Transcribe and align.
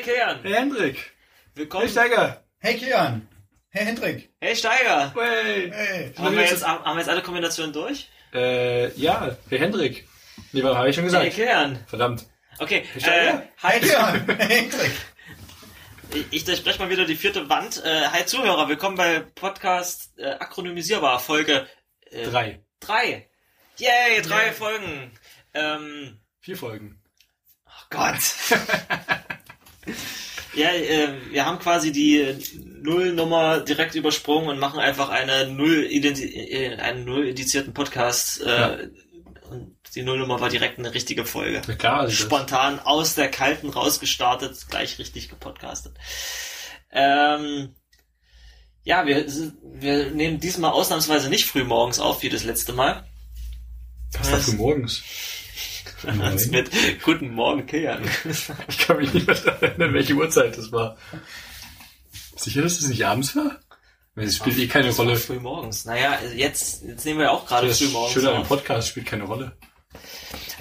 Hey 0.00 0.14
Kilian, 0.14 0.42
Hey 0.42 0.52
Hendrik. 0.54 1.12
willkommen. 1.54 1.84
Hey 1.84 1.90
Steiger. 1.92 2.42
Hey 2.58 2.74
Kian. 2.78 3.28
Hey 3.68 3.84
Hendrik. 3.84 4.30
Hey 4.40 4.56
Steiger. 4.56 5.12
Hey. 5.14 5.70
Hey. 5.70 6.14
Haben 6.16 6.36
wir, 6.36 6.42
jetzt, 6.42 6.66
haben 6.66 6.94
wir 6.96 7.00
jetzt 7.00 7.10
alle 7.10 7.20
Kombinationen 7.20 7.74
durch? 7.74 8.08
Äh, 8.32 8.90
ja, 8.98 9.36
hey 9.50 9.58
Hendrik. 9.58 10.08
Nee, 10.52 10.62
habe 10.62 10.88
ich 10.88 10.94
schon 10.96 11.04
gesagt? 11.04 11.22
Hey 11.22 11.30
Kilian. 11.30 11.84
Verdammt. 11.86 12.24
Okay, 12.58 12.86
äh, 12.96 13.00
Steiger? 13.00 13.42
hi. 13.62 13.72
Hey. 13.78 14.36
Hey 14.38 14.60
Hendrik. 14.62 14.92
Ich, 16.30 16.44
durchbreche 16.46 16.78
mal 16.78 16.88
wieder 16.88 17.04
die 17.04 17.14
vierte 17.14 17.50
Wand. 17.50 17.84
Äh, 17.84 18.06
hi 18.06 18.24
Zuhörer, 18.24 18.70
willkommen 18.70 18.96
bei 18.96 19.20
Podcast 19.20 20.18
äh, 20.18 20.30
Akronymisierbar, 20.30 21.20
Folge 21.20 21.68
äh, 22.10 22.24
Drei. 22.24 22.64
drei. 22.80 23.28
Yay, 23.76 24.22
drei 24.22 24.46
Yay. 24.46 24.52
Folgen. 24.52 25.10
Ähm, 25.52 26.18
Vier 26.40 26.56
Folgen. 26.56 27.02
oh 27.66 27.84
Gott. 27.90 28.16
ja, 30.54 30.70
äh, 30.72 31.14
wir 31.30 31.46
haben 31.46 31.58
quasi 31.58 31.92
die 31.92 32.38
Nullnummer 32.82 33.60
direkt 33.60 33.94
übersprungen 33.94 34.48
und 34.48 34.58
machen 34.58 34.80
einfach 34.80 35.08
eine 35.08 35.48
Null 35.48 35.86
äh, 35.90 36.76
einen 36.76 37.04
null 37.04 37.28
indizierten 37.28 37.72
Podcast. 37.72 38.42
Äh, 38.42 38.46
Ja. 38.48 38.78
Und 39.50 39.76
die 39.96 40.02
Nullnummer 40.02 40.40
war 40.40 40.48
direkt 40.48 40.78
eine 40.78 40.94
richtige 40.94 41.24
Folge. 41.24 41.60
Na 41.66 41.74
klar, 41.74 42.00
also. 42.00 42.14
Spontan 42.14 42.78
aus 42.78 43.16
der 43.16 43.28
kalten 43.28 43.68
rausgestartet, 43.68 44.68
gleich 44.70 45.00
richtig 45.00 45.28
gepodcastet. 45.28 45.96
Ähm, 46.92 47.74
ja, 48.84 49.06
wir, 49.06 49.26
wir 49.62 50.10
nehmen 50.10 50.38
diesmal 50.38 50.70
ausnahmsweise 50.70 51.28
nicht 51.28 51.46
früh 51.46 51.64
morgens 51.64 51.98
auf, 51.98 52.22
wie 52.22 52.28
das 52.28 52.44
letzte 52.44 52.72
Mal. 52.72 53.06
Was 54.12 54.32
war 54.32 54.38
für 54.38 54.52
morgens? 54.52 55.02
Als 56.22 56.46
mit 56.48 56.70
Guten 57.02 57.30
Morgen, 57.34 57.66
Kilian. 57.66 58.02
Ich 58.68 58.78
kann 58.78 58.96
mich 58.98 59.12
nicht 59.12 59.26
mehr 59.26 59.36
daran 59.36 59.62
erinnern, 59.62 59.94
welche 59.94 60.14
Uhrzeit 60.14 60.56
das 60.56 60.72
war. 60.72 60.96
Sicher, 62.36 62.62
dass 62.62 62.78
das 62.78 62.88
nicht 62.88 63.04
abends 63.04 63.36
war? 63.36 63.58
Es 64.16 64.36
spielt 64.36 64.58
eh 64.58 64.66
keine 64.66 64.90
Rolle. 64.90 65.16
Früh 65.16 65.38
morgens. 65.38 65.84
Naja, 65.84 66.18
jetzt, 66.34 66.82
jetzt 66.84 67.04
nehmen 67.04 67.18
wir 67.18 67.26
ja 67.26 67.30
auch 67.32 67.46
gerade 67.46 67.68
Das 67.68 67.78
früh 67.78 67.88
morgens 67.88 68.12
Schöne 68.12 68.28
an 68.28 68.34
dem 68.34 68.42
auf. 68.42 68.48
Podcast 68.48 68.88
spielt 68.88 69.06
keine 69.06 69.24
Rolle. 69.24 69.52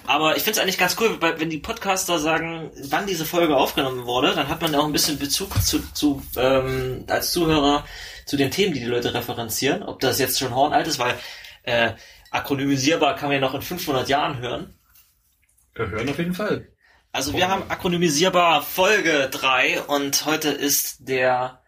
Aber 0.05 0.35
ich 0.37 0.43
finde 0.43 0.57
es 0.57 0.63
eigentlich 0.63 0.77
ganz 0.77 0.95
cool, 0.99 1.19
wenn 1.21 1.49
die 1.49 1.59
Podcaster 1.59 2.17
sagen, 2.19 2.71
wann 2.89 3.05
diese 3.05 3.25
Folge 3.25 3.55
aufgenommen 3.55 4.05
wurde, 4.05 4.33
dann 4.33 4.49
hat 4.49 4.61
man 4.61 4.73
auch 4.75 4.85
ein 4.85 4.91
bisschen 4.91 5.19
Bezug 5.19 5.61
zu, 5.63 5.79
zu 5.93 6.21
ähm, 6.35 7.03
als 7.07 7.31
Zuhörer 7.31 7.85
zu 8.25 8.37
den 8.37 8.49
Themen, 8.51 8.73
die 8.73 8.79
die 8.79 8.85
Leute 8.87 9.13
referenzieren. 9.13 9.83
Ob 9.83 9.99
das 9.99 10.19
jetzt 10.19 10.39
schon 10.39 10.55
hornalt 10.55 10.87
ist, 10.87 10.99
weil 10.99 11.15
äh, 11.63 11.91
akronymisierbar 12.31 13.15
kann 13.15 13.29
man 13.29 13.35
ja 13.35 13.41
noch 13.41 13.53
in 13.53 13.61
500 13.61 14.09
Jahren 14.09 14.39
hören. 14.39 14.73
Wir 15.75 15.89
hören 15.89 16.09
auf 16.09 16.17
jeden 16.17 16.33
Fall. 16.33 16.67
Also 17.11 17.33
wir 17.33 17.47
haben 17.47 17.63
akronymisierbar 17.69 18.61
Folge 18.61 19.29
3 19.31 19.81
und 19.83 20.25
heute 20.25 20.49
ist 20.49 21.07
der 21.07 21.61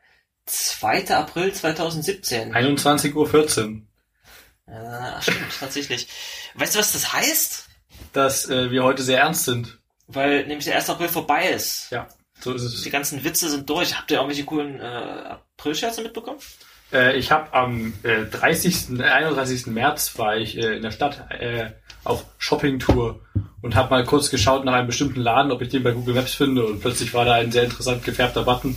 2. 0.45 1.15
April 1.15 1.53
2017. 1.53 2.53
21.14 2.53 3.13
Uhr. 3.15 3.81
Äh, 4.67 5.21
stimmt, 5.21 5.59
tatsächlich. 5.59 6.07
Weißt 6.55 6.75
du, 6.75 6.79
was 6.79 6.93
das 6.93 7.13
heißt? 7.13 7.69
Dass 8.13 8.49
äh, 8.49 8.69
wir 8.71 8.83
heute 8.83 9.03
sehr 9.03 9.19
ernst 9.19 9.45
sind. 9.45 9.79
Weil 10.07 10.45
nämlich 10.45 10.65
der 10.65 10.75
1. 10.75 10.89
April 10.89 11.09
vorbei 11.09 11.49
ist. 11.49 11.89
Ja, 11.89 12.07
so 12.39 12.53
ist 12.53 12.63
es. 12.63 12.81
Die 12.81 12.89
ganzen 12.89 13.23
Witze 13.23 13.49
sind 13.49 13.69
durch. 13.69 13.97
Habt 13.97 14.11
ihr 14.11 14.17
irgendwelche 14.17 14.45
coolen 14.45 14.79
äh, 14.79 14.83
Aprilscherze 14.83 16.01
mitbekommen? 16.01 16.39
Äh, 16.93 17.17
ich 17.17 17.31
habe 17.31 17.53
am 17.53 17.93
äh, 18.03 18.25
30., 18.25 18.99
äh, 18.99 19.03
31. 19.03 19.67
März 19.67 20.17
war 20.17 20.37
ich 20.37 20.57
äh, 20.57 20.75
in 20.75 20.81
der 20.81 20.91
Stadt 20.91 21.25
äh, 21.29 21.71
auf 22.03 22.25
Shoppingtour 22.37 23.19
und 23.61 23.75
habe 23.75 23.89
mal 23.91 24.03
kurz 24.03 24.29
geschaut 24.29 24.65
nach 24.65 24.73
einem 24.73 24.87
bestimmten 24.87 25.21
Laden, 25.21 25.51
ob 25.51 25.61
ich 25.61 25.69
den 25.69 25.83
bei 25.83 25.91
Google 25.91 26.15
Maps 26.15 26.33
finde 26.33 26.65
und 26.65 26.81
plötzlich 26.81 27.13
war 27.13 27.25
da 27.25 27.33
ein 27.33 27.51
sehr 27.51 27.63
interessant 27.63 28.03
gefärbter 28.03 28.43
Button 28.43 28.75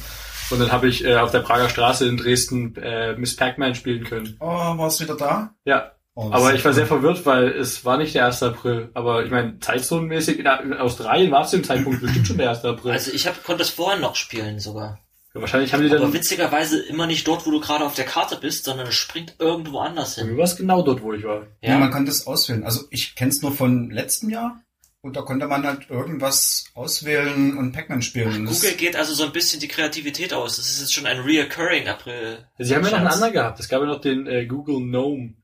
und 0.51 0.61
dann 0.61 0.73
habe 0.73 0.89
ich 0.89 1.05
äh, 1.05 1.17
auf 1.17 1.31
der 1.31 1.41
Prager 1.41 1.69
Straße 1.69 2.07
in 2.07 2.17
Dresden 2.17 2.77
äh, 2.77 3.15
Miss 3.17 3.37
Pac-Man 3.37 3.75
spielen 3.75 4.05
können. 4.05 4.37
Oh, 4.41 4.47
warst 4.47 5.01
du 5.01 5.05
wieder 5.05 5.17
da? 5.17 5.55
Ja, 5.65 5.93
Oh, 6.17 6.31
aber 6.31 6.55
ich 6.55 6.65
war 6.65 6.73
sehr 6.73 6.87
verwirrt, 6.87 7.27
weil 7.27 7.49
es 7.49 7.85
war 7.85 7.97
nicht 7.97 8.15
der 8.15 8.27
1. 8.27 8.45
April. 8.45 8.91
Aber 8.95 9.25
ich 9.25 9.33
meine, 9.33 9.59
zeitzonenmäßig 9.59 10.39
in, 10.39 10.47
in 10.47 10.73
Australien 10.75 11.33
war 11.33 11.43
es 11.43 11.51
zu 11.51 11.57
dem 11.57 11.65
Zeitpunkt 11.65 12.01
bestimmt 12.01 12.27
schon 12.29 12.39
der 12.39 12.51
1. 12.51 12.65
April. 12.65 12.93
Also 12.93 13.11
ich 13.11 13.27
hab, 13.27 13.43
konnte 13.43 13.65
es 13.65 13.71
vorher 13.71 13.99
noch 13.99 14.15
spielen 14.15 14.61
sogar. 14.61 15.01
Ja, 15.35 15.41
wahrscheinlich 15.41 15.73
haben 15.73 15.83
die 15.83 15.91
Aber 15.91 15.99
dann... 16.01 16.13
witzigerweise 16.13 16.81
immer 16.81 17.07
nicht 17.07 17.27
dort, 17.27 17.45
wo 17.47 17.51
du 17.51 17.61
gerade 17.61 17.85
auf 17.85 17.95
der 17.95 18.05
Karte 18.05 18.37
bist, 18.37 18.65
sondern 18.65 18.87
es 18.87 18.95
springt 18.95 19.37
irgendwo 19.39 19.79
anders 19.81 20.15
hin. 20.15 20.29
Mir 20.29 20.37
war 20.39 20.45
es 20.45 20.57
genau 20.57 20.83
dort, 20.83 21.03
wo 21.03 21.13
ich 21.13 21.25
war. 21.25 21.47
Ja, 21.61 21.79
man 21.79 21.91
konnte 21.91 22.11
es 22.11 22.27
auswählen. 22.27 22.65
Also 22.65 22.85
ich 22.91 23.15
kenne 23.17 23.31
es 23.31 23.43
nur 23.43 23.53
von 23.53 23.91
letztem 23.91 24.31
Jahr. 24.31 24.61
Und 25.01 25.17
da 25.17 25.21
konnte 25.21 25.47
man 25.47 25.67
halt 25.67 25.91
irgendwas 25.91 26.65
auswählen 26.75 27.59
und 27.59 27.73
Pac-Man 27.73 28.01
spielen. 28.01 28.47
Das- 28.47 28.63
Google 28.63 28.75
geht 28.77 28.97
also 28.97 29.13
so 29.13 29.25
ein 29.25 29.33
bisschen 29.33 29.61
die 29.61 29.69
Kreativität 29.69 30.33
aus. 30.33 30.57
Das 30.57 30.67
ist 30.71 30.81
jetzt 30.81 30.95
schon 30.95 31.05
ein 31.05 31.21
reoccurring 31.21 31.89
April. 31.89 32.39
Sie 32.59 32.75
haben 32.75 32.85
ja 32.85 32.91
noch 32.91 32.99
einen 32.99 33.09
anderen 33.09 33.33
gehabt. 33.35 33.61
Es 33.61 33.69
gab 33.69 33.83
ja 33.83 33.87
noch 33.87 34.01
den 34.01 34.27
äh, 34.27 34.47
Google 34.47 34.77
Gnome, 34.77 35.35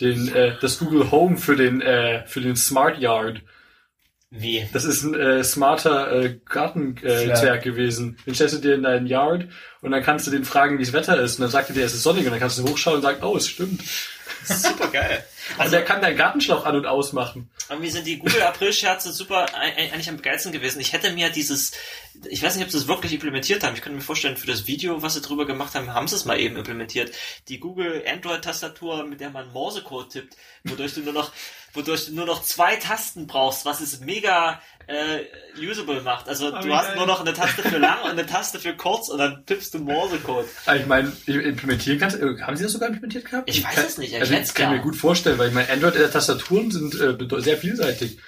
den 0.00 0.28
äh, 0.34 0.58
das 0.60 0.78
Google 0.78 1.10
Home 1.10 1.38
für 1.38 1.56
den 1.56 1.80
äh, 1.80 2.26
für 2.26 2.42
den 2.42 2.56
Smart 2.56 2.98
Yard. 2.98 3.40
Wie? 4.38 4.68
Das 4.72 4.84
ist 4.84 5.02
ein 5.02 5.14
äh, 5.14 5.44
smarter 5.44 6.12
äh, 6.12 6.38
Gartenzwerg 6.48 7.60
äh, 7.60 7.64
gewesen. 7.64 8.18
Den 8.26 8.34
stellst 8.34 8.54
du 8.56 8.58
dir 8.60 8.74
in 8.74 8.82
deinen 8.82 9.06
Yard 9.06 9.46
und 9.80 9.90
dann 9.92 10.02
kannst 10.02 10.26
du 10.26 10.30
den 10.30 10.44
fragen, 10.44 10.78
wie 10.78 10.84
das 10.84 10.92
Wetter 10.92 11.20
ist. 11.20 11.36
Und 11.36 11.42
dann 11.42 11.50
sagt 11.50 11.68
er 11.70 11.74
dir, 11.74 11.84
es 11.84 11.94
ist 11.94 12.02
sonnig 12.02 12.24
und 12.24 12.30
dann 12.32 12.40
kannst 12.40 12.58
du 12.58 12.64
hochschauen 12.68 12.96
und 12.96 13.02
sagen, 13.02 13.22
oh, 13.22 13.36
es 13.36 13.48
stimmt. 13.48 13.82
Super 14.44 14.88
geil. 14.88 15.24
Also 15.58 15.62
Also 15.62 15.76
der 15.76 15.84
kann 15.84 16.02
deinen 16.02 16.16
Gartenschlauch 16.16 16.64
an 16.66 16.74
und 16.74 16.86
ausmachen. 16.86 17.48
irgendwie 17.70 17.90
sind 17.90 18.04
die 18.04 18.18
Google 18.18 18.42
April-Scherze 18.42 19.12
super 19.12 19.46
ei- 19.56 19.92
eigentlich 19.92 20.08
am 20.08 20.20
geilsten 20.20 20.50
gewesen. 20.50 20.80
Ich 20.80 20.92
hätte 20.92 21.12
mir 21.12 21.30
dieses, 21.30 21.70
ich 22.28 22.42
weiß 22.42 22.56
nicht, 22.56 22.64
ob 22.64 22.72
sie 22.72 22.78
es 22.78 22.88
wirklich 22.88 23.12
implementiert 23.12 23.62
haben. 23.62 23.76
Ich 23.76 23.80
könnte 23.80 23.94
mir 23.94 24.02
vorstellen, 24.02 24.36
für 24.36 24.48
das 24.48 24.66
Video, 24.66 25.02
was 25.02 25.14
sie 25.14 25.20
drüber 25.20 25.46
gemacht 25.46 25.76
haben, 25.76 25.94
haben 25.94 26.08
sie 26.08 26.16
es 26.16 26.24
mal 26.24 26.40
eben 26.40 26.56
implementiert. 26.56 27.12
Die 27.48 27.60
Google 27.60 28.02
Android-Tastatur, 28.12 29.04
mit 29.06 29.20
der 29.20 29.30
man 29.30 29.52
Morsecode 29.52 30.10
tippt, 30.10 30.34
wodurch 30.64 30.94
du 30.94 31.02
nur 31.02 31.12
noch, 31.12 31.30
wodurch 31.76 32.06
du 32.06 32.14
nur 32.14 32.26
noch 32.26 32.42
zwei 32.42 32.76
Tasten 32.76 33.26
brauchst, 33.26 33.64
was 33.64 33.80
es 33.80 34.00
mega 34.00 34.60
äh, 34.88 35.20
usable 35.68 36.00
macht. 36.02 36.28
Also 36.28 36.48
Oh, 36.48 36.60
du 36.62 36.74
hast 36.74 36.88
geil. 36.88 36.96
nur 36.96 37.06
noch 37.06 37.20
eine 37.20 37.32
Taste 37.34 37.62
für 37.62 37.78
lang 37.78 38.02
und 38.04 38.10
eine 38.10 38.26
Taste 38.26 38.58
für 38.58 38.74
kurz 38.74 39.08
und 39.08 39.18
dann 39.18 39.44
tippst 39.46 39.74
du 39.74 39.78
Morsecode. 39.78 40.46
Aber 40.64 40.76
ich 40.76 40.86
meine, 40.86 41.12
implementieren 41.26 41.98
kannst 41.98 42.16
äh, 42.20 42.40
haben 42.40 42.56
Sie 42.56 42.62
das 42.64 42.72
sogar 42.72 42.88
implementiert 42.88 43.24
gehabt? 43.24 43.48
Ich 43.48 43.64
weiß 43.64 43.74
kann, 43.74 43.84
es 43.86 43.98
nicht, 43.98 44.12
ich 44.14 44.20
Also 44.20 44.34
ich 44.34 44.54
kann 44.54 44.72
mir 44.72 44.80
gut 44.80 44.96
vorstellen, 44.96 45.38
weil 45.38 45.48
ich 45.48 45.54
meine, 45.54 45.68
Android-Tastaturen 45.70 46.70
sind 46.70 46.94
äh, 47.00 47.16
sehr 47.40 47.56
vielseitig. 47.58 48.18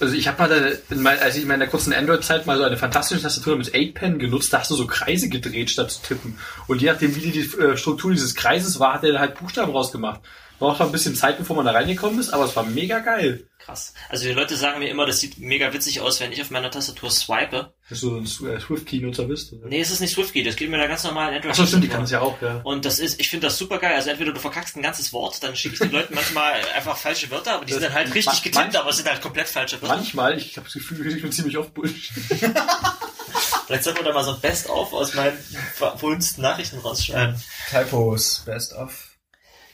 Also 0.00 0.14
ich 0.16 0.26
habe 0.26 0.42
mal, 0.42 0.48
da, 0.48 0.94
in 0.94 1.02
mein, 1.02 1.20
als 1.20 1.36
ich 1.36 1.42
in 1.42 1.48
meiner 1.48 1.68
kurzen 1.68 1.92
Android-Zeit 1.92 2.46
mal 2.46 2.56
so 2.58 2.64
eine 2.64 2.76
fantastische 2.76 3.22
Tastatur 3.22 3.56
mit 3.56 3.72
8-Pen 3.72 4.18
genutzt, 4.18 4.52
da 4.52 4.58
hast 4.58 4.70
du 4.72 4.74
so 4.74 4.88
Kreise 4.88 5.28
gedreht, 5.28 5.70
statt 5.70 5.92
zu 5.92 6.02
tippen. 6.02 6.36
Und 6.66 6.82
je 6.82 6.90
nachdem, 6.90 7.14
wie 7.14 7.20
die, 7.20 7.30
die 7.30 7.56
äh, 7.58 7.76
Struktur 7.76 8.10
dieses 8.10 8.34
Kreises 8.34 8.80
war, 8.80 8.94
hat 8.94 9.04
er 9.04 9.20
halt 9.20 9.38
Buchstaben 9.38 9.70
rausgemacht. 9.70 10.20
Braucht 10.58 10.78
noch 10.78 10.86
ein 10.86 10.92
bisschen 10.92 11.16
Zeit, 11.16 11.36
bevor 11.36 11.56
man 11.56 11.64
da 11.66 11.72
reingekommen 11.72 12.18
ist, 12.20 12.32
aber 12.32 12.44
es 12.44 12.54
war 12.54 12.62
mega 12.64 13.00
geil. 13.00 13.46
Krass. 13.58 13.92
Also 14.08 14.26
die 14.26 14.32
Leute 14.32 14.56
sagen 14.56 14.78
mir 14.78 14.88
immer, 14.88 15.04
das 15.06 15.18
sieht 15.18 15.38
mega 15.38 15.72
witzig 15.72 16.00
aus, 16.00 16.20
wenn 16.20 16.30
ich 16.32 16.40
auf 16.40 16.50
meiner 16.50 16.70
Tastatur 16.70 17.10
swipe. 17.10 17.72
Dass 17.88 18.00
du 18.00 18.24
so 18.24 18.46
ein 18.46 18.54
äh, 18.54 18.60
Swift-Key-Nutzer 18.60 19.24
bist. 19.24 19.52
Oder? 19.52 19.66
Nee, 19.68 19.80
es 19.80 19.90
ist 19.90 20.00
nicht 20.00 20.12
SwiftKey, 20.14 20.42
das 20.44 20.54
geht 20.56 20.70
mit 20.70 20.78
einer 20.78 20.88
ganz 20.88 21.02
normalen 21.02 21.34
Android. 21.34 21.52
Achso, 21.52 21.66
stimmt, 21.66 21.84
die 21.84 21.88
kann 21.88 22.02
das 22.02 22.10
ja 22.12 22.20
auch, 22.20 22.40
ja. 22.40 22.60
Und 22.62 22.84
das 22.84 22.98
ist, 22.98 23.18
ich 23.20 23.28
finde 23.30 23.46
das 23.48 23.58
super 23.58 23.78
geil. 23.78 23.94
Also 23.96 24.10
entweder 24.10 24.32
du 24.32 24.38
verkackst 24.40 24.76
ein 24.76 24.82
ganzes 24.82 25.12
Wort, 25.12 25.42
dann 25.42 25.56
schicke 25.56 25.74
ich 25.74 25.80
den 25.80 25.90
Leuten 25.92 26.14
manchmal 26.14 26.52
einfach 26.76 26.96
falsche 26.96 27.30
Wörter, 27.30 27.54
aber 27.54 27.64
die 27.64 27.72
Das- 27.72 27.80
sind 27.80 27.88
dann 27.88 27.94
halt 27.98 28.14
richtig 28.14 28.26
man- 28.26 28.42
getippt, 28.42 28.54
man- 28.72 28.76
aber 28.76 28.90
es 28.90 28.96
sind 28.98 29.08
halt 29.08 29.20
komplett 29.22 29.48
falsche 29.48 29.80
Wörter. 29.82 29.96
Manchmal, 29.96 30.38
ich 30.38 30.56
habe 30.56 30.64
das 30.66 30.74
Gefühl, 30.74 31.06
ich 31.16 31.22
bin 31.22 31.32
ziemlich 31.32 31.56
oft 31.58 31.72
Bullshit. 31.74 32.12
Vielleicht 33.66 33.84
sollten 33.84 34.00
wir 34.00 34.04
da 34.04 34.12
mal 34.12 34.24
so 34.24 34.34
ein 34.34 34.40
Best-of 34.40 34.92
aus 34.92 35.14
meinen 35.14 35.38
verwunsten 35.74 36.42
Nachrichten 36.42 36.78
rausschneiden. 36.78 37.42
Typos, 37.70 38.42
Best 38.44 38.74
of. 38.74 39.13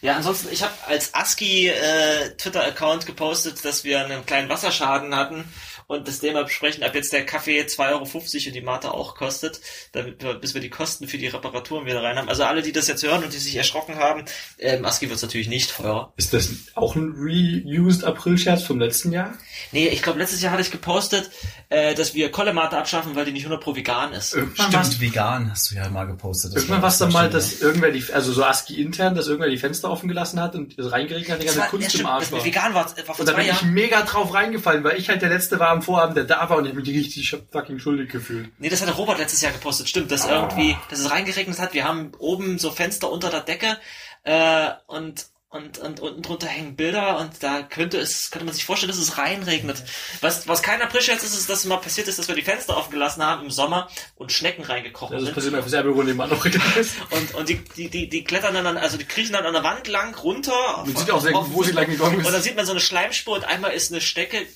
Ja, 0.02 0.16
ansonsten, 0.16 0.48
ich 0.50 0.62
habe 0.62 0.72
als 0.86 1.12
ASCII 1.12 1.68
äh, 1.68 2.34
Twitter-Account 2.36 3.04
gepostet, 3.04 3.62
dass 3.64 3.84
wir 3.84 4.02
einen 4.02 4.24
kleinen 4.24 4.48
Wasserschaden 4.48 5.14
hatten 5.14 5.44
und 5.90 6.06
das 6.06 6.20
dementsprechend 6.20 6.84
ab 6.84 6.94
jetzt 6.94 7.12
der 7.12 7.26
Kaffee 7.26 7.60
2,50 7.60 7.88
Euro 7.90 8.04
und 8.04 8.54
die 8.54 8.60
Mate 8.60 8.94
auch 8.94 9.16
kostet, 9.16 9.60
damit 9.90 10.22
wir, 10.22 10.34
bis 10.34 10.54
wir 10.54 10.60
die 10.60 10.70
Kosten 10.70 11.08
für 11.08 11.18
die 11.18 11.26
Reparaturen 11.26 11.84
wieder 11.84 12.00
rein 12.00 12.16
haben. 12.16 12.28
Also 12.28 12.44
alle, 12.44 12.62
die 12.62 12.70
das 12.70 12.86
jetzt 12.86 13.02
hören 13.02 13.24
und 13.24 13.32
die 13.32 13.38
sich 13.38 13.56
erschrocken 13.56 13.96
haben, 13.96 14.24
ähm, 14.60 14.84
ASCII 14.84 15.10
wird 15.10 15.20
natürlich 15.20 15.48
nicht 15.48 15.72
teurer. 15.72 16.12
Ist 16.16 16.32
das 16.32 16.50
auch 16.76 16.94
ein 16.94 17.12
reused 17.18 18.04
April-Scherz 18.04 18.62
vom 18.62 18.78
letzten 18.78 19.10
Jahr? 19.10 19.34
Nee, 19.72 19.88
ich 19.88 20.00
glaube, 20.00 20.20
letztes 20.20 20.40
Jahr 20.40 20.52
hatte 20.52 20.62
ich 20.62 20.70
gepostet, 20.70 21.28
äh, 21.70 21.92
dass 21.96 22.14
wir 22.14 22.30
Kollemate 22.30 22.78
abschaffen, 22.78 23.16
weil 23.16 23.24
die 23.24 23.32
nicht 23.32 23.42
100 23.42 23.60
pro 23.60 23.74
vegan 23.74 24.12
ist. 24.12 24.34
Irgendwann 24.34 24.84
Stimmt, 24.84 25.00
vegan 25.00 25.50
hast 25.50 25.72
du 25.72 25.74
ja 25.74 25.88
mal 25.88 26.06
gepostet. 26.06 26.52
Das 26.54 26.62
Irgendwann 26.62 26.76
war 26.78 26.82
war 26.82 26.90
es 26.90 26.98
dann 26.98 27.12
mal, 27.12 27.28
dass 27.28 27.60
irgendwer 27.60 27.90
die, 27.90 28.04
also 28.12 28.32
so 28.32 28.44
ASCII 28.44 28.80
intern, 28.80 29.16
dass 29.16 29.26
irgendwer 29.26 29.50
die 29.50 29.58
Fenster 29.58 29.90
offen 29.90 30.06
gelassen 30.08 30.40
hat 30.40 30.54
und 30.54 30.78
es 30.78 30.92
reingeregnet 30.92 31.32
hat, 31.32 31.42
die 31.42 31.46
ganze 31.46 31.60
war, 31.60 31.66
Kunst 31.66 31.98
im 31.98 32.06
Arsch 32.06 32.26
das 32.26 32.32
war. 32.32 32.44
vegan 32.44 32.74
war, 32.74 32.84
war 32.84 33.04
vor 33.06 33.18
Und 33.18 33.28
da 33.28 33.32
bin 33.32 33.42
ich 33.42 33.48
Jahren. 33.48 33.74
mega 33.74 34.02
drauf 34.02 34.32
reingefallen, 34.32 34.84
weil 34.84 34.96
ich 34.96 35.08
halt 35.08 35.20
der 35.22 35.30
Letzte 35.30 35.58
war 35.58 35.79
am 35.80 35.84
Vorabend, 35.84 36.16
der 36.16 36.24
da 36.24 36.48
war 36.48 36.58
und 36.58 36.64
ich 36.64 36.70
hab 36.70 36.76
mich 36.76 36.88
richtig 36.88 37.36
fucking 37.50 37.78
schuldig 37.78 38.10
gefühlt. 38.10 38.50
Nee, 38.58 38.68
das 38.68 38.80
hatte 38.82 38.92
Robert 38.92 39.18
letztes 39.18 39.40
Jahr 39.40 39.52
gepostet, 39.52 39.88
stimmt, 39.88 40.10
dass 40.10 40.26
irgendwie, 40.26 40.76
dass 40.88 41.00
es 41.00 41.10
reingeregnet 41.10 41.58
hat. 41.58 41.74
Wir 41.74 41.84
haben 41.84 42.12
oben 42.18 42.58
so 42.58 42.70
Fenster 42.70 43.10
unter 43.10 43.30
der 43.30 43.40
Decke 43.40 43.78
äh, 44.24 44.68
und 44.86 45.26
und, 45.52 45.78
und 45.78 45.98
unten 45.98 46.22
drunter 46.22 46.46
hängen 46.46 46.76
Bilder 46.76 47.18
und 47.18 47.42
da 47.42 47.62
könnte 47.62 47.98
es, 47.98 48.30
könnte 48.30 48.44
man 48.44 48.54
sich 48.54 48.64
vorstellen, 48.64 48.92
dass 48.92 49.00
es 49.00 49.18
reinregnet. 49.18 49.82
Was, 50.20 50.46
was 50.46 50.62
kein 50.62 50.80
Aprilscherz 50.80 51.24
ist, 51.24 51.36
ist, 51.36 51.50
dass 51.50 51.64
mal 51.64 51.78
passiert 51.78 52.06
ist, 52.06 52.20
dass 52.20 52.28
wir 52.28 52.36
die 52.36 52.42
Fenster 52.42 52.76
offen 52.76 52.92
gelassen 52.92 53.20
haben 53.24 53.42
im 53.46 53.50
Sommer 53.50 53.88
und 54.14 54.30
Schnecken 54.30 54.62
reingekrochen 54.62 55.16
Das 55.16 55.24
sind. 55.24 55.34
passiert 55.34 55.52
mir 55.54 55.76
Erbe, 55.76 55.96
wo 55.96 56.04
nebenan 56.04 56.30
noch. 56.30 56.44
Und, 57.10 57.34
und 57.34 57.48
die, 57.48 57.56
die, 57.76 57.88
die, 57.90 58.08
die 58.08 58.22
klettern 58.22 58.54
dann, 58.54 58.64
an- 58.68 58.76
also 58.78 58.96
die 58.96 59.04
kriechen 59.06 59.32
dann 59.32 59.44
an 59.44 59.52
der 59.52 59.64
Wand 59.64 59.88
lang 59.88 60.14
runter. 60.14 60.84
Man 60.86 60.94
sieht 60.94 61.10
auch 61.10 61.20
sehr 61.20 61.32
gut, 61.32 61.46
wo 61.52 61.64
sie 61.64 61.72
lang 61.72 61.86
gegangen 61.90 62.20
ist. 62.20 62.26
Und 62.28 62.32
dann 62.32 62.42
sieht 62.42 62.54
man 62.54 62.64
so 62.64 62.70
eine 62.70 62.80
Schleimspur 62.80 63.34
und 63.34 63.42
einmal 63.44 63.72
ist 63.72 63.90
eine 63.90 64.00
Stecke 64.00 64.46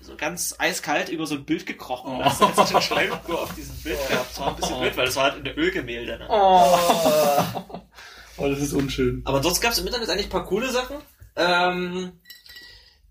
so 0.00 0.16
ganz 0.16 0.54
eiskalt 0.58 1.08
über 1.08 1.26
so 1.26 1.34
ein 1.34 1.44
Bild 1.44 1.66
gekrochen. 1.66 2.12
Oh. 2.16 2.22
Das 2.22 2.40
hat 2.40 2.56
so 2.56 2.74
eine 2.74 2.82
Schleimspur 2.82 3.42
auf 3.42 3.54
diesem 3.54 3.76
Bild 3.76 3.98
gehabt. 4.08 4.30
Das 4.30 4.40
war 4.40 4.48
ein 4.48 4.56
bisschen 4.56 4.80
blöd, 4.80 4.96
weil 4.96 5.06
das 5.06 5.16
war 5.16 5.24
halt 5.24 5.38
in 5.38 5.44
der 5.44 5.58
Ölgemälde. 5.58 6.18
Ne? 6.18 6.26
Oh. 6.28 6.78
oh, 8.38 8.48
das 8.48 8.58
ist 8.60 8.72
unschön. 8.72 9.22
Aber 9.24 9.42
sonst 9.42 9.60
gab 9.60 9.72
es 9.72 9.78
im 9.78 9.86
Internet 9.86 10.08
eigentlich 10.08 10.26
ein 10.26 10.30
paar 10.30 10.46
coole 10.46 10.70
Sachen. 10.70 10.96
Ähm, 11.36 12.12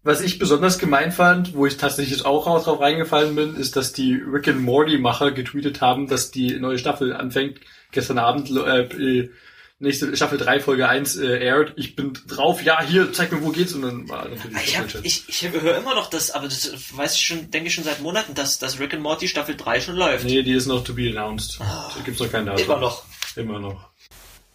Was 0.03 0.21
ich 0.21 0.39
besonders 0.39 0.79
gemein 0.79 1.11
fand, 1.11 1.53
wo 1.53 1.65
ich 1.65 1.77
tatsächlich 1.77 2.25
auch 2.25 2.45
drauf 2.45 2.79
reingefallen 2.79 3.35
bin, 3.35 3.55
ist, 3.55 3.75
dass 3.75 3.93
die 3.93 4.15
Rick 4.15 4.47
and 4.47 4.61
Morty 4.61 4.97
Macher 4.97 5.31
getweetet 5.31 5.81
haben, 5.81 6.07
dass 6.07 6.31
die 6.31 6.59
neue 6.59 6.79
Staffel 6.79 7.15
anfängt. 7.15 7.59
Gestern 7.91 8.19
Abend 8.19 8.49
äh, 8.51 8.81
äh, 8.81 9.31
nächste 9.79 10.15
Staffel 10.15 10.37
3 10.37 10.59
Folge 10.59 10.87
1 10.87 11.17
äh, 11.17 11.39
aired. 11.39 11.73
Ich 11.77 11.95
bin 11.95 12.13
drauf, 12.27 12.61
ja, 12.63 12.81
hier, 12.83 13.11
zeig 13.13 13.31
mir, 13.31 13.41
wo 13.41 13.49
geht's 13.49 13.73
und 13.73 13.81
dann 13.81 14.09
war 14.09 14.27
natürlich 14.27 14.57
ich 14.67 14.77
hab, 14.77 14.87
ich, 15.03 15.23
ich 15.27 15.49
höre 15.51 15.77
immer 15.77 15.95
noch 15.95 16.09
das, 16.09 16.31
aber 16.31 16.45
das 16.45 16.71
weiß 16.95 17.15
ich 17.15 17.21
schon, 17.21 17.49
denke 17.51 17.67
ich 17.67 17.73
schon 17.73 17.83
seit 17.83 18.01
Monaten, 18.01 18.33
dass, 18.35 18.59
dass 18.59 18.79
Rick 18.79 18.93
and 18.93 19.03
Morty 19.03 19.27
Staffel 19.27 19.55
3 19.55 19.81
schon 19.81 19.95
läuft. 19.95 20.25
Nee, 20.25 20.43
die 20.43 20.53
ist 20.53 20.67
noch 20.67 20.83
to 20.83 20.93
be 20.93 21.09
announced. 21.09 21.59
Da 21.59 21.89
gibt's 22.03 22.19
noch 22.19 22.31
keinen 22.31 22.45
Datum. 22.45 22.65
Immer 22.65 22.79
noch. 22.79 23.03
Immer 23.35 23.59
noch. 23.59 23.89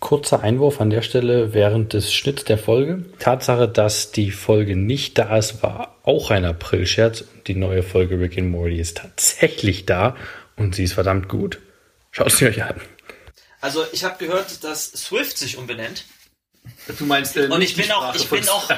Kurzer 0.00 0.42
Einwurf 0.42 0.82
an 0.82 0.90
der 0.90 1.00
Stelle 1.00 1.54
während 1.54 1.94
des 1.94 2.12
Schnitts 2.12 2.44
der 2.44 2.58
Folge. 2.58 3.06
Tatsache, 3.18 3.66
dass 3.66 4.12
die 4.12 4.30
Folge 4.30 4.76
nicht 4.76 5.16
da 5.16 5.38
ist, 5.38 5.62
war 5.62 5.96
auch 6.02 6.30
ein 6.30 6.44
Aprilscherz. 6.44 7.24
Die 7.46 7.54
neue 7.54 7.82
Folge 7.82 8.20
Rick 8.20 8.36
and 8.36 8.50
Morty 8.50 8.78
ist 8.78 8.98
tatsächlich 8.98 9.86
da 9.86 10.14
und 10.56 10.74
sie 10.74 10.84
ist 10.84 10.92
verdammt 10.92 11.30
gut. 11.30 11.58
Schaut 12.10 12.32
sie 12.32 12.46
euch 12.46 12.62
an. 12.62 12.82
Also 13.64 13.86
ich 13.92 14.04
habe 14.04 14.18
gehört, 14.18 14.62
dass 14.62 14.92
Swift 14.92 15.38
sich 15.38 15.56
umbenennt. 15.56 16.04
Du 16.98 17.06
meinst, 17.06 17.34
äh, 17.38 17.46
Und 17.46 17.62
ich 17.62 17.74
bin 17.74 17.90
auch, 17.92 18.14
ich 18.14 18.28
bin 18.28 18.46
auch, 18.46 18.70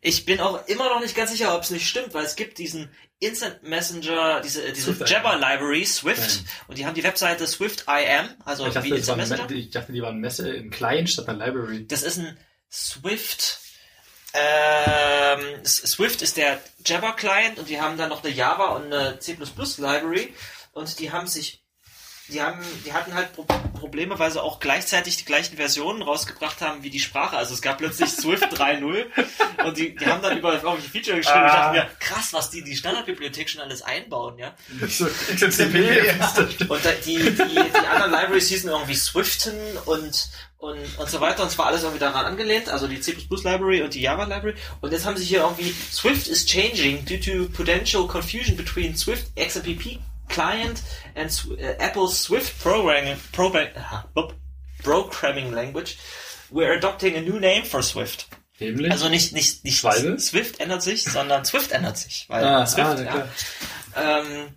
ich 0.00 0.24
bin 0.24 0.40
auch 0.40 0.66
immer 0.66 0.88
noch 0.88 0.98
nicht 1.00 1.14
ganz 1.14 1.30
sicher, 1.30 1.54
ob 1.54 1.62
es 1.62 1.70
nicht 1.70 1.88
stimmt, 1.88 2.14
weil 2.14 2.24
es 2.24 2.34
gibt 2.34 2.58
diesen 2.58 2.90
Instant 3.20 3.62
Messenger, 3.62 4.40
diese, 4.40 4.72
diese 4.72 4.92
Swift 4.92 5.08
Jabber 5.08 5.36
Library, 5.36 5.86
Swift, 5.86 6.18
Nein. 6.18 6.48
und 6.66 6.78
die 6.78 6.84
haben 6.84 6.94
die 6.94 7.04
Webseite 7.04 7.46
Swift 7.46 7.84
IM, 7.88 8.28
also 8.44 8.66
Ich 8.66 8.74
dachte, 8.74 8.88
wie 8.88 8.96
Instant 8.96 9.18
Messenger. 9.18 9.50
ich 9.52 9.70
dachte, 9.70 9.92
die 9.92 10.02
waren 10.02 10.18
Messe 10.18 10.50
in 10.50 10.70
Client 10.70 11.08
statt 11.10 11.28
einer 11.28 11.46
Library. 11.46 11.86
Das 11.86 12.02
ist 12.02 12.18
ein 12.18 12.36
Swift. 12.72 13.60
Ähm, 14.32 15.64
Swift 15.64 16.22
ist 16.22 16.36
der 16.36 16.60
Java 16.84 17.12
Client 17.12 17.60
und 17.60 17.68
die 17.68 17.80
haben 17.80 17.96
dann 17.96 18.08
noch 18.08 18.24
eine 18.24 18.32
Java 18.32 18.74
und 18.74 18.92
eine 18.92 19.20
C++ 19.20 19.36
Library 19.36 20.34
und 20.72 20.98
die 20.98 21.12
haben 21.12 21.28
sich, 21.28 21.63
die 22.28 22.40
haben, 22.40 22.60
die 22.84 22.92
hatten 22.92 23.14
halt 23.14 23.32
Pro 23.32 23.44
Probleme, 23.78 24.18
weil 24.18 24.30
sie 24.30 24.42
auch 24.42 24.60
gleichzeitig 24.60 25.18
die 25.18 25.26
gleichen 25.26 25.56
Versionen 25.56 26.00
rausgebracht 26.00 26.62
haben 26.62 26.82
wie 26.82 26.88
die 26.88 27.00
Sprache. 27.00 27.36
Also 27.36 27.52
es 27.52 27.60
gab 27.60 27.76
plötzlich 27.76 28.08
Swift 28.16 28.44
3.0 28.44 29.04
und 29.66 29.76
die, 29.76 29.94
die 29.94 30.06
haben 30.06 30.22
dann 30.22 30.38
über 30.38 30.54
irgendwelche 30.54 30.88
Feature 30.88 31.18
geschrieben. 31.18 31.40
und 31.40 31.46
Ich 31.46 31.52
dachte 31.52 31.76
mir, 31.76 31.90
krass, 31.98 32.32
was 32.32 32.48
die 32.48 32.64
die 32.64 32.76
Standardbibliothek 32.76 33.50
schon 33.50 33.60
alles 33.60 33.82
einbauen, 33.82 34.38
ja. 34.38 34.54
So, 34.88 35.06
XMCP. 35.06 35.74
Und 36.68 36.80
die, 37.04 37.16
die, 37.18 37.32
die 37.32 37.86
anderen 37.86 38.12
Libraries 38.12 38.48
hießen 38.48 38.70
irgendwie 38.70 38.94
Swiften 38.94 39.54
und, 39.84 40.28
und, 40.58 40.98
und 40.98 41.10
so 41.10 41.20
weiter. 41.20 41.42
Und 41.42 41.50
zwar 41.50 41.66
alles 41.66 41.82
irgendwie 41.82 42.00
daran 42.00 42.24
angelehnt. 42.24 42.68
Also 42.68 42.86
die 42.86 43.00
C++ 43.00 43.12
Library 43.12 43.82
und 43.82 43.92
die 43.92 44.00
Java 44.00 44.24
Library. 44.24 44.54
Und 44.80 44.92
jetzt 44.92 45.04
haben 45.04 45.16
sie 45.16 45.24
hier 45.24 45.40
irgendwie 45.40 45.74
Swift 45.92 46.28
is 46.28 46.46
changing 46.46 47.04
due 47.04 47.20
to 47.20 47.48
potential 47.52 48.06
confusion 48.06 48.56
between 48.56 48.96
Swift 48.96 49.26
XMPP 49.36 49.98
client 50.34 50.82
and 51.14 51.30
äh, 51.58 51.76
Apple's 51.78 52.20
Swift 52.20 52.60
programming, 52.62 53.16
program, 53.32 53.68
programming 54.82 55.52
language. 55.52 55.96
We're 56.50 56.76
adopting 56.76 57.16
a 57.16 57.20
new 57.20 57.38
name 57.38 57.64
for 57.64 57.82
Swift. 57.82 58.26
Nämlich? 58.60 58.90
Also 58.92 59.08
nicht, 59.08 59.32
nicht, 59.32 59.64
nicht 59.64 59.78
Schwalbe? 59.78 60.18
Swift 60.20 60.60
ändert 60.60 60.82
sich, 60.82 61.04
sondern 61.04 61.44
Swift 61.44 61.72
ändert 61.72 61.98
sich. 61.98 62.26
Weil 62.28 62.44
ah, 62.44 62.66
Swift, 62.66 62.86
ah, 62.86 63.02
ja, 63.02 63.28
ähm, 63.96 64.54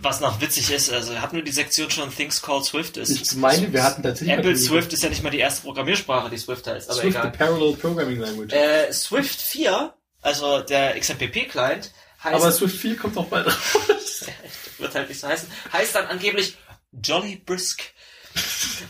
was 0.00 0.20
noch 0.20 0.40
witzig 0.40 0.70
ist, 0.70 0.92
also 0.92 1.20
habt 1.20 1.32
nur 1.32 1.42
die 1.42 1.50
Sektion 1.50 1.90
schon 1.90 2.14
Things 2.14 2.40
Called 2.40 2.64
Swift 2.64 2.96
ist. 2.96 3.10
Ich 3.10 3.34
meine, 3.34 3.72
wir 3.72 3.82
hatten 3.82 4.02
tatsächlich 4.02 4.36
Apple 4.36 4.56
Swift 4.56 4.92
ist 4.92 5.02
ja 5.02 5.08
nicht 5.08 5.24
mal 5.24 5.30
die 5.30 5.40
erste 5.40 5.62
Programmiersprache, 5.62 6.30
die 6.30 6.38
Swift 6.38 6.66
heißt, 6.66 6.88
aber 6.88 7.00
Swift, 7.00 7.14
the 7.14 7.28
egal. 7.28 7.32
Parallel 7.32 7.76
Programming 7.76 8.20
Language. 8.20 8.52
Äh, 8.52 8.92
Swift 8.92 9.40
4, 9.40 9.92
also 10.22 10.60
der 10.60 10.98
XMPP-Client, 10.98 11.90
heißt, 12.22 12.34
Aber 12.34 12.52
Swift 12.52 12.76
4 12.76 12.96
kommt 12.96 13.16
auch 13.16 13.26
bald 13.26 13.46
raus. 13.46 14.24
wird 14.78 14.94
halt 14.94 15.08
nicht 15.08 15.20
so 15.20 15.28
heißen, 15.28 15.48
heißt 15.72 15.94
dann 15.94 16.06
angeblich 16.06 16.56
Jolly 16.92 17.36
Brisk. 17.36 17.82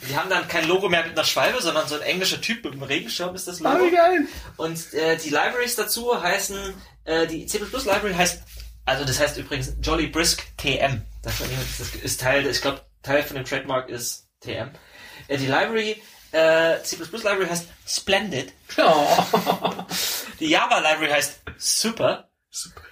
Die 0.08 0.16
haben 0.16 0.28
dann 0.28 0.46
kein 0.48 0.66
Logo 0.66 0.88
mehr 0.88 1.04
mit 1.04 1.12
einer 1.12 1.24
Schwalbe, 1.24 1.62
sondern 1.62 1.88
so 1.88 1.94
ein 1.94 2.02
englischer 2.02 2.40
Typ 2.40 2.64
mit 2.64 2.74
einem 2.74 2.82
Regenschirm 2.82 3.34
ist 3.34 3.48
das 3.48 3.60
Logo. 3.60 3.76
Ah, 3.76 3.86
wie 3.86 3.90
geil. 3.94 4.26
Und 4.56 4.92
äh, 4.94 5.16
die 5.16 5.30
Libraries 5.30 5.76
dazu 5.76 6.20
heißen, 6.20 6.74
äh, 7.04 7.26
die 7.26 7.46
C++ 7.46 7.58
Library 7.58 8.14
heißt, 8.14 8.42
also 8.84 9.04
das 9.04 9.20
heißt 9.20 9.38
übrigens 9.38 9.74
Jolly 9.80 10.08
Brisk 10.08 10.42
TM. 10.56 11.02
Das 11.22 11.40
ist, 11.40 11.94
ist 11.96 12.20
Teil, 12.20 12.46
ich 12.46 12.60
glaube, 12.60 12.82
Teil 13.02 13.22
von 13.22 13.36
dem 13.36 13.44
Trademark 13.44 13.88
ist 13.88 14.28
TM. 14.40 14.70
Äh, 15.28 15.38
die 15.38 15.46
Library, 15.46 16.02
äh, 16.32 16.82
C++ 16.82 16.96
Library 16.96 17.48
heißt 17.48 17.68
Splendid. 17.86 18.52
Oh. 18.76 19.06
Die 20.40 20.48
Java 20.48 20.78
Library 20.78 21.10
heißt 21.10 21.40
Super. 21.56 22.30
Super. 22.50 22.82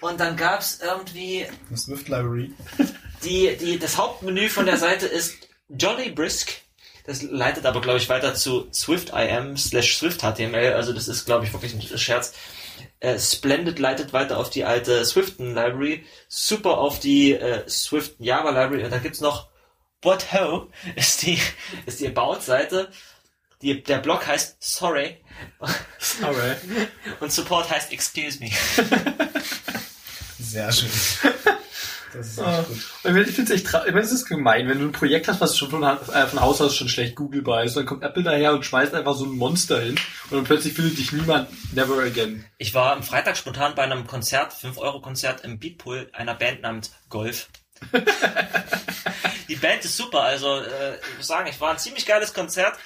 Und 0.00 0.20
dann 0.20 0.36
gab's 0.36 0.80
irgendwie 0.82 1.46
Eine 1.68 1.76
Swift 1.76 2.08
Library. 2.08 2.52
die, 3.24 3.56
die, 3.56 3.78
das 3.78 3.96
Hauptmenü 3.96 4.48
von 4.48 4.66
der 4.66 4.76
Seite 4.76 5.06
ist 5.06 5.34
Jolly 5.68 6.10
Brisk. 6.10 6.52
Das 7.04 7.22
leitet 7.22 7.64
aber, 7.66 7.80
glaube 7.80 7.98
ich, 7.98 8.08
weiter 8.08 8.34
zu 8.34 8.68
SwiftIM 8.72 9.56
slash 9.56 9.96
SwiftHTML. 9.96 10.74
Also 10.74 10.92
das 10.92 11.08
ist, 11.08 11.24
glaube 11.24 11.46
ich, 11.46 11.52
wirklich 11.52 11.74
ein 11.74 11.98
Scherz. 11.98 12.34
Äh, 13.00 13.18
Splendid 13.18 13.78
leitet 13.78 14.12
weiter 14.12 14.38
auf 14.38 14.50
die 14.50 14.64
alte 14.64 15.04
Swiften 15.04 15.54
Library. 15.54 16.04
Super 16.28 16.78
auf 16.78 17.00
die 17.00 17.32
äh, 17.32 17.68
Swiften 17.68 18.24
Java 18.24 18.50
Library. 18.50 18.84
Und 18.84 18.90
dann 18.90 19.02
gibt's 19.02 19.20
noch 19.20 19.48
What 20.02 20.32
Ho 20.32 20.68
ist 20.96 21.22
die, 21.22 21.40
ist 21.86 22.00
die 22.00 22.08
About-Seite. 22.08 22.90
Die, 23.62 23.82
der 23.82 23.98
Blog 23.98 24.24
heißt 24.24 24.56
Sorry 24.60 25.16
Alright. 26.22 26.58
und 27.20 27.32
Support 27.32 27.70
heißt 27.70 27.92
Excuse 27.92 28.38
me. 28.38 28.50
Sehr 30.48 30.72
schön. 30.72 30.88
Das 32.10 32.26
ist 32.26 32.38
Ah. 32.40 32.60
echt 32.60 32.68
gut. 32.68 32.78
Und 33.04 33.16
Ich 33.18 33.34
finde 33.34 33.54
es 33.54 33.60
echt 33.60 33.66
ich 33.86 33.92
meine, 33.92 34.00
es 34.00 34.12
ist 34.12 34.24
gemein, 34.24 34.66
wenn 34.66 34.78
du 34.78 34.86
ein 34.86 34.92
Projekt 34.92 35.28
hast, 35.28 35.42
was 35.42 35.58
schon 35.58 35.68
von, 35.68 35.82
äh, 35.82 36.26
von 36.26 36.40
Haus 36.40 36.58
aus 36.62 36.74
schon 36.74 36.88
schlecht 36.88 37.14
googlebar 37.16 37.64
ist, 37.64 37.76
dann 37.76 37.84
kommt 37.84 38.02
Apple 38.02 38.22
daher 38.22 38.54
und 38.54 38.64
schmeißt 38.64 38.94
einfach 38.94 39.14
so 39.14 39.26
ein 39.26 39.32
Monster 39.36 39.80
hin 39.80 39.96
und 40.30 40.36
dann 40.38 40.44
plötzlich 40.44 40.72
findet 40.72 40.96
dich 40.96 41.12
niemand 41.12 41.48
never 41.74 41.98
again. 42.02 42.46
Ich 42.56 42.72
war 42.72 42.92
am 42.92 43.02
Freitag 43.02 43.36
spontan 43.36 43.74
bei 43.74 43.82
einem 43.82 44.06
Konzert, 44.06 44.54
5-Euro-Konzert 44.54 45.44
im 45.44 45.58
Beatpool 45.58 46.08
einer 46.14 46.34
Band 46.34 46.62
namens 46.62 46.92
Golf. 47.10 47.50
Die 49.48 49.56
Band 49.56 49.82
ist 49.82 49.96
super, 49.96 50.22
also 50.22 50.58
äh, 50.60 50.96
ich 50.96 51.16
muss 51.16 51.26
sagen, 51.26 51.48
ich 51.48 51.58
war 51.58 51.70
ein 51.70 51.78
ziemlich 51.78 52.04
geiles 52.04 52.34
Konzert. 52.34 52.76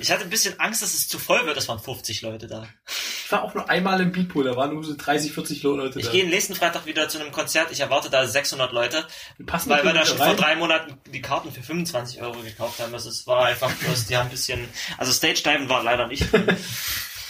Ich 0.00 0.10
hatte 0.10 0.22
ein 0.22 0.30
bisschen 0.30 0.58
Angst, 0.58 0.82
dass 0.82 0.94
es 0.94 1.08
zu 1.08 1.18
voll 1.18 1.44
wird, 1.44 1.56
es 1.58 1.68
waren 1.68 1.78
50 1.78 2.22
Leute 2.22 2.46
da. 2.46 2.66
Ich 2.86 3.30
war 3.32 3.42
auch 3.42 3.54
nur 3.54 3.68
einmal 3.68 4.00
im 4.00 4.12
Beatpool, 4.12 4.44
da 4.44 4.56
waren 4.56 4.72
nur 4.72 4.82
so 4.82 4.94
30, 4.96 5.32
40 5.32 5.62
Leute 5.62 5.98
Ich 5.98 6.06
da. 6.06 6.12
gehe 6.12 6.26
nächsten 6.26 6.54
Freitag 6.54 6.86
wieder 6.86 7.08
zu 7.08 7.18
einem 7.18 7.32
Konzert, 7.32 7.70
ich 7.70 7.80
erwarte 7.80 8.08
da 8.08 8.26
600 8.26 8.72
Leute, 8.72 9.04
passen 9.44 9.68
weil 9.68 9.84
wir 9.84 9.92
da 9.92 10.06
schon 10.06 10.16
vor 10.16 10.28
rein. 10.28 10.36
drei 10.36 10.56
Monaten 10.56 10.98
die 11.12 11.20
Karten 11.20 11.52
für 11.52 11.62
25 11.62 12.22
Euro 12.22 12.40
gekauft 12.40 12.80
haben. 12.80 12.94
Also 12.94 13.10
es 13.10 13.26
war 13.26 13.44
einfach 13.46 13.70
bloß, 13.70 14.06
die 14.06 14.16
haben 14.16 14.26
ein 14.28 14.30
bisschen, 14.30 14.66
also 14.96 15.12
Stage 15.12 15.42
Diven 15.44 15.68
war 15.68 15.82
leider 15.82 16.06
nicht. 16.06 16.24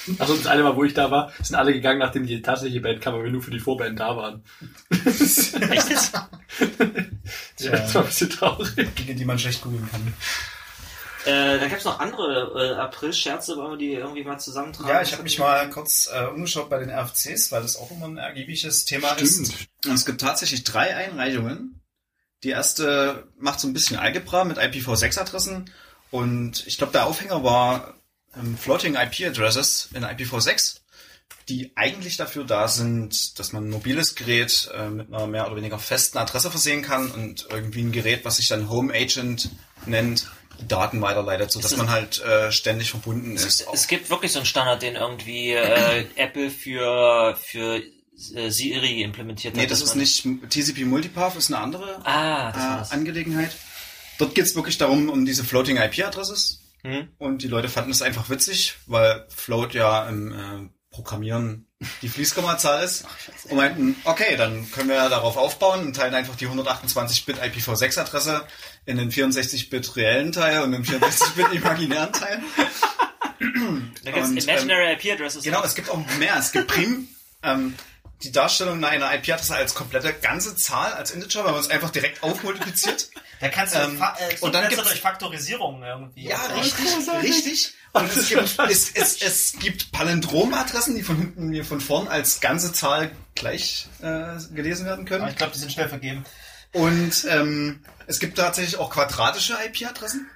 Also 0.19 0.37
das 0.37 0.47
eine 0.47 0.63
Mal, 0.63 0.77
wo 0.77 0.85
ich 0.85 0.95
da 0.95 1.11
war, 1.11 1.33
sind 1.43 1.57
alle 1.57 1.73
gegangen, 1.73 1.99
nachdem 1.99 2.27
die 2.27 2.43
tatsächliche 2.43 2.81
Band 2.81 3.01
kam, 3.01 3.15
aber 3.15 3.25
wir 3.25 3.31
nur 3.31 3.43
für 3.43 3.51
die 3.51 3.61
Vorband 3.61 3.99
da 3.99 4.17
waren. 4.17 4.45
Echt. 4.91 5.91
Das 5.91 6.13
war 7.95 8.03
ein 8.03 8.07
bisschen 8.07 8.31
traurig. 8.31 8.75
Dinge, 8.75 9.15
die 9.15 9.25
man 9.25 9.39
schlecht 9.39 9.63
googeln 9.63 9.89
kann. 9.91 10.15
Äh, 11.27 11.59
da 11.59 11.67
gab's 11.67 11.85
noch 11.85 11.99
andere 11.99 12.53
äh, 12.55 12.81
April-Scherze, 12.81 13.57
wollen 13.57 13.73
wir 13.73 13.79
die 13.79 13.95
irgendwie 13.95 14.23
mal 14.23 14.39
zusammentragen? 14.39 14.89
Ja, 14.89 15.03
ich 15.03 15.11
habe 15.13 15.25
mich 15.25 15.41
mal 15.41 15.69
kurz 15.71 16.09
äh, 16.13 16.27
umgeschaut 16.27 16.71
bei 16.71 16.79
den 16.79 16.89
RFCs, 16.89 17.51
weil 17.51 17.63
das 17.63 17.77
auch 17.77 17.91
immer 17.91 18.07
ein 18.07 18.17
ergiebiges 18.17 18.85
Thema 18.85 19.11
ist. 19.15 19.69
Und 19.85 19.93
es 19.93 20.07
gibt 20.07 20.21
tatsächlich 20.21 20.63
drei 20.63 20.95
Einreichungen. 20.95 21.81
Die 22.45 22.51
erste 22.51 23.27
macht 23.41 23.59
so 23.59 23.67
ein 23.67 23.73
bisschen 23.73 23.99
Algebra 23.99 24.45
mit 24.45 24.59
IPv6-Adressen. 24.59 25.69
Und 26.13 26.65
ich 26.69 26.79
glaube, 26.79 26.93
der 26.93 27.07
Aufhänger 27.07 27.43
war 27.43 27.96
ähm, 28.38 28.57
Floating 28.59 28.95
IP-Addresses 28.97 29.88
in 29.95 30.05
IPv6, 30.05 30.76
die 31.49 31.71
eigentlich 31.76 32.16
dafür 32.16 32.45
da 32.45 32.69
sind, 32.69 33.38
dass 33.38 33.52
man 33.52 33.66
ein 33.66 33.71
mobiles 33.71 34.14
Gerät 34.14 34.69
äh, 34.75 34.88
mit 34.88 35.12
einer 35.12 35.26
mehr 35.26 35.47
oder 35.47 35.57
weniger 35.57 35.78
festen 35.78 36.19
Adresse 36.19 36.50
versehen 36.50 36.83
kann 36.83 37.11
und 37.11 37.47
irgendwie 37.50 37.83
ein 37.83 37.93
Gerät, 37.93 38.25
was 38.25 38.37
sich 38.38 38.49
dann 38.49 38.69
Home 38.69 38.93
Agent 38.93 39.50
nennt, 39.87 40.28
Daten 40.66 41.00
weiterleitet, 41.02 41.52
so 41.52 41.61
dass 41.61 41.73
ist- 41.73 41.78
man 41.78 41.90
halt 41.90 42.21
äh, 42.23 42.50
ständig 42.50 42.90
verbunden 42.90 43.37
ist. 43.37 43.45
Es, 43.45 43.66
es 43.73 43.87
gibt 43.88 44.09
wirklich 44.11 44.33
so 44.33 44.38
einen 44.38 44.47
Standard, 44.47 44.83
den 44.83 44.97
irgendwie 44.97 45.52
äh, 45.52 46.07
Apple 46.16 46.50
für, 46.50 47.37
für 47.40 47.83
äh, 48.35 48.50
Siri 48.50 49.02
implementiert 49.02 49.55
hat. 49.55 49.61
nee, 49.61 49.66
das 49.66 49.83
ist 49.83 49.95
nicht 49.95 50.26
TCP 50.49 50.85
Multipath, 50.87 51.37
ist 51.37 51.49
eine 51.52 51.59
andere 51.62 52.00
Ah, 52.07 52.83
äh. 52.90 52.95
Angelegenheit. 52.95 53.50
Dort 54.19 54.35
geht 54.35 54.47
es 54.47 54.55
wirklich 54.57 54.78
darum, 54.78 55.11
um 55.11 55.26
diese 55.26 55.45
Floating 55.45 55.76
IP-Adresses. 55.76 56.61
Hm? 56.87 57.09
Und 57.19 57.43
die 57.43 57.49
Leute 57.49 57.69
fanden 57.69 57.90
es 57.90 58.00
einfach 58.00 58.31
witzig, 58.31 58.76
weil 58.87 59.26
Float 59.28 59.75
ja 59.75 60.09
im 60.09 60.33
äh, 60.33 60.69
Programmieren 60.90 61.66
die 62.00 62.09
Fließkommazahl 62.09 62.85
ist. 62.85 63.05
Und 63.50 63.57
meinten, 63.57 63.97
okay, 64.05 64.37
dann 64.37 64.71
können 64.71 64.88
wir 64.88 65.09
darauf 65.09 65.37
aufbauen 65.37 65.85
und 65.85 65.97
teilen 65.97 66.14
einfach 66.14 66.37
die 66.37 66.47
128-Bit 66.47 67.38
IPv6-Adresse 67.38 68.47
in 68.87 68.99
den 68.99 69.11
64-Bit 69.11 69.97
reellen 69.97 70.33
Teil 70.33 70.62
und 70.62 70.73
den 70.73 70.85
64-Bit 70.85 71.52
imaginären 71.52 72.12
Teil. 72.12 72.40
Da 74.05 74.11
gibt's 74.12 74.31
und, 74.31 74.43
Imaginary 74.45 74.93
IP 74.93 75.12
Addresses. 75.12 75.43
Genau, 75.43 75.62
es 75.64 75.75
gibt 75.75 75.90
auch 75.90 75.99
mehr. 76.19 76.37
Es 76.38 76.52
gibt 76.52 76.69
prim 76.69 77.09
ähm, 77.43 77.75
die 78.23 78.33
Darstellung 78.33 78.83
einer 78.85 79.15
IP-Adresse 79.15 79.55
als 79.55 79.75
komplette 79.75 80.13
ganze 80.15 80.57
Zahl, 80.57 80.93
als 80.95 81.11
Integer, 81.11 81.45
weil 81.45 81.53
man 81.53 81.61
es 81.61 81.69
einfach 81.71 81.91
direkt 81.91 82.23
aufmultipliziert. 82.23 83.11
Da 83.39 83.51
kannst 83.51 83.75
du 83.75 83.79
Ähm, 83.81 84.01
äh, 84.01 84.35
und 84.41 84.55
dann 84.55 84.67
gibt's- 84.71 84.83
durch 84.89 84.99
Faktorisierung 85.03 85.83
irgendwie. 85.83 86.27
Ja, 86.27 86.37
aufbauen. 86.39 86.61
richtig, 86.61 86.87
richtig. 87.23 87.75
Und 87.93 88.09
es 88.17 88.29
gibt, 88.31 88.59
es, 88.71 88.91
es, 88.95 89.21
es 89.21 89.53
gibt 89.59 89.93
Palindromadressen, 89.93 90.95
die 90.97 91.03
von 91.03 91.19
hinten 91.19 91.53
wie 91.53 91.63
von 91.63 91.83
vorn 91.83 92.09
als 92.09 92.41
ganze 92.41 92.73
Zahl 92.73 93.11
gleich 93.35 93.89
äh, 94.01 94.37
gelesen 94.55 94.87
werden 94.87 95.01
Aber 95.07 95.19
können. 95.19 95.29
ich 95.29 95.37
glaube, 95.37 95.53
die 95.53 95.59
sind 95.59 95.71
schnell 95.71 95.91
vergeben. 95.91 96.25
Und 96.73 97.27
ähm, 97.29 97.85
es 98.07 98.21
gibt 98.21 98.39
tatsächlich 98.39 98.79
auch 98.79 98.89
quadratische 98.89 99.55
IP-Adressen. 99.67 100.31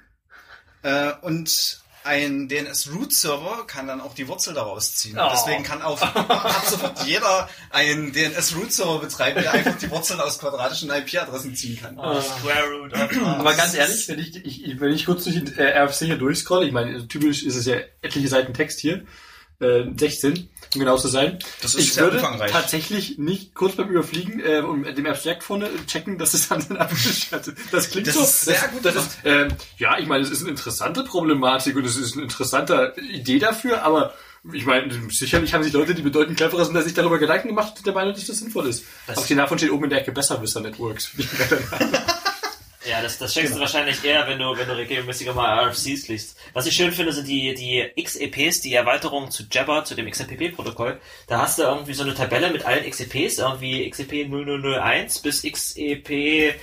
Äh, 0.83 1.13
und 1.21 1.80
ein 2.03 2.47
DNS-Root-Server 2.47 3.65
kann 3.67 3.87
dann 3.87 4.01
auch 4.01 4.13
die 4.13 4.27
Wurzel 4.27 4.53
daraus 4.53 4.95
ziehen. 4.95 5.17
Oh. 5.19 5.29
Deswegen 5.31 5.63
kann 5.63 5.81
auch 5.81 6.01
ab 6.15 6.63
sofort 6.67 7.03
jeder 7.05 7.49
einen 7.69 8.11
DNS-Root-Server 8.13 8.99
betreiben, 8.99 9.41
der 9.41 9.51
einfach 9.53 9.77
die 9.77 9.89
Wurzeln 9.89 10.19
aus 10.19 10.39
quadratischen 10.39 10.89
IP-Adressen 10.89 11.55
ziehen 11.55 11.79
kann. 11.81 11.97
Of- 11.97 12.43
Aber 13.39 13.53
ganz 13.53 13.73
ehrlich, 13.73 14.07
wenn 14.07 14.19
ich, 14.19 14.35
ich, 14.45 14.79
wenn 14.79 14.91
ich 14.91 15.05
kurz 15.05 15.23
durch 15.23 15.35
den 15.35 15.57
äh, 15.57 15.71
RFC 15.83 16.05
hier 16.05 16.17
durchscrolle, 16.17 16.65
ich 16.67 16.71
meine, 16.73 17.07
typisch 17.07 17.43
ist 17.43 17.55
es 17.55 17.65
ja 17.65 17.77
etliche 18.01 18.27
Seiten 18.27 18.53
Text 18.53 18.79
hier, 18.79 19.05
äh, 19.59 19.83
16, 19.95 20.49
um 20.73 20.79
genau 20.79 20.97
zu 20.97 21.07
sein. 21.07 21.39
Das 21.61 21.75
ist 21.75 21.81
ich 21.85 21.93
sehr 21.93 22.03
würde 22.05 22.17
umfangreich. 22.17 22.51
tatsächlich 22.51 23.17
nicht 23.17 23.53
kurz 23.55 23.75
beim 23.75 23.89
Überfliegen 23.89 24.39
äh, 24.39 24.59
und 24.61 24.83
dem 24.85 25.05
Abstract 25.05 25.43
vorne 25.43 25.69
checken, 25.87 26.17
dass 26.17 26.33
es 26.33 26.49
dann 26.49 26.77
Abschluss 26.77 27.31
hat. 27.31 27.51
Das 27.71 27.89
klingt 27.89 28.07
Das 28.07 28.15
so. 28.15 28.21
ist 28.21 28.41
sehr 28.41 28.55
das, 28.55 28.71
gut 28.71 28.85
das 28.85 28.95
ist, 28.95 29.17
ähm, 29.25 29.49
Ja, 29.77 29.97
ich 29.99 30.07
meine, 30.07 30.23
es 30.23 30.29
ist 30.31 30.41
eine 30.41 30.51
interessante 30.51 31.03
Problematik 31.03 31.75
und 31.75 31.85
es 31.85 31.97
ist 31.97 32.13
eine 32.13 32.23
interessante 32.23 32.93
Idee 33.11 33.39
dafür, 33.39 33.83
aber 33.83 34.13
ich 34.53 34.65
meine, 34.65 34.91
sicherlich 35.11 35.53
haben 35.53 35.63
sich 35.63 35.73
Leute, 35.73 35.93
die 35.93 36.01
bedeutend 36.01 36.35
cleverer 36.37 36.65
sind, 36.65 36.73
dass 36.73 36.85
sich 36.85 36.95
darüber 36.95 37.19
Gedanken 37.19 37.49
gemacht 37.49 37.85
der 37.85 37.93
Meinung, 37.93 38.13
dass 38.13 38.25
das 38.25 38.39
sinnvoll 38.39 38.67
ist. 38.67 38.85
Auf 39.13 39.27
die 39.27 39.35
davon 39.35 39.57
steht 39.57 39.71
oben 39.71 39.83
in 39.83 39.89
der 39.91 39.99
Ecke 39.99 40.11
ich 41.17 41.29
geil. 41.37 41.59
Ja, 42.83 43.01
das, 43.01 43.19
das 43.19 43.33
checkst 43.33 43.55
du 43.55 43.59
wahrscheinlich 43.59 44.03
eher, 44.03 44.27
wenn 44.27 44.39
du, 44.39 44.57
wenn 44.57 44.67
du 44.67 44.75
regelmäßiger 44.75 45.33
mal 45.33 45.67
RFCs 45.67 46.07
liest. 46.07 46.37
Was 46.53 46.65
ich 46.65 46.75
schön 46.75 46.91
finde, 46.91 47.13
sind 47.13 47.27
die, 47.27 47.53
die 47.53 47.91
XEPs, 48.01 48.61
die 48.61 48.73
Erweiterung 48.73 49.29
zu 49.29 49.43
Jabber, 49.51 49.85
zu 49.85 49.93
dem 49.93 50.09
XMPP-Protokoll. 50.09 50.99
Da 51.27 51.39
hast 51.39 51.59
du 51.59 51.63
irgendwie 51.63 51.93
so 51.93 52.03
eine 52.03 52.15
Tabelle 52.15 52.49
mit 52.49 52.65
allen 52.65 52.89
XEPs, 52.89 53.37
irgendwie 53.37 53.87
XEP 53.87 54.27
0001 54.31 55.19
bis 55.19 55.43
XEP 55.43 56.55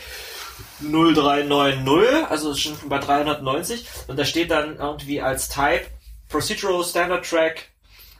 0390, 0.80 2.26
also 2.28 2.54
schon 2.56 2.76
bei 2.88 2.98
390. 2.98 3.86
Und 4.08 4.18
da 4.18 4.24
steht 4.24 4.50
dann 4.50 4.76
irgendwie 4.76 5.20
als 5.20 5.48
Type 5.48 5.86
Procedural 6.28 6.84
Standard 6.84 7.24
Track, 7.24 7.68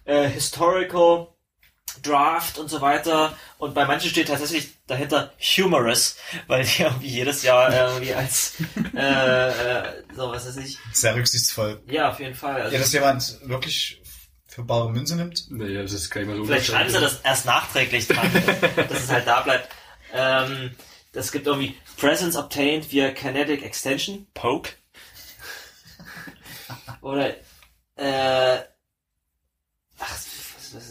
äh, 0.05 0.29
Historical, 0.29 1.29
Draft 2.03 2.59
und 2.59 2.69
so 2.69 2.81
weiter. 2.81 3.37
Und 3.59 3.75
bei 3.75 3.87
manchen 3.87 4.09
steht 4.09 4.29
tatsächlich 4.29 4.78
dahinter 4.89 5.33
Humorous, 5.39 6.17
weil 6.49 6.65
die 6.65 6.83
irgendwie 6.83 7.09
jedes 7.09 7.43
Jahr 7.43 7.73
irgendwie 7.73 8.13
als 8.15 8.55
äh, 8.97 8.99
äh, 9.79 10.03
so 10.17 10.31
was 10.31 10.47
weiß 10.47 10.57
ich. 10.57 10.77
Sehr 10.93 11.15
rücksichtsvoll. 11.15 11.81
Ja, 11.87 12.11
auf 12.11 12.19
jeden 12.19 12.35
Fall. 12.35 12.61
Also, 12.63 12.75
Ja, 12.75 12.81
dass 12.81 12.93
jemand 12.93 13.39
wirklich 13.49 14.03
für 14.47 14.65
bare 14.65 14.91
Münze 14.91 15.15
nimmt. 15.15 15.51
naja, 15.51 15.83
das 15.83 15.93
ist 15.93 16.11
gar 16.11 16.21
nicht 16.23 16.31
mal 16.31 16.37
so 16.37 16.45
vielleicht 16.45 16.67
schreiben 16.67 16.91
sie 16.91 16.99
das 17.01 17.21
erst 17.21 17.47
nachträglich 17.47 18.09
dran, 18.09 18.29
dass 18.89 19.05
es 19.05 19.09
halt 19.11 19.27
da 19.27 19.43
bleibt. 19.43 19.69
Ähm, 20.13 20.75
das 21.13 21.31
gibt 21.33 21.47
irgendwie 21.47 21.77
Presence 21.97 22.35
obtained 22.37 22.91
via 22.91 23.11
Kinetic 23.13 23.63
Extension, 23.63 24.27
Poke. 24.35 24.71
Oder 27.01 27.37
äh, 27.97 28.59
ach, 29.99 30.19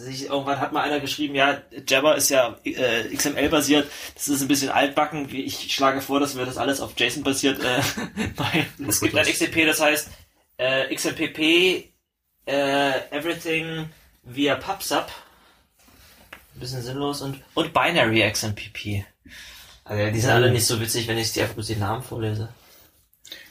ich, 0.10 0.26
irgendwann 0.26 0.60
hat 0.60 0.74
mal 0.74 0.82
einer 0.82 1.00
geschrieben, 1.00 1.36
ja, 1.36 1.62
Jabber 1.88 2.16
ist 2.16 2.30
ja 2.30 2.58
äh, 2.64 3.04
XML-basiert, 3.16 3.90
das 4.16 4.28
ist 4.28 4.42
ein 4.42 4.48
bisschen 4.48 4.70
altbacken. 4.70 5.28
Ich 5.34 5.74
schlage 5.74 6.02
vor, 6.02 6.20
dass 6.20 6.38
wir 6.38 6.46
das 6.46 6.58
alles 6.58 6.82
auf 6.82 6.94
JSON 6.98 7.24
basiert. 7.24 7.60
Äh, 7.64 7.82
nein. 8.38 8.68
es 8.88 9.02
gibt 9.02 9.16
ein 9.16 9.26
XMP, 9.26 9.66
das 9.66 9.80
heißt 9.82 10.10
äh, 10.58 10.94
XMPP 10.94 11.92
äh, 12.46 13.00
Everything 13.12 13.90
via 14.24 14.56
PubSub. 14.56 15.08
Ein 16.56 16.60
bisschen 16.60 16.82
sinnlos 16.82 17.22
und, 17.22 17.42
und 17.54 17.74
Binary 17.74 18.30
XMPP. 18.32 19.06
Also 19.84 20.12
die 20.12 20.20
sind 20.20 20.32
alle 20.32 20.52
nicht 20.52 20.66
so 20.66 20.82
witzig, 20.82 21.08
wenn 21.08 21.18
ich 21.18 21.32
dir 21.32 21.44
einfach 21.44 21.56
bloß 21.56 21.68
den 21.68 21.80
Namen 21.80 22.04
vorlese. 22.04 22.50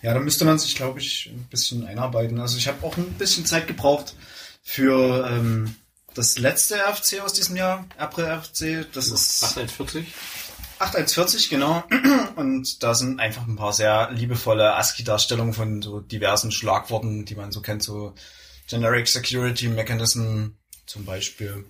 Ja, 0.02 0.12
da 0.14 0.20
müsste 0.20 0.44
man 0.44 0.58
sich, 0.58 0.74
glaube 0.74 1.00
ich, 1.00 1.30
ein 1.32 1.46
bisschen 1.50 1.86
einarbeiten. 1.86 2.40
Also 2.40 2.58
ich 2.58 2.68
habe 2.68 2.84
auch 2.84 2.96
ein 2.96 3.12
bisschen 3.12 3.46
Zeit 3.46 3.66
gebraucht 3.66 4.14
für 4.62 5.28
ähm, 5.30 5.76
das 6.16 6.38
letzte 6.38 6.76
RFC 6.76 7.20
aus 7.20 7.32
diesem 7.32 7.56
Jahr, 7.56 7.84
April 7.98 8.24
RFC. 8.24 8.86
Das 8.92 9.08
ist 9.08 9.42
8140? 9.44 10.12
8140, 10.78 11.50
genau. 11.50 11.84
Und 12.36 12.82
da 12.82 12.94
sind 12.94 13.20
einfach 13.20 13.46
ein 13.46 13.56
paar 13.56 13.72
sehr 13.72 14.10
liebevolle 14.12 14.74
ASCII-Darstellungen 14.74 15.54
von 15.54 15.82
so 15.82 16.00
diversen 16.00 16.50
Schlagworten, 16.50 17.24
die 17.24 17.34
man 17.34 17.52
so 17.52 17.60
kennt, 17.60 17.82
so 17.82 18.14
Generic 18.68 19.08
Security 19.08 19.68
Mechanism 19.68 20.48
zum 20.86 21.04
Beispiel. 21.04 21.64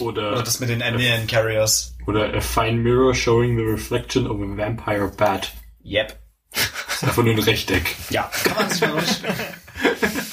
Oder, 0.00 0.32
Oder 0.32 0.42
das 0.42 0.58
mit 0.60 0.68
den 0.68 0.80
Endian 0.80 1.26
Carriers. 1.26 1.94
oder 2.06 2.34
a 2.34 2.40
fine 2.40 2.78
mirror 2.78 3.14
showing 3.14 3.56
the 3.56 3.62
reflection 3.62 4.26
of 4.26 4.40
a 4.40 4.56
vampire 4.56 5.08
bat. 5.08 5.52
Yep. 5.84 6.18
Das 6.52 6.96
ist 6.96 7.04
einfach 7.04 7.22
nur 7.22 7.34
ein 7.34 7.38
Rechteck. 7.38 7.94
Ja, 8.10 8.30
kann 8.42 8.56
man 8.56 8.70
sich 8.70 8.80
mal. 8.80 9.04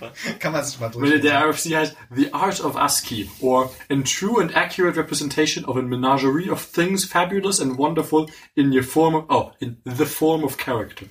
kann 0.38 0.52
man 0.52 0.64
sich 0.64 0.78
mal 0.80 0.88
durch. 0.88 1.10
Wenn 1.10 1.20
der 1.20 1.44
RFC 1.44 1.74
heißt 1.74 1.96
The 2.14 2.32
Art 2.32 2.60
of 2.60 2.76
ASCII 2.76 3.28
or 3.40 3.70
in 3.88 4.04
true 4.04 4.40
and 4.40 4.54
accurate 4.56 4.98
representation 4.98 5.64
of 5.64 5.76
a 5.76 5.82
menagerie 5.82 6.50
of 6.50 6.64
things 6.72 7.04
fabulous 7.04 7.60
and 7.60 7.78
wonderful 7.78 8.28
in 8.54 8.72
your 8.72 8.82
form 8.82 9.14
of, 9.14 9.24
oh, 9.28 9.52
in 9.60 9.78
the 9.84 10.06
form 10.06 10.44
of 10.44 10.56
character. 10.56 11.06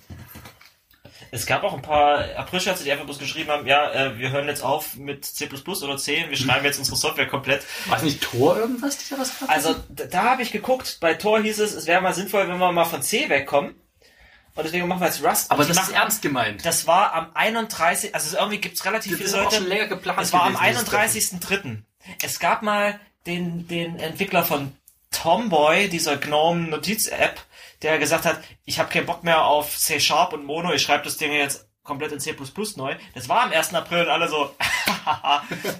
Es 1.31 1.45
gab 1.45 1.63
auch 1.63 1.73
ein 1.73 1.81
paar 1.81 2.23
Aprilscherze, 2.37 2.83
die 2.83 2.91
einfach 2.91 3.05
bloß 3.05 3.19
geschrieben 3.19 3.49
haben, 3.49 3.67
ja, 3.67 3.91
äh, 3.91 4.17
wir 4.17 4.31
hören 4.31 4.47
jetzt 4.47 4.63
auf 4.63 4.95
mit 4.95 5.25
C++ 5.25 5.49
oder 5.49 5.97
C, 5.97 6.25
wir 6.29 6.37
schreiben 6.37 6.63
jetzt 6.65 6.79
unsere 6.79 6.95
Software 6.95 7.27
komplett. 7.27 7.63
War 7.87 7.97
es 7.97 8.03
nicht 8.03 8.21
Tor 8.21 8.57
irgendwas, 8.57 8.97
die 8.97 9.13
da 9.13 9.19
was 9.19 9.41
hat? 9.41 9.49
Also 9.49 9.75
da, 9.89 10.05
da 10.05 10.23
habe 10.23 10.41
ich 10.41 10.51
geguckt, 10.51 10.99
bei 11.01 11.15
Tor 11.15 11.41
hieß 11.41 11.59
es, 11.59 11.73
es 11.73 11.85
wäre 11.85 12.01
mal 12.01 12.13
sinnvoll, 12.13 12.47
wenn 12.47 12.57
wir 12.57 12.71
mal 12.71 12.85
von 12.85 13.01
C 13.01 13.29
wegkommen. 13.29 13.75
Und 14.57 14.63
deswegen 14.63 14.87
machen 14.87 15.01
wir 15.01 15.07
jetzt 15.07 15.23
Rust. 15.23 15.51
Aber 15.51 15.63
das 15.63 15.77
ist 15.77 15.91
ernst 15.91 16.21
gemeint. 16.23 16.65
Das 16.65 16.87
war 16.87 17.13
am 17.13 17.29
31. 17.35 18.15
Also 18.15 18.27
es 18.27 18.33
irgendwie 18.33 18.57
gibt's 18.57 18.83
relativ 18.85 19.11
Das 19.11 19.17
viele 19.19 19.29
ist 19.29 19.35
auch 19.35 19.43
Leute. 19.43 19.55
schon 19.57 19.67
länger 19.67 19.87
geplant 19.87 20.19
Es 20.19 20.33
war 20.33 20.43
am 20.43 20.55
gewesen, 20.55 20.73
dieses 20.73 21.41
31.3. 21.41 21.77
Es 22.23 22.39
gab 22.39 22.63
mal 22.63 22.99
den, 23.27 23.67
den 23.67 23.99
Entwickler 23.99 24.43
von 24.43 24.73
Tomboy, 25.11 25.89
dieser 25.89 26.17
GNOME 26.17 26.69
Notiz-App, 26.69 27.39
der 27.83 27.99
gesagt 27.99 28.25
hat, 28.25 28.39
ich 28.65 28.79
habe 28.79 28.89
keinen 28.89 29.05
Bock 29.05 29.23
mehr 29.23 29.45
auf 29.45 29.77
C 29.77 29.99
Sharp 29.99 30.33
und 30.33 30.45
Mono, 30.45 30.73
ich 30.73 30.81
schreibe 30.81 31.03
das 31.03 31.17
Ding 31.17 31.31
jetzt 31.31 31.66
komplett 31.87 32.11
in 32.11 32.19
C++ 32.19 32.35
neu. 32.75 32.95
Das 33.15 33.27
war 33.27 33.43
am 33.43 33.51
1. 33.51 33.73
April 33.73 34.03
und 34.03 34.09
alle 34.09 34.27
so, 34.27 34.53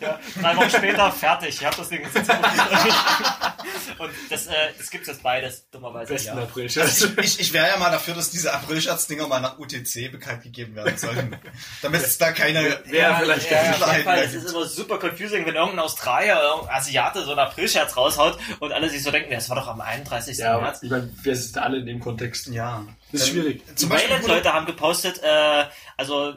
ja, 0.02 0.20
drei 0.42 0.56
Wochen 0.56 0.70
später 0.70 1.12
fertig, 1.12 1.50
ich 1.50 1.66
habe 1.66 1.76
das 1.76 1.90
Ding 1.90 2.02
jetzt 2.02 2.16
in 2.16 2.26
C++ 2.26 2.32
Und 4.00 4.12
das, 4.30 4.48
äh, 4.48 4.54
das 4.78 4.90
gibt's 4.90 5.08
jetzt 5.08 5.24
beides, 5.24 5.70
dummerweise. 5.70 6.14
Besten 6.14 6.38
Ja. 6.38 6.44
April. 6.44 6.66
Also 6.80 7.08
ich, 7.08 7.18
ich, 7.18 7.40
ich 7.40 7.54
wäre 7.54 7.68
ja 7.68 7.78
mal 7.78 7.92
dafür, 7.92 8.14
dass 8.14 8.30
diese 8.30 8.54
Aprilscherz-Dinger 8.54 9.28
mal 9.28 9.42
nach 9.42 9.58
UTC 9.58 10.12
bekannt 10.12 10.44
gegeben 10.44 10.76
werden 10.76 10.98
sollten. 10.98 11.38
Damit 11.82 12.02
es 12.04 12.18
da 12.18 12.32
keine... 12.32 12.80
Wäre 12.86 13.18
vielleicht 13.20 13.52
ja, 13.52 13.64
jeden 13.64 13.76
Klarheit 13.76 14.04
Fall. 14.04 14.16
mehr 14.16 14.26
Es 14.26 14.34
ist 14.34 14.44
gibt. 14.46 14.56
immer 14.56 14.66
super 14.66 15.00
confusing, 15.00 15.46
wenn 15.46 15.56
irgendein 15.56 15.80
Australier, 15.80 16.40
irgendein 16.42 16.76
Asiate 16.76 17.24
so 17.24 17.32
einen 17.32 17.40
Aprilscherz 17.40 17.98
raushaut 17.98 18.38
und 18.60 18.72
alle 18.72 18.90
sich 18.90 19.04
so 19.04 19.12
denken, 19.12 19.32
das 19.32 19.50
war 19.50 19.58
doch 19.58 19.68
am 19.68 19.82
31. 19.82 20.38
Ja, 20.38 20.60
März. 20.60 20.84
ich 20.84 20.90
meine, 20.90 21.12
wir 21.22 21.36
sind 21.36 21.58
alle 21.58 21.80
in 21.80 21.86
dem 21.86 22.00
Kontext. 22.00 22.48
Ja. 22.48 22.86
Das 23.12 23.22
ist 23.22 23.28
Ähm, 23.30 23.34
schwierig. 23.34 23.64
Die 23.70 23.76
Zum 23.76 23.90
Beispiel... 23.90 24.10
Wayland-Leute 24.10 24.54
haben 24.54 24.66
gepostet, 24.66 25.22
äh, 25.24 25.66
also 25.96 26.34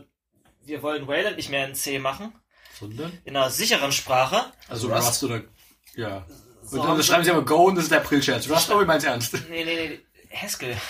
wir 0.64 0.82
wollen 0.82 1.06
Wayland 1.08 1.36
nicht 1.36 1.50
mehr 1.50 1.66
in 1.66 1.74
C 1.74 1.98
machen, 1.98 2.32
Sondern? 2.78 3.12
in 3.24 3.36
einer 3.36 3.50
sicheren 3.50 3.92
Sprache. 3.92 4.44
Also 4.68 4.88
Rust. 4.92 5.08
Rust, 5.08 5.24
oder, 5.24 5.42
ja. 5.96 6.26
So 6.62 6.80
und 6.80 6.86
dann 6.86 7.02
schreiben 7.02 7.24
sie 7.24 7.30
aber 7.32 7.44
Go 7.44 7.64
und 7.64 7.74
das 7.74 7.84
ist 7.84 7.90
der 7.90 8.00
Aprilscherz. 8.00 8.48
Rust, 8.48 8.70
oh, 8.70 8.80
ich 8.80 8.86
mein's 8.86 9.02
ernst. 9.04 9.34
Nee, 9.50 9.64
nee, 9.64 9.88
nee, 9.88 10.36
Haskell. 10.36 10.76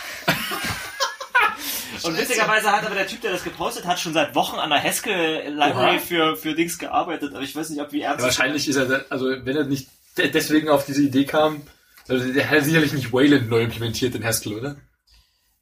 Und 2.02 2.16
witzigerweise 2.16 2.72
hat 2.72 2.84
aber 2.86 2.94
der 2.94 3.06
Typ, 3.06 3.20
der 3.20 3.32
das 3.32 3.44
gepostet 3.44 3.84
hat, 3.84 4.00
schon 4.00 4.14
seit 4.14 4.34
Wochen 4.34 4.56
an 4.56 4.70
der 4.70 4.82
Haskell-Library 4.82 5.98
für, 5.98 6.34
für 6.36 6.54
Dings 6.54 6.78
gearbeitet. 6.78 7.34
Aber 7.34 7.42
ich 7.42 7.54
weiß 7.54 7.68
nicht, 7.68 7.80
ob 7.82 7.92
wie 7.92 8.00
Ja, 8.00 8.10
ernst. 8.12 8.24
wahrscheinlich 8.24 8.66
ist 8.68 8.76
er, 8.76 8.86
da- 8.86 9.04
also 9.10 9.26
wenn 9.26 9.54
er 9.56 9.64
nicht 9.64 9.88
de- 10.16 10.30
deswegen 10.30 10.70
auf 10.70 10.86
diese 10.86 11.02
Idee 11.02 11.26
kam, 11.26 11.60
also 12.08 12.32
der 12.32 12.48
hat 12.48 12.64
sicherlich 12.64 12.92
nicht 12.94 13.12
Wayland 13.12 13.50
neu 13.50 13.60
implementiert 13.62 14.14
in 14.14 14.24
Haskell, 14.24 14.54
oder? 14.54 14.76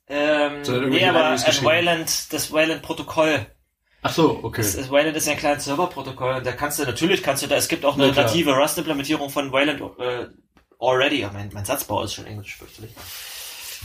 Ähm, 0.08 0.62
nee, 0.90 1.04
aber 1.04 1.30
äh, 1.30 1.34
geschrieben. 1.34 1.66
Wayland, 1.66 2.32
das 2.32 2.52
Wayland-Protokoll. 2.52 3.46
Ach 4.02 4.12
so, 4.12 4.40
okay. 4.42 4.62
Das, 4.62 4.76
das 4.76 4.90
Wayland 4.90 5.16
ist 5.16 5.26
ja 5.26 5.32
ein 5.32 5.38
kleines 5.38 5.64
Serverprotokoll 5.64 6.36
und 6.36 6.46
da 6.46 6.52
kannst 6.52 6.78
du, 6.78 6.84
natürlich 6.84 7.22
kannst 7.22 7.42
du 7.42 7.46
da, 7.46 7.56
es 7.56 7.68
gibt 7.68 7.84
auch 7.84 7.94
eine 7.94 8.12
native 8.12 8.52
Rust-Implementierung 8.52 9.28
von 9.28 9.52
Wayland 9.52 9.80
äh, 9.98 10.26
already. 10.78 11.24
Oh, 11.24 11.30
mein, 11.32 11.50
mein 11.52 11.64
Satzbau 11.64 12.04
ist 12.04 12.14
schon 12.14 12.26
englisch 12.26 12.56
fürchterlich. 12.56 12.92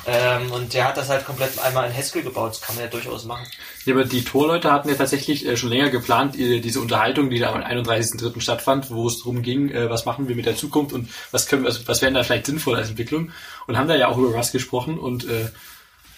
Ähm, 0.06 0.52
und 0.52 0.74
der 0.74 0.88
hat 0.88 0.98
das 0.98 1.10
halt 1.10 1.26
komplett 1.26 1.58
einmal 1.60 1.90
in 1.90 1.96
Haskell 1.96 2.24
gebaut. 2.24 2.52
Das 2.52 2.62
kann 2.62 2.76
man 2.76 2.86
ja 2.86 2.90
durchaus 2.90 3.26
machen. 3.26 3.48
Ja, 3.86 3.94
aber 3.94 4.04
die 4.04 4.24
Torleute 4.24 4.72
hatten 4.72 4.90
ja 4.90 4.96
tatsächlich 4.96 5.46
äh, 5.46 5.56
schon 5.56 5.70
länger 5.70 5.90
geplant, 5.90 6.38
äh, 6.38 6.60
diese 6.60 6.82
Unterhaltung, 6.82 7.30
die 7.30 7.40
da 7.40 7.54
am 7.54 7.62
31.03. 7.62 8.42
stattfand, 8.42 8.92
wo 8.92 9.08
es 9.08 9.20
darum 9.20 9.42
ging, 9.42 9.70
äh, 9.70 9.90
was 9.90 10.06
machen 10.06 10.28
wir 10.28 10.36
mit 10.36 10.46
der 10.46 10.58
Zukunft 10.58 10.94
und 10.94 11.10
was 11.32 11.48
können 11.48 11.64
wir, 11.64 11.70
was, 11.70 11.88
was 11.88 12.02
wären 12.02 12.16
da 12.16 12.24
vielleicht 12.24 12.48
sinnvoll 12.48 12.76
als 12.76 12.90
Entwicklung 12.90 13.32
und 13.68 13.78
haben 13.78 13.88
da 13.88 13.96
ja 13.96 14.10
auch 14.10 14.18
über 14.18 14.36
Rust 14.36 14.52
gesprochen 14.52 15.00
und 15.00 15.26
äh, 15.26 15.50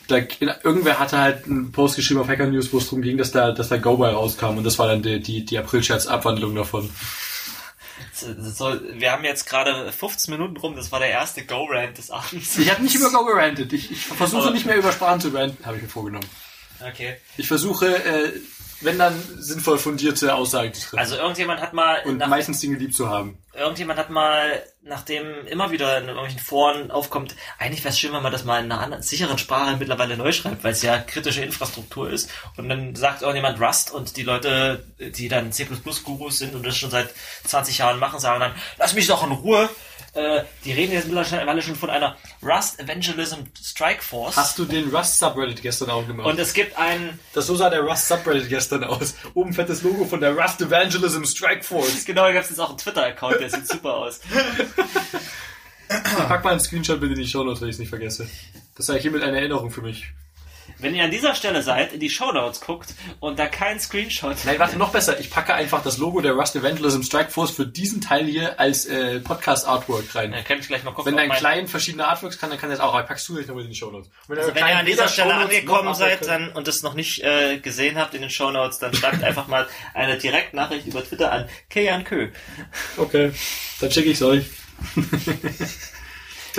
da, 0.08 0.18
irgendwer 0.64 1.00
hatte 1.00 1.18
halt 1.20 1.46
einen 1.46 1.72
Post 1.72 1.96
geschrieben 1.96 2.20
auf 2.22 2.28
Hacker 2.28 2.48
News, 2.48 2.72
wo 2.74 2.78
es 2.78 2.86
darum 2.86 3.02
ging, 3.02 3.18
dass 3.18 3.32
da, 3.32 3.52
dass 3.52 3.70
da 3.70 3.78
Go 3.78 3.98
by 3.98 4.06
rauskam 4.06 4.58
und 4.58 4.64
das 4.64 4.78
war 4.80 4.88
dann 4.88 5.02
die, 5.02 5.20
die, 5.20 5.46
die 5.46 5.58
April-Scherz-Abwandlung 5.58 6.56
davon. 6.56 6.90
So, 8.14 8.74
wir 8.94 9.12
haben 9.12 9.24
jetzt 9.26 9.46
gerade 9.46 9.92
15 9.92 10.34
Minuten 10.34 10.58
rum, 10.58 10.76
das 10.76 10.92
war 10.92 11.00
der 11.00 11.10
erste 11.10 11.46
Go-Rant 11.46 11.98
des 11.98 12.12
Abends. 12.12 12.58
Ich 12.58 12.72
habe 12.72 12.82
nicht 12.82 12.96
über 12.96 13.10
Go 13.12 13.26
gerantet. 13.26 13.74
Ich, 13.74 13.92
ich 13.92 14.06
versuche 14.06 14.44
Aber- 14.44 14.52
nicht 14.52 14.66
mehr 14.66 14.78
über 14.78 14.92
Sprachen 14.92 15.20
zu 15.20 15.30
ranten, 15.30 15.66
habe 15.66 15.78
ich 15.78 15.84
mir 15.84 15.90
vorgenommen. 15.90 16.26
Okay. 16.86 17.16
Ich 17.38 17.48
versuche, 17.48 17.88
äh, 18.06 18.32
wenn 18.82 18.98
dann 18.98 19.14
sinnvoll 19.38 19.78
fundierte 19.78 20.34
Aussagen 20.34 20.74
zu 20.74 20.82
treffen. 20.82 21.00
Also 21.00 21.16
irgendjemand 21.16 21.62
hat 21.62 21.74
mal 21.74 22.04
und 22.06 22.18
meistens 22.28 22.60
Dinge 22.60 22.78
lieb 22.78 22.94
zu 22.94 23.10
haben. 23.10 23.38
Irgendjemand 23.58 24.00
hat 24.00 24.10
mal, 24.10 24.64
nachdem 24.82 25.48
immer 25.48 25.72
wieder 25.72 25.98
in 25.98 26.06
irgendwelchen 26.06 26.40
Foren 26.40 26.92
aufkommt, 26.92 27.36
eigentlich 27.58 27.84
wäre 27.84 27.94
es 27.94 28.00
schön, 28.00 28.14
wenn 28.14 28.24
man 28.24 28.32
das 28.32 28.46
mal 28.46 28.64
in 28.64 28.72
einer 28.72 28.82
anderen, 28.82 29.04
sicheren 29.04 29.38
Sprache 29.38 29.78
mittlerweile 29.78 30.18
neu 30.18 30.32
schreibt, 30.32 30.64
weil 30.64 30.74
es 30.74 30.82
ja 30.82 30.98
kritische 30.98 31.44
Infrastruktur 31.44 32.10
ist. 32.10 32.30
Und 32.58 32.70
dann 32.70 32.96
sagt 32.96 33.22
irgendjemand 33.22 33.60
Rust 33.60 33.92
und 33.92 34.18
die 34.18 34.24
Leute, 34.24 34.86
die 35.00 35.28
dann 35.28 35.52
C++-Gurus 35.52 36.38
sind 36.38 36.56
und 36.56 36.66
das 36.66 36.78
schon 36.78 36.92
seit 36.92 37.10
20 37.46 37.80
Jahren 37.80 38.00
machen, 38.00 38.20
sagen 38.20 38.40
dann, 38.40 38.56
lass 38.78 38.94
mich 38.94 39.08
doch 39.08 39.26
in 39.26 39.32
Ruhe. 39.32 39.70
Äh, 40.16 40.44
die 40.64 40.72
reden 40.72 40.94
jetzt 40.94 41.10
mittlerweile 41.10 41.62
schon 41.62 41.76
von 41.76 41.90
einer 41.90 42.16
Rust 42.42 42.80
Evangelism 42.80 43.40
Strike 43.62 44.02
Force. 44.02 44.38
Hast 44.38 44.58
du 44.58 44.64
den 44.64 44.90
Rust 44.96 45.20
Subreddit 45.20 45.62
gestern 45.62 45.90
auch 45.90 46.08
gemacht? 46.08 46.26
und 46.26 46.40
es 46.40 46.54
gibt 46.54 46.78
einen, 46.78 47.20
das 47.34 47.48
so 47.48 47.56
sah 47.58 47.70
der 47.70 47.82
Rust 47.82 48.08
Subreddit 48.08 48.48
gestern 48.48 48.86
aus. 48.86 49.16
Oben 49.34 49.52
fettes 49.52 49.82
Logo 49.82 50.06
von 50.06 50.22
der 50.22 50.34
Rust 50.34 50.62
Evangelism 50.62 51.26
Strike 51.26 51.64
Force. 51.64 52.06
genau, 52.06 52.24
da 52.24 52.32
gibt 52.32 52.46
es 52.46 52.52
jetzt 52.52 52.60
auch 52.60 52.70
einen 52.70 52.78
Twitter-Account, 52.78 53.42
der 53.46 53.60
sieht 53.60 53.68
super 53.68 53.96
aus. 53.96 54.20
Pack 55.88 56.44
mal 56.44 56.52
einen 56.52 56.60
Screenshot 56.60 57.00
bitte 57.00 57.14
in 57.14 57.20
die 57.20 57.28
Show 57.28 57.44
Notes, 57.44 57.62
wenn 57.62 57.70
ich 57.70 57.76
es 57.76 57.80
nicht 57.80 57.90
vergesse. 57.90 58.28
Das 58.76 58.88
sei 58.88 59.00
hiermit 59.00 59.22
eine 59.22 59.38
Erinnerung 59.38 59.72
für 59.72 59.82
mich. 59.82 60.12
Wenn 60.80 60.94
ihr 60.96 61.04
an 61.04 61.12
dieser 61.12 61.36
Stelle 61.36 61.62
seid, 61.62 61.94
in 61.94 62.00
die 62.00 62.10
Shownotes 62.10 62.60
guckt 62.62 62.94
und 63.20 63.40
da 63.40 63.48
kein 63.48 63.80
Screenshot 63.80 64.36
Nein, 64.46 64.60
warte, 64.60 64.78
noch 64.78 64.92
besser. 64.92 65.20
Ich 65.20 65.30
packe 65.30 65.54
einfach 65.54 65.82
das 65.84 65.98
Logo 65.98 66.22
der 66.22 66.34
Rust 66.34 66.56
Evangelism 66.56 67.02
Strike 67.02 67.32
Force 67.32 67.52
für 67.52 67.66
diesen 67.66 68.02
Teil 68.02 68.26
hier 68.26 68.60
als 68.60 68.86
äh, 68.86 69.20
Podcast 69.20 69.68
Artwork 69.68 70.14
rein. 70.16 70.34
Ja, 70.34 70.42
kann 70.42 70.60
ich 70.60 70.68
gleich 70.68 70.84
mal 70.84 70.92
gucken. 70.92 71.12
Wenn 71.12 71.18
dein 71.18 71.30
mein- 71.30 71.38
klein 71.38 71.68
verschiedene 71.68 72.08
Artworks 72.08 72.38
kann, 72.38 72.50
dann 72.50 72.60
kann 72.60 72.70
das 72.70 72.80
auch. 72.80 72.94
Aber 72.94 73.04
packst 73.04 73.28
du 73.30 73.36
nicht 73.38 73.48
noch 73.48 73.58
in 73.58 73.70
die 73.70 73.76
Show 73.76 73.90
Notes. 73.92 74.10
Wenn, 74.28 74.38
also 74.38 74.54
wenn 74.54 74.68
ihr 74.68 74.78
an 74.78 74.86
dieser 74.86 75.08
Stelle 75.08 75.34
angekommen 75.34 75.94
seid 75.96 76.28
dann, 76.28 76.50
und 76.50 76.68
es 76.68 76.84
noch 76.84 76.94
nicht 76.94 77.24
äh, 77.24 77.58
gesehen 77.60 77.98
habt 77.98 78.14
in 78.14 78.22
den 78.22 78.30
Shownotes, 78.30 78.80
dann 78.80 78.94
schreibt 78.94 79.24
einfach 79.24 79.48
mal 79.48 79.68
eine 79.94 80.18
Direktnachricht 80.18 80.88
über 80.88 81.04
Twitter 81.04 81.32
an 81.32 81.50
Kejan 81.70 82.04
Kö. 82.04 82.30
Okay, 82.98 83.32
dann 83.80 83.92
schicke 83.92 84.10
ich 84.10 84.22
euch. 84.22 84.46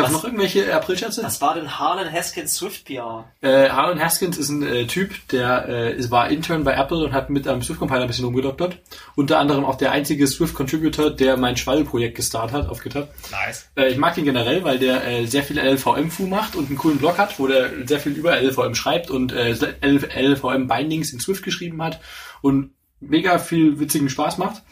Was- 0.05 0.13
noch 0.13 0.25
irgendwelche 0.25 0.73
Aprilscherze? 0.75 1.23
Was 1.23 1.41
war 1.41 1.55
denn 1.55 1.79
Harlan 1.79 2.13
Haskins 2.13 2.55
Swift 2.55 2.85
PR? 2.85 3.25
Äh, 3.41 3.69
Harlan 3.71 4.01
Haskins 4.01 4.39
ist 4.39 4.49
ein 4.49 4.63
äh, 4.63 4.87
Typ, 4.87 5.15
der 5.29 5.69
äh, 5.69 6.11
war 6.11 6.29
Intern 6.29 6.65
bei 6.65 6.75
Apple 6.75 6.99
und 7.05 7.13
hat 7.13 7.31
mit 7.31 7.47
am 7.49 7.63
Swift-Compiler 7.63 8.03
ein 8.03 8.07
bisschen 8.07 8.25
rumgedoktert. 8.25 8.79
Unter 9.15 9.39
anderem 9.39 9.65
auch 9.65 9.77
der 9.77 9.93
einzige 9.93 10.27
Swift-Contributor, 10.27 11.11
der 11.11 11.37
mein 11.37 11.57
Schwall-Projekt 11.57 12.17
gestartet 12.17 12.57
hat 12.57 12.69
auf 12.69 12.83
GitHub. 12.83 13.09
Nice. 13.31 13.69
Äh, 13.77 13.89
ich 13.89 13.97
mag 13.99 14.17
ihn 14.19 14.25
generell, 14.25 14.65
weil 14.65 14.79
der 14.79 15.07
äh, 15.07 15.27
sehr 15.27 15.43
viel 15.43 15.59
LLVM-Fu 15.59 16.27
macht 16.27 16.57
und 16.57 16.69
einen 16.69 16.79
coolen 16.79 16.99
Blog 16.99 17.19
hat, 17.19 17.39
wo 17.39 17.47
der 17.47 17.71
sehr 17.87 18.01
viel 18.01 18.13
über 18.13 18.41
LLVM 18.41 18.75
schreibt 18.75 19.11
und 19.11 19.33
äh, 19.33 19.55
LLVM-Bindings 19.83 21.13
in 21.13 21.21
Swift 21.21 21.43
geschrieben 21.43 21.83
hat 21.83 22.01
und 22.43 22.71
mega 23.01 23.39
viel 23.39 23.79
witzigen 23.79 24.09
Spaß 24.09 24.39
macht. 24.39 24.63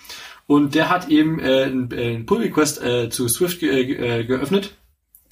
Und 0.46 0.74
der 0.74 0.90
hat 0.90 1.08
eben 1.08 1.40
äh, 1.40 1.62
einen, 1.64 1.90
äh, 1.90 2.14
einen 2.14 2.26
Pull-Request 2.26 2.82
äh, 2.82 3.08
zu 3.08 3.28
Swift 3.28 3.60
ge 3.60 3.70
äh, 4.20 4.24
geöffnet 4.24 4.74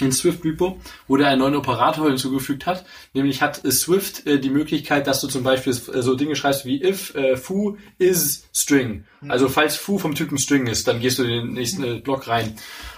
in 0.00 0.12
Swift 0.12 0.44
Repo, 0.44 0.81
wo 1.07 1.16
der 1.16 1.28
einen 1.28 1.40
neuen 1.40 1.55
Operator 1.55 2.09
hinzugefügt 2.09 2.66
hat. 2.66 2.85
Nämlich 3.14 3.42
hat 3.42 3.64
äh, 3.64 3.70
Swift 3.70 4.26
äh, 4.26 4.38
die 4.38 4.50
Möglichkeit, 4.50 5.07
dass 5.07 5.20
du 5.20 5.28
zum 5.28 5.42
Beispiel 5.42 5.72
äh, 5.72 6.02
so 6.02 6.14
Dinge 6.14 6.37
schreibst 6.37 6.64
wie 6.64 6.83
if 6.83 7.14
äh, 7.14 7.37
foo 7.37 7.76
is 7.98 8.44
string. 8.52 9.05
Also 9.28 9.48
falls 9.48 9.76
foo 9.76 9.98
vom 9.98 10.14
Typen 10.14 10.38
string 10.38 10.66
ist, 10.66 10.88
dann 10.88 11.00
gehst 11.00 11.18
du 11.18 11.22
in 11.22 11.31
den 11.31 11.52
nächsten 11.52 11.85
äh, 11.85 12.00
Block 12.00 12.26
rein. 12.28 12.57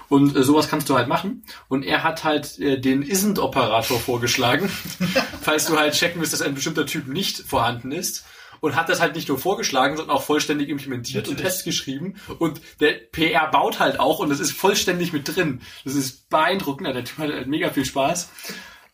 Und 0.08 0.36
äh, 0.36 0.42
sowas 0.42 0.68
kannst 0.68 0.88
du 0.88 0.96
halt 0.96 1.08
machen. 1.08 1.42
Und 1.68 1.82
er 1.82 2.04
hat 2.04 2.24
halt 2.24 2.58
äh, 2.58 2.78
den 2.78 3.02
isn't 3.04 3.38
Operator 3.40 3.98
vorgeschlagen, 3.98 4.68
falls 5.42 5.66
du 5.66 5.78
halt 5.78 5.94
checken 5.94 6.20
willst, 6.20 6.32
dass 6.32 6.42
ein 6.42 6.54
bestimmter 6.54 6.86
Typ 6.86 7.08
nicht 7.08 7.38
vorhanden 7.38 7.92
ist. 7.92 8.24
Und 8.64 8.76
hat 8.76 8.88
das 8.88 9.02
halt 9.02 9.14
nicht 9.14 9.28
nur 9.28 9.36
vorgeschlagen, 9.36 9.98
sondern 9.98 10.16
auch 10.16 10.22
vollständig 10.22 10.70
implementiert 10.70 11.28
und 11.28 11.36
Tests 11.36 11.64
geschrieben. 11.64 12.14
Und 12.38 12.62
der 12.80 12.92
PR 12.92 13.50
baut 13.50 13.78
halt 13.78 14.00
auch 14.00 14.20
und 14.20 14.30
das 14.30 14.40
ist 14.40 14.52
vollständig 14.52 15.12
mit 15.12 15.36
drin. 15.36 15.60
Das 15.84 15.94
ist 15.94 16.30
beeindruckend. 16.30 16.88
Der 16.88 17.04
Typ 17.04 17.18
hat 17.18 17.30
halt 17.30 17.46
mega 17.46 17.68
viel 17.68 17.84
Spaß. 17.84 18.30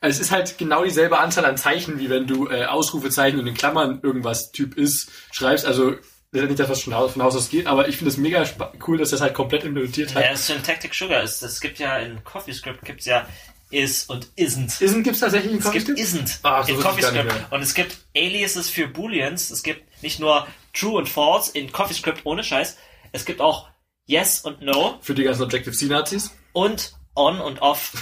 Es 0.00 0.18
ist 0.18 0.32
halt 0.32 0.58
genau 0.58 0.82
dieselbe 0.82 1.20
Anzahl 1.20 1.44
an 1.44 1.56
Zeichen, 1.56 2.00
wie 2.00 2.10
wenn 2.10 2.26
du 2.26 2.48
äh, 2.48 2.64
Ausrufezeichen 2.64 3.38
und 3.38 3.46
in 3.46 3.54
Klammern 3.54 4.00
irgendwas 4.02 4.50
Typ 4.50 4.76
ist 4.76 5.08
schreibst. 5.30 5.64
Also 5.64 5.92
das 6.32 6.42
ist 6.42 6.48
nicht 6.48 6.58
das, 6.58 6.68
was 6.68 6.80
schon 6.80 6.92
von 6.92 7.22
Haus 7.22 7.36
aus 7.36 7.48
geht, 7.48 7.68
aber 7.68 7.86
ich 7.86 7.96
finde 7.96 8.10
es 8.10 8.16
mega 8.16 8.44
cool, 8.88 8.98
dass 8.98 9.10
das 9.10 9.20
halt 9.20 9.34
komplett 9.34 9.62
implementiert 9.62 10.16
hat. 10.16 10.24
Ja, 10.24 10.32
ist 10.32 10.48
Syntactic 10.48 10.96
Sugar. 10.96 11.22
Es, 11.22 11.42
es 11.42 11.60
gibt 11.60 11.78
ja 11.78 11.96
in 11.98 12.24
CoffeeScript 12.24 12.84
gibt's 12.84 13.06
ja 13.06 13.24
is 13.70 14.04
und 14.04 14.26
isn't. 14.36 14.80
Isn't 14.82 15.02
gibt's 15.02 15.20
tatsächlich 15.20 15.52
einen 15.52 15.60
Es 15.62 15.70
gibt 15.70 15.86
CoffeeScript? 15.86 16.30
isn't 16.30 16.38
Ah, 16.42 16.62
so 16.62 16.72
in 16.74 16.80
CoffeeScript. 16.80 17.52
Und 17.52 17.62
es 17.62 17.74
gibt 17.74 17.96
Aliases 18.16 18.68
für 18.68 18.88
Booleans. 18.88 19.50
Es 19.50 19.62
gibt 19.62 20.02
nicht 20.02 20.18
nur 20.20 20.46
True 20.72 20.98
und 20.98 21.08
False 21.08 21.52
in 21.56 21.70
CoffeeScript 21.72 22.22
ohne 22.24 22.42
Scheiß. 22.44 22.76
Es 23.12 23.24
gibt 23.24 23.40
auch 23.40 23.68
Yes 24.06 24.40
und 24.40 24.60
No 24.62 24.98
Für 25.02 25.14
die 25.14 25.22
ganzen 25.22 25.42
Objective-C-Nazis. 25.42 26.30
und 26.52 26.94
On 27.16 27.40
und 27.40 27.60
Off. 27.62 27.92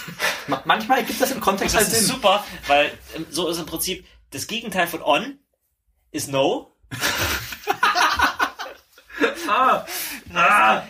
Ma 0.48 0.62
manchmal 0.66 1.02
gibt 1.04 1.20
das 1.20 1.31
im 1.33 1.40
Kontext 1.40 1.74
Das 1.74 1.85
halt 1.85 1.92
ist 1.92 2.07
Sinn. 2.07 2.14
super, 2.16 2.44
weil 2.66 2.90
ähm, 3.16 3.26
so 3.31 3.48
ist 3.48 3.59
im 3.59 3.66
Prinzip 3.66 4.07
das 4.31 4.46
Gegenteil 4.46 4.87
von 4.87 5.02
On 5.02 5.38
ist 6.12 6.28
No. 6.31 6.74
Ah, 9.50 9.85
ah, 10.34 10.82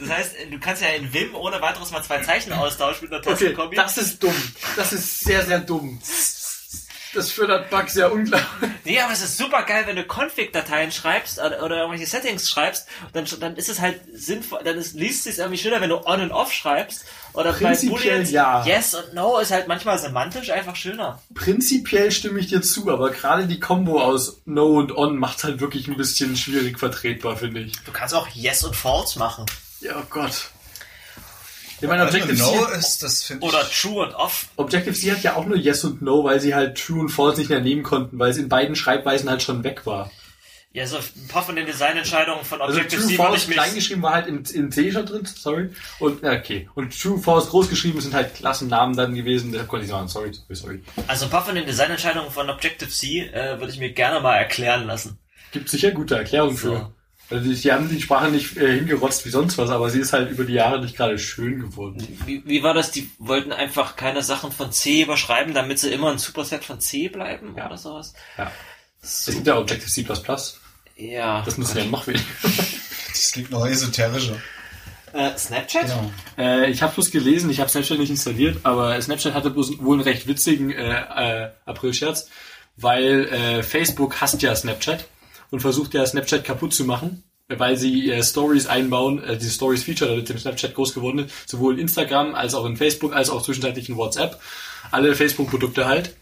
Das 0.00 0.10
heißt, 0.10 0.32
du 0.50 0.58
kannst 0.58 0.82
ja 0.82 0.88
in 0.88 1.12
Vim 1.12 1.34
ohne 1.34 1.60
weiteres 1.60 1.90
mal 1.90 2.02
zwei 2.02 2.20
Zeichen 2.22 2.52
austauschen 2.52 3.04
mit 3.08 3.12
einer 3.12 3.20
okay, 3.20 3.30
Tastenkombi. 3.30 3.76
das 3.76 3.98
ist 3.98 4.22
dumm. 4.22 4.34
Das 4.76 4.92
ist 4.92 5.20
sehr, 5.20 5.44
sehr 5.44 5.60
dumm. 5.60 6.00
Das 7.14 7.30
fördert 7.30 7.70
Bugs 7.70 7.94
ja 7.94 8.08
unglaublich. 8.08 8.70
Nee, 8.84 9.00
aber 9.00 9.12
es 9.12 9.22
ist 9.22 9.38
super 9.38 9.62
geil, 9.62 9.84
wenn 9.86 9.96
du 9.96 10.04
Config-Dateien 10.04 10.92
schreibst 10.92 11.38
oder, 11.38 11.62
oder 11.62 11.78
irgendwelche 11.78 12.06
Settings 12.06 12.48
schreibst, 12.48 12.86
dann, 13.12 13.26
dann 13.40 13.56
ist 13.56 13.68
es 13.68 13.80
halt 13.80 14.00
sinnvoll, 14.12 14.60
dann 14.64 14.76
ist, 14.76 14.94
liest 14.94 15.26
es 15.26 15.36
sich 15.36 15.38
irgendwie 15.38 15.58
schöner, 15.58 15.80
wenn 15.80 15.90
du 15.90 16.06
On 16.06 16.20
und 16.20 16.32
Off 16.32 16.52
schreibst. 16.52 17.04
Oder 17.32 17.52
bei 17.52 17.58
Prinzipiell 17.58 17.98
Booleans, 17.98 18.30
ja. 18.30 18.64
Yes 18.64 18.94
und 18.94 19.14
No 19.14 19.38
ist 19.38 19.50
halt 19.50 19.68
manchmal 19.68 19.98
semantisch 19.98 20.50
einfach 20.50 20.76
schöner. 20.76 21.20
Prinzipiell 21.34 22.10
stimme 22.10 22.40
ich 22.40 22.48
dir 22.48 22.62
zu, 22.62 22.90
aber 22.90 23.10
gerade 23.10 23.46
die 23.46 23.60
Kombo 23.60 24.00
aus 24.00 24.40
No 24.46 24.78
und 24.78 24.96
On 24.96 25.18
macht 25.18 25.44
halt 25.44 25.60
wirklich 25.60 25.88
ein 25.88 25.96
bisschen 25.96 26.36
schwierig 26.36 26.78
vertretbar, 26.78 27.36
finde 27.36 27.60
ich. 27.60 27.72
Du 27.84 27.92
kannst 27.92 28.14
auch 28.14 28.28
Yes 28.28 28.64
und 28.64 28.74
False 28.74 29.18
machen. 29.18 29.46
Ja, 29.80 29.96
oh 29.98 30.06
Gott. 30.08 30.50
Ich 31.80 31.88
meine, 31.88 32.02
Also 32.02 32.16
Objective-C 32.16 32.56
no 32.56 32.64
ist, 32.68 33.02
das. 33.02 33.30
Oder 33.40 33.68
True 33.70 34.06
und 34.06 34.14
Off. 34.14 34.48
Objective-C 34.56 35.12
hat 35.12 35.22
ja 35.22 35.36
auch 35.36 35.44
nur 35.46 35.56
Yes 35.58 35.84
und 35.84 36.00
No, 36.02 36.24
weil 36.24 36.40
sie 36.40 36.54
halt 36.54 36.78
True 36.78 37.00
und 37.00 37.08
False 37.10 37.38
nicht 37.38 37.50
mehr 37.50 37.60
nehmen 37.60 37.82
konnten, 37.82 38.18
weil 38.18 38.30
es 38.30 38.38
in 38.38 38.48
beiden 38.48 38.76
Schreibweisen 38.76 39.28
halt 39.28 39.42
schon 39.42 39.62
weg 39.62 39.84
war. 39.84 40.10
Ja, 40.72 40.86
so 40.86 40.96
ein 40.98 41.28
paar 41.28 41.42
von 41.42 41.56
den 41.56 41.64
Designentscheidungen 41.64 42.44
von 42.44 42.60
Also 42.60 42.74
Objective-C 42.78 43.16
True 43.16 43.18
würde 43.18 43.30
False 43.30 43.42
ich 43.42 43.48
mich... 43.48 43.56
klein 43.56 43.74
geschrieben 43.74 44.02
war 44.02 44.12
halt 44.14 44.26
in, 44.26 44.44
in 44.44 44.70
C 44.72 44.92
schon 44.92 45.06
drin, 45.06 45.24
sorry. 45.26 45.70
Und 46.00 46.22
ja, 46.22 46.32
okay. 46.32 46.68
Und 46.74 46.98
True 47.00 47.18
False 47.18 47.48
groß 47.48 47.68
geschrieben 47.70 48.00
sind 48.00 48.12
halt 48.14 48.34
Klassennamen 48.34 48.94
dann 48.96 49.14
gewesen. 49.14 49.52
Deshalb 49.52 49.68
konnte 49.68 49.84
ich 49.84 49.90
sagen, 49.90 50.08
sorry, 50.08 50.32
sorry, 50.34 50.54
sorry. 50.54 50.82
Also 51.06 51.24
ein 51.26 51.30
paar 51.30 51.44
von 51.44 51.54
den 51.54 51.64
Designentscheidungen 51.66 52.30
von 52.30 52.48
Objective-C 52.50 53.20
äh, 53.32 53.58
würde 53.58 53.72
ich 53.72 53.78
mir 53.78 53.92
gerne 53.92 54.20
mal 54.20 54.36
erklären 54.36 54.86
lassen. 54.86 55.18
Gibt 55.52 55.70
sicher 55.70 55.92
gute 55.92 56.16
Erklärungen 56.16 56.56
So. 56.56 56.68
für. 56.74 56.92
Also 57.28 57.42
die, 57.48 57.54
die 57.54 57.72
haben 57.72 57.88
die 57.88 58.00
Sprache 58.00 58.28
nicht 58.30 58.56
äh, 58.56 58.76
hingerotzt 58.76 59.24
wie 59.26 59.30
sonst 59.30 59.58
was, 59.58 59.70
aber 59.70 59.90
sie 59.90 59.98
ist 60.00 60.12
halt 60.12 60.30
über 60.30 60.44
die 60.44 60.52
Jahre 60.54 60.80
nicht 60.80 60.96
gerade 60.96 61.18
schön 61.18 61.60
geworden. 61.60 62.06
Wie, 62.24 62.42
wie 62.46 62.62
war 62.62 62.72
das? 62.74 62.92
Die 62.92 63.10
wollten 63.18 63.52
einfach 63.52 63.96
keine 63.96 64.22
Sachen 64.22 64.52
von 64.52 64.70
C 64.70 65.02
überschreiben, 65.02 65.52
damit 65.54 65.78
sie 65.80 65.90
immer 65.92 66.10
ein 66.12 66.18
Superset 66.18 66.64
von 66.64 66.80
C 66.80 67.08
bleiben 67.08 67.54
Ja. 67.56 67.66
oder 67.66 67.76
sowas? 67.78 68.14
Ja. 68.38 68.50
Es 69.02 69.26
gibt 69.26 69.46
ja 69.46 69.58
Objective-C++. 69.58 70.06
Ja. 70.96 71.42
Das 71.42 71.58
müssen 71.58 71.74
wir 71.76 71.84
ja 71.84 71.90
noch 71.90 72.06
weniger. 72.06 72.24
Das 73.08 73.32
klingt 73.32 73.50
noch 73.50 73.66
esoterischer. 73.66 74.36
Äh, 75.14 75.38
Snapchat? 75.38 75.82
Genau. 75.86 76.10
Äh, 76.36 76.70
ich 76.70 76.82
habe 76.82 76.92
bloß 76.92 77.10
gelesen, 77.10 77.48
ich 77.48 77.60
habe 77.60 77.70
Snapchat 77.70 77.98
nicht 77.98 78.10
installiert, 78.10 78.58
aber 78.64 79.00
Snapchat 79.00 79.32
hatte 79.32 79.48
bloß 79.48 79.78
wohl 79.82 79.94
einen 79.94 80.02
recht 80.02 80.26
witzigen 80.26 80.70
äh, 80.70 81.44
äh, 81.46 81.50
April-Scherz, 81.64 82.28
weil 82.76 83.24
äh, 83.28 83.62
Facebook 83.62 84.20
hasst 84.20 84.42
ja 84.42 84.54
Snapchat 84.54 85.06
und 85.50 85.60
versucht 85.60 85.94
ja 85.94 86.04
Snapchat 86.06 86.44
kaputt 86.44 86.74
zu 86.74 86.84
machen, 86.84 87.22
weil 87.48 87.76
sie 87.76 88.10
äh, 88.10 88.22
Stories 88.22 88.66
einbauen, 88.66 89.22
äh, 89.22 89.36
die 89.36 89.48
Stories-Feature, 89.48 90.10
das 90.10 90.16
mit 90.18 90.28
dem 90.28 90.38
Snapchat 90.38 90.74
groß 90.74 90.94
geworden 90.94 91.20
ist, 91.20 91.48
sowohl 91.48 91.74
in 91.74 91.80
Instagram 91.80 92.34
als 92.34 92.54
auch 92.54 92.64
in 92.66 92.76
Facebook, 92.76 93.14
als 93.14 93.30
auch 93.30 93.42
zwischenzeitlich 93.42 93.88
in 93.88 93.96
WhatsApp. 93.96 94.40
Alle 94.90 95.14
Facebook-Produkte 95.14 95.86
halt. 95.86 96.16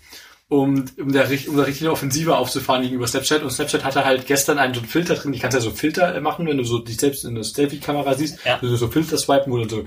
Um, 0.49 0.85
um, 0.99 1.11
da, 1.11 1.23
richt- 1.23 1.49
um 1.49 1.57
da 1.57 1.63
richtig 1.63 1.85
eine 1.85 1.93
Offensive 1.93 2.37
aufzufahren 2.37 2.83
gegenüber 2.83 3.07
Snapchat. 3.07 3.43
Und 3.43 3.51
Snapchat 3.51 3.83
hatte 3.83 4.05
halt 4.05 4.27
gestern 4.27 4.59
einen 4.59 4.75
so 4.75 4.81
einen 4.81 4.89
Filter 4.91 5.15
drin, 5.15 5.33
die 5.33 5.39
kannst 5.39 5.55
ja 5.55 5.61
so 5.61 5.71
Filter 5.71 6.15
äh, 6.15 6.21
machen, 6.21 6.47
wenn 6.47 6.59
du 6.59 6.65
so 6.65 6.79
dich 6.81 6.99
selbst 6.99 7.25
in 7.25 7.35
der 7.35 7.45
Selfie-Kamera 7.45 8.13
siehst, 8.15 8.39
Ja. 8.45 8.59
also 8.61 8.77
so 8.77 8.89
Filter 8.89 9.17
swipen, 9.17 9.51
wo 9.51 9.57
du 9.57 9.69
so 9.69 9.85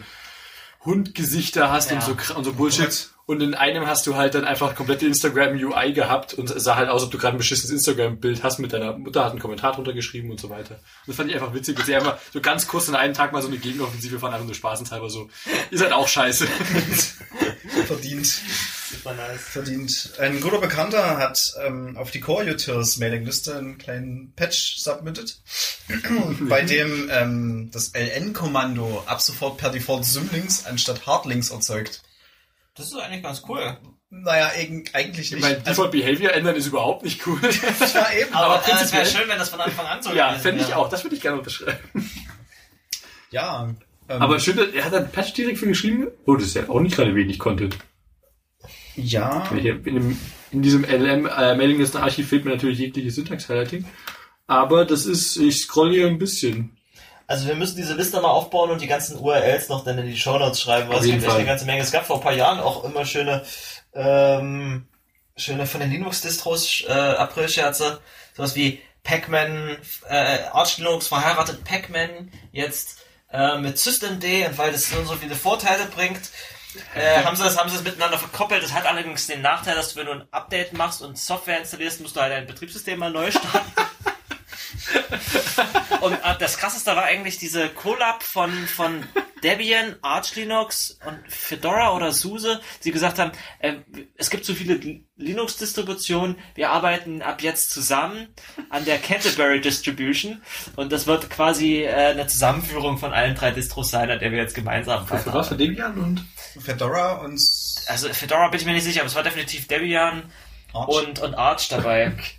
Hundgesichter 0.84 1.72
hast 1.72 1.92
Ja. 1.92 1.98
und 1.98 2.04
so 2.04 2.34
und 2.36 2.44
so 2.44 2.54
Bullshit. 2.54 3.10
Und 3.28 3.42
in 3.44 3.56
einem 3.56 3.86
hast 3.86 4.08
du 4.08 4.16
halt 4.16 4.36
dann 4.36 4.46
einfach 4.46 4.74
komplette 4.74 5.06
Instagram 5.06 5.58
UI 5.58 5.92
gehabt 5.92 6.34
und 6.34 6.50
es 6.50 6.64
sah 6.64 6.78
halt 6.78 6.88
aus, 6.88 7.04
ob 7.04 7.12
du 7.12 7.18
gerade 7.18 7.36
ein 7.36 7.38
beschissenes 7.38 7.72
Instagram-Bild 7.72 8.42
hast 8.42 8.58
mit 8.58 8.72
deiner 8.72 8.98
Mutter, 8.98 9.26
hat 9.26 9.32
einen 9.32 9.42
Kommentar 9.42 9.74
drunter 9.74 9.92
geschrieben 9.92 10.32
und 10.32 10.40
so 10.40 10.50
weiter. 10.50 10.76
Und 10.76 11.08
das 11.08 11.18
fand 11.18 11.30
ich 11.30 11.36
einfach 11.36 11.54
witzig, 11.54 11.76
dass 11.76 11.88
sie 11.88 11.96
einfach 11.98 12.18
so 12.32 12.40
ganz 12.40 12.70
kurz 12.70 12.88
in 12.88 12.96
einem 12.96 13.14
Tag 13.14 13.34
mal 13.34 13.42
so 13.42 13.50
eine 13.50 13.58
Gegenoffensive 13.58 14.18
fahren, 14.18 14.34
einfach 14.34 14.46
nur 14.46 14.56
spaßenshalber 14.56 15.10
so. 15.10 15.30
Ihr 15.72 15.78
seid 15.78 15.92
auch 15.92 16.08
scheiße. 16.08 16.48
Verdient. 17.86 18.28
Super 18.28 19.14
nice. 19.14 19.42
Verdient. 19.42 20.14
Ein 20.20 20.40
guter 20.40 20.60
Bekannter 20.60 21.18
hat 21.18 21.54
ähm, 21.66 21.98
auf 21.98 22.12
die 22.12 22.22
Core 22.22 22.50
Utils 22.50 22.96
Mailingliste 22.96 23.58
einen 23.58 23.78
kleinen 23.78 24.32
Patch 24.38 24.78
submitted, 24.78 25.38
bei 26.48 26.62
dem 26.62 27.10
ähm, 27.12 27.72
das 27.74 27.92
LN-Kommando 27.94 29.04
ab 29.06 29.20
sofort 29.20 29.58
per 29.58 29.70
Default 29.70 30.06
Symlinks 30.06 30.66
anstatt 30.66 31.06
Hardlinks 31.06 31.50
erzeugt. 31.50 32.04
Das 32.78 32.88
ist 32.88 32.96
eigentlich 32.96 33.24
ganz 33.24 33.42
cool. 33.48 33.78
Naja, 34.10 34.48
eig- 34.56 34.94
eigentlich 34.94 35.32
nicht. 35.32 35.42
Mein 35.42 35.56
Also, 35.56 35.66
Default 35.66 35.92
Behavior 35.92 36.32
ändern 36.34 36.56
ist 36.56 36.68
überhaupt 36.68 37.04
nicht 37.04 37.26
cool. 37.28 37.40
ja, 37.94 38.08
eben. 38.22 38.34
Aber, 38.34 38.56
Aber 38.56 38.68
äh, 38.68 38.84
es 38.84 38.94
wäre 38.94 39.06
schön, 39.06 39.28
wenn 39.28 39.38
das 39.38 39.50
von 39.50 39.60
Anfang 39.60 39.86
an 39.86 40.02
so 40.02 40.14
ja, 40.14 40.34
fände 40.34 40.64
ich 40.64 40.74
auch. 40.74 40.88
Das 40.90 41.04
würde 41.04 41.16
ich 41.16 41.22
gerne 41.22 41.38
unterschreiben. 41.40 41.80
Ja. 43.32 43.68
Ähm, 44.10 44.22
Aber 44.22 44.40
schön, 44.40 44.56
dass- 44.56 44.70
er 44.70 44.86
hat 44.86 44.94
einen 44.94 45.12
Patch 45.12 45.34
direkt 45.34 45.58
für 45.58 45.68
geschrieben. 45.68 46.08
Oh, 46.26 46.36
das 46.36 46.46
ist 46.46 46.54
ja 46.56 46.70
auch 46.70 46.80
nicht 46.80 46.96
gerade 46.96 47.14
wenig 47.16 47.40
Content. 47.40 47.78
ja. 48.96 49.50
Hier 49.60 49.74
in, 49.86 49.96
dem, 49.96 50.18
in 50.52 50.62
diesem 50.62 50.84
LM-Mailinglisten-Archiv 50.86 52.30
fehlt 52.30 52.46
mir 52.46 52.52
natürlich 52.52 52.80
jegliche 52.80 53.12
Syntax-Highlighting. 53.12 53.86
Aber 54.48 54.86
das 54.86 55.06
ist, 55.06 55.36
ich 55.36 55.60
scroll 55.62 55.92
hier 55.92 56.08
ein 56.08 56.18
bisschen. 56.20 56.77
Also 57.28 57.48
wir 57.48 57.56
müssen 57.56 57.76
diese 57.76 57.94
Liste 57.94 58.22
mal 58.22 58.30
aufbauen 58.30 58.72
und 58.72 58.82
die 58.82 58.88
ganzen 58.88 59.18
URLs 59.20 59.68
noch 59.68 59.84
dann 59.84 59.98
in 59.98 60.06
die 60.08 60.18
Shownotes 60.18 60.62
schreiben, 60.62 60.88
weil 60.88 60.96
Auf 60.98 61.02
es 61.02 61.08
gibt 61.08 61.18
echt 61.18 61.28
Fall. 61.28 61.40
eine 61.40 61.46
ganze 61.46 61.66
Menge. 61.66 61.82
Es 61.82 61.92
gab 61.92 62.06
vor 62.06 62.18
ein 62.18 62.22
paar 62.24 62.34
Jahren 62.34 62.60
auch 62.62 62.86
immer 62.86 63.06
schöne, 63.06 63.44
ähm, 63.94 64.88
schöne 65.36 65.66
von 65.68 65.82
den 65.82 65.92
Linux-Distros 65.92 66.84
äh, 66.88 66.92
April-Scherze. 66.92 68.00
Sowas 68.36 68.56
wie 68.56 68.82
Pac-Man, 69.04 69.78
äh, 70.10 70.40
Arch 70.54 70.78
Linux 70.78 71.08
verheiratet 71.08 71.64
Pac-Man 71.66 72.32
jetzt 72.54 73.00
äh, 73.32 73.58
mit 73.58 73.78
Systemd 73.78 74.24
und 74.24 74.58
weil 74.58 74.72
das 74.72 74.90
so 74.90 74.98
und 74.98 75.06
so 75.08 75.16
viele 75.16 75.36
Vorteile 75.36 75.86
bringt, 75.86 76.22
Äh, 76.94 77.24
haben 77.24 77.36
sie 77.36 77.44
das, 77.44 77.58
haben 77.58 77.70
sie 77.70 77.76
das 77.76 77.84
miteinander 77.84 78.18
verkoppelt. 78.20 78.64
Das 78.64 78.72
hat 78.74 78.86
allerdings 78.86 79.26
den 79.28 79.42
Nachteil, 79.42 79.76
dass 79.76 79.94
du, 79.94 80.00
wenn 80.00 80.06
du 80.06 80.12
ein 80.14 80.28
Update 80.32 80.74
machst 80.74 81.02
und 81.02 81.18
Software 81.18 81.60
installierst, 81.60 82.02
musst 82.02 82.16
du 82.16 82.22
halt 82.22 82.32
dein 82.32 82.46
Betriebssystem 82.46 83.00
mal 83.00 83.12
neu 83.12 83.32
starten. 83.32 83.72
und 86.02 86.14
äh, 86.14 86.38
das 86.40 86.58
krasseste 86.58 86.96
war 86.96 87.04
eigentlich 87.04 87.38
diese 87.38 87.70
Collab 87.70 88.24
von, 88.24 88.52
von 88.68 89.04
Debian, 89.44 89.96
Arch 90.02 90.36
Linux 90.36 90.98
und 91.06 91.20
Fedora 91.32 91.96
oder 91.96 92.12
SUSE, 92.12 92.60
die 92.84 92.92
gesagt 92.92 93.20
haben, 93.20 93.32
äh, 93.60 93.76
es 94.16 94.30
gibt 94.30 94.46
so 94.46 94.54
viele 94.54 94.80
Linux-Distributionen, 95.18 96.38
wir 96.56 96.70
arbeiten 96.70 97.22
ab 97.22 97.42
jetzt 97.42 97.72
zusammen 97.72 98.28
an 98.70 98.86
der 98.86 98.98
Canterbury 98.98 99.62
Distribution 99.62 100.42
und 100.76 100.92
das 100.92 101.08
wird 101.08 101.30
quasi 101.30 101.84
äh, 101.84 101.92
eine 101.92 102.28
Zusammenführung 102.28 102.98
von 102.98 103.14
allen 103.14 103.36
drei 103.36 103.52
Distros 103.52 103.90
sein, 103.92 104.10
an 104.10 104.20
der 104.20 104.32
wir 104.32 104.40
jetzt 104.40 104.56
gemeinsam 104.56 105.06
Für 105.06 105.14
was? 105.14 105.24
Für 105.24 105.30
weiterarbeiten. 105.30 105.58
Debian 105.58 105.98
und? 105.98 106.26
Fedora 106.60 107.14
und 107.18 107.42
Also 107.88 108.10
Fedora 108.14 108.50
bin 108.50 108.60
ich 108.60 108.66
mir 108.66 108.74
nicht 108.74 108.84
sicher, 108.84 109.02
aber 109.02 109.08
es 109.08 109.16
war 109.16 109.24
definitiv 109.24 109.68
Debian 109.68 110.32
Arch. 110.74 110.88
und, 110.88 111.20
und 111.20 111.36
Arch 111.36 111.68
dabei. 111.70 112.14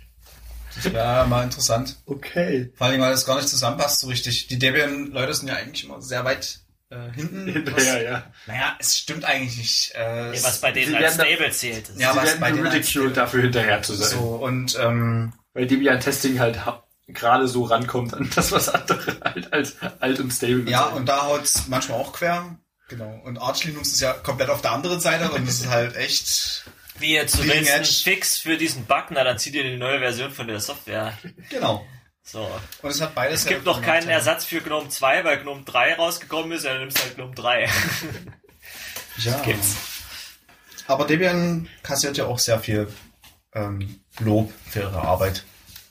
das 0.75 0.93
wäre 0.93 1.27
mal 1.27 1.43
interessant. 1.43 1.95
Okay. 2.05 2.71
Vor 2.75 2.87
allem, 2.87 3.01
weil 3.01 3.11
das 3.11 3.25
gar 3.25 3.35
nicht 3.37 3.49
zusammenpasst 3.49 3.99
so 4.01 4.07
richtig. 4.07 4.47
Die 4.47 4.59
Debian-Leute 4.59 5.33
sind 5.33 5.47
ja 5.47 5.55
eigentlich 5.55 5.85
immer 5.85 6.01
sehr 6.01 6.23
weit 6.25 6.59
äh, 6.89 7.11
hinten. 7.13 7.71
was, 7.75 7.85
Ja, 7.85 7.99
ja. 7.99 8.23
Naja, 8.47 8.75
es 8.79 8.97
stimmt 8.97 9.23
eigentlich 9.25 9.57
nicht. 9.57 9.91
Äh, 9.95 10.31
Nee, 10.31 10.39
was 10.43 10.59
bei 10.61 10.71
denen 10.71 10.95
als 10.95 11.15
Stable 11.15 11.51
zählt. 11.51 11.89
Ja, 11.97 12.13
Sie 12.13 12.19
was 12.19 12.39
bei 12.39 12.51
denen 12.51 12.67
ridiculed 12.67 13.09
als- 13.09 13.15
dafür 13.15 13.41
hinterher 13.43 13.81
zu 13.81 13.93
sein. 13.95 14.09
so 14.09 14.19
und 14.35 14.77
ähm, 14.79 15.33
Weil 15.53 15.67
Debian-Testing 15.67 16.39
halt 16.39 16.65
ha- 16.65 16.83
gerade 17.07 17.47
so 17.47 17.63
rankommt 17.63 18.13
an 18.13 18.29
das, 18.35 18.51
was 18.51 18.69
andere 18.69 19.17
halt 19.23 19.51
als 19.53 19.75
alt 19.99 20.19
und 20.19 20.31
stable 20.31 20.69
ja, 20.69 20.85
und 20.85 21.07
da 21.07 21.23
haut's 21.23 21.63
manchmal 21.67 21.99
auch 21.99 22.13
quer. 22.13 22.57
Genau. 22.87 23.19
Und 23.23 23.37
Arch 23.37 23.65
Linux 23.65 23.89
ist 23.93 24.01
ja 24.01 24.13
komplett 24.13 24.49
auf 24.49 24.61
der 24.61 24.71
anderen 24.71 24.99
Seite 24.99 25.29
und 25.31 25.47
das 25.47 25.59
ist 25.59 25.69
halt 25.69 25.95
echt. 25.95 26.65
Wie 26.99 27.13
jetzt 27.13 27.35
du 27.35 27.41
Bleeding 27.41 27.59
willst 27.59 27.71
einen 27.71 27.83
Edge. 27.83 28.01
Fix 28.03 28.37
für 28.37 28.57
diesen 28.57 28.85
Bug, 28.85 29.05
na 29.09 29.23
dann 29.23 29.37
zieh 29.37 29.51
dir 29.51 29.63
die 29.63 29.77
neue 29.77 29.99
Version 29.99 30.31
von 30.31 30.47
der 30.47 30.59
Software. 30.59 31.17
Genau. 31.49 31.85
So. 32.23 32.47
Und 32.81 32.89
es 32.91 33.01
hat 33.01 33.15
beides. 33.15 33.41
Es 33.41 33.45
gibt 33.47 33.65
noch 33.65 33.81
keinen 33.81 34.07
Ersatz 34.07 34.45
für 34.45 34.61
GNOME 34.61 34.89
2, 34.89 35.23
weil 35.23 35.41
GNOME 35.41 35.63
3 35.63 35.95
rausgekommen 35.95 36.51
ist, 36.51 36.63
ja, 36.63 36.73
dann 36.73 36.81
nimmst 36.81 36.97
du 36.99 37.03
halt 37.03 37.15
GNOME 37.15 37.35
3. 37.35 37.69
Ja. 39.17 39.41
gibt's. 39.41 39.75
Aber 40.87 41.05
Debian 41.05 41.67
kassiert 41.83 42.17
ja 42.17 42.25
auch 42.25 42.39
sehr 42.39 42.59
viel 42.59 42.87
ähm, 43.53 43.99
Lob 44.19 44.53
für 44.69 44.81
ihre 44.81 45.01
Arbeit. 45.01 45.43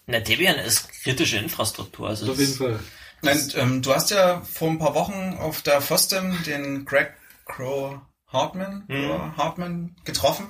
Na, 0.07 0.21
Debian 0.21 0.57
ist 0.57 0.89
kritische 1.03 1.37
Infrastruktur. 1.37 2.09
Also 2.09 2.33
Auf 2.33 2.39
jeden 2.39 2.55
Fall. 2.55 2.81
Und, 3.21 3.57
ähm, 3.57 3.83
du 3.83 3.95
hast 3.95 4.11
ja 4.11 4.41
vor 4.43 4.71
ein 4.71 4.79
paar 4.79 4.95
Wochen 4.95 5.37
auf 5.39 5.63
der 5.63 5.81
FOSDEM 5.81 6.43
den 6.45 6.85
Greg 6.85 7.15
Crow 7.45 8.01
Hartman, 8.29 8.85
oder 8.89 9.37
Hartman 9.37 9.97
getroffen. 10.05 10.47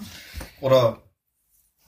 Oder 0.61 1.03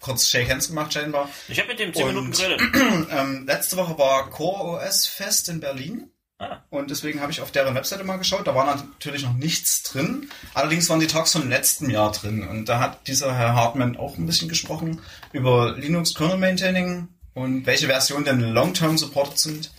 kurz 0.01 0.29
Shake 0.29 0.51
Hands 0.51 0.67
gemacht 0.67 0.93
scheinbar. 0.93 1.29
Ich 1.49 1.59
habe 1.59 1.69
mit 1.69 1.79
dem 1.79 1.93
10 1.93 2.05
Und- 2.05 2.15
Minuten 2.15 2.33
geredet. 2.33 2.61
Ähm, 3.11 3.45
letzte 3.47 3.77
Woche 3.77 3.99
war 3.99 4.31
Core 4.31 4.79
OS 4.87 5.07
Fest 5.07 5.49
in 5.49 5.61
Berlin. 5.61 6.11
Ah. 6.39 6.63
Und 6.71 6.91
deswegen 6.91 7.21
habe 7.21 7.33
ich 7.33 7.43
auf 7.43 7.51
deren 7.51 7.75
Webseite 7.75 8.03
mal 8.05 8.17
geschaut. 8.17 8.47
Da 8.47 8.55
war 8.55 8.65
natürlich 8.65 9.25
noch 9.25 9.35
nichts 9.35 9.83
drin. 9.83 10.31
Allerdings 10.55 10.89
waren 10.89 11.01
die 11.01 11.07
Talks 11.07 11.33
von 11.33 11.49
letztem 11.51 11.91
Jahr 11.91 12.13
drin. 12.13 12.47
Und 12.49 12.67
da 12.67 12.81
hat 12.81 13.07
dieser 13.09 13.35
Herr 13.37 13.55
Hartman 13.55 13.97
auch 13.99 14.17
ein 14.17 14.25
bisschen 14.25 14.49
gesprochen 14.49 15.03
über 15.33 15.77
Linux 15.77 16.15
Kernel 16.15 16.39
Maintaining 16.39 17.09
und 17.35 17.67
welche 17.67 17.89
Versionen 17.89 18.25
denn 18.25 18.41
long-term 18.41 18.97
supported 18.97 19.39
sind. 19.39 19.71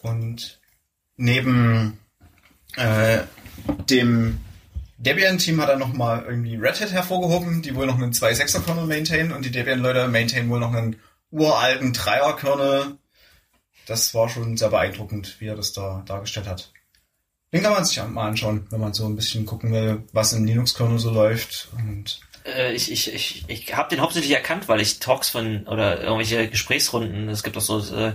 Und 0.00 0.58
neben 1.16 1.98
äh, 2.76 3.18
dem 3.90 4.40
Debian-Team 4.98 5.60
hat 5.60 5.68
er 5.68 5.76
nochmal 5.76 6.24
irgendwie 6.26 6.56
Red 6.56 6.80
Hat 6.80 6.92
hervorgehoben, 6.92 7.62
die 7.62 7.74
wohl 7.74 7.86
noch 7.86 7.96
einen 7.96 8.12
2.6er 8.12 8.60
Kernel 8.60 8.86
maintainen 8.86 9.32
und 9.32 9.44
die 9.44 9.50
Debian-Leute 9.50 10.08
maintainen 10.08 10.50
wohl 10.50 10.60
noch 10.60 10.72
einen 10.72 10.96
uralten 11.30 11.92
3er 11.92 12.36
Kernel. 12.36 12.98
Das 13.86 14.14
war 14.14 14.28
schon 14.28 14.56
sehr 14.56 14.70
beeindruckend, 14.70 15.36
wie 15.40 15.48
er 15.48 15.56
das 15.56 15.72
da 15.72 16.02
dargestellt 16.06 16.46
hat. 16.46 16.72
Den 17.52 17.62
kann 17.62 17.72
man 17.72 17.84
sich 17.84 18.02
mal 18.02 18.26
anschauen, 18.26 18.66
wenn 18.70 18.80
man 18.80 18.94
so 18.94 19.06
ein 19.06 19.16
bisschen 19.16 19.46
gucken 19.46 19.72
will, 19.72 20.02
was 20.12 20.32
im 20.32 20.44
Linux-Kernel 20.44 20.98
so 20.98 21.10
läuft. 21.10 21.68
Und 21.76 22.20
Äh, 22.44 22.72
ich 22.72 22.90
ich, 22.90 23.12
ich, 23.12 23.44
ich 23.46 23.76
habe 23.76 23.90
den 23.90 24.00
hauptsächlich 24.00 24.32
erkannt, 24.32 24.68
weil 24.68 24.80
ich 24.80 24.98
Talks 25.00 25.30
von 25.30 25.66
oder 25.66 26.02
irgendwelche 26.02 26.48
Gesprächsrunden, 26.48 27.28
es 27.28 27.42
gibt 27.42 27.56
auch 27.56 27.60
so 27.60 27.78
äh, 27.94 28.14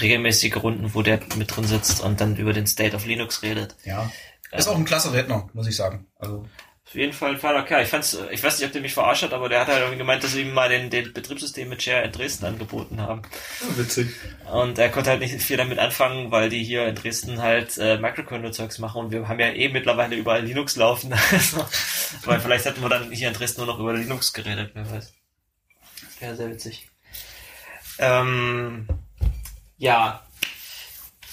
regelmäßige 0.00 0.56
Runden, 0.56 0.94
wo 0.94 1.02
der 1.02 1.20
mit 1.36 1.54
drin 1.54 1.64
sitzt 1.64 2.00
und 2.00 2.20
dann 2.20 2.36
über 2.36 2.52
den 2.52 2.66
State 2.66 2.96
of 2.96 3.06
Linux 3.06 3.42
redet. 3.42 3.76
ja, 3.84 4.10
ist 4.58 4.68
auch 4.68 4.76
ein 4.76 4.84
klasse 4.84 5.12
Redner, 5.12 5.48
muss 5.52 5.66
ich 5.66 5.76
sagen. 5.76 6.06
Also 6.18 6.46
Auf 6.86 6.94
jeden 6.94 7.12
Fall 7.12 7.30
ein 7.30 7.38
feiner 7.38 7.62
Kerl. 7.62 7.82
Ich 7.84 7.88
fand's, 7.88 8.18
ich 8.30 8.42
weiß 8.42 8.58
nicht, 8.58 8.66
ob 8.66 8.72
der 8.72 8.82
mich 8.82 8.92
verarscht 8.92 9.22
hat, 9.22 9.32
aber 9.32 9.48
der 9.48 9.60
hat 9.60 9.68
halt 9.68 9.78
irgendwie 9.78 9.98
gemeint, 9.98 10.22
dass 10.22 10.32
sie 10.32 10.42
ihm 10.42 10.52
mal 10.52 10.68
den, 10.68 10.90
den 10.90 11.12
Betriebssystem 11.12 11.68
mit 11.68 11.82
Share 11.82 12.02
in 12.02 12.12
Dresden 12.12 12.44
angeboten 12.44 13.00
haben. 13.00 13.22
Witzig. 13.76 14.08
Und 14.52 14.78
er 14.78 14.90
konnte 14.90 15.10
halt 15.10 15.20
nicht 15.20 15.40
viel 15.40 15.56
damit 15.56 15.78
anfangen, 15.78 16.30
weil 16.30 16.50
die 16.50 16.62
hier 16.62 16.86
in 16.86 16.94
Dresden 16.94 17.40
halt 17.40 17.78
äh, 17.78 17.96
Microkernel-Zeugs 17.98 18.78
machen 18.78 19.06
und 19.06 19.10
wir 19.12 19.26
haben 19.26 19.40
ja 19.40 19.48
eh 19.48 19.68
mittlerweile 19.70 20.16
überall 20.16 20.44
Linux 20.44 20.76
laufen. 20.76 21.14
Also, 21.32 21.64
weil 22.26 22.40
vielleicht 22.40 22.66
hätten 22.66 22.82
wir 22.82 22.90
dann 22.90 23.10
hier 23.10 23.28
in 23.28 23.34
Dresden 23.34 23.62
nur 23.62 23.72
noch 23.72 23.80
über 23.80 23.94
Linux 23.94 24.34
geredet, 24.34 24.72
wer 24.74 24.90
weiß. 24.90 25.14
Das 26.02 26.20
wäre 26.20 26.36
sehr 26.36 26.50
witzig. 26.50 26.88
Ähm, 27.98 28.86
ja. 29.78 30.22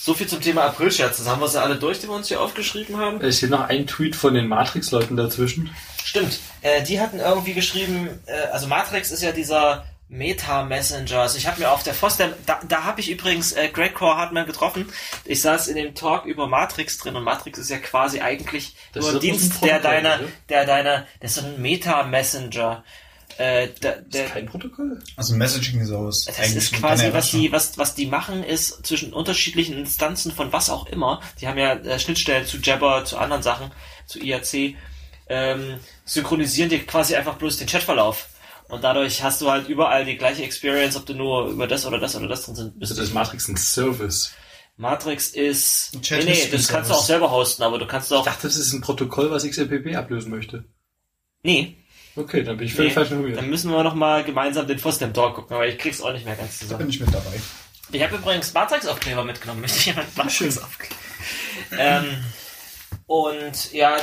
So 0.10 0.16
viel 0.16 0.26
zum 0.26 0.42
Thema 0.42 0.64
Aprilscherze. 0.64 1.24
Haben 1.30 1.40
wir 1.40 1.48
sie 1.48 1.62
alle 1.62 1.76
durch, 1.76 2.00
die 2.00 2.08
wir 2.08 2.16
uns 2.16 2.30
hier 2.30 2.42
aufgeschrieben 2.42 2.98
haben? 2.98 3.22
Es 3.22 3.38
steht 3.38 3.52
noch 3.52 3.70
ein 3.70 3.86
Tweet 3.86 4.16
von 4.16 4.34
den 4.34 4.48
Matrix-Leuten 4.48 5.16
dazwischen. 5.16 5.70
Stimmt. 6.04 6.40
Äh, 6.64 6.82
die 6.82 7.00
hatten 7.00 7.20
irgendwie 7.20 7.54
geschrieben, 7.54 8.10
äh, 8.26 8.48
also 8.52 8.66
Matrix 8.66 9.12
ist 9.12 9.22
ja 9.22 9.32
dieser 9.32 9.86
Meta-Messenger. 10.08 11.20
Also 11.20 11.38
ich 11.38 11.46
habe 11.46 11.60
mir 11.60 11.70
auf 11.70 11.84
der 11.84 11.94
FOSDEM, 11.94 12.34
da, 12.48 12.60
da 12.68 12.86
habe 12.86 13.02
ich 13.02 13.12
übrigens 13.12 13.52
äh, 13.52 13.70
Greg 13.72 13.94
Core 13.94 14.18
Hartman 14.18 14.48
getroffen. 14.48 14.92
Ich 15.26 15.44
saß 15.44 15.68
in 15.68 15.76
dem 15.76 15.94
Talk 15.94 16.26
über 16.26 16.48
Matrix 16.48 16.98
drin 16.98 17.16
und 17.16 17.24
Matrix 17.24 17.60
ist 17.60 17.70
ja 17.70 17.78
quasi 17.78 18.20
eigentlich 18.20 18.76
Das 18.94 19.06
nur 19.06 19.14
ein 19.14 19.20
Dienst, 19.20 19.64
der 19.64 19.80
deiner, 19.80 20.22
der 20.50 20.66
deiner, 20.66 21.06
das 21.20 21.38
ist 21.38 21.44
so 21.44 21.48
ein 21.48 21.62
Meta-Messenger. 21.62 22.84
Äh, 23.40 23.70
der, 23.82 24.06
ist 24.06 24.34
kein 24.34 24.48
Protokoll. 24.48 25.00
Also 25.16 25.34
Messaging 25.34 25.80
ist 25.80 25.92
aus. 25.92 26.26
das 26.26 26.40
eigentlich 26.40 26.58
ist 26.58 26.74
quasi, 26.74 27.14
was 27.14 27.32
die, 27.32 27.50
was, 27.54 27.78
was 27.78 27.96
die 27.96 28.06
machen, 28.06 28.44
ist 28.44 28.86
zwischen 28.86 29.14
unterschiedlichen 29.14 29.78
Instanzen 29.78 30.34
von 30.34 30.52
was 30.52 30.70
auch 30.70 30.88
immer. 30.88 31.22
Die 31.40 31.48
haben 31.48 31.58
ja 31.58 31.76
äh, 31.76 31.98
Schnittstellen 32.00 32.46
zu 32.46 32.58
Jabber, 32.58 33.06
zu 33.06 33.18
anderen 33.18 33.42
Sachen, 33.42 33.72
zu 34.08 34.20
IRC, 34.20 34.76
ähm, 35.30 35.80
synchronisieren 36.04 36.70
die 36.70 36.80
quasi 36.80 37.16
einfach 37.16 37.36
bloß 37.36 37.56
den 37.56 37.68
Chatverlauf. 37.68 38.28
Und 38.68 38.84
dadurch 38.84 39.24
hast 39.24 39.40
du 39.40 39.50
halt 39.50 39.70
überall 39.70 40.04
die 40.04 40.18
gleiche 40.18 40.44
Experience, 40.44 40.98
ob 40.98 41.06
du 41.06 41.14
nur 41.14 41.48
über 41.48 41.66
das 41.66 41.86
oder 41.86 41.98
das 41.98 42.18
oder 42.18 42.28
das 42.28 42.44
drin 42.44 42.56
sind. 42.56 42.74
Also 42.82 42.94
das 42.94 43.06
ist 43.06 43.14
Matrix 43.14 43.48
ein 43.48 43.56
Service. 43.56 44.34
Matrix 44.76 45.30
ist, 45.30 45.94
Ein 45.94 46.00
nee, 46.00 46.04
Chat 46.04 46.26
nee, 46.26 46.32
ist 46.34 46.46
ein 46.48 46.52
das 46.52 46.68
kannst 46.68 46.90
du 46.90 46.94
auch 46.94 47.06
selber 47.06 47.32
hosten, 47.32 47.64
aber 47.64 47.80
du 47.80 47.88
kannst 47.88 48.12
Ich 48.12 48.18
auch, 48.18 48.26
dachte, 48.26 48.48
das 48.48 48.58
ist 48.58 48.74
ein 48.74 48.82
Protokoll, 48.82 49.32
was 49.32 49.46
XMPP 49.50 49.96
ablösen 49.96 50.30
möchte. 50.30 50.66
nee, 51.44 51.78
Okay, 52.16 52.44
dann 52.44 52.58
bin 52.58 52.68
ich 52.68 52.74
völlig 52.74 52.92
nee, 52.92 52.96
falsch 52.96 53.12
informiert. 53.12 53.38
dann 53.38 53.50
müssen 53.50 53.72
wir 53.72 53.84
noch 53.84 53.96
mal 53.96 54.24
gemeinsam 54.24 54.68
den 54.68 54.80
Fosdem 54.80 55.14
Talk 55.14 55.36
gucken, 55.36 55.56
aber 55.56 55.68
ich 55.68 55.78
krieg's 55.78 56.02
auch 56.02 56.12
nicht 56.12 56.26
mehr 56.26 56.36
ganz 56.36 56.60
Da 56.60 56.66
zusammen. 56.66 56.80
bin 56.80 56.90
ich 56.90 57.00
mit 57.00 57.14
dabei. 57.14 57.40
Ich 57.92 58.04
habe 58.04 58.16
übrigens 58.18 58.54
Matrix-Aufkleber 58.54 59.24
mitgenommen. 59.24 59.62
Möchte 59.62 59.80
jemand 59.90 60.16
Matrix-Aufkleber? 60.18 60.96
ähm, 61.78 62.24
und 63.08 63.72
ja, 63.74 63.96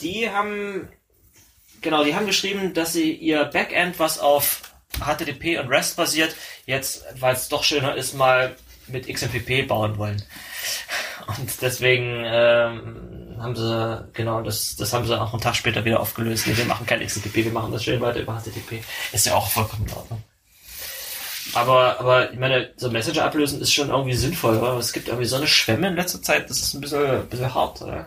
die 0.00 0.30
haben, 0.30 0.88
genau, 1.80 2.04
die 2.04 2.14
haben 2.14 2.26
geschrieben, 2.26 2.72
dass 2.74 2.92
sie 2.92 3.12
ihr 3.12 3.44
Backend, 3.44 3.98
was 3.98 4.18
auf 4.18 4.62
HTTP 4.98 5.58
und 5.60 5.68
REST 5.68 5.96
basiert, 5.96 6.34
jetzt, 6.66 7.04
weil 7.20 7.34
es 7.34 7.48
doch 7.48 7.62
schöner 7.64 7.94
ist, 7.96 8.14
mal 8.14 8.56
mit 8.88 9.06
XMPP 9.12 9.68
bauen 9.68 9.98
wollen. 9.98 10.22
Und 11.38 11.62
deswegen 11.62 12.22
ähm, 12.24 13.29
haben 13.42 13.56
sie, 13.56 14.08
genau, 14.12 14.42
das, 14.42 14.76
das 14.76 14.92
haben 14.92 15.06
sie 15.06 15.18
auch 15.20 15.32
einen 15.32 15.40
Tag 15.42 15.56
später 15.56 15.84
wieder 15.84 16.00
aufgelöst. 16.00 16.46
Nee, 16.46 16.56
wir 16.56 16.64
machen 16.66 16.86
kein 16.86 17.04
XMPP, 17.04 17.36
wir 17.36 17.52
machen 17.52 17.72
das 17.72 17.84
schön 17.84 18.00
weiter 18.00 18.20
über 18.20 18.38
HTTP. 18.40 18.82
Ist 19.12 19.26
ja 19.26 19.34
auch 19.34 19.50
vollkommen 19.50 19.86
in 19.86 19.92
Ordnung. 19.94 20.22
Aber, 21.54 21.98
aber 21.98 22.32
ich 22.32 22.38
meine, 22.38 22.70
so 22.76 22.90
Messenger 22.90 23.24
ablösen 23.24 23.60
ist 23.60 23.72
schon 23.72 23.88
irgendwie 23.90 24.14
sinnvoll, 24.14 24.56
aber 24.56 24.74
es 24.78 24.92
gibt 24.92 25.08
irgendwie 25.08 25.26
so 25.26 25.36
eine 25.36 25.46
Schwemme 25.48 25.88
in 25.88 25.96
letzter 25.96 26.22
Zeit, 26.22 26.48
das 26.48 26.58
ist 26.60 26.74
ein 26.74 26.80
bisschen, 26.80 27.04
ein 27.04 27.26
bisschen 27.28 27.52
hart, 27.54 27.82
oder? 27.82 28.06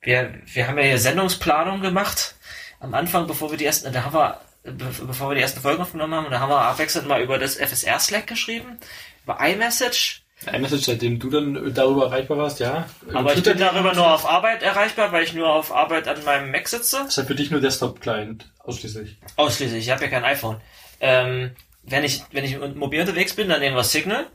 Wir, 0.00 0.34
wir 0.46 0.68
haben 0.68 0.78
ja 0.78 0.84
hier 0.84 0.98
Sendungsplanung 0.98 1.80
gemacht 1.80 2.34
am 2.80 2.94
Anfang, 2.94 3.26
bevor 3.26 3.50
wir 3.50 3.58
die 3.58 3.64
ersten, 3.66 3.92
da 3.92 4.04
haben 4.04 4.14
wir, 4.14 4.40
be- 4.64 5.06
bevor 5.06 5.30
wir 5.30 5.34
die 5.36 5.40
ersten 5.40 5.60
Folgen 5.60 5.82
aufgenommen 5.82 6.14
haben, 6.14 6.30
da 6.30 6.38
haben 6.40 6.50
wir 6.50 6.60
abwechselnd 6.60 7.08
mal 7.08 7.20
über 7.22 7.38
das 7.38 7.56
FSR 7.56 7.98
Slack 7.98 8.26
geschrieben, 8.28 8.78
über 9.24 9.38
iMessage, 9.40 10.21
Ein 10.46 10.62
Message, 10.62 10.84
seitdem 10.84 11.18
du 11.18 11.30
dann 11.30 11.72
darüber 11.74 12.06
erreichbar 12.06 12.38
warst, 12.38 12.60
ja. 12.60 12.86
aber 13.12 13.34
ich 13.34 13.42
bin 13.42 13.58
darüber 13.58 13.94
nur 13.94 14.12
auf 14.12 14.28
Arbeit 14.28 14.62
erreichbar, 14.62 15.12
weil 15.12 15.24
ich 15.24 15.34
nur 15.34 15.48
auf 15.48 15.72
Arbeit 15.72 16.08
an 16.08 16.24
meinem 16.24 16.50
Mac 16.50 16.68
sitze. 16.68 16.98
Das 16.98 17.08
ist 17.08 17.18
halt 17.18 17.28
für 17.28 17.34
dich 17.34 17.50
nur 17.50 17.60
Desktop-Client, 17.60 18.50
ausschließlich. 18.58 19.18
Ausschließlich, 19.36 19.84
ich 19.84 19.90
habe 19.90 20.02
ja 20.02 20.08
kein 20.08 20.24
iPhone. 20.24 20.60
Ähm, 21.00 21.52
wenn 21.84 22.04
ich, 22.04 22.22
wenn 22.32 22.44
ich 22.44 22.58
mobil 22.58 23.00
unterwegs 23.00 23.34
bin, 23.34 23.48
dann 23.48 23.60
nehmen 23.60 23.76
wir 23.76 23.84
Signal. 23.84 24.26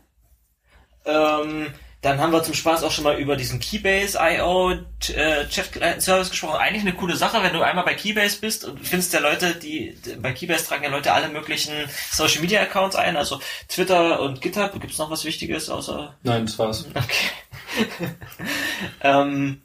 Ähm, 1.05 1.67
dann 2.07 2.21
haben 2.21 2.31
wir 2.31 2.41
zum 2.41 2.53
Spaß 2.53 2.83
auch 2.83 2.91
schon 2.91 3.03
mal 3.03 3.19
über 3.19 3.35
diesen 3.35 3.59
Keybase 3.59 4.17
IO 4.17 4.71
äh, 4.71 5.45
Chat 5.49 6.01
Service 6.01 6.29
gesprochen. 6.29 6.55
Eigentlich 6.55 6.83
eine 6.83 6.93
coole 6.93 7.17
Sache, 7.17 7.43
wenn 7.43 7.51
du 7.51 7.61
einmal 7.61 7.83
bei 7.83 7.95
Keybase 7.95 8.39
bist 8.39 8.63
und 8.63 8.79
findest 8.79 9.11
ja 9.11 9.19
Leute, 9.19 9.55
die 9.55 9.97
bei 10.21 10.31
Keybase 10.31 10.65
tragen 10.65 10.85
ja 10.85 10.89
Leute 10.89 11.11
alle 11.11 11.27
möglichen 11.27 11.73
Social 12.09 12.39
Media 12.39 12.61
Accounts 12.61 12.95
ein, 12.95 13.17
also 13.17 13.41
Twitter 13.67 14.21
und 14.21 14.39
GitHub. 14.39 14.79
Gibt's 14.79 14.97
noch 14.97 15.11
was 15.11 15.25
Wichtiges 15.25 15.69
außer 15.69 16.15
Nein, 16.23 16.45
das 16.45 16.57
war's. 16.57 16.85
Okay. 16.93 18.07
ähm, 19.01 19.61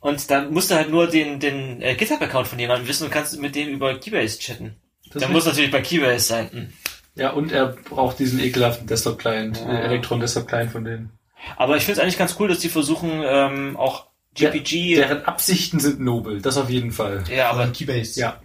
und 0.00 0.30
dann 0.30 0.52
musst 0.52 0.70
du 0.70 0.74
halt 0.74 0.90
nur 0.90 1.06
den, 1.06 1.40
den 1.40 1.80
äh, 1.80 1.94
GitHub-Account 1.94 2.46
von 2.46 2.58
jemandem 2.58 2.88
wissen 2.88 3.04
und 3.04 3.10
kannst 3.10 3.38
mit 3.40 3.54
dem 3.54 3.68
über 3.70 3.98
Keybase 3.98 4.38
chatten. 4.38 4.76
Das 5.10 5.20
Der 5.20 5.28
ist 5.28 5.32
muss 5.32 5.46
natürlich 5.46 5.70
bei 5.70 5.80
Keybase 5.80 6.26
sein. 6.26 6.50
Hm. 6.52 6.72
Ja, 7.14 7.30
und 7.30 7.52
er 7.52 7.68
braucht 7.68 8.18
diesen 8.18 8.38
ekelhaften 8.38 8.86
Desktop-Client, 8.86 9.58
Ja. 9.58 9.72
äh, 9.78 9.82
Elektron-Desktop-Client 9.86 10.72
von 10.72 10.84
denen. 10.84 11.19
Aber 11.56 11.76
ich 11.76 11.84
finde 11.84 11.98
es 12.00 12.02
eigentlich 12.02 12.18
ganz 12.18 12.36
cool, 12.38 12.48
dass 12.48 12.58
die 12.60 12.68
versuchen, 12.68 13.22
ähm, 13.24 13.76
auch 13.76 14.06
GPG. 14.34 14.96
Der, 14.96 15.08
deren 15.08 15.24
Absichten 15.24 15.80
sind 15.80 16.00
nobel, 16.00 16.40
das 16.40 16.56
auf 16.56 16.70
jeden 16.70 16.92
Fall. 16.92 17.24
ja, 17.34 17.50
aber, 17.50 17.66
Keybase. 17.68 18.20
Ja, 18.20 18.40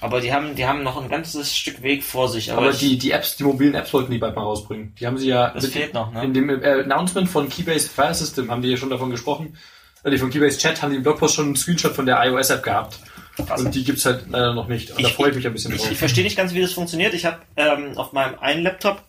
aber 0.00 0.20
die 0.22 0.32
haben, 0.32 0.54
die 0.54 0.64
haben 0.66 0.82
noch 0.82 1.00
ein 1.00 1.08
ganzes 1.10 1.54
Stück 1.54 1.82
Weg 1.82 2.02
vor 2.04 2.28
sich. 2.28 2.50
Aber, 2.52 2.62
aber 2.62 2.70
ich, 2.70 2.78
die, 2.78 2.96
die 2.96 3.10
Apps, 3.10 3.36
die 3.36 3.44
mobilen 3.44 3.74
Apps 3.74 3.92
wollten 3.92 4.10
die 4.12 4.18
bald 4.18 4.34
mal 4.34 4.42
rausbringen. 4.42 4.94
Die 4.98 5.06
haben 5.06 5.18
sie 5.18 5.28
ja 5.28 5.50
das 5.50 5.66
fehlt 5.66 5.92
noch, 5.92 6.10
ne? 6.12 6.24
in 6.24 6.32
dem 6.32 6.48
äh, 6.48 6.82
Announcement 6.84 7.28
von 7.28 7.48
Keybase 7.50 7.88
File 7.88 8.14
System 8.14 8.50
haben 8.50 8.62
die 8.62 8.68
ja 8.70 8.76
schon 8.78 8.88
davon 8.90 9.10
gesprochen. 9.10 9.58
Äh, 10.02 10.16
von 10.16 10.30
Keybase 10.30 10.58
Chat 10.58 10.80
haben 10.80 10.90
die 10.90 10.96
im 10.96 11.02
Blogpost 11.02 11.34
schon 11.34 11.46
einen 11.46 11.56
Screenshot 11.56 11.92
von 11.94 12.06
der 12.06 12.24
iOS-App 12.24 12.62
gehabt. 12.62 12.98
Krass. 13.36 13.60
Und 13.60 13.74
die 13.74 13.84
gibt's 13.84 14.06
halt 14.06 14.24
leider 14.30 14.54
noch 14.54 14.68
nicht. 14.68 14.90
Und 14.92 15.02
da 15.02 15.08
Ich- 15.08 15.14
freue 15.14 15.30
ich 15.30 15.36
mich 15.36 15.46
ein 15.46 15.52
bisschen 15.52 15.74
Ich, 15.74 15.82
drauf. 15.82 15.90
ich 15.92 15.98
verstehe 15.98 16.24
nicht 16.24 16.36
ganz, 16.36 16.54
wie 16.54 16.62
das 16.62 16.72
funktioniert. 16.72 17.12
Ich 17.12 17.26
habe 17.26 17.38
ähm, 17.56 17.96
auf 17.96 18.12
meinem 18.12 18.38
einen 18.38 18.62
Laptop 18.62 19.02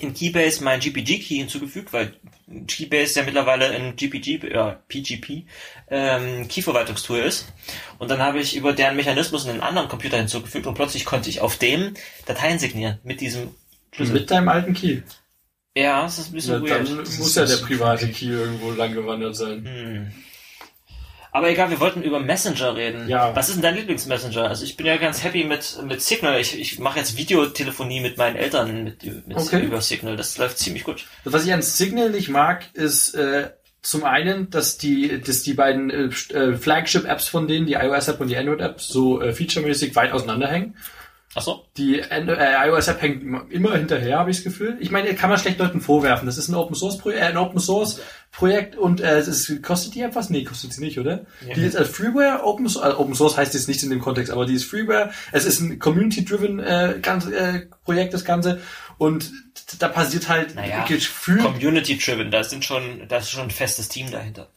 in 0.00 0.14
Keybase 0.14 0.62
mein 0.64 0.80
GPG-Key 0.80 1.36
hinzugefügt, 1.36 1.92
weil 1.92 2.14
Keybase 2.66 3.20
ja 3.20 3.26
mittlerweile 3.26 3.66
ein 3.70 3.96
GPG, 3.96 4.36
äh, 4.46 4.74
PGP, 4.88 5.44
ähm, 5.90 6.48
Key-Verwaltungstool 6.48 7.18
ist. 7.18 7.52
Und 7.98 8.10
dann 8.10 8.20
habe 8.20 8.40
ich 8.40 8.56
über 8.56 8.72
deren 8.72 8.96
Mechanismus 8.96 9.46
einen 9.46 9.60
anderen 9.60 9.88
Computer 9.88 10.16
hinzugefügt 10.16 10.66
und 10.66 10.74
plötzlich 10.74 11.04
konnte 11.04 11.28
ich 11.28 11.40
auf 11.40 11.56
dem 11.58 11.94
Dateien 12.26 12.58
signieren 12.58 12.98
mit 13.04 13.20
diesem 13.20 13.50
Schlüssel. 13.92 14.14
Mit 14.14 14.30
deinem 14.30 14.48
alten 14.48 14.74
Key. 14.74 15.00
Ja, 15.76 16.02
das 16.02 16.18
ist 16.18 16.28
ein 16.28 16.32
bisschen 16.32 16.64
Ja, 16.64 16.78
dann 16.78 16.96
weird. 16.98 17.18
muss 17.18 17.34
ja 17.34 17.44
der 17.44 17.56
private 17.56 18.08
Key 18.08 18.26
irgendwo 18.26 18.70
lang 18.72 18.94
gewandert 18.94 19.36
sein. 19.36 19.64
Hm. 19.64 20.12
Aber 21.30 21.50
egal, 21.50 21.70
wir 21.70 21.80
wollten 21.80 22.02
über 22.02 22.20
Messenger 22.20 22.74
reden. 22.74 23.08
Ja. 23.08 23.34
Was 23.36 23.48
ist 23.48 23.56
denn 23.56 23.62
dein 23.62 23.76
Lieblingsmessenger? 23.76 24.48
Also 24.48 24.64
ich 24.64 24.76
bin 24.76 24.86
ja 24.86 24.96
ganz 24.96 25.22
happy 25.22 25.44
mit, 25.44 25.78
mit 25.84 26.00
Signal. 26.02 26.40
Ich, 26.40 26.58
ich 26.58 26.78
mache 26.78 26.98
jetzt 26.98 27.16
Videotelefonie 27.16 28.00
mit 28.00 28.16
meinen 28.16 28.36
Eltern 28.36 28.84
mit, 28.84 29.26
mit 29.26 29.36
Okay. 29.36 29.62
über 29.62 29.80
Signal. 29.80 30.16
Das 30.16 30.38
läuft 30.38 30.58
ziemlich 30.58 30.84
gut. 30.84 31.04
Was 31.24 31.44
ich 31.44 31.52
an 31.52 31.62
Signal 31.62 32.10
nicht 32.10 32.28
mag, 32.30 32.64
ist 32.72 33.14
äh, 33.14 33.50
zum 33.82 34.04
einen, 34.04 34.50
dass 34.50 34.78
die, 34.78 35.20
dass 35.20 35.42
die 35.42 35.54
beiden 35.54 35.90
äh, 35.90 36.34
äh, 36.34 36.56
Flagship-Apps 36.56 37.28
von 37.28 37.46
denen, 37.46 37.66
die 37.66 37.74
iOS-App 37.74 38.20
und 38.20 38.28
die 38.28 38.36
Android-App, 38.36 38.80
so 38.80 39.20
äh, 39.20 39.32
featuremäßig 39.32 39.94
weit 39.96 40.12
auseinanderhängen. 40.12 40.76
Ach 41.34 41.42
so. 41.42 41.66
Die 41.76 42.00
äh, 42.00 42.68
iOS-App 42.68 43.02
hängt 43.02 43.22
immer- 43.50 43.76
hinterher, 43.76 44.18
habe 44.18 44.30
ich 44.30 44.38
das 44.38 44.44
Gefühl. 44.44 44.78
Ich 44.80 44.90
meine, 44.90 45.14
kann 45.14 45.28
man 45.28 45.38
schlecht 45.38 45.58
Leuten 45.58 45.80
vorwerfen. 45.82 46.24
Das 46.26 46.38
ist 46.38 46.48
ein 46.48 46.54
Open 46.54 46.74
Source 46.74 46.96
Projekt, 46.98 47.20
äh, 47.22 47.26
ein 47.26 47.36
Open 47.36 47.60
Source 47.60 48.00
Projekt 48.32 48.76
und 48.76 49.00
äh, 49.02 49.18
es 49.18 49.28
ist, 49.28 49.62
kostet 49.62 49.94
die 49.94 50.00
App 50.00 50.14
was? 50.14 50.30
Nee, 50.30 50.44
kostet 50.44 50.72
sie 50.72 50.80
nicht, 50.82 50.98
oder? 50.98 51.26
Ja. 51.46 51.54
Die 51.54 51.60
ist 51.64 51.76
als 51.76 51.90
Freeware, 51.90 52.44
Open, 52.44 52.66
äh, 52.66 52.78
Open 52.92 53.14
Source 53.14 53.36
heißt 53.36 53.52
jetzt 53.54 53.68
nichts 53.68 53.82
in 53.82 53.90
dem 53.90 54.00
Kontext, 54.00 54.32
aber 54.32 54.46
die 54.46 54.54
ist 54.54 54.64
Freeware. 54.64 55.10
Es 55.32 55.44
ist 55.44 55.60
ein 55.60 55.78
Community-driven 55.78 56.60
äh, 56.60 56.94
ganz, 57.02 57.26
äh, 57.26 57.66
Projekt, 57.84 58.14
das 58.14 58.24
Ganze. 58.24 58.60
Und 58.96 59.30
da 59.78 59.88
passiert 59.88 60.28
halt 60.28 60.54
Naja, 60.54 60.84
Gefühl. 60.88 61.38
Community-driven, 61.42 62.30
da 62.30 62.42
sind 62.42 62.64
schon, 62.64 63.06
da 63.06 63.18
ist 63.18 63.30
schon 63.30 63.44
ein 63.44 63.50
festes 63.50 63.88
Team 63.88 64.10
dahinter. 64.10 64.48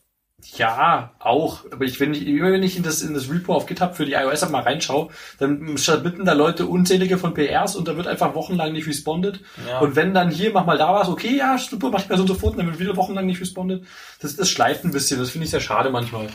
Ja, 0.57 1.11
auch. 1.19 1.65
Aber 1.71 1.85
ich, 1.85 1.99
wenn 1.99 2.13
ich, 2.13 2.25
immer 2.25 2.51
wenn 2.51 2.63
ich 2.63 2.75
in 2.75 2.83
das, 2.83 3.01
in 3.01 3.13
das 3.13 3.29
Repo 3.29 3.53
auf 3.53 3.65
GitHub 3.65 3.95
für 3.95 4.05
die 4.05 4.13
iOS-App 4.13 4.49
mal 4.49 4.63
reinschaue, 4.63 5.09
dann 5.39 5.77
submitten 5.77 6.25
da 6.25 6.33
Leute 6.33 6.65
unzählige 6.65 7.17
von 7.17 7.33
PRs 7.33 7.75
und 7.75 7.87
da 7.87 7.95
wird 7.95 8.07
einfach 8.07 8.33
wochenlang 8.33 8.73
nicht 8.73 8.87
respondet. 8.87 9.41
Ja. 9.67 9.79
Und 9.79 9.95
wenn 9.95 10.13
dann 10.13 10.31
hier, 10.31 10.51
mach 10.51 10.65
mal 10.65 10.77
da 10.77 10.93
was, 10.93 11.09
okay, 11.09 11.37
ja, 11.37 11.57
super, 11.57 11.89
mach 11.89 12.01
ich 12.01 12.09
mal 12.09 12.17
so 12.17 12.25
sofort, 12.25 12.53
und 12.53 12.59
dann 12.59 12.67
wird 12.67 12.79
wieder 12.79 12.97
wochenlang 12.97 13.25
nicht 13.25 13.41
respondet. 13.41 13.85
Das, 14.19 14.35
das 14.35 14.49
schleift 14.49 14.83
ein 14.83 14.91
bisschen, 14.91 15.19
das 15.19 15.29
finde 15.29 15.45
ich 15.45 15.51
sehr 15.51 15.61
schade 15.61 15.89
manchmal. 15.89 16.27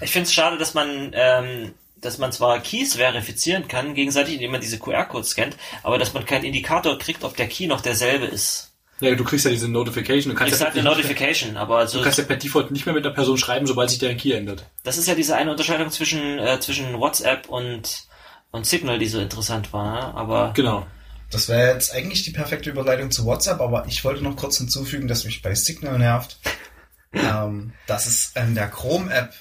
Ich 0.00 0.10
finde 0.10 0.26
es 0.26 0.34
schade, 0.34 0.58
dass 0.58 0.74
man, 0.74 1.10
ähm, 1.14 1.72
dass 1.96 2.18
man 2.18 2.32
zwar 2.32 2.60
Keys 2.60 2.96
verifizieren 2.96 3.66
kann, 3.66 3.94
gegenseitig, 3.94 4.34
indem 4.34 4.52
man 4.52 4.60
diese 4.60 4.78
QR-Codes 4.78 5.30
scannt, 5.30 5.56
aber 5.82 5.98
dass 5.98 6.12
man 6.12 6.26
keinen 6.26 6.44
Indikator 6.44 6.98
kriegt, 6.98 7.24
ob 7.24 7.36
der 7.36 7.48
Key 7.48 7.66
noch 7.66 7.80
derselbe 7.80 8.26
ist. 8.26 8.73
Ja, 9.00 9.14
du 9.14 9.24
kriegst 9.24 9.44
ja 9.44 9.50
diese 9.50 9.68
Notification, 9.68 10.32
du 10.32 10.38
kannst, 10.38 10.54
Ist 10.54 10.60
ja, 10.60 10.68
eine 10.68 10.82
Notification, 10.82 11.56
aber 11.56 11.78
also, 11.78 11.98
du 11.98 12.04
kannst 12.04 12.18
ja 12.18 12.24
per 12.24 12.36
Default 12.36 12.70
nicht 12.70 12.86
mehr 12.86 12.94
mit 12.94 13.04
einer 13.04 13.14
Person 13.14 13.36
schreiben, 13.36 13.66
sobald 13.66 13.90
sich 13.90 13.98
deren 13.98 14.16
Key 14.16 14.32
ändert. 14.32 14.66
das 14.84 14.98
ist 14.98 15.08
ja 15.08 15.14
diese 15.14 15.36
eine 15.36 15.50
Unterscheidung 15.50 15.90
zwischen, 15.90 16.38
äh, 16.38 16.60
zwischen 16.60 16.98
WhatsApp 16.98 17.48
und, 17.48 18.06
und 18.52 18.66
Signal, 18.66 18.98
die 18.98 19.08
so 19.08 19.18
interessant 19.18 19.72
war, 19.72 19.94
ne? 19.94 20.14
aber 20.14 20.52
Genau. 20.54 20.86
Das 21.30 21.48
wäre 21.48 21.72
jetzt 21.72 21.92
eigentlich 21.92 22.22
die 22.22 22.30
perfekte 22.30 22.70
Überleitung 22.70 23.10
zu 23.10 23.24
WhatsApp, 23.24 23.60
aber 23.60 23.86
ich 23.88 24.04
wollte 24.04 24.22
noch 24.22 24.36
kurz 24.36 24.58
hinzufügen, 24.58 25.08
dass 25.08 25.24
mich 25.24 25.42
bei 25.42 25.54
Signal 25.54 25.98
nervt, 25.98 26.38
ähm, 27.12 27.72
dass 27.88 28.06
es 28.06 28.32
in 28.36 28.54
der 28.54 28.68
Chrome-App 28.68 29.32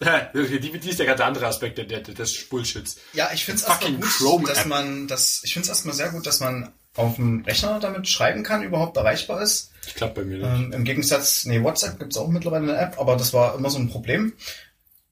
die, 0.00 0.78
die 0.78 0.90
ist 0.90 0.98
der 0.98 1.06
ganz 1.06 1.20
andere 1.20 1.46
Aspekt 1.46 1.78
der, 1.78 1.84
der, 1.84 2.00
des 2.00 2.48
Bullshits. 2.48 2.98
Ja, 3.14 3.30
ich 3.32 3.44
finde 3.44 3.60
es 3.60 3.68
erstmal 3.68 3.92
gut, 3.92 4.04
Chrome 4.04 4.46
dass 4.46 4.64
man 4.64 5.08
das, 5.08 5.40
ich 5.42 5.52
finde 5.52 5.64
es 5.64 5.70
erstmal 5.70 5.94
sehr 5.94 6.10
gut, 6.10 6.26
dass 6.26 6.40
man 6.40 6.72
auf 6.98 7.16
dem 7.16 7.42
Rechner 7.44 7.78
damit 7.80 8.08
schreiben 8.08 8.42
kann, 8.42 8.62
überhaupt 8.62 8.96
erreichbar 8.96 9.40
ist. 9.42 9.70
Ich 9.86 9.94
klappt 9.94 10.14
bei 10.14 10.24
mir 10.24 10.38
nicht. 10.38 10.46
Ähm, 10.46 10.72
Im 10.72 10.84
Gegensatz, 10.84 11.44
nee, 11.46 11.62
WhatsApp 11.62 11.98
gibt's 11.98 12.16
auch 12.16 12.28
mittlerweile 12.28 12.64
eine 12.72 12.78
App, 12.80 12.98
aber 12.98 13.16
das 13.16 13.32
war 13.32 13.54
immer 13.56 13.70
so 13.70 13.78
ein 13.78 13.88
Problem. 13.88 14.32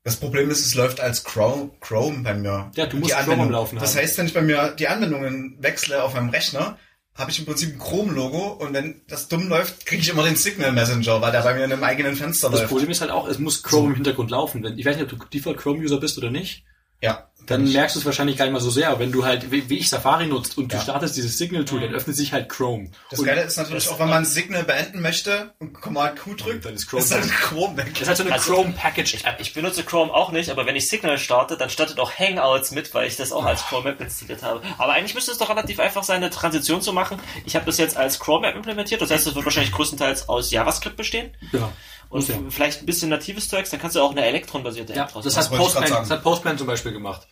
Das 0.05 0.17
Problem 0.17 0.51
ist, 0.51 0.65
es 0.65 0.75
läuft 0.75 1.01
als 1.01 1.25
Chrome, 1.25 1.71
Chrome 1.81 2.23
bei 2.23 2.35
mir. 2.35 2.71
Ja, 2.77 2.87
du 2.87 2.97
musst 2.99 3.13
Die 3.19 3.25
Chrome 3.25 3.43
am 3.43 3.51
Laufen 3.51 3.79
Das 3.79 3.95
haben. 3.97 4.03
heißt, 4.03 4.19
wenn 4.19 4.27
ich 4.27 4.35
bei 4.35 4.43
mir 4.43 4.75
die 4.79 4.87
Anwendungen 4.89 5.57
wechsle 5.61 6.03
auf 6.03 6.15
meinem 6.15 6.29
Rechner, 6.29 6.79
habe 7.15 7.31
ich 7.31 7.39
im 7.39 7.47
Prinzip 7.47 7.75
ein 7.75 7.79
Chrome-Logo 7.79 8.49
und 8.53 8.73
wenn 8.75 9.01
das 9.09 9.27
dumm 9.29 9.49
läuft, 9.49 9.87
kriege 9.87 10.03
ich 10.03 10.09
immer 10.11 10.23
den 10.23 10.37
Signal 10.37 10.71
Messenger, 10.73 11.23
weil 11.23 11.33
der 11.33 11.43
bei 11.43 11.55
mir 11.55 11.65
in 11.65 11.73
einem 11.73 11.83
eigenen 11.83 12.15
Fenster 12.15 12.51
Das 12.51 12.61
läuft. 12.61 12.71
Problem 12.73 12.91
ist 12.91 13.01
halt 13.01 13.11
auch, 13.11 13.27
es 13.27 13.39
muss 13.39 13.63
Chrome 13.63 13.89
im 13.89 13.95
Hintergrund 13.95 14.31
laufen. 14.31 14.65
Ich 14.79 14.85
weiß 14.85 14.97
nicht, 14.97 15.11
ob 15.13 15.19
du 15.19 15.27
Default 15.27 15.57
Chrome-User 15.59 15.99
bist 15.99 16.19
oder 16.19 16.31
nicht. 16.31 16.65
Ja. 17.01 17.29
Dann 17.47 17.67
ich, 17.67 17.73
merkst 17.75 17.95
du 17.97 18.01
es 18.01 18.05
wahrscheinlich 18.07 18.37
gar 18.37 18.45
nicht 18.45 18.53
mal 18.55 18.61
so 18.61 18.71
sehr. 18.71 18.91
Aber 18.91 18.99
wenn 19.01 19.13
du 19.13 19.25
halt, 19.25 19.51
wie, 19.51 19.79
ich 19.79 19.89
Safari 19.89 20.27
nutzt 20.27 20.59
und 20.59 20.73
du 20.73 20.77
Ja. 20.77 20.83
startest 20.83 21.17
dieses 21.17 21.39
Signal-Tool, 21.39 21.81
dann 21.81 21.95
öffnet 21.95 22.17
sich 22.17 22.33
halt 22.33 22.49
Chrome. 22.49 22.91
das 23.11 23.21
und 23.21 23.27
Geile 23.27 23.43
ist 23.43 23.57
natürlich 23.57 23.89
auch, 23.89 23.99
wenn 23.99 24.09
man 24.09 24.25
Signal 24.25 24.65
beenden 24.65 25.01
möchte 25.01 25.53
und 25.61 25.73
Command 25.75 26.19
Q 26.19 26.35
drückt, 26.35 26.65
Dann 26.65 26.75
ist 26.75 26.89
Chrome 26.89 27.03
ist 27.03 27.13
dann 27.13 27.25
weg. 27.25 27.31
Chrome 27.33 27.77
weg. 27.77 27.87
das 27.93 28.03
ist 28.03 28.09
halt 28.09 28.17
so 28.19 28.25
eine 28.25 28.33
Also- 28.33 28.53
Chrome-Package. 28.55 29.19
Ich 29.39 29.55
benutze 29.55 29.83
Chrome 29.85 30.13
auch 30.13 30.33
nicht, 30.33 30.51
aber 30.51 30.67
wenn 30.67 30.77
ich 30.77 30.89
Signal 30.89 31.19
starte, 31.19 31.57
dann 31.57 31.71
startet 31.71 31.99
auch 32.01 32.13
Hangouts 32.19 32.71
mit, 32.73 32.93
weil 32.95 33.07
ich 33.07 33.17
das 33.17 33.33
auch 33.33 33.45
als 33.45 33.65
Chrome 33.67 33.91
App 33.91 34.01
installiert 34.01 34.43
habe. 34.43 34.61
Aber 34.79 34.93
eigentlich 34.95 35.15
müsste 35.15 35.31
es 35.33 35.39
doch 35.39 35.49
relativ 35.49 35.79
einfach 35.81 36.03
sein, 36.05 36.17
eine 36.17 36.31
Transition 36.31 36.83
zu 36.83 36.93
machen. 36.93 37.19
Ich 37.45 37.55
habe 37.55 37.65
das 37.67 37.79
jetzt 37.79 37.97
als 37.97 38.19
Chrome 38.19 38.49
App 38.49 38.57
implementiert, 38.57 39.01
das 39.01 39.11
heißt, 39.11 39.27
es 39.27 39.35
wird 39.35 39.45
wahrscheinlich 39.45 39.73
größtenteils 39.73 40.29
aus 40.29 40.51
JavaScript 40.51 40.97
bestehen 40.97 41.31
Ja. 41.53 41.71
Und 42.09 42.29
Ja. 42.29 42.35
vielleicht 42.49 42.83
ein 42.83 42.87
bisschen 42.87 43.11
natives 43.11 43.49
Zeugs, 43.49 43.71
dann 43.71 43.81
kannst 43.81 43.97
du 43.97 44.01
auch 44.01 44.13
eine 44.13 44.25
Elektron-basierte 44.25 44.93
App 44.93 44.99
Ja, 44.99 45.07
draus 45.07 45.25
das 45.25 45.37
hat, 45.37 45.51
Postman, 45.51 45.89
das 45.91 46.11
hat 46.11 46.23
Postman 46.23 46.59
zum 46.59 46.67
Beispiel 46.67 46.93
gemacht. 46.93 47.27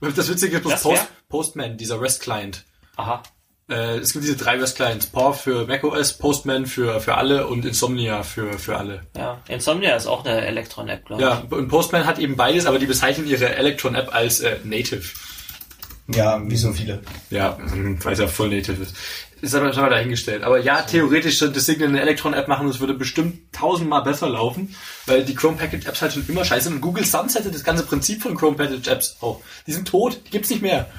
Und 0.00 0.16
das 0.16 0.28
Witzige 0.28 0.58
ist, 0.58 0.66
Das 0.66 0.82
Post? 0.82 1.06
Postman, 1.28 1.76
dieser 1.76 2.00
REST-Client. 2.00 2.64
Aha. 2.96 3.22
Äh, 3.70 3.98
es 3.98 4.12
gibt 4.12 4.24
diese 4.24 4.36
drei 4.36 4.56
REST-Clients. 4.58 5.06
Paw 5.08 5.32
für 5.34 5.66
macOS, 5.66 6.14
Postman 6.14 6.66
für, 6.66 7.00
für 7.00 7.16
alle 7.16 7.46
und 7.48 7.64
Insomnia 7.66 8.22
für, 8.22 8.58
für 8.58 8.76
alle. 8.78 9.06
Ja, 9.16 9.42
Insomnia 9.48 9.94
ist 9.96 10.06
auch 10.06 10.24
eine 10.24 10.40
Elektron-App, 10.46 11.04
glaube 11.04 11.22
ich. 11.22 11.28
Ja, 11.28 11.42
und 11.50 11.68
Postman 11.68 12.06
hat 12.06 12.18
eben 12.18 12.36
beides, 12.36 12.64
aber 12.66 12.78
die 12.78 12.86
bezeichnen 12.86 13.26
ihre 13.26 13.54
Electron-App 13.56 14.14
als 14.14 14.40
äh, 14.40 14.56
Native. 14.64 15.02
Ja, 16.14 16.40
wie 16.48 16.56
so 16.56 16.72
viele. 16.72 17.02
Ja, 17.28 17.58
weil 18.02 18.12
es 18.14 18.18
ja 18.18 18.26
voll 18.28 18.48
native 18.48 18.82
ist. 18.82 18.96
Ist 19.40 19.54
aber 19.54 19.72
schon 19.72 19.82
mal 19.82 19.90
dahingestellt. 19.90 20.42
Aber 20.42 20.58
ja, 20.58 20.82
theoretisch 20.82 21.38
könnte 21.38 21.60
Signal 21.60 21.90
eine 21.90 22.00
Electron-App 22.00 22.48
machen 22.48 22.66
und 22.66 22.72
es 22.72 22.80
würde 22.80 22.94
bestimmt 22.94 23.52
tausendmal 23.52 24.02
besser 24.02 24.28
laufen, 24.28 24.74
weil 25.06 25.24
die 25.24 25.34
Chrome 25.34 25.56
Package 25.56 25.86
Apps 25.86 26.02
halt 26.02 26.12
schon 26.12 26.26
immer 26.28 26.44
scheiße 26.44 26.64
sind. 26.64 26.74
Und 26.74 26.80
Google 26.80 27.04
sunsettet 27.04 27.54
das 27.54 27.62
ganze 27.62 27.84
Prinzip 27.84 28.22
von 28.22 28.36
Chrome 28.36 28.56
Package 28.56 28.88
Apps 28.88 29.16
auch. 29.20 29.40
Die 29.66 29.72
sind 29.72 29.86
tot, 29.86 30.20
die 30.26 30.30
gibt's 30.30 30.50
nicht 30.50 30.62
mehr. 30.62 30.90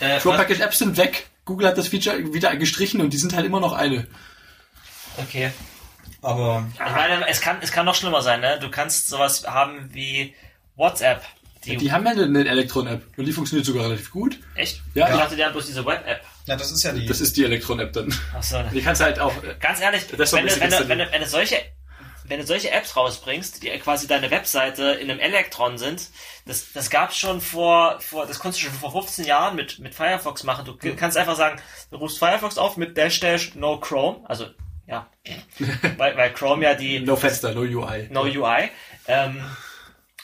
Äh, 0.00 0.18
Chrome 0.18 0.36
Package 0.36 0.60
Apps 0.60 0.78
sind 0.78 0.96
weg. 0.96 1.28
Google 1.44 1.68
hat 1.68 1.78
das 1.78 1.88
Feature 1.88 2.32
wieder 2.34 2.54
gestrichen 2.56 3.00
und 3.00 3.12
die 3.12 3.18
sind 3.18 3.34
halt 3.34 3.46
immer 3.46 3.60
noch 3.60 3.72
eine. 3.72 4.06
okay. 5.16 5.52
Aber 6.22 6.66
Ich 6.74 6.80
meine, 6.80 7.26
es 7.28 7.40
kann, 7.40 7.58
es 7.62 7.72
kann 7.72 7.86
noch 7.86 7.94
schlimmer 7.94 8.20
sein, 8.20 8.40
ne? 8.40 8.58
Du 8.60 8.70
kannst 8.70 9.08
sowas 9.08 9.46
haben 9.46 9.88
wie 9.92 10.34
WhatsApp. 10.76 11.22
Die, 11.64 11.76
Die 11.76 11.92
haben 11.92 12.04
ja 12.06 12.12
eine, 12.12 12.48
Electron-App 12.48 13.02
und 13.16 13.24
die 13.26 13.32
funktioniert 13.32 13.66
sogar 13.66 13.84
relativ 13.84 14.10
gut. 14.10 14.38
echt? 14.54 14.80
Ja. 14.94 15.08
Ich 15.10 15.16
dachte, 15.16 15.36
die 15.36 15.44
haben 15.44 15.52
bloß 15.52 15.66
diese 15.66 15.84
Web-App. 15.84 16.22
Ja, 16.46 16.56
das 16.56 16.70
ist 16.72 16.82
ja 16.82 16.92
die. 16.92 17.06
Das 17.06 17.20
ist 17.20 17.36
die 17.36 17.44
Electron-App 17.44 17.92
dann. 17.92 18.14
Achso. 18.34 18.62
Die 18.72 18.82
kannst 18.82 19.00
du 19.00 19.04
halt 19.04 19.18
auch... 19.20 19.32
äh, 19.42 19.54
Ganz 19.60 19.80
ehrlich, 19.80 20.02
wenn 20.10 20.18
du, 20.18 20.32
wenn, 20.32 20.46
du, 20.70 20.88
wenn, 20.88 20.98
du, 20.98 21.12
wenn, 21.12 21.20
du 21.20 21.26
solche, 21.28 21.56
wenn 22.24 22.40
du 22.40 22.46
solche 22.46 22.70
Apps 22.70 22.96
rausbringst, 22.96 23.62
die 23.62 23.70
quasi 23.78 24.06
deine 24.06 24.30
Webseite 24.30 24.84
in 24.92 25.10
einem 25.10 25.20
Elektron 25.20 25.78
sind, 25.78 26.08
das, 26.46 26.72
das 26.72 26.90
gab's 26.90 27.16
schon 27.16 27.40
vor, 27.40 28.00
vor, 28.00 28.26
das 28.26 28.38
konntest 28.38 28.62
du 28.62 28.66
schon 28.68 28.78
vor 28.78 28.92
15 28.92 29.24
Jahren 29.24 29.56
mit, 29.56 29.78
mit 29.78 29.94
Firefox 29.94 30.44
machen. 30.44 30.64
Du 30.64 30.96
kannst 30.96 31.16
einfach 31.16 31.36
sagen, 31.36 31.60
du 31.90 31.96
rufst 31.96 32.18
Firefox 32.18 32.58
auf 32.58 32.76
mit 32.76 32.96
Dash 32.96 33.20
Dash 33.20 33.54
No 33.54 33.78
Chrome, 33.78 34.20
also, 34.28 34.46
ja, 34.86 35.08
weil, 35.96 36.16
weil 36.16 36.32
Chrome 36.32 36.64
ja 36.64 36.74
die 36.74 37.00
no 37.00 37.16
Fenster, 37.16 37.52
no 37.54 37.60
UI. 37.60 38.08
No 38.10 38.22
UI. 38.22 38.70
Ähm, 39.06 39.44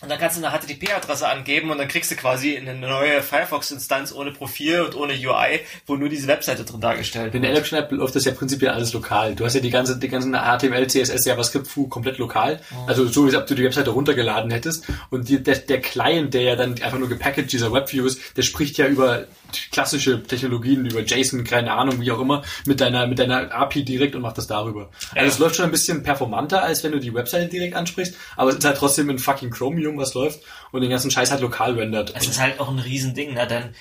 und 0.02 0.10
dann 0.10 0.18
kannst 0.18 0.36
du 0.36 0.44
eine 0.44 0.56
HTTP-Adresse 0.56 1.26
angeben 1.26 1.70
und 1.70 1.78
dann 1.78 1.88
kriegst 1.88 2.10
du 2.10 2.16
quasi 2.16 2.56
eine 2.56 2.74
neue 2.74 3.22
Firefox-Instanz 3.22 4.12
ohne 4.12 4.30
Profil 4.30 4.82
und 4.82 4.94
ohne 4.94 5.14
UI, 5.14 5.60
wo 5.86 5.96
nur 5.96 6.10
diese 6.10 6.26
Webseite 6.26 6.64
drin 6.64 6.80
dargestellt 6.80 7.34
In 7.34 7.42
der 7.42 7.54
wird. 7.54 7.72
App 7.72 7.90
läuft 7.92 8.14
das 8.14 8.24
ja 8.26 8.32
prinzipiell 8.32 8.72
alles 8.72 8.92
lokal. 8.92 9.34
Du 9.34 9.44
hast 9.44 9.54
ja 9.54 9.60
die 9.60 9.70
ganze, 9.70 9.98
die 9.98 10.08
ganzen 10.08 10.34
HTML, 10.34 10.86
CSS, 10.86 11.24
JavaScript 11.24 11.66
Fu 11.66 11.88
komplett 11.88 12.18
lokal. 12.18 12.60
Also 12.86 13.06
so, 13.06 13.30
wie 13.30 13.36
ob 13.36 13.46
du 13.46 13.54
die 13.54 13.64
Webseite 13.64 13.90
runtergeladen 13.90 14.50
hättest. 14.50 14.84
Und 15.10 15.28
die, 15.28 15.42
der, 15.42 15.56
der 15.56 15.80
Client, 15.80 16.34
der 16.34 16.42
ja 16.42 16.56
dann 16.56 16.74
einfach 16.82 16.98
nur 16.98 17.08
gepackaged 17.08 17.52
dieser 17.52 17.72
Webview 17.72 18.04
ist, 18.04 18.36
der 18.36 18.42
spricht 18.42 18.76
ja 18.76 18.86
über 18.86 19.24
klassische 19.70 20.22
Technologien, 20.22 20.86
über 20.86 21.00
JSON, 21.00 21.44
keine 21.44 21.72
Ahnung, 21.72 22.00
wie 22.00 22.10
auch 22.12 22.20
immer, 22.20 22.42
mit 22.64 22.80
deiner, 22.80 23.06
mit 23.06 23.18
deiner 23.18 23.52
API 23.52 23.84
direkt 23.84 24.14
und 24.14 24.22
macht 24.22 24.38
das 24.38 24.46
darüber. 24.46 24.90
Also 25.14 25.28
es 25.28 25.38
läuft 25.38 25.56
schon 25.56 25.64
ein 25.64 25.70
bisschen 25.70 26.02
performanter, 26.02 26.62
als 26.62 26.84
wenn 26.84 26.92
du 26.92 27.00
die 27.00 27.14
Webseite 27.14 27.48
direkt 27.48 27.74
ansprichst, 27.74 28.14
aber 28.36 28.50
es 28.50 28.56
ist 28.56 28.64
halt 28.64 28.76
trotzdem 28.76 29.10
in 29.10 29.18
fucking 29.18 29.50
Chromium, 29.50 29.96
was 29.98 30.14
läuft 30.14 30.40
und 30.72 30.80
den 30.80 30.90
ganzen 30.90 31.10
Scheiß 31.10 31.30
halt 31.30 31.40
lokal 31.40 31.74
rendert. 31.74 32.12
Es 32.14 32.28
ist 32.28 32.40
halt 32.40 32.60
auch 32.60 32.68
ein 32.68 32.78
Riesending, 32.78 33.34
ne? 33.34 33.46
Denn 33.46 33.74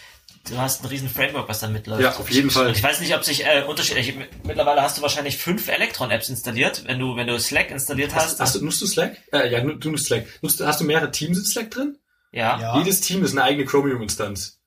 du 0.50 0.58
hast 0.58 0.84
ein 0.84 0.88
riesen 0.88 1.10
Framework, 1.10 1.50
was 1.50 1.60
da 1.60 1.68
mitläuft. 1.68 2.02
Ja, 2.02 2.16
auf 2.16 2.30
jeden 2.30 2.50
Fall. 2.50 2.68
Und 2.68 2.78
ich 2.78 2.84
weiß 2.84 3.00
nicht, 3.02 3.16
ob 3.16 3.24
sich 3.24 3.46
äh, 3.46 3.64
unterschiedlich. 3.68 4.14
Mittlerweile 4.44 4.82
hast 4.82 4.98
du 4.98 5.02
wahrscheinlich 5.02 5.38
fünf 5.38 5.68
Elektron-Apps 5.68 6.30
installiert, 6.30 6.84
wenn 6.86 7.00
du, 7.00 7.16
wenn 7.16 7.28
du 7.28 7.40
Slack 7.40 7.72
installiert 7.72 8.14
hast. 8.14 8.34
Hast, 8.34 8.40
hast 8.40 8.56
du, 8.56 8.66
nutzt 8.66 8.82
du 8.82 8.88
Slack? 8.88 9.18
Äh, 9.32 9.52
ja, 9.52 9.62
du 9.62 9.92
nutzt 9.92 10.06
Slack. 10.06 10.28
Nutzt, 10.42 10.62
hast 10.64 10.82
du 10.82 10.86
mehrere 10.86 11.12
Teams 11.12 11.38
in 11.38 11.46
Slack 11.46 11.72
drin? 11.72 11.98
ja. 12.32 12.60
Ja. 12.60 12.78
Jedes 12.78 13.02
Team 13.02 13.24
ist 13.24 13.32
eine 13.32 13.44
eigene 13.44 13.66
Chromium-Instanz. 13.66 14.60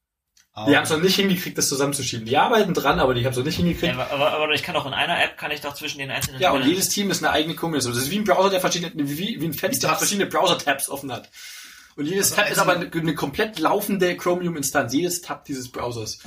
Die 0.66 0.76
haben 0.76 0.84
es 0.84 0.90
noch 0.90 1.00
nicht 1.00 1.16
hingekriegt, 1.16 1.56
das 1.58 1.68
zusammenzuschieben. 1.68 2.24
Die 2.26 2.36
arbeiten 2.36 2.74
dran, 2.74 2.98
aber 3.00 3.14
die 3.14 3.24
haben 3.24 3.32
es 3.32 3.36
noch 3.38 3.44
nicht 3.44 3.56
hingekriegt. 3.56 3.94
Aber, 3.94 4.10
aber, 4.10 4.32
aber 4.32 4.52
ich 4.54 4.62
kann 4.62 4.74
auch 4.76 4.86
in 4.86 4.92
einer 4.94 5.22
App, 5.22 5.36
kann 5.38 5.50
ich 5.50 5.60
doch 5.60 5.74
zwischen 5.74 5.98
den 5.98 6.10
einzelnen 6.10 6.40
Ja, 6.40 6.52
und 6.52 6.64
jedes 6.64 6.88
Team 6.88 7.10
ist 7.10 7.22
eine 7.22 7.32
eigene 7.32 7.54
Chromium-Instanz. 7.54 7.96
Das 7.96 8.04
ist 8.06 8.10
wie 8.10 8.18
ein 8.18 8.24
Browser, 8.24 8.50
der 8.50 8.60
verschiedene, 8.60 8.92
wie, 8.96 9.40
wie 9.40 9.44
ein 9.46 9.52
Fenster, 9.54 9.82
der 9.82 9.90
Tabs. 9.90 10.00
verschiedene 10.00 10.28
Browser-Tabs 10.28 10.88
offen 10.88 11.12
hat. 11.12 11.28
Und 11.96 12.06
jedes 12.06 12.32
Also 12.32 12.36
Tab 12.42 12.50
ist 12.50 12.58
also- 12.58 12.70
aber 12.70 12.80
eine, 12.80 12.90
eine 12.92 13.14
komplett 13.14 13.58
laufende 13.58 14.16
Chromium-Instanz. 14.16 14.92
Jedes 14.94 15.20
Tab 15.20 15.44
dieses 15.44 15.70
Browsers. 15.70 16.18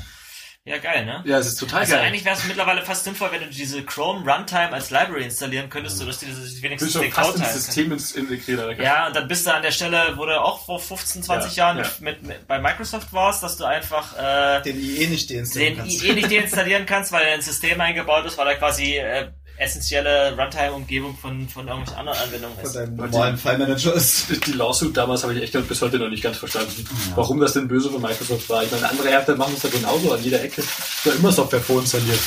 Ja, 0.63 0.77
geil, 0.77 1.05
ne? 1.05 1.23
Ja, 1.25 1.39
es 1.39 1.47
ist 1.47 1.55
total 1.59 1.79
Also 1.79 1.93
geil. 1.95 2.03
eigentlich 2.05 2.23
wäre 2.23 2.35
es 2.35 2.45
mittlerweile 2.45 2.83
fast 2.83 3.03
sinnvoll, 3.03 3.29
wenn 3.31 3.39
du 3.41 3.47
diese 3.47 3.83
Chrome 3.83 4.19
Runtime 4.31 4.71
als 4.71 4.91
Library 4.91 5.23
installieren 5.23 5.71
könntest, 5.71 5.97
sodass 5.97 6.19
du 6.19 6.27
das 6.27 6.35
Du 6.35 6.41
bist 6.43 6.61
wenigstens 6.61 6.93
den 6.93 7.11
fast 7.11 7.31
Code 7.31 7.43
ins. 7.43 7.53
System 7.65 7.91
ins- 7.91 8.11
integriert. 8.11 8.77
Ja, 8.79 9.07
und 9.07 9.15
dann 9.15 9.27
bist 9.27 9.47
du 9.47 9.53
an 9.55 9.63
der 9.63 9.71
Stelle, 9.71 10.13
wo 10.17 10.25
du 10.27 10.39
auch 10.39 10.63
vor 10.63 10.79
15, 10.79 11.23
20 11.23 11.55
Ja, 11.55 11.63
Jahren 11.73 11.77
ja. 11.79 11.89
Mit, 11.99 12.21
mit, 12.21 12.47
bei 12.47 12.59
Microsoft 12.59 13.11
warst, 13.11 13.41
dass 13.41 13.57
du 13.57 13.65
einfach 13.65 14.15
äh, 14.15 14.61
den 14.61 14.79
IE 14.79 15.07
nicht 15.07 15.31
deinstallieren 15.31 15.73
den 15.73 15.81
kannst. 15.81 16.03
IE 16.03 16.13
nicht 16.13 16.31
deinstallieren 16.31 16.85
kannst, 16.85 17.11
weil 17.11 17.23
er 17.25 17.33
ins 17.35 17.45
System 17.45 17.81
eingebaut 17.81 18.25
ist, 18.27 18.37
weil 18.37 18.45
er 18.47 18.55
quasi 18.57 18.97
äh, 18.97 19.31
essentielle 19.61 20.35
Runtime-Umgebung 20.37 21.15
von, 21.15 21.47
von 21.47 21.67
irgendwelchen 21.67 21.99
anderen 21.99 22.19
Anwendungen 22.19 22.55
Von 22.55 22.65
ist. 22.65 22.75
deinem 22.75 22.95
normalen 22.95 23.37
File-Manager 23.37 23.93
ist. 23.93 24.45
Die 24.47 24.51
Lawsuit 24.53 24.97
damals 24.97 25.23
habe 25.23 25.33
ich 25.35 25.43
echt 25.43 25.67
bis 25.67 25.81
heute 25.81 25.99
noch 25.99 26.09
nicht 26.09 26.23
ganz 26.23 26.37
verstanden, 26.37 26.85
warum 27.15 27.39
das 27.39 27.53
denn 27.53 27.67
böse 27.67 27.89
von 27.89 28.01
Microsoft 28.01 28.49
war. 28.49 28.63
Ich 28.63 28.71
meine, 28.71 28.89
andere 28.89 29.09
Hersteller 29.09 29.37
machen 29.37 29.53
es 29.55 29.63
ja 29.63 29.69
genauso 29.69 30.13
an 30.13 30.23
jeder 30.23 30.41
Ecke. 30.43 30.61
Ist 30.61 31.05
ja 31.05 31.13
immer 31.13 31.31
Software 31.31 31.61
vorinstalliert. 31.61 32.19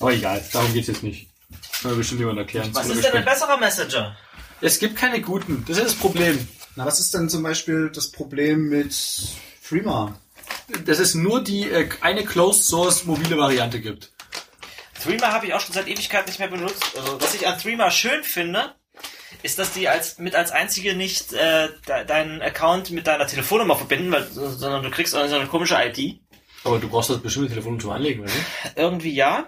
Aber 0.00 0.12
egal, 0.12 0.44
darum 0.52 0.72
geht's 0.72 0.88
jetzt 0.88 1.02
nicht. 1.02 1.28
Kann 1.80 1.92
mir 1.92 1.96
bestimmt 1.98 2.20
jemand 2.20 2.38
erklären. 2.38 2.70
Was 2.72 2.88
ist 2.88 3.04
denn 3.04 3.12
ein 3.12 3.24
besserer 3.24 3.56
Messenger? 3.56 4.16
Es 4.60 4.78
gibt 4.78 4.96
keine 4.96 5.20
guten. 5.20 5.64
Das 5.68 5.78
ist 5.78 5.86
das 5.86 5.94
Problem. 5.94 6.48
Na, 6.76 6.86
was 6.86 6.98
ist 6.98 7.14
denn 7.14 7.28
zum 7.28 7.42
Beispiel 7.42 7.90
das 7.94 8.10
Problem 8.10 8.68
mit 8.68 8.96
Threema? 9.68 10.18
Dass 10.86 10.98
es 10.98 11.14
nur 11.14 11.42
die 11.42 11.70
äh, 11.70 11.88
eine 12.00 12.24
Closed 12.24 12.64
Source 12.64 13.04
mobile 13.04 13.36
Variante 13.36 13.80
gibt. 13.80 14.13
Threema 15.04 15.32
habe 15.32 15.46
ich 15.46 15.54
auch 15.54 15.60
schon 15.60 15.74
seit 15.74 15.88
Ewigkeit 15.88 16.26
nicht 16.26 16.38
mehr 16.38 16.48
benutzt. 16.48 16.82
Also, 16.96 17.20
was 17.20 17.34
ich 17.34 17.46
an 17.46 17.58
Threema 17.58 17.90
schön 17.90 18.22
finde, 18.24 18.74
ist, 19.42 19.58
dass 19.58 19.72
die 19.72 19.88
als 19.88 20.18
mit 20.18 20.34
als 20.34 20.50
einzige 20.50 20.94
nicht 20.94 21.32
äh, 21.32 21.68
de 21.86 22.04
deinen 22.06 22.40
Account 22.42 22.90
mit 22.90 23.06
deiner 23.06 23.26
Telefonnummer 23.26 23.76
verbinden, 23.76 24.10
weil, 24.10 24.24
sondern 24.24 24.82
du 24.82 24.90
kriegst 24.90 25.12
so 25.12 25.18
eine 25.18 25.46
komische 25.46 25.76
ID. 25.76 26.20
Aber 26.64 26.78
du 26.78 26.88
brauchst 26.88 27.10
das 27.10 27.20
bestimmte 27.20 27.50
Telefon 27.50 27.78
zum 27.78 27.90
Anlegen, 27.90 28.22
oder? 28.22 28.32
Irgendwie 28.74 29.12
ja. 29.12 29.46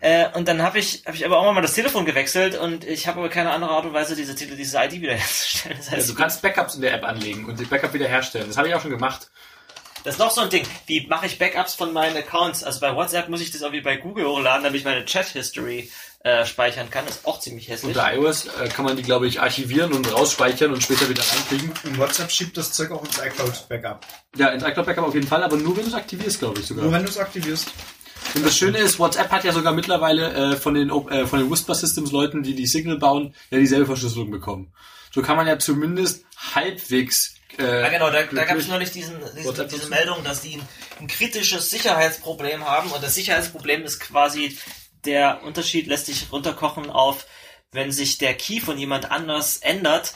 Äh, 0.00 0.28
und 0.34 0.46
dann 0.48 0.62
habe 0.62 0.78
ich, 0.78 1.02
hab 1.06 1.14
ich 1.14 1.26
aber 1.26 1.38
auch 1.38 1.52
mal 1.52 1.60
das 1.60 1.74
Telefon 1.74 2.06
gewechselt 2.06 2.56
und 2.56 2.84
ich 2.84 3.08
habe 3.08 3.18
aber 3.18 3.28
keine 3.28 3.50
andere 3.50 3.72
Art 3.72 3.84
und 3.84 3.92
Weise, 3.92 4.14
diese, 4.14 4.34
diese 4.34 4.78
ID 4.78 4.92
wiederherzustellen. 5.02 5.76
Das 5.76 5.90
Ja, 5.90 5.96
heißt, 5.96 6.08
du 6.08 6.14
kannst 6.14 6.40
Backups 6.40 6.76
in 6.76 6.82
der 6.82 6.94
App 6.94 7.04
anlegen 7.04 7.44
und 7.46 7.58
die 7.58 7.64
Backup 7.64 7.92
wiederherstellen. 7.92 8.46
Das 8.46 8.56
habe 8.56 8.68
ich 8.68 8.74
auch 8.74 8.80
schon 8.80 8.92
gemacht. 8.92 9.28
Das 10.06 10.14
ist 10.14 10.20
noch 10.20 10.30
so 10.30 10.40
ein 10.40 10.50
Ding. 10.50 10.64
Wie 10.86 11.04
mache 11.08 11.26
ich 11.26 11.36
Backups 11.36 11.74
von 11.74 11.92
meinen 11.92 12.16
Accounts? 12.16 12.62
Also 12.62 12.78
bei 12.78 12.94
WhatsApp 12.94 13.28
muss 13.28 13.40
ich 13.40 13.50
das 13.50 13.62
irgendwie 13.62 13.80
bei 13.80 13.96
Google 13.96 14.26
hochladen, 14.26 14.62
damit 14.62 14.78
ich 14.78 14.84
meine 14.84 15.04
Chat-History 15.04 15.90
äh, 16.20 16.46
speichern 16.46 16.90
kann. 16.90 17.04
Das 17.06 17.16
ist 17.16 17.26
auch 17.26 17.40
ziemlich 17.40 17.68
hässlich. 17.68 17.96
Unter 17.96 18.14
iOS 18.14 18.46
äh, 18.46 18.68
kann 18.68 18.84
man 18.84 18.96
die, 18.96 19.02
glaube 19.02 19.26
ich, 19.26 19.40
archivieren 19.40 19.92
und 19.92 20.12
rausspeichern 20.12 20.72
und 20.72 20.80
später 20.80 21.08
wieder 21.08 21.24
reinkriegen. 21.24 21.72
Und 21.82 21.98
WhatsApp 21.98 22.30
schiebt 22.30 22.56
das 22.56 22.72
Zeug 22.72 22.92
auch 22.92 23.04
ins 23.04 23.18
iCloud-Backup. 23.18 24.06
Ja, 24.36 24.50
ins 24.50 24.62
iCloud 24.62 24.86
Backup 24.86 25.08
auf 25.08 25.14
jeden 25.14 25.26
Fall, 25.26 25.42
aber 25.42 25.56
nur 25.56 25.76
wenn 25.76 25.82
du 25.82 25.88
es 25.88 25.94
aktivierst, 25.94 26.38
glaube 26.38 26.60
ich 26.60 26.66
sogar. 26.66 26.84
Nur 26.84 26.92
wenn 26.92 27.02
du 27.02 27.08
es 27.08 27.18
aktivierst. 27.18 27.66
Und 28.36 28.46
das 28.46 28.56
Schöne 28.56 28.78
ist, 28.78 29.00
WhatsApp 29.00 29.30
hat 29.32 29.42
ja 29.42 29.52
sogar 29.52 29.72
mittlerweile 29.72 30.52
äh, 30.52 30.56
von 30.56 30.74
den 30.74 30.88
äh, 30.88 31.26
von 31.26 31.40
den 31.40 31.50
Whisper 31.50 31.74
Systems 31.74 32.12
Leuten, 32.12 32.44
die 32.44 32.54
die 32.54 32.66
Signal 32.66 32.98
bauen, 32.98 33.34
ja 33.50 33.58
dieselbe 33.58 33.86
Verschlüsselung 33.86 34.30
bekommen. 34.30 34.72
so 35.12 35.20
kann 35.20 35.36
man 35.36 35.48
ja 35.48 35.58
zumindest 35.58 36.24
halbwegs. 36.54 37.35
Äh, 37.58 37.82
Ja, 37.82 37.88
genau, 37.88 38.10
da, 38.10 38.22
da 38.24 38.44
gab 38.44 38.56
es 38.56 38.68
neulich 38.68 38.90
diesen, 38.90 39.18
diesen, 39.36 39.68
diese. 39.68 39.88
Meldung, 39.88 40.22
dass 40.24 40.42
die 40.42 40.56
ein, 40.56 40.68
ein 41.00 41.06
kritisches 41.06 41.70
Sicherheitsproblem 41.70 42.64
haben 42.64 42.90
und 42.90 43.02
das 43.02 43.14
Sicherheitsproblem 43.14 43.84
ist 43.84 44.00
quasi, 44.00 44.58
der 45.04 45.42
Unterschied 45.42 45.86
lässt 45.86 46.06
sich 46.06 46.30
runterkochen 46.32 46.90
auf, 46.90 47.26
wenn 47.72 47.92
sich 47.92 48.18
der 48.18 48.34
Key 48.34 48.60
von 48.60 48.78
jemand 48.78 49.10
anders 49.10 49.58
ändert, 49.58 50.14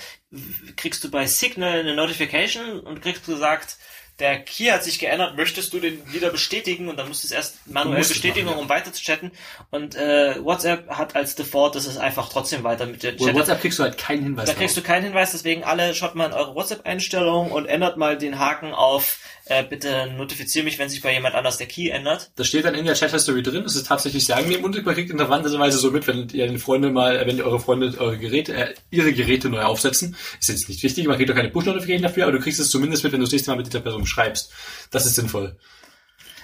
kriegst 0.77 1.03
du 1.05 1.11
bei 1.11 1.27
Signal 1.27 1.81
eine 1.81 1.95
Notification 1.95 2.81
und 2.81 3.03
kriegst 3.03 3.27
gesagt, 3.27 3.77
der 4.21 4.41
Key 4.41 4.67
hat 4.67 4.85
sich 4.85 4.99
geändert, 4.99 5.37
möchtest 5.37 5.73
du 5.73 5.81
den 5.81 6.13
wieder 6.13 6.31
bestätigen? 6.31 6.89
Und 6.89 6.99
dann 6.99 7.09
musst 7.09 7.25
du 7.25 7.27
es 7.27 7.33
erst 7.33 7.67
manuell 7.67 8.05
bestätigen, 8.05 8.47
machen, 8.47 8.59
ja. 8.59 8.63
um 8.63 8.69
weiter 8.69 8.93
zu 8.93 9.03
chatten. 9.03 9.33
Und 9.71 9.97
äh, 9.97 10.37
WhatsApp 10.45 10.89
hat 10.91 11.17
als 11.17 11.35
Default, 11.35 11.75
dass 11.75 11.87
es 11.87 11.97
einfach 11.97 12.29
trotzdem 12.29 12.63
weiter 12.63 12.87
mit 12.87 13.03
der 13.03 13.15
Oder 13.15 13.25
Chat 13.27 13.35
WhatsApp 13.35 13.61
kriegst 13.61 13.79
du 13.79 13.83
halt 13.83 13.99
keinen 13.99 14.23
Hinweis 14.23 14.49
da 14.49 14.55
kriegst 14.55 14.77
du 14.77 14.83
keinen 14.83 15.05
Hinweis, 15.05 15.33
deswegen 15.33 15.65
alle 15.65 15.95
schaut 15.95 16.15
mal 16.15 16.27
in 16.27 16.33
eure 16.33 16.55
WhatsApp-Einstellungen 16.55 17.53
und 17.53 17.67
ändert 17.67 17.97
mal 17.97 18.19
den 18.19 18.39
Haken 18.39 18.75
auf 18.75 19.19
äh, 19.51 19.65
bitte 19.65 20.13
notifiziere 20.17 20.65
mich, 20.65 20.79
wenn 20.79 20.89
sich 20.89 21.03
bei 21.03 21.13
jemand 21.13 21.35
anders 21.35 21.59
der 21.59 21.67
Key 21.67 21.89
ändert. 21.89 22.31
Das 22.37 22.47
steht 22.47 22.65
dann 22.65 22.75
in 22.75 22.85
der 22.85 22.95
Chat 22.95 23.11
History 23.11 23.43
drin. 23.43 23.65
Das 23.65 23.77
ist 23.77 23.87
tatsächlich 23.87 24.25
sehr 24.25 24.37
angenehm 24.37 24.65
und 24.65 24.85
man 24.85 24.95
kriegt 24.95 25.11
interessanterweise 25.11 25.79
so 25.79 25.91
mit, 25.91 26.07
wenn 26.07 26.29
ihr 26.31 26.47
den 26.47 26.59
Freunde 26.59 26.91
mal, 26.91 27.27
wenn 27.27 27.37
ihr 27.37 27.45
eure 27.45 27.61
Freunde 27.61 27.95
eure 27.99 28.19
Geräte, 28.19 28.55
äh, 28.55 28.75
ihre 28.91 29.13
Geräte 29.13 29.49
neu 29.49 29.63
aufsetzen. 29.63 30.17
Ist 30.41 30.49
jetzt 30.49 30.69
nicht 30.69 30.83
wichtig, 30.83 31.07
man 31.07 31.17
kriegt 31.17 31.29
doch 31.29 31.35
keine 31.35 31.51
Push-Notification 31.51 32.03
dafür, 32.03 32.25
aber 32.25 32.33
du 32.33 32.41
kriegst 32.41 32.61
es 32.61 32.71
zumindest 32.71 33.05
mit, 33.05 33.13
wenn 33.13 33.21
du 33.21 33.27
das 33.27 33.33
nächste 33.33 33.51
Mal 33.51 33.57
mit 33.57 33.67
dieser 33.67 33.81
Person 33.81 34.07
schreibst. 34.07 34.53
Das 34.91 35.05
ist 35.05 35.17
sinnvoll. 35.17 35.57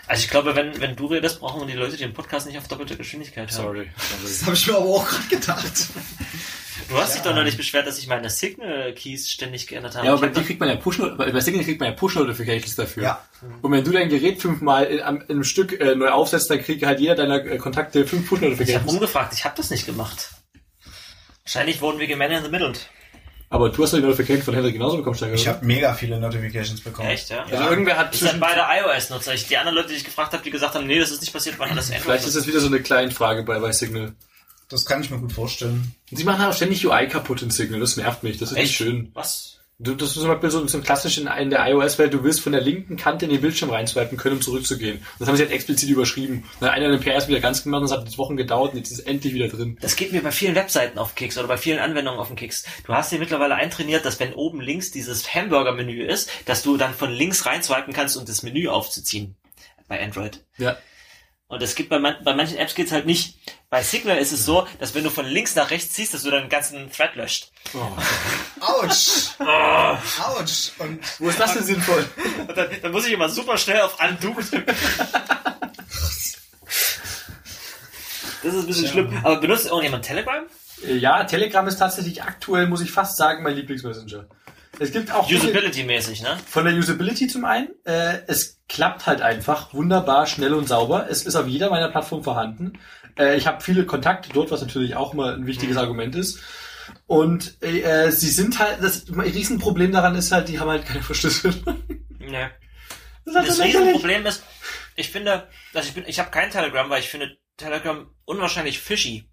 Also 0.09 0.22
ich 0.22 0.30
glaube, 0.30 0.54
wenn, 0.54 0.80
wenn 0.80 0.94
du 0.94 1.07
redest, 1.07 1.40
brauchen 1.40 1.66
die 1.66 1.74
Leute 1.74 1.96
den 1.96 2.12
Podcast 2.12 2.46
nicht 2.46 2.59
auf 2.59 2.68
doppelte 2.68 2.96
Geschwindigkeit 2.96 3.50
hören. 3.50 3.62
Sorry. 3.62 3.90
Das 4.22 4.44
habe 4.44 4.54
ich 4.54 4.66
mir 4.66 4.76
aber 4.76 4.86
auch 4.86 5.09
gerade 5.09 5.28
gedacht. 5.28 5.88
Du 6.89 6.97
hast 6.97 7.14
dich 7.14 7.22
doch 7.22 7.34
noch 7.34 7.43
nicht 7.43 7.57
beschwert, 7.57 7.87
dass 7.87 7.97
sich 7.97 8.07
meine 8.07 8.30
Signal-Keys 8.30 9.30
ständig 9.30 9.66
geändert 9.66 9.97
haben. 9.97 10.05
Ja, 10.05 10.12
Ich 10.14 10.18
aber 10.18 10.20
bei 10.20 10.26
hab 10.28 10.34
dir 10.34 10.41
doch- 10.41 10.47
kriegt 10.47 10.61
man 10.61 10.68
ja 10.68 10.76
Push, 10.76 10.99
bei 11.16 11.41
Signal 11.41 11.64
kriegt 11.64 11.80
man 11.80 11.91
ja 11.91 11.95
Push-Notifications 11.97 12.76
dafür. 12.76 13.03
Ja. 13.03 13.24
Und 13.62 13.72
wenn 13.72 13.82
du 13.84 13.91
dein 13.91 14.09
Gerät 14.09 14.41
fünfmal 14.41 14.84
in, 14.84 15.01
am- 15.03 15.20
in 15.22 15.30
einem 15.30 15.45
Stück 15.45 15.80
äh, 15.80 15.95
neu 15.97 16.09
aufsetzt, 16.11 16.49
dann 16.51 16.62
kriegt 16.62 16.84
halt 16.87 17.01
jeder 17.01 17.16
deiner 17.16 17.45
äh, 17.45 17.59
Kontakte 17.59 18.07
fünf 18.07 18.22
ich 18.24 18.30
habe 18.30 18.41
Push-Notifications. 18.41 18.93
rumgefragt, 18.93 19.32
ich 19.34 19.45
habe 19.45 19.57
das 19.57 19.70
nicht 19.70 19.87
gemacht. 19.87 20.30
Wahrscheinlich 21.45 21.80
wurden 21.80 21.99
wir 21.99 22.07
gemanagt 22.07 22.39
in 22.39 22.45
the 22.45 22.51
middle. 22.51 22.72
Aber 23.49 23.70
du 23.70 23.82
hast 23.82 23.93
doch 23.93 23.99
die 23.99 24.05
Notification 24.05 24.43
von 24.43 24.55
Henry 24.55 24.72
genauso 24.72 24.97
bekommen, 24.97 25.14
Steiger. 25.16 25.34
Ich 25.34 25.47
habe 25.47 25.64
mega 25.64 25.95
viele 25.95 26.18
Notifications 26.18 26.80
bekommen. 26.80 27.09
Echt, 27.09 27.30
ja? 27.30 27.45
Also 27.45 27.68
irgendwer 27.70 27.97
hat 27.97 28.12
Ich 28.12 28.20
zwischen, 28.20 28.41
beide 28.41 28.61
iOS-Nutzer. 28.61 29.34
Ich- 29.34 29.47
Die 29.47 29.57
anderen 29.57 29.76
Leute, 29.76 29.89
die 29.91 29.95
ich 29.95 30.05
gefragt 30.05 30.32
habe, 30.32 30.43
die 30.43 30.51
gesagt 30.51 30.74
haben, 30.74 30.87
nee, 30.89 30.99
das 30.99 31.12
ist 31.12 31.20
nicht 31.20 31.32
passiert, 31.32 31.57
waren 31.61 31.70
alles 31.70 31.87
Android. 31.87 32.03
vielleicht 32.03 32.26
ist 32.26 32.34
das 32.37 32.47
wieder 32.49 32.59
so 32.59 32.66
eine 32.66 32.80
kleine 32.80 33.12
Frage 33.12 33.45
bei, 33.45 33.59
bei 33.61 33.70
Signal. 33.70 34.14
Das 34.69 34.85
kann 34.85 35.01
ich 35.01 35.11
mir 35.11 35.19
gut 35.19 35.33
vorstellen. 35.33 35.95
Und 36.11 36.17
sie 36.17 36.25
machen 36.25 36.41
halt 36.41 36.53
auch 36.53 36.57
ständig 36.57 36.87
UI 36.87 37.09
kaputt 37.09 37.43
in 37.43 37.51
Signal, 37.51 37.81
das 37.81 37.97
nervt 37.97 38.23
mich, 38.23 38.39
das 38.39 38.51
ist 38.53 38.59
nicht 38.59 38.75
schön. 38.75 39.11
Was? 39.14 39.57
Du, 39.79 39.95
das 39.95 40.09
ist 40.09 40.14
zum 40.14 40.29
Beispiel 40.29 40.49
so, 40.49 40.67
so 40.67 40.79
ein 40.79 40.83
klassisch 40.83 41.19
in, 41.19 41.27
in 41.27 41.51
der 41.51 41.67
iOS-Welt, 41.69 42.14
du 42.14 42.25
willst 42.25 42.41
von 42.41 42.53
der 42.53 42.62
linken 42.62 42.97
Kante 42.97 43.27
in 43.27 43.31
den 43.31 43.43
Bildschirm 43.43 43.69
reinswipen 43.69 44.17
können, 44.17 44.37
um 44.37 44.41
zurückzugehen. 44.41 45.05
Das 45.19 45.29
haben 45.29 45.37
sie 45.37 45.43
halt 45.43 45.53
explizit 45.53 45.91
überschrieben. 45.91 46.45
Dann 46.61 46.71
hat 46.71 46.77
einer 46.77 46.97
den 46.97 47.01
PS 47.01 47.29
wieder 47.29 47.41
ganz 47.41 47.62
gemacht 47.62 47.81
und 47.81 47.85
es 47.85 47.93
hat 47.93 48.03
jetzt 48.05 48.17
Wochen 48.17 48.39
gedauert 48.39 48.73
und 48.73 48.79
jetzt 48.79 48.91
ist 48.91 49.01
es 49.01 49.05
endlich 49.05 49.35
wieder 49.35 49.49
drin. 49.49 49.77
Das 49.83 49.97
geht 49.97 50.12
mir 50.12 50.23
bei 50.23 50.31
vielen 50.31 50.55
Webseiten 50.55 50.99
auf 50.99 51.14
Kicks 51.14 51.37
oder 51.37 51.47
bei 51.47 51.59
vielen 51.59 51.79
Anwendungen 51.79 52.19
auf 52.19 52.29
den 52.29 52.37
Kicks. 52.37 52.64
Du 52.87 52.95
hast 52.95 53.12
dir 53.12 53.19
mittlerweile 53.19 53.55
eintrainiert, 53.57 54.07
dass 54.07 54.19
wenn 54.19 54.33
oben 54.33 54.62
links 54.62 54.93
dieses 54.93 55.35
Hamburger-Menü 55.35 56.05
ist, 56.05 56.31
dass 56.47 56.62
du 56.62 56.79
dann 56.79 56.95
von 56.95 57.12
links 57.12 57.45
reinswipen 57.45 57.93
kannst, 57.93 58.17
um 58.17 58.25
das 58.25 58.43
Menü 58.43 58.69
aufzuziehen. 58.69 59.37
Bei 59.89 60.03
Android. 60.03 60.43
Ja. 60.57 60.79
Und 61.49 61.62
es 61.62 61.76
gibt 61.76 61.90
bei, 61.90 62.01
man, 62.01 62.16
bei 62.24 62.34
manchen 62.34 62.59
Apps 62.59 62.74
geht's 62.74 62.90
halt 62.90 63.07
nicht. 63.07 63.38
Bei 63.70 63.80
Signal 63.82 64.18
ist 64.18 64.32
es 64.32 64.44
so, 64.44 64.66
dass 64.80 64.94
wenn 64.97 65.05
du 65.05 65.11
von 65.11 65.24
links 65.26 65.55
nach 65.55 65.70
rechts 65.70 65.94
ziehst, 65.94 66.12
dass 66.12 66.22
du 66.24 66.30
deinen 66.30 66.49
ganzen 66.49 66.90
Thread 66.90 67.14
löscht. 67.14 67.53
Autsch! 68.61 69.28
Ah. 69.38 69.97
Autsch! 70.24 70.72
Und 70.78 70.99
Wo 71.20 71.28
ist 71.28 71.38
das 71.38 71.55
denn 71.55 71.62
sinnvoll? 71.64 72.05
Und 72.49 72.57
dann, 72.57 72.68
dann 72.82 72.90
muss 72.92 73.07
ich 73.07 73.12
immer 73.12 73.28
super 73.28 73.57
schnell 73.59 73.80
auf 73.80 73.97
Undo 74.01 74.40
drücken. 74.40 74.64
Das 78.42 78.55
ist 78.55 78.61
ein 78.61 78.66
bisschen 78.66 78.88
schlimm. 78.88 79.16
Aber 79.22 79.40
benutzt 79.40 79.66
irgendjemand 79.66 80.05
Telegram? 80.05 80.44
Äh, 80.84 80.97
Ja, 80.97 81.24
Telegram 81.24 81.66
ist 81.68 81.76
tatsächlich 81.76 82.22
aktuell, 82.22 82.66
muss 82.66 82.80
ich 82.80 82.90
fast 82.90 83.16
sagen, 83.16 83.42
mein 83.42 83.55
Lieblingsmessenger. 83.55 84.26
Es 84.79 84.93
gibt 84.93 85.11
auch 85.11 85.29
Usability-mäßig, 85.31 86.22
ne? 86.22 86.37
Von 86.47 86.64
der 86.64 86.74
Usability 86.74 87.29
zum 87.29 87.45
einen, 87.45 87.68
äh, 87.85 88.18
es 88.27 88.61
klappt 88.68 89.07
halt 89.07 89.22
einfach 89.22 89.72
wunderbar, 89.72 90.27
schnell 90.27 90.53
und 90.55 90.68
sauber. 90.68 91.07
Es 91.09 91.22
ist 91.24 91.37
auf 91.37 91.47
jeder 91.47 91.70
meiner 91.70 91.89
Plattformen 91.89 92.24
vorhanden. 92.24 92.79
Äh, 93.18 93.37
ich 93.37 93.47
habe 93.47 93.62
viele 93.62 93.87
Kontakte 93.87 94.29
dort, 94.33 94.51
was 94.51 94.61
natürlich 94.61 94.97
auch 94.97 95.14
immer 95.14 95.35
ein 95.35 95.47
wichtiges 95.47 95.77
Argument 95.77 96.14
ist. 96.14 96.41
Und 97.07 97.62
äh, 97.62 98.11
sie 98.11 98.31
sind 98.31 98.59
halt, 98.59 98.83
das 98.83 99.07
Riesenproblem 99.09 99.93
daran 99.93 100.14
ist 100.14 100.31
halt, 100.33 100.49
die 100.49 100.61
haben 100.61 100.68
halt 100.70 100.87
keine 100.87 101.03
Verschlüsselung. 101.03 101.83
Ne. 102.18 102.51
Das 103.24 103.37
halt 103.37 103.49
Das. 103.49 103.61
Riesenproblem 103.61 104.27
ist, 104.27 104.43
ich 104.97 105.11
finde, 105.11 105.47
also 105.72 105.89
ich 105.89 105.95
bin, 105.95 106.05
ich 106.09 106.18
habe 106.18 106.31
kein 106.31 106.51
Telegram, 106.51 106.91
weil 106.91 106.99
ich 106.99 107.09
finde 107.09 107.37
Telegram 107.57 108.11
unwahrscheinlich 108.24 108.81
fishy. 108.81 109.29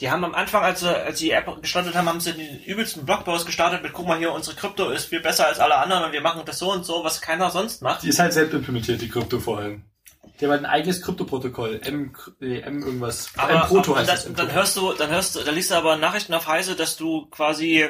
Die 0.00 0.10
haben 0.10 0.24
am 0.24 0.34
Anfang, 0.34 0.64
als 0.64 0.80
sie, 0.80 0.88
als 0.88 1.18
sie 1.18 1.26
die 1.26 1.30
App 1.30 1.46
gestartet 1.60 1.94
haben, 1.94 2.08
haben 2.08 2.20
sie 2.20 2.32
den 2.32 2.62
übelsten 2.64 3.04
Blogpost 3.04 3.46
gestartet 3.46 3.82
mit, 3.82 3.92
guck 3.92 4.06
mal 4.06 4.18
hier, 4.18 4.32
unsere 4.32 4.56
Krypto 4.56 4.90
ist 4.90 5.04
viel 5.06 5.20
besser 5.20 5.46
als 5.46 5.60
alle 5.60 5.76
anderen 5.76 6.04
und 6.04 6.12
wir 6.12 6.20
machen 6.20 6.42
das 6.44 6.58
so 6.58 6.72
und 6.72 6.84
so, 6.84 7.04
was 7.04 7.20
keiner 7.20 7.50
sonst 7.50 7.82
macht. 7.82 8.02
Die 8.02 8.08
ist 8.08 8.18
halt 8.18 8.32
selbst 8.32 8.52
implementiert, 8.52 9.00
die 9.00 9.08
Krypto 9.08 9.38
vor 9.38 9.58
allem. 9.58 9.84
Die 10.40 10.46
haben 10.46 10.52
halt 10.52 10.64
ein 10.64 10.70
eigenes 10.70 11.02
Kryptoprotokoll. 11.02 11.80
M, 11.84 12.16
M 12.40 12.82
irgendwas. 12.82 13.30
M 13.36 13.60
Proto 13.60 13.92
aber 13.92 14.00
heißt 14.00 14.26
dann, 14.26 14.34
das. 14.34 14.46
Dann 14.46 14.52
hörst 14.52 14.76
du, 14.76 14.92
dann 14.92 15.10
hörst 15.10 15.36
du, 15.36 15.40
dann 15.44 15.54
liest 15.54 15.70
du 15.70 15.76
aber 15.76 15.96
Nachrichten 15.96 16.34
auf 16.34 16.48
Heise, 16.48 16.74
dass 16.74 16.96
du 16.96 17.26
quasi, 17.26 17.88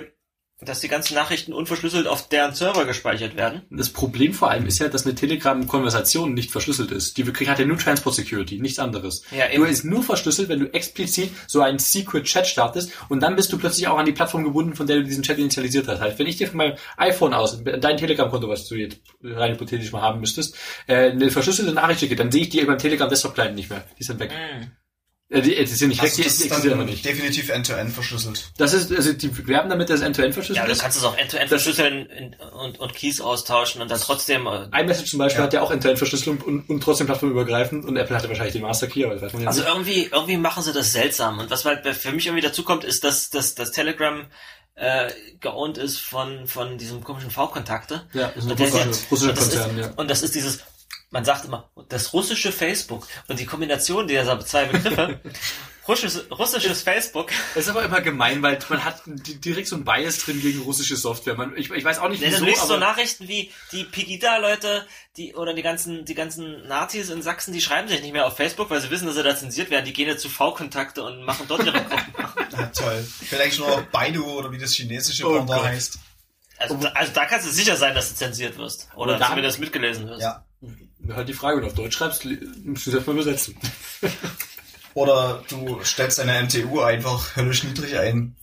dass 0.64 0.80
die 0.80 0.88
ganzen 0.88 1.14
Nachrichten 1.14 1.52
unverschlüsselt 1.52 2.06
auf 2.06 2.28
deren 2.28 2.54
Server 2.54 2.84
gespeichert 2.84 3.36
werden. 3.36 3.62
Das 3.70 3.90
Problem 3.90 4.32
vor 4.32 4.50
allem 4.50 4.66
ist 4.66 4.78
ja, 4.78 4.88
dass 4.88 5.04
eine 5.04 5.14
Telegram-Konversation 5.14 6.34
nicht 6.34 6.50
verschlüsselt 6.50 6.90
ist. 6.90 7.16
Die 7.16 7.24
hat 7.24 7.58
ja 7.58 7.64
nur 7.64 7.78
Transport 7.78 8.14
Security, 8.14 8.58
nichts 8.60 8.78
anderes. 8.78 9.24
Ja, 9.30 9.48
du 9.48 9.54
eben. 9.54 9.66
ist 9.66 9.84
nur 9.84 10.02
verschlüsselt, 10.02 10.48
wenn 10.48 10.60
du 10.60 10.72
explizit 10.72 11.30
so 11.46 11.60
einen 11.62 11.78
Secret 11.78 12.24
Chat 12.24 12.46
startest 12.46 12.92
und 13.08 13.20
dann 13.20 13.36
bist 13.36 13.52
du 13.52 13.58
plötzlich 13.58 13.88
auch 13.88 13.98
an 13.98 14.06
die 14.06 14.12
Plattform 14.12 14.44
gebunden, 14.44 14.74
von 14.74 14.86
der 14.86 14.96
du 14.96 15.04
diesen 15.04 15.22
Chat 15.22 15.38
initialisiert 15.38 15.88
hast. 15.88 16.00
Halt, 16.00 16.18
wenn 16.18 16.26
ich 16.26 16.36
dir 16.36 16.48
von 16.48 16.58
meinem 16.58 16.76
iPhone 16.96 17.34
aus, 17.34 17.62
dein 17.64 17.96
Telegram-Konto, 17.96 18.48
was 18.48 18.68
du 18.68 18.76
jetzt 18.76 18.98
rein 19.22 19.52
hypothetisch 19.52 19.92
mal 19.92 20.02
haben 20.02 20.20
müsstest, 20.20 20.56
äh, 20.86 21.10
eine 21.10 21.30
verschlüsselte 21.30 21.72
Nachricht 21.72 22.00
schicke, 22.00 22.16
dann 22.16 22.30
sehe 22.30 22.42
ich 22.42 22.48
die 22.48 22.64
beim 22.64 22.78
Telegram 22.78 23.08
Desktop 23.08 23.34
Client 23.34 23.56
nicht 23.56 23.70
mehr. 23.70 23.84
Die 23.98 24.04
sind 24.04 24.20
weg. 24.20 24.30
Mhm. 24.30 24.70
Äh, 25.32 25.40
die, 25.40 25.54
die 25.54 25.66
sind 25.66 25.88
nicht 25.88 26.02
weg, 26.02 26.10
also 26.10 26.16
die 26.16 26.22
das 26.28 26.34
ist 26.34 26.44
existieren 26.46 26.74
aber 26.74 26.84
nicht. 26.84 27.04
definitiv 27.04 27.48
end-to-end 27.48 27.92
verschlüsselt. 27.92 28.50
Das 28.58 28.74
ist, 28.74 28.92
also 28.92 29.12
die 29.14 29.46
werben 29.48 29.70
damit, 29.70 29.88
dass 29.88 30.00
es 30.00 30.06
end-to-end 30.06 30.34
verschlüsselt 30.34 30.62
Ja, 30.62 30.66
du 30.66 30.72
ist. 30.72 30.82
kannst 30.82 30.98
es 30.98 31.04
auch 31.04 31.16
end-to-end 31.16 31.50
Das- 31.50 31.62
verschlüsseln 31.62 32.06
in- 32.10 32.34
und, 32.34 32.78
und 32.78 32.94
Keys 32.94 33.20
austauschen 33.22 33.80
und 33.80 33.90
dann 33.90 33.98
trotzdem, 34.00 34.46
äh, 34.46 34.66
iMessage 34.78 35.08
zum 35.10 35.18
Beispiel 35.18 35.38
Ja. 35.40 35.44
hat 35.44 35.52
ja 35.54 35.62
auch 35.62 35.70
End-to-End-Verschlüsselung 35.70 36.38
und, 36.42 36.68
und 36.68 36.80
trotzdem 36.82 37.06
plattformübergreifend 37.06 37.84
und 37.86 37.96
Apple 37.96 38.14
hatte 38.14 38.28
wahrscheinlich 38.28 38.52
den 38.52 38.62
Master 38.62 38.86
Key, 38.88 39.04
aber 39.04 39.14
das 39.14 39.22
weiß 39.22 39.32
man 39.32 39.42
ja 39.42 39.48
Also 39.48 39.62
nicht. 39.62 39.70
irgendwie, 39.70 40.08
irgendwie 40.12 40.36
machen 40.36 40.62
sie 40.62 40.72
das 40.74 40.92
seltsam. 40.92 41.38
Und 41.38 41.48
was 41.50 41.64
halt 41.64 41.86
für 41.96 42.12
mich 42.12 42.26
irgendwie 42.26 42.42
dazu 42.42 42.62
kommt, 42.62 42.84
ist, 42.84 43.02
dass, 43.02 43.30
dass, 43.30 43.54
dass 43.54 43.72
Telegram 43.72 44.26
äh, 44.74 45.10
geowned 45.40 45.76
ist 45.78 45.98
von, 45.98 46.46
von 46.46 46.78
diesem 46.78 47.04
komischen 47.04 47.30
V-Kontakte. 47.30 48.06
Ja, 48.14 48.28
das 48.34 48.36
ist 48.36 48.44
ein 48.44 48.50
Und 48.52 48.58
der 48.60 48.66
ist 48.68 48.74
russischer, 48.74 49.06
russischer 49.10 49.30
und 49.30 49.38
Konzern, 49.38 49.78
ist, 49.78 49.86
ja. 49.86 49.92
Und 49.96 50.10
das 50.10 50.22
ist 50.22 50.34
dieses, 50.34 50.60
man 51.12 51.24
sagt 51.24 51.44
immer, 51.44 51.70
das 51.88 52.12
russische 52.12 52.50
Facebook. 52.50 53.06
Und 53.28 53.38
die 53.38 53.46
Kombination 53.46 54.08
dieser 54.08 54.40
zwei 54.40 54.64
Begriffe, 54.64 55.20
russisches, 55.88 56.24
russisches 56.30 56.82
Facebook, 56.82 57.30
Das 57.54 57.64
ist 57.64 57.68
aber 57.70 57.84
immer 57.84 58.00
gemein, 58.00 58.42
weil 58.42 58.58
man 58.68 58.84
hat 58.84 59.02
di- 59.06 59.36
direkt 59.40 59.68
so 59.68 59.76
ein 59.76 59.84
Bias 59.84 60.18
drin 60.18 60.40
gegen 60.40 60.62
russische 60.62 60.96
Software. 60.96 61.34
Man, 61.34 61.56
ich, 61.56 61.70
ich 61.70 61.84
weiß 61.84 61.98
auch 61.98 62.08
nicht, 62.08 62.20
Ja, 62.22 62.30
dann 62.30 62.36
wieso, 62.40 62.44
liest 62.46 62.62
du 62.62 62.66
so 62.66 62.74
aber 62.74 62.84
Nachrichten 62.86 63.28
wie 63.28 63.50
die 63.72 63.84
Pegida-Leute, 63.84 64.86
die 65.16 65.34
oder 65.34 65.54
die 65.54 65.62
ganzen 65.62 66.04
die 66.04 66.14
ganzen 66.14 66.66
Nazis 66.66 67.10
in 67.10 67.20
Sachsen, 67.22 67.52
die 67.52 67.60
schreiben 67.60 67.88
sich 67.88 68.00
nicht 68.00 68.12
mehr 68.12 68.26
auf 68.26 68.36
Facebook, 68.36 68.70
weil 68.70 68.80
sie 68.80 68.90
wissen, 68.90 69.06
dass 69.06 69.14
sie 69.16 69.22
da 69.22 69.36
zensiert 69.36 69.70
werden. 69.70 69.84
Die 69.84 69.92
gehen 69.92 70.08
jetzt 70.08 70.22
zu 70.22 70.28
V-Kontakte 70.28 71.02
und 71.04 71.24
machen 71.24 71.46
dort 71.48 71.64
ihre 71.64 71.80
Gruppen. 71.82 72.14
Ja, 72.52 72.66
toll. 72.66 73.02
Vielleicht 73.28 73.58
nur 73.58 73.80
Baidu 73.92 74.24
oder 74.26 74.52
wie 74.52 74.58
das 74.58 74.72
chinesische 74.74 75.26
Oh 75.26 75.36
Pendant 75.38 75.64
heißt. 75.64 75.98
Also, 76.58 76.74
da- 76.76 76.90
also 76.90 77.10
da 77.14 77.24
kannst 77.24 77.46
du 77.46 77.50
sicher 77.50 77.76
sein, 77.76 77.94
dass 77.94 78.10
du 78.10 78.14
zensiert 78.14 78.58
wirst. 78.58 78.88
Oder 78.94 79.14
Und 79.14 79.20
da- 79.20 79.28
zumindest 79.28 79.58
mitgelesen 79.58 80.06
wirst. 80.06 80.20
Ja. 80.20 80.44
Halt 81.10 81.28
die 81.28 81.34
Frage, 81.34 81.56
wenn 81.56 81.62
du 81.62 81.68
auf 81.68 81.74
Deutsch 81.74 81.96
schreibst, 81.96 82.24
musst 82.64 82.86
du 82.86 82.90
das 82.90 83.06
mal 83.06 83.12
übersetzen. 83.14 83.56
Oder 84.94 85.42
du 85.48 85.82
stellst 85.84 86.18
deine 86.18 86.42
MTU 86.42 86.80
einfach 86.80 87.36
höllisch 87.36 87.64
niedrig 87.64 87.96
ein. 87.98 88.36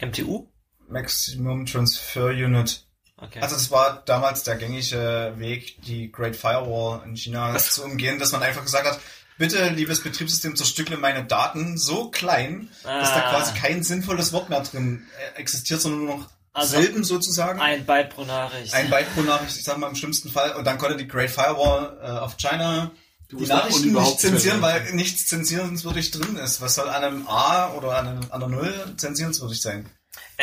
MTU? 0.00 0.48
Maximum 0.88 1.66
Transfer 1.66 2.26
Unit. 2.28 2.84
Okay. 3.16 3.40
Also 3.40 3.54
das 3.54 3.70
war 3.70 4.02
damals 4.06 4.42
der 4.42 4.56
gängige 4.56 5.34
Weg, 5.36 5.80
die 5.82 6.10
Great 6.10 6.34
Firewall 6.36 7.02
in 7.06 7.16
China 7.16 7.56
zu 7.58 7.84
umgehen, 7.84 8.18
dass 8.18 8.32
man 8.32 8.42
einfach 8.42 8.62
gesagt 8.64 8.86
hat, 8.86 8.98
bitte, 9.38 9.68
liebes 9.68 10.02
Betriebssystem, 10.02 10.56
zerstückle 10.56 10.96
meine 10.96 11.24
Daten 11.24 11.78
so 11.78 12.10
klein, 12.10 12.70
dass 12.82 13.10
da 13.10 13.26
Ah. 13.26 13.30
quasi 13.30 13.54
kein 13.58 13.82
sinnvolles 13.82 14.32
Wort 14.32 14.48
mehr 14.50 14.62
drin 14.62 15.06
äh, 15.34 15.38
existiert, 15.38 15.80
sondern 15.82 16.04
nur 16.04 16.16
noch 16.16 16.30
Also 16.52 16.80
Silben 16.80 17.04
sozusagen. 17.04 17.60
ein 17.60 17.86
Byte 17.86 18.10
pro 18.10 18.24
Nachricht. 18.24 18.74
Ein 18.74 18.90
Byte 18.90 19.14
pro 19.14 19.22
Nachricht, 19.22 19.56
ich 19.56 19.64
sag 19.64 19.78
mal 19.78 19.88
im 19.88 19.94
schlimmsten 19.94 20.30
Fall. 20.30 20.56
Und 20.56 20.64
dann 20.64 20.78
konnte 20.78 20.96
die 20.96 21.06
Great 21.06 21.30
Firewall 21.30 21.98
äh, 22.02 22.18
auf 22.18 22.36
China 22.36 22.90
die 23.30 23.36
musst 23.36 23.48
nach 23.48 23.68
Nachrichten 23.68 23.92
nicht 23.92 24.20
zensieren, 24.20 24.62
weil 24.62 24.92
nichts 24.92 25.26
zensierenswürdig 25.26 26.10
drin 26.10 26.36
ist. 26.36 26.60
Was 26.60 26.74
soll 26.74 26.88
an 26.88 27.04
einem 27.04 27.28
A 27.28 27.72
oder 27.74 27.96
an, 27.96 28.08
einem, 28.08 28.24
an 28.30 28.42
einer 28.42 28.48
Null 28.48 28.94
zensierenswürdig 28.96 29.60
sein? 29.60 29.88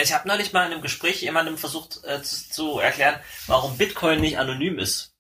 Ich 0.02 0.14
habe 0.14 0.28
neulich 0.28 0.54
mal 0.54 0.66
in 0.66 0.74
einem 0.74 0.82
Gespräch 0.82 1.22
jemandem 1.22 1.58
versucht 1.58 2.00
äh, 2.04 2.22
zu, 2.22 2.50
zu 2.50 2.80
erklären, 2.80 3.20
warum 3.48 3.78
Bitcoin 3.78 4.22
nicht 4.22 4.38
anonym 4.38 4.80
ist. 4.80 5.17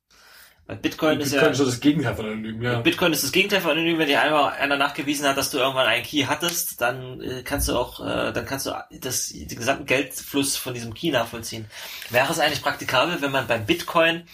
Weil 0.68 0.76
Bitcoin, 0.78 1.22
ist 1.22 1.32
Bitcoin 1.32 1.45
ja 1.45 1.51
ist 1.51 1.57
so 1.59 1.65
das 1.65 1.80
Gegenteil 1.80 2.15
von 2.15 2.26
anonym, 2.26 2.61
ja. 2.61 2.82
Bitcoin 2.82 3.13
ist 3.13 3.24
das 3.24 3.32
Gegenteil 3.32 3.61
von 3.61 3.72
anonym. 3.72 3.97
Wenn 3.97 4.07
dir 4.07 4.22
einmal 4.22 4.51
einer 4.51 4.76
nachgewiesen 4.76 5.26
hat, 5.26 5.38
dass 5.38 5.49
du 5.49 5.57
irgendwann 5.57 5.88
einen 5.88 6.03
Key 6.03 6.26
hattest, 6.26 6.82
dann 6.82 7.22
äh, 7.22 7.41
kannst 7.43 7.70
du 7.70 7.78
auch, 7.78 8.01
äh, 8.01 8.34
dann 8.34 8.45
kannst 8.45 8.65
du 8.65 8.74
das, 8.99 9.30
den 9.30 9.47
gesamten 9.47 9.86
Geldfluss 9.86 10.57
von 10.57 10.74
diesem 10.74 10.93
Key 10.93 11.11
nachvollziehen. 11.11 11.65
Wäre 12.09 12.30
es 12.32 12.39
eigentlich 12.39 12.61
praktikabel, 12.61 13.22
wenn 13.22 13.32
man 13.32 13.47
beim 13.47 13.65
Bitcoin 13.65 14.28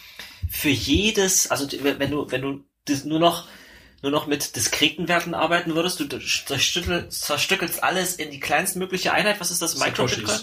für 0.49 0.69
jedes, 0.69 1.51
also 1.51 1.67
wenn 1.81 2.09
du, 2.09 2.31
wenn 2.31 2.41
du 2.41 2.63
das 2.85 3.05
nur 3.05 3.19
noch 3.19 3.47
nur 4.01 4.11
noch 4.11 4.27
mit 4.27 4.57
diskreten 4.57 5.07
Werten 5.07 5.33
arbeiten 5.33 5.75
würdest, 5.75 5.99
du 5.99 6.03
zerstückel- 6.03 7.07
zerstückelst 7.07 7.83
alles 7.83 8.15
in 8.15 8.31
die 8.31 8.39
kleinstmögliche 8.41 9.13
Einheit. 9.13 9.39
Was 9.39 9.49
ist 9.49 9.61
das? 9.61 9.77
Micro-Bitcoin? 9.77 10.39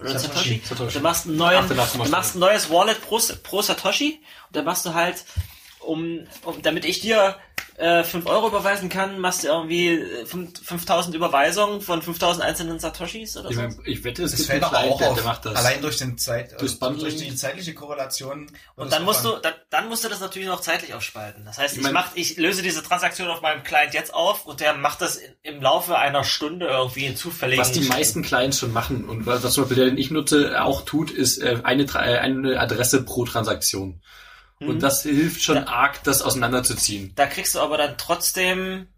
Oder 0.00 0.18
Satoshi. 0.18 0.62
Satoshi? 0.64 0.98
Du 0.98 1.00
machst 1.00 1.26
einen 1.26 1.36
neuen, 1.36 1.64
Ach, 1.78 1.92
du 1.92 2.08
machst 2.08 2.34
ein 2.34 2.38
neues 2.38 2.70
Wallet 2.70 3.00
pro, 3.02 3.20
pro 3.42 3.62
Satoshi 3.62 4.20
und 4.48 4.56
dann 4.56 4.64
machst 4.64 4.86
du 4.86 4.94
halt, 4.94 5.24
um, 5.80 6.26
um 6.44 6.62
damit 6.62 6.84
ich 6.84 7.00
dir 7.00 7.36
äh, 7.76 8.04
5 8.04 8.26
Euro 8.26 8.48
überweisen 8.48 8.88
kann, 8.90 9.18
machst 9.20 9.42
du 9.44 9.48
irgendwie 9.48 9.88
äh, 9.88 10.26
fünf- 10.26 10.52
5000 10.62 11.14
Überweisungen 11.16 11.80
von 11.80 12.02
5000 12.02 12.44
einzelnen 12.44 12.78
Satoshis 12.78 13.36
oder 13.38 13.48
Ich, 13.50 13.56
so. 13.56 13.62
mein, 13.62 13.78
ich 13.86 14.04
wette, 14.04 14.22
es 14.24 14.32
Das 14.32 14.44
fällt 14.46 14.62
aber 14.64 14.78
auch 14.80 14.98
der, 14.98 15.08
auf. 15.10 15.14
der 15.14 15.24
macht 15.24 15.46
das. 15.46 15.56
Allein 15.56 15.80
durch 15.80 15.96
den 15.96 16.18
Zeit, 16.18 16.52
äh, 16.52 16.66
Bundling. 16.78 17.00
durch 17.00 17.16
die 17.16 17.34
zeitliche 17.34 17.72
Korrelation. 17.72 18.50
Und 18.76 18.92
dann 18.92 19.04
musst 19.04 19.24
du, 19.24 19.30
dann, 19.42 19.54
dann 19.70 19.88
musst 19.88 20.04
du 20.04 20.08
das 20.10 20.20
natürlich 20.20 20.48
noch 20.48 20.60
zeitlich 20.60 20.92
aufspalten. 20.92 21.44
Das 21.46 21.58
heißt, 21.58 21.76
ich, 21.76 21.82
mein- 21.82 21.94
mach, 21.94 22.14
ich 22.16 22.36
löse 22.36 22.60
diese 22.62 22.82
Transaktion 22.82 23.28
auf 23.28 23.40
meinem 23.40 23.62
Client 23.62 23.94
jetzt 23.94 24.12
auf 24.12 24.44
und 24.44 24.60
der 24.60 24.74
macht 24.74 25.00
das 25.00 25.16
in, 25.16 25.32
im 25.42 25.62
Laufe 25.62 25.96
einer 25.96 26.24
Stunde 26.24 26.66
irgendwie 26.66 27.06
in 27.06 27.16
zufälligen. 27.16 27.60
Was 27.64 27.72
die 27.72 27.80
meisten 27.80 28.22
Clients 28.22 28.58
schon 28.58 28.72
machen 28.74 29.08
und 29.08 29.24
was 29.26 29.42
was 29.42 29.54
zum 29.54 29.64
Beispiel 29.64 29.76
der, 29.78 29.86
den 29.86 29.98
ich 29.98 30.10
nutze, 30.10 30.62
auch 30.62 30.82
tut, 30.84 31.10
ist 31.10 31.38
äh, 31.38 31.60
eine, 31.62 31.84
äh, 31.84 32.18
eine 32.18 32.60
Adresse 32.60 33.02
pro 33.04 33.24
Transaktion. 33.24 34.02
Und 34.60 34.76
Mhm. 34.76 34.80
das 34.80 35.02
hilft 35.02 35.42
schon 35.42 35.56
arg, 35.58 36.02
das 36.04 36.20
auseinanderzuziehen. 36.22 37.12
Da 37.14 37.26
kriegst 37.26 37.54
du 37.54 37.60
aber 37.60 37.78
dann 37.78 37.96
trotzdem, 37.96 38.88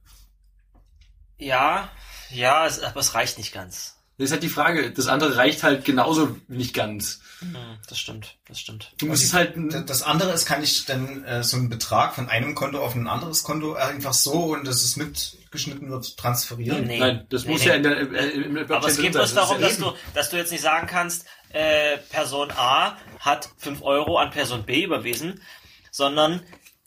ja, 1.38 1.88
ja, 2.30 2.66
es, 2.66 2.80
aber 2.82 3.00
es 3.00 3.14
reicht 3.14 3.38
nicht 3.38 3.52
ganz. 3.52 3.96
Das 4.18 4.26
ist 4.26 4.32
halt 4.32 4.42
die 4.42 4.48
Frage. 4.48 4.90
Das 4.92 5.06
andere 5.08 5.36
reicht 5.36 5.62
halt 5.62 5.84
genauso 5.84 6.36
nicht 6.46 6.74
ganz. 6.74 7.20
Hm, 7.40 7.56
das 7.88 7.98
stimmt, 7.98 8.36
das 8.46 8.60
stimmt. 8.60 8.92
Du 8.98 9.06
musst 9.06 9.24
es 9.24 9.32
halt, 9.34 9.54
Das 9.88 10.02
andere 10.02 10.32
ist, 10.32 10.46
kann 10.46 10.62
ich 10.62 10.84
dann 10.84 11.24
äh, 11.24 11.42
so 11.42 11.56
einen 11.56 11.68
Betrag 11.70 12.14
von 12.14 12.28
einem 12.28 12.54
Konto 12.54 12.78
auf 12.84 12.94
ein 12.94 13.08
anderes 13.08 13.42
Konto 13.42 13.74
einfach 13.74 14.12
so 14.12 14.52
und 14.52 14.64
dass 14.66 14.82
es 14.84 14.96
mitgeschnitten 14.96 15.90
wird, 15.90 16.16
transferieren. 16.16 16.84
Nee. 16.86 16.98
nein, 17.00 17.26
das 17.30 17.44
Nee, 17.46 17.52
muss 17.52 17.62
nee. 17.62 17.68
ja 17.68 17.74
in 17.74 17.82
der, 17.82 17.96
äh, 18.12 18.28
im 18.30 18.52
Blockchain 18.52 18.76
Aber 18.76 18.86
es 18.88 18.96
geht 18.98 19.12
bloß 19.12 19.34
darum, 19.34 19.60
dass 19.60 19.78
du, 19.78 19.92
dass 20.14 20.30
du 20.30 20.36
jetzt 20.36 20.52
nicht 20.52 20.62
sagen 20.62 20.86
kannst, 20.86 21.24
äh, 21.53 21.98
Person 22.11 22.50
A 22.57 22.96
hat 23.20 23.48
5 23.59 23.82
Euro 23.82 24.18
an 24.18 24.30
Person 24.30 24.64
B 24.64 24.82
überwiesen, 24.84 25.42
sondern 25.90 26.40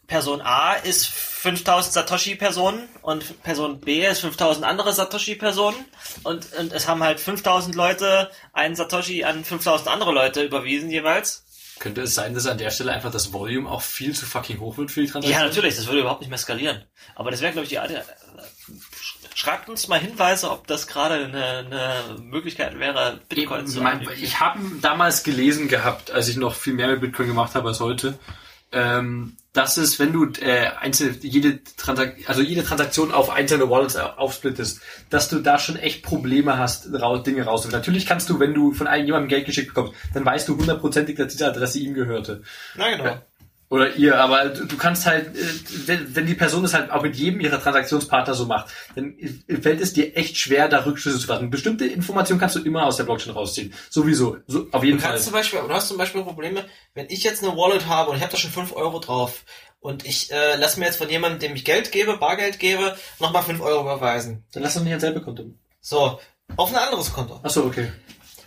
Person 0.08 0.42
A 0.42 0.74
ist 0.74 1.08
5000 1.08 1.94
Satoshi-Personen 1.94 2.88
und 3.02 3.42
Person 3.44 3.80
B 3.80 4.06
ist 4.06 4.22
5000 4.22 4.66
andere 4.66 4.94
Satoshi-Personen 4.94 5.78
und, 6.24 6.54
und 6.54 6.74
es 6.74 6.88
haben 6.88 7.04
halt 7.04 7.20
5000 7.20 7.76
Leute 7.76 8.30
einen 8.54 8.76
Satoshi 8.76 9.24
an 9.24 9.44
5000 9.44 9.88
andere 9.88 10.12
Leute 10.12 10.44
überwiesen 10.44 10.90
jeweils. 10.90 11.44
Könnte 11.80 12.02
es 12.02 12.16
sein, 12.16 12.34
dass 12.34 12.48
an 12.48 12.58
der 12.58 12.72
Stelle 12.72 12.94
einfach 12.94 13.12
das 13.12 13.34
Volume 13.34 13.70
auch 13.70 13.82
viel 13.82 14.16
zu 14.16 14.26
fucking 14.26 14.60
hoch 14.60 14.78
wird 14.78 14.92
für 14.92 15.02
die 15.02 15.08
Transaktion? 15.08 15.42
Ja, 15.42 15.46
natürlich, 15.46 15.76
das 15.76 15.88
würde 15.88 16.00
überhaupt 16.00 16.22
nicht 16.22 16.30
mehr 16.30 16.38
skalieren. 16.38 16.86
Aber 17.16 17.32
das 17.32 17.42
wäre, 17.42 17.52
glaube 17.52 17.64
ich, 17.64 17.70
die 17.70 17.80
Art. 17.80 17.92
Schreibt 19.38 19.68
uns 19.68 19.90
mal 19.90 20.00
Hinweise, 20.00 20.50
ob 20.50 20.66
das 20.66 20.88
gerade 20.88 21.16
eine, 21.26 21.44
eine 21.44 22.20
Möglichkeit 22.22 22.80
wäre, 22.80 23.20
Bitcoin 23.28 23.66
Ich, 23.66 23.72
zu 23.72 23.82
mein, 23.82 24.08
ich 24.22 24.40
habe 24.40 24.60
damals 24.82 25.24
gelesen 25.24 25.68
gehabt, 25.68 26.10
als 26.10 26.30
ich 26.30 26.38
noch 26.38 26.56
viel 26.56 26.74
mehr 26.74 26.88
mit 26.88 27.02
Bitcoin 27.02 27.28
gemacht 27.28 27.54
habe 27.54 27.68
als 27.68 27.82
heute, 27.82 28.18
ähm, 28.72 29.36
dass 29.52 29.76
es, 29.78 30.00
wenn 30.00 30.14
du 30.14 30.26
äh, 30.42 30.68
einzelne, 30.80 31.18
jede, 31.22 31.62
Transak 31.78 32.16
also 32.28 32.42
jede 32.42 32.64
Transaktion 32.64 33.12
auf 33.12 33.30
einzelne 33.30 33.70
Wallets 33.70 33.98
au- 33.98 34.06
aufsplittest, 34.18 34.80
dass 35.10 35.28
du 35.30 35.40
da 35.40 35.60
schon 35.60 35.76
echt 35.76 36.02
Probleme 36.04 36.58
hast, 36.58 36.88
rau 36.94 37.18
Dinge 37.18 37.44
rauszufinden. 37.44 37.80
Natürlich 37.80 38.06
kannst 38.06 38.30
du, 38.30 38.40
wenn 38.40 38.54
du 38.54 38.72
von 38.74 38.88
einem 38.88 39.06
jemandem 39.06 39.30
Geld 39.30 39.46
geschickt 39.46 39.74
bekommst, 39.74 39.94
dann 40.14 40.26
weißt 40.26 40.48
du 40.48 40.58
hundertprozentig, 40.58 41.18
dass 41.18 41.28
diese 41.34 41.48
Adresse 41.48 41.80
ihm 41.80 41.94
gehörte. 41.94 42.42
Na 42.76 42.90
genau. 42.90 43.22
Oder 43.70 43.96
ihr, 43.96 44.20
aber 44.20 44.50
du, 44.50 44.78
kannst 44.78 45.08
halt, 45.08 45.36
äh, 45.36 45.40
wenn, 45.88 46.16
wenn 46.16 46.26
die 46.28 46.36
Person 46.36 46.64
es 46.66 46.74
halt 46.76 46.92
auch 46.92 47.02
mit 47.02 47.16
jedem 47.16 47.40
ihrer 47.40 47.60
Transaktionspartner 47.60 48.36
so 48.36 48.46
macht, 48.46 48.68
dann 48.96 49.16
fällt 49.62 49.82
es 49.82 49.94
dir 49.94 50.16
echt 50.16 50.38
schwer, 50.38 50.68
da 50.70 50.86
Rückschlüsse 50.86 51.18
zu 51.20 51.26
fassen. 51.28 51.50
Bestimmte 51.50 51.86
Informationen 51.86 52.40
kannst 52.40 52.56
du 52.56 52.62
immer 52.62 52.86
aus 52.86 52.98
der 52.98 53.06
Blockchain 53.06 53.34
rausziehen. 53.34 53.74
Sowieso. 53.90 54.38
So, 54.46 54.68
auf 54.72 54.84
jeden 54.84 54.98
Du 54.98 55.02
Fall. 55.02 55.12
kannst 55.14 55.26
zum 55.26 55.34
Beispiel, 55.34 55.60
du 55.60 55.74
hast 55.74 55.88
zum 55.88 55.98
Beispiel 55.98 56.22
Probleme, 56.24 56.66
wenn 56.94 57.08
ich 57.10 57.24
jetzt 57.24 57.44
eine 57.44 57.58
Wallet 57.58 57.88
habe 57.88 58.12
und 58.12 58.18
ich 58.18 58.22
habe 58.22 58.32
da 58.32 58.38
schon 58.38 58.52
5 58.52 58.76
Euro 58.76 59.00
drauf 59.00 59.44
und 59.80 60.06
ich 60.06 60.32
äh, 60.32 60.56
lass 60.58 60.78
mir 60.78 60.86
jetzt 60.86 60.98
von 60.98 61.10
jemandem, 61.10 61.40
dem 61.40 61.56
ich 61.56 61.66
Geld 61.66 61.92
gebe, 61.92 62.18
Bargeld 62.18 62.60
gebe, 62.60 62.96
nochmal 63.20 63.44
5 63.44 63.62
Euro 63.62 63.82
überweisen. 63.82 64.44
Dann 64.54 64.62
lass 64.62 64.76
doch 64.76 64.82
nicht 64.82 64.92
ans 64.92 65.02
selbe 65.02 65.22
Konto. 65.22 65.44
So, 65.82 66.20
auf 66.56 66.70
ein 66.70 66.76
anderes 66.76 67.12
Konto. 67.12 67.40
Achso, 67.42 67.64
okay. 67.66 67.92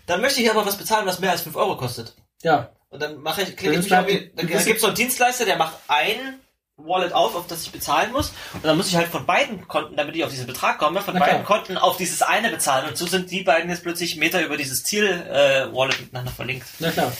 Dann 0.06 0.20
möchte 0.20 0.40
ich 0.40 0.50
aber 0.50 0.64
was 0.64 0.78
bezahlen, 0.78 1.06
was 1.06 1.18
mehr 1.18 1.32
als 1.32 1.42
5 1.42 1.56
Euro 1.56 1.76
kostet. 1.76 2.14
Ja. 2.42 2.70
Und 2.90 3.00
dann 3.02 3.18
mache 3.18 3.42
ich, 3.42 3.56
klicke 3.56 3.74
ich 3.74 3.82
mich 3.82 3.92
irgendwie, 3.92 4.32
dann, 4.34 4.64
gibt 4.64 4.80
so 4.80 4.86
einen 4.86 4.96
Dienstleister, 4.96 5.44
der 5.44 5.56
macht 5.56 5.76
ein 5.88 6.40
Wallet 6.76 7.12
auf, 7.12 7.34
auf 7.34 7.46
das 7.46 7.62
ich 7.62 7.72
bezahlen 7.72 8.12
muss. 8.12 8.32
Und 8.54 8.64
dann 8.64 8.76
muss 8.76 8.88
ich 8.88 8.96
halt 8.96 9.08
von 9.08 9.26
beiden 9.26 9.66
Konten, 9.68 9.96
damit 9.96 10.16
ich 10.16 10.24
auf 10.24 10.30
diesen 10.30 10.46
Betrag 10.46 10.78
komme, 10.78 11.02
von 11.02 11.14
Na 11.14 11.20
beiden 11.20 11.44
klar. 11.44 11.58
Konten 11.58 11.76
auf 11.76 11.96
dieses 11.96 12.22
eine 12.22 12.50
bezahlen. 12.50 12.88
Und 12.88 12.96
so 12.96 13.06
sind 13.06 13.30
die 13.30 13.42
beiden 13.42 13.68
jetzt 13.68 13.82
plötzlich 13.82 14.16
Meter 14.16 14.44
über 14.44 14.56
dieses 14.56 14.84
Ziel-Wallet 14.84 16.00
miteinander 16.00 16.30
verlinkt. 16.30 16.66
Na 16.78 16.90
klar. 16.90 17.12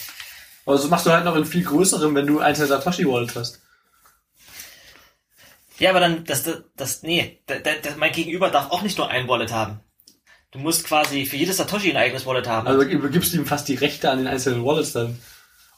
Aber 0.65 0.79
so 0.79 0.89
machst 0.89 1.07
du 1.07 1.11
halt 1.11 1.25
noch 1.25 1.37
in 1.37 1.45
viel 1.45 1.65
größerem, 1.65 2.15
wenn 2.15 2.27
du 2.27 2.41
einzelne 2.41 2.69
Satoshi-Wallet 2.69 3.35
hast. 3.35 3.61
Ja, 5.79 5.91
aber 5.91 6.01
dann, 6.01 6.25
das, 6.25 6.45
das, 6.45 6.63
das 6.77 7.03
nee, 7.03 7.41
da, 7.47 7.59
da, 7.59 7.71
das, 7.83 7.97
mein 7.97 8.13
Gegenüber 8.13 8.51
darf 8.51 8.71
auch 8.71 8.83
nicht 8.83 8.99
nur 8.99 9.11
ein 9.11 9.29
Wallet 9.29 9.53
haben. 9.53 9.81
Du 10.51 10.59
musst 10.59 10.85
quasi 10.85 11.27
für 11.27 11.37
jedes 11.37 11.59
Satoshi 11.59 11.91
ein 11.91 11.97
eigenes 11.97 12.27
Wallet 12.27 12.47
haben. 12.47 12.67
Also 12.67 12.83
übergibst 12.83 13.33
du 13.33 13.39
ihm 13.39 13.47
fast 13.47 13.69
die 13.69 13.75
Rechte 13.75 14.11
an 14.11 14.19
den 14.19 14.27
einzelnen 14.27 14.65
Wallets 14.65 14.93
dann. 14.93 15.19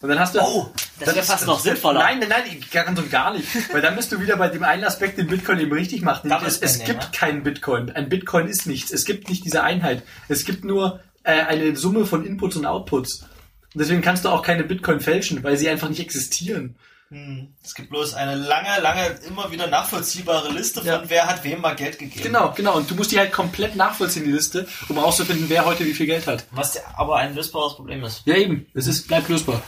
Und 0.03 0.09
dann 0.09 0.18
hast 0.18 0.34
du... 0.34 0.40
oh, 0.40 0.70
das 0.98 1.14
wäre 1.14 1.24
fast 1.26 1.46
noch 1.46 1.61
sinnvoller. 1.61 2.01
Nein, 2.01 2.20
nein, 2.20 2.30
nein, 2.30 2.64
ganz 2.70 2.98
und 2.98 3.11
gar 3.11 3.34
nicht. 3.34 3.46
Weil 3.72 3.82
dann 3.82 3.96
bist 3.96 4.11
du 4.11 4.20
wieder 4.20 4.36
bei 4.36 4.48
dem 4.48 4.62
einen 4.64 4.84
Aspekt, 4.84 5.18
den 5.18 5.26
Bitcoin 5.26 5.59
eben 5.61 5.72
richtig 5.72 6.01
macht. 6.01 6.24
Es, 6.24 6.59
es 6.59 6.78
gibt 6.84 7.03
ne? 7.03 7.09
keinen 7.12 7.42
Bitcoin. 7.42 7.90
Ein 7.90 8.09
Bitcoin 8.09 8.48
ist 8.48 8.66
nichts. 8.66 8.90
Es 8.90 9.05
gibt 9.05 9.28
nicht 9.28 9.44
diese 9.44 9.62
Einheit. 9.62 10.03
Es 10.28 10.44
gibt 10.46 10.64
nur 10.64 11.01
äh, 11.22 11.42
eine 11.42 11.76
Summe 11.76 12.07
von 12.07 12.24
Inputs 12.24 12.57
und 12.57 12.64
Outputs. 12.64 13.26
Und 13.74 13.78
deswegen 13.78 14.01
kannst 14.01 14.24
du 14.24 14.30
auch 14.30 14.42
keine 14.42 14.64
Bitcoin 14.64 15.01
fälschen, 15.01 15.44
weil 15.44 15.59
sie 15.59 15.68
einfach 15.68 15.90
nicht 15.90 16.01
existieren. 16.01 16.76
Hm, 17.11 17.48
Es 17.62 17.74
gibt 17.74 17.90
bloß 17.90 18.14
eine 18.14 18.36
lange, 18.36 18.80
lange, 18.80 19.07
immer 19.26 19.51
wieder 19.51 19.66
nachvollziehbare 19.66 20.51
Liste 20.51 20.80
von 20.80 20.88
Ja. 20.88 21.03
wer 21.09 21.26
hat 21.26 21.44
wem 21.44 21.61
mal 21.61 21.74
Geld 21.74 21.98
gegeben. 21.98 22.22
Genau, 22.22 22.53
genau. 22.57 22.76
Und 22.76 22.90
du 22.90 22.94
musst 22.94 23.11
die 23.11 23.18
halt 23.18 23.32
komplett 23.32 23.76
nachvollziehen, 23.76 24.24
die 24.24 24.30
Liste, 24.32 24.66
um 24.88 24.96
rauszufinden, 24.96 25.46
wer 25.48 25.64
heute 25.64 25.84
wie 25.84 25.92
viel 25.92 26.07
Geld 26.07 26.26
hat. 26.26 26.44
Was 26.53 26.78
aber 26.96 27.16
ein 27.16 27.34
lösbares 27.34 27.74
Problem 27.74 28.03
ist. 28.05 28.22
Ja, 28.26 28.36
eben. 28.36 28.66
Es 28.74 28.86
ist, 28.86 29.09
bleibt 29.09 29.28
lösbar. 29.28 29.61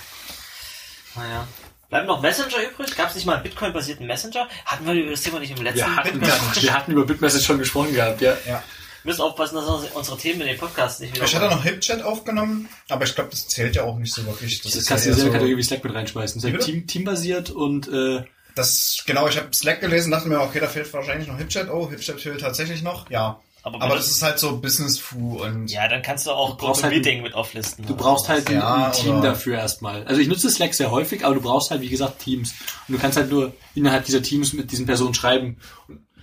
Naja. 1.17 1.47
Bleiben 1.89 2.07
noch 2.07 2.23
Messenger 2.23 2.57
übrig? 2.71 2.97
Gab 2.97 3.11
es 3.11 3.15
nicht 3.17 3.27
mal 3.27 3.35
einen 3.35 3.43
Bitcoin-basierten 3.43 4.07
Messenger? 4.07 4.49
Hatten 4.65 4.87
wir 4.87 4.95
über 4.95 5.11
das 5.11 5.21
Thema 5.23 5.41
nicht 5.41 5.57
im 5.57 5.63
letzten 5.63 5.81
Wir 5.81 5.97
hatten, 5.97 6.21
Bitcoin? 6.21 6.63
wir 6.63 6.75
hatten 6.75 6.93
über 6.93 7.05
Bitmessage 7.05 7.45
schon 7.45 7.59
gesprochen 7.59 7.93
gehabt, 7.93 8.21
ja. 8.23 8.33
Ja. 8.47 8.63
Wir 9.03 9.11
müssen 9.11 9.21
aufpassen, 9.23 9.57
dass 9.57 9.67
uns- 9.67 9.91
unsere 9.93 10.17
Themen 10.17 10.41
in 10.43 10.47
den 10.47 10.59
Podcast 10.59 11.01
nicht 11.01 11.15
wieder. 11.15 11.25
Ich 11.27 11.35
hatte 11.37 11.55
noch 11.55 11.63
HipChat 11.65 12.03
aufgenommen, 12.03 12.69
aber 12.89 13.05
ich 13.05 13.15
glaube, 13.15 13.31
das 13.31 13.47
zählt 13.49 13.75
ja 13.77 13.83
auch 13.83 13.99
nicht 13.99 14.15
so 14.15 14.25
wirklich. 14.25 14.63
Das 14.63 14.73
Das 14.73 14.83
ist 14.83 14.89
kannst 14.89 15.05
du 15.05 15.09
ja 15.09 15.13
in 15.13 15.17
dieselbe 15.17 15.33
so, 15.33 15.39
Kategorie 15.39 15.57
wie 15.59 15.63
Slack 15.65 15.85
mit 15.85 15.95
reinschmeißen. 15.95 16.41
Das 16.41 16.51
ist 16.51 16.57
Wie 16.67 16.73
Team, 16.73 16.87
teambasiert 16.87 17.51
und 17.51 17.89
äh, 17.89 18.23
das, 18.55 19.03
genau, 19.07 19.29
ich 19.29 19.37
habe 19.37 19.49
Slack 19.55 19.81
gelesen, 19.81 20.11
dachte 20.13 20.29
mir, 20.29 20.41
okay, 20.41 20.61
da 20.61 20.69
fehlt 20.69 20.91
wahrscheinlich 20.93 21.27
noch 21.29 21.37
HipChat. 21.37 21.69
Oh, 21.69 21.91
HipChat 21.91 22.21
fehlt 22.21 22.41
tatsächlich 22.41 22.83
noch, 22.83 23.11
ja. 23.11 23.41
Aber, 23.65 23.81
Aber 23.81 23.95
das 23.95 24.09
ist 24.11 24.23
halt 24.23 24.39
so 24.41 24.59
Business-Fu 24.59 25.41
und 25.43 25.69
ja, 25.71 25.87
dann 25.87 26.03
kannst 26.03 26.27
du 26.27 26.33
auch 26.33 26.57
Du 26.57 26.67
brauchst 26.67 26.83
halt- 26.83 26.95
Meeting 26.95 27.23
mit 27.23 27.35
auflisten. 27.35 27.87
du 27.87 27.95
brauchst 27.95 28.29
halt 28.29 28.49
ein, 28.49 28.57
Ja, 28.57 28.87
ein 28.87 28.93
Team 28.93 29.19
oder- 29.19 29.29
dafür 29.31 29.57
erstmal. 29.59 30.05
Also 30.05 30.21
ich 30.21 30.27
nutze 30.27 30.51
Slack 30.51 30.75
sehr 30.75 30.91
häufig, 30.91 31.25
aber 31.25 31.37
du 31.37 31.41
brauchst 31.41 31.71
halt, 31.71 31.81
wie 31.81 31.89
gesagt, 31.89 32.19
Teams. 32.21 32.55
Und 32.89 32.95
du 32.97 33.01
kannst 33.01 33.17
halt 33.17 33.31
nur 33.31 33.55
innerhalb 33.77 34.05
dieser 34.05 34.21
Teams 34.23 34.53
mit 34.53 34.73
diesen 34.73 34.85
Personen 34.87 35.15
schreiben. 35.15 35.59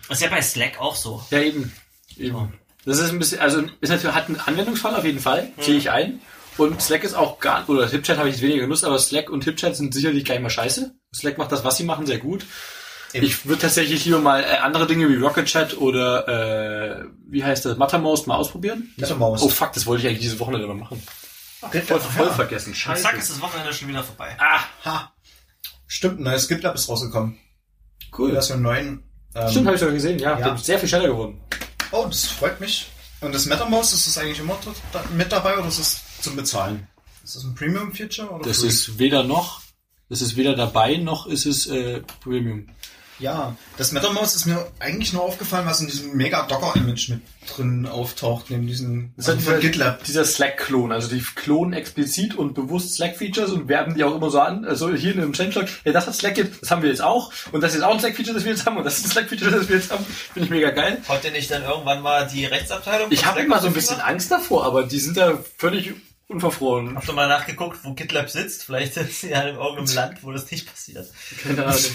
Das 0.10 0.18
ist 0.18 0.24
ja 0.24 0.30
bei 0.30 0.42
Slack 0.42 0.80
auch 0.82 0.96
so. 0.96 1.24
Ja, 1.32 1.40
eben. 1.40 1.72
eben. 2.18 2.54
Das 2.86 2.98
ist 3.00 3.10
ein 3.10 3.20
bisschen, 3.20 3.40
also 3.40 3.62
ist 3.82 3.90
natürlich, 3.90 4.16
hat 4.16 4.28
einen 4.28 4.40
Anwendungsfall 4.40 4.96
auf 4.96 5.06
jeden 5.06 5.20
Fall, 5.20 5.52
zähle 5.60 5.78
ich 5.78 5.92
ein. 5.92 6.20
Und 6.58 6.82
Slack 6.82 7.06
ist 7.06 7.14
auch 7.14 7.40
gar, 7.40 7.70
oder 7.70 7.88
HipChat 7.88 8.18
habe 8.18 8.28
ich 8.28 8.36
jetzt 8.36 8.42
weniger 8.42 8.62
genutzt, 8.62 8.84
aber 8.84 9.00
Slack 9.00 9.30
und 9.30 9.46
HipChat 9.46 9.78
sind 9.78 9.94
sicherlich 9.94 10.26
gleich 10.26 10.42
mal 10.42 10.50
scheiße. 10.50 10.94
Slack 11.16 11.38
macht 11.38 11.54
das, 11.54 11.64
was 11.64 11.78
sie 11.78 11.84
machen, 11.86 12.06
sehr 12.06 12.18
gut. 12.18 12.46
Eben. 13.14 13.26
Ich 13.26 13.46
würde 13.46 13.62
tatsächlich 13.62 14.06
lieber 14.06 14.20
mal 14.20 14.44
äh, 14.44 14.58
andere 14.58 14.86
Dinge 14.88 15.10
wie 15.10 15.16
Rocket 15.16 15.46
Chat 15.48 15.78
oder 15.78 16.28
äh, 17.02 17.06
wie 17.28 17.44
heißt 17.44 17.66
das, 17.66 17.78
Mattermost 17.78 18.28
mal 18.28 18.36
ausprobieren. 18.36 18.94
Mattermost. 18.98 19.44
Oh 19.44 19.50
fuck, 19.50 19.74
das 19.74 19.86
wollte 19.86 20.02
ich 20.04 20.08
eigentlich 20.10 20.22
diese 20.22 20.40
Wochenende 20.40 20.68
mal 20.68 20.76
machen. 20.76 21.02
Voll, 21.60 22.00
voll 22.00 22.32
vergessen. 22.32 22.74
Scheiße. 22.74 23.04
Zack, 23.04 23.18
ist 23.18 23.30
das 23.32 23.42
Wochenende 23.42 23.74
schon 23.74 23.88
wieder 23.88 24.04
vorbei. 24.04 24.38
Ah, 24.40 24.62
Ha. 24.86 25.14
Stimmt, 25.88 26.20
ein 26.20 26.24
neues 26.24 26.48
GitLab 26.48 26.76
ist 26.76 26.88
rausgekommen. 26.88 27.38
cool. 28.18 28.32
Version 28.32 28.62
9. 28.62 29.04
Ähm, 29.36 29.50
Stimmt, 29.50 29.66
habe 29.66 29.76
ich 29.76 29.80
sogar 29.80 29.94
gesehen, 29.96 30.20
ja. 30.20 30.38
ja. 30.38 30.46
Der 30.46 30.56
ist 30.56 30.66
sehr 30.66 30.80
viel 30.80 30.88
schneller 30.88 31.08
geworden. 31.08 31.42
Oh, 31.92 32.06
das 32.08 32.28
freut 32.28 32.60
mich. 32.60 32.88
Und 33.22 33.34
das 33.34 33.46
Mattermost, 33.48 33.94
ist 33.94 34.08
das 34.08 34.18
eigentlich 34.18 34.40
immer 34.40 34.58
mit 35.18 35.32
dabei 35.32 35.58
oder 35.58 35.68
ist 35.68 35.80
es 35.80 36.00
zum 36.22 36.36
Bezahlen. 36.36 36.88
Ist 37.24 37.36
das 37.36 37.44
ein 37.44 37.56
Premium-Feature? 37.56 38.30
oder 38.30 38.48
Das 38.48 38.60
free? 38.60 38.68
ist 38.68 38.98
weder 39.00 39.24
noch, 39.24 39.62
das 40.10 40.22
ist 40.22 40.36
weder 40.38 40.56
dabei, 40.56 40.96
noch 40.98 41.26
ist 41.28 41.46
es 41.46 41.68
äh, 41.68 42.02
Premium. 42.24 42.68
Ja, 43.20 43.56
das 43.78 43.92
MetaMouse 43.92 44.36
ist 44.36 44.46
mir 44.46 44.66
eigentlich 44.80 45.12
nur 45.14 45.24
aufgefallen, 45.24 45.66
was 45.66 45.82
in 45.82 45.88
diesem 45.88 46.16
mega 46.16 46.44
Docker-Image 46.44 47.10
mit 47.10 47.22
drin 47.54 47.86
auftaucht, 47.86 48.50
neben 48.50 48.66
diesen 48.66 49.14
Das 49.18 49.26
ist 49.26 49.32
also 49.32 49.42
von 49.42 49.60
dieser, 49.60 49.70
GitLab. 49.70 50.04
dieser 50.06 50.24
Slack-Klon. 50.24 50.92
Also 50.94 51.10
die 51.10 51.22
klonen 51.36 51.74
explizit 51.74 52.36
und 52.36 52.54
bewusst 52.54 52.96
Slack-Features 52.96 53.52
und 53.52 53.68
werben 53.68 53.96
die 53.96 54.04
auch 54.06 54.16
immer 54.16 54.30
so 54.30 54.40
an. 54.40 54.64
Also 54.66 54.94
hier 54.94 55.14
in 55.14 55.20
einem 55.22 55.34
Changelog, 55.34 55.68
ja, 55.84 55.92
das 55.92 56.08
hat 56.08 56.16
Slack 56.16 56.36
gibt, 56.36 56.62
das 56.62 56.72
haben 56.72 56.82
wir 56.82 56.90
jetzt 56.90 57.02
auch. 57.02 57.32
Und 57.52 57.62
das 57.62 57.76
ist 57.76 57.82
auch 57.82 57.94
ein 57.94 58.00
Slack-Feature, 58.00 58.36
das 58.36 58.46
wir 58.46 58.52
jetzt 58.54 58.66
haben. 58.66 58.78
Und 58.78 58.86
das 58.86 59.00
ist 59.00 59.06
ein 59.06 59.12
Slack-Feature, 59.12 59.52
das 59.52 59.68
wir 59.68 59.76
jetzt 59.76 59.92
haben. 59.92 60.06
Finde 60.06 60.46
ich 60.46 60.50
mega 60.50 60.70
geil. 60.72 61.02
Haut 61.10 61.24
ihr 61.26 61.32
nicht 61.32 61.52
dann 61.52 61.64
irgendwann 61.64 62.02
mal 62.02 62.26
die 62.28 62.46
Rechtsabteilung? 62.46 63.12
Ich 63.12 63.26
habe 63.26 63.42
immer 63.42 63.60
so 63.60 63.68
ein 63.68 63.74
bisschen? 63.74 64.00
Angst 64.00 64.32
davor, 64.32 64.66
aber 64.66 64.84
die 64.84 65.00
sind 65.00 65.18
da 65.18 65.38
völlig 65.58 65.94
unverfroren. 66.28 66.96
Habt 66.96 67.10
ihr 67.10 67.14
mal 67.14 67.28
nachgeguckt, 67.28 67.80
wo 67.84 67.94
GitLab 67.94 68.30
sitzt? 68.30 68.64
Vielleicht 68.64 68.96
ist 68.98 69.22
sie 69.22 69.30
ja 69.32 69.42
in 69.42 69.56
irgendeinem 69.56 69.88
Land, 69.96 70.24
wo 70.24 70.32
das 70.32 70.50
nicht 70.50 70.68
passiert. 70.70 71.08
Keine 71.44 71.66
Ahnung. 71.66 71.80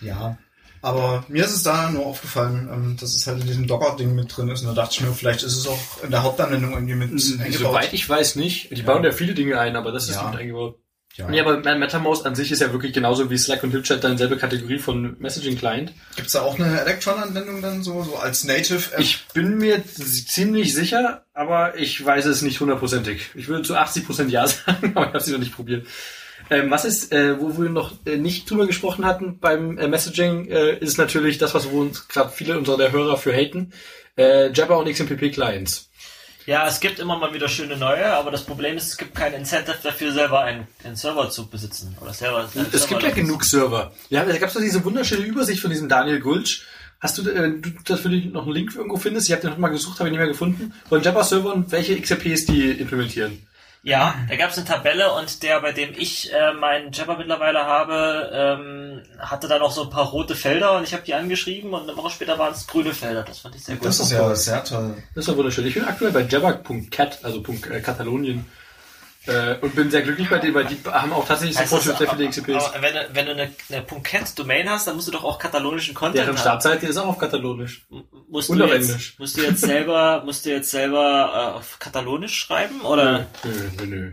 Ja, 0.00 0.38
aber 0.82 1.24
mir 1.28 1.44
ist 1.44 1.54
es 1.54 1.62
da 1.62 1.90
nur 1.90 2.06
aufgefallen, 2.06 2.68
ähm, 2.72 2.96
dass 2.98 3.14
es 3.14 3.26
halt 3.26 3.40
in 3.42 3.46
diesem 3.46 3.66
Docker-Ding 3.66 4.14
mit 4.14 4.34
drin 4.34 4.48
ist. 4.48 4.62
Und 4.62 4.68
da 4.68 4.72
dachte 4.82 4.94
ich 4.94 5.00
mir, 5.02 5.12
vielleicht 5.12 5.42
ist 5.42 5.56
es 5.56 5.66
auch 5.66 5.78
in 6.02 6.10
der 6.10 6.22
Hauptanwendung 6.22 6.72
irgendwie 6.72 6.94
mit 6.94 7.10
eingebaut. 7.12 7.52
Soweit 7.52 7.92
ich 7.92 8.08
weiß 8.08 8.36
nicht. 8.36 8.70
Die 8.74 8.82
bauen 8.82 9.04
ja 9.04 9.12
viele 9.12 9.34
Dinge 9.34 9.60
ein, 9.60 9.76
aber 9.76 9.92
das 9.92 10.08
ist 10.08 10.14
Ja. 10.16 10.30
mit 10.30 10.40
eingebaut. 10.40 10.78
Ja. 11.16 11.28
Ja, 11.30 11.44
aber 11.44 11.58
MetaMouse 11.76 12.24
an 12.24 12.34
sich 12.36 12.52
ist 12.52 12.60
ja 12.62 12.72
wirklich 12.72 12.92
genauso 12.92 13.28
wie 13.30 13.36
Slack 13.36 13.62
und 13.64 13.72
HipChat 13.72 14.02
dann 14.02 14.16
selbe 14.16 14.36
Kategorie 14.38 14.78
von 14.78 15.16
Messaging-Client. 15.18 15.92
Gibt's 16.16 16.32
da 16.32 16.42
auch 16.42 16.58
eine 16.58 16.80
Electron-Anwendung 16.80 17.60
dann 17.60 17.82
so, 17.82 18.02
so 18.04 18.16
als 18.16 18.44
Native-App? 18.44 19.00
Ich 19.00 19.26
bin 19.34 19.58
mir 19.58 19.82
ziemlich 19.86 20.72
sicher, 20.72 21.24
aber 21.34 21.76
ich 21.76 22.02
weiß 22.02 22.26
es 22.26 22.42
nicht 22.42 22.60
hundertprozentig. 22.60 23.30
Ich 23.34 23.48
würde 23.48 23.64
zu 23.64 23.74
80% 23.76 24.28
ja 24.28 24.46
sagen, 24.46 24.92
aber 24.94 25.08
ich 25.08 25.12
habe 25.14 25.20
sie 25.20 25.32
noch 25.32 25.40
nicht 25.40 25.54
probiert. 25.54 25.86
Ähm, 26.50 26.70
was 26.70 26.84
ist, 26.84 27.12
äh, 27.12 27.40
wo 27.40 27.56
wir 27.56 27.70
noch 27.70 27.92
äh, 28.04 28.16
nicht 28.16 28.50
drüber 28.50 28.66
gesprochen 28.66 29.06
hatten 29.06 29.38
beim 29.38 29.78
äh, 29.78 29.86
Messaging, 29.86 30.48
äh, 30.48 30.76
ist 30.78 30.98
natürlich 30.98 31.38
das, 31.38 31.54
was 31.54 31.70
wo 31.70 31.80
uns 31.80 32.08
gerade 32.08 32.30
viele 32.30 32.58
unserer 32.58 32.90
Hörer 32.90 33.16
für 33.16 33.32
haten. 33.32 33.72
Äh, 34.16 34.50
Jabber 34.52 34.78
und 34.78 34.90
XMPP 34.90 35.32
Clients. 35.32 35.90
Ja, 36.46 36.66
es 36.66 36.80
gibt 36.80 36.98
immer 36.98 37.16
mal 37.16 37.32
wieder 37.32 37.48
schöne 37.48 37.76
neue, 37.76 38.12
aber 38.12 38.32
das 38.32 38.42
Problem 38.42 38.76
ist, 38.76 38.88
es 38.88 38.96
gibt 38.96 39.14
kein 39.14 39.32
Incentive 39.34 39.76
dafür, 39.82 40.12
selber 40.12 40.40
einen, 40.40 40.66
einen 40.82 40.96
Server 40.96 41.30
zu 41.30 41.48
besitzen. 41.48 41.96
Oder 42.00 42.12
selber, 42.12 42.48
Es 42.72 42.88
gibt 42.88 43.02
ja 43.02 43.10
genug 43.10 43.44
Server. 43.44 43.92
Ja, 44.08 44.24
da 44.24 44.36
gab 44.36 44.48
es 44.48 44.54
doch 44.54 44.60
diese 44.60 44.84
wunderschöne 44.84 45.24
Übersicht 45.24 45.60
von 45.60 45.70
diesem 45.70 45.88
Daniel 45.88 46.18
Gulch. 46.18 46.64
Hast 46.98 47.18
du, 47.18 47.30
äh, 47.30 47.52
du 47.60 47.70
das 47.84 48.00
für 48.00 48.08
dich 48.08 48.26
noch 48.26 48.44
einen 48.44 48.52
Link 48.52 48.74
irgendwo 48.74 48.96
findest? 48.96 49.28
Ich 49.28 49.32
habe 49.32 49.48
den 49.48 49.60
mal 49.60 49.68
gesucht, 49.68 50.00
habe 50.00 50.08
ihn 50.08 50.12
nicht 50.12 50.18
mehr 50.18 50.28
gefunden. 50.28 50.74
Von 50.88 51.02
Jabber 51.02 51.22
Server 51.22 51.54
und 51.54 51.70
welche 51.70 51.98
XRPs 52.00 52.46
die 52.46 52.72
implementieren. 52.72 53.46
Ja, 53.82 54.14
da 54.28 54.36
gab 54.36 54.50
es 54.50 54.58
eine 54.58 54.66
Tabelle 54.66 55.12
und 55.14 55.42
der, 55.42 55.60
bei 55.62 55.72
dem 55.72 55.94
ich 55.96 56.30
äh, 56.32 56.52
meinen 56.52 56.92
Jabber 56.92 57.16
mittlerweile 57.16 57.64
habe, 57.64 58.30
ähm, 58.32 59.02
hatte 59.18 59.48
da 59.48 59.58
noch 59.58 59.72
so 59.72 59.84
ein 59.84 59.90
paar 59.90 60.06
rote 60.06 60.34
Felder 60.34 60.76
und 60.76 60.84
ich 60.84 60.92
habe 60.92 61.02
die 61.02 61.14
angeschrieben 61.14 61.72
und 61.72 61.88
eine 61.88 61.96
Woche 61.96 62.10
später 62.10 62.38
waren 62.38 62.52
es 62.52 62.66
grüne 62.66 62.92
Felder. 62.92 63.22
Das 63.22 63.38
fand 63.38 63.54
ich 63.54 63.64
sehr 63.64 63.76
gut. 63.76 63.86
das 63.86 64.00
ist 64.00 64.12
ja 64.12 64.34
sehr 64.34 64.62
toll. 64.64 65.02
Das 65.14 65.24
ist 65.24 65.30
ja 65.30 65.36
wunderschön. 65.36 65.66
Ich 65.66 65.74
bin 65.74 65.84
aktuell 65.84 66.12
bei 66.12 66.22
Jabber.cat, 66.22 67.20
also 67.22 67.42
Punkt, 67.42 67.70
äh, 67.70 67.80
Katalonien. 67.80 68.44
Äh, 69.30 69.58
und 69.60 69.74
bin 69.76 69.90
sehr 69.90 70.02
glücklich 70.02 70.28
bei 70.28 70.38
denen, 70.38 70.54
weil 70.54 70.64
die 70.64 70.76
haben 70.90 71.12
auch 71.12 71.24
tatsächlich 71.26 71.56
Support 71.56 71.82
für 71.84 71.96
sehr 71.96 72.08
viele 72.10 72.28
XCPs. 72.28 72.48
aber 72.74 72.82
wenn 72.82 72.94
du, 72.94 73.08
wenn 73.12 73.26
du 73.26 73.32
eine, 73.32 73.50
eine 73.70 73.84
.cat-Domain 74.02 74.68
hast, 74.68 74.86
dann 74.88 74.96
musst 74.96 75.06
du 75.08 75.12
doch 75.12 75.22
auch 75.22 75.38
katalonischen 75.38 75.94
Content 75.94 76.16
Deren 76.16 76.28
haben. 76.30 76.38
Startseite 76.38 76.86
ist 76.86 76.96
auch 76.96 77.06
auf 77.06 77.18
Katalonisch. 77.18 77.86
M- 77.90 78.04
Musst 78.28 78.50
Und 78.50 78.58
du 78.58 78.64
auf 78.64 78.70
jetzt, 78.72 78.88
Englisch. 78.88 79.14
musst 79.18 79.36
du 79.36 79.42
jetzt 79.42 79.60
selber, 79.60 80.22
musst 80.26 80.44
du 80.46 80.50
jetzt 80.50 80.70
selber 80.70 81.52
äh, 81.54 81.58
auf 81.58 81.78
Katalonisch 81.78 82.34
schreiben 82.38 82.80
oder? 82.82 83.26
Nö, 83.44 83.86
nö, 83.86 83.86
nö. 83.86 84.12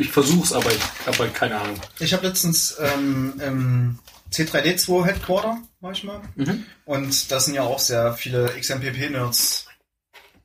Ich 0.00 0.10
versuch's, 0.10 0.52
aber 0.52 0.70
ich 0.72 0.80
habe 1.06 1.18
halt 1.18 1.34
keine 1.34 1.60
Ahnung. 1.60 1.80
Ich 2.00 2.12
habe 2.12 2.26
letztens 2.26 2.76
ähm, 2.80 3.34
im 3.44 3.98
C3D2 4.32 5.04
Headquarter, 5.06 5.58
war 5.80 5.92
ich 5.92 6.04
mal. 6.04 6.20
Mhm. 6.36 6.64
Und 6.84 7.30
da 7.32 7.40
sind 7.40 7.54
ja 7.54 7.62
auch 7.62 7.78
sehr 7.78 8.12
viele 8.14 8.46
XMPP-Nerds 8.60 9.66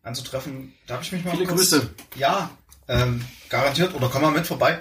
anzutreffen. 0.03 0.73
Da 0.87 0.95
habe 0.95 1.03
ich 1.03 1.11
mich 1.11 1.23
mal 1.23 1.31
Viele 1.31 1.45
kurz, 1.45 1.59
Grüße. 1.71 1.89
Ja, 2.15 2.49
ähm, 2.93 3.25
garantiert. 3.49 3.93
Oder 3.93 4.09
komm 4.09 4.21
mal 4.21 4.31
mit 4.31 4.47
vorbei. 4.47 4.79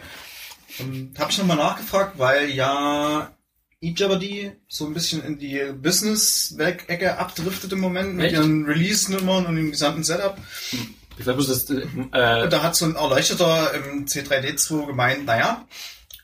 Und 0.78 1.18
habe 1.18 1.30
ich 1.30 1.38
nochmal 1.38 1.56
nachgefragt, 1.56 2.18
weil 2.18 2.50
ja 2.50 3.30
eJabberdy 3.82 4.52
so 4.68 4.86
ein 4.86 4.94
bisschen 4.94 5.24
in 5.24 5.38
die 5.38 5.60
Business-Ecke 5.74 7.18
abdriftet 7.18 7.72
im 7.72 7.80
Moment 7.80 8.14
mit 8.14 8.26
Echt? 8.26 8.34
ihren 8.34 8.64
Release-Nummern 8.64 9.46
und 9.46 9.56
dem 9.56 9.70
gesamten 9.70 10.04
Setup. 10.04 10.36
Ich 11.18 11.24
glaube, 11.24 11.44
das 11.44 11.68
äh, 11.68 11.82
Und 11.84 12.12
da 12.12 12.62
hat 12.62 12.76
so 12.76 12.86
ein 12.86 12.94
Erleuchteter 12.94 13.74
im 13.74 14.06
C3D2 14.06 14.86
gemeint, 14.86 15.26
naja, 15.26 15.66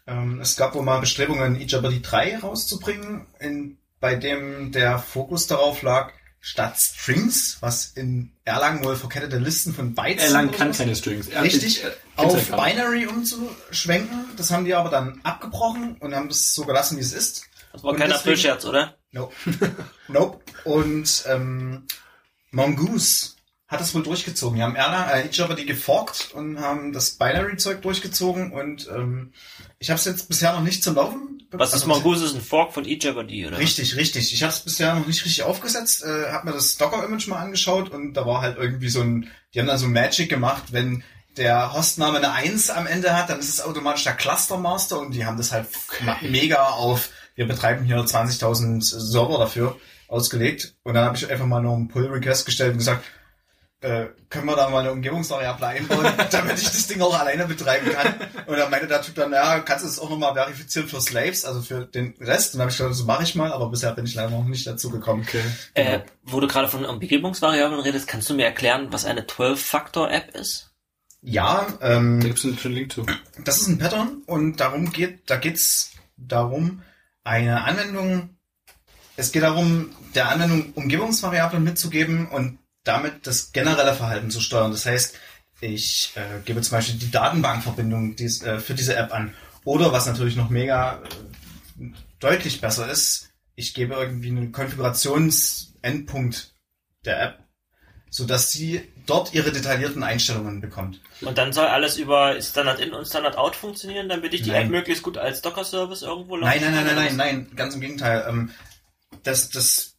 ähm, 0.06 0.40
es 0.40 0.56
gab 0.56 0.74
wohl 0.74 0.82
mal 0.82 1.00
Bestrebungen, 1.00 1.60
eJabberdy 1.60 2.00
3 2.00 2.38
rauszubringen, 2.38 3.26
in, 3.40 3.78
bei 4.00 4.14
dem 4.14 4.72
der 4.72 4.98
Fokus 4.98 5.46
darauf 5.46 5.82
lag, 5.82 6.12
statt 6.40 6.78
Strings, 6.78 7.58
was 7.60 7.86
in 7.94 8.32
Erlang 8.44 8.84
wohl 8.84 8.96
verkettete 8.96 9.38
Listen 9.38 9.74
von 9.74 9.94
Bytes 9.94 10.24
Erlang 10.24 10.50
kann 10.52 10.72
keine 10.72 10.94
Strings. 10.96 11.28
Er- 11.28 11.42
richtig, 11.42 11.78
ich- 11.78 11.84
äh, 11.84 11.90
auf. 12.16 12.50
Binary 12.50 13.06
umzuschwenken. 13.06 14.24
Das 14.36 14.50
haben 14.50 14.64
die 14.64 14.74
aber 14.74 14.88
dann 14.90 15.20
abgebrochen 15.24 15.96
und 16.00 16.14
haben 16.14 16.28
das 16.28 16.54
so 16.54 16.64
gelassen, 16.64 16.96
wie 16.96 17.02
es 17.02 17.12
ist. 17.12 17.44
Das 17.72 17.82
war 17.82 17.90
Und 17.92 17.98
kein 17.98 18.08
deswegen- 18.08 18.20
Aprilscherz, 18.30 18.64
oder? 18.64 18.96
Nope. 19.12 19.34
nope. 20.08 20.40
Und 20.64 21.24
ähm, 21.26 21.86
Mongoose 22.50 23.30
hat 23.66 23.80
das 23.80 23.94
wohl 23.94 24.02
durchgezogen. 24.02 24.56
Die 24.56 24.62
haben 24.62 24.76
Erlang, 24.76 25.08
äh, 25.10 25.28
Java 25.30 25.54
die 25.54 25.66
geforkt 25.66 26.30
und 26.32 26.60
haben 26.60 26.92
das 26.92 27.10
Binary-Zeug 27.12 27.82
durchgezogen 27.82 28.52
und 28.52 28.88
ähm, 28.88 29.32
ich 29.78 29.90
habe 29.90 29.98
es 29.98 30.06
jetzt 30.06 30.28
bisher 30.28 30.52
noch 30.54 30.62
nicht 30.62 30.82
zum 30.82 30.94
Laufen. 30.94 31.37
Was 31.50 31.70
ist 31.70 31.74
also 31.74 31.88
Mongoose? 31.88 32.26
Ist 32.26 32.34
ein 32.34 32.40
Fork 32.42 32.74
von 32.74 32.84
eJabberdy, 32.84 33.46
oder? 33.46 33.58
Richtig, 33.58 33.96
richtig. 33.96 34.32
Ich 34.34 34.42
habe 34.42 34.52
es 34.52 34.60
bisher 34.60 34.94
noch 34.94 35.06
nicht 35.06 35.24
richtig 35.24 35.44
aufgesetzt, 35.44 36.04
äh, 36.04 36.30
habe 36.30 36.46
mir 36.46 36.52
das 36.52 36.76
Docker-Image 36.76 37.28
mal 37.28 37.38
angeschaut 37.38 37.90
und 37.90 38.14
da 38.14 38.26
war 38.26 38.42
halt 38.42 38.58
irgendwie 38.58 38.88
so 38.90 39.00
ein, 39.00 39.30
die 39.54 39.60
haben 39.60 39.66
da 39.66 39.78
so 39.78 39.86
Magic 39.86 40.28
gemacht, 40.28 40.64
wenn 40.72 41.02
der 41.38 41.72
Hostname 41.72 42.18
eine 42.18 42.32
1 42.32 42.70
am 42.70 42.86
Ende 42.86 43.16
hat, 43.16 43.30
dann 43.30 43.38
ist 43.38 43.48
es 43.48 43.60
automatisch 43.60 44.04
der 44.04 44.14
Cluster 44.14 44.58
Master 44.58 45.00
und 45.00 45.12
die 45.14 45.24
haben 45.24 45.38
das 45.38 45.52
halt 45.52 45.68
mega 46.20 46.64
auf, 46.64 47.10
wir 47.34 47.46
betreiben 47.46 47.84
hier 47.84 47.98
20.000 47.98 48.82
Server 48.82 49.38
dafür 49.38 49.78
ausgelegt 50.08 50.74
und 50.82 50.94
dann 50.94 51.04
habe 51.04 51.16
ich 51.16 51.30
einfach 51.30 51.46
mal 51.46 51.62
noch 51.62 51.76
einen 51.76 51.88
Pull-Request 51.88 52.44
gestellt 52.44 52.72
und 52.72 52.78
gesagt, 52.78 53.04
äh, 53.80 54.06
können 54.28 54.46
wir 54.46 54.56
da 54.56 54.68
mal 54.70 54.80
eine 54.80 54.92
Umgebungsvariable 54.92 55.66
einbauen, 55.66 56.12
damit 56.30 56.58
ich 56.58 56.64
das 56.64 56.88
Ding 56.88 57.00
auch 57.00 57.18
alleine 57.18 57.46
betreiben 57.46 57.90
kann. 57.92 58.14
Und 58.46 58.58
dann 58.58 58.70
meinte 58.70 58.88
der 58.88 59.02
Typ 59.02 59.14
dann, 59.14 59.32
ja, 59.32 59.60
kannst 59.60 59.84
du 59.84 59.88
das 59.88 59.98
auch 60.00 60.10
nochmal 60.10 60.34
verifizieren 60.34 60.88
für 60.88 61.00
Slaves, 61.00 61.44
also 61.44 61.62
für 61.62 61.86
den 61.86 62.14
Rest? 62.20 62.54
Und 62.54 62.58
dann 62.58 62.62
habe 62.62 62.72
ich 62.72 62.78
gesagt, 62.78 62.90
das 62.90 63.04
mache 63.04 63.22
ich 63.22 63.34
mal, 63.34 63.52
aber 63.52 63.70
bisher 63.70 63.92
bin 63.92 64.04
ich 64.04 64.14
leider 64.14 64.30
noch 64.30 64.44
nicht 64.44 64.66
dazu 64.66 64.90
gekommen. 64.90 65.24
Okay. 65.28 65.42
Äh, 65.74 66.00
wo 66.24 66.40
du 66.40 66.48
gerade 66.48 66.68
von 66.68 66.84
Umgebungsvariablen 66.84 67.80
redest, 67.80 68.08
kannst 68.08 68.28
du 68.28 68.34
mir 68.34 68.46
erklären, 68.46 68.88
was 68.90 69.04
eine 69.04 69.22
12-Faktor-App 69.22 70.34
ist? 70.34 70.72
Ja, 71.20 71.66
Da 71.80 71.96
ähm, 71.96 72.20
gibt's 72.20 72.44
einen 72.44 72.58
schönen 72.58 72.74
Link 72.74 72.92
zu. 72.92 73.04
das 73.44 73.60
ist 73.60 73.68
ein 73.68 73.78
Pattern 73.78 74.22
und 74.26 74.58
darum 74.58 74.92
geht, 74.92 75.28
da 75.30 75.36
geht's 75.36 75.92
darum, 76.16 76.82
eine 77.24 77.64
Anwendung, 77.64 78.36
es 79.16 79.32
geht 79.32 79.42
darum, 79.42 79.90
der 80.14 80.28
Anwendung 80.30 80.72
Umgebungsvariablen 80.74 81.62
mitzugeben 81.62 82.28
und 82.28 82.58
damit 82.84 83.26
das 83.26 83.52
generelle 83.52 83.94
Verhalten 83.94 84.30
zu 84.30 84.40
steuern. 84.40 84.70
Das 84.70 84.86
heißt, 84.86 85.16
ich 85.60 86.12
äh, 86.14 86.40
gebe 86.44 86.62
zum 86.62 86.78
Beispiel 86.78 86.98
die 86.98 87.10
Datenbankverbindung 87.10 88.16
dies, 88.16 88.42
äh, 88.42 88.60
für 88.60 88.74
diese 88.74 88.96
App 88.96 89.12
an. 89.12 89.34
Oder 89.64 89.92
was 89.92 90.06
natürlich 90.06 90.36
noch 90.36 90.50
mega 90.50 91.02
äh, 91.80 91.90
deutlich 92.20 92.60
besser 92.60 92.88
ist, 92.90 93.30
ich 93.54 93.74
gebe 93.74 93.94
irgendwie 93.94 94.28
einen 94.28 94.52
Konfigurationsendpunkt 94.52 96.54
der 97.04 97.22
App, 97.22 97.38
sodass 98.08 98.52
sie 98.52 98.88
dort 99.04 99.34
ihre 99.34 99.50
detaillierten 99.50 100.04
Einstellungen 100.04 100.60
bekommt. 100.60 101.00
Und 101.22 101.38
dann 101.38 101.52
soll 101.52 101.66
alles 101.66 101.96
über 101.96 102.40
Standard 102.40 102.78
In 102.78 102.92
und 102.92 103.06
Standard 103.06 103.36
Out 103.36 103.56
funktionieren, 103.56 104.08
damit 104.08 104.32
ich 104.32 104.42
die 104.42 104.50
Nein. 104.50 104.66
App 104.66 104.70
möglichst 104.70 105.02
gut 105.02 105.18
als 105.18 105.42
Docker-Service 105.42 106.02
irgendwo 106.02 106.36
Nein, 106.36 106.60
nein, 106.60 106.72
nein, 106.72 106.84
nein, 106.84 106.94
kann? 106.94 107.16
nein, 107.16 107.16
nein, 107.16 107.50
ganz 107.56 107.74
im 107.74 107.80
Gegenteil. 107.80 108.24
Ähm, 108.28 108.52
das, 109.24 109.50
das, 109.50 109.97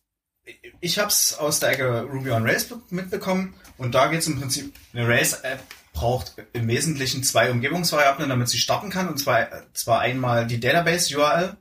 ich 0.81 0.99
habe 0.99 1.09
es 1.09 1.33
aus 1.37 1.59
der 1.59 1.69
Ecke 1.71 2.01
Ruby 2.11 2.31
on 2.31 2.43
Rails 2.43 2.65
be- 2.65 2.79
mitbekommen 2.89 3.53
und 3.77 3.95
da 3.95 4.07
geht 4.07 4.21
es 4.21 4.27
im 4.27 4.39
Prinzip, 4.39 4.73
eine 4.93 5.07
Rails-App 5.07 5.61
braucht 5.93 6.33
im 6.53 6.67
Wesentlichen 6.67 7.23
zwei 7.23 7.51
Umgebungsvariablen, 7.51 8.29
damit 8.29 8.47
sie 8.49 8.57
starten 8.59 8.89
kann 8.89 9.09
und 9.09 9.17
zwar, 9.19 9.47
zwar 9.73 9.99
einmal 10.01 10.47
die 10.47 10.59
Database-URL. 10.59 11.57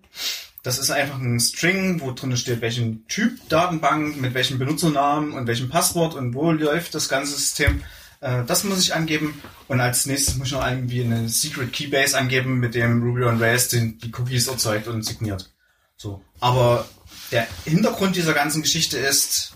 Das 0.62 0.78
ist 0.78 0.90
einfach 0.90 1.18
ein 1.18 1.40
String, 1.40 2.00
wo 2.00 2.12
drin 2.12 2.36
steht, 2.36 2.60
welchen 2.60 3.06
Typ 3.08 3.38
Datenbank, 3.48 4.20
mit 4.20 4.34
welchem 4.34 4.58
Benutzernamen 4.58 5.32
und 5.32 5.46
welchem 5.46 5.68
Passwort 5.68 6.14
und 6.14 6.34
wo 6.34 6.50
läuft 6.52 6.94
das 6.94 7.08
ganze 7.08 7.32
System. 7.36 7.82
Äh, 8.20 8.44
Das 8.44 8.64
muss 8.64 8.80
ich 8.80 8.94
angeben. 8.94 9.40
Und 9.68 9.80
als 9.80 10.04
nächstes 10.06 10.36
muss 10.36 10.48
ich 10.48 10.52
noch 10.54 10.66
irgendwie 10.68 11.04
eine 11.04 11.28
Secret 11.28 11.72
Keybase 11.72 12.18
angeben, 12.18 12.58
mit 12.58 12.74
dem 12.74 13.02
Ruby 13.02 13.24
on 13.24 13.40
Rails 13.40 13.68
die 13.68 13.96
Cookies 14.18 14.48
erzeugt 14.48 14.88
und 14.88 15.04
signiert. 15.04 15.50
So. 15.96 16.22
Aber 16.40 16.86
der 17.32 17.46
Hintergrund 17.64 18.16
dieser 18.16 18.32
ganzen 18.32 18.62
Geschichte 18.62 18.98
ist, 18.98 19.54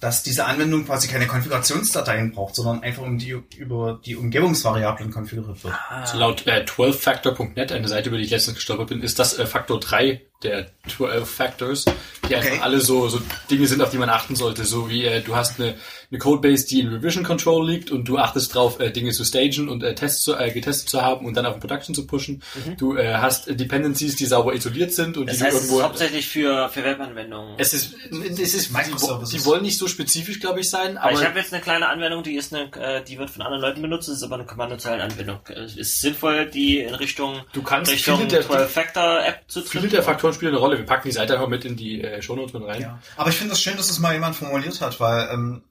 dass 0.00 0.22
diese 0.22 0.44
Anwendung 0.44 0.84
quasi 0.84 1.08
keine 1.08 1.26
Konfigurationsdateien 1.26 2.32
braucht, 2.32 2.54
sondern 2.54 2.82
einfach 2.82 3.02
um 3.02 3.18
die 3.18 3.36
über 3.56 4.00
die 4.04 4.16
Umgebungsvariablen 4.16 5.10
konfiguriert 5.10 5.64
wird. 5.64 5.74
Also 5.88 6.18
laut 6.18 6.46
äh, 6.46 6.64
12factor.net, 6.64 7.72
eine 7.72 7.88
Seite, 7.88 8.08
über 8.08 8.18
die 8.18 8.24
ich 8.24 8.30
letztens 8.30 8.56
gestolpert 8.56 8.88
bin, 8.88 9.02
ist 9.02 9.18
das 9.18 9.38
äh, 9.38 9.46
Faktor 9.46 9.80
3 9.80 10.22
der 10.42 10.66
12 10.88 11.28
Factors, 11.28 11.84
die 12.28 12.36
einfach 12.36 12.50
Okay. 12.50 12.60
alle 12.62 12.80
so, 12.80 13.08
so 13.08 13.20
Dinge 13.50 13.66
sind, 13.66 13.80
auf 13.82 13.90
die 13.90 13.96
man 13.98 14.10
achten 14.10 14.36
sollte. 14.36 14.64
So 14.64 14.88
wie 14.90 15.04
äh, 15.04 15.22
du 15.22 15.34
hast 15.34 15.58
eine, 15.58 15.74
eine 16.10 16.18
Codebase, 16.18 16.66
die 16.66 16.80
in 16.80 16.88
Revision 16.88 17.24
Control 17.24 17.66
liegt 17.68 17.90
und 17.90 18.04
du 18.06 18.18
achtest 18.18 18.54
drauf, 18.54 18.78
äh, 18.78 18.90
Dinge 18.90 19.12
zu 19.12 19.24
stagen 19.24 19.68
und 19.68 19.82
äh, 19.82 19.94
Tests 19.94 20.22
zu, 20.22 20.34
äh, 20.36 20.50
getestet 20.52 20.88
zu 20.90 21.00
haben 21.02 21.24
und 21.26 21.34
dann 21.36 21.46
auf 21.46 21.54
den 21.54 21.60
Production 21.60 21.94
zu 21.94 22.06
pushen. 22.06 22.42
Du 22.78 22.96
äh, 22.96 23.14
hast 23.14 23.46
Dependencies, 23.48 24.14
die 24.16 24.26
sauber 24.26 24.54
isoliert 24.54 24.92
sind 24.92 25.16
und 25.16 25.24
Mhm. 25.24 25.28
Das 25.28 25.38
die 25.38 25.44
heißt, 25.44 25.52
du 25.54 25.56
es 25.58 25.62
ist 25.64 25.70
irgendwo 25.70 25.84
hauptsächlich 25.88 26.28
für, 26.28 26.68
für 26.68 26.84
Webanwendungen. 26.84 27.54
es 27.58 27.72
ist, 27.72 27.94
es 28.38 28.54
ist, 28.54 28.72
Microservices. 28.72 29.30
die 29.42 29.44
wollen 29.46 29.62
nicht 29.62 29.78
so 29.78 29.88
spezifisch, 29.88 30.38
glaube 30.38 30.60
ich, 30.60 30.70
sein, 30.70 30.98
Aber 30.98 31.10
aber 31.10 31.20
ich 31.20 31.26
habe 31.26 31.38
jetzt 31.38 31.52
eine 31.52 31.62
kleine 31.62 31.88
Anwendung, 31.88 32.22
die 32.22 32.36
ist 32.36 32.54
eine, 32.54 32.70
äh, 32.76 33.02
die 33.02 33.18
wird 33.18 33.30
von 33.30 33.42
anderen 33.42 33.62
Leuten 33.62 33.80
benutzt, 33.82 34.08
das 34.08 34.18
ist 34.18 34.22
aber 34.22 34.34
eine 34.36 34.44
Kommandozeilenanwendung. 34.44 35.40
Es 35.48 35.76
ist 35.76 36.00
sinnvoll, 36.00 36.46
die 36.50 36.78
in 36.80 36.94
Richtung, 36.94 37.40
Du 37.54 37.62
kannst 37.62 37.90
Richtung 37.90 38.18
viele 38.18 38.28
der- 38.28 38.44
12-Factor-App 38.44 39.40
zu 39.48 39.62
viele 39.62 39.88
der 39.88 40.02
Faktoren 40.02 40.25
spielen 40.34 40.52
eine 40.52 40.60
Rolle. 40.60 40.78
Wir 40.78 40.86
packen 40.86 41.08
die 41.08 41.12
Seite 41.12 41.34
einfach 41.34 41.48
mit 41.48 41.64
in 41.64 41.76
die 41.76 42.02
äh, 42.02 42.20
Shownotes 42.22 42.52
mit 42.54 42.64
rein. 42.64 42.80
Ja. 42.82 42.98
Aber 43.16 43.30
ich 43.30 43.36
finde 43.36 43.52
es 43.52 43.58
das 43.58 43.62
schön, 43.62 43.76
dass 43.76 43.90
es 43.90 43.98
mal 43.98 44.12
jemand 44.14 44.36
formuliert 44.36 44.80
hat, 44.80 44.98
weil 45.00 45.28
ähm, 45.32 45.62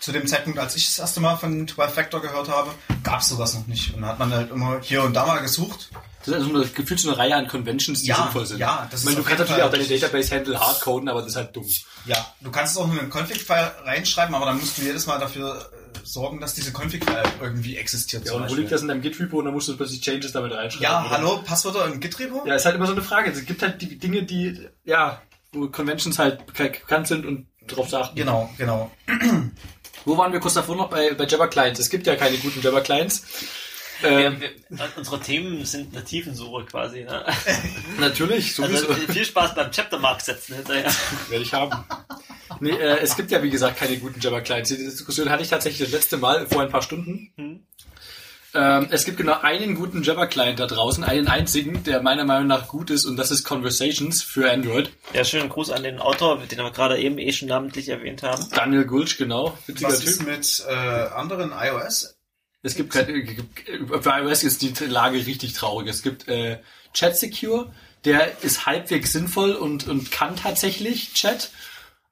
zu 0.00 0.12
dem 0.12 0.26
Zeitpunkt, 0.26 0.58
als 0.58 0.76
ich 0.76 0.86
das 0.86 0.98
erste 0.98 1.20
Mal 1.20 1.36
von 1.36 1.66
12 1.66 1.92
Factor 1.92 2.22
gehört 2.22 2.48
habe, 2.48 2.70
gab 3.02 3.20
es 3.20 3.28
sowas 3.28 3.54
noch 3.54 3.66
nicht. 3.66 3.94
Und 3.94 4.02
da 4.02 4.08
hat 4.08 4.18
man 4.18 4.32
halt 4.32 4.50
immer 4.50 4.78
hier 4.80 5.02
und 5.02 5.14
da 5.14 5.26
mal 5.26 5.40
gesucht. 5.40 5.90
Das 6.20 6.28
ist 6.28 6.34
also 6.34 6.50
eine, 6.54 6.66
gefühlt 6.66 7.00
so 7.00 7.08
eine 7.10 7.18
Reihe 7.18 7.34
an 7.36 7.48
Conventions, 7.48 8.02
die 8.02 8.08
Ja, 8.08 8.16
sinnvoll 8.16 8.46
sind. 8.46 8.58
ja, 8.58 8.86
das 8.90 9.00
ich 9.00 9.06
meine, 9.06 9.18
ist 9.18 9.24
du 9.24 9.28
kannst 9.28 9.40
natürlich 9.40 9.62
auch 9.64 9.70
deine. 9.70 9.84
Database-Handle 9.86 10.60
hardcoden, 10.60 11.08
aber 11.08 11.20
das 11.22 11.30
ist 11.30 11.36
halt 11.36 11.56
dumm. 11.56 11.66
Ja, 12.04 12.16
du 12.40 12.50
kannst 12.50 12.72
es 12.72 12.78
auch 12.78 12.86
nur 12.86 12.96
in 12.96 13.00
einen 13.02 13.10
Config-File 13.10 13.72
reinschreiben, 13.84 14.34
aber 14.34 14.46
dann 14.46 14.58
musst 14.58 14.78
du 14.78 14.82
jedes 14.82 15.06
Mal 15.06 15.18
dafür 15.18 15.70
sorgen, 16.12 16.40
dass 16.40 16.54
diese 16.54 16.72
Config-File 16.72 17.22
irgendwie 17.40 17.76
existiert. 17.76 18.26
Ja, 18.26 18.32
und 18.34 18.48
wo 18.50 18.54
liegt 18.54 18.72
das 18.72 18.82
in 18.82 18.88
deinem 18.88 19.02
Git-Repo 19.02 19.38
und 19.38 19.44
dann 19.44 19.54
musst 19.54 19.68
du 19.68 19.76
plötzlich 19.76 20.00
Changes 20.00 20.32
damit 20.32 20.52
reinschreiben. 20.52 20.82
Ja, 20.82 21.00
oder? 21.02 21.10
hallo, 21.10 21.42
Passwörter 21.44 21.86
im 21.86 22.00
Git-Repo? 22.00 22.44
Ja, 22.46 22.54
ist 22.54 22.64
halt 22.64 22.76
immer 22.76 22.86
so 22.86 22.92
eine 22.92 23.02
Frage. 23.02 23.30
Es 23.30 23.44
gibt 23.44 23.62
halt 23.62 23.80
die 23.82 23.98
Dinge, 23.98 24.22
die, 24.22 24.68
ja, 24.84 25.20
wo 25.52 25.68
Conventions 25.68 26.18
halt 26.18 26.42
bek- 26.52 26.80
bekannt 26.80 27.06
sind 27.08 27.24
und 27.26 27.46
drauf 27.66 27.92
achten. 27.92 28.16
Genau, 28.16 28.50
genau. 28.58 28.90
Wo 30.04 30.16
waren 30.16 30.32
wir 30.32 30.40
kurz 30.40 30.54
davor 30.54 30.76
noch 30.76 30.88
bei, 30.88 31.12
bei 31.12 31.26
Jabber 31.26 31.48
Clients? 31.48 31.78
Es 31.80 31.90
gibt 31.90 32.06
ja 32.06 32.16
keine 32.16 32.38
guten 32.38 32.62
Jabber 32.62 32.80
Clients. 32.80 33.24
Ähm, 34.02 34.40
Wir, 34.40 34.50
wir, 34.70 34.88
unsere 34.96 35.20
Themen 35.20 35.64
sind 35.66 35.94
eine 35.94 36.04
Tiefensuche 36.04 36.64
quasi. 36.64 37.02
Ne? 37.04 37.26
natürlich, 37.98 38.54
sowieso. 38.54 38.88
Also 38.88 39.12
viel 39.12 39.24
Spaß 39.24 39.54
beim 39.54 39.70
Chaptermark 39.70 40.20
setzen 40.22 40.54
hinterher. 40.54 40.90
Werde 41.28 41.42
ich 41.44 41.52
haben. 41.52 41.84
Nee, 42.60 42.70
äh, 42.70 42.98
es 43.00 43.16
gibt 43.16 43.30
ja 43.30 43.42
wie 43.42 43.50
gesagt 43.50 43.78
keine 43.78 43.96
guten 43.98 44.20
Java 44.20 44.40
Clients. 44.40 44.70
Diese 44.70 44.84
Diskussion 44.84 45.30
hatte 45.30 45.42
ich 45.42 45.48
tatsächlich 45.48 45.90
das 45.90 45.98
letzte 45.98 46.16
Mal 46.16 46.46
vor 46.46 46.62
ein 46.62 46.70
paar 46.70 46.82
Stunden. 46.82 47.32
Hm. 47.36 47.60
Ähm, 48.54 48.88
es 48.90 49.04
gibt 49.04 49.18
genau 49.18 49.38
einen 49.42 49.74
guten 49.74 50.02
Java 50.02 50.26
Client 50.26 50.58
da 50.58 50.66
draußen, 50.66 51.04
einen 51.04 51.28
einzigen, 51.28 51.84
der 51.84 52.02
meiner 52.02 52.24
Meinung 52.24 52.46
nach 52.46 52.68
gut 52.68 52.90
ist 52.90 53.04
und 53.04 53.16
das 53.16 53.30
ist 53.30 53.44
Conversations 53.44 54.22
für 54.22 54.50
Android. 54.50 54.90
Ja, 55.12 55.22
schönen 55.24 55.50
Gruß 55.50 55.70
an 55.70 55.82
den 55.82 55.98
Autor, 55.98 56.38
den 56.38 56.58
wir 56.58 56.70
gerade 56.70 56.98
eben 56.98 57.18
eh 57.18 57.32
schon 57.32 57.48
namentlich 57.48 57.90
erwähnt 57.90 58.22
haben. 58.22 58.46
Daniel 58.54 58.86
Gulch, 58.86 59.18
genau, 59.18 59.56
witziger 59.66 59.90
Was 59.90 60.00
Typ. 60.00 60.08
ist 60.08 60.26
mit 60.26 60.64
äh, 60.66 60.72
anderen 60.72 61.52
iOS? 61.52 62.18
Es 62.62 62.74
gibt 62.74 62.90
kein, 62.90 63.08
äh, 63.08 63.36
für 64.00 64.10
iOS 64.10 64.42
ist 64.44 64.62
die 64.62 64.72
Lage 64.86 65.18
richtig 65.18 65.52
traurig. 65.52 65.88
Es 65.88 66.02
gibt 66.02 66.26
äh, 66.28 66.58
Chat 66.94 67.16
Secure, 67.16 67.70
der 68.06 68.42
ist 68.42 68.64
halbwegs 68.64 69.12
sinnvoll 69.12 69.52
und, 69.52 69.86
und 69.86 70.10
kann 70.10 70.36
tatsächlich 70.36 71.12
Chat. 71.12 71.50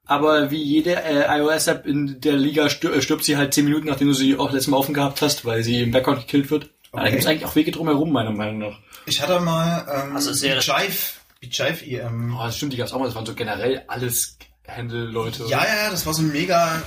Aber 0.07 0.51
wie 0.51 0.61
jede 0.63 0.95
äh, 1.03 1.25
iOS-App 1.39 1.85
in 1.85 2.19
der 2.21 2.33
Liga 2.37 2.69
stir 2.69 2.93
äh, 2.93 3.01
stirbt 3.01 3.23
sie 3.25 3.35
halt 3.37 3.53
10 3.53 3.65
Minuten, 3.65 3.87
nachdem 3.87 4.07
du 4.07 4.13
sie 4.13 4.37
auch 4.37 4.51
letztes 4.51 4.67
Mal 4.67 4.77
offen 4.77 4.93
gehabt 4.93 5.21
hast, 5.21 5.45
weil 5.45 5.63
sie 5.63 5.81
im 5.81 5.91
Background 5.91 6.19
gekillt 6.21 6.49
wird. 6.49 6.69
Aber 6.91 7.01
Da 7.01 7.03
Okay. 7.03 7.11
gibt 7.11 7.23
es 7.23 7.29
eigentlich 7.29 7.45
auch 7.45 7.55
Wege 7.55 7.71
drumherum, 7.71 8.11
meiner 8.11 8.31
Meinung 8.31 8.57
nach. 8.59 8.79
Ich 9.05 9.21
hatte 9.21 9.39
mal 9.41 9.85
ähm, 10.07 10.15
Also 10.15 10.31
sehr- 10.33 10.59
Jive, 10.59 10.97
Jive 11.41 11.85
EM. 11.85 12.35
Oh, 12.39 12.43
das 12.43 12.55
stimmt, 12.57 12.73
die 12.73 12.77
gab's 12.77 12.93
auch 12.93 12.99
mal. 12.99 13.05
Das 13.05 13.15
waren 13.15 13.25
so 13.25 13.33
generell 13.35 13.83
alles 13.87 14.37
Handle-Leute. 14.67 15.43
Ja, 15.47 15.63
ja, 15.65 15.83
ja, 15.85 15.89
das 15.91 16.05
war 16.05 16.13
so 16.13 16.21
ein 16.23 16.31
mega 16.31 16.81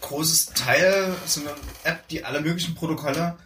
großes 0.00 0.46
Teil, 0.54 1.12
so 1.26 1.40
eine 1.40 1.50
App, 1.84 2.06
die 2.08 2.24
alle 2.24 2.40
möglichen 2.40 2.74
Protokolle 2.74 3.36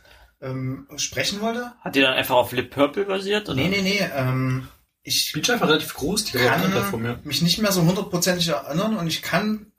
ähm, 0.42 0.86
sprechen 0.96 1.40
wollte. 1.40 1.72
Hat 1.80 1.94
die 1.94 2.00
dann 2.00 2.14
einfach 2.14 2.34
auf 2.36 2.52
Lip 2.52 2.70
Purple 2.70 3.04
basiert? 3.06 3.48
Oder? 3.48 3.56
Nee, 3.56 3.68
nee, 3.68 3.80
nee, 3.82 4.00
ähm, 4.16 4.68
ich 5.08 5.26
Speech 5.26 5.48
war 5.48 5.62
relativ 5.62 5.94
groß, 5.94 6.24
die 6.26 6.32
kann 6.38 6.70
Plattform, 6.70 7.04
ja. 7.04 7.18
mich 7.24 7.42
nicht 7.42 7.58
mehr 7.58 7.72
so 7.72 7.82
hundertprozentig 7.82 8.48
erinnern 8.48 8.96
und 8.96 9.06
ich 9.06 9.22
kann 9.22 9.72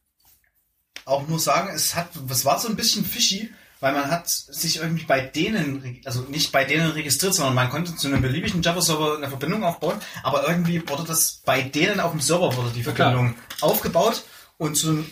auch 1.05 1.27
nur 1.27 1.39
sagen, 1.39 1.69
es 1.73 1.95
hat, 1.95 2.09
es 2.29 2.45
war 2.45 2.59
so 2.59 2.67
ein 2.67 2.75
bisschen 2.75 3.05
fishy, 3.05 3.49
weil 3.79 3.93
man 3.93 4.11
hat 4.11 4.27
sich 4.29 4.77
irgendwie 4.77 5.05
bei 5.05 5.21
denen, 5.21 6.01
also 6.05 6.21
nicht 6.23 6.51
bei 6.51 6.65
denen 6.65 6.91
registriert, 6.91 7.33
sondern 7.33 7.55
man 7.55 7.69
konnte 7.69 7.95
zu 7.95 8.07
einem 8.07 8.21
beliebigen 8.21 8.61
Java-Server 8.61 9.17
eine 9.17 9.29
Verbindung 9.29 9.63
aufbauen, 9.63 9.99
aber 10.23 10.47
irgendwie 10.47 10.87
wurde 10.87 11.05
das 11.05 11.41
bei 11.45 11.61
denen 11.61 11.99
auf 11.99 12.11
dem 12.11 12.19
Server 12.19 12.55
wurde 12.55 12.71
die 12.71 12.81
Ja. 12.81 12.93
Verbindung 12.93 13.35
aufgebaut 13.61 14.23
und 14.57 14.75
zu, 14.75 15.05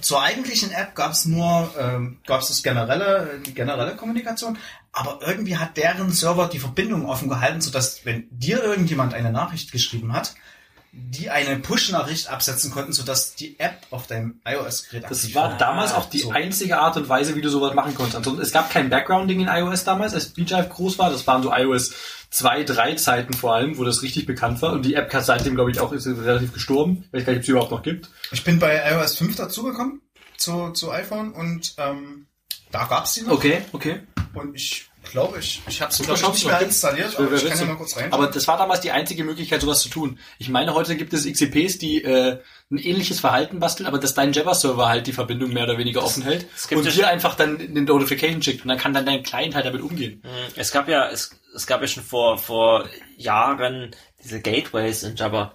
zur 0.00 0.22
eigentlichen 0.22 0.70
App 0.72 0.94
gab 0.94 1.12
es 1.12 1.24
nur, 1.24 1.72
ähm, 1.78 2.18
gab 2.26 2.40
es 2.42 2.48
das 2.48 2.62
generelle, 2.62 3.40
die 3.44 3.54
generelle 3.54 3.96
Kommunikation, 3.96 4.58
aber 4.92 5.20
irgendwie 5.26 5.56
hat 5.56 5.76
deren 5.76 6.10
Server 6.10 6.48
die 6.48 6.58
Verbindung 6.58 7.06
offen 7.06 7.28
gehalten, 7.28 7.60
sodass 7.60 8.04
wenn 8.04 8.26
dir 8.30 8.62
irgendjemand 8.62 9.14
eine 9.14 9.30
Nachricht 9.30 9.72
geschrieben 9.72 10.12
hat, 10.12 10.34
die 10.92 11.30
eine 11.30 11.56
Push-Nachricht 11.58 12.28
absetzen 12.28 12.70
konnten, 12.72 12.92
sodass 12.92 13.34
die 13.34 13.58
App 13.60 13.78
auf 13.90 14.06
deinem 14.08 14.40
iOS-Gerät 14.44 15.04
Das 15.04 15.20
aktiv 15.20 15.34
war 15.36 15.56
damals 15.56 15.94
auch 15.94 16.10
die 16.10 16.18
So. 16.18 16.30
einzige 16.32 16.78
Art 16.78 16.96
und 16.96 17.08
Weise, 17.08 17.36
wie 17.36 17.40
du 17.40 17.48
sowas 17.48 17.74
machen 17.74 17.94
konntest. 17.94 18.16
Ansonsten, 18.16 18.42
es 18.42 18.52
gab 18.52 18.70
kein 18.70 18.90
Background-Ding 18.90 19.40
in 19.40 19.48
iOS 19.48 19.84
damals, 19.84 20.14
als 20.14 20.30
BeeJive 20.30 20.68
groß 20.68 20.98
war. 20.98 21.10
Das 21.10 21.26
waren 21.28 21.42
so 21.44 21.52
iOS 21.54 21.92
2, 22.30 22.64
3 22.64 22.94
Zeiten 22.94 23.34
vor 23.34 23.54
allem, 23.54 23.78
wo 23.78 23.84
das 23.84 24.02
richtig 24.02 24.26
bekannt 24.26 24.60
war. 24.62 24.72
Und 24.72 24.84
die 24.84 24.94
App 24.94 25.12
hat 25.12 25.24
seitdem, 25.24 25.54
glaube 25.54 25.70
ich, 25.70 25.78
auch 25.80 25.92
ist 25.92 26.06
relativ 26.06 26.52
gestorben. 26.52 27.04
Ich 27.06 27.20
weiß 27.20 27.24
gar 27.26 27.32
nicht, 27.32 27.40
ob 27.40 27.44
sie 27.46 27.50
überhaupt 27.52 27.70
noch 27.72 27.82
gibt. 27.82 28.10
Ich 28.32 28.42
bin 28.42 28.58
bei 28.58 28.82
iOS 28.90 29.16
5 29.16 29.36
dazugekommen 29.36 30.00
zu, 30.36 30.70
zu 30.70 30.90
iPhone 30.90 31.32
und 31.32 31.74
ähm, 31.78 32.26
da 32.72 32.84
gab's 32.84 33.14
die 33.14 33.22
noch. 33.22 33.32
Okay, 33.32 33.62
okay. 33.72 34.00
Und 34.34 34.54
ich 34.54 34.89
glaube, 35.10 35.38
ich, 35.38 35.62
ich 35.68 35.80
habe 35.80 35.92
Super, 35.92 36.14
glaub 36.14 36.32
nicht 36.32 36.46
mehr 36.46 36.60
installiert, 36.60 37.18
aber 37.18 37.32
ich 37.32 37.46
kann 37.46 37.58
ja 37.58 37.64
mal 37.66 37.76
kurz 37.76 37.96
rein. 37.96 38.12
Aber 38.12 38.26
das 38.26 38.46
war 38.48 38.58
damals 38.58 38.80
die 38.80 38.90
einzige 38.90 39.24
Möglichkeit, 39.24 39.60
sowas 39.60 39.80
zu 39.80 39.88
tun. 39.88 40.18
Ich 40.38 40.48
meine, 40.48 40.74
heute 40.74 40.96
gibt 40.96 41.12
es 41.12 41.24
XCPs, 41.24 41.78
die 41.78 42.02
äh, 42.02 42.38
ein 42.70 42.78
ähnliches 42.78 43.20
Verhalten 43.20 43.60
basteln, 43.60 43.86
aber 43.86 43.98
dass 43.98 44.14
dein 44.14 44.32
Java-Server 44.32 44.88
halt 44.88 45.06
die 45.06 45.12
Verbindung 45.12 45.52
mehr 45.52 45.64
oder 45.64 45.78
weniger 45.78 46.02
offen 46.02 46.22
hält 46.22 46.46
und 46.70 46.84
dir 46.84 47.08
einfach 47.08 47.34
dann 47.34 47.58
eine 47.60 47.82
Notification 47.82 48.42
schickt 48.42 48.62
und 48.62 48.68
dann 48.68 48.78
kann 48.78 48.94
dann 48.94 49.06
dein 49.06 49.22
Client 49.22 49.54
halt 49.54 49.66
damit 49.66 49.82
umgehen. 49.82 50.22
Es 50.56 50.70
gab 50.72 50.88
ja, 50.88 51.08
es, 51.08 51.30
es 51.54 51.66
gab 51.66 51.80
ja 51.80 51.88
schon 51.88 52.02
vor, 52.02 52.38
vor 52.38 52.88
Jahren 53.16 53.94
diese 54.22 54.40
Gateways 54.40 55.02
in 55.02 55.16
Java. 55.16 55.54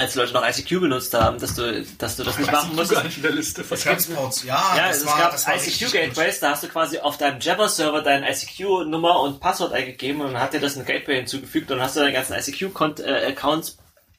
Als 0.00 0.12
die 0.14 0.18
Leute 0.18 0.32
noch 0.32 0.46
ICQ 0.48 0.80
benutzt 0.80 1.12
haben, 1.14 1.38
dass 1.38 1.54
du, 1.54 1.84
dass 1.98 2.16
du 2.16 2.24
das 2.24 2.38
nicht 2.38 2.50
machen 2.50 2.74
musstest. 2.74 3.16
in 3.18 3.22
der 3.22 3.32
Liste. 3.32 3.62
es 3.70 3.84
gab 3.84 4.00
Sports. 4.00 4.44
Ja, 4.44 4.74
Ja, 4.76 4.88
das 4.88 4.98
es 4.98 5.06
war, 5.06 5.18
gab. 5.18 5.34
ICQ-Gateways, 5.56 6.40
da 6.40 6.50
hast 6.52 6.62
du 6.62 6.68
quasi 6.68 6.98
auf 6.98 7.18
deinem 7.18 7.38
Java-Server 7.40 8.00
deine 8.02 8.30
ICQ-Nummer 8.30 9.20
und 9.20 9.40
Passwort 9.40 9.72
eingegeben 9.72 10.22
und 10.22 10.32
dann 10.32 10.40
hat 10.42 10.54
dir 10.54 10.60
das 10.60 10.76
ein 10.76 10.84
Gateway 10.86 11.16
hinzugefügt 11.16 11.70
und 11.70 11.76
dann 11.78 11.86
hast 11.86 11.96
du 11.96 12.00
deine 12.00 12.12
ganzen 12.12 12.32
ICQ-Accounts 12.34 13.76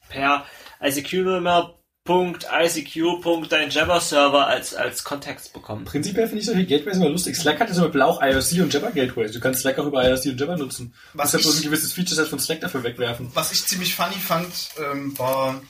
per 0.08 0.44
ICQ-Nummer 0.80 1.74
Punkt 2.04 2.46
ICQ 2.52 3.20
Punkt 3.22 3.52
dein 3.52 3.70
Java-Server 3.70 4.44
als, 4.48 4.74
als 4.74 5.04
Kontext 5.04 5.52
bekommen. 5.52 5.84
Prinzipiell 5.84 6.26
finde 6.26 6.40
ich 6.40 6.46
solche 6.46 6.66
Gateways 6.66 6.96
immer 6.96 7.08
lustig. 7.08 7.36
Slack 7.36 7.60
hat 7.60 7.68
ja 7.68 7.74
zum 7.74 7.84
Beispiel 7.84 8.02
auch 8.02 8.20
IRC 8.20 8.60
und 8.60 8.74
Java 8.74 8.90
Gateways. 8.90 9.30
Du 9.30 9.38
kannst 9.38 9.60
Slack 9.60 9.78
auch 9.78 9.86
über 9.86 10.02
IRC 10.04 10.26
und 10.26 10.40
Java 10.40 10.56
nutzen. 10.56 10.94
Was 11.14 11.30
du 11.30 11.38
ich- 11.38 11.46
ein 11.46 11.62
gewisses 11.62 11.92
Feature-Set 11.92 12.26
von 12.26 12.40
Slack 12.40 12.60
dafür 12.60 12.82
wegwerfen. 12.82 13.30
Was 13.34 13.52
ich 13.52 13.64
ziemlich 13.66 13.94
funny 13.94 14.16
fand, 14.16 14.48
ähm, 14.78 15.16
war 15.16 15.60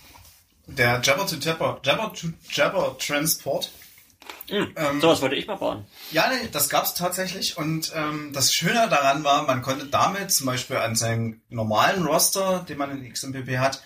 der 0.67 1.01
Jabber 1.03 1.27
to 1.27 1.37
Jabber, 1.37 1.81
Jabber 1.85 2.13
to 2.15 2.29
Jabber 2.51 2.97
Transport. 2.99 3.71
Ähm, 4.49 5.01
Sowas 5.01 5.23
wollte 5.23 5.35
ich 5.37 5.47
mal 5.47 5.57
bauen. 5.57 5.85
Ja, 6.11 6.29
nee, 6.29 6.49
das 6.53 6.69
gab's 6.69 6.95
tatsächlich. 6.95 7.57
Und 7.57 7.93
ähm, 7.95 8.33
das 8.33 8.53
Schöne 8.53 8.89
daran 8.89 9.25
war, 9.25 9.45
man 9.45 9.63
konnte 9.63 9.87
damit 9.87 10.33
zum 10.33 10.47
Beispiel 10.47 10.77
an 10.77 10.95
seinem 10.95 11.41
normalen 11.49 12.05
Roster, 12.05 12.65
den 12.69 12.79
man 12.79 12.91
in 12.91 13.11
XMPP 13.11 13.59
hat, 13.59 13.83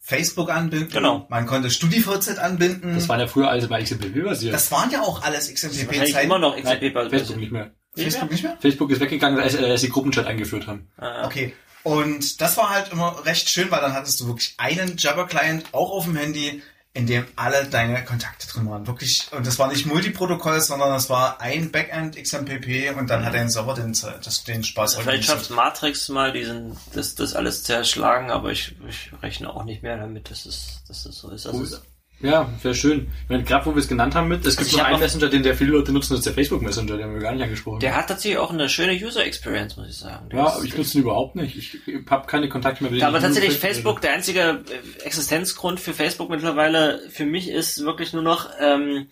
Facebook 0.00 0.50
anbinden. 0.50 0.90
Genau. 0.90 1.26
Man 1.30 1.46
konnte 1.46 1.70
StudiVZ 1.70 2.38
anbinden. 2.38 2.94
Das 2.94 3.08
waren 3.08 3.20
ja 3.20 3.26
früher 3.26 3.48
alles 3.48 3.68
bei 3.68 3.82
XMPP 3.82 4.22
basiert. 4.24 4.52
Das 4.52 4.70
waren 4.70 4.90
ja 4.90 5.00
auch 5.00 5.22
alles 5.22 5.52
XMPP-Zeiten. 5.52 6.26
immer 6.26 6.38
noch 6.38 6.54
Nein, 6.62 6.78
XMP 6.78 7.10
Facebook 7.10 7.36
nicht 7.38 7.52
mehr. 7.52 7.70
Facebook 7.96 8.30
nicht 8.30 8.42
mehr? 8.42 8.58
Facebook 8.60 8.90
ist 8.90 9.00
weggegangen, 9.00 9.40
als, 9.40 9.54
äh, 9.54 9.64
als 9.64 9.80
sie 9.80 9.88
Gruppenchat 9.88 10.26
eingeführt 10.26 10.66
haben. 10.66 10.88
Okay. 11.24 11.54
Und 11.84 12.40
das 12.40 12.56
war 12.56 12.70
halt 12.70 12.90
immer 12.92 13.24
recht 13.26 13.48
schön, 13.48 13.70
weil 13.70 13.82
dann 13.82 13.92
hattest 13.92 14.18
du 14.20 14.26
wirklich 14.26 14.54
einen 14.56 14.96
Jabber-Client 14.96 15.66
auch 15.72 15.90
auf 15.90 16.04
dem 16.04 16.16
Handy, 16.16 16.62
in 16.94 17.06
dem 17.06 17.26
alle 17.36 17.66
deine 17.66 18.04
Kontakte 18.04 18.46
drin 18.46 18.70
waren. 18.70 18.86
Wirklich, 18.86 19.28
und 19.32 19.46
das 19.46 19.58
war 19.58 19.68
nicht 19.68 19.84
Multiprotokoll, 19.84 20.60
sondern 20.60 20.90
das 20.90 21.10
war 21.10 21.40
ein 21.40 21.72
Backend 21.72 22.16
XMPP 22.16 22.96
und 22.96 23.10
dann 23.10 23.24
hat 23.24 23.34
dein 23.34 23.50
Server 23.50 23.74
den, 23.74 23.92
das, 23.92 24.44
den 24.44 24.64
Spaß 24.64 24.94
Vielleicht 24.94 25.24
schafft 25.24 25.50
Matrix 25.50 26.08
mal 26.08 26.32
diesen, 26.32 26.76
das, 26.94 27.16
das 27.16 27.34
alles 27.34 27.64
zerschlagen, 27.64 28.30
aber 28.30 28.50
ich, 28.50 28.76
ich 28.88 29.10
rechne 29.22 29.50
auch 29.50 29.64
nicht 29.64 29.82
mehr 29.82 29.98
damit, 29.98 30.30
dass 30.30 30.46
es, 30.46 30.82
dass 30.88 31.04
es 31.04 31.18
so 31.18 31.30
ist. 31.30 31.46
Also 31.46 31.62
es, 31.64 31.82
Ja, 32.24 32.50
wäre 32.62 32.74
schön. 32.74 33.08
Ich 33.24 33.28
meine, 33.28 33.44
gerade 33.44 33.66
wo 33.66 33.74
wir 33.74 33.80
es 33.80 33.86
genannt 33.86 34.14
haben 34.14 34.28
mit, 34.28 34.46
es 34.46 34.56
gibt 34.56 34.68
ich 34.68 34.72
noch 34.72 34.84
hab 34.84 34.92
einen 34.92 35.00
Messenger, 35.00 35.28
den 35.28 35.42
sehr 35.42 35.54
viele 35.54 35.72
Leute 35.72 35.92
nutzen, 35.92 36.14
das 36.14 36.20
ist 36.20 36.26
der 36.26 36.32
Facebook 36.32 36.62
Messenger, 36.62 36.96
den 36.96 37.04
haben 37.04 37.12
wir 37.12 37.20
gar 37.20 37.32
nicht 37.32 37.42
angesprochen. 37.42 37.80
Der 37.80 37.94
hat 37.94 38.08
tatsächlich 38.08 38.38
auch 38.38 38.50
eine 38.50 38.70
schöne 38.70 38.94
User 38.94 39.26
Experience, 39.26 39.76
muss 39.76 39.88
ich 39.88 39.96
sagen. 39.96 40.30
Der 40.30 40.38
ja, 40.38 40.46
aber 40.46 40.64
ich 40.64 40.74
nutze 40.74 40.96
ihn 40.96 41.02
überhaupt 41.02 41.36
nicht. 41.36 41.54
Ich 41.86 41.96
habe 42.08 42.26
keine 42.26 42.48
Kontakte 42.48 42.82
mehr 42.82 42.92
mit 42.92 43.02
Ja, 43.02 43.08
aber 43.08 43.18
ich 43.18 43.24
tatsächlich 43.24 43.58
Facebook 43.58 44.00
der 44.00 44.14
einzige 44.14 44.40
äh, 44.40 45.02
Existenzgrund 45.04 45.80
für 45.80 45.92
Facebook 45.92 46.30
mittlerweile 46.30 47.02
für 47.10 47.26
mich 47.26 47.50
ist 47.50 47.84
wirklich 47.84 48.14
nur 48.14 48.22
noch 48.22 48.48
ähm, 48.58 49.08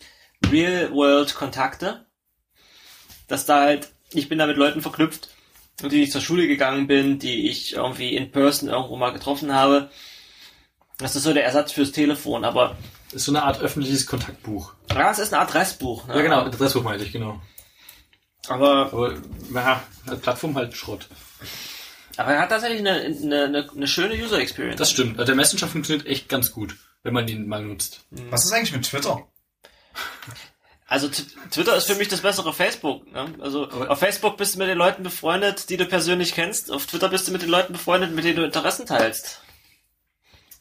Real-World-Kontakte. 0.50 2.06
Dass 3.28 3.44
da 3.44 3.60
halt, 3.60 3.90
ich 4.14 4.30
bin 4.30 4.38
da 4.38 4.46
mit 4.46 4.56
Leuten 4.56 4.80
verknüpft, 4.80 5.28
mit 5.82 5.92
denen 5.92 6.02
ich 6.04 6.12
zur 6.12 6.22
Schule 6.22 6.48
gegangen 6.48 6.86
bin, 6.86 7.18
die 7.18 7.50
ich 7.50 7.74
irgendwie 7.74 8.16
in 8.16 8.30
Person 8.30 8.70
irgendwo 8.70 8.96
mal 8.96 9.12
getroffen 9.12 9.52
habe. 9.52 9.90
Das 10.96 11.14
ist 11.14 11.24
so 11.24 11.34
der 11.34 11.44
Ersatz 11.44 11.72
fürs 11.72 11.92
Telefon, 11.92 12.44
aber. 12.44 12.78
Ist 13.12 13.24
so 13.24 13.32
eine 13.32 13.42
Art 13.42 13.60
öffentliches 13.60 14.06
Kontaktbuch. 14.06 14.72
ja, 14.90 15.10
es 15.10 15.18
ist 15.18 15.32
ein 15.34 15.40
Adressbuch. 15.40 16.06
Ne? 16.06 16.16
Ja, 16.16 16.22
genau, 16.22 16.40
Adressbuch 16.42 16.82
meinte 16.82 17.04
ich, 17.04 17.12
genau. 17.12 17.40
Aber, 18.48 18.86
Aber, 18.92 19.14
ja, 19.54 19.82
als 20.06 20.20
Plattform 20.20 20.56
halt 20.56 20.74
Schrott. 20.76 21.06
aber 22.16 22.32
er 22.34 22.40
hat 22.42 22.48
tatsächlich 22.48 22.80
eine, 22.80 22.92
eine, 23.00 23.44
eine, 23.44 23.70
eine 23.74 23.86
schöne 23.86 24.14
User 24.14 24.38
Experience. 24.40 24.78
Das 24.78 24.90
stimmt. 24.90 25.18
Also 25.18 25.26
der 25.26 25.36
Messenger 25.36 25.68
funktioniert 25.68 26.06
echt 26.06 26.28
ganz 26.28 26.50
gut, 26.52 26.76
wenn 27.04 27.14
man 27.14 27.28
ihn 27.28 27.46
mal 27.46 27.62
nutzt. 27.62 28.04
Was 28.30 28.44
ist 28.44 28.52
eigentlich 28.52 28.72
mit 28.72 28.84
Twitter? 28.84 29.26
Also 30.86 31.08
Twitter 31.08 31.76
ist 31.76 31.86
für 31.86 31.94
mich 31.94 32.08
das 32.08 32.20
bessere 32.20 32.52
Facebook. 32.52 33.10
Ne? 33.12 33.32
Also 33.40 33.70
Aber- 33.70 33.90
auf 33.90 33.98
Facebook 33.98 34.36
bist 34.36 34.54
du 34.54 34.58
mit 34.58 34.68
den 34.68 34.76
Leuten 34.76 35.02
befreundet, 35.02 35.70
die 35.70 35.76
du 35.78 35.86
persönlich 35.86 36.32
kennst. 36.34 36.70
Auf 36.70 36.86
Twitter 36.86 37.08
bist 37.08 37.26
du 37.28 37.32
mit 37.32 37.42
den 37.42 37.48
Leuten 37.48 37.72
befreundet, 37.72 38.12
mit 38.12 38.24
denen 38.24 38.36
du 38.36 38.44
Interessen 38.44 38.84
teilst. 38.86 39.40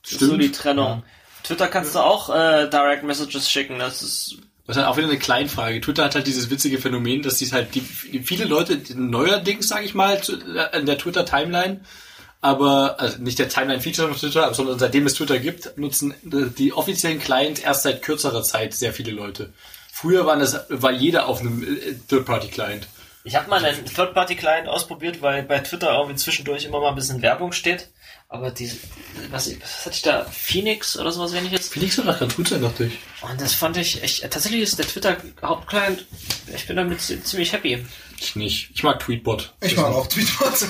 Das 0.04 0.14
ist 0.14 0.20
so 0.22 0.38
die 0.38 0.52
Trennung. 0.52 1.04
Twitter 1.44 1.68
kannst 1.68 1.96
du 1.96 2.00
auch 2.00 2.30
äh, 2.30 2.70
Direct 2.70 3.04
Messages 3.04 3.50
schicken. 3.50 3.80
Das 3.80 4.02
ist 4.02 4.38
Das 4.68 4.78
ist 4.78 4.84
halt 4.84 4.92
auch 4.92 4.98
wieder 4.98 5.08
eine 5.08 5.20
Kleinfrage. 5.20 5.82
Twitter 5.82 6.06
hat 6.06 6.16
halt 6.16 6.28
dieses 6.28 6.50
witzige 6.50 6.78
Phänomen, 6.78 7.22
dass 7.24 7.38
die 7.38 7.52
halt 7.52 7.76
die, 7.76 7.82
viele 7.82 8.46
Leute 8.46 8.80
neuerdings, 8.96 9.68
sage 9.68 9.86
ich 9.86 9.94
mal, 9.94 10.16
äh, 10.16 10.80
in 10.80 10.86
der 10.86 10.98
Twitter 10.98 11.26
Timeline, 11.26 11.82
aber 12.42 13.00
also 13.00 13.22
nicht 13.22 13.40
der 13.40 13.50
Timeline-Feature 13.50 14.08
von 14.08 14.18
Twitter, 14.18 14.54
sondern 14.54 14.80
seitdem 14.80 15.06
es 15.06 15.14
Twitter 15.14 15.40
gibt, 15.40 15.78
nutzen 15.78 16.14
die 16.24 16.74
offiziellen 16.74 17.20
Clients 17.20 17.60
erst 17.60 17.84
seit 17.84 18.02
kürzerer 18.02 18.44
Zeit 18.44 18.74
sehr 18.74 18.94
viele 18.94 19.12
Leute. 19.12 19.54
Früher 19.92 20.26
waren 20.26 20.40
das, 20.40 20.66
war 20.70 20.92
jeder 20.92 21.28
auf 21.28 21.42
einem 21.42 21.62
äh, 21.62 21.96
Third-Party-Client. 22.08 22.88
Ich 23.24 23.36
habe 23.36 23.50
mal 23.50 23.64
einen 23.64 23.86
Third-Party-Client 23.86 24.68
ausprobiert, 24.68 25.22
weil 25.22 25.44
bei 25.44 25.60
Twitter 25.60 25.94
irgendwie 25.94 26.16
zwischendurch 26.16 26.66
immer 26.66 26.80
mal 26.80 26.90
ein 26.90 26.96
bisschen 26.96 27.22
Werbung 27.22 27.52
steht. 27.52 27.90
Aber 28.34 28.50
die, 28.50 28.72
was, 29.30 29.52
was 29.62 29.86
hatte 29.86 29.96
ich 29.96 30.02
da? 30.04 30.24
Phoenix 30.24 30.98
oder 30.98 31.12
sowas 31.12 31.34
ähnliches? 31.34 31.68
Felix 31.68 31.98
soll 31.98 32.06
das 32.06 32.18
ganz 32.18 32.34
gut 32.34 32.48
sein, 32.48 32.62
dachte 32.62 32.86
ich. 32.86 32.98
Und 33.30 33.42
das 33.42 33.54
fand 33.54 33.76
ich 33.76 34.02
echt, 34.02 34.22
tatsächlich 34.22 34.62
ist 34.62 34.80
der 34.80 34.88
Twitter-Hauptclient, 34.88 36.06
ich 36.56 36.66
bin 36.66 36.78
damit 36.78 37.02
zi- 37.02 37.22
ziemlich 37.22 37.52
happy. 37.52 37.86
Ich 38.22 38.38
nicht. 38.38 38.72
Ich 38.74 38.84
mag 38.84 39.00
Tweetbot. 39.02 39.54
Ich 39.60 39.76
mag 39.76 39.88
auch 39.88 40.08
Tweetbot. 40.10 40.54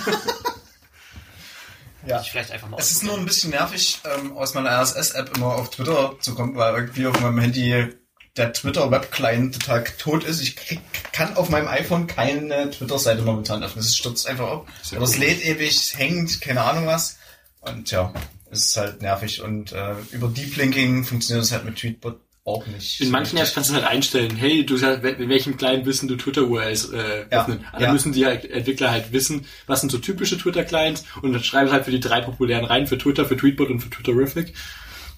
ja. 2.07 2.19
Ich 2.21 2.31
vielleicht 2.31 2.49
einfach 2.49 2.67
mal 2.67 2.77
Es 2.79 2.91
ist 2.91 3.03
nur 3.03 3.15
ein 3.15 3.25
bisschen 3.25 3.51
nervig, 3.51 3.99
ähm, 4.05 4.35
aus 4.35 4.55
meiner 4.55 4.71
RSS-App 4.81 5.37
immer 5.37 5.53
auf 5.55 5.69
Twitter 5.69 6.15
zu 6.19 6.33
kommen, 6.33 6.55
weil 6.55 6.73
irgendwie 6.73 7.05
auf 7.05 7.19
meinem 7.21 7.37
Handy 7.39 7.89
der 8.37 8.53
Twitter-Web-Client 8.53 9.59
total 9.59 9.83
tot 9.99 10.23
ist. 10.23 10.41
Ich 10.41 10.55
krieg, 10.55 10.79
kann 11.11 11.35
auf 11.35 11.49
meinem 11.49 11.67
iPhone 11.67 12.07
keine 12.07 12.71
Twitter-Seite 12.71 13.21
momentan 13.21 13.61
öffnen. 13.61 13.83
Es 13.85 13.95
stürzt 13.95 14.25
einfach 14.25 14.49
ab. 14.49 14.67
Oder 14.93 15.01
es 15.03 15.17
lädt 15.17 15.45
ewig, 15.45 15.75
es 15.75 15.95
hängt, 15.97 16.41
keine 16.41 16.63
Ahnung 16.63 16.87
was. 16.87 17.17
Und 17.61 17.91
ja, 17.91 18.13
es 18.49 18.65
ist 18.65 18.77
halt 18.77 19.01
nervig. 19.01 19.41
Und 19.41 19.71
äh, 19.71 19.95
über 20.11 20.27
Deep 20.27 20.57
Linking 20.57 21.03
funktioniert 21.03 21.45
es 21.45 21.51
halt 21.51 21.65
mit 21.65 21.77
Tweetbot 21.77 22.19
auch 22.43 22.65
nicht. 22.67 22.99
In 22.99 23.07
so 23.07 23.11
manchen 23.11 23.37
Apps 23.37 23.53
kannst 23.53 23.69
du 23.69 23.75
halt 23.75 23.85
einstellen, 23.85 24.35
hey, 24.35 24.65
du 24.65 24.75
sagst, 24.75 25.03
in 25.03 25.29
welchem 25.29 25.57
kleinen 25.57 25.85
wissen 25.85 26.07
du 26.07 26.15
Twitter-URLs 26.15 26.89
äh, 26.89 27.25
Ja, 27.31 27.41
öffnen. 27.41 27.65
Da 27.71 27.79
ja. 27.79 27.93
müssen 27.93 28.13
die 28.13 28.25
halt, 28.25 28.49
Entwickler 28.49 28.89
halt 28.91 29.11
wissen, 29.11 29.45
was 29.67 29.81
sind 29.81 29.91
so 29.91 29.99
typische 29.99 30.37
Twitter-Clients 30.37 31.05
und 31.21 31.33
dann 31.33 31.43
schreiben 31.43 31.67
sie 31.67 31.73
halt 31.73 31.85
für 31.85 31.91
die 31.91 31.99
drei 31.99 32.21
populären 32.21 32.65
rein, 32.65 32.87
für 32.87 32.97
Twitter, 32.97 33.25
für 33.25 33.37
Tweetbot 33.37 33.69
und 33.69 33.79
für 33.79 33.89
Twitterific. 33.89 34.53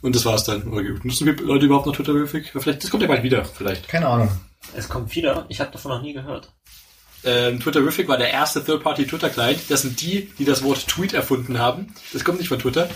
Und 0.02 0.16
das 0.16 0.26
war's 0.26 0.44
dann. 0.44 0.64
Oder 0.64 0.84
Nutzen 1.04 1.26
wir 1.26 1.36
Leute 1.38 1.66
überhaupt 1.66 1.86
noch 1.86 1.96
Twitterific? 1.96 2.52
Vielleicht, 2.58 2.84
das 2.84 2.90
kommt 2.90 3.04
ja 3.04 3.08
bald 3.08 3.24
wieder, 3.24 3.46
vielleicht. 3.46 3.88
Keine 3.88 4.08
Ahnung. 4.08 4.30
Es 4.76 4.90
kommt 4.90 5.16
wieder. 5.16 5.46
Ich 5.48 5.62
habe 5.62 5.72
davon 5.72 5.92
noch 5.92 6.02
nie 6.02 6.12
gehört. 6.12 6.52
Ähm, 7.26 7.60
Twitterific 7.60 8.08
war 8.08 8.18
der 8.18 8.32
erste 8.32 8.64
Third-Party-Twitter-Client. 8.64 9.62
Das 9.70 9.82
sind 9.84 10.02
die, 10.02 10.30
die 10.38 10.46
das 10.46 10.64
Wort 10.64 10.88
Tweet 10.88 11.14
erfunden 11.14 11.60
haben. 11.60 11.94
Das 12.12 12.24
kommt 12.24 12.40
nicht 12.40 12.50
von 12.50 12.60
Twitter. 12.60 12.90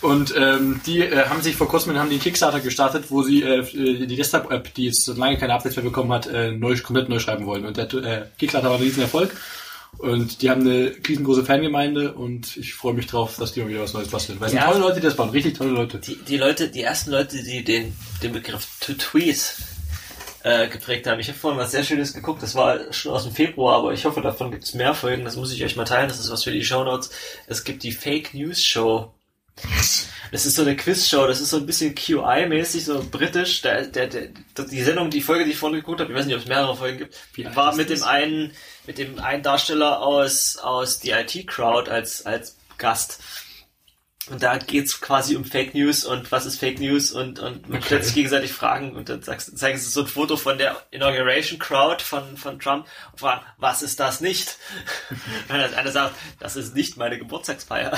Und 0.00 0.32
ähm, 0.36 0.80
die 0.86 1.00
äh, 1.00 1.26
haben 1.26 1.42
sich 1.42 1.56
vor 1.56 1.68
kurzem 1.68 1.96
haben 1.98 2.08
die 2.08 2.14
einen 2.14 2.22
Kickstarter 2.22 2.60
gestartet, 2.60 3.06
wo 3.08 3.22
sie 3.22 3.42
äh, 3.42 3.64
die 4.06 4.14
Desktop-App, 4.16 4.72
die 4.74 4.84
jetzt 4.86 5.08
lange 5.16 5.38
keine 5.38 5.54
Updates 5.54 5.76
mehr 5.76 5.84
bekommen 5.84 6.12
hat, 6.12 6.26
äh, 6.28 6.52
neu, 6.52 6.76
komplett 6.78 7.08
neu 7.08 7.18
schreiben 7.18 7.46
wollen. 7.46 7.66
Und 7.66 7.76
der 7.76 7.92
äh, 7.94 8.26
Kickstarter 8.38 8.68
war 8.70 8.76
ein 8.76 8.82
Riesenerfolg. 8.82 9.30
Und 9.96 10.42
die 10.42 10.50
haben 10.50 10.60
eine 10.60 10.92
riesengroße 11.08 11.44
Fangemeinde 11.44 12.12
und 12.12 12.56
ich 12.58 12.74
freue 12.74 12.92
mich 12.94 13.06
drauf, 13.06 13.36
dass 13.38 13.52
die 13.52 13.60
mal 13.60 13.70
wieder 13.70 13.80
was 13.80 13.94
Neues 13.94 14.08
basteln. 14.08 14.38
Weil 14.38 14.46
es 14.46 14.52
sind 14.52 14.60
Ja. 14.60 14.68
tolle 14.68 14.80
Leute, 14.80 14.96
die 15.00 15.06
das 15.06 15.16
bauen, 15.16 15.30
richtig 15.30 15.54
tolle 15.56 15.70
Leute. 15.70 15.98
Die, 15.98 16.16
die 16.16 16.36
Leute, 16.36 16.68
die 16.68 16.82
ersten 16.82 17.10
Leute, 17.10 17.42
die 17.42 17.64
den, 17.64 17.96
den 18.22 18.32
Begriff 18.32 18.66
to 18.80 18.92
tweet 18.92 19.54
äh, 20.42 20.68
geprägt 20.68 21.06
haben. 21.06 21.20
Ich 21.20 21.28
habe 21.28 21.38
vorhin 21.38 21.58
was 21.58 21.72
sehr 21.72 21.84
Schönes 21.84 22.14
geguckt. 22.14 22.42
Das 22.42 22.54
war 22.54 22.92
schon 22.92 23.12
aus 23.12 23.24
dem 23.24 23.32
Februar, 23.32 23.76
aber 23.76 23.92
ich 23.92 24.04
hoffe, 24.04 24.20
davon 24.20 24.50
gibt 24.50 24.64
es 24.64 24.74
mehr 24.74 24.94
Folgen. 24.94 25.24
Das 25.24 25.36
muss 25.36 25.52
ich 25.52 25.64
euch 25.64 25.76
mal 25.76 25.84
teilen. 25.84 26.08
Das 26.08 26.20
ist 26.20 26.30
was 26.30 26.44
für 26.44 26.52
die 26.52 26.64
Shownotes. 26.64 27.10
Es 27.46 27.64
gibt 27.64 27.82
die 27.82 27.92
Fake 27.92 28.34
News 28.34 28.62
Show. 28.62 29.12
Das 30.30 30.44
ist 30.44 30.56
so 30.56 30.62
eine 30.62 30.76
Quizshow, 30.76 31.26
das 31.26 31.40
ist 31.40 31.50
so 31.50 31.56
ein 31.56 31.66
bisschen 31.66 31.94
QI-mäßig, 31.94 32.84
so 32.84 33.04
britisch. 33.10 33.62
Der, 33.62 33.86
der, 33.86 34.08
der, 34.08 34.28
die 34.70 34.82
Sendung, 34.82 35.10
die 35.10 35.22
Folge, 35.22 35.44
die 35.44 35.52
ich 35.52 35.56
vorhin 35.56 35.80
geguckt 35.80 36.00
habe, 36.00 36.12
ich 36.12 36.18
weiß 36.18 36.26
nicht, 36.26 36.36
ob 36.36 36.42
es 36.42 36.48
mehrere 36.48 36.76
Folgen 36.76 36.98
gibt, 36.98 37.16
Wie 37.34 37.44
war 37.56 37.74
mit 37.74 37.90
dem 37.90 38.02
einen, 38.02 38.52
mit 38.86 38.98
dem 38.98 39.18
einen 39.18 39.42
Darsteller 39.42 40.02
aus, 40.02 40.58
aus 40.58 41.00
die 41.00 41.10
IT-Crowd 41.10 41.90
als, 41.90 42.26
als 42.26 42.56
Gast. 42.76 43.20
Und 44.30 44.42
da 44.42 44.58
geht's 44.58 45.00
quasi 45.00 45.36
um 45.36 45.44
Fake 45.44 45.74
News 45.74 46.04
und 46.04 46.30
was 46.30 46.44
ist 46.44 46.60
Fake 46.60 46.80
News 46.80 47.12
und, 47.12 47.38
und 47.38 47.66
man 47.68 47.78
Okay. 47.78 47.86
stellt 47.86 48.04
sich 48.04 48.14
gegenseitig 48.14 48.52
Fragen 48.52 48.94
und 48.94 49.08
dann 49.08 49.22
sagst, 49.22 49.56
zeigen 49.56 49.78
sie 49.78 49.88
so 49.88 50.02
ein 50.02 50.06
Foto 50.06 50.36
von 50.36 50.58
der 50.58 50.76
Inauguration 50.90 51.58
Crowd 51.58 52.02
von, 52.04 52.36
von 52.36 52.58
Trump 52.60 52.86
und 53.12 53.20
fragen, 53.20 53.42
was 53.56 53.80
ist 53.82 53.98
das 54.00 54.20
nicht? 54.20 54.58
Und 55.48 55.58
dann 55.58 55.72
einer 55.72 55.92
sagt, 55.92 56.14
das 56.40 56.56
ist 56.56 56.74
nicht 56.74 56.98
meine 56.98 57.18
Geburtstagsfeier. 57.18 57.92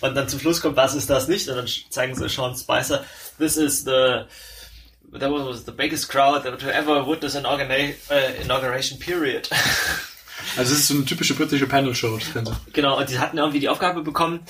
Und 0.00 0.14
dann 0.14 0.28
zum 0.28 0.40
Schluss 0.40 0.60
kommt, 0.60 0.76
was 0.76 0.94
ist 0.94 1.10
das 1.10 1.28
nicht? 1.28 1.48
Und 1.48 1.56
dann 1.56 1.68
zeigen 1.90 2.14
sie 2.14 2.28
Sean 2.28 2.56
Spicer, 2.56 3.04
this 3.38 3.56
is 3.56 3.84
the 3.84 4.24
that 5.18 5.30
was 5.30 5.64
the 5.64 5.72
biggest 5.72 6.08
crowd 6.08 6.42
that 6.44 6.58
to 6.60 6.68
ever 6.68 7.06
witness 7.06 7.36
an 7.36 7.44
organi- 7.44 7.94
äh, 8.10 8.42
inauguration 8.42 8.98
period. 8.98 9.48
Also 10.56 10.72
es 10.72 10.80
ist 10.80 10.88
so 10.88 10.94
eine 10.94 11.04
typische 11.04 11.34
britische 11.34 11.66
Panel-Show. 11.66 12.18
Genau, 12.72 12.98
und 12.98 13.10
die 13.10 13.18
hatten 13.18 13.38
irgendwie 13.38 13.60
die 13.60 13.68
Aufgabe 13.68 14.02
bekommen, 14.02 14.40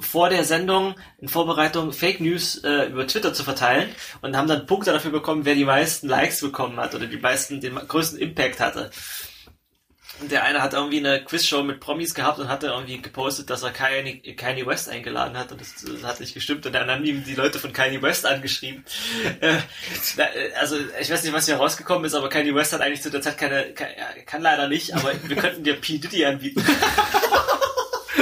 vor 0.00 0.28
der 0.30 0.44
Sendung 0.44 0.94
in 1.20 1.28
Vorbereitung 1.28 1.92
Fake 1.92 2.20
News 2.20 2.56
äh, 2.64 2.86
über 2.86 3.06
Twitter 3.06 3.32
zu 3.32 3.44
verteilen 3.44 3.90
und 4.20 4.36
haben 4.36 4.48
dann 4.48 4.66
Punkte 4.66 4.92
dafür 4.92 5.10
bekommen, 5.10 5.44
wer 5.44 5.54
die 5.54 5.64
meisten 5.64 6.08
Likes 6.08 6.40
bekommen 6.40 6.78
hat 6.78 6.94
oder 6.94 7.06
die 7.06 7.18
meisten, 7.18 7.60
den 7.60 7.74
größten 7.74 8.18
Impact 8.18 8.60
hatte. 8.60 8.90
Und 10.20 10.32
der 10.32 10.42
eine 10.42 10.60
hat 10.62 10.72
irgendwie 10.72 10.98
eine 10.98 11.22
Quizshow 11.22 11.62
mit 11.62 11.78
Promis 11.78 12.12
gehabt 12.12 12.40
und 12.40 12.48
hatte 12.48 12.68
irgendwie 12.68 13.00
gepostet, 13.00 13.50
dass 13.50 13.62
er 13.62 13.70
Kanye, 13.70 14.20
Kanye 14.34 14.66
West 14.66 14.88
eingeladen 14.88 15.36
hat 15.38 15.52
und 15.52 15.60
das, 15.60 15.74
das 15.84 16.02
hat 16.02 16.18
nicht 16.18 16.34
gestimmt 16.34 16.66
und 16.66 16.72
dann 16.72 16.90
haben 16.90 17.04
ihm 17.04 17.22
die 17.22 17.36
Leute 17.36 17.60
von 17.60 17.72
Kanye 17.72 18.02
West 18.02 18.26
angeschrieben. 18.26 18.84
Äh, 19.40 19.58
äh, 20.16 20.52
also 20.58 20.76
ich 21.00 21.10
weiß 21.10 21.22
nicht, 21.22 21.32
was 21.32 21.46
hier 21.46 21.56
rausgekommen 21.56 22.04
ist, 22.04 22.14
aber 22.14 22.28
Kanye 22.28 22.54
West 22.54 22.72
hat 22.72 22.80
eigentlich 22.80 23.02
zu 23.02 23.10
der 23.10 23.20
Zeit 23.20 23.38
keine, 23.38 23.68
ja, 23.70 24.22
kann 24.26 24.42
leider 24.42 24.68
nicht, 24.68 24.94
aber 24.94 25.12
wir 25.22 25.36
könnten 25.36 25.62
dir 25.64 25.74
P. 25.74 25.98
Diddy 25.98 26.24
anbieten. 26.24 26.64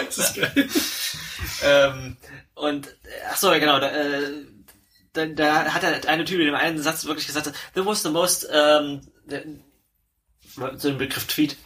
Das 0.06 0.18
ist 0.18 0.36
geil. 0.36 0.68
ähm, 1.62 2.16
und, 2.54 2.88
ach 3.30 3.36
so, 3.36 3.52
ja, 3.52 3.58
genau, 3.58 3.78
da, 3.78 3.90
äh, 3.90 4.44
da, 5.12 5.26
da 5.26 5.64
hat 5.74 5.82
der 5.82 6.08
eine 6.08 6.24
Typ 6.24 6.40
in 6.40 6.46
dem 6.46 6.54
einen 6.54 6.82
Satz 6.82 7.04
wirklich 7.04 7.26
gesagt, 7.26 7.46
that 7.46 7.86
was 7.86 8.02
the 8.02 8.10
most, 8.10 8.48
ähm, 8.50 9.00
so 10.76 10.88
ein 10.88 10.98
Begriff 10.98 11.26
Tweet, 11.26 11.56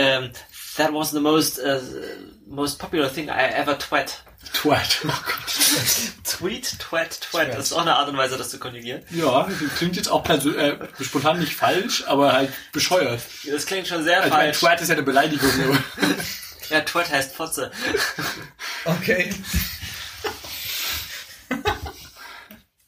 ähm, 0.00 0.30
that 0.76 0.92
was 0.92 1.10
the 1.10 1.20
most, 1.20 1.58
äh, 1.58 1.80
most 2.46 2.78
popular 2.78 3.08
thing 3.12 3.28
I 3.28 3.52
ever 3.54 3.78
twat. 3.78 4.22
Twat. 4.52 5.00
Oh 5.04 5.08
Gott. 5.08 6.24
Tweet, 6.24 6.78
twat, 6.78 7.20
twat. 7.20 7.48
Das 7.54 7.66
ist 7.66 7.72
auch 7.72 7.82
eine 7.82 7.94
Art 7.96 8.08
und 8.08 8.16
Weise, 8.16 8.36
das 8.36 8.48
zu 8.50 8.58
konjugieren. 8.58 9.02
Ja, 9.10 9.46
klingt 9.76 9.96
jetzt 9.96 10.10
auch 10.10 10.26
äh, 10.28 10.76
spontan 11.00 11.38
nicht 11.38 11.54
falsch, 11.54 12.04
aber 12.06 12.32
halt 12.32 12.50
bescheuert. 12.72 13.20
Das 13.50 13.66
klingt 13.66 13.86
schon 13.86 14.02
sehr 14.02 14.22
Also 14.22 14.34
falsch. 14.34 14.58
Twat 14.58 14.80
ist 14.80 14.88
ja 14.88 14.94
eine 14.94 15.02
Beleidigung. 15.02 15.50
Ja, 16.70 16.82
twat 16.82 17.10
heißt 17.10 17.34
Fotze. 17.34 17.72
Okay. 18.84 19.34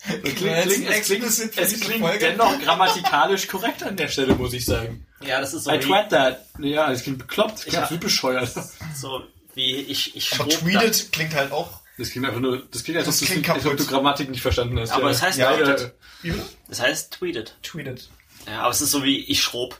Es 0.04 0.20
klingt, 0.22 0.36
klingt, 0.36 0.56
es 0.56 0.74
klingt, 0.74 0.88
explicit 0.90 1.54
für 1.54 1.60
es 1.60 1.80
klingt 1.80 2.22
dennoch 2.22 2.60
grammatikalisch 2.60 3.46
korrekt 3.46 3.82
an 3.84 3.96
der 3.96 4.08
Stelle, 4.08 4.34
muss 4.34 4.52
ich 4.52 4.64
sagen. 4.64 5.06
Ja, 5.20 5.40
das 5.40 5.54
ist 5.54 5.64
so 5.64 5.70
I 5.72 5.78
twat 5.78 6.10
that. 6.10 6.44
Ja, 6.58 6.90
es 6.90 7.02
klingt 7.04 7.18
bekloppt. 7.18 7.66
Ich 7.66 7.76
hab's 7.76 7.90
wie 7.92 7.98
bescheuert. 7.98 8.50
so 8.96 9.22
wie 9.54 9.76
ich, 9.76 10.16
ich 10.16 10.32
Aber 10.40 10.48
tweeted 10.48 11.12
klingt 11.12 11.34
halt 11.34 11.52
auch 11.52 11.80
Das 11.98 12.10
klingt 12.10 12.26
einfach 12.26 12.40
nur, 12.40 12.62
das 12.72 12.82
klingt, 12.82 12.98
als 12.98 13.06
ob, 13.06 13.12
Das 13.12 13.20
du- 13.20 13.26
klingt 13.26 13.48
als 13.50 13.64
ob 13.66 13.76
du 13.76 13.86
Grammatik 13.86 14.28
nicht 14.30 14.42
verstanden 14.42 14.78
hast. 14.80 14.90
Aber 14.90 15.04
ja. 15.04 15.10
es 15.10 15.22
heißt 15.22 15.38
Ja, 15.38 15.52
tweetet. 15.54 15.92
ja. 16.24 16.34
Das 16.68 16.80
heißt 16.80 17.12
tweetet. 17.12 17.56
Tweetet. 17.62 18.08
Ja, 18.48 18.62
aber 18.62 18.70
es 18.70 18.80
ist 18.80 18.90
so 18.90 19.04
wie 19.04 19.18
ich 19.20 19.40
schrob. 19.40 19.78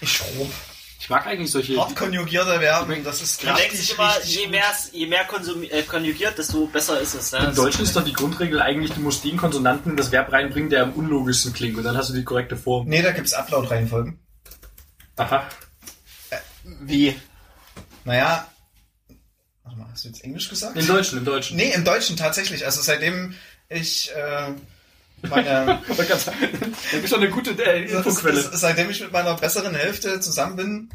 Ich 0.00 0.16
schrob. 0.16 0.50
Ich 1.10 1.16
mag 1.16 1.26
eigentlich 1.26 1.50
solche. 1.50 1.76
Hart 1.76 1.96
konjugierte 1.96 2.60
Verben, 2.60 3.02
das 3.02 3.20
ist 3.20 3.42
Man 3.42 3.56
denkt 3.56 3.72
richtig, 3.72 3.88
sich 3.88 3.98
immer, 3.98 4.14
richtig 4.14 4.36
je 4.36 4.46
mehr, 4.46 4.72
je 4.92 5.06
mehr 5.06 5.24
konsum 5.24 5.64
äh, 5.64 5.82
konjugiert, 5.82 6.38
desto 6.38 6.66
besser 6.66 7.00
ist 7.00 7.14
es. 7.14 7.32
Ne? 7.32 7.46
Im 7.48 7.54
Deutschen 7.56 7.82
ist 7.82 7.96
doch 7.96 8.04
die 8.04 8.12
Grundregel 8.12 8.62
eigentlich, 8.62 8.92
du 8.92 9.00
musst 9.00 9.24
den 9.24 9.36
Konsonanten 9.36 9.90
in 9.90 9.96
das 9.96 10.12
Verb 10.12 10.30
reinbringen, 10.30 10.70
der 10.70 10.84
am 10.84 10.92
unlogischsten 10.92 11.52
klingt. 11.52 11.76
Und 11.76 11.82
dann 11.82 11.96
hast 11.96 12.10
du 12.10 12.14
die 12.14 12.22
korrekte 12.22 12.56
Form. 12.56 12.86
Nee, 12.86 13.02
da 13.02 13.10
gibt's 13.10 13.32
Upload-Reihenfolgen. 13.32 14.20
Aha. 15.16 15.48
Wie? 16.62 17.20
Naja, 18.04 18.46
warte 19.64 19.78
mal, 19.80 19.88
hast 19.90 20.04
du 20.04 20.10
jetzt 20.10 20.22
Englisch 20.22 20.48
gesagt? 20.48 20.76
Im 20.76 20.86
Deutschen, 20.86 21.18
im 21.18 21.24
Deutschen. 21.24 21.56
Nee, 21.56 21.72
im 21.72 21.82
Deutschen 21.84 22.16
tatsächlich. 22.16 22.64
Also 22.64 22.82
seitdem 22.82 23.34
ich 23.68 24.12
äh, 24.14 24.52
meine 25.28 25.80
Ich 25.88 25.96
sagen, 25.96 26.38
Das 26.62 26.92
ist 27.02 27.08
schon 27.10 27.20
eine 27.20 27.30
gute 27.30 27.50
äh, 27.62 27.90
Infoquelle. 27.90 28.40
seitdem 28.52 28.90
ich 28.90 29.00
mit 29.00 29.12
meiner 29.12 29.34
besseren 29.34 29.74
Hälfte 29.74 30.20
zusammen 30.20 30.56
bin, 30.56 30.90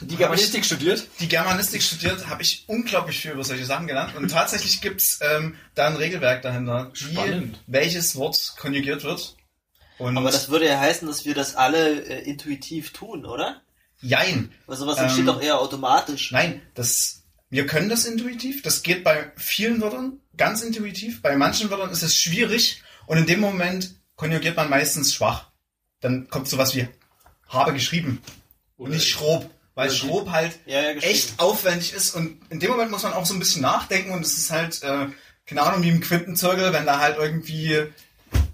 Die 0.00 0.16
Germanistik 0.16 0.64
studiert. 0.64 1.06
die 1.20 1.28
Germanistik 1.28 1.82
studiert, 1.82 2.28
habe 2.28 2.42
ich 2.42 2.64
unglaublich 2.68 3.20
viel 3.20 3.32
über 3.32 3.44
solche 3.44 3.64
Sachen 3.64 3.86
gelernt. 3.86 4.14
Und 4.16 4.28
tatsächlich 4.30 4.80
gibt's 4.80 5.18
ähm, 5.22 5.56
da 5.74 5.88
ein 5.88 5.96
Regelwerk 5.96 6.42
dahinter, 6.42 6.92
wie 6.94 7.52
welches 7.66 8.14
Wort 8.16 8.54
konjugiert 8.58 9.04
wird. 9.04 9.34
Und 9.98 10.16
Aber 10.16 10.30
das 10.30 10.48
würde 10.48 10.66
ja 10.66 10.78
heißen, 10.78 11.08
dass 11.08 11.24
wir 11.24 11.34
das 11.34 11.56
alle 11.56 12.02
äh, 12.04 12.22
intuitiv 12.28 12.92
tun, 12.92 13.24
oder? 13.24 13.60
Jein. 14.00 14.52
Also 14.68 14.84
sowas 14.84 14.98
Ähm, 14.98 15.04
entsteht 15.06 15.26
doch 15.26 15.42
eher 15.42 15.58
automatisch. 15.58 16.30
Nein, 16.30 16.62
das, 16.74 17.24
wir 17.50 17.66
können 17.66 17.88
das 17.88 18.04
intuitiv. 18.04 18.62
Das 18.62 18.84
geht 18.84 19.02
bei 19.02 19.32
vielen 19.36 19.80
Wörtern 19.80 20.20
ganz 20.36 20.62
intuitiv. 20.62 21.20
Bei 21.20 21.34
manchen 21.36 21.68
Wörtern 21.70 21.90
ist 21.90 22.02
es 22.04 22.14
schwierig. 22.16 22.80
Und 23.08 23.16
in 23.16 23.26
dem 23.26 23.40
Moment 23.40 23.94
konjugiert 24.16 24.56
man 24.56 24.68
meistens 24.68 25.14
schwach. 25.14 25.46
Dann 26.00 26.28
kommt 26.28 26.46
sowas 26.46 26.76
wie 26.76 26.88
habe 27.48 27.72
geschrieben 27.72 28.20
und 28.76 28.90
nicht 28.90 29.08
schrob. 29.08 29.50
Weil 29.74 29.90
schrob 29.90 30.30
halt 30.30 30.58
Ja, 30.66 30.82
ja, 30.82 30.90
echt 30.90 31.40
aufwendig 31.40 31.94
ist. 31.94 32.14
Und 32.14 32.38
in 32.50 32.60
dem 32.60 32.70
Moment 32.70 32.90
muss 32.90 33.04
man 33.04 33.14
auch 33.14 33.24
so 33.24 33.32
ein 33.32 33.38
bisschen 33.38 33.62
nachdenken. 33.62 34.10
Und 34.10 34.26
es 34.26 34.36
ist 34.36 34.50
halt, 34.50 34.82
äh, 34.82 35.06
keine 35.46 35.62
Ahnung, 35.62 35.82
wie 35.82 35.88
im 35.88 36.00
Quintenzirkel, 36.00 36.72
wenn 36.72 36.84
da 36.84 36.98
halt 36.98 37.16
irgendwie 37.16 37.72
äh, 37.72 37.88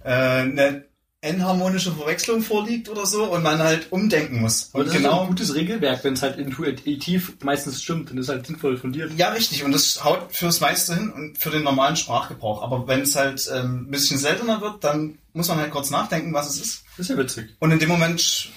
eine 0.05 0.84
enharmonische 1.25 1.93
Verwechslung 1.93 2.43
vorliegt 2.43 2.89
oder 2.89 3.07
so 3.07 3.25
und 3.25 3.43
man 3.43 3.59
halt 3.59 3.91
umdenken 3.91 4.41
muss. 4.41 4.70
Und 4.72 4.81
Und 4.81 4.87
das 4.87 4.95
ist 4.95 5.03
genau 5.03 5.22
ein 5.22 5.29
gutes 5.29 5.55
Regelwerk, 5.55 6.05
wenn 6.05 6.14
es 6.14 6.22
halt 6.22 6.39
intuitiv 6.39 7.33
meistens 7.43 7.83
stimmt, 7.83 8.11
dann 8.11 8.18
ist 8.18 8.29
halt 8.29 8.47
sinnvoll 8.47 8.77
fundiert. 8.77 9.12
Ja, 9.16 9.31
richtig. 9.31 9.64
Und 9.64 9.72
das 9.72 10.05
haut 10.05 10.29
fürs 10.31 10.61
meiste 10.61 10.95
hin 10.95 11.11
und 11.11 11.39
für 11.39 11.51
den 11.51 11.62
normalen 11.62 11.97
Sprachgebrauch. 11.97 12.62
Aber 12.62 12.87
wenn 12.87 13.01
es 13.01 13.16
halt 13.16 13.49
ähm, 13.53 13.87
ein 13.87 13.91
bisschen 13.91 14.18
seltener 14.18 14.61
wird, 14.61 14.85
dann 14.85 15.18
muss 15.33 15.49
man 15.49 15.59
halt 15.59 15.70
kurz 15.70 15.91
nachdenken, 15.91 16.35
was 16.35 16.49
es 16.49 16.61
ist. 16.61 16.85
Das 16.97 17.07
ist 17.07 17.11
ja 17.11 17.16
witzig. 17.16 17.57
Und 17.59 17.70
in 17.70 17.79
dem 17.79 17.89
Moment 17.89 18.51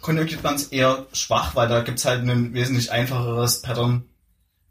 konjugiert 0.00 0.42
man 0.42 0.54
es 0.54 0.68
eher 0.68 1.06
schwach, 1.12 1.56
weil 1.56 1.68
da 1.68 1.82
gibt's 1.82 2.04
halt 2.04 2.22
ein 2.28 2.54
wesentlich 2.54 2.92
einfacheres 2.92 3.62
Pattern 3.62 4.04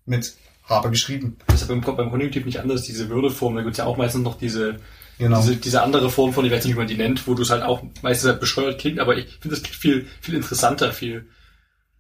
mit 0.05 0.35
habe 0.65 0.89
geschrieben. 0.89 1.37
Das 1.47 1.61
ist 1.61 1.69
ja 1.69 1.75
beim, 1.75 1.95
beim 1.95 2.09
Konjunktiv 2.09 2.45
nicht 2.45 2.59
anders, 2.59 2.83
diese 2.83 3.09
Würdeform. 3.09 3.55
Da 3.55 3.63
gibt's 3.63 3.77
ja 3.77 3.85
auch 3.85 3.97
meistens 3.97 4.23
noch 4.23 4.37
diese, 4.37 4.79
Genau. 5.21 5.39
diese, 5.41 5.55
diese 5.57 5.81
andere 5.83 6.09
Form 6.09 6.33
von, 6.33 6.43
ich 6.45 6.51
weiß 6.51 6.65
nicht, 6.65 6.73
wie 6.73 6.79
man 6.79 6.87
die 6.87 6.97
nennt, 6.97 7.27
wo 7.27 7.33
du 7.35 7.43
es 7.43 7.49
halt 7.51 7.63
auch 7.63 7.83
meistens 8.01 8.29
halt 8.29 8.39
bescheuert 8.39 8.79
klingt, 8.79 8.99
aber 8.99 9.15
ich 9.17 9.27
finde 9.39 9.55
klingt 9.55 9.75
viel, 9.75 10.07
viel 10.19 10.33
interessanter, 10.35 10.91
viel, 10.91 11.29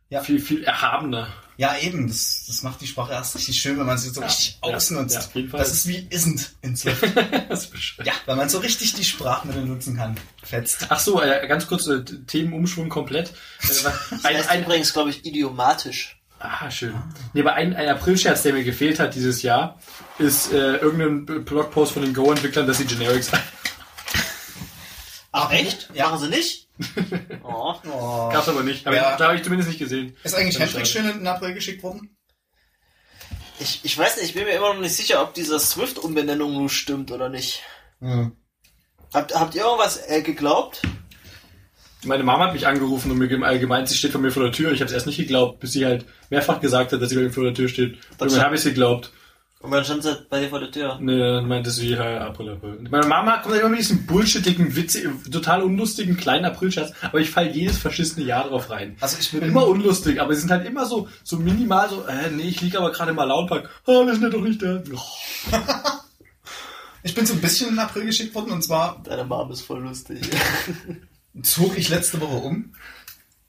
Ja. 0.09 0.21
viel, 0.21 0.39
viel 0.39 0.63
erhabener. 0.63 1.27
Ja, 1.57 1.75
eben. 1.79 2.07
Das, 2.07 2.45
das 2.47 2.63
macht 2.63 2.81
die 2.81 2.87
Sprache 2.87 3.13
erst 3.13 3.35
richtig 3.35 3.59
schön, 3.61 3.77
wenn 3.77 3.85
man 3.85 3.97
sie 3.99 4.09
so 4.09 4.21
richtig 4.21 4.57
ja, 4.65 4.73
ausnutzt. 4.75 5.29
ja, 5.35 5.43
das 5.51 5.71
ist 5.71 5.87
wie 5.87 6.07
isn't 6.09 6.49
in 6.63 6.75
Swift. 6.75 7.03
ja, 8.03 8.13
wenn 8.25 8.37
man 8.37 8.49
so 8.49 8.57
richtig 8.57 8.95
die 8.95 9.03
Sprachmittel 9.03 9.63
nutzen 9.65 9.95
kann. 9.95 10.15
Fetzt. 10.41 10.87
Ach 10.89 10.99
so, 10.99 11.21
äh, 11.21 11.47
ganz 11.47 11.67
kurz, 11.67 11.85
äh, 11.85 12.03
Themenumschwung 12.03 12.89
komplett. 12.89 13.29
Äh, 13.29 13.67
Das 13.67 13.85
ein, 14.25 14.35
ein, 14.47 14.63
übrigens, 14.63 14.91
glaube 14.91 15.11
ich, 15.11 15.23
idiomatisch. 15.23 16.17
ah, 16.39 16.71
schön. 16.71 16.95
Nee, 17.33 17.41
aber 17.41 17.53
ein, 17.53 17.75
ein 17.75 17.87
Aprilscherz, 17.89 18.41
der 18.41 18.53
mir 18.53 18.63
gefehlt 18.63 18.99
hat 18.99 19.13
dieses 19.13 19.43
Jahr, 19.43 19.79
ist 20.21 20.51
äh, 20.53 20.77
irgendein 20.77 21.43
Blogpost 21.45 21.93
von 21.93 22.01
den 22.03 22.13
Go-Entwicklern, 22.13 22.67
dass 22.67 22.77
sie 22.77 22.85
Generics 22.85 23.31
Ach, 25.33 25.51
echt? 25.51 25.89
Ja. 25.93 26.09
Machen 26.09 26.19
sie 26.19 26.29
nicht? 26.29 26.67
Oh. 27.43 27.73
Oh. 27.85 28.29
Gab's 28.31 28.49
aber 28.49 28.63
nicht. 28.63 28.85
Aber 28.87 28.95
Ja. 28.95 29.15
da 29.17 29.25
habe 29.27 29.35
ich 29.37 29.43
zumindest 29.43 29.69
nicht 29.69 29.79
gesehen. 29.79 30.15
Ist 30.23 30.35
eigentlich 30.35 30.59
Hendrik 30.59 30.85
schön 30.87 31.05
in 31.09 31.19
den 31.19 31.27
April 31.27 31.53
geschickt 31.53 31.83
worden? 31.83 32.15
Ich, 33.59 33.81
ich 33.83 33.97
weiß 33.97 34.17
nicht, 34.17 34.25
ich 34.25 34.33
bin 34.33 34.43
mir 34.45 34.51
immer 34.55 34.73
noch 34.73 34.81
nicht 34.81 34.95
sicher, 34.95 35.21
ob 35.21 35.33
diese 35.33 35.59
Swift-Umbenennung 35.59 36.53
nun 36.53 36.69
stimmt 36.69 37.11
oder 37.11 37.29
nicht. 37.29 37.61
Hm. 37.99 38.31
Habt, 39.13 39.35
habt 39.35 39.55
ihr 39.55 39.63
irgendwas 39.63 39.97
äh, 40.09 40.21
geglaubt? 40.21 40.81
Meine 42.03 42.23
Mama 42.23 42.45
hat 42.47 42.53
mich 42.53 42.65
angerufen 42.65 43.11
und 43.11 43.19
mir 43.19 43.27
gem- 43.27 43.43
gemeint, 43.59 43.87
sie 43.87 43.95
steht 43.95 44.11
vor 44.11 44.21
mir 44.21 44.31
vor 44.31 44.43
der 44.43 44.51
Tür. 44.51 44.71
Ich 44.71 44.79
habe 44.81 44.87
es 44.89 44.93
erst 44.93 45.05
nicht 45.05 45.17
geglaubt, 45.17 45.59
bis 45.59 45.73
sie 45.73 45.85
halt 45.85 46.05
mehrfach 46.31 46.59
gesagt 46.59 46.91
hat, 46.91 47.01
dass 47.01 47.09
sie 47.09 47.15
bei 47.15 47.21
mir 47.21 47.31
vor 47.31 47.43
der 47.43 47.53
Tür 47.53 47.67
steht. 47.69 47.99
Und 48.17 48.31
dann 48.31 48.41
habe 48.41 48.55
ich 48.55 48.61
sie 48.61 48.69
geglaubt. 48.69 49.11
Und 49.61 49.71
dann 49.71 49.85
stand 49.85 50.03
sie 50.03 50.25
bei 50.29 50.39
dir 50.39 50.49
vor 50.49 50.59
der 50.59 50.71
Tür. 50.71 50.99
Dann 50.99 51.47
meinte 51.47 51.69
sie, 51.69 51.89
ja, 51.89 52.27
April, 52.27 52.49
April. 52.49 52.87
Meine 52.89 53.05
Mama 53.05 53.37
kommt 53.37 53.55
immer 53.55 53.69
mit 53.69 53.79
diesem 53.79 54.05
bullshittigen, 54.05 54.75
witzigen, 54.75 55.23
total 55.31 55.61
unlustigen 55.61 56.17
kleinen 56.17 56.45
Aprilscherz, 56.45 56.93
aber 57.01 57.19
ich 57.19 57.29
fall 57.29 57.51
jedes 57.51 57.77
verschissene 57.77 58.25
Jahr 58.25 58.47
drauf 58.49 58.69
rein. 58.71 58.97
Also 58.99 59.17
ich 59.19 59.31
Bin 59.31 59.43
immer 59.43 59.67
unlustig, 59.67 60.19
aber 60.19 60.33
sie 60.33 60.41
sind 60.41 60.51
halt 60.51 60.65
immer 60.65 60.85
so, 60.85 61.07
so 61.23 61.37
minimal 61.37 61.89
so, 61.89 62.03
äh, 62.05 62.31
nee, 62.31 62.49
ich 62.49 62.61
liege 62.61 62.79
aber 62.79 62.91
gerade 62.91 63.11
im 63.11 63.17
Launpark. 63.17 63.69
Ah, 63.85 64.05
wir 64.05 64.13
sind 64.13 64.23
ja 64.23 64.29
doch 64.29 64.41
nicht 64.41 64.61
da. 64.61 64.81
Oh. 64.93 65.57
Ich 67.03 67.15
bin 67.15 67.25
so 67.25 67.33
ein 67.33 67.41
bisschen 67.41 67.69
in 67.69 67.75
den 67.75 67.79
April 67.79 68.05
geschickt 68.05 68.35
worden 68.35 68.51
und 68.51 68.63
zwar 68.63 69.01
Deine 69.03 69.23
Mom 69.23 69.51
ist 69.51 69.61
voll 69.61 69.81
lustig. 69.81 70.21
zog 71.41 71.77
ich 71.77 71.89
letzte 71.89 72.19
Woche 72.21 72.37
um 72.37 72.73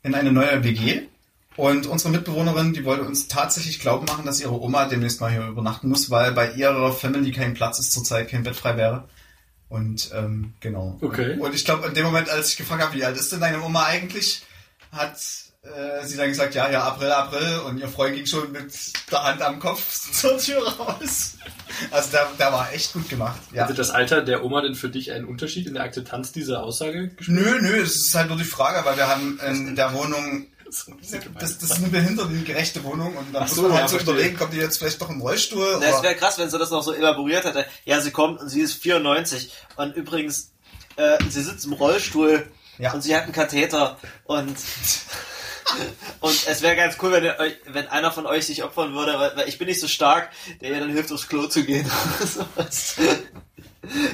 in 0.02 0.14
eine 0.14 0.32
neue 0.32 0.64
WG 0.64 1.08
und 1.57 1.86
unsere 1.86 2.11
Mitbewohnerin, 2.11 2.72
die 2.72 2.84
wollte 2.84 3.05
uns 3.05 3.28
tatsächlich 3.28 3.78
glauben 3.78 4.07
machen, 4.07 4.24
dass 4.24 4.40
ihre 4.40 4.61
Oma 4.61 4.86
demnächst 4.86 5.20
mal 5.20 5.30
hier 5.30 5.46
übernachten 5.46 5.88
muss, 5.88 6.11
weil 6.11 6.32
bei 6.32 6.53
ihrer 6.53 6.92
Family 6.92 7.30
kein 7.30 7.55
Platz 7.55 7.78
ist 7.78 7.92
zurzeit, 7.92 8.28
kein 8.28 8.42
Bett 8.42 8.57
frei 8.57 8.76
wäre. 8.76 9.09
Und 9.68 10.11
ähm, 10.14 10.55
genau. 10.61 10.98
Okay. 11.00 11.38
Und 11.38 11.55
ich 11.55 11.64
glaube, 11.64 11.88
in 11.88 11.94
dem 11.94 12.05
Moment, 12.05 12.28
als 12.28 12.50
ich 12.50 12.57
gefragt 12.57 12.82
habe, 12.82 12.94
wie 12.94 13.05
alt 13.05 13.16
ist 13.16 13.32
denn 13.32 13.40
deine 13.40 13.62
Oma 13.62 13.84
eigentlich, 13.84 14.42
hat 14.90 15.16
äh, 15.62 16.05
sie 16.05 16.16
dann 16.16 16.28
gesagt, 16.28 16.55
ja, 16.55 16.68
ja, 16.70 16.82
April, 16.84 17.11
April. 17.11 17.61
Und 17.66 17.78
ihr 17.78 17.88
Freund 17.88 18.14
ging 18.14 18.26
schon 18.26 18.53
mit 18.53 18.72
der 19.11 19.22
Hand 19.22 19.40
am 19.40 19.59
Kopf 19.61 20.11
zur 20.12 20.36
Tür 20.38 20.66
raus. 20.76 21.36
Also 21.90 22.11
der, 22.11 22.28
der 22.38 22.53
war 22.53 22.72
echt 22.72 22.92
gut 22.92 23.09
gemacht. 23.09 23.40
Ja. 23.53 23.62
Hatte 23.62 23.74
das 23.74 23.90
Alter 23.90 24.22
der 24.22 24.44
Oma 24.44 24.61
denn 24.61 24.74
für 24.74 24.90
dich 24.90 25.12
einen 25.12 25.24
Unterschied 25.24 25.66
in 25.66 25.74
der 25.74 25.84
Akzeptanz 25.84 26.32
dieser 26.32 26.62
Aussage 26.62 27.09
gespielt? 27.09 27.38
Nö, 27.40 27.61
nö, 27.61 27.80
es 27.80 27.96
ist 27.96 28.14
halt 28.14 28.28
nur 28.28 28.36
die 28.36 28.44
Frage, 28.44 28.84
weil 28.84 28.96
wir 28.96 29.09
haben 29.09 29.38
in 29.40 29.74
der 29.74 29.94
Wohnung, 29.94 30.48
das, 31.38 31.58
das 31.58 31.70
ist 31.70 31.76
eine 31.78 31.88
behindertengerechte 31.88 32.82
Wohnung 32.84 33.16
und 33.16 33.32
da 33.32 33.40
Ach 33.40 33.48
muss 33.48 33.56
so, 33.56 33.62
man 33.62 33.72
ja, 33.72 33.78
halt 33.78 33.88
so 33.90 33.96
verstehe. 33.96 34.14
überlegen, 34.14 34.36
kommt 34.36 34.52
die 34.52 34.58
jetzt 34.58 34.78
vielleicht 34.78 35.00
doch 35.00 35.10
im 35.10 35.20
Rollstuhl? 35.20 35.78
Na, 35.80 35.86
es 35.86 36.02
wäre 36.02 36.14
krass, 36.16 36.38
wenn 36.38 36.50
sie 36.50 36.58
das 36.58 36.70
noch 36.70 36.82
so 36.82 36.92
elaboriert 36.92 37.44
hätte. 37.44 37.66
Ja, 37.84 38.00
sie 38.00 38.10
kommt 38.10 38.40
und 38.40 38.48
sie 38.48 38.60
ist 38.60 38.74
94. 38.74 39.52
Und 39.76 39.96
übrigens, 39.96 40.52
äh, 40.96 41.18
sie 41.28 41.42
sitzt 41.42 41.64
im 41.66 41.72
Rollstuhl 41.74 42.46
Ja. 42.78 42.92
und 42.92 43.02
sie 43.02 43.14
hat 43.14 43.24
einen 43.24 43.32
Katheter. 43.32 43.98
Und, 44.24 44.56
und 46.20 46.46
es 46.48 46.62
wäre 46.62 46.76
ganz 46.76 46.96
cool, 47.02 47.12
wenn, 47.12 47.24
ihr 47.24 47.38
euch, 47.38 47.54
wenn 47.66 47.88
einer 47.88 48.12
von 48.12 48.26
euch 48.26 48.46
sich 48.46 48.62
opfern 48.64 48.94
würde, 48.94 49.18
weil, 49.18 49.36
weil 49.36 49.48
ich 49.48 49.58
bin 49.58 49.68
nicht 49.68 49.80
so 49.80 49.88
stark, 49.88 50.30
der 50.60 50.70
ihr 50.70 50.80
dann 50.80 50.90
hilft, 50.90 51.12
aufs 51.12 51.28
Klo 51.28 51.46
zu 51.46 51.64
gehen. 51.64 51.90
oder 52.18 52.26
sowas. 52.26 52.96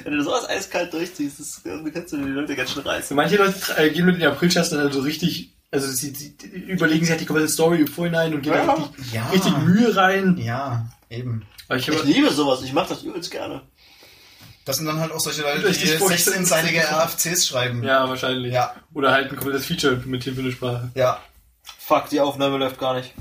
wenn 0.05 0.13
du 0.13 0.23
sowas 0.25 0.49
eiskalt 0.49 0.93
durchziehst, 0.93 1.41
das, 1.41 1.61
dann 1.65 1.93
kannst 1.93 2.13
du 2.13 2.17
die 2.17 2.25
Leute 2.25 2.57
ganz 2.57 2.73
schön 2.73 2.83
reißen. 2.83 3.15
Manche 3.15 3.37
Leute 3.37 3.55
äh, 3.77 3.91
gehen 3.91 4.07
mit 4.07 4.17
den 4.21 4.29
Aprilscherz 4.29 4.71
dann 4.71 4.91
so 4.93 5.01
richtig, 5.01 5.53
also 5.71 5.87
sie, 5.89 6.11
sie 6.15 6.35
überlegen 6.69 7.01
sich 7.05 7.11
halt 7.11 7.21
die 7.21 7.27
komplette 7.27 7.51
Story 7.53 7.81
im 7.81 7.87
Vorhinein 7.87 8.35
und 8.35 8.43
gehen 8.43 8.53
da 8.53 8.65
Ja. 8.65 8.73
richtig, 8.75 9.13
Ja. 9.13 9.27
richtig 9.29 9.57
Mühe 9.59 9.95
rein. 9.97 10.37
Ja, 10.39 10.87
eben. 11.11 11.47
Aber 11.69 11.79
ich 11.79 11.89
Ich 11.89 12.03
liebe 12.05 12.31
sowas, 12.33 12.63
ich 12.63 12.73
mache 12.73 12.89
das 12.91 13.03
übelst 13.03 13.31
gerne. 13.31 13.63
Das 14.65 14.77
sind 14.77 14.87
dann 14.87 15.01
halt 15.01 15.13
auch 15.13 15.21
solche 15.21 15.43
Leute, 15.43 15.71
die 15.73 15.87
vorstellen. 15.97 16.45
16-seitige 16.45 16.83
RFCs 16.91 17.47
schreiben. 17.47 17.83
ja 17.85 18.09
wahrscheinlich. 18.09 18.53
Ja. 18.53 18.75
Oder 18.95 19.13
halt 19.13 19.31
ein 19.31 19.37
komplettes 19.37 19.67
Feature 19.67 19.95
implementieren 19.95 20.37
für 20.37 20.43
eine 20.43 20.53
Sprache. 20.53 20.91
Ja. 20.95 21.21
Fuck, 21.79 22.09
die 22.11 22.21
Aufnahme 22.21 22.59
läuft 22.59 22.79
gar 22.79 22.95
nicht. 22.95 23.15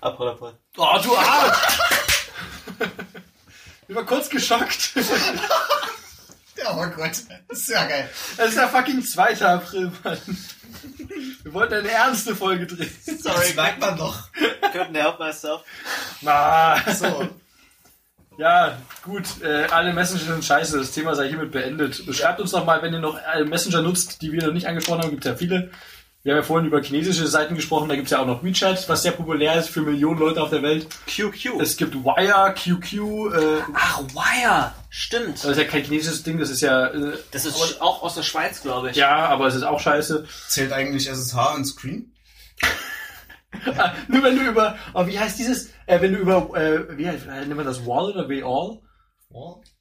April, 0.00 0.28
April. 0.28 0.52
Oh, 0.78 0.98
du 1.02 1.16
Arsch! 1.16 1.78
ich 3.88 3.94
war 3.94 4.04
kurz 4.04 4.28
geschockt. 4.30 4.92
Ja, 6.62 6.76
oh 6.76 6.86
Gott. 6.94 7.12
Das 7.48 7.58
ist 7.58 7.68
ja 7.68 7.84
geil. 7.84 8.08
Es 8.36 8.48
ist 8.50 8.58
der 8.58 8.68
fucking 8.68 9.02
2. 9.02 9.44
April, 9.44 9.92
Mann. 10.04 10.18
Wir 11.42 11.52
wollten 11.52 11.74
eine 11.74 11.90
ernste 11.90 12.34
Folge 12.36 12.66
drehen. 12.66 12.90
Das 13.22 13.54
merkt 13.54 13.80
man 13.80 13.96
doch. 13.96 14.28
Couldn't 14.72 14.96
help 14.96 15.18
myself. 15.18 15.62
Ah. 16.24 16.80
So. 16.92 17.28
Ja, 18.38 18.78
gut, 19.04 19.42
äh, 19.42 19.66
alle 19.70 19.92
Messenger 19.92 20.32
sind 20.32 20.44
scheiße, 20.44 20.78
das 20.78 20.92
Thema 20.92 21.14
sei 21.14 21.28
hiermit 21.28 21.52
beendet. 21.52 22.02
Schreibt 22.12 22.40
uns 22.40 22.52
doch 22.52 22.64
mal, 22.64 22.80
wenn 22.80 22.94
ihr 22.94 23.00
noch 23.00 23.18
äh, 23.18 23.44
Messenger 23.44 23.82
nutzt, 23.82 24.22
die 24.22 24.32
wir 24.32 24.46
noch 24.46 24.54
nicht 24.54 24.66
angesprochen 24.66 25.02
haben, 25.02 25.10
gibt 25.10 25.24
ja 25.24 25.34
viele. 25.34 25.70
Wir 26.24 26.34
haben 26.34 26.38
ja 26.40 26.46
vorhin 26.46 26.68
über 26.68 26.80
chinesische 26.80 27.26
Seiten 27.26 27.56
gesprochen, 27.56 27.88
da 27.88 27.96
gibt's 27.96 28.12
ja 28.12 28.20
auch 28.20 28.26
noch 28.26 28.44
WeChat, 28.44 28.88
was 28.88 29.02
sehr 29.02 29.10
populär 29.10 29.56
ist 29.58 29.70
für 29.70 29.82
Millionen 29.82 30.20
Leute 30.20 30.40
auf 30.40 30.50
der 30.50 30.62
Welt. 30.62 30.86
QQ. 31.08 31.60
Es 31.60 31.76
gibt 31.76 31.96
Wire, 31.96 32.54
QQ, 32.54 33.34
äh, 33.34 33.62
Ach, 33.74 34.02
Wire. 34.14 34.72
Stimmt. 34.88 35.42
das 35.42 35.50
ist 35.50 35.58
ja 35.58 35.64
kein 35.64 35.82
chinesisches 35.82 36.22
Ding, 36.22 36.38
das 36.38 36.50
ist 36.50 36.60
ja, 36.60 36.86
äh, 36.86 37.18
Das 37.32 37.44
ist 37.44 37.80
auch 37.80 38.04
aus 38.04 38.14
der 38.14 38.22
Schweiz, 38.22 38.62
glaube 38.62 38.90
ich. 38.90 38.96
ja, 38.96 39.26
aber 39.26 39.48
es 39.48 39.56
ist 39.56 39.64
auch 39.64 39.80
scheiße. 39.80 40.24
Zählt 40.46 40.72
eigentlich 40.72 41.08
SSH 41.08 41.54
und 41.56 41.64
Screen? 41.64 42.14
Ah, 43.76 43.92
Nur 44.08 44.22
wenn 44.22 44.36
du 44.36 44.44
über, 44.44 44.76
oh, 44.94 45.04
wie 45.08 45.18
heißt 45.18 45.40
dieses, 45.40 45.70
äh, 45.86 46.00
wenn 46.00 46.12
du 46.12 46.20
über, 46.20 46.56
äh, 46.56 46.96
wie 46.96 47.08
heißt, 47.08 47.26
äh, 47.26 47.40
nennt 47.46 47.56
man 47.56 47.66
das 47.66 47.84
Wall 47.84 48.12
oder 48.12 48.28
Wall? 48.28 48.78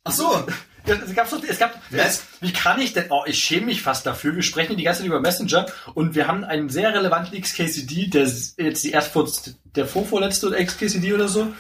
Ach 0.04 0.12
so. 0.12 0.44
Es 0.86 1.14
gab, 1.14 1.28
so, 1.28 1.42
es 1.48 1.60
gab, 1.60 1.80
Was? 1.92 2.24
wie 2.40 2.52
kann 2.52 2.82
ich 2.82 2.94
denn, 2.94 3.06
oh, 3.10 3.24
ich 3.26 3.38
schäme 3.38 3.68
mich 3.68 3.82
fast 3.82 4.06
dafür. 4.06 4.36
Wir 4.36 4.42
sprechen 4.42 4.78
die 4.78 4.84
ganze 4.84 5.02
Zeit 5.02 5.08
über 5.08 5.20
Messenger 5.20 5.68
und 5.94 6.16
wir 6.16 6.28
haben 6.28 6.44
einen 6.44 6.70
sehr 6.70 6.94
relevanten 6.94 7.40
XKCD, 7.40 8.08
der 8.08 8.24
ist 8.24 8.60
jetzt 8.60 8.84
die 8.84 8.92
erst 8.92 9.12
vor, 9.12 9.30
der 9.76 9.86
vorvorletzte 9.86 10.48
oder 10.48 10.64
XKCD 10.64 11.14
oder 11.14 11.28
so. 11.28 11.54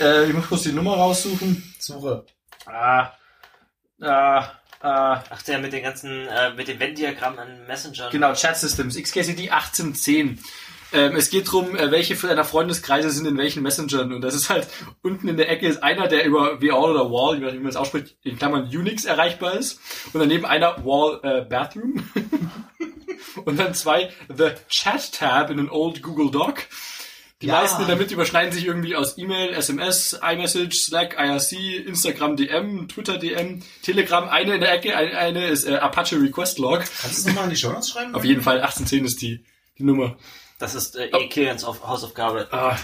Äh, 0.00 0.26
ich 0.26 0.34
muss 0.34 0.48
kurz 0.48 0.62
die 0.62 0.72
Nummer 0.72 0.94
raussuchen. 0.94 1.74
Suche. 1.78 2.24
Ah, 2.66 3.12
ah, 4.00 4.50
ah, 4.80 5.22
Ach, 5.30 5.42
der 5.42 5.58
mit 5.58 5.72
den 5.72 5.82
ganzen, 5.82 6.26
äh, 6.26 6.52
mit 6.54 6.68
dem 6.68 6.78
Venn-Diagramm 6.80 7.38
an 7.38 7.66
Messenger. 7.66 8.10
genau, 8.10 8.32
Chat 8.34 8.56
Systems, 8.56 8.96
XKCD 8.96 9.50
1810. 9.50 10.38
Ähm, 10.92 11.14
es 11.16 11.30
geht 11.30 11.50
drum, 11.50 11.76
äh, 11.76 11.90
welche 11.90 12.16
für 12.16 12.26
deiner 12.28 12.44
Freundeskreise 12.44 13.10
sind 13.10 13.26
in 13.26 13.38
welchen 13.38 13.62
Messengern. 13.62 14.12
Und 14.12 14.22
das 14.22 14.34
ist 14.34 14.50
halt, 14.50 14.66
unten 15.02 15.28
in 15.28 15.36
der 15.36 15.48
Ecke 15.50 15.68
ist 15.68 15.82
einer, 15.82 16.08
der 16.08 16.24
über 16.24 16.60
WAL 16.60 16.90
oder 16.92 17.10
Wall, 17.10 17.40
wie 17.40 17.58
man 17.58 17.68
es 17.68 17.76
ausspricht, 17.76 18.16
in 18.22 18.38
Klammern 18.38 18.64
Unix 18.64 19.04
erreichbar 19.04 19.54
ist. 19.54 19.80
Und 20.12 20.20
daneben 20.20 20.44
einer 20.46 20.84
Wall 20.84 21.20
äh, 21.22 21.42
Bathroom. 21.42 22.02
und 23.44 23.58
dann 23.58 23.74
zwei 23.74 24.10
The 24.28 24.50
Chat 24.68 25.12
Tab 25.12 25.50
in 25.50 25.60
an 25.60 25.70
Old 25.70 26.02
Google 26.02 26.30
Doc. 26.30 26.62
Die 27.42 27.46
Ja. 27.46 27.54
meisten 27.62 27.86
damit 27.88 28.10
überschneiden 28.10 28.52
sich 28.52 28.66
irgendwie 28.66 28.96
aus 28.96 29.16
E-Mail, 29.16 29.54
SMS, 29.54 30.18
iMessage, 30.22 30.74
Slack, 30.78 31.16
IRC, 31.18 31.86
Instagram 31.86 32.36
DM, 32.36 32.86
Twitter 32.86 33.16
DM, 33.16 33.62
Telegram. 33.82 34.28
Eine 34.28 34.56
in 34.56 34.60
der 34.60 34.74
Ecke, 34.74 34.94
eine, 34.94 35.16
eine 35.16 35.46
ist 35.48 35.64
äh, 35.66 35.76
Apache 35.76 36.20
Request 36.20 36.58
Log. 36.58 36.80
Kannst 37.00 37.02
du 37.04 37.08
es 37.08 37.26
nochmal 37.26 37.44
in 37.44 37.50
die 37.50 37.56
Show 37.56 37.72
Notes 37.72 37.88
schreiben? 37.90 38.14
Auf 38.14 38.24
jeden 38.24 38.42
Fall 38.42 38.56
1810 38.60 39.04
ist 39.06 39.22
die, 39.22 39.42
die 39.78 39.84
Nummer. 39.84 40.16
Das 40.60 40.74
ist 40.74 40.94
äh, 40.94 41.06
eh 41.06 41.28
Kilians 41.28 41.64
auf 41.64 41.86
Hausaufgabe. 41.86 42.46
Ah, 42.52 42.76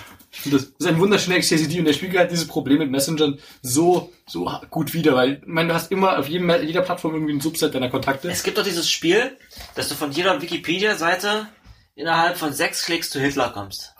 das, 0.46 0.62
ist 0.64 0.86
ein 0.86 0.98
wunderschöner 0.98 1.38
XKCD 1.38 1.78
und 1.78 1.84
der 1.84 1.92
spiegelt 1.92 2.18
halt 2.18 2.30
dieses 2.30 2.48
Problem 2.48 2.78
mit 2.78 2.90
Messengern 2.90 3.38
so, 3.60 4.10
so 4.26 4.50
gut 4.70 4.94
wider, 4.94 5.14
weil, 5.14 5.34
ich 5.34 5.46
meine, 5.46 5.68
du 5.68 5.74
hast 5.74 5.92
immer 5.92 6.18
auf 6.18 6.26
jedem, 6.26 6.50
jeder 6.62 6.80
Plattform 6.80 7.12
irgendwie 7.12 7.34
ein 7.34 7.40
Subset 7.40 7.74
deiner 7.74 7.90
Kontakte. 7.90 8.30
Es 8.30 8.42
gibt 8.42 8.56
doch 8.56 8.64
dieses 8.64 8.90
Spiel, 8.90 9.36
dass 9.74 9.88
du 9.88 9.94
von 9.94 10.10
jeder 10.10 10.40
Wikipedia-Seite 10.40 11.48
innerhalb 11.94 12.38
von 12.38 12.54
sechs 12.54 12.86
Klicks 12.86 13.10
zu 13.10 13.20
Hitler 13.20 13.50
kommst. 13.50 13.94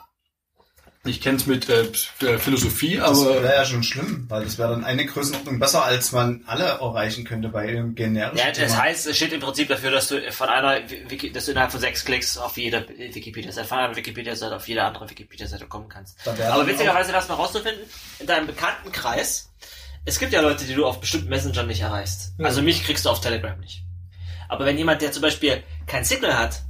Ich 1.06 1.20
kenn's 1.20 1.46
mit 1.46 1.68
äh, 1.68 1.84
äh, 2.20 2.38
Philosophie, 2.38 2.96
Das 2.96 3.20
aber 3.20 3.42
wäre 3.42 3.54
ja 3.54 3.64
schon 3.64 3.82
schlimm, 3.82 4.26
weil 4.28 4.44
das 4.44 4.58
wäre 4.58 4.70
dann 4.70 4.84
eine 4.84 5.06
Größenordnung 5.06 5.58
besser, 5.58 5.84
als 5.84 6.12
man 6.12 6.42
alle 6.46 6.64
erreichen 6.64 7.24
könnte 7.24 7.48
bei 7.48 7.68
einem 7.68 7.94
generischen 7.94 8.38
Ja, 8.38 8.48
das 8.48 8.58
Thema. 8.58 8.82
heißt, 8.82 9.06
es 9.06 9.16
steht 9.16 9.32
im 9.32 9.40
Prinzip 9.40 9.68
dafür, 9.68 9.90
dass 9.90 10.08
du 10.08 10.20
von 10.32 10.48
einer, 10.48 10.80
Wiki, 11.08 11.32
dass 11.32 11.46
du 11.46 11.52
innerhalb 11.52 11.70
von 11.72 11.80
sechs 11.80 12.04
Klicks 12.04 12.36
auf 12.38 12.56
jede 12.56 12.86
Wikipedia-Seite, 12.88 13.66
von 13.66 13.78
einer 13.78 13.96
Wikipedia-Seite 13.96 14.56
auf 14.56 14.66
jede 14.68 14.82
andere 14.82 15.08
Wikipedia-Seite 15.08 15.66
kommen 15.66 15.88
kannst. 15.88 16.16
Aber 16.26 16.66
witzigerweise 16.66 17.12
das 17.12 17.28
mal 17.28 17.34
rauszufinden, 17.34 17.82
in 18.18 18.26
deinem 18.26 18.46
Bekanntenkreis, 18.46 19.50
es 20.04 20.18
gibt 20.18 20.32
ja 20.32 20.40
Leute, 20.40 20.64
die 20.64 20.74
du 20.74 20.86
auf 20.86 21.00
bestimmten 21.00 21.28
Messengern 21.28 21.66
nicht 21.66 21.80
erreichst. 21.80 22.32
Also 22.42 22.62
mich 22.62 22.84
kriegst 22.84 23.04
du 23.04 23.10
auf 23.10 23.20
Telegram 23.20 23.58
nicht. 23.58 23.82
Aber 24.48 24.64
wenn 24.64 24.78
jemand, 24.78 25.02
der 25.02 25.10
zum 25.12 25.22
Beispiel 25.22 25.62
kein 25.86 26.04
Signal 26.04 26.38
hat, 26.38 26.62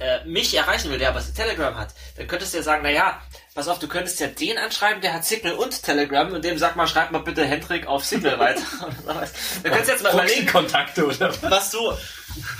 äh, 0.00 0.24
mich 0.24 0.54
erreichen 0.54 0.90
will, 0.90 0.98
der 0.98 1.10
aber 1.10 1.22
Telegram 1.34 1.76
hat, 1.76 1.94
dann 2.16 2.26
könntest 2.26 2.52
du 2.52 2.58
ja 2.58 2.62
sagen, 2.62 2.80
na 2.82 2.90
ja, 2.90 3.20
pass 3.54 3.68
auf, 3.68 3.78
du 3.78 3.88
könntest 3.88 4.18
ja 4.20 4.28
den 4.28 4.56
anschreiben, 4.58 5.02
der 5.02 5.12
hat 5.12 5.24
Signal 5.24 5.54
und 5.54 5.82
Telegram 5.82 6.32
und 6.32 6.44
dem 6.44 6.56
sag 6.56 6.76
mal, 6.76 6.86
schreib 6.86 7.10
mal 7.10 7.18
bitte 7.18 7.44
Hendrik 7.44 7.86
auf 7.86 8.04
Signal 8.04 8.38
weiter. 8.38 8.62
dann 9.06 9.28
könntest 9.62 9.88
du 9.88 9.92
jetzt 9.92 10.02
mal 10.02 10.12
überlegen, 10.14 10.46
Proxy-Kontakte 10.46 11.06
oder 11.06 11.32
was 11.42 11.70
du, 11.70 11.92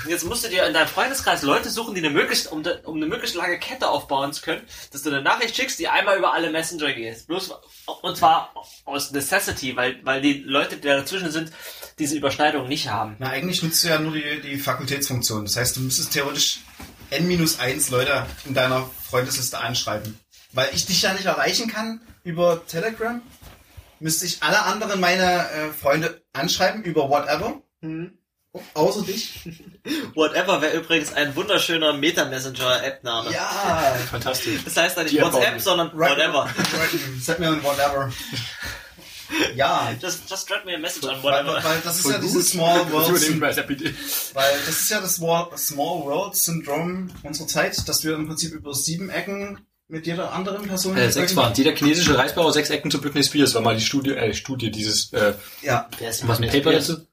jetzt 0.08 0.24
musst 0.24 0.44
du 0.44 0.48
dir 0.48 0.66
in 0.66 0.74
deinem 0.74 0.88
Freundeskreis 0.88 1.42
Leute 1.42 1.70
suchen, 1.70 1.94
die 1.94 2.00
eine 2.00 2.10
möglichst, 2.10 2.50
um, 2.50 2.62
de, 2.62 2.84
um 2.84 2.96
eine 2.96 3.06
möglichst 3.06 3.36
lange 3.36 3.58
Kette 3.58 3.88
aufbauen 3.88 4.32
zu 4.32 4.42
können, 4.42 4.62
dass 4.92 5.02
du 5.02 5.10
eine 5.10 5.22
Nachricht 5.22 5.56
schickst, 5.56 5.78
die 5.78 5.88
einmal 5.88 6.18
über 6.18 6.34
alle 6.34 6.50
Messenger 6.50 6.92
geht. 6.92 7.26
Bloß, 7.26 7.54
und 8.02 8.16
zwar 8.16 8.52
aus 8.84 9.12
Necessity, 9.12 9.76
weil, 9.76 10.04
weil 10.04 10.20
die 10.20 10.42
Leute, 10.44 10.76
die 10.76 10.88
dazwischen 10.88 11.30
sind, 11.30 11.52
diese 11.98 12.16
Überschneidung 12.16 12.68
nicht 12.68 12.88
haben. 12.88 13.16
Na, 13.18 13.28
eigentlich 13.28 13.62
nutzt 13.62 13.84
du 13.84 13.88
ja 13.88 13.98
nur 13.98 14.12
die, 14.12 14.40
die 14.42 14.58
Fakultätsfunktion. 14.58 15.44
Das 15.44 15.56
heißt, 15.56 15.76
du 15.76 15.80
müsstest 15.80 16.12
theoretisch 16.12 16.60
n-1 17.10 17.90
Leute 17.90 18.26
in 18.44 18.54
deiner 18.54 18.88
Freundesliste 19.08 19.58
anschreiben. 19.58 20.18
Weil 20.52 20.70
ich 20.74 20.86
dich 20.86 21.02
ja 21.02 21.12
nicht 21.12 21.26
erreichen 21.26 21.68
kann 21.68 22.00
über 22.24 22.66
Telegram, 22.66 23.22
müsste 24.00 24.26
ich 24.26 24.42
alle 24.42 24.62
anderen 24.62 25.00
meine 25.00 25.48
äh, 25.50 25.72
Freunde 25.72 26.22
anschreiben 26.32 26.82
über 26.82 27.08
whatever. 27.08 27.60
Außer 28.74 29.02
dich. 29.02 29.48
Whatever 30.14 30.60
wäre 30.60 30.76
übrigens 30.76 31.12
ein 31.12 31.36
wunderschöner 31.36 31.92
Meta-Messenger-App-Name. 31.92 33.32
Ja. 33.32 33.96
fantastisch. 34.10 34.64
Das 34.64 34.76
heißt 34.76 34.96
dann 34.96 35.04
nicht 35.04 35.20
WhatsApp, 35.20 35.60
sondern 35.60 35.90
Right, 35.94 36.10
Whatever. 36.10 36.44
Right, 36.46 37.20
send 37.20 37.38
me 37.38 37.48
on 37.48 37.62
whatever. 37.62 38.12
Ja. 39.54 39.92
Just, 40.00 40.28
just 40.28 40.48
drop 40.48 40.64
me 40.64 40.74
a 40.74 40.78
message 40.78 41.04
on 41.04 41.22
Weil, 41.22 41.44
whatever. 41.46 41.62
weil 41.64 41.80
das 41.84 41.96
ist 41.96 42.02
Voll 42.02 42.12
ja 42.12 42.18
gut. 42.18 42.28
dieses 42.28 42.50
Small 42.50 42.92
World. 42.92 43.40
Weil 44.34 44.50
das 44.66 44.80
ist 44.80 44.90
ja 44.90 45.00
das 45.00 45.16
Small 45.16 45.48
World 46.04 46.36
Syndrom 46.36 47.10
unserer 47.22 47.46
Zeit, 47.46 47.88
dass 47.88 48.04
wir 48.04 48.14
im 48.14 48.26
Prinzip 48.26 48.52
über 48.52 48.74
sieben 48.74 49.10
Ecken 49.10 49.60
mit 49.88 50.06
jeder 50.06 50.32
anderen 50.32 50.66
Person. 50.68 50.96
Äh, 50.96 51.10
sechs 51.10 51.34
waren. 51.36 51.52
Jeder 51.54 51.74
chinesische 51.74 52.16
Reisbauer 52.16 52.52
sechs 52.52 52.70
Ecken 52.70 52.90
zu 52.90 53.00
Britney 53.00 53.24
Spears 53.24 53.54
war 53.54 53.62
mal 53.62 53.76
die 53.76 53.84
Studie, 53.84 54.12
äh, 54.12 54.34
Studie 54.34 54.70
dieses, 54.70 55.12
äh, 55.12 55.34
Ja, 55.62 55.88
was 56.24 56.40
ein 56.40 56.48
Paper 56.48 56.72
dazu? 56.72 57.06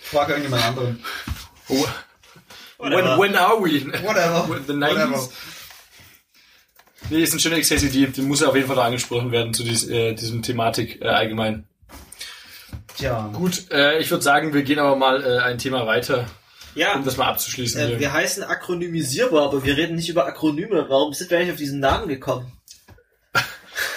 frage 0.00 0.32
irgendjemand 0.32 0.64
anderen. 0.64 1.04
Oh, 1.68 1.86
when, 2.78 2.92
when 3.18 3.36
are 3.36 3.62
we? 3.62 3.84
Whatever. 4.02 4.60
The 4.66 4.74
Whatever. 4.74 5.28
90s? 7.08 7.10
Nee, 7.10 7.22
ist 7.22 7.32
ein 7.34 7.40
schöner 7.40 7.58
XKCD, 7.60 8.06
die 8.06 8.22
muss 8.22 8.42
auf 8.42 8.54
jeden 8.54 8.66
Fall 8.66 8.76
noch 8.76 8.84
angesprochen 8.84 9.30
werden 9.32 9.54
zu 9.54 9.62
dies, 9.64 9.88
äh, 9.88 10.14
diesem 10.14 10.42
Thematik 10.42 11.00
äh, 11.02 11.06
allgemein. 11.08 11.64
Tja. 12.96 13.30
Gut, 13.32 13.70
äh, 13.70 13.98
ich 14.00 14.10
würde 14.10 14.24
sagen, 14.24 14.52
wir 14.54 14.62
gehen 14.62 14.78
aber 14.78 14.96
mal 14.96 15.22
äh, 15.24 15.38
ein 15.38 15.58
Thema 15.58 15.86
weiter, 15.86 16.26
Ja, 16.74 16.94
um 16.94 17.04
das 17.04 17.16
mal 17.16 17.28
abzuschließen. 17.28 17.80
äh, 17.80 18.00
wir 18.00 18.12
heißen 18.12 18.42
akronymisierbar, 18.42 19.44
aber 19.44 19.64
wir 19.64 19.76
reden 19.76 19.94
nicht 19.96 20.08
über 20.08 20.26
Akronyme. 20.26 20.86
Warum 20.88 21.12
sind 21.12 21.30
wir 21.30 21.38
eigentlich 21.38 21.52
auf 21.52 21.58
diesen 21.58 21.80
Namen 21.80 22.08
gekommen? 22.08 22.52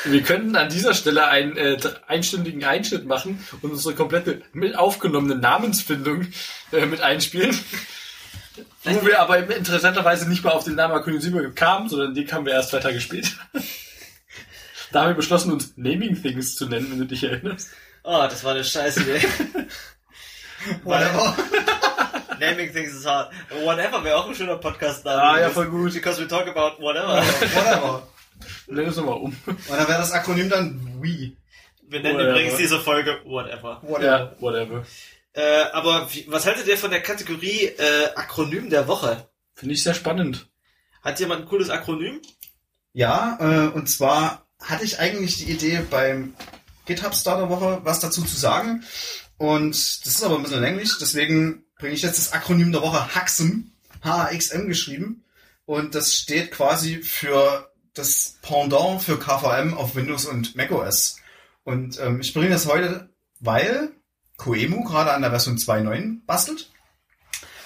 Wir 0.05 0.21
könnten 0.23 0.55
an 0.55 0.69
dieser 0.69 0.93
Stelle 0.95 1.27
einen 1.27 1.55
äh, 1.57 1.77
einstündigen 2.07 2.63
Einschnitt 2.63 3.05
machen 3.05 3.43
und 3.61 3.71
unsere 3.71 3.93
komplette 3.95 4.41
mit 4.51 4.75
aufgenommene 4.75 5.35
Namensfindung 5.35 6.27
äh, 6.71 6.85
mit 6.87 7.01
einspielen. 7.01 7.55
Wo 8.83 9.05
wir 9.05 9.19
aber 9.19 9.37
interessanterweise 9.55 10.27
nicht 10.27 10.43
mal 10.43 10.51
auf 10.51 10.63
den 10.63 10.75
Namen 10.75 10.95
Akronymisierbar 10.95 11.51
kamen, 11.51 11.87
sondern 11.89 12.13
den 12.15 12.25
kamen 12.25 12.45
wir 12.45 12.53
erst 12.53 12.69
zwei 12.71 12.79
Tage 12.79 12.99
später. 12.99 13.29
da 14.91 15.01
haben 15.01 15.09
wir 15.09 15.15
beschlossen, 15.15 15.51
uns 15.51 15.73
Naming 15.77 16.19
Things 16.21 16.55
zu 16.55 16.67
nennen, 16.67 16.87
wenn 16.91 16.99
du 16.99 17.05
dich 17.05 17.23
erinnerst. 17.23 17.69
Oh, 18.03 18.25
das 18.29 18.43
war 18.43 18.53
eine 18.53 18.63
scheiße 18.63 19.01
Idee. 19.01 19.21
Whatever. 20.83 21.35
Naming 22.39 22.73
things 22.73 22.93
is 22.95 23.05
hard. 23.05 23.31
Whatever 23.63 24.03
wäre 24.03 24.17
auch 24.17 24.27
ein 24.27 24.33
schöner 24.35 24.57
Podcast 24.57 25.05
Ah, 25.05 25.39
ja, 25.39 25.49
voll 25.49 25.67
gut. 25.67 25.93
Because 25.93 26.19
we 26.19 26.27
talk 26.27 26.47
about 26.47 26.81
whatever. 26.81 27.21
Whatever. 27.53 28.07
Nenn 28.67 28.87
es 28.87 28.95
nochmal 28.95 29.17
um. 29.17 29.35
Und 29.45 29.69
dann 29.69 29.87
wäre 29.87 29.99
das 29.99 30.11
Akronym 30.11 30.49
dann 30.49 30.97
We. 30.99 31.33
Wir 31.87 31.99
nennen 31.99 32.15
Whatever. 32.15 32.31
übrigens 32.31 32.57
diese 32.57 32.79
Folge 32.79 33.19
Whatever. 33.25 33.79
Whatever. 33.83 34.05
Ja, 34.05 34.31
whatever. 34.39 34.83
Äh, 35.33 35.63
aber 35.71 36.13
wie, 36.13 36.25
was 36.29 36.45
haltet 36.45 36.67
ihr 36.67 36.77
von 36.77 36.91
der 36.91 37.01
Kategorie 37.01 37.65
äh, 37.65 38.13
Akronym 38.15 38.69
der 38.69 38.87
Woche? 38.87 39.29
Finde 39.53 39.75
ich 39.75 39.83
sehr 39.83 39.93
spannend. 39.93 40.49
Hat 41.01 41.19
jemand 41.19 41.41
ein 41.41 41.47
cooles 41.47 41.69
Akronym? 41.69 42.21
Ja, 42.93 43.37
äh, 43.39 43.67
und 43.69 43.89
zwar 43.89 44.47
hatte 44.59 44.83
ich 44.83 44.99
eigentlich 44.99 45.37
die 45.37 45.51
Idee 45.51 45.81
beim 45.89 46.35
GitHub 46.85 47.15
Starter 47.15 47.49
Woche 47.49 47.81
was 47.83 47.99
dazu 47.99 48.23
zu 48.23 48.35
sagen. 48.35 48.83
Und 49.37 49.71
das 49.71 50.05
ist 50.05 50.23
aber 50.23 50.35
ein 50.35 50.43
bisschen 50.43 50.61
länglich, 50.61 50.91
deswegen 50.99 51.65
bringe 51.79 51.95
ich 51.95 52.03
jetzt 52.03 52.19
das 52.19 52.33
Akronym 52.33 52.71
der 52.71 52.81
Woche 52.81 53.15
HAXM, 53.15 53.71
H-A-X-M 54.03 54.67
geschrieben. 54.67 55.23
Und 55.65 55.95
das 55.95 56.15
steht 56.15 56.51
quasi 56.51 57.01
für 57.01 57.71
das 57.93 58.37
Pendant 58.41 59.01
für 59.01 59.17
KVM 59.17 59.73
auf 59.73 59.95
Windows 59.95 60.25
und 60.25 60.55
macOS. 60.55 61.17
Und 61.63 61.99
ähm, 61.99 62.21
ich 62.21 62.33
bringe 62.33 62.49
das 62.49 62.67
heute, 62.67 63.09
weil 63.39 63.91
Koemu 64.41 64.83
gerade 64.83 65.13
an 65.13 65.21
der 65.21 65.29
Version 65.29 65.57
2.9 65.57 66.25
bastelt. 66.25 66.71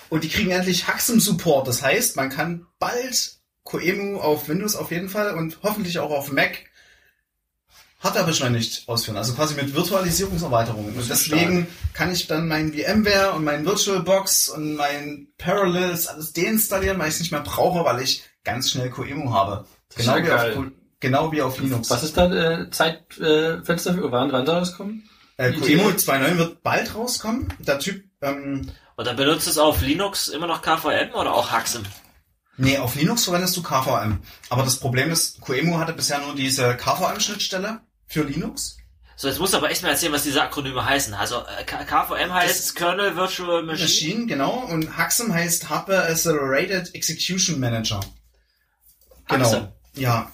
Und 0.09 0.25
die 0.25 0.29
kriegen 0.29 0.51
endlich 0.51 0.87
HAXM 0.87 1.19
Support. 1.19 1.67
Das 1.67 1.81
heißt, 1.81 2.17
man 2.17 2.29
kann 2.29 2.67
bald 2.79 3.37
Koemu 3.63 4.19
auf 4.19 4.49
Windows 4.49 4.75
auf 4.75 4.91
jeden 4.91 5.07
Fall 5.07 5.35
und 5.35 5.59
hoffentlich 5.63 5.99
auch 5.99 6.11
auf 6.11 6.31
Mac 6.31 6.65
Hardware 8.01 8.25
beschleunigt 8.25 8.83
ausführen, 8.87 9.17
also 9.17 9.33
quasi 9.33 9.55
mit 9.55 9.73
Virtualisierungserweiterungen. 9.73 10.95
Und 10.95 11.09
deswegen 11.09 11.65
kann 11.93 12.11
ich 12.11 12.27
dann 12.27 12.47
mein 12.47 12.73
VMware 12.73 13.31
und 13.31 13.45
mein 13.45 13.65
VirtualBox 13.65 14.49
und 14.49 14.75
mein 14.75 15.29
Parallels 15.37 16.07
alles 16.07 16.33
deinstallieren, 16.33 16.99
weil 16.99 17.07
ich 17.07 17.15
es 17.15 17.19
nicht 17.21 17.31
mehr 17.31 17.41
brauche, 17.41 17.83
weil 17.85 18.01
ich 18.01 18.23
ganz 18.43 18.69
schnell 18.69 18.91
QEMU 18.91 19.33
habe. 19.33 19.65
Genau 19.95 20.17
wie, 20.17 20.31
auf, 20.31 20.71
genau 20.99 21.31
wie 21.31 21.41
auf 21.41 21.59
Linux. 21.59 21.89
Was 21.89 22.03
ist 22.03 22.17
da 22.17 22.31
äh, 22.31 22.69
Zeitfenster 22.69 23.91
äh, 23.91 23.93
für? 23.93 24.11
Wann, 24.11 24.31
wann 24.31 24.45
soll 24.45 24.59
das 24.59 24.75
kommen? 24.75 25.09
Äh, 25.37 25.51
QEMU 25.51 25.89
Idee? 25.89 25.97
2.9 25.97 26.37
wird 26.37 26.63
bald 26.63 26.95
rauskommen. 26.95 27.53
Der 27.59 27.79
Typ, 27.79 28.05
ähm, 28.21 28.71
Und 28.95 29.05
dann 29.07 29.15
benutzt 29.15 29.47
es 29.47 29.57
auf 29.57 29.81
Linux 29.81 30.27
immer 30.29 30.47
noch 30.47 30.61
KVM 30.61 31.13
oder 31.13 31.33
auch 31.33 31.51
Haxim? 31.51 31.83
nee, 32.57 32.77
auf 32.77 32.95
Linux 32.95 33.25
verwendest 33.25 33.57
du 33.57 33.61
KVM. 33.63 34.19
Aber 34.49 34.63
das 34.63 34.79
Problem 34.79 35.11
ist, 35.11 35.41
QEMU 35.41 35.77
hatte 35.77 35.91
bisher 35.93 36.19
nur 36.19 36.35
diese 36.35 36.75
KVM-Schnittstelle 36.77 37.81
für 38.07 38.23
Linux. 38.23 38.77
So, 39.17 39.27
jetzt 39.29 39.39
musst 39.39 39.53
du 39.53 39.57
aber 39.57 39.71
echt 39.71 39.81
mal 39.81 39.89
erzählen, 39.89 40.11
was 40.11 40.23
diese 40.23 40.41
Akronyme 40.41 40.83
heißen. 40.83 41.13
Also 41.13 41.43
äh, 41.45 41.63
KVM 41.63 42.33
heißt 42.33 42.75
Kernel 42.75 43.15
Virtual 43.15 43.63
Machine. 43.63 43.87
Machine, 43.87 44.25
genau. 44.25 44.65
Und 44.69 44.97
Haxim 44.97 45.33
heißt 45.33 45.69
Hardware 45.69 46.07
Accelerated 46.07 46.93
Execution 46.93 47.59
Manager. 47.59 48.01
Genau. 49.27 49.45
Haxim. 49.45 49.67
Ja. 49.95 50.31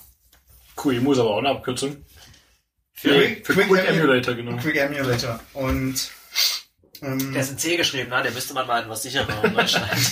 QEMU 0.76 1.14
ist 1.14 1.20
aber 1.20 1.30
auch 1.32 1.40
eine 1.40 1.50
Abkürzung. 1.50 1.98
Für, 3.02 3.10
Für 3.10 3.54
Quick 3.54 3.68
Quick 3.68 3.70
Emu- 3.90 4.00
Emulator, 4.00 4.36
genau. 4.36 4.58
Quick 4.58 4.76
Emulator. 4.76 5.40
Und 5.54 6.12
ähm, 7.02 7.34
der 7.34 7.42
ist 7.42 7.50
in 7.52 7.58
C 7.58 7.78
geschrieben, 7.78 8.10
ne? 8.12 8.22
Der 8.22 8.32
müsste 8.32 8.54
man 8.54 8.68
mal 8.68 8.84
in 8.84 8.90
was 8.90 9.02
sicherer 9.02 9.28
reinschreiben. 9.44 9.98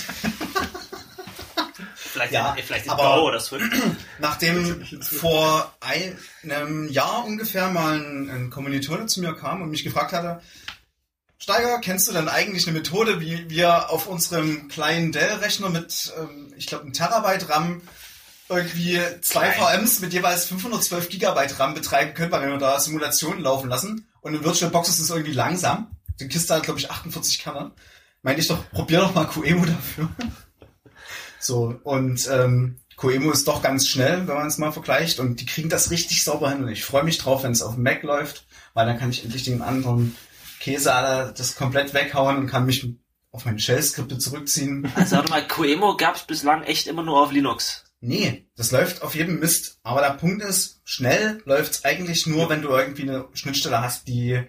vielleicht 1.94 2.32
Ja, 2.32 2.54
in, 2.54 2.64
vielleicht 2.64 2.86
in 2.86 2.90
aber- 2.90 3.16
Go 3.20 3.28
oder 3.28 3.40
Swift. 3.40 3.70
nachdem 4.18 4.84
vor 5.02 5.74
einem 5.80 6.88
Jahr 6.88 7.24
ungefähr 7.24 7.68
mal 7.70 7.94
ein, 8.00 8.28
ein 8.30 8.50
Kommilitone 8.50 9.06
zu 9.06 9.20
mir 9.20 9.34
kam 9.34 9.62
und 9.62 9.70
mich 9.70 9.84
gefragt 9.84 10.12
hatte, 10.12 10.40
Steiger, 11.38 11.78
kennst 11.78 12.06
du 12.08 12.12
denn 12.12 12.28
eigentlich 12.28 12.66
eine 12.68 12.76
Methode, 12.76 13.20
wie 13.20 13.48
wir 13.48 13.88
auf 13.90 14.06
unserem 14.06 14.68
kleinen 14.68 15.10
Dell-Rechner 15.10 15.70
mit, 15.70 16.12
ähm, 16.18 16.52
ich 16.56 16.66
glaube, 16.66 16.84
einem 16.84 16.92
Terabyte 16.92 17.48
RAM 17.48 17.80
irgendwie 18.50 19.00
zwei 19.22 19.52
VMs 19.52 20.00
mit 20.00 20.12
jeweils 20.12 20.44
512 20.46 21.08
Gigabyte 21.08 21.58
RAM 21.58 21.74
betreiben 21.74 22.14
können, 22.14 22.32
weil 22.32 22.50
wir 22.50 22.58
da 22.58 22.78
Simulationen 22.78 23.42
laufen 23.42 23.70
lassen 23.70 24.08
und 24.20 24.34
in 24.34 24.44
VirtualBox 24.44 24.88
ist 24.88 24.98
es 24.98 25.10
irgendwie 25.10 25.32
langsam. 25.32 25.96
Die 26.18 26.28
Kiste 26.28 26.54
hat, 26.54 26.64
glaube 26.64 26.78
ich, 26.78 26.90
48 26.90 27.38
Kerne. 27.38 27.72
Meinte 28.22 28.42
ich 28.42 28.48
doch, 28.48 28.70
probier 28.70 29.00
doch 29.00 29.14
mal 29.14 29.26
QEMU 29.26 29.64
dafür. 29.64 30.08
So, 31.42 31.80
und 31.84 32.28
ähm, 32.30 32.76
QEMU 32.98 33.30
ist 33.30 33.48
doch 33.48 33.62
ganz 33.62 33.88
schnell, 33.88 34.28
wenn 34.28 34.34
man 34.34 34.46
es 34.46 34.58
mal 34.58 34.72
vergleicht. 34.72 35.20
Und 35.20 35.40
die 35.40 35.46
kriegen 35.46 35.70
das 35.70 35.90
richtig 35.90 36.22
sauber 36.22 36.50
hin. 36.50 36.62
Und 36.62 36.68
ich 36.68 36.84
freue 36.84 37.02
mich 37.02 37.16
drauf, 37.16 37.44
wenn 37.44 37.52
es 37.52 37.62
auf 37.62 37.76
dem 37.76 37.82
Mac 37.82 38.02
läuft, 38.02 38.44
weil 38.74 38.84
dann 38.84 38.98
kann 38.98 39.08
ich 39.08 39.24
endlich 39.24 39.44
den 39.44 39.62
anderen 39.62 40.14
Käse 40.60 40.92
alle 40.92 41.32
das 41.34 41.56
komplett 41.56 41.94
weghauen 41.94 42.36
und 42.36 42.46
kann 42.46 42.66
mich 42.66 42.86
auf 43.32 43.46
meine 43.46 43.58
Shell-Skripte 43.58 44.18
zurückziehen. 44.18 44.92
Also 44.94 45.16
warte 45.16 45.30
mal, 45.30 45.48
QEMU 45.48 45.96
gab 45.96 46.16
es 46.16 46.24
bislang 46.24 46.62
echt 46.62 46.86
immer 46.86 47.02
nur 47.02 47.22
auf 47.22 47.32
Linux. 47.32 47.89
Nee, 48.00 48.46
das 48.56 48.70
läuft 48.70 49.02
auf 49.02 49.14
jedem 49.14 49.38
Mist. 49.40 49.78
Aber 49.82 50.00
der 50.00 50.14
Punkt 50.14 50.42
ist, 50.42 50.80
schnell 50.84 51.42
läuft's 51.44 51.84
eigentlich 51.84 52.26
nur, 52.26 52.48
wenn 52.48 52.62
du 52.62 52.70
irgendwie 52.70 53.02
eine 53.02 53.28
Schnittstelle 53.34 53.80
hast, 53.82 54.08
die 54.08 54.40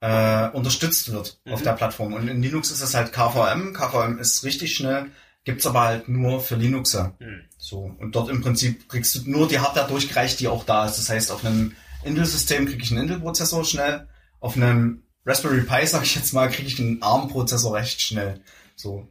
äh, 0.00 0.48
unterstützt 0.50 1.12
wird 1.12 1.38
auf 1.50 1.60
Mhm. 1.60 1.64
der 1.64 1.72
Plattform. 1.72 2.12
Und 2.14 2.28
in 2.28 2.42
Linux 2.42 2.70
ist 2.70 2.80
es 2.82 2.94
halt 2.94 3.12
KVM. 3.12 3.72
KVM 3.74 4.18
ist 4.18 4.44
richtig 4.44 4.74
schnell, 4.74 5.10
gibt's 5.44 5.66
aber 5.66 5.82
halt 5.82 6.08
nur 6.08 6.40
für 6.40 6.56
Linuxer. 6.56 7.14
Hm. 7.20 7.42
So. 7.58 7.94
Und 7.98 8.14
dort 8.14 8.28
im 8.30 8.42
Prinzip 8.42 8.88
kriegst 8.88 9.14
du 9.14 9.30
nur 9.30 9.48
die 9.48 9.60
Hardware 9.60 9.88
durchgereicht, 9.88 10.40
die 10.40 10.48
auch 10.48 10.64
da 10.64 10.86
ist. 10.86 10.98
Das 10.98 11.08
heißt, 11.08 11.30
auf 11.30 11.44
einem 11.44 11.74
Intel-System 12.04 12.66
kriege 12.66 12.82
ich 12.82 12.90
einen 12.90 13.02
Intel-Prozessor 13.02 13.64
schnell. 13.64 14.08
Auf 14.40 14.56
einem 14.56 15.04
Raspberry 15.24 15.62
Pi, 15.62 15.86
sag 15.86 16.02
ich 16.02 16.14
jetzt 16.16 16.34
mal, 16.34 16.50
kriege 16.50 16.68
ich 16.68 16.78
einen 16.78 17.02
ARM-Prozessor 17.02 17.74
recht 17.74 18.00
schnell. 18.02 18.42
So. 18.76 19.08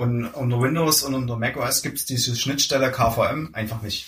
Und 0.00 0.28
unter 0.28 0.62
Windows 0.62 1.02
und 1.02 1.12
unter 1.12 1.36
macOS 1.36 1.82
gibt's 1.82 2.06
diese 2.06 2.34
Schnittstelle 2.34 2.90
KVM 2.90 3.50
einfach 3.52 3.82
nicht. 3.82 4.06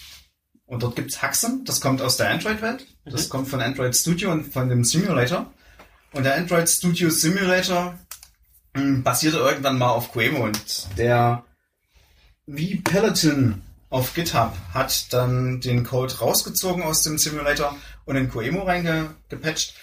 Und 0.64 0.82
dort 0.82 0.96
gibt's 0.96 1.20
Haxen, 1.20 1.66
das 1.66 1.82
kommt 1.82 2.00
aus 2.00 2.16
der 2.16 2.30
Android-Welt. 2.30 2.86
Das 3.04 3.28
kommt 3.28 3.46
von 3.46 3.60
Android 3.60 3.94
Studio 3.94 4.32
und 4.32 4.50
von 4.50 4.70
dem 4.70 4.84
Simulator. 4.84 5.52
Und 6.14 6.22
der 6.22 6.36
Android 6.36 6.66
Studio 6.66 7.10
Simulator 7.10 7.98
mh, 8.72 9.02
basierte 9.02 9.36
irgendwann 9.36 9.76
mal 9.76 9.90
auf 9.90 10.12
QEMU 10.12 10.44
und 10.44 10.88
der 10.96 11.44
wie 12.46 12.76
Peloton 12.76 13.60
auf 13.90 14.14
GitHub 14.14 14.56
hat 14.72 15.12
dann 15.12 15.60
den 15.60 15.84
Code 15.84 16.16
rausgezogen 16.20 16.84
aus 16.84 17.02
dem 17.02 17.18
Simulator 17.18 17.76
und 18.06 18.16
in 18.16 18.30
QEMU 18.30 18.62
reingepatcht. 18.62 19.74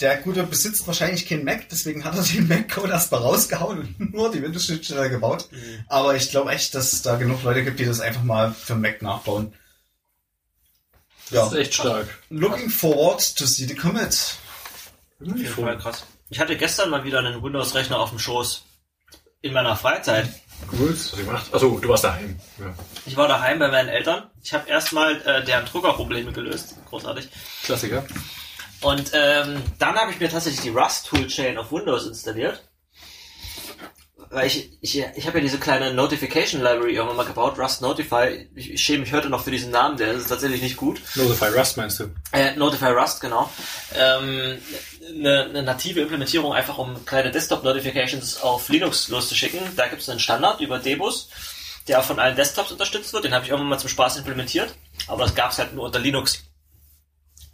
Der 0.00 0.18
Gute 0.18 0.42
besitzt 0.42 0.86
wahrscheinlich 0.86 1.26
keinen 1.26 1.44
Mac, 1.44 1.68
deswegen 1.70 2.04
hat 2.04 2.16
er 2.16 2.22
den 2.22 2.48
Mac-Code 2.48 2.92
erstmal 2.92 3.22
rausgehauen 3.22 3.96
und 3.98 4.12
nur 4.12 4.30
die 4.30 4.42
Windows-Schnittstelle 4.42 5.08
gebaut. 5.08 5.48
Aber 5.88 6.14
ich 6.14 6.30
glaube 6.30 6.52
echt, 6.52 6.74
dass 6.74 6.92
es 6.92 7.02
da 7.02 7.16
genug 7.16 7.42
Leute 7.42 7.64
gibt, 7.64 7.80
die 7.80 7.86
das 7.86 8.00
einfach 8.00 8.22
mal 8.22 8.52
für 8.52 8.74
Mac 8.74 9.00
nachbauen. 9.00 9.54
Das 11.30 11.52
ist 11.52 11.58
echt 11.58 11.74
stark. 11.74 12.06
Looking 12.30 12.70
forward 12.70 13.36
to 13.36 13.46
see 13.46 13.66
the 13.66 13.74
commit. 13.74 14.36
Auf 15.20 15.36
jeden 15.36 15.46
Fall 15.46 15.78
krass. 15.78 16.04
Ich 16.28 16.38
hatte 16.40 16.56
gestern 16.56 16.90
mal 16.90 17.04
wieder 17.04 17.20
einen 17.20 17.42
Windows-Rechner 17.42 17.98
auf 17.98 18.10
dem 18.10 18.18
Schoß. 18.18 18.64
In 19.42 19.52
meiner 19.52 19.76
Freizeit. 19.76 20.28
Cool. 20.72 20.90
Was 20.90 20.98
hast 20.98 21.12
du 21.12 21.16
gemacht? 21.16 21.54
Achso, 21.54 21.78
du 21.78 21.88
warst 21.88 22.04
daheim. 22.04 22.38
Ja. 22.58 22.74
Ich 23.04 23.16
war 23.16 23.28
daheim 23.28 23.58
bei 23.58 23.68
meinen 23.68 23.88
Eltern. 23.88 24.24
Ich 24.42 24.52
habe 24.52 24.68
erstmal 24.68 25.20
äh, 25.22 25.44
deren 25.44 25.66
Druckerprobleme 25.66 26.32
gelöst. 26.32 26.76
Großartig. 26.88 27.28
Klassiker. 27.62 28.04
Und 28.80 29.10
ähm, 29.14 29.62
dann 29.78 29.96
habe 29.96 30.12
ich 30.12 30.20
mir 30.20 30.28
tatsächlich 30.28 30.62
die 30.62 30.70
Rust 30.70 31.06
Toolchain 31.06 31.58
auf 31.58 31.72
Windows 31.72 32.06
installiert. 32.06 32.62
Weil 34.30 34.48
ich, 34.48 34.70
ich, 34.80 34.98
ich 34.98 35.26
habe 35.26 35.38
ja 35.38 35.44
diese 35.44 35.58
kleine 35.58 35.94
Notification 35.94 36.60
Library 36.60 36.94
irgendwann 36.94 37.16
mal 37.16 37.26
gebaut, 37.26 37.58
Rust 37.58 37.80
Notify. 37.80 38.48
Ich, 38.54 38.72
ich 38.72 38.84
schäme 38.84 39.00
mich 39.00 39.12
heute 39.12 39.30
noch 39.30 39.44
für 39.44 39.50
diesen 39.50 39.70
Namen, 39.70 39.96
der 39.96 40.12
ist 40.12 40.28
tatsächlich 40.28 40.62
nicht 40.62 40.76
gut. 40.76 41.00
Notify 41.14 41.46
Rust 41.46 41.76
meinst 41.76 42.00
du? 42.00 42.10
Äh, 42.32 42.56
Notify 42.56 42.90
Rust, 42.90 43.20
genau. 43.20 43.50
Ähm, 43.94 44.58
eine, 45.08 45.44
eine 45.44 45.62
native 45.62 46.00
Implementierung, 46.00 46.52
einfach 46.52 46.76
um 46.78 47.04
kleine 47.06 47.30
Desktop-Notifications 47.30 48.42
auf 48.42 48.68
Linux 48.68 49.08
loszuschicken. 49.08 49.60
Da 49.76 49.86
gibt 49.86 50.02
es 50.02 50.08
einen 50.08 50.20
Standard 50.20 50.60
über 50.60 50.80
Debus, 50.80 51.28
der 51.86 52.02
von 52.02 52.18
allen 52.18 52.36
Desktops 52.36 52.72
unterstützt 52.72 53.12
wird. 53.12 53.24
Den 53.24 53.32
habe 53.32 53.44
ich 53.44 53.50
irgendwann 53.50 53.70
mal 53.70 53.78
zum 53.78 53.90
Spaß 53.90 54.16
implementiert. 54.16 54.74
Aber 55.06 55.22
das 55.22 55.34
gab 55.34 55.52
es 55.52 55.58
halt 55.58 55.74
nur 55.74 55.84
unter 55.84 56.00
Linux. 56.00 56.42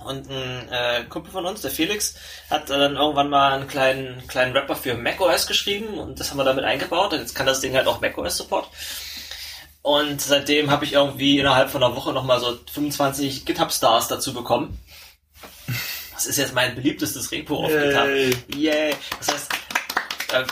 Und 0.03 0.31
ein 0.31 0.69
äh, 0.71 1.05
Kumpel 1.09 1.33
von 1.33 1.47
uns, 1.47 1.63
der 1.63 1.71
Felix, 1.71 2.15
hat 2.51 2.71
äh, 2.71 2.79
dann 2.79 2.97
irgendwann 2.97 3.31
mal 3.31 3.53
einen 3.53 3.69
kleinen, 3.69 4.27
kleinen 4.27 4.57
Rapper 4.57 4.77
für 4.77 4.95
macOS 4.95 5.47
geschrieben 5.47 5.99
und 5.99 6.21
das 6.21 6.31
haben 6.31 6.39
wir 6.39 6.45
damit 6.45 6.65
eingebaut. 6.65 7.13
Und 7.13 7.21
jetzt 7.21 7.35
kann 7.35 7.47
das 7.47 7.61
Ding 7.61 7.75
halt 7.75 7.87
auch 7.87 8.01
macOS 8.01 8.37
Support. 8.37 8.69
Und 9.83 10.21
seitdem 10.21 10.71
habe 10.71 10.85
ich 10.85 10.93
irgendwie 10.93 11.41
innerhalb 11.41 11.71
von 11.71 11.83
einer 11.83 11.97
Woche 11.97 12.13
nochmal 12.13 12.39
so 12.39 12.57
25 12.73 13.45
GitHub-Stars 13.45 14.09
dazu 14.09 14.33
bekommen. 14.33 14.79
Das 16.15 16.27
ist 16.27 16.39
jetzt 16.39 16.55
mein 16.55 16.77
beliebtestes 16.77 17.33
Repo 17.33 17.65
auf 17.65 17.71
Yay. 17.71 18.31
GitHub. 18.31 18.57
Yay. 18.57 18.97
Das 19.19 19.35
heißt, 19.35 19.53
äh, 20.33 20.45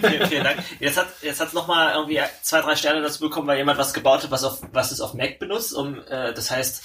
vielen, 0.00 0.26
vielen 0.28 0.44
Dank. 0.44 0.58
Jetzt 0.80 0.98
hat 0.98 1.08
jetzt 1.22 1.40
hat's 1.40 1.52
noch 1.54 1.66
mal 1.66 1.94
irgendwie 1.94 2.20
zwei, 2.42 2.60
drei 2.60 2.76
Sterne 2.76 3.02
dazu 3.02 3.20
bekommen, 3.20 3.46
weil 3.46 3.56
jemand 3.56 3.78
was 3.78 3.94
gebaut 3.94 4.22
hat, 4.22 4.30
was 4.30 4.44
auf 4.44 4.60
was 4.72 4.92
es 4.92 5.00
auf 5.00 5.14
Mac 5.14 5.38
benutzt. 5.38 5.74
Um, 5.74 6.00
äh, 6.08 6.32
das 6.34 6.50
heißt 6.50 6.82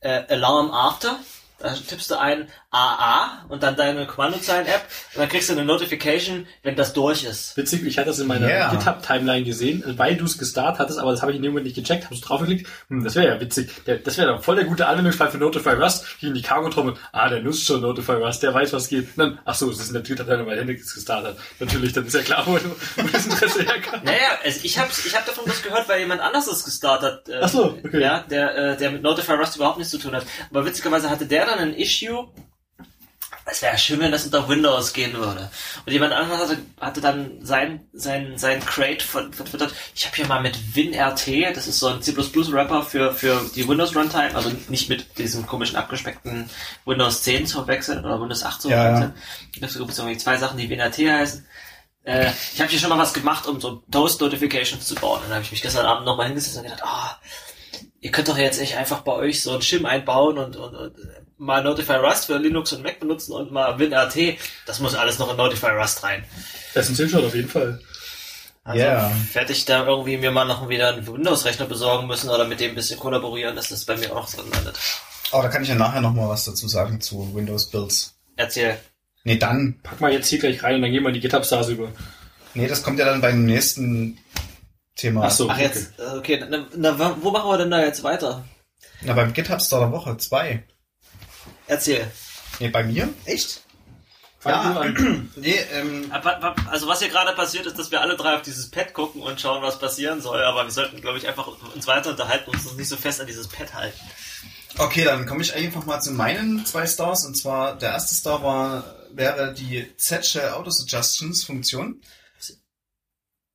äh, 0.00 0.22
Alarm 0.28 0.70
After. 0.70 1.18
Da 1.58 1.72
tippst 1.72 2.10
du 2.10 2.18
ein 2.18 2.48
AA 2.70 3.46
und 3.48 3.62
dann 3.62 3.76
deine 3.76 4.06
Kommandozeilen-App 4.06 4.82
und 5.14 5.20
dann 5.20 5.28
kriegst 5.28 5.48
du 5.48 5.54
eine 5.54 5.64
Notification, 5.64 6.46
wenn 6.62 6.76
das 6.76 6.92
durch 6.92 7.24
ist. 7.24 7.56
Witzig, 7.56 7.84
ich 7.86 7.96
hatte 7.96 8.08
das 8.08 8.18
in 8.18 8.26
meiner 8.26 8.46
Yeah. 8.46 8.70
GitHub-Timeline 8.74 9.44
gesehen, 9.44 9.82
weil 9.96 10.16
du 10.16 10.26
es 10.26 10.36
gestartet 10.36 10.80
hattest, 10.80 10.98
aber 10.98 11.12
das 11.12 11.22
habe 11.22 11.32
ich 11.32 11.36
in 11.36 11.42
dem 11.42 11.52
Moment 11.52 11.64
nicht 11.66 11.76
gecheckt, 11.76 12.04
habe 12.04 12.14
so 12.14 12.20
draufgeklickt. 12.24 12.68
Hm, 12.88 13.02
das 13.02 13.14
wäre 13.14 13.26
ja 13.28 13.40
witzig. 13.40 13.70
Der, 13.86 13.96
das 13.96 14.18
wäre 14.18 14.34
doch 14.34 14.42
voll 14.42 14.56
der 14.56 14.66
gute 14.66 14.86
Anwendungsfall 14.86 15.30
für 15.30 15.38
Notify 15.38 15.70
Rust. 15.70 16.04
Hier 16.18 16.28
in 16.28 16.34
die 16.34 16.42
Cargo-Trommel. 16.42 16.94
Ah, 17.12 17.28
der 17.30 17.40
nutzt 17.40 17.64
schon 17.64 17.80
Notify 17.80 18.12
Rust, 18.12 18.42
der 18.42 18.52
weiß, 18.52 18.74
was 18.74 18.88
geht. 18.88 19.08
Und 19.16 19.18
dann, 19.18 19.38
ach 19.46 19.54
so, 19.54 19.70
es 19.70 19.80
ist 19.80 19.88
in 19.88 19.94
der 19.94 20.04
Twitter-Timeline, 20.04 20.46
weil 20.46 20.58
Hendrik 20.58 20.80
es 20.80 20.94
gestartet 20.94 21.30
hat. 21.30 21.38
Natürlich, 21.58 21.94
dann 21.94 22.04
ist 22.06 22.14
ja 22.14 22.22
klar, 22.22 22.42
wo, 22.46 22.52
wo 22.52 23.08
das 23.08 23.26
Interesse 23.26 23.62
herkam. 23.62 24.02
Naja, 24.04 24.18
also 24.44 24.60
ich 24.62 24.78
habe 24.78 24.90
ich 24.90 25.16
hab 25.16 25.24
davon 25.24 25.44
was 25.46 25.62
gehört, 25.62 25.88
weil 25.88 26.00
jemand 26.00 26.20
anders 26.20 26.46
es 26.46 26.64
gestartet 26.64 27.20
hat. 27.26 27.28
Äh, 27.28 27.40
Ach 27.40 27.48
so, 27.48 27.78
okay. 27.82 28.02
Ja, 28.02 28.24
der, 28.28 28.56
äh, 28.56 28.76
der 28.76 28.90
mit 28.90 29.02
Notify 29.02 29.32
Rust 29.32 29.56
überhaupt 29.56 29.78
nichts 29.78 29.90
zu 29.90 29.98
tun 29.98 30.14
hat. 30.14 30.26
Aber 30.50 30.66
witzigerweise 30.66 31.08
hatte 31.08 31.24
der 31.24 31.45
dann 31.46 31.58
ein 31.58 31.74
Issue. 31.74 32.28
Es 33.48 33.62
wäre 33.62 33.78
schön, 33.78 34.00
wenn 34.00 34.10
das 34.10 34.24
unter 34.24 34.48
Windows 34.48 34.92
gehen 34.92 35.12
würde. 35.14 35.48
Und 35.84 35.92
jemand 35.92 36.12
anderes 36.12 36.40
hatte, 36.40 36.58
hatte 36.80 37.00
dann 37.00 37.44
sein, 37.44 37.86
sein, 37.92 38.36
sein 38.36 38.58
Crate 38.64 38.98
Twitter. 38.98 39.70
Ich 39.94 40.04
habe 40.04 40.16
hier 40.16 40.26
mal 40.26 40.42
mit 40.42 40.74
WinRT, 40.74 41.56
das 41.56 41.68
ist 41.68 41.78
so 41.78 41.86
ein 41.86 42.02
C++-Rapper 42.02 42.82
für, 42.82 43.12
für 43.12 43.40
die 43.54 43.68
Windows 43.68 43.94
Runtime, 43.94 44.34
also 44.34 44.50
nicht 44.68 44.88
mit 44.88 45.16
diesem 45.18 45.46
komischen 45.46 45.76
abgespeckten 45.76 46.50
Windows 46.86 47.22
10 47.22 47.46
zu 47.46 47.58
verwechseln 47.58 48.04
oder 48.04 48.20
Windows 48.20 48.42
8 48.42 48.62
zu 48.62 48.68
Ja, 48.68 48.76
ja. 48.76 48.82
verwechseln. 48.82 49.14
Da 49.60 49.68
gibt 49.78 49.92
es 49.92 49.98
irgendwie 49.98 50.18
zwei 50.18 50.36
Sachen, 50.38 50.58
die 50.58 50.68
WinRT 50.68 50.98
heißen. 50.98 51.46
Äh, 52.02 52.32
ich 52.52 52.60
habe 52.60 52.70
hier 52.70 52.80
schon 52.80 52.90
mal 52.90 52.98
was 52.98 53.14
gemacht, 53.14 53.46
um 53.46 53.60
so 53.60 53.82
Toast-Notifications 53.90 54.84
zu 54.86 54.96
bauen. 54.96 55.18
Und 55.18 55.26
dann 55.28 55.34
habe 55.36 55.44
ich 55.44 55.52
mich 55.52 55.62
gestern 55.62 55.86
Abend 55.86 56.04
nochmal 56.04 56.26
hingesetzt 56.26 56.56
und 56.56 56.64
gedacht, 56.64 56.82
ah, 56.84 57.20
ihr 58.00 58.10
könnt 58.10 58.28
doch 58.28 58.38
jetzt 58.38 58.60
echt 58.60 58.76
einfach 58.76 59.00
bei 59.02 59.12
euch 59.12 59.42
so 59.42 59.52
einen 59.52 59.62
Shim 59.62 59.86
einbauen 59.86 60.38
und, 60.38 60.56
und, 60.56 60.74
und 60.74 60.96
mal 61.38 61.62
Notify 61.62 61.94
Rust 61.96 62.26
für 62.26 62.38
Linux 62.38 62.72
und 62.72 62.82
Mac 62.82 62.98
benutzen 63.00 63.32
und 63.32 63.50
mal 63.52 63.78
WinRT, 63.78 64.38
das 64.66 64.80
muss 64.80 64.94
alles 64.94 65.18
noch 65.18 65.30
in 65.30 65.36
Notify 65.36 65.70
Rust 65.70 66.02
rein. 66.02 66.24
Essentiell 66.74 67.08
schon, 67.08 67.24
auf 67.24 67.34
jeden 67.34 67.48
Fall. 67.48 67.80
Also 68.64 68.80
Ja. 68.82 69.12
werde 69.32 69.52
ich 69.52 69.64
da 69.64 69.86
irgendwie 69.86 70.16
mir 70.16 70.30
mal 70.32 70.44
noch 70.44 70.68
wieder 70.68 70.88
einen 70.92 71.06
Windows-Rechner 71.06 71.66
besorgen 71.66 72.06
müssen 72.06 72.30
oder 72.30 72.46
mit 72.46 72.58
dem 72.60 72.72
ein 72.72 72.74
bisschen 72.74 72.98
kollaborieren, 72.98 73.54
dass 73.54 73.68
das 73.68 73.84
bei 73.84 73.96
mir 73.96 74.14
auch 74.16 74.28
drin 74.28 74.50
landet. 74.52 74.76
Aber 75.32 75.42
da 75.44 75.48
kann 75.48 75.62
ich 75.62 75.68
ja 75.68 75.74
nachher 75.74 76.00
noch 76.00 76.12
mal 76.14 76.28
was 76.28 76.44
dazu 76.44 76.66
sagen 76.68 77.00
zu 77.00 77.34
Windows 77.34 77.70
Builds. 77.70 78.14
Erzähl. 78.36 78.78
Nee, 79.24 79.36
dann. 79.36 79.78
Pack 79.82 80.00
mal 80.00 80.12
jetzt 80.12 80.28
hier 80.28 80.38
gleich 80.38 80.62
rein 80.62 80.76
und 80.76 80.82
dann 80.82 80.90
gehen 80.92 81.02
wir 81.02 81.08
in 81.08 81.14
die 81.14 81.20
GitHub-Stars 81.20 81.68
über. 81.68 81.88
Nee, 82.54 82.68
das 82.68 82.82
kommt 82.82 82.98
ja 82.98 83.04
dann 83.04 83.20
beim 83.20 83.44
nächsten 83.44 84.18
Thema. 84.94 85.24
Ach 85.26 85.30
so. 85.30 85.48
Ach 85.50 85.58
jetzt, 85.58 85.98
äh, 85.98 86.16
okay, 86.16 86.42
na, 86.48 86.66
na, 86.74 87.16
wo 87.20 87.30
machen 87.30 87.50
wir 87.50 87.58
denn 87.58 87.70
da 87.70 87.80
jetzt 87.82 88.02
weiter? 88.02 88.44
Na, 89.02 89.12
beim 89.12 89.32
GitHub 89.32 89.60
Star 89.60 89.80
der 89.80 89.92
Woche, 89.92 90.16
zwei. 90.16 90.64
Erzähl. 91.66 92.10
Nee, 92.60 92.68
bei 92.68 92.82
mir? 92.84 93.08
Echt? 93.24 93.62
Fang 94.38 94.52
Ja. 94.52 94.84
Nee, 95.36 95.58
ähm, 95.72 96.06
Aber- 96.12 96.36
aber- 96.36 96.54
Also 96.70 96.86
was 96.86 97.00
hier 97.00 97.08
gerade 97.08 97.34
passiert 97.34 97.66
ist, 97.66 97.78
dass 97.78 97.90
wir 97.90 98.00
alle 98.00 98.16
drei 98.16 98.34
auf 98.36 98.42
dieses 98.42 98.70
Pad 98.70 98.92
gucken 98.94 99.22
und 99.22 99.40
schauen, 99.40 99.62
was 99.62 99.78
passieren 99.78 100.20
soll. 100.20 100.42
Aber 100.44 100.64
wir 100.64 100.70
sollten, 100.70 101.00
glaube 101.00 101.18
ich, 101.18 101.26
einfach 101.26 101.46
uns 101.74 101.86
weiter 101.86 102.10
unterhalten 102.10 102.50
und 102.50 102.56
uns 102.64 102.74
nicht 102.74 102.88
so 102.88 102.96
fest 102.96 103.20
an 103.20 103.26
dieses 103.26 103.48
Pad 103.48 103.74
halten. 103.74 103.98
okay, 104.78 105.04
dann 105.04 105.26
komme 105.26 105.42
ich 105.42 105.54
einfach 105.54 105.84
mal 105.86 106.00
zu 106.00 106.12
meinen 106.12 106.64
zwei 106.66 106.86
Stars. 106.86 107.24
Und 107.24 107.34
zwar, 107.36 107.76
der 107.76 107.90
erste 107.92 108.14
Star 108.14 108.42
war, 108.42 108.94
wäre 109.10 109.52
die 109.54 109.96
Z-Shell 109.96 110.50
Auto 110.50 110.70
Suggestions 110.70 111.44
Funktion. 111.44 112.00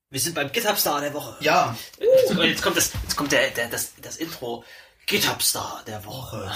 Wir 0.09 0.19
sind 0.19 0.35
beim 0.35 0.51
GitHub 0.51 0.77
Star 0.77 0.99
der 0.99 1.13
Woche. 1.13 1.38
Ja, 1.39 1.77
Jetzt, 1.97 2.33
jetzt 2.38 2.61
kommt 2.61 2.75
das, 2.75 2.91
jetzt 3.03 3.15
kommt 3.15 3.31
der, 3.31 3.49
der 3.51 3.69
das, 3.69 3.93
das 4.01 4.17
Intro. 4.17 4.65
GitHub 5.07 5.41
Star 5.41 5.83
der 5.87 6.05
Woche. 6.05 6.49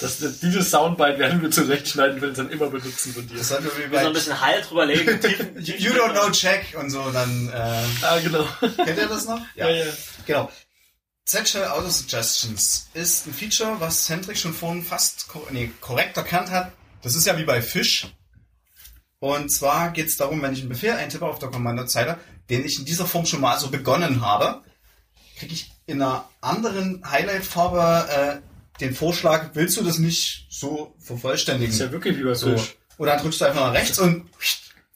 Das, 0.00 0.18
dieses 0.40 0.70
Soundbite 0.70 1.18
werden 1.18 1.42
wir 1.42 1.50
zurechtschneiden, 1.50 2.14
wenn 2.16 2.22
wir 2.22 2.28
es 2.30 2.36
dann 2.38 2.48
immer 2.50 2.68
benutzen 2.70 3.12
von 3.12 3.26
dir. 3.28 3.36
das 3.36 3.48
sollten 3.48 3.64
wir 3.64 3.76
wie 3.86 3.90
Wir 3.92 4.00
so 4.00 4.06
ein 4.06 4.12
bisschen 4.14 4.40
Halt 4.40 4.70
drüber 4.70 4.86
legen. 4.86 5.20
tiefen- 5.20 5.58
you, 5.60 5.74
you 5.74 5.90
don't 5.92 6.12
know 6.12 6.30
check 6.30 6.74
und 6.78 6.88
so, 6.90 7.10
dann, 7.10 7.48
äh, 7.50 7.84
Ah, 8.02 8.18
genau. 8.20 8.46
kennt 8.60 8.96
ihr 8.98 9.08
das 9.08 9.26
noch? 9.26 9.40
Ja, 9.54 9.68
ja. 9.68 9.84
Genau. 10.26 10.50
Z-Shell 11.26 11.66
Auto 11.68 11.88
Suggestions 11.90 12.88
ist 12.94 13.26
ein 13.26 13.34
Feature, 13.34 13.76
was 13.80 14.08
Hendrik 14.08 14.38
schon 14.38 14.54
vorhin 14.54 14.82
fast 14.82 15.28
kor 15.28 15.46
nee, 15.50 15.70
korrekt 15.80 16.16
erkannt 16.16 16.50
hat. 16.50 16.72
Das 17.02 17.14
ist 17.14 17.26
ja 17.26 17.36
wie 17.38 17.44
bei 17.44 17.60
Fish. 17.60 18.08
Und 19.18 19.50
zwar 19.52 19.90
geht 19.90 20.06
es 20.08 20.16
darum, 20.16 20.40
wenn 20.42 20.54
ich 20.54 20.60
einen 20.60 20.70
Befehl 20.70 20.92
eintippe 20.92 21.26
auf 21.26 21.38
der 21.38 21.50
Kommandozeile, 21.50 22.18
den 22.48 22.64
ich 22.64 22.78
in 22.78 22.84
dieser 22.86 23.06
Form 23.06 23.26
schon 23.26 23.42
mal 23.42 23.58
so 23.60 23.68
begonnen 23.70 24.22
habe, 24.24 24.62
kriege 25.38 25.52
ich 25.52 25.70
in 25.90 26.00
einer 26.00 26.28
anderen 26.40 27.02
Highlight-Farbe 27.08 28.40
äh, 28.42 28.80
den 28.80 28.94
Vorschlag, 28.94 29.50
willst 29.54 29.76
du 29.76 29.82
das 29.84 29.98
nicht 29.98 30.46
so 30.48 30.94
vervollständigen? 30.98 31.72
Ist 31.72 31.80
ja 31.80 31.92
wirklich 31.92 32.16
wie 32.18 32.22
bei 32.24 32.34
so. 32.34 32.56
Fisch. 32.56 32.76
Oder 32.98 33.12
dann 33.12 33.22
drückst 33.22 33.40
du 33.40 33.44
einfach 33.46 33.66
nach 33.66 33.74
rechts 33.74 33.98
und 33.98 34.26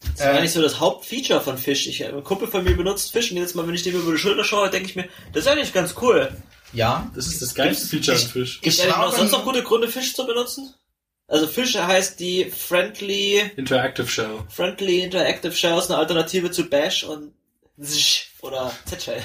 Das 0.03 0.13
ist 0.15 0.23
eigentlich 0.23 0.53
so 0.53 0.63
das 0.63 0.81
Hauptfeature 0.81 1.41
von 1.41 1.59
Fish. 1.59 1.87
Ich, 1.87 2.05
ein 2.05 2.23
Kumpel 2.25 2.49
von 2.49 2.65
mir 2.65 2.77
benutzt 2.77 3.13
Fish 3.13 3.31
und 3.31 3.37
jedes 3.39 3.55
Mal, 3.55 3.67
wenn 3.67 3.75
ich 3.75 3.83
dem 3.83 3.95
über 3.95 4.13
die 4.13 4.19
Schulter 4.19 4.45
schaue, 4.45 4.71
denke 4.71 4.89
ich 4.89 4.97
mir, 4.97 5.09
das 5.33 5.45
ist 5.45 5.49
eigentlich 5.51 5.73
ganz 5.73 5.95
cool. 6.01 6.31
ja, 6.73 7.11
Das 7.15 7.27
ist 7.27 7.41
das 7.43 7.55
geilste 7.55 7.87
Feature 7.87 8.17
Ich- 8.17 8.25
an 8.25 8.31
Fisch. 8.31 8.61
Gibt 8.61 8.79
es 8.79 8.87
noch 8.87 8.97
habe- 8.97 9.17
sonst 9.17 9.33
noch 9.33 9.45
gute 9.45 9.63
Gründe, 9.63 9.89
Fish 9.89 10.15
zu 10.15 10.27
benutzen? 10.27 10.73
Also 11.27 11.47
Fish 11.47 11.75
heißt 11.75 12.21
die 12.21 12.51
Friendly, 12.51 13.51
Interactive 13.57 14.07
Shell. 14.07 14.41
Friendly 14.51 15.01
Interactive 15.01 15.53
Shell 15.53 15.79
ist 15.79 15.91
eine 15.91 15.99
Alternative 15.99 16.51
zu 16.51 16.65
Bash 16.69 17.05
und 17.05 17.33
oder 18.43 18.73
Z-Shell. 18.87 19.23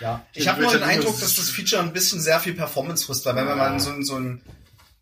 Ja, 0.00 0.26
ich 0.32 0.48
habe 0.48 0.62
nur 0.62 0.72
den 0.72 0.82
Eindruck, 0.82 1.12
das- 1.20 1.20
dass 1.20 1.34
das 1.36 1.50
Feature 1.50 1.82
ein 1.82 1.92
bisschen 1.92 2.20
sehr 2.20 2.40
viel 2.40 2.54
Performance 2.54 3.04
frisst, 3.06 3.24
weil 3.24 3.36
wenn 3.36 3.46
Ja. 3.46 3.54
man 3.54 3.78
so, 3.78 3.90
ein- 3.90 4.04
so 4.04 4.16
ein 4.16 4.42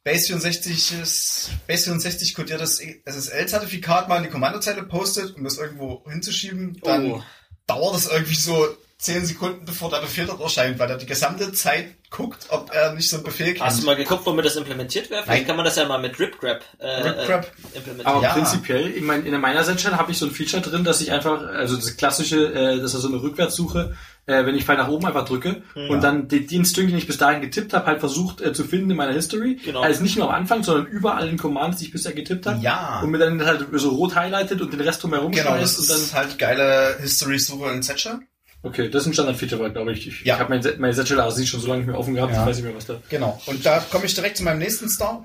Base 0.04 0.26
64 0.26 0.92
ist, 1.00 1.50
Base 1.66 1.84
64 1.84 2.34
kodiertes 2.34 2.80
SSL-Zertifikat 3.04 4.08
mal 4.08 4.18
in 4.18 4.24
die 4.24 4.30
Kommandozeile 4.30 4.82
postet, 4.82 5.36
um 5.36 5.44
das 5.44 5.56
irgendwo 5.58 6.04
hinzuschieben, 6.10 6.78
dann 6.82 7.12
Oh. 7.12 7.22
dauert 7.66 7.96
es 7.96 8.06
irgendwie 8.08 8.34
so 8.34 8.76
10 9.01 9.24
Sekunden, 9.24 9.64
bevor 9.64 9.89
der 9.90 9.98
Befehl 10.01 10.27
dort 10.27 10.40
erscheint, 10.40 10.78
weil 10.78 10.90
er 10.90 10.98
die 10.98 11.06
gesamte 11.06 11.52
Zeit 11.52 11.86
guckt, 12.10 12.47
ob 12.51 12.70
er 12.74 12.93
nicht 12.93 13.09
so 13.09 13.16
einen 13.16 13.24
Befehl 13.24 13.59
Hast 13.60 13.81
du 13.81 13.86
mal 13.86 13.97
geguckt, 13.97 14.27
womit 14.27 14.44
das 14.44 14.56
implementiert 14.56 15.09
wäre? 15.10 15.22
Vielleicht 15.22 15.43
Nein. 15.43 15.47
kann 15.47 15.56
man 15.56 15.64
das 15.64 15.77
ja 15.77 15.86
mal 15.86 15.98
mit 16.01 16.18
RipGrab 16.18 16.60
äh, 16.78 16.86
RipGrab. 16.86 17.44
äh, 17.72 17.77
implementieren. 17.78 18.06
Aber 18.06 18.22
Ja. 18.22 18.32
prinzipiell, 18.32 18.89
ich 18.89 19.02
meine, 19.02 19.22
in 19.27 19.40
meiner 19.40 19.64
Setshell 19.64 19.93
habe 19.93 20.12
ich 20.12 20.18
so 20.18 20.27
ein 20.27 20.32
Feature 20.32 20.60
drin, 20.62 20.85
dass 20.85 21.01
ich 21.01 21.12
einfach, 21.12 21.40
also 21.43 21.77
das 21.77 21.97
klassische, 21.97 22.52
äh, 22.52 22.81
das 22.81 22.93
ist 22.94 23.01
so 23.02 23.09
eine 23.09 23.22
Rückwärtssuche, 23.22 23.97
äh, 24.27 24.44
wenn 24.44 24.55
ich 24.55 24.64
Pfeil 24.66 24.77
nach 24.77 24.89
oben 24.89 25.06
einfach 25.06 25.24
drücke 25.24 25.62
und 25.89 26.02
dann 26.02 26.28
die, 26.28 26.47
den 26.47 26.64
String, 26.66 26.89
den 26.89 26.98
ich 26.98 27.06
bis 27.06 27.16
dahin 27.16 27.40
getippt 27.40 27.72
habe, 27.72 27.86
halt 27.86 28.01
versucht 28.01 28.40
äh, 28.43 28.52
zu 28.52 28.64
finden 28.64 28.90
in 28.90 28.97
meiner 28.97 29.12
History. 29.14 29.56
Genau. 29.64 29.81
Also 29.81 30.02
nicht 30.02 30.16
nur 30.18 30.28
am 30.28 30.35
Anfang, 30.35 30.62
sondern 30.62 30.86
überall 30.86 31.27
in 31.28 31.39
Commands, 31.39 31.78
die 31.78 31.86
ich 31.86 31.90
bisher 31.93 32.12
getippt 32.12 32.44
habe. 32.47 32.60
Ja. 32.60 33.01
Und 33.02 33.10
mir 33.10 33.18
dann 33.18 33.44
halt 33.47 33.66
so 33.72 33.90
rot 33.90 34.14
highlightet 34.14 34.60
und 34.60 34.72
den 34.72 34.81
Rest 34.82 35.02
drumherum 35.02 35.32
Genau, 35.32 35.56
das 35.56 35.78
und 35.78 35.89
dann. 35.89 35.97
ist 35.97 36.14
halt 36.14 36.39
geile 36.39 36.98
History-Suche 37.01 37.70
in 37.72 37.82
Zetcher. 37.82 38.20
Okay, 38.62 38.90
das 38.90 39.02
ist 39.02 39.06
ein 39.08 39.12
Standard-Feature, 39.14 39.72
glaube 39.72 39.92
ich. 39.92 40.06
Ich, 40.06 40.20
Ja. 40.24 40.34
ich 40.34 40.40
habe 40.40 40.50
mein, 40.54 40.80
meine 40.80 40.92
Setshell 40.92 41.18
ASI 41.20 41.46
schon 41.46 41.60
so 41.60 41.66
lange 41.68 41.80
nicht 41.80 41.88
mehr 41.88 41.98
offen 41.98 42.14
gehabt, 42.14 42.32
Ja. 42.34 42.42
ich 42.42 42.46
weiß 42.48 42.56
nicht 42.56 42.66
mehr, 42.66 42.74
was 42.76 42.86
da. 42.86 43.00
Genau. 43.08 43.40
Und 43.46 43.64
da 43.64 43.80
komme 43.80 44.04
ich 44.04 44.14
direkt 44.14 44.36
zu 44.36 44.42
meinem 44.42 44.58
nächsten 44.58 44.88
Star. 44.88 45.24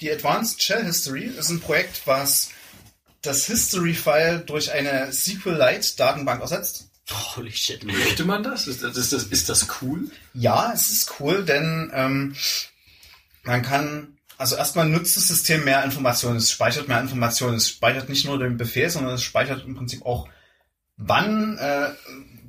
Die 0.00 0.10
Advanced 0.12 0.62
Shell 0.62 0.84
History 0.84 1.24
ist 1.24 1.48
ein 1.48 1.60
Projekt, 1.60 2.02
was 2.06 2.50
das 3.22 3.46
History-File 3.46 4.40
durch 4.40 4.70
eine 4.72 5.10
SQLite-Datenbank 5.12 6.42
ersetzt. 6.42 6.88
Holy 7.36 7.52
shit. 7.52 7.84
Möchte 7.84 8.24
man 8.24 8.42
das? 8.42 8.66
Ist 8.66 8.82
das, 8.82 8.96
ist 8.96 9.12
das, 9.12 9.24
ist 9.24 9.48
das 9.48 9.66
cool? 9.82 10.10
Ja, 10.34 10.72
es 10.74 10.90
ist 10.90 11.14
cool, 11.20 11.44
denn 11.44 11.90
ähm, 11.94 12.34
man 13.44 13.62
kann, 13.62 14.18
also 14.38 14.56
erstmal 14.56 14.88
nutzt 14.88 15.16
das 15.16 15.28
System 15.28 15.64
mehr 15.64 15.84
Informationen, 15.84 16.36
es 16.38 16.50
speichert 16.50 16.88
mehr 16.88 17.00
Informationen, 17.00 17.56
es 17.56 17.68
speichert 17.68 18.08
nicht 18.08 18.24
nur 18.26 18.38
den 18.38 18.56
Befehl, 18.56 18.88
sondern 18.90 19.14
es 19.14 19.22
speichert 19.22 19.64
im 19.66 19.74
Prinzip 19.74 20.04
auch, 20.06 20.28
wann, 20.96 21.58
äh, 21.58 21.90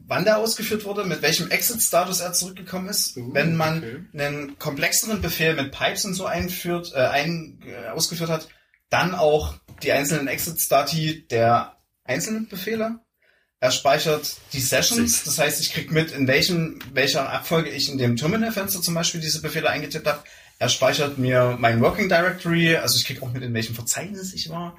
wann 0.07 0.25
der 0.25 0.37
ausgeführt 0.37 0.85
wurde, 0.85 1.03
mit 1.03 1.21
welchem 1.21 1.49
Exit-Status 1.49 2.19
er 2.19 2.33
zurückgekommen 2.33 2.89
ist. 2.89 3.17
Uh, 3.17 3.33
Wenn 3.33 3.55
man 3.55 3.77
okay. 3.79 4.25
einen 4.25 4.59
komplexeren 4.59 5.21
Befehl 5.21 5.55
mit 5.55 5.71
Pipes 5.71 6.05
und 6.05 6.13
so 6.13 6.25
einführt, 6.25 6.91
äh, 6.93 6.99
ein, 6.99 7.59
äh, 7.65 7.89
ausgeführt 7.89 8.29
hat, 8.29 8.47
dann 8.89 9.15
auch 9.15 9.55
die 9.83 9.91
einzelnen 9.91 10.27
Exit-Stati 10.27 11.27
der 11.27 11.77
einzelnen 12.03 12.47
Befehle. 12.47 12.99
Er 13.59 13.71
speichert 13.71 14.35
die 14.53 14.59
Sessions, 14.59 15.23
das 15.23 15.39
heißt, 15.39 15.59
ich 15.61 15.73
krieg 15.73 15.91
mit, 15.91 16.11
in 16.11 16.27
welchem, 16.27 16.79
welcher 16.93 17.29
Abfolge 17.31 17.69
ich 17.71 17.89
in 17.89 17.97
dem 17.97 18.15
Terminal-Fenster 18.15 18.81
zum 18.81 18.93
Beispiel 18.93 19.21
diese 19.21 19.41
Befehle 19.41 19.69
eingetippt 19.69 20.05
habe. 20.05 20.23
Er 20.59 20.69
speichert 20.69 21.17
mir 21.17 21.57
mein 21.59 21.81
Working 21.81 22.07
Directory, 22.07 22.75
also 22.77 22.97
ich 22.97 23.05
krieg 23.05 23.23
auch 23.23 23.31
mit, 23.31 23.41
in 23.43 23.53
welchem 23.53 23.75
Verzeichnis 23.75 24.33
ich 24.33 24.49
war. 24.49 24.77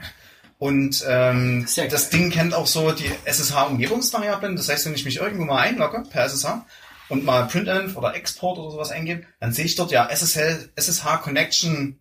Und 0.58 1.04
ähm, 1.06 1.66
ja 1.74 1.86
das. 1.86 2.08
Ding 2.10 2.30
kennt 2.30 2.54
auch 2.54 2.66
so 2.66 2.92
die 2.92 3.10
SSH-Umgebungsvariablen. 3.24 4.56
Das 4.56 4.68
heißt, 4.68 4.86
wenn 4.86 4.94
ich 4.94 5.04
mich 5.04 5.16
irgendwo 5.18 5.44
mal 5.44 5.58
einlogge 5.60 6.02
per 6.10 6.24
SSH 6.24 6.64
und 7.08 7.24
mal 7.24 7.46
println 7.46 7.94
oder 7.94 8.14
Export 8.14 8.58
oder 8.58 8.70
sowas 8.70 8.90
eingebe, 8.90 9.22
dann 9.40 9.52
sehe 9.52 9.64
ich 9.66 9.74
dort 9.76 9.90
ja 9.90 10.08
SSL, 10.08 10.70
SSH 10.76 11.18
Connection 11.22 11.98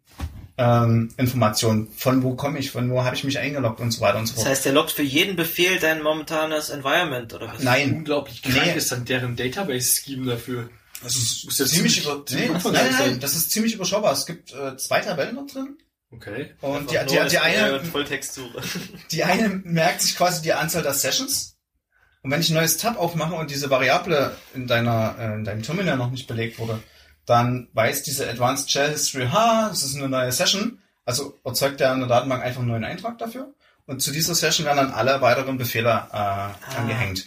ähm, 0.58 1.14
Informationen. 1.18 1.90
Von 1.98 2.24
wo 2.24 2.36
komme 2.36 2.60
ich, 2.60 2.72
von 2.72 2.90
wo 2.90 3.04
habe 3.04 3.16
ich 3.16 3.26
mich 3.26 3.38
eingeloggt 3.40 3.82
und 3.82 3.92
so 3.92 4.00
weiter 4.00 4.20
und 4.20 4.26
so 4.28 4.34
Das 4.36 4.44
fort. 4.44 4.52
heißt, 4.52 4.66
der 4.66 4.72
loggt 4.74 4.92
für 4.92 5.04
jeden 5.04 5.36
Befehl 5.36 5.80
dein 5.80 6.02
momentanes 6.02 6.70
Environment, 6.70 7.34
oder 7.34 7.50
was? 7.54 7.62
Nein, 7.62 7.94
Unglaublich 7.94 8.42
krank 8.42 8.56
Nee. 8.68 8.74
ist 8.78 8.90
dann 8.92 9.04
deren 9.04 9.36
Database-Scheme 9.36 10.26
dafür. 10.32 10.70
das 11.04 11.16
ist 11.18 11.42
ziemlich, 11.42 11.72
ziemlich- 11.74 12.06
über, 12.06 12.24
nee, 12.32 12.50
nein, 12.72 12.96
nein, 13.00 13.20
das 13.20 13.36
ist 13.36 13.52
ziemlich 13.52 13.74
überschaubar. 13.74 14.14
Es 14.14 14.26
gibt 14.26 14.54
äh, 14.54 14.78
zwei 14.78 15.02
Tabellen 15.02 15.36
da 15.36 15.42
drin 15.44 15.76
Okay. 16.12 16.54
und 16.62 16.92
die, 16.92 16.98
die, 17.08 17.28
die, 17.30 17.40
eine, 17.40 17.84
Volltextsuche. 17.84 18.62
Die 19.12 19.24
eine 19.24 19.50
merkt 19.50 20.02
sich 20.02 20.16
quasi 20.16 20.42
die 20.42 20.54
Anzahl 20.54 20.84
der 20.84 20.94
Sessions. 20.94 21.58
Und 22.22 22.32
wenn 22.32 22.42
ich 22.42 22.50
ein 22.50 22.56
neues 22.56 22.78
Tab 22.78 22.98
aufmache 22.98 23.36
und 23.36 23.52
diese 23.52 23.70
Variable 23.70 24.36
in 24.54 24.66
deiner, 24.66 25.16
äh, 25.20 25.36
in 25.36 25.44
deinem 25.44 25.62
Terminal 25.62 25.98
noch 25.98 26.12
nicht 26.12 26.28
belegt 26.28 26.58
wurde, 26.58 26.82
dann 27.26 27.70
weiß 27.74 28.04
diese 28.04 28.30
Advanced 28.30 28.72
Shell 28.72 28.92
History, 28.92 29.28
ha, 29.28 29.68
das 29.70 29.84
ist 29.84 29.96
eine 29.96 30.08
neue 30.08 30.32
Session. 30.32 30.80
Also 31.06 31.38
erzeugt 31.44 31.82
er 31.82 31.94
in 31.94 32.00
der 32.00 32.08
Datenbank 32.08 32.44
einfach 32.44 32.62
einen 32.62 32.70
neuen 32.70 32.84
Eintrag 32.84 33.18
dafür. 33.18 33.54
Und 33.86 34.02
zu 34.02 34.12
dieser 34.12 34.34
Session 34.34 34.66
werden 34.66 34.78
dann 34.78 34.92
alle 34.92 35.22
weiteren 35.22 35.58
Befehle 35.58 36.08
äh, 36.12 36.78
angehängt. 36.78 37.26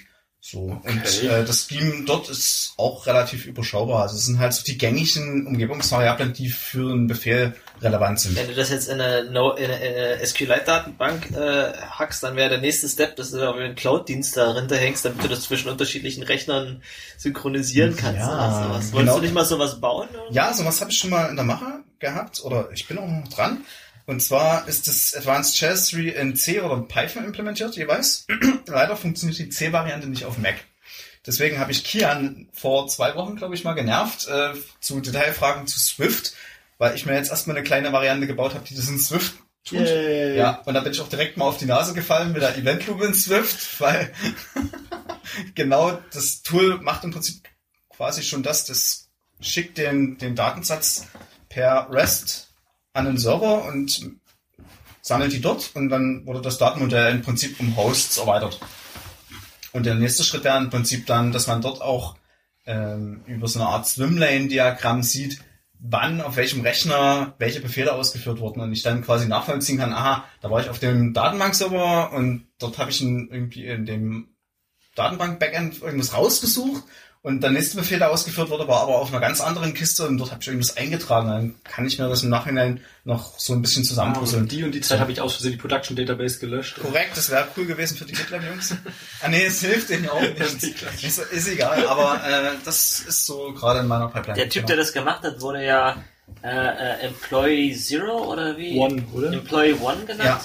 So. 0.51 0.81
Und 0.83 1.23
äh, 1.25 1.45
das 1.45 1.66
Scheme 1.69 2.05
dort 2.07 2.31
ist 2.31 2.73
auch 2.79 3.07
relativ 3.07 3.45
überschaubar. 3.45 4.05
Also 4.05 4.16
es 4.16 4.25
sind 4.25 4.39
halt 4.39 4.55
so 4.55 4.65
die 4.65 4.79
gängigen 4.79 5.47
Umgebungsvariablen, 5.47 6.33
die 6.33 6.49
für 6.49 6.91
einen 6.91 7.07
Befehl 7.07 7.55
relevant 7.83 8.19
sind. 8.19 8.35
Wenn 8.35 8.49
du 8.49 8.55
das 8.55 8.70
jetzt 8.70 8.89
in 8.89 8.99
eine, 8.99 9.31
no, 9.31 9.53
in 9.53 9.70
eine, 9.70 9.85
in 9.85 9.95
eine 9.95 10.27
SQLite-Datenbank 10.27 11.33
äh, 11.33 11.75
hackst, 11.91 12.23
dann 12.23 12.35
wäre 12.35 12.49
der 12.49 12.62
nächste 12.62 12.89
Step, 12.89 13.16
dass 13.16 13.31
du 13.31 13.37
da 13.37 13.53
einen 13.53 13.75
Cloud-Dienst 13.75 14.39
dahinter 14.39 14.79
hängst, 14.79 15.05
damit 15.05 15.23
du 15.23 15.29
das 15.29 15.43
zwischen 15.43 15.69
unterschiedlichen 15.69 16.23
Rechnern 16.23 16.83
synchronisieren 17.19 17.95
kannst. 17.95 18.20
Ja. 18.20 18.70
Wolltest 18.70 18.95
genau. 18.95 19.16
du 19.16 19.20
nicht 19.20 19.35
mal 19.35 19.45
sowas 19.45 19.79
bauen? 19.79 20.09
Oder? 20.09 20.33
Ja, 20.33 20.55
sowas 20.55 20.81
habe 20.81 20.91
ich 20.91 20.97
schon 20.97 21.11
mal 21.11 21.29
in 21.29 21.37
der 21.37 21.45
Mache 21.45 21.85
gehabt 21.99 22.43
oder 22.43 22.70
ich 22.73 22.89
bin 22.89 22.97
auch 22.97 23.07
noch 23.07 23.29
dran. 23.29 23.65
Und 24.09 24.22
zwar 24.22 24.66
ist 24.66 24.89
das 24.89 25.14
Advanced 25.14 25.55
Shell 25.55 25.76
3 25.76 26.18
in 26.18 26.35
C 26.35 26.62
oder 26.62 26.80
Python 26.80 27.26
implementiert, 27.26 27.76
jeweils. 27.76 28.26
Leider 28.66 28.97
funktioniert 28.97 29.39
die 29.39 29.51
C-Variante 29.51 30.09
nicht 30.09 30.24
auf 30.24 30.39
Mac. 30.39 30.55
Deswegen 31.26 31.59
habe 31.59 31.72
ich 31.72 31.85
Kian 31.85 32.48
vor 32.55 32.89
zwei 32.89 33.14
Wochen, 33.16 33.36
glaube 33.36 33.55
ich, 33.55 33.64
mal 33.64 33.74
genervt 33.74 34.26
äh, 34.28 34.55
zu 34.80 35.02
Detailfragen 35.02 35.66
zu 35.66 35.78
Swift, 35.78 36.32
weil 36.78 36.94
ich 36.94 37.05
mir 37.05 37.16
jetzt 37.16 37.28
erstmal 37.28 37.55
eine 37.59 37.66
kleine 37.66 37.93
Variante 37.93 38.26
gebaut 38.26 38.55
habe, 38.55 38.64
die 38.64 38.74
das 38.74 38.89
in 38.89 38.98
Swift 38.98 39.35
tut. 39.62 39.80
Yay. 39.80 40.39
Ja, 40.39 40.62
und 40.64 40.72
da 40.72 40.80
bin 40.80 40.93
ich 40.93 41.02
auch 41.02 41.10
direkt 41.10 41.36
mal 41.36 41.44
auf 41.44 41.59
die 41.59 41.66
Nase 41.66 41.93
gefallen 41.93 42.32
mit 42.32 42.40
der 42.40 42.56
Event 42.56 42.86
Loop 42.86 43.02
in 43.02 43.12
Swift, 43.12 43.78
weil 43.78 44.10
genau 45.55 46.01
das 46.14 46.40
Tool 46.40 46.78
macht 46.80 47.05
im 47.05 47.10
Prinzip 47.10 47.47
quasi 47.90 48.22
schon 48.22 48.43
das, 48.43 48.64
das 48.64 49.10
schickt 49.39 49.76
den, 49.76 50.16
den 50.16 50.35
Datensatz 50.35 51.05
per 51.51 51.89
REST 51.90 52.48
an 52.99 53.07
den 53.07 53.19
Server 53.19 53.65
und 53.65 54.11
sammelt 55.01 55.33
die 55.33 55.41
dort 55.41 55.70
und 55.75 55.89
dann 55.89 56.27
wurde 56.27 56.43
das 56.43 56.59
Datenmodell 56.59 57.15
im 57.15 57.23
Prinzip 57.23 57.59
um 57.61 57.77
Hosts 57.77 58.19
erweitert. 58.19 58.61
Und 59.73 59.87
der 59.87 59.95
nächste 59.95 60.25
Schritt 60.25 60.45
wäre 60.45 60.59
im 60.59 60.70
Prinzip 60.70 61.07
dann, 61.07 61.33
dass 61.33 61.47
man 61.47 61.61
dort 61.61 61.81
auch 61.81 62.16
ähm, 62.66 63.23
über 63.27 63.49
so 63.49 63.61
eine 63.61 63.69
Art 63.69 63.87
Swimlane-Diagramm 63.87 65.03
sieht, 65.03 65.41
wann 65.81 66.20
auf 66.20 66.37
welchem 66.37 66.61
Rechner 66.62 67.35
welche 67.39 67.61
Befehle 67.61 67.93
ausgeführt 67.93 68.41
wurden 68.41 68.61
und 68.61 68.73
ich 68.73 68.83
dann 68.83 69.03
quasi 69.03 69.27
nachvollziehen 69.27 69.79
kann, 69.79 69.93
aha, 69.93 70.25
da 70.41 70.51
war 70.51 70.61
ich 70.61 70.69
auf 70.69 70.79
dem 70.79 71.15
Datenbankserver 71.15 72.12
und 72.12 72.47
dort 72.59 72.79
habe 72.79 72.91
ich 72.91 73.01
in, 73.01 73.31
irgendwie 73.31 73.66
in 73.66 73.87
dem 73.87 74.29
Datenbank-Backend 74.97 75.81
irgendwas 75.81 76.15
rausgesucht 76.15 76.83
und 77.23 77.43
der 77.43 77.51
nächste 77.51 77.77
Befehl, 77.77 77.99
der 77.99 78.11
ausgeführt 78.11 78.49
wurde, 78.49 78.69
war 78.69 78.81
aber 78.82 78.99
auf 78.99 79.11
einer 79.11 79.20
ganz 79.20 79.40
anderen 79.40 79.74
Kiste 79.74 80.07
und 80.07 80.19
dort 80.19 80.31
habe 80.31 80.40
ich 80.40 80.49
irgendwas 80.49 80.77
eingetragen. 80.77 81.28
Dann 81.28 81.55
kann 81.65 81.86
ich 81.86 81.99
mir 81.99 82.09
das 82.09 82.23
im 82.23 82.28
Nachhinein 82.31 82.81
noch 83.05 83.39
so 83.39 83.53
ein 83.55 83.61
bisschen 83.62 83.82
Ah, 83.85 83.89
zusammenpuzzeln. 83.89 84.43
und 84.43 84.53
die 84.53 84.62
und 84.65 84.73
die 84.73 84.81
Zeit 84.81 85.01
habe 85.01 85.11
ich 85.12 85.20
aus 85.20 85.35
Versehen 85.35 85.53
die 85.53 85.59
Production 85.59 85.97
Database 85.97 86.39
gelöscht. 86.39 86.78
Korrekt, 86.81 87.16
das 87.16 87.31
wäre 87.31 87.49
cool 87.57 87.66
gewesen 87.66 87.97
für 87.97 88.05
die 88.05 88.12
GitLab-Jungs. 88.15 88.74
ah 89.23 89.28
nee, 89.28 89.45
es 89.45 89.61
hilft 89.61 89.90
denen 89.90 90.09
auch 90.09 90.20
nicht. 90.20 90.40
ist, 91.03 91.19
ist 91.19 91.49
egal, 91.49 91.86
aber 91.86 92.23
äh, 92.24 92.51
das 92.65 93.01
ist 93.01 93.27
so 93.27 93.53
gerade 93.53 93.81
in 93.81 93.86
meiner 93.89 94.09
Pipeline. 94.09 94.36
Der 94.36 94.49
Typ, 94.49 94.66
der 94.66 94.77
das 94.77 94.93
gemacht 94.93 95.23
hat, 95.23 95.40
wurde 95.40 95.65
ja 95.65 95.97
äh, 96.42 96.48
äh, 96.48 97.06
Employee 97.06 97.74
Zero 97.74 98.32
oder 98.32 98.56
wie? 98.56 98.78
One, 98.78 99.02
oder? 99.12 99.32
Employee 99.32 99.74
One 99.80 100.05
genannt. 100.06 100.40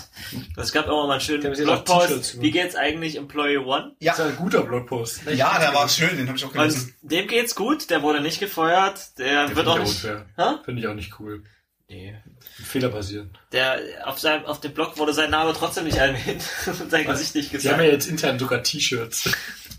Es 0.57 0.71
gab 0.71 0.85
immer 0.87 1.05
mal 1.07 1.13
einen 1.13 1.21
schönen 1.21 1.45
auch 1.53 1.83
Blogpost. 1.83 2.41
Wie 2.41 2.51
geht's 2.51 2.75
eigentlich 2.75 3.15
Employee 3.17 3.57
One? 3.57 3.95
ja, 3.99 4.11
Das 4.15 4.19
ist 4.25 4.31
ein 4.31 4.35
guter 4.37 4.63
Blogpost. 4.63 5.21
ja, 5.33 5.59
der 5.59 5.73
war 5.73 5.87
schön, 5.87 6.17
den 6.17 6.27
habe 6.27 6.37
ich 6.37 6.43
auch 6.45 6.49
Und 6.49 6.53
gelesen. 6.57 6.95
dem 7.01 7.27
geht's 7.27 7.53
gut, 7.55 7.89
der 7.89 8.01
wurde 8.01 8.21
nicht 8.21 8.39
gefeuert, 8.39 9.17
der 9.19 9.47
Der 9.47 9.55
wird 9.55 9.67
auch 9.67 9.77
ich 9.77 9.83
nicht. 9.83 10.01
Finde 10.65 10.81
ich 10.81 10.87
auch 10.87 10.95
nicht 10.95 11.19
cool. 11.19 11.43
Nee. 11.89 12.15
Fehler 12.63 12.89
passieren. 12.89 13.37
Der 13.51 13.79
auf 14.05 14.17
seinem 14.19 14.45
auf 14.45 14.59
dem 14.61 14.73
Blog 14.73 14.97
wurde 14.97 15.13
sein 15.13 15.29
Name 15.29 15.53
trotzdem 15.53 15.83
nicht 15.83 15.97
erwähnt 15.97 16.43
und 16.65 16.89
sein 16.89 17.05
Gesicht 17.05 17.35
nicht 17.35 17.49
Sie 17.49 17.55
haben 17.57 17.61
gesagt. 17.61 17.81
ja 17.83 17.91
jetzt 17.91 18.07
intern 18.07 18.39
sogar 18.39 18.63
T-Shirts. 18.63 19.29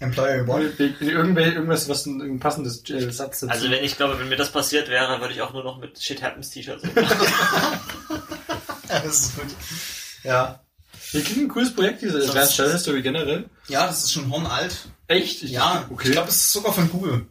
Employee 0.04 0.42
One. 0.48 0.72
Irgendwel- 1.00 1.52
Irgendwas, 1.54 1.88
was 1.88 2.06
ein, 2.06 2.20
ein 2.20 2.38
passendes 2.40 2.88
äh, 2.90 3.10
Satz 3.10 3.40
dazu. 3.40 3.52
Also 3.52 3.70
wenn 3.70 3.84
ich 3.84 3.96
glaube, 3.96 4.18
wenn 4.18 4.28
mir 4.28 4.36
das 4.36 4.50
passiert 4.52 4.88
wäre, 4.88 5.20
würde 5.20 5.34
ich 5.34 5.42
auch 5.42 5.52
nur 5.52 5.64
noch 5.64 5.78
mit 5.78 6.00
Shit 6.02 6.22
Happens 6.22 6.50
T-Shirts 6.50 6.82
das 8.88 9.04
ist 9.06 9.36
gut. 9.36 9.46
Ja. 10.22 10.60
Hier 11.10 11.22
klingt 11.22 11.42
ein 11.42 11.48
cooles 11.48 11.74
Projekt, 11.74 12.02
diese 12.02 12.18
Advanced 12.18 12.54
Shell 12.54 12.72
History 12.72 13.02
generell. 13.02 13.44
Ja, 13.68 13.86
das 13.86 14.04
ist 14.04 14.12
schon 14.12 14.30
hornalt. 14.30 14.76
Echt? 15.06 15.42
Ich 15.42 15.50
Ja, 15.52 15.86
okay. 15.90 16.08
ich 16.08 16.12
glaube, 16.12 16.28
es 16.28 16.36
ist 16.36 16.52
sogar 16.52 16.72
von 16.72 16.90
Google. 16.90 17.26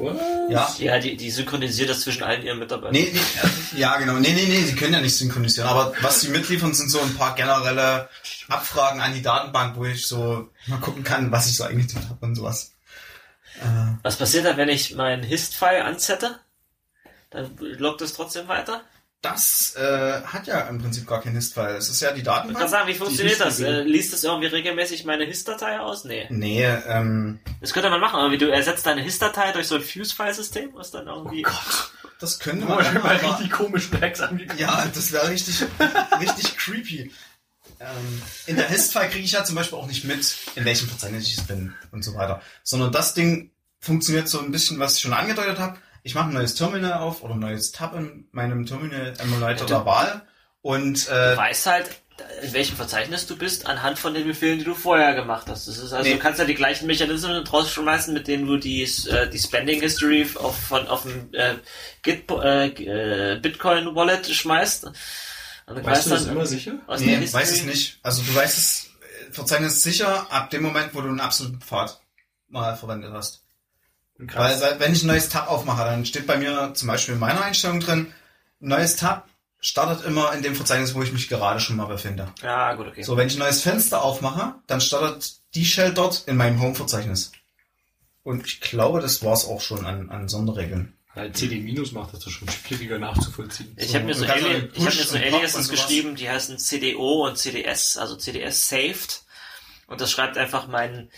What? 0.00 0.18
Ja. 0.48 0.74
ja, 0.78 0.98
die, 0.98 1.16
die 1.16 1.30
synchronisiert 1.30 1.90
das 1.90 2.00
zwischen 2.00 2.22
allen 2.22 2.42
ihren 2.42 2.58
Mitarbeitern. 2.58 2.92
Nee, 2.92 3.10
nee, 3.12 3.78
ja, 3.78 3.96
genau. 3.98 4.14
Nee, 4.14 4.32
nee, 4.32 4.46
nee, 4.46 4.62
sie 4.64 4.74
können 4.74 4.94
ja 4.94 5.00
nicht 5.00 5.16
synchronisieren. 5.16 5.68
Aber 5.68 5.92
was 6.00 6.20
sie 6.20 6.28
mitliefern, 6.28 6.72
sind 6.74 6.90
so 6.90 7.00
ein 7.00 7.14
paar 7.14 7.34
generelle 7.34 8.08
Abfragen 8.48 9.00
an 9.00 9.14
die 9.14 9.22
Datenbank, 9.22 9.76
wo 9.76 9.84
ich 9.84 10.06
so 10.06 10.48
mal 10.66 10.80
gucken 10.80 11.04
kann, 11.04 11.30
was 11.30 11.48
ich 11.48 11.56
so 11.56 11.64
eingetippt 11.64 12.08
habe 12.08 12.26
und 12.26 12.34
sowas. 12.34 12.72
Äh, 13.60 13.94
Was 14.02 14.16
passiert 14.16 14.46
dann, 14.46 14.56
wenn 14.56 14.68
ich 14.68 14.94
meinen 14.94 15.22
Hist-File 15.22 15.82
ansette? 15.82 16.40
Dann 17.30 17.56
loggt 17.58 18.00
es 18.00 18.14
trotzdem 18.14 18.48
weiter? 18.48 18.82
Das 19.22 19.74
äh, 19.76 20.22
hat 20.22 20.46
ja 20.46 20.60
im 20.62 20.78
Prinzip 20.80 21.06
gar 21.06 21.20
kein 21.20 21.34
Hist-File. 21.34 21.76
Es 21.76 21.88
ist 21.90 22.00
ja 22.00 22.12
die 22.12 22.20
Ich 22.20 22.24
kann 22.26 22.36
Datenbank. 22.36 22.68
sagen, 22.70 22.88
wie 22.88 22.94
funktioniert 22.94 23.38
das? 23.40 23.60
Äh, 23.60 23.82
liest 23.82 24.14
es 24.14 24.24
irgendwie 24.24 24.46
regelmäßig 24.48 25.04
meine 25.04 25.24
Hist-Datei 25.24 25.78
aus? 25.80 26.04
Nee. 26.04 26.26
Nee, 26.30 26.64
ähm, 26.86 27.38
Das 27.60 27.72
könnte 27.74 27.90
man 27.90 28.00
machen, 28.00 28.18
aber 28.18 28.32
wie 28.32 28.38
du 28.38 28.50
ersetzt 28.50 28.86
deine 28.86 29.02
Hist-Datei 29.02 29.52
durch 29.52 29.66
so 29.66 29.74
ein 29.74 29.82
Fuse-File-System, 29.82 30.70
was 30.74 30.90
dann 30.90 31.06
irgendwie... 31.06 31.44
das 32.18 32.38
könnte 32.38 32.64
Oh, 32.64 32.70
man 32.70 32.94
mal 32.94 33.16
aber- 33.18 33.30
richtig 33.32 33.50
komischen 33.50 34.00
Hacks 34.00 34.20
angeguckt. 34.22 34.58
Ja, 34.58 34.86
das 34.94 35.12
wäre 35.12 35.28
richtig, 35.28 35.64
richtig 36.20 36.56
creepy. 36.56 37.12
Ähm, 37.78 38.22
in 38.46 38.56
der 38.56 38.68
Hist-File 38.68 39.08
kriege 39.10 39.24
ich 39.24 39.32
ja 39.32 39.44
zum 39.44 39.56
Beispiel 39.56 39.78
auch 39.78 39.86
nicht 39.86 40.04
mit, 40.04 40.34
in 40.54 40.64
welchem 40.64 40.88
Verzeichnis 40.88 41.28
ich 41.28 41.42
bin 41.46 41.74
und 41.92 42.02
so 42.04 42.14
weiter. 42.14 42.40
Sondern 42.62 42.90
das 42.92 43.12
Ding 43.14 43.50
funktioniert 43.80 44.28
so 44.28 44.40
ein 44.40 44.50
bisschen, 44.50 44.78
was 44.78 44.96
ich 44.96 45.00
schon 45.02 45.12
angedeutet 45.12 45.58
habe. 45.58 45.78
Ich 46.02 46.14
mache 46.14 46.28
ein 46.28 46.34
neues 46.34 46.54
Terminal 46.54 46.94
auf 47.00 47.22
oder 47.22 47.34
ein 47.34 47.40
neues 47.40 47.72
Tab 47.72 47.94
in 47.94 48.26
meinem 48.32 48.64
Terminal-Emulator 48.66 49.66
der 49.66 49.84
Wahl 49.86 50.22
und 50.62 51.08
Du 51.08 51.12
äh, 51.12 51.36
weißt 51.36 51.66
halt, 51.66 51.90
in 52.42 52.52
welchem 52.52 52.76
Verzeichnis 52.76 53.26
du 53.26 53.36
bist, 53.36 53.66
anhand 53.66 53.98
von 53.98 54.12
den 54.14 54.26
Befehlen, 54.26 54.58
die 54.58 54.64
du 54.64 54.74
vorher 54.74 55.14
gemacht 55.14 55.46
hast. 55.48 55.68
Das 55.68 55.78
ist 55.78 55.92
also, 55.92 56.08
Nee. 56.08 56.16
du 56.16 56.20
kannst 56.20 56.38
ja 56.38 56.44
die 56.44 56.54
gleichen 56.54 56.86
Mechanismen 56.86 57.44
draus 57.44 57.70
schmeißen, 57.70 58.12
mit 58.12 58.28
denen 58.28 58.46
du 58.46 58.56
die, 58.58 58.82
äh, 58.82 59.28
die 59.28 59.38
Spending 59.38 59.80
History 59.80 60.26
auf, 60.36 60.56
von, 60.56 60.86
auf 60.88 61.02
dem 61.02 61.28
äh, 61.32 61.54
Git, 62.02 62.30
äh, 62.30 62.66
äh, 63.34 63.38
Bitcoin 63.40 63.94
Wallet 63.94 64.26
schmeißt. 64.26 64.84
Und 64.84 64.94
du 65.76 65.84
Weißt 65.84 66.06
du 66.06 66.10
das 66.10 66.26
immer 66.26 66.46
sicher? 66.46 66.74
aus 66.86 67.00
nee, 67.00 67.16
weiß 67.32 67.52
es 67.52 67.64
nicht. 67.64 67.98
Also 68.02 68.22
du 68.22 68.34
weißt 68.34 68.58
es, 68.58 68.90
äh, 69.28 69.32
Verzeichnis 69.32 69.82
sicher 69.82 70.26
ab 70.30 70.50
dem 70.50 70.62
Moment, 70.62 70.94
wo 70.94 71.00
du 71.00 71.08
einen 71.08 71.20
absoluten 71.20 71.60
Pfad 71.60 72.00
mal 72.48 72.76
verwendet 72.76 73.12
hast. 73.12 73.39
Weil 74.34 74.56
seit- 74.58 74.80
wenn 74.80 74.92
ich 74.92 75.02
ein 75.02 75.06
neues 75.08 75.28
Tab 75.28 75.48
aufmache, 75.48 75.84
dann 75.84 76.04
steht 76.04 76.26
bei 76.26 76.36
mir 76.36 76.72
zum 76.74 76.88
Beispiel 76.88 77.14
in 77.14 77.20
meiner 77.20 77.42
Einstellung 77.42 77.80
drin, 77.80 78.12
neues 78.60 78.96
Tab 78.96 79.28
startet 79.60 80.04
immer 80.06 80.32
in 80.32 80.42
dem 80.42 80.54
Verzeichnis, 80.54 80.94
wo 80.94 81.02
ich 81.02 81.12
mich 81.12 81.28
gerade 81.28 81.60
schon 81.60 81.76
mal 81.76 81.86
befinde. 81.86 82.32
Ja, 82.42 82.74
gut, 82.74 82.88
okay. 82.88 83.02
So, 83.02 83.16
wenn 83.16 83.26
ich 83.28 83.34
ein 83.36 83.40
neues 83.40 83.62
Fenster 83.62 84.02
aufmache, 84.02 84.54
dann 84.66 84.80
startet 84.80 85.34
die 85.54 85.64
Shell 85.64 85.92
dort 85.92 86.24
in 86.26 86.36
meinem 86.36 86.60
Home-Verzeichnis. 86.60 87.32
Und 88.22 88.46
ich 88.46 88.60
glaube, 88.60 89.00
das 89.00 89.22
war's 89.24 89.46
auch 89.46 89.60
schon 89.60 89.84
an, 89.86 90.10
an 90.10 90.28
Sonderregeln. 90.28 90.94
Weil 91.14 91.32
CD- 91.32 91.60
macht 91.92 92.14
das 92.14 92.20
doch 92.20 92.30
schon 92.30 92.48
schwieriger 92.48 92.98
nachzuvollziehen. 92.98 93.72
Ich 93.76 93.94
habe 93.94 94.04
mir 94.04 94.14
so, 94.14 94.24
Ali 94.26 94.68
ich 94.74 94.86
hab 94.86 94.94
mir 94.94 95.02
so 95.04 95.16
Aliases 95.16 95.68
geschrieben, 95.68 96.14
die 96.14 96.28
heißen 96.30 96.56
CDO 96.58 97.26
und 97.26 97.36
CDS, 97.36 97.96
also 97.96 98.16
CDS 98.16 98.68
saved. 98.68 99.22
Und 99.88 100.00
das 100.00 100.10
schreibt 100.12 100.38
einfach 100.38 100.68
meinen, 100.68 101.10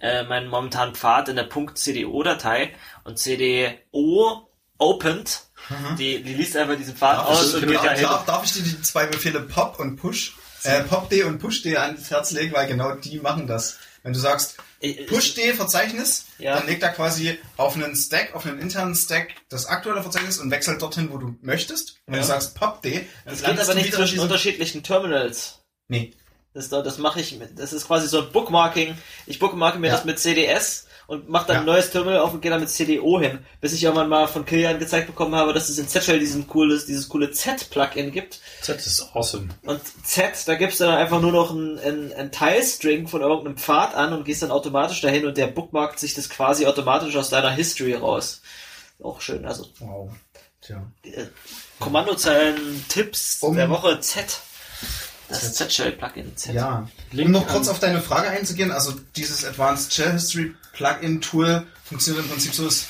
äh, 0.00 0.24
meinen 0.24 0.48
momentanen 0.48 0.94
Pfad 0.94 1.28
in 1.28 1.36
der 1.36 1.48
.cdo-Datei 1.48 2.74
und 3.04 3.18
CDO 3.18 4.48
opened, 4.78 5.42
die, 5.98 6.22
die 6.22 6.34
liest 6.34 6.56
einfach 6.56 6.76
diesen 6.76 6.96
Pfad 6.96 7.26
aus 7.26 7.54
und 7.54 7.66
geht 7.66 7.76
darf, 7.76 7.84
dahin. 7.84 8.02
darf, 8.02 8.24
darf 8.24 8.44
ich 8.44 8.52
dir 8.54 8.62
die 8.62 8.80
zwei 8.82 9.06
Befehle 9.06 9.40
Pop 9.40 9.78
und 9.78 9.96
Push, 9.96 10.36
äh, 10.64 10.82
Pop-D 10.84 11.24
und 11.24 11.38
Push-D 11.38 11.76
ans 11.76 12.10
Herz 12.10 12.30
legen, 12.32 12.52
weil 12.54 12.66
genau 12.66 12.94
die 12.94 13.18
machen 13.20 13.46
das. 13.46 13.78
Wenn 14.02 14.14
du 14.14 14.18
sagst, 14.18 14.56
Ich- 14.80 15.06
Push-D 15.06 15.52
Verzeichnis, 15.52 16.24
Ja. 16.38 16.56
dann 16.56 16.66
legt 16.66 16.82
er 16.82 16.88
quasi 16.88 17.38
auf 17.58 17.76
einen 17.76 17.94
Stack, 17.94 18.34
auf 18.34 18.46
einen 18.46 18.58
internen 18.58 18.94
Stack 18.94 19.34
das 19.50 19.66
aktuelle 19.66 20.02
Verzeichnis 20.02 20.38
und 20.38 20.50
wechselt 20.50 20.80
dorthin, 20.80 21.10
wo 21.12 21.18
du 21.18 21.36
möchtest. 21.42 21.96
Und 22.06 22.14
wenn 22.14 22.14
Ja. 22.14 22.20
du 22.22 22.26
sagst 22.28 22.54
Pop-D, 22.54 22.92
dann 23.26 23.34
Das 23.34 23.42
geht 23.42 23.60
aber 23.60 23.74
nicht 23.74 23.92
zwischen 23.92 24.20
unterschiedlichen 24.20 24.82
Terminals. 24.82 25.58
Nee. 25.88 26.14
Das, 26.52 26.68
das 26.68 26.98
mache 26.98 27.20
ich 27.20 27.38
mit, 27.38 27.58
das 27.60 27.72
ist 27.72 27.86
quasi 27.86 28.08
so 28.08 28.20
ein 28.22 28.32
Bookmarking. 28.32 28.96
Ich 29.26 29.38
bookmarke 29.38 29.78
mir 29.78 29.86
Ja. 29.88 29.94
das 29.94 30.04
mit 30.04 30.18
CDS 30.18 30.86
und 31.06 31.28
mache 31.28 31.46
dann 31.46 31.54
Ja. 31.54 31.60
ein 31.60 31.66
neues 31.66 31.90
Terminal 31.90 32.18
auf 32.20 32.32
und 32.34 32.40
gehe 32.40 32.50
dann 32.50 32.58
mit 32.60 32.70
CDO 32.70 33.20
hin. 33.20 33.38
Bis 33.60 33.72
ich 33.72 33.84
irgendwann 33.84 34.08
mal 34.08 34.26
von 34.26 34.44
Kilian 34.44 34.78
gezeigt 34.80 35.06
bekommen 35.06 35.34
habe, 35.36 35.52
dass 35.52 35.68
es 35.68 35.78
in 35.78 35.86
Z-Shell 35.88 36.18
diesen 36.18 36.48
cooles, 36.48 36.86
dieses 36.86 37.08
coole 37.08 37.30
Z-Plugin 37.30 38.10
gibt. 38.10 38.40
Das 38.66 38.84
ist 38.86 39.00
awesome. 39.14 39.48
Und 39.62 39.80
Z, 40.04 40.32
da 40.46 40.56
gibst 40.56 40.80
du 40.80 40.84
dann 40.84 40.94
einfach 40.96 41.20
nur 41.20 41.30
noch 41.32 41.52
ein, 41.52 41.78
ein, 41.78 42.12
ein 42.14 42.32
Teilstring 42.32 43.06
von 43.06 43.20
irgendeinem 43.20 43.56
Pfad 43.56 43.94
an 43.94 44.12
und 44.12 44.24
gehst 44.24 44.42
dann 44.42 44.50
automatisch 44.50 45.00
dahin 45.00 45.26
und 45.26 45.36
der 45.36 45.46
bookmarkt 45.46 46.00
sich 46.00 46.14
das 46.14 46.28
quasi 46.28 46.66
automatisch 46.66 47.14
aus 47.16 47.30
deiner 47.30 47.50
History 47.52 47.94
raus. 47.94 48.42
Auch 49.02 49.20
schön. 49.20 49.44
Also 49.44 49.66
Wow. 49.78 50.10
Tja. 50.62 50.84
äh, 51.04 51.26
Kommandozeilen, 51.78 52.84
Tipps 52.88 53.38
Um- 53.40 53.56
der 53.56 53.70
Woche 53.70 54.00
Z. 54.00 54.40
Das 55.30 55.54
Z-Shell-Plugin 55.54 56.36
Z. 56.36 56.54
Ja. 56.54 56.88
Link 57.12 57.26
um 57.26 57.32
noch 57.32 57.46
kurz 57.46 57.68
auf 57.68 57.78
deine 57.78 58.02
Frage 58.02 58.28
einzugehen, 58.28 58.70
also 58.72 58.92
dieses 59.16 59.44
Advanced 59.44 59.94
Shell 59.94 60.12
History 60.12 60.54
Plugin 60.72 61.20
Tool 61.20 61.66
funktioniert 61.84 62.24
im 62.24 62.30
Prinzip 62.30 62.54
so, 62.54 62.66
es, 62.66 62.86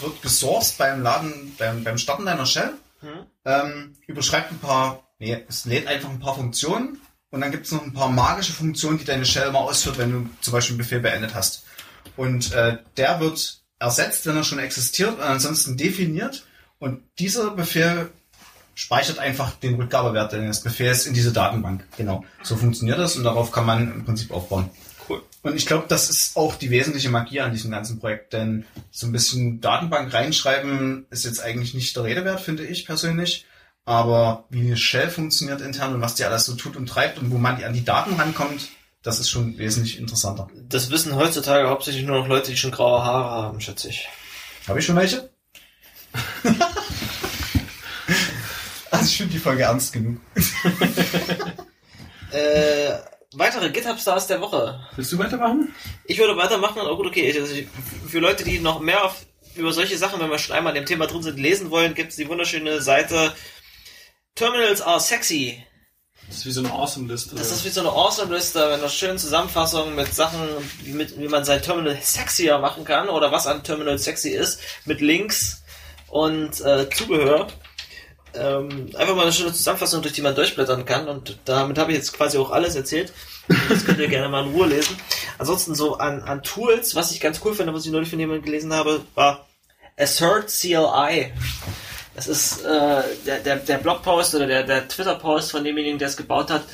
wird 0.00 0.22
gesourced 0.22 0.78
beim 0.78 1.02
Laden, 1.02 1.54
beim, 1.58 1.84
beim 1.84 1.98
Starten 1.98 2.26
deiner 2.26 2.46
Shell, 2.46 2.74
Hm? 3.00 3.26
ähm, 3.44 3.94
überschreibt 4.06 4.50
ein 4.50 4.58
paar, 4.58 5.08
nee, 5.18 5.44
es 5.48 5.64
lädt 5.64 5.86
einfach 5.86 6.10
ein 6.10 6.18
paar 6.18 6.34
Funktionen 6.34 7.00
und 7.30 7.40
dann 7.40 7.52
gibt 7.52 7.66
es 7.66 7.72
noch 7.72 7.84
ein 7.84 7.92
paar 7.92 8.10
magische 8.10 8.52
Funktionen, 8.52 8.98
die 8.98 9.04
deine 9.04 9.24
Shell 9.24 9.48
immer 9.48 9.60
ausführt, 9.60 9.98
wenn 9.98 10.12
du 10.12 10.30
zum 10.40 10.52
Beispiel 10.52 10.74
einen 10.74 10.78
Befehl 10.78 11.00
beendet 11.00 11.34
hast. 11.34 11.64
Und 12.16 12.52
äh, 12.52 12.78
der 12.96 13.20
wird 13.20 13.62
ersetzt, 13.78 14.26
wenn 14.26 14.36
er 14.36 14.44
schon 14.44 14.58
existiert 14.58 15.14
und 15.14 15.22
ansonsten 15.22 15.76
definiert 15.76 16.44
und 16.78 17.02
dieser 17.18 17.52
Befehl 17.52 18.10
speichert 18.78 19.18
einfach 19.18 19.56
den 19.56 19.74
Rückgabewert 19.74 20.30
des 20.30 20.60
Befehls 20.60 21.04
in 21.04 21.12
diese 21.12 21.32
Datenbank. 21.32 21.84
Genau. 21.96 22.24
So 22.44 22.54
funktioniert 22.54 22.96
das 22.96 23.16
und 23.16 23.24
darauf 23.24 23.50
kann 23.50 23.66
man 23.66 23.92
im 23.92 24.04
Prinzip 24.04 24.30
aufbauen. 24.30 24.70
Cool. 25.08 25.20
Und 25.42 25.56
ich 25.56 25.66
glaube, 25.66 25.86
das 25.88 26.08
ist 26.08 26.36
auch 26.36 26.54
die 26.54 26.70
wesentliche 26.70 27.08
Magie 27.08 27.40
an 27.40 27.50
diesem 27.50 27.72
ganzen 27.72 27.98
Projekt, 27.98 28.34
denn 28.34 28.66
so 28.92 29.08
ein 29.08 29.12
bisschen 29.12 29.60
Datenbank 29.60 30.14
reinschreiben 30.14 31.06
ist 31.10 31.24
jetzt 31.24 31.42
eigentlich 31.42 31.74
nicht 31.74 31.96
der 31.96 32.04
Rede 32.04 32.24
wert, 32.24 32.40
finde 32.40 32.64
ich 32.64 32.86
persönlich. 32.86 33.46
Aber 33.84 34.44
wie 34.48 34.60
eine 34.60 34.76
Shell 34.76 35.10
funktioniert 35.10 35.60
intern 35.60 35.94
und 35.94 36.00
was 36.00 36.14
die 36.14 36.24
alles 36.24 36.44
so 36.44 36.54
tut 36.54 36.76
und 36.76 36.86
treibt 36.86 37.18
und 37.18 37.32
wo 37.32 37.38
man 37.38 37.62
an 37.64 37.72
die 37.72 37.84
Daten 37.84 38.14
rankommt, 38.14 38.68
das 39.02 39.18
ist 39.18 39.28
schon 39.28 39.58
wesentlich 39.58 39.98
interessanter. 39.98 40.46
Das 40.54 40.90
wissen 40.90 41.16
heutzutage 41.16 41.68
hauptsächlich 41.68 42.04
nur 42.04 42.20
noch 42.20 42.28
Leute, 42.28 42.52
die 42.52 42.56
schon 42.56 42.70
graue 42.70 43.02
Haare 43.02 43.42
haben, 43.42 43.60
schätze 43.60 43.88
ich. 43.88 44.08
Habe 44.68 44.78
ich 44.78 44.86
schon 44.86 44.94
welche? 44.94 45.30
ich 49.10 49.16
finde 49.18 49.32
die 49.32 49.38
Folge 49.38 49.62
ernst 49.64 49.92
genug. 49.92 50.20
Äh, 52.30 52.92
weitere 53.32 53.70
GitHub-Stars 53.70 54.26
der 54.26 54.40
Woche. 54.40 54.78
Willst 54.96 55.12
du 55.12 55.18
weitermachen? 55.18 55.74
Ich 56.04 56.18
würde 56.18 56.36
weitermachen, 56.36 56.78
aber 56.80 56.94
gut, 56.96 57.06
okay. 57.06 57.34
Also 57.40 57.54
ich- 57.54 57.68
für 58.06 58.18
Leute, 58.18 58.44
die 58.44 58.58
noch 58.58 58.80
mehr 58.80 59.02
auf, 59.04 59.16
über 59.56 59.72
solche 59.72 59.96
Sachen, 59.96 60.20
wenn 60.20 60.28
wir 60.30 60.38
schon 60.38 60.54
einmal 60.54 60.76
in 60.76 60.82
dem 60.82 60.86
Thema 60.86 61.06
drin 61.06 61.22
sind, 61.22 61.38
lesen 61.38 61.70
wollen, 61.70 61.94
gibt 61.94 62.10
es 62.10 62.16
die 62.16 62.28
wunderschöne 62.28 62.82
Seite 62.82 63.32
Terminals 64.34 64.82
are 64.82 65.00
sexy. 65.00 65.64
Das 66.28 66.36
ist 66.38 66.46
wie 66.46 66.50
so 66.50 66.60
eine 66.60 66.70
Awesome-Liste. 66.70 67.34
Das 67.36 67.50
ist 67.50 67.64
wie 67.64 67.70
so 67.70 67.80
eine 67.80 67.88
Awesome-Liste 67.88 68.58
mit 68.66 68.74
einer 68.80 68.88
schönen 68.90 69.16
Zusammenfassung 69.18 69.94
mit 69.94 70.14
Sachen, 70.14 70.40
wie, 70.84 70.92
mit, 70.92 71.18
wie 71.18 71.28
man 71.28 71.44
sein 71.46 71.62
Terminal 71.62 71.96
sexier 72.02 72.58
machen 72.58 72.84
kann 72.84 73.08
oder 73.08 73.32
was 73.32 73.46
an 73.46 73.64
Terminal 73.64 73.98
sexy 73.98 74.28
ist, 74.30 74.60
mit 74.84 75.00
Links 75.00 75.62
und 76.08 76.60
äh, 76.60 76.88
Zubehör. 76.90 77.48
Ähm, 78.34 78.90
einfach 78.96 79.14
mal 79.14 79.22
eine 79.22 79.32
schöne 79.32 79.52
Zusammenfassung, 79.52 80.02
durch 80.02 80.14
die 80.14 80.22
man 80.22 80.34
durchblättern 80.34 80.84
kann 80.84 81.08
und 81.08 81.38
damit 81.44 81.78
habe 81.78 81.92
ich 81.92 81.98
jetzt 81.98 82.12
quasi 82.12 82.38
auch 82.38 82.50
alles 82.50 82.76
erzählt. 82.76 83.12
Das 83.68 83.84
könnt 83.84 83.98
ihr 83.98 84.08
gerne 84.08 84.28
mal 84.28 84.44
in 84.44 84.52
Ruhe 84.52 84.66
lesen. 84.66 84.96
Ansonsten 85.38 85.74
so 85.74 85.96
an, 85.96 86.22
an 86.22 86.42
Tools, 86.42 86.94
was 86.94 87.10
ich 87.12 87.20
ganz 87.20 87.40
cool 87.44 87.54
finde, 87.54 87.72
was 87.72 87.86
ich 87.86 87.92
neulich 87.92 88.10
von 88.10 88.18
jemandem 88.18 88.44
gelesen 88.44 88.74
habe, 88.74 89.00
war 89.14 89.46
Assert 89.96 90.48
CLI. 90.48 91.32
Das 92.14 92.28
ist 92.28 92.64
äh, 92.64 93.02
der, 93.26 93.38
der, 93.40 93.56
der 93.56 93.78
Blogpost 93.78 94.34
oder 94.34 94.46
der, 94.46 94.64
der 94.64 94.88
Twitter-Post 94.88 95.52
von 95.52 95.64
demjenigen, 95.64 95.98
der 95.98 96.08
es 96.08 96.16
gebaut 96.16 96.50
hat, 96.50 96.64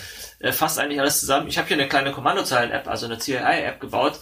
äh, 0.41 0.53
fasst 0.53 0.79
eigentlich 0.79 1.01
alles 1.01 1.21
zusammen. 1.21 1.49
Ich 1.49 1.59
habe 1.59 1.69
hier 1.69 1.77
eine 1.77 1.89
kleine 1.89 2.13
Kommandozeilen-App, 2.13 2.89
also 2.89 3.07
eine 3.07 3.19
CLI-App 3.19 3.81
gebaut. 3.81 4.19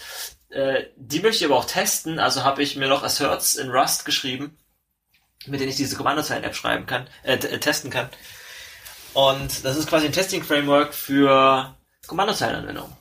Äh, 0.51 0.85
die 0.97 1.21
möchte 1.21 1.45
ich 1.45 1.51
aber 1.51 1.59
auch 1.59 1.65
testen, 1.65 2.19
also 2.19 2.45
habe 2.45 2.63
ich 2.63 2.77
mir 2.77 2.89
noch 2.89 3.03
Asserts 3.03 3.57
in 3.57 3.71
Rust 3.71 4.05
geschrieben, 4.05 4.59
mit 5.47 5.61
denen 5.61 5.71
ich 5.71 5.77
diese 5.77 5.97
Kommandozeilen-App 5.97 6.55
schreiben 6.55 6.87
kann, 6.87 7.07
äh, 7.23 7.35
äh, 7.35 7.59
testen 7.59 7.91
kann. 7.91 8.09
Und 9.15 9.65
das 9.65 9.77
ist 9.77 9.89
quasi 9.89 10.07
ein 10.07 10.13
Testing-Framework 10.13 10.95
für 10.95 11.75
Kommandozeilenanwendungen. 12.07 12.93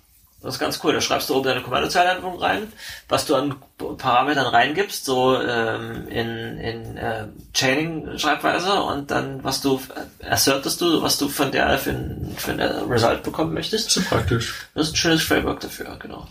Das 0.41 0.55
ist 0.55 0.59
ganz 0.59 0.79
cool. 0.83 0.93
Da 0.93 1.01
schreibst 1.01 1.29
du 1.29 1.35
oben 1.35 1.45
deine 1.45 1.61
Kommandozeilenanwendung 1.61 2.39
rein, 2.39 2.73
was 3.07 3.25
du 3.27 3.35
an 3.35 3.55
Parametern 3.97 4.47
reingibst, 4.47 5.05
so 5.05 5.39
ähm, 5.39 6.07
in, 6.07 6.57
in 6.57 6.97
äh, 6.97 7.27
Chaining-Schreibweise 7.53 8.81
und 8.81 9.11
dann 9.11 9.43
was 9.43 9.61
du 9.61 9.79
äh, 10.19 10.25
assertest 10.29 10.81
du, 10.81 11.01
was 11.03 11.19
du 11.19 11.29
von 11.29 11.51
der 11.51 11.77
für 11.77 11.91
ein, 11.91 12.33
für 12.37 12.53
ein 12.53 12.59
Result 12.59 13.21
bekommen 13.21 13.53
möchtest. 13.53 13.87
Das 13.87 13.97
ist 13.97 14.09
praktisch. 14.09 14.67
Das 14.73 14.87
ist 14.87 14.93
ein 14.93 14.97
schönes 14.97 15.23
Framework 15.23 15.59
dafür, 15.59 15.95
genau. 15.99 16.27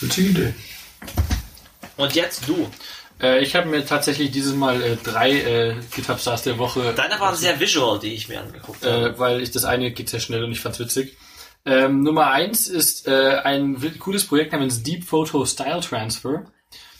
Witzige 0.00 0.28
Idee. 0.28 0.54
Und 1.96 2.14
jetzt 2.14 2.46
du. 2.46 2.70
Äh, 3.20 3.42
ich 3.42 3.54
habe 3.56 3.68
mir 3.68 3.84
tatsächlich 3.84 4.30
dieses 4.30 4.54
Mal 4.54 4.82
äh, 4.82 4.96
drei 4.96 5.32
äh, 5.32 5.74
GitHub-Stars 5.94 6.42
der 6.42 6.58
Woche 6.58 6.92
Deine 6.94 7.18
waren 7.18 7.34
sehr 7.34 7.58
visual, 7.58 7.98
die 7.98 8.14
ich 8.14 8.28
mir 8.28 8.40
angeguckt 8.40 8.84
habe. 8.84 9.14
äh, 9.14 9.18
weil 9.18 9.42
ich 9.42 9.50
das 9.50 9.64
eine 9.64 9.90
geht 9.92 10.08
sehr 10.08 10.20
schnell 10.20 10.44
und 10.44 10.52
ich 10.52 10.60
fand's 10.60 10.78
witzig. 10.78 11.16
Ähm, 11.64 12.02
Nummer 12.02 12.30
eins 12.30 12.68
ist 12.68 13.08
äh, 13.08 13.38
ein 13.42 13.98
cooles 13.98 14.26
Projekt 14.26 14.52
namens 14.52 14.82
Deep 14.82 15.04
Photo 15.04 15.44
Style 15.44 15.80
Transfer. 15.80 16.44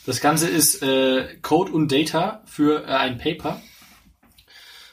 Das 0.07 0.21
Ganze 0.21 0.49
ist 0.49 0.83
äh, 0.83 1.37
Code 1.43 1.73
und 1.73 1.91
Data 1.93 2.43
für 2.47 2.87
ein 2.89 3.19
Paper, 3.19 3.61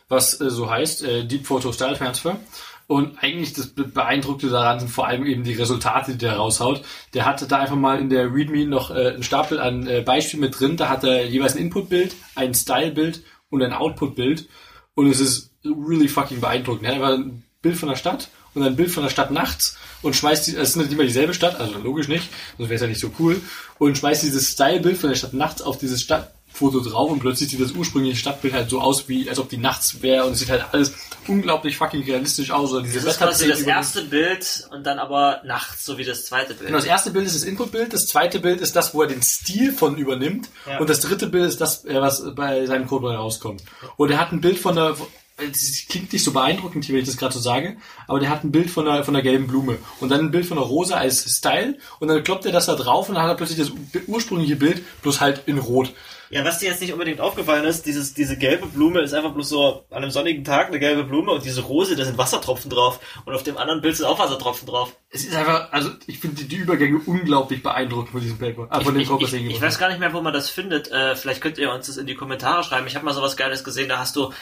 was 0.10 0.32
so 0.32 0.70
heißt, 0.70 1.04
Deep 1.04 1.46
Photo 1.46 1.72
Style 1.72 1.98
Transfer. 1.98 2.40
Und 2.88 3.24
eigentlich 3.24 3.54
das 3.54 3.68
Be- 3.68 3.86
Beeindruckte 3.86 4.50
daran 4.50 4.80
sind 4.80 4.90
vor 4.90 5.08
allem 5.08 5.26
eben 5.26 5.44
die 5.44 5.54
Resultate, 5.54 6.12
die 6.12 6.18
der 6.18 6.36
raushaut. 6.36 6.84
Der 7.14 7.26
hatte 7.26 7.48
da 7.48 7.60
einfach 7.60 7.76
mal 7.76 8.00
in 8.00 8.10
der 8.10 8.34
README 8.34 8.66
noch 8.66 8.92
äh, 8.92 9.14
einen 9.14 9.24
Stapel 9.24 9.60
an 9.60 9.88
äh, 9.88 10.02
Beispielen 10.02 10.42
mit 10.42 10.60
drin. 10.60 10.78
Da 10.78 10.90
hat 10.90 11.04
er 11.04 11.26
jeweils 11.26 11.56
ein 11.56 11.62
Input-Bild, 11.62 12.16
ein 12.36 12.54
Style-Bild 12.54 13.24
und 13.50 13.62
ein 13.62 13.74
Output-Bild. 13.74 14.48
Und 14.96 15.10
es 15.10 15.20
ist 15.20 15.52
really 15.64 16.08
fucking 16.08 16.42
beeindruckend. 16.42 16.86
Er 16.86 16.96
hat 16.96 17.02
einfach 17.02 17.18
ein 17.18 17.44
Bild 17.62 17.78
von 17.78 17.90
der 17.90 17.96
Stadt 17.96 18.30
und 18.54 18.64
ein 18.64 18.76
Bild 18.76 18.92
von 18.92 19.04
der 19.04 19.10
Stadt 19.10 19.32
nachts 19.32 19.78
und 20.02 20.16
schmeißt, 20.16 20.48
die, 20.48 20.56
es 20.56 20.70
ist 20.70 20.76
nicht 20.76 20.92
immer 20.92 21.04
dieselbe 21.04 21.34
Stadt, 21.34 21.60
also 21.60 21.80
logisch 21.80 22.10
nicht, 22.10 22.30
sonst 22.58 22.70
wäre 22.70 22.76
es 22.76 22.82
ja 22.82 22.88
nicht 22.88 23.00
so 23.00 23.12
cool, 23.18 23.42
und 23.80 23.98
schmeißt 23.98 24.22
dieses 24.22 24.50
Style-Bild 24.50 24.98
von 24.98 25.10
der 25.10 25.16
Stadt 25.16 25.34
nachts 25.34 25.62
auf 25.62 25.78
dieses 25.78 26.02
Stadtfoto 26.54 26.80
drauf 26.82 27.12
und 27.12 27.20
plötzlich 27.20 27.50
sieht 27.50 27.62
das 27.62 27.72
ursprüngliche 27.72 28.16
Stadtbild 28.18 28.54
halt 28.54 28.70
so 28.70 28.80
aus, 28.80 29.10
wie 29.10 29.28
als 29.30 29.40
ob 29.40 29.50
die 29.50 29.58
nachts 29.58 30.02
wäre 30.02 30.26
und 30.26 30.34
es 30.34 30.40
sieht 30.40 30.50
halt 30.50 30.66
alles 30.72 30.94
unglaublich 31.28 31.78
fucking 31.78 32.04
realistisch 32.04 32.52
aus. 32.52 32.72
Oder 32.72 32.84
diese 32.84 33.00
das 33.02 33.14
ist 33.14 33.18
quasi 33.18 33.48
das 33.48 33.62
erste 33.62 34.04
Bild 34.04 34.68
und 34.72 34.86
dann 34.86 35.00
aber 35.00 35.42
nachts, 35.46 35.86
so 35.86 35.98
wie 35.98 36.04
das 36.04 36.26
zweite 36.26 36.54
Bild. 36.54 36.68
Genau, 36.68 36.78
das 36.78 36.86
erste 36.88 37.12
Bild 37.12 37.26
ist 37.26 37.36
das 37.36 37.44
Inputbild, 37.44 37.94
das 37.94 38.06
zweite 38.06 38.40
Bild 38.40 38.62
ist 38.62 38.76
das, 38.76 38.94
wo 38.94 39.02
er 39.02 39.08
den 39.08 39.22
Stil 39.22 39.74
von 39.74 39.98
übernimmt 39.98 40.50
Ja. 40.68 40.80
und 40.80 40.90
das 40.90 41.00
dritte 41.00 41.28
Bild 41.28 41.46
ist 41.50 41.62
das, 41.62 41.86
äh, 41.86 42.00
was 42.00 42.24
bei 42.36 42.66
seinem 42.66 42.88
Code 42.88 43.14
rauskommt. 43.16 43.64
Und 43.98 44.12
er 44.12 44.20
hat 44.20 44.32
ein 44.32 44.42
Bild 44.42 44.60
von 44.60 44.76
der, 44.76 44.96
es 45.38 45.86
klingt 45.90 46.14
nicht 46.14 46.24
so 46.24 46.32
beeindruckend, 46.32 46.88
wenn 46.90 46.98
ich 46.98 47.06
das 47.06 47.18
gerade 47.18 47.34
so 47.34 47.40
sage, 47.40 47.78
aber 48.08 48.20
der 48.20 48.30
hat 48.30 48.44
ein 48.44 48.52
Bild 48.52 48.70
von 48.70 48.88
einer, 48.88 49.04
von 49.04 49.16
einer 49.16 49.24
gelben 49.24 49.48
Blume 49.48 49.78
und 50.00 50.10
dann 50.10 50.20
ein 50.20 50.32
Bild 50.32 50.46
von 50.46 50.58
einer 50.58 50.68
Rose 50.68 50.96
als 50.96 51.24
Style 51.38 51.78
und 52.00 52.08
dann 52.08 52.24
kloppt 52.24 52.46
er 52.46 52.52
das 52.52 52.68
da 52.68 52.76
drauf 52.76 53.10
und 53.10 53.16
dann 53.16 53.24
hat 53.24 53.32
er 53.32 53.36
plötzlich 53.36 53.58
das 53.60 53.72
ursprüngliche 54.08 54.56
Bild, 54.56 54.84
bloß 55.02 55.22
halt 55.22 55.42
in 55.48 55.58
Rot. 55.58 55.92
Ja, 56.34 56.44
was 56.44 56.58
dir 56.58 56.70
jetzt 56.70 56.82
nicht 56.82 56.92
unbedingt 56.92 57.22
aufgefallen 57.22 57.64
ist, 57.66 57.86
dieses, 57.86 58.16
diese 58.16 58.38
gelbe 58.38 58.66
Blume 58.66 59.02
ist 59.02 59.14
einfach 59.14 59.34
bloß 59.34 59.50
so 59.50 59.86
an 59.92 59.98
einem 59.98 60.10
sonnigen 60.10 60.44
Tag 60.44 60.68
eine 60.68 60.80
gelbe 60.80 61.04
Blume 61.04 61.32
und 61.32 61.46
diese 61.46 61.62
Rose, 61.62 61.96
da 61.96 62.06
sind 62.06 62.18
Wassertropfen 62.18 62.72
drauf 62.72 63.00
und 63.26 63.36
auf 63.36 63.44
dem 63.44 63.58
anderen 63.58 63.82
Bild 63.82 63.96
sind 63.96 64.08
auch 64.08 64.18
Wassertropfen 64.18 64.68
drauf. 64.68 64.96
Es 65.10 65.24
ist 65.24 65.36
einfach, 65.36 65.72
also 65.72 65.92
ich 66.08 66.18
finde 66.20 66.44
die, 66.44 66.56
Übergänge 66.56 67.00
unglaublich 67.06 67.62
beeindruckend 67.62 68.10
von 68.10 68.22
diesem 68.22 68.40
Paper, 68.40 68.68
ah, 68.70 68.80
von 68.80 68.96
dem 68.96 69.02
ich, 69.04 69.10
Paper, 69.10 69.24
ich, 69.24 69.34
ich, 69.34 69.46
ich 69.46 69.62
weiß 69.62 69.78
gar 69.78 69.90
nicht 69.90 70.00
mehr, 70.00 70.12
wo 70.14 70.22
man 70.22 70.34
das 70.34 70.50
findet. 70.50 70.92
Äh, 70.92 71.16
vielleicht 71.16 71.42
könnt 71.42 71.60
ihr 71.60 71.72
uns 71.72 71.86
das 71.86 71.98
in 71.98 72.08
die 72.08 72.16
Kommentare 72.16 72.64
schreiben. 72.64 72.88
Ich 72.88 72.96
habe 72.96 73.06
mal 73.06 73.14
sowas 73.14 73.38
Geiles 73.38 73.64
gesehen, 73.64 73.90
da 73.90 74.00
hast 74.00 74.16
du 74.16 74.34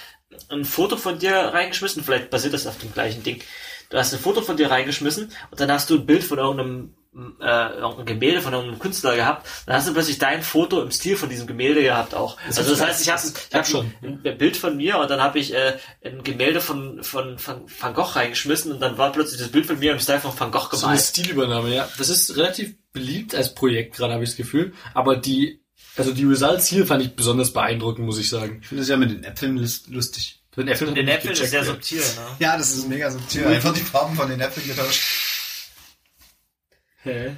ein 0.50 0.64
Foto 0.64 0.96
von 0.96 1.20
dir 1.20 1.34
reingeschmissen, 1.34 2.04
vielleicht 2.04 2.30
basiert 2.30 2.54
das 2.54 2.68
auf 2.68 2.78
dem 2.78 2.94
gleichen 2.94 3.24
Ding. 3.24 3.42
Du 3.90 3.98
hast 3.98 4.14
ein 4.14 4.20
Foto 4.20 4.42
von 4.42 4.56
dir 4.56 4.72
reingeschmissen 4.72 5.32
und 5.52 5.60
dann 5.60 5.70
hast 5.70 5.90
du 5.90 5.96
ein 5.96 6.06
Bild 6.06 6.24
von 6.24 6.38
irgendeinem 6.38 6.94
äh, 7.14 7.74
irgendein 7.80 8.06
Gemälde 8.06 8.42
von 8.42 8.54
irgendeinem 8.54 8.80
Künstler 8.80 9.16
gehabt, 9.16 9.46
dann 9.66 9.76
hast 9.76 9.88
du 9.88 9.94
plötzlich 9.94 10.18
dein 10.18 10.42
Foto 10.44 10.82
im 10.82 10.92
Stil 10.92 11.18
von 11.18 11.28
diesem 11.30 11.46
Gemälde 11.46 11.82
gehabt 11.84 12.16
auch. 12.16 12.38
also 12.48 12.64
das 12.64 12.80
heißt, 12.82 13.02
ich 13.02 13.10
habe 13.10 13.22
ich 13.26 13.56
hab 13.56 13.68
schon, 13.68 13.94
ein, 14.02 14.22
ein 14.26 14.38
Bild 14.38 14.56
von 14.56 14.78
mir 14.78 14.98
und 14.98 15.10
dann 15.10 15.20
habe 15.22 15.40
ich 15.40 15.54
äh, 15.54 15.78
ein 16.06 16.24
Gemälde 16.24 16.62
von, 16.62 17.04
von, 17.04 17.38
von 17.38 17.64
Van 17.80 17.94
Gogh 17.94 18.16
reingeschmissen 18.16 18.72
und 18.72 18.80
dann 18.80 18.98
war 18.98 19.12
plötzlich 19.12 19.40
das 19.42 19.50
Bild 19.50 19.66
von 19.66 19.78
mir 19.80 19.92
im 19.92 20.00
Style 20.00 20.20
von 20.22 20.32
Van 20.40 20.52
Gogh 20.52 20.70
So 20.72 20.88
eine 20.88 20.96
gemalt. 20.96 21.02
Stilübernahme, 21.02 21.76
ja. 21.76 21.90
Das 21.98 22.08
ist 22.10 22.36
relativ 22.38 22.76
beliebt 22.94 23.36
als 23.36 23.54
Projekt, 23.56 23.98
gerade 23.98 24.14
habe 24.14 24.24
ich 24.24 24.30
das 24.30 24.38
Gefühl. 24.38 24.74
Aber 24.94 25.18
die, 25.18 25.62
also 25.98 26.14
die 26.14 26.24
Results 26.26 26.68
hier 26.68 26.86
fand 26.88 27.04
ich 27.04 27.16
besonders 27.16 27.52
beeindruckend, 27.52 28.06
muss 28.06 28.20
ich 28.20 28.30
sagen. 28.30 28.60
Ich 28.62 28.68
finde 28.70 28.84
es 28.84 28.90
ja 28.90 28.96
mit 28.96 29.12
den 29.12 29.24
Äpfeln 29.26 29.58
lust- 29.58 29.90
lustig. 29.90 30.38
Den 30.56 30.68
Äpfeln 30.68 30.94
Den 30.96 31.08
Äpfel 31.08 31.32
ist 31.32 31.50
sehr 31.50 31.64
subtil, 31.64 32.00
ne? 32.00 32.36
Ja, 32.40 32.58
das 32.58 32.72
ist 32.76 32.88
mega 32.90 33.10
subtil. 33.12 33.46
Einfach 33.48 33.74
die 33.74 33.80
Farben 33.82 34.16
von 34.16 34.30
den 34.30 34.40
Äpfeln 34.42 34.68
getauscht. 34.68 35.02
Hä? 37.04 37.36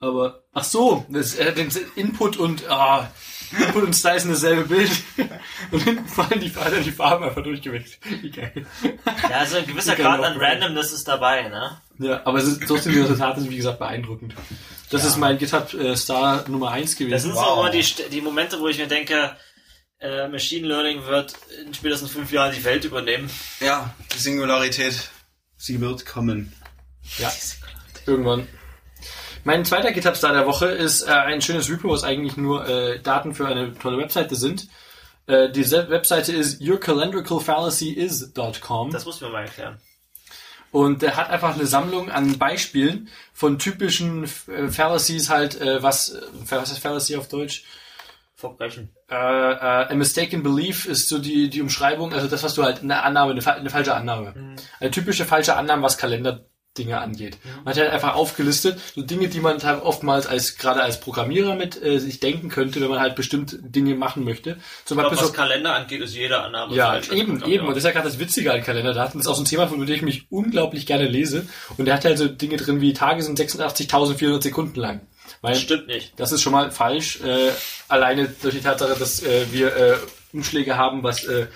Aber, 0.00 0.44
ach 0.52 0.62
so, 0.64 1.04
das, 1.08 1.34
äh, 1.34 1.52
den 1.52 1.70
Input 1.96 2.36
und, 2.36 2.68
ah, 2.70 3.10
Input 3.58 3.82
und 3.82 3.94
Style 3.96 4.20
sind 4.20 4.30
dasselbe 4.30 4.62
Bild. 4.64 4.90
Und 5.72 5.82
hinten 5.82 6.06
fallen 6.06 6.38
die, 6.40 6.50
fallen 6.50 6.84
die 6.84 6.92
Farben 6.92 7.24
einfach 7.24 7.42
durchgewechselt. 7.42 7.98
Wie 8.22 8.30
geil. 8.30 8.66
Ja, 9.04 9.38
also 9.38 9.56
ein 9.56 9.66
gewisser 9.66 9.96
Grad 9.96 10.22
an. 10.22 10.38
Randomness 10.38 10.92
ist 10.92 11.08
dabei, 11.08 11.48
ne? 11.48 11.80
Ja, 11.98 12.20
aber 12.26 12.38
es 12.38 12.44
ist, 12.44 12.62
trotzdem 12.66 12.92
die 12.92 13.00
Resultate 13.00 13.40
sind, 13.40 13.50
wie 13.50 13.56
gesagt, 13.56 13.78
beeindruckend. 13.78 14.34
Das 14.90 15.04
ist 15.04 15.16
mein 15.16 15.38
GitHub 15.38 15.72
äh, 15.74 15.96
Star 15.96 16.46
Nummer 16.48 16.70
eins 16.72 16.94
gewesen. 16.94 17.12
Das 17.12 17.22
sind 17.22 17.34
Wow. 17.34 17.44
so 17.46 17.60
immer 17.60 17.70
die, 17.70 17.84
die 18.10 18.20
Momente, 18.20 18.60
wo 18.60 18.68
ich 18.68 18.78
mir 18.78 18.86
denke, 18.86 19.34
äh, 20.00 20.28
Machine 20.28 20.68
Learning 20.68 21.04
wird 21.06 21.34
in 21.64 21.72
spätestens 21.74 22.10
fünf 22.12 22.30
Jahren 22.30 22.54
die 22.54 22.64
Welt 22.64 22.84
übernehmen. 22.84 23.28
Ja, 23.60 23.94
die 24.14 24.18
Singularität, 24.18 25.10
sie 25.56 25.80
wird 25.80 26.04
kommen. 26.06 26.52
Ja, 27.18 27.32
irgendwann. 28.08 28.46
Mein 29.44 29.64
zweiter 29.64 29.92
GitHub-Star 29.92 30.32
der 30.32 30.46
Woche 30.46 30.66
ist 30.66 31.02
äh, 31.02 31.10
ein 31.10 31.40
schönes 31.40 31.70
Repo, 31.70 31.90
was 31.90 32.02
eigentlich 32.04 32.36
nur 32.36 32.66
äh, 32.68 32.98
Daten 33.00 33.34
für 33.34 33.46
eine 33.46 33.72
tolle 33.78 33.98
Webseite 33.98 34.34
sind. 34.34 34.66
Äh, 35.26 35.50
diese 35.50 35.88
Webseite 35.90 36.32
ist 36.32 36.60
yourcalendricalfallacyis.com 36.60 38.90
Das 38.90 39.04
muss 39.04 39.20
mir 39.20 39.28
mal 39.28 39.42
erklären. 39.42 39.78
und 40.70 41.02
der 41.02 41.16
hat 41.16 41.30
einfach 41.30 41.54
eine 41.54 41.66
Sammlung 41.66 42.10
an 42.10 42.38
Beispielen 42.38 43.08
von 43.32 43.58
typischen 43.58 44.24
äh, 44.24 44.68
Fallacies 44.68 45.30
halt, 45.30 45.60
äh, 45.60 45.82
was, 45.82 46.14
äh, 46.14 46.20
was 46.50 46.72
ist 46.72 46.78
Fallacy 46.80 47.16
auf 47.16 47.28
Deutsch? 47.28 47.64
Verbrechen. 48.34 48.90
Äh, 49.10 49.14
äh, 49.14 49.90
a 49.90 49.94
mistaken 49.94 50.42
belief 50.44 50.84
ist 50.86 51.08
so 51.08 51.18
die, 51.18 51.50
die 51.50 51.60
Umschreibung, 51.60 52.12
also 52.12 52.28
das, 52.28 52.42
was 52.44 52.54
du 52.54 52.62
halt, 52.62 52.82
eine 52.82 53.02
Annahme, 53.02 53.32
eine, 53.32 53.44
eine 53.46 53.70
falsche 53.70 53.94
Annahme. 53.94 54.54
Eine 54.78 54.90
typische 54.90 55.24
falsche 55.24 55.56
Annahme, 55.56 55.82
was 55.82 55.98
Kalenderdaten 55.98 56.46
Dinge 56.78 57.00
angeht. 57.00 57.36
Man 57.64 57.74
hat 57.74 57.80
halt 57.80 57.90
einfach 57.92 58.14
aufgelistet, 58.14 58.78
so 58.94 59.02
Dinge, 59.02 59.28
die 59.28 59.40
man 59.40 59.62
halt 59.62 59.82
oftmals 59.82 60.26
als, 60.26 60.56
gerade 60.56 60.80
als 60.82 61.00
Programmierer 61.00 61.54
mit 61.54 61.82
äh, 61.82 61.98
sich 61.98 62.20
denken 62.20 62.48
könnte, 62.48 62.80
wenn 62.80 62.88
man 62.88 63.00
halt 63.00 63.16
bestimmt 63.16 63.58
Dinge 63.60 63.94
machen 63.94 64.24
möchte. 64.24 64.56
Zum 64.84 64.96
Ich 64.98 65.02
glaub, 65.02 65.10
Beispiel 65.10 65.18
was 65.18 65.26
so 65.26 65.32
Kalender 65.32 65.74
angeht, 65.74 66.00
ist 66.00 66.14
jeder 66.14 66.44
Annahme 66.44 66.74
ja, 66.74 66.86
falsch. 66.92 67.10
eben, 67.10 67.44
eben. 67.44 67.64
Und 67.66 67.70
das 67.70 67.78
ist 67.78 67.84
ja 67.84 67.90
gerade 67.90 68.08
das 68.08 68.18
Witzige 68.18 68.52
an 68.52 68.62
Kalenderdaten. 68.62 69.18
Das 69.18 69.26
ist 69.26 69.30
auch 69.30 69.36
so 69.36 69.42
ein 69.42 69.46
Thema, 69.46 69.66
von 69.68 69.84
dem 69.84 69.94
ich 69.94 70.02
mich 70.02 70.26
unglaublich 70.30 70.86
gerne 70.86 71.06
lese. 71.08 71.46
Und 71.76 71.84
der 71.86 71.94
hat 71.94 72.04
halt 72.04 72.18
so 72.18 72.28
Dinge 72.28 72.56
drin 72.56 72.80
wie 72.80 72.92
Tage 72.92 73.22
sind 73.22 73.38
86.400 73.38 74.42
Sekunden 74.42 74.78
lang. 74.80 75.00
Weil 75.40 75.52
Das 75.52 75.62
stimmt 75.62 75.86
nicht. 75.86 76.12
das 76.16 76.32
ist 76.32 76.42
schon 76.42 76.52
mal 76.52 76.70
falsch. 76.70 77.20
Äh, 77.20 77.50
alleine 77.88 78.28
durch 78.42 78.54
die 78.54 78.60
Tatsache, 78.60 78.98
dass 78.98 79.22
äh, 79.22 79.46
wir 79.52 79.76
äh, 79.76 79.96
Umschläge 80.32 80.76
haben, 80.76 81.02
was 81.02 81.24
äh, 81.24 81.46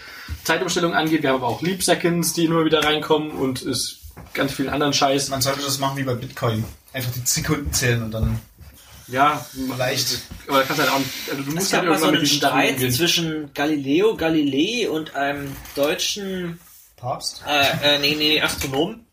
Zeitumstellung 0.44 0.94
angeht. 0.94 1.22
Wir 1.22 1.30
haben 1.30 1.36
aber 1.36 1.48
auch 1.48 1.62
Leap 1.62 1.82
Seconds, 1.82 2.32
die 2.32 2.44
immer 2.44 2.64
wieder 2.64 2.84
reinkommen 2.84 3.32
und 3.32 3.62
ist 3.62 4.01
ganz 4.34 4.52
vielen 4.52 4.68
anderen 4.68 4.92
Scheiß. 4.92 5.28
Man 5.28 5.42
sollte 5.42 5.62
das 5.62 5.78
machen 5.78 5.96
wie 5.96 6.02
bei 6.04 6.14
Bitcoin. 6.14 6.64
Einfach 6.92 7.12
die 7.12 7.20
Sekunden 7.24 7.72
zählen 7.72 8.02
und 8.02 8.10
dann 8.12 8.38
Ja, 9.08 9.44
leicht. 9.78 10.18
aber 10.48 10.58
da 10.58 10.64
kannst 10.64 10.78
du 10.80 10.84
halt 10.84 10.92
auch 10.94 10.98
nicht, 10.98 11.10
also 11.30 11.42
du 11.42 11.48
Es 11.50 11.54
musst 11.54 11.72
gab 11.72 11.80
halt 11.80 11.90
mal 11.90 11.98
so 11.98 12.06
einen 12.06 12.26
Streit 12.26 12.92
zwischen 12.92 13.52
Galileo 13.54 14.16
Galilei 14.16 14.88
und 14.90 15.14
einem 15.14 15.54
deutschen 15.74 16.58
Papst? 16.96 17.42
äh, 17.48 17.96
äh, 17.96 17.98
nee, 17.98 18.14
nee, 18.16 18.40
Astronom. 18.40 19.04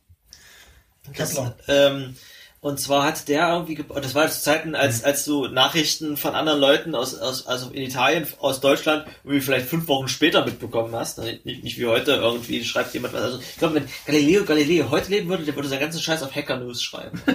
Das, 1.16 1.30
Kepler. 1.34 1.56
ähm, 1.68 2.16
und 2.62 2.80
zwar 2.80 3.04
hat 3.06 3.28
der 3.30 3.50
irgendwie, 3.54 3.76
ge- 3.76 3.86
das 4.02 4.16
war 4.16 4.30
zu 4.30 4.42
Zeiten, 4.42 4.76
als, 4.76 5.04
als 5.04 5.24
du 5.26 5.48
Nachrichten 5.48 6.18
von 6.18 6.36
anderen 6.36 6.60
Leuten 6.60 6.94
aus, 6.96 7.18
aus, 7.18 7.48
also 7.48 7.70
in 7.72 7.84
Italien, 7.84 8.28
aus 8.40 8.60
Deutschland, 8.60 9.06
irgendwie 9.24 9.42
vielleicht 9.42 9.68
fünf 9.68 9.88
Wochen 9.88 10.08
später 10.10 10.44
mitbekommen 10.46 10.94
hast. 10.96 11.20
Ne? 11.20 11.40
Nicht, 11.44 11.64
nicht 11.64 11.78
wie 11.80 11.86
heute, 11.86 12.12
irgendwie 12.14 12.64
schreibt 12.66 12.94
jemand 12.94 13.14
was. 13.14 13.22
Also, 13.24 13.40
ich 13.40 13.58
glaube, 13.58 13.76
wenn 13.76 13.88
Galileo 14.06 14.44
Galilei 14.44 14.86
heute 14.90 15.10
leben 15.12 15.30
würde, 15.30 15.46
der 15.46 15.56
würde 15.56 15.70
seinen 15.70 15.80
ganzen 15.80 16.02
Scheiß 16.02 16.22
auf 16.24 16.36
Hacker 16.36 16.58
News 16.58 16.84
schreiben. 16.84 17.22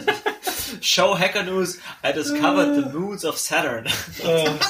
Show 0.80 1.18
Hacker 1.18 1.42
News, 1.42 1.78
I 2.02 2.12
discovered 2.12 2.74
the 2.74 2.92
moons 2.92 3.24
of 3.24 3.38
Saturn. 3.38 3.86
Geil. 4.22 4.50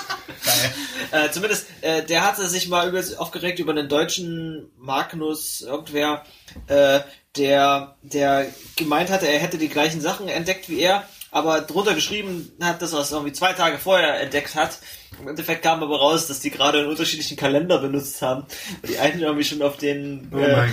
Äh, 1.11 1.31
zumindest, 1.31 1.67
äh, 1.81 2.03
der 2.03 2.25
hatte 2.27 2.49
sich 2.49 2.69
mal 2.69 2.89
über, 2.89 3.01
aufgeregt 3.19 3.61
über 3.61 3.73
einen 3.73 3.89
deutschen 3.89 4.71
Magnus, 4.77 5.63
irgendwer, 5.63 6.25
äh, 6.67 7.01
der, 7.37 7.97
der 8.03 8.47
gemeint 8.77 9.11
hatte, 9.11 9.27
er 9.27 9.39
hätte 9.39 9.59
die 9.59 9.69
gleichen 9.69 10.01
Sachen 10.01 10.29
entdeckt 10.29 10.69
wie 10.69 10.81
er, 10.81 11.09
aber 11.35 11.63
drunter 11.63 11.95
geschrieben 11.95 12.53
hat, 12.63 12.81
dass 12.81 12.93
er 12.93 13.01
es 13.01 13.11
irgendwie 13.11 13.33
zwei 13.33 13.55
Tage 13.55 13.79
vorher 13.79 14.21
entdeckt 14.21 14.55
hat. 14.55 14.79
Im 15.21 15.27
Endeffekt 15.27 15.65
kam 15.65 15.83
aber 15.83 15.99
raus, 15.99 16.29
dass 16.29 16.39
die 16.39 16.51
gerade 16.51 16.79
einen 16.79 16.89
unterschiedlichen 16.89 17.37
Kalender 17.37 17.79
benutzt 17.79 18.23
haben. 18.23 18.43
Und 18.43 18.89
die 18.89 18.99
einen 18.99 19.21
irgendwie 19.21 19.43
schon 19.43 19.61
auf 19.61 19.77
den 19.77 20.31
Oh 20.33 20.39
äh. 20.39 20.69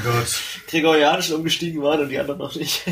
Gregorianischen 0.68 1.36
umgestiegen 1.36 1.82
waren 1.82 2.02
und 2.02 2.10
die 2.10 2.20
anderen 2.20 2.40
noch 2.40 2.56
nicht. 2.56 2.84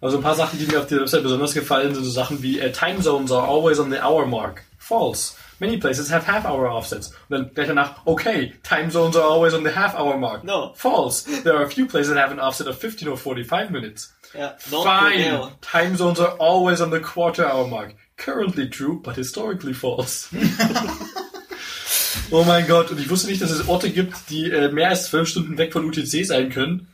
Also 0.00 0.18
ein 0.18 0.22
paar 0.22 0.34
Sachen, 0.34 0.58
die 0.58 0.66
mir 0.66 0.80
auf 0.80 0.86
der 0.86 1.00
Website 1.00 1.22
besonders 1.22 1.54
gefallen, 1.54 1.94
sind 1.94 2.04
so 2.04 2.10
Sachen 2.10 2.42
wie 2.42 2.58
äh, 2.58 2.72
Time 2.72 3.00
Zones 3.00 3.32
are 3.32 3.46
always 3.46 3.78
on 3.78 3.90
the 3.90 3.98
hour 3.98 4.26
mark. 4.26 4.64
False. 4.76 5.34
Many 5.60 5.78
places 5.78 6.10
have 6.10 6.26
half 6.26 6.44
hour 6.44 6.68
offsets. 6.70 7.08
Und 7.28 7.30
dann 7.30 7.54
gleich 7.54 7.68
danach, 7.68 8.04
okay, 8.04 8.52
time 8.62 8.90
zones 8.90 9.16
are 9.16 9.24
always 9.24 9.54
on 9.54 9.64
the 9.64 9.74
half 9.74 9.94
hour 9.94 10.18
mark. 10.18 10.44
No. 10.44 10.72
False. 10.74 11.24
There 11.42 11.54
are 11.54 11.64
a 11.64 11.70
few 11.70 11.86
places 11.86 12.12
that 12.12 12.18
have 12.18 12.32
an 12.32 12.40
offset 12.40 12.66
of 12.66 12.76
15 12.76 13.08
or 13.08 13.16
45 13.16 13.70
minutes. 13.70 14.13
Ja, 14.36 14.56
Fine. 14.58 15.52
Time 15.60 15.96
zones 15.96 16.20
are 16.20 16.36
always 16.40 16.80
on 16.80 16.90
the 16.90 17.00
quarter 17.00 17.46
hour 17.46 17.66
mark. 17.66 17.94
Currently 18.16 18.70
true, 18.70 19.00
but 19.02 19.16
historically 19.16 19.74
false. 19.74 20.28
oh 22.30 22.44
mein 22.44 22.66
Gott, 22.66 22.90
und 22.90 23.00
ich 23.00 23.10
wusste 23.10 23.28
nicht, 23.28 23.42
dass 23.42 23.50
es 23.50 23.68
Orte 23.68 23.90
gibt, 23.90 24.14
die 24.30 24.50
äh, 24.50 24.70
mehr 24.70 24.90
als 24.90 25.06
12 25.10 25.28
Stunden 25.28 25.58
weg 25.58 25.72
von 25.72 25.84
UTC 25.84 26.24
sein 26.24 26.50
können. 26.50 26.88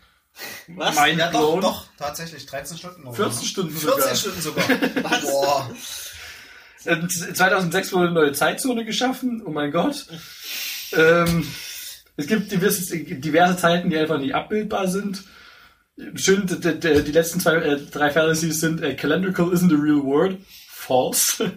Was? 0.68 0.96
Mein 0.96 1.18
Ja, 1.18 1.30
doch, 1.30 1.60
doch, 1.60 1.86
tatsächlich. 1.98 2.46
13 2.46 2.78
Stunden. 2.78 3.04
oder 3.04 3.16
14 3.16 3.38
so. 3.40 3.44
Stunden 3.44 3.76
14 3.76 4.00
sogar. 4.00 4.16
Stunden 4.16 4.40
sogar. 4.40 4.64
Boah. 5.22 5.70
Äh, 6.84 7.06
2006 7.08 7.92
wurde 7.92 8.04
eine 8.04 8.14
neue 8.14 8.32
Zeitzone 8.32 8.84
geschaffen. 8.84 9.42
Oh 9.44 9.50
mein 9.50 9.70
Gott. 9.70 10.06
Ähm, 10.92 11.46
es 12.16 12.26
gibt 12.26 12.52
diverse, 12.52 12.96
diverse 12.98 13.56
Zeiten, 13.56 13.90
die 13.90 13.98
einfach 13.98 14.18
nicht 14.18 14.34
abbildbar 14.34 14.88
sind. 14.88 15.22
Schön, 16.14 16.46
die 16.46 17.12
letzten 17.12 17.40
zwei, 17.40 17.56
äh, 17.56 17.78
drei 17.78 18.10
Fallacies 18.10 18.60
sind 18.60 18.82
äh, 18.82 18.94
Calendrical 18.94 19.52
isn't 19.52 19.72
a 19.72 19.76
real 19.76 20.02
word. 20.02 20.38
False. 20.68 21.38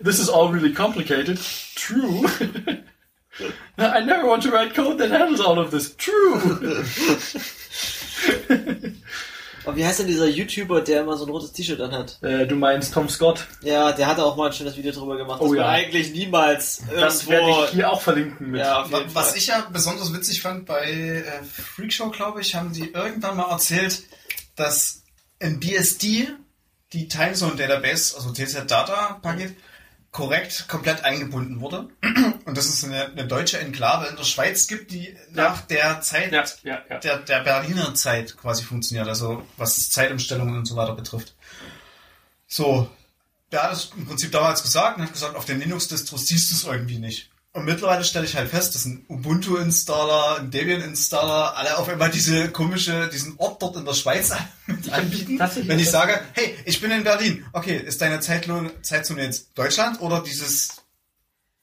This 0.00 0.18
is 0.18 0.28
all 0.28 0.52
really 0.52 0.72
complicated. 0.74 1.38
True. 1.74 2.26
I 3.78 4.00
never 4.00 4.26
want 4.26 4.42
to 4.44 4.50
write 4.50 4.74
code 4.74 4.98
that 4.98 5.10
handles 5.10 5.40
all 5.40 5.58
of 5.58 5.70
this. 5.70 5.94
True. 5.96 6.84
Aber 9.66 9.76
wie 9.76 9.84
heißt 9.84 9.98
denn 9.98 10.06
dieser 10.06 10.26
YouTuber, 10.28 10.80
der 10.80 11.02
immer 11.02 11.16
so 11.16 11.26
ein 11.26 11.30
rotes 11.30 11.52
T-Shirt 11.52 11.80
anhat? 11.80 12.18
Äh, 12.22 12.46
du 12.46 12.54
meinst 12.54 12.94
Tom 12.94 13.08
Scott. 13.08 13.46
Ja, 13.62 13.92
der 13.92 14.06
hatte 14.06 14.24
auch 14.24 14.36
mal 14.36 14.46
ein 14.46 14.52
schönes 14.52 14.76
Video 14.76 14.92
drüber 14.92 15.16
gemacht, 15.16 15.40
Oh 15.42 15.52
ja. 15.54 15.68
eigentlich 15.68 16.12
niemals 16.12 16.82
Das 16.94 17.28
werde 17.28 17.50
ich 17.50 17.70
hier 17.70 17.90
auch 17.90 18.00
verlinken 18.00 18.52
mit. 18.52 18.60
ja, 18.60 18.86
Was 19.12 19.34
ich 19.36 19.48
ja 19.48 19.66
besonders 19.72 20.14
witzig 20.14 20.40
fand 20.40 20.66
bei 20.66 20.84
äh, 20.90 21.42
Freakshow, 21.44 22.10
glaube 22.10 22.40
ich, 22.40 22.54
haben 22.54 22.72
die 22.72 22.92
irgendwann 22.92 23.36
mal 23.36 23.50
erzählt, 23.50 24.04
dass 24.54 25.02
in 25.40 25.58
BSD 25.60 26.28
die 26.92 27.08
Timezone 27.08 27.56
Database, 27.56 28.16
also 28.16 28.30
TZ 28.32 28.70
Data 28.70 29.18
Paket, 29.20 29.56
korrekt 30.16 30.66
komplett 30.66 31.04
eingebunden 31.04 31.60
wurde. 31.60 31.90
Und 32.46 32.56
dass 32.56 32.70
es 32.70 32.82
eine, 32.82 33.04
eine 33.04 33.26
deutsche 33.26 33.58
Enklave 33.58 34.06
in 34.06 34.16
der 34.16 34.24
Schweiz 34.24 34.66
gibt, 34.66 34.90
die 34.90 35.14
nach 35.30 35.60
der 35.60 36.00
Zeit, 36.00 36.32
Ja, 36.32 36.44
ja, 36.64 36.82
ja. 36.88 36.98
der, 37.00 37.18
der 37.18 37.40
Berliner 37.40 37.94
Zeit 37.94 38.34
quasi 38.38 38.64
funktioniert, 38.64 39.08
also 39.08 39.46
was 39.58 39.90
Zeitumstellungen 39.90 40.56
und 40.56 40.64
so 40.64 40.74
weiter 40.74 40.94
betrifft. 40.94 41.34
So, 42.46 42.88
der 43.52 43.64
hat 43.64 43.72
es 43.74 43.90
im 43.94 44.06
Prinzip 44.06 44.32
damals 44.32 44.62
gesagt 44.62 44.96
und 44.96 45.04
hat 45.04 45.12
gesagt, 45.12 45.36
auf 45.36 45.44
den 45.44 45.60
Linux-Distros 45.60 46.26
siehst 46.26 46.50
du 46.50 46.54
es 46.54 46.64
irgendwie 46.64 46.98
nicht. 46.98 47.28
Und 47.56 47.64
mittlerweile 47.64 48.04
stelle 48.04 48.26
ich 48.26 48.36
halt 48.36 48.50
fest, 48.50 48.74
dass 48.74 48.84
ein 48.84 49.06
Ubuntu-Installer, 49.08 50.40
ein 50.40 50.50
Debian-Installer, 50.50 51.56
alle 51.56 51.78
auf 51.78 51.88
einmal 51.88 52.10
diese 52.10 52.50
komische, 52.50 53.08
diesen 53.10 53.38
Ort 53.38 53.62
dort 53.62 53.76
in 53.76 53.86
der 53.86 53.94
Schweiz 53.94 54.30
mit 54.66 54.92
anbieten. 54.92 55.40
Wenn 55.64 55.78
ich 55.78 55.90
sage, 55.90 56.20
hey, 56.34 56.54
ich 56.66 56.82
bin 56.82 56.90
in 56.90 57.02
Berlin, 57.02 57.46
okay, 57.54 57.78
ist 57.78 58.02
deine 58.02 58.20
Zeitzone 58.20 58.72
jetzt 59.22 59.56
Deutschland 59.56 60.02
oder 60.02 60.22
dieses 60.22 60.68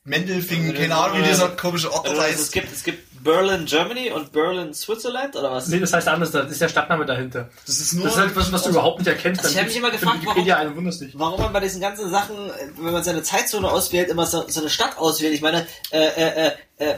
Mendelfingen, 0.06 0.74
keine 0.74 0.96
Ahnung, 0.96 1.20
wie 1.20 1.24
dieser 1.24 1.50
komische 1.50 1.92
Ort 1.92 2.06
dort 2.08 2.20
Also, 2.20 2.32
es 2.34 2.40
heißt. 2.42 2.52
gibt, 2.52 2.74
es 2.74 2.84
gibt 2.84 3.24
Berlin, 3.24 3.64
Germany 3.66 4.12
und 4.12 4.34
Berlin, 4.34 4.74
Switzerland, 4.74 5.34
oder 5.38 5.50
was? 5.54 5.70
Nee, 5.70 5.80
das 5.80 5.94
heißt 5.94 6.10
anders, 6.10 6.32
da 6.32 6.42
ist 6.42 6.60
der 6.60 6.68
Stadtname 6.68 7.06
dahinter. 7.06 7.50
Das 7.66 7.78
ist 7.80 7.94
nur 7.94 8.04
Das 8.04 8.16
ist 8.16 8.20
halt 8.20 8.36
was, 8.36 8.52
was 8.52 8.64
du 8.64 8.72
überhaupt 8.72 9.00
nicht 9.00 9.08
erkennst. 9.08 9.40
Also 9.42 9.54
ich 9.54 9.60
hab 9.60 9.68
mich 9.68 9.78
immer 9.78 9.92
gefragt, 9.92 10.20
warum... 10.26 10.46
Warum 11.14 11.40
man 11.40 11.54
bei 11.54 11.62
diesen 11.62 11.80
ganzen 11.80 12.10
Sachen, 12.10 12.36
äh, 12.36 12.52
wenn 12.82 12.92
man 12.92 13.02
seine 13.02 13.24
Zeitzone 13.24 13.72
auswählt, 13.72 14.10
immer 14.10 14.26
so, 14.26 14.44
so 14.50 14.60
eine 14.60 14.70
Stadt 14.70 14.98
auswählt. 14.98 15.34
Ich 15.34 15.42
meine, 15.42 15.66
äh, 15.92 16.00
äh, 16.06 16.48
äh, 16.48 16.86
äh, 16.86 16.96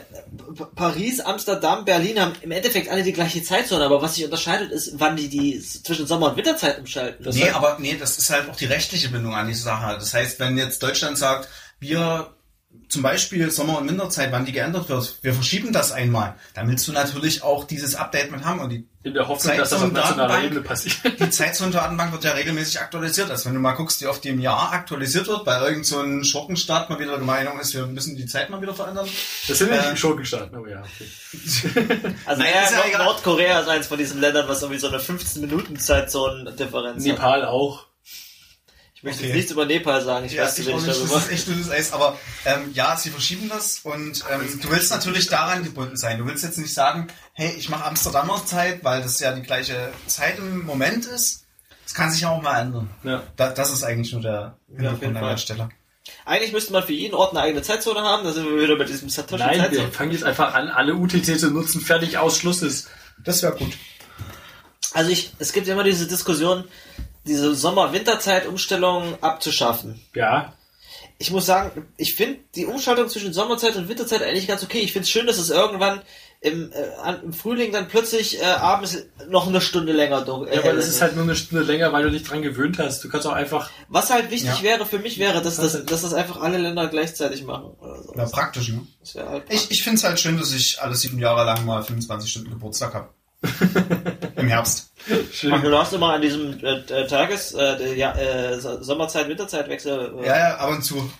Paris, 0.75 1.19
Amsterdam, 1.19 1.85
Berlin 1.85 2.19
haben 2.19 2.33
im 2.41 2.49
Endeffekt 2.49 2.89
alle 2.89 3.03
die 3.03 3.13
gleiche 3.13 3.43
Zeitzone, 3.43 3.85
aber 3.85 4.01
was 4.01 4.15
sich 4.15 4.25
unterscheidet, 4.25 4.71
ist, 4.71 4.93
wann 4.99 5.15
die 5.15 5.29
die 5.29 5.59
zwischen 5.59 6.07
Sommer- 6.07 6.31
und 6.31 6.37
Winterzeit 6.37 6.79
umschalten. 6.79 7.23
Das- 7.23 7.35
Nee, 7.35 7.51
aber 7.51 7.77
nee, 7.79 7.97
das 7.99 8.17
ist 8.17 8.31
halt 8.31 8.49
auch 8.49 8.55
die 8.55 8.65
rechtliche 8.65 9.09
Bindung 9.09 9.35
an 9.35 9.47
die 9.47 9.53
Sache. 9.53 9.95
Das 9.99 10.11
heißt, 10.15 10.39
wenn 10.39 10.57
jetzt 10.57 10.81
Deutschland 10.81 11.19
sagt, 11.19 11.49
wir 11.79 12.31
zum 12.89 13.01
Beispiel 13.01 13.49
Sommer- 13.51 13.79
und 13.79 13.89
Winterzeit, 13.89 14.31
wann 14.31 14.45
die 14.45 14.51
geändert 14.51 14.89
wird, 14.89 15.17
wir 15.21 15.33
verschieben 15.33 15.73
das 15.73 15.91
einmal, 15.91 16.35
dann 16.53 16.67
willst 16.67 16.87
du 16.87 16.91
natürlich 16.91 17.43
auch 17.43 17.65
dieses 17.65 17.95
Update 17.95 18.31
mit 18.31 18.45
haben 18.45 18.59
und 18.59 18.69
die, 18.69 18.87
In 19.03 19.13
der 19.13 19.27
Hoffnung, 19.27 19.57
dass 19.57 19.71
das 19.71 19.81
auf 19.81 19.91
nationaler. 19.91 20.43
Ebene 20.43 20.61
passiert. 20.61 20.95
die 21.19 21.29
Zeitzone-Datenbank 21.29 22.13
wird 22.13 22.23
ja 22.23 22.31
regelmäßig 22.31 22.79
aktualisiert. 22.79 23.29
Also 23.29 23.45
wenn 23.45 23.55
du 23.55 23.59
mal 23.59 23.73
guckst, 23.73 24.01
wie 24.01 24.07
oft 24.07 24.23
die 24.23 24.29
im 24.29 24.39
Jahr 24.39 24.71
aktualisiert 24.71 25.27
wird, 25.27 25.45
weil 25.45 25.61
irgend 25.63 25.85
so 25.85 25.99
ein 25.99 26.23
Schurkenstaat 26.23 26.89
mal 26.89 26.99
wieder 26.99 27.17
der 27.17 27.25
Meinung 27.25 27.59
ist, 27.59 27.73
wir 27.73 27.85
müssen 27.87 28.15
die 28.15 28.25
Zeit 28.25 28.49
mal 28.49 28.61
wieder 28.61 28.73
verändern. 28.73 29.07
Das 29.47 29.57
sind 29.57 29.69
ja 29.71 29.77
Äh, 29.77 29.91
die 29.91 29.97
Schurkenstaaten, 29.97 30.55
aber 30.55 30.69
ja, 30.69 30.81
okay. 30.81 31.99
Also 32.25 32.41
Nein, 32.41 32.51
ja, 32.55 32.61
ist 32.63 32.73
ja. 32.91 32.97
Nordkorea 33.03 33.59
ist 33.59 33.67
eins 33.67 33.87
von 33.87 33.97
diesen 33.97 34.21
Ländern, 34.21 34.47
was 34.47 34.61
irgendwie 34.61 34.79
so 34.79 34.87
eine 34.87 34.97
15-Minuten-Zeitzonen-Differenz 34.97 37.03
hat. 37.03 37.11
Nepal 37.11 37.45
auch. 37.45 37.85
Ich 39.05 39.11
möchte 39.11 39.19
Okay. 39.19 39.27
jetzt 39.27 39.35
nichts 39.35 39.51
über 39.51 39.65
Nepal 39.67 40.03
sagen, 40.03 40.25
ich 40.25 40.31
Ja, 40.33 40.45
weiß 40.45 40.57
ich 40.57 40.65
nicht, 40.65 40.87
das 40.87 40.97
ist 40.97 41.31
echt 41.31 41.47
dünnes 41.47 41.69
Eis, 41.69 41.93
aber 41.93 42.17
ähm, 42.43 42.71
ja, 42.73 42.97
sie 42.97 43.11
verschieben 43.11 43.47
das 43.49 43.81
und 43.83 44.23
ähm, 44.31 44.59
du 44.59 44.71
willst 44.71 44.89
natürlich 44.89 45.27
daran 45.27 45.63
gebunden 45.63 45.95
sein. 45.95 46.17
Du 46.17 46.25
willst 46.25 46.43
jetzt 46.43 46.57
nicht 46.57 46.73
sagen, 46.73 47.05
hey, 47.33 47.53
ich 47.55 47.69
mache 47.69 47.85
Amsterdamer 47.85 48.43
Zeit, 48.47 48.83
weil 48.83 49.03
das 49.03 49.19
ja 49.19 49.31
die 49.31 49.43
gleiche 49.43 49.91
Zeit 50.07 50.39
im 50.39 50.65
Moment 50.65 51.05
ist. 51.05 51.43
Das 51.83 51.93
kann 51.93 52.09
sich 52.11 52.21
ja 52.21 52.31
auch 52.31 52.41
mal 52.41 52.59
ändern. 52.59 52.89
Ja. 53.03 53.21
Da, 53.35 53.51
das 53.51 53.71
ist 53.71 53.83
eigentlich 53.83 54.11
nur 54.11 54.23
der 54.23 54.57
Hintergrund 54.75 55.03
an 55.17 55.21
Fall. 55.21 55.29
der 55.29 55.37
Stelle. 55.37 55.69
Eigentlich 56.25 56.51
müsste 56.51 56.73
man 56.73 56.81
für 56.83 56.93
jeden 56.93 57.13
Ort 57.13 57.31
eine 57.33 57.41
eigene 57.41 57.61
Zeitzone 57.61 58.01
haben, 58.01 58.23
da 58.23 58.31
sind 58.33 58.45
wir 58.49 58.59
wieder 58.59 58.75
bei 58.75 58.85
diesem 58.85 59.07
Nein, 59.07 59.11
Satoshi-Zeitzone. 59.11 59.71
wir 59.85 59.91
fangen 59.91 60.11
jetzt 60.13 60.23
einfach 60.23 60.55
an, 60.55 60.69
alle 60.69 60.95
UTC 60.95 61.39
zu 61.39 61.51
nutzen, 61.51 61.79
fertig, 61.79 62.17
aus, 62.17 62.39
Schluss 62.39 62.63
ist. 62.63 62.87
Das 63.23 63.43
wäre 63.43 63.55
gut. 63.55 63.73
Also 64.93 65.11
ich, 65.11 65.31
es 65.37 65.51
gibt 65.53 65.67
immer 65.67 65.83
diese 65.83 66.07
Diskussion, 66.07 66.63
diese 67.27 67.55
Sommer-Winterzeit-Umstellung 67.55 69.17
abzuschaffen. 69.21 70.01
Ja, 70.13 70.53
Ich 71.17 71.31
muss 71.31 71.45
sagen, 71.45 71.87
ich 71.97 72.15
finde 72.15 72.39
die 72.55 72.65
Umschaltung 72.65 73.07
zwischen 73.07 73.31
Sommerzeit 73.33 73.75
und 73.77 73.87
Winterzeit 73.87 74.21
eigentlich 74.21 74.47
ganz 74.47 74.63
okay. 74.63 74.79
Ich 74.79 74.91
finde 74.91 75.03
es 75.03 75.09
schön, 75.09 75.25
dass 75.27 75.37
es 75.37 75.49
irgendwann 75.49 76.01
im, 76.41 76.71
äh, 76.73 77.13
im 77.23 77.31
Frühling 77.33 77.71
dann 77.71 77.87
plötzlich 77.87 78.39
äh, 78.41 78.43
abends 78.45 78.97
noch 79.29 79.47
eine 79.47 79.61
Stunde 79.61 79.93
länger 79.93 80.21
dunkel. 80.25 80.53
Ja, 80.53 80.61
äh, 80.61 80.69
aber 80.69 80.77
es 80.77 80.87
ist 80.89 81.01
halt 81.01 81.15
nur 81.15 81.23
eine 81.23 81.35
Stunde 81.37 81.63
länger, 81.63 81.93
weil 81.93 82.03
du 82.03 82.11
dich 82.11 82.23
dran 82.23 82.41
gewöhnt 82.41 82.77
hast. 82.79 83.01
Du 83.03 83.09
kannst 83.09 83.25
auch 83.25 83.31
einfach. 83.31 83.69
Was 83.87 84.09
halt 84.09 84.29
wichtig 84.29 84.57
Ja. 84.57 84.61
wäre 84.63 84.85
für 84.85 84.99
mich 84.99 85.17
wäre, 85.17 85.41
dass 85.41 85.55
das, 85.55 85.85
dass 85.85 86.01
das 86.01 86.13
einfach 86.13 86.41
alle 86.41 86.57
Länder 86.57 86.87
gleichzeitig 86.87 87.43
machen 87.45 87.71
oder 87.79 88.03
so. 88.03 88.13
Ja, 88.13 88.25
praktisch, 88.25 88.69
ne? 88.69 88.85
Halt 89.15 89.45
Ich, 89.49 89.71
ich 89.71 89.83
finde 89.83 89.97
es 89.97 90.03
halt 90.03 90.19
schön, 90.19 90.37
dass 90.37 90.51
ich 90.53 90.81
alle 90.81 90.95
sieben 90.95 91.17
Jahre 91.17 91.45
lang 91.45 91.65
mal 91.65 91.81
25 91.81 92.29
Stunden 92.29 92.49
Geburtstag 92.51 92.93
habe. 92.93 93.09
Im 94.35 94.47
Herbst. 94.47 94.91
Ach, 95.51 95.61
du 95.61 95.77
hast 95.77 95.93
immer 95.93 96.13
an 96.13 96.21
diesem 96.21 96.63
äh, 96.63 96.77
äh, 96.79 97.07
Tages, 97.07 97.53
äh, 97.53 97.93
ja, 97.95 98.13
äh, 98.15 98.59
So- 98.59 98.81
Sommerzeit, 98.83 99.27
Winterzeitwechsel. 99.29 100.13
Äh, 100.21 100.25
Ja, 100.27 100.37
ja, 100.37 100.55
ab 100.57 100.69
und 100.71 100.83
zu. 100.83 101.11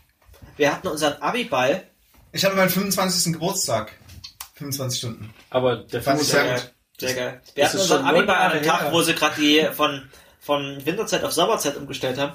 Wir 0.58 0.72
hatten 0.72 0.88
unseren 0.88 1.14
Abi-Ball. 1.22 1.84
Ich 2.32 2.44
hatte 2.44 2.56
meinen 2.56 2.70
25. 2.70 3.34
Geburtstag. 3.34 3.92
25 4.56 4.98
Stunden. 5.00 5.34
Aber 5.50 5.78
der 5.78 6.02
Fand 6.02 6.22
ich 6.22 6.28
sehr 6.28 6.56
ist 6.56 6.64
gut. 6.64 6.72
Sehr 7.00 7.14
geil. 7.14 7.42
Wir 7.54 7.64
Das 7.64 7.74
hatten 7.74 7.82
unseren 7.82 8.06
Abi-Ball 8.06 8.36
an 8.38 8.52
einem 8.54 8.64
Tag, 8.64 8.82
her. 8.84 8.92
wo 8.94 9.02
sie 9.02 9.14
gerade 9.14 9.36
die 9.40 9.68
von, 9.74 10.10
von 10.40 10.86
Winterzeit 10.86 11.24
auf 11.24 11.34
Sommerzeit 11.34 11.76
umgestellt 11.76 12.18
haben. 12.18 12.34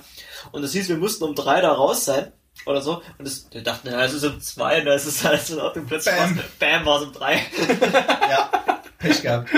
Und 0.52 0.62
das 0.62 0.72
hieß, 0.72 0.88
wir 0.88 0.96
mussten 0.96 1.24
um 1.24 1.34
drei 1.34 1.60
da 1.60 1.72
raus 1.72 2.04
sein. 2.04 2.32
Oder 2.66 2.82
so. 2.82 3.02
Und 3.18 3.26
das, 3.26 3.46
wir 3.50 3.62
dachten, 3.62 3.88
ja, 3.88 4.04
es 4.04 4.12
ist 4.12 4.24
um 4.24 4.40
zwei, 4.40 4.80
da 4.82 4.94
ist 4.94 5.06
es 5.06 5.24
alles 5.24 5.50
in 5.50 5.60
Ordnung. 5.60 5.86
Plötzlich 5.86 6.14
Bam. 6.14 6.36
war's, 6.36 6.46
bam, 6.58 6.86
war 6.86 7.00
es 7.00 7.06
um 7.06 7.12
drei. 7.12 7.42
Ja, 8.30 8.50
Pech 8.98 9.22
gehabt. 9.22 9.50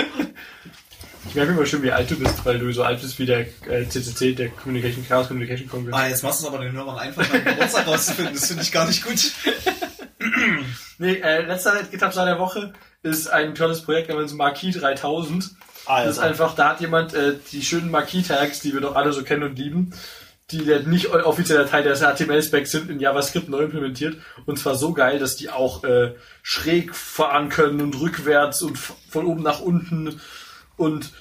Ich 1.27 1.35
merke 1.35 1.51
immer 1.51 1.65
schon, 1.65 1.83
wie 1.83 1.91
alt 1.91 2.09
du 2.09 2.17
bist, 2.17 2.45
weil 2.45 2.59
du 2.59 2.71
so 2.71 2.83
alt 2.83 3.01
bist 3.01 3.17
wie 3.19 3.25
der 3.25 3.41
äh, 3.67 3.87
CCC, 3.87 4.33
der 4.35 4.49
Communication 4.49 5.05
Chaos 5.07 5.27
Communication 5.27 5.67
Congress. 5.67 5.95
Ah, 5.95 6.07
jetzt 6.07 6.23
machst 6.23 6.41
du 6.41 6.47
es 6.47 6.53
aber 6.53 6.63
den 6.63 6.73
Hörern 6.73 6.97
einfach, 6.97 7.27
meinen 7.29 7.43
Geburtstag 7.43 7.87
rauszufinden. 7.87 8.33
Das 8.35 8.47
finde 8.47 8.63
ich 8.63 8.71
gar 8.71 8.87
nicht 8.87 9.03
gut. 9.03 9.31
Nee, 10.99 11.15
äh, 11.15 11.41
letzter 11.41 11.83
GitHub 11.83 12.13
der 12.13 12.39
Woche 12.39 12.71
ist 13.01 13.27
ein 13.27 13.55
tolles 13.55 13.81
Projekt 13.81 14.09
namens 14.09 14.33
Marquis 14.33 14.77
3000. 14.77 15.49
Das 15.85 16.07
ist 16.07 16.19
einfach, 16.19 16.55
da 16.55 16.69
hat 16.69 16.81
jemand 16.81 17.13
äh, 17.13 17.35
die 17.51 17.61
schönen 17.61 17.91
Marquis-Tags, 17.91 18.61
die 18.61 18.73
wir 18.73 18.79
doch 18.79 18.95
alle 18.95 19.11
so 19.11 19.23
kennen 19.23 19.43
und 19.43 19.57
lieben, 19.57 19.93
die 20.57 20.89
nicht 20.89 21.07
offizieller 21.07 21.67
Teil 21.67 21.83
des 21.83 22.01
HTML-Specs 22.01 22.71
sind, 22.71 22.89
in 22.89 22.99
JavaScript 22.99 23.49
neu 23.49 23.63
implementiert. 23.63 24.17
Und 24.45 24.57
zwar 24.57 24.75
so 24.75 24.93
geil, 24.93 25.19
dass 25.19 25.35
die 25.35 25.49
auch 25.49 25.83
äh, 25.83 26.13
schräg 26.41 26.95
fahren 26.95 27.49
können 27.49 27.81
und 27.81 27.99
rückwärts 27.99 28.61
und 28.61 28.77
von 28.77 29.25
oben 29.25 29.43
nach 29.43 29.59
unten. 29.59 30.21
Und 30.77 31.11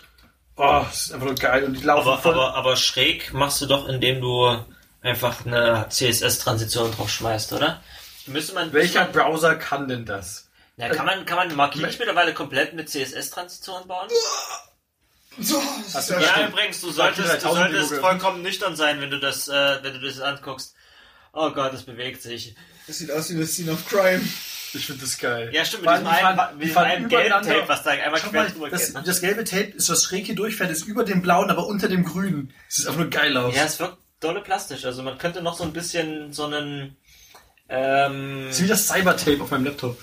oh, 0.57 0.83
das 0.85 1.07
ist 1.07 1.13
einfach 1.13 1.27
nur 1.27 1.35
geil. 1.35 1.65
Und 1.65 1.75
die 1.75 1.85
laufen 1.85 2.09
Aber, 2.09 2.19
voll. 2.19 2.35
aber, 2.35 2.55
aber 2.55 2.77
schräg 2.77 3.33
machst 3.33 3.61
du 3.61 3.67
doch, 3.67 3.89
indem 3.89 4.21
du 4.21 4.57
einfach 5.03 5.45
eine 5.45 5.87
CSS-Transition 5.89 6.93
drauf 6.93 7.11
schmeißt, 7.11 7.53
oder? 7.53 7.83
Müsste 8.27 8.55
man, 8.55 8.73
Welcher 8.73 9.05
Browser 9.07 9.57
kann 9.57 9.89
denn 9.89 10.05
das? 10.05 10.49
Ja, 10.77 10.89
kann 10.89 11.07
man, 11.07 11.27
kann 11.27 11.37
man 11.37 11.55
Marquis 11.55 11.83
nicht 11.83 11.99
mittlerweile 11.99 12.33
komplett 12.35 12.75
mit 12.75 12.89
CSS-Transitionen 12.89 13.87
bauen? 13.87 14.09
So, 15.41 15.61
Hast 15.63 15.95
das 15.95 16.07
du 16.09 16.15
ist 16.15 16.23
Ja, 16.23 16.49
übrigens, 16.49 16.81
du 16.81 16.91
solltest, 16.91 17.27
du 17.27 17.39
3000 17.39 17.73
solltest 17.73 17.95
vollkommen 18.01 18.43
nüchtern 18.43 18.77
sein, 18.77 19.01
wenn 19.01 19.11
du 19.11 19.19
das, 19.19 19.49
äh, 19.49 19.79
wenn 19.83 19.95
du 19.95 20.01
das 20.01 20.21
anguckst. 20.21 20.75
Oh 21.33 21.51
Gott, 21.51 21.73
das 21.73 21.85
bewegt 21.85 22.23
sich. 22.23 22.55
das 22.87 22.99
sieht 22.99 23.11
aus 23.11 23.31
wie 23.31 23.35
eine 23.35 23.47
Scene 23.47 23.73
of 23.73 23.89
Crime. 23.89 24.21
Ich 24.75 24.87
finde 24.87 25.03
das 25.03 25.19
geil. 25.19 25.51
Ja, 25.53 25.65
stimmt, 25.65 25.83
mit 25.83 25.91
Vor 25.91 25.99
diesem 25.99 26.13
einen, 26.13 26.59
mit 26.59 26.67
diesem 26.69 26.79
einen 26.79 27.09
gelben. 27.09 27.43
Tape, 27.43 27.65
was 27.67 27.83
da 27.83 27.91
einmal 27.91 28.21
quer 28.21 28.33
mal, 28.33 28.51
drüber 28.51 28.71
das, 28.71 28.87
geht. 28.87 28.95
Ne? 28.95 29.03
das 29.05 29.21
gelbe 29.21 29.45
Tape 29.45 29.73
ist 29.77 29.89
das 29.89 30.05
schräg 30.05 30.27
hier 30.27 30.35
durchfährt, 30.35 30.71
ist 30.71 30.87
über 30.87 31.05
dem 31.05 31.21
blauen, 31.23 31.51
aber 31.51 31.67
unter 31.67 31.89
dem 31.89 32.05
grünen. 32.05 32.53
Es 32.69 32.77
sieht 32.77 32.87
einfach 32.87 33.01
nur 33.01 33.11
geil 33.11 33.37
aus. 33.37 33.55
Ja, 33.55 33.65
es 33.65 33.79
wirkt 33.81 33.99
dolle 34.21 34.41
plastisch. 34.41 34.85
Also 34.85 35.03
man 35.03 35.19
könnte 35.19 35.43
noch 35.43 35.57
so 35.57 35.65
ein 35.65 35.73
bisschen 35.73 36.33
so 36.33 36.47
einen, 36.47 36.97
ähm, 37.69 38.45
Das 38.47 38.57
ist 38.57 38.63
wie 38.63 38.69
das 38.69 38.87
Cyber-Tape 38.89 39.43
auf 39.43 39.51
meinem 39.51 39.65
Laptop. 39.65 39.99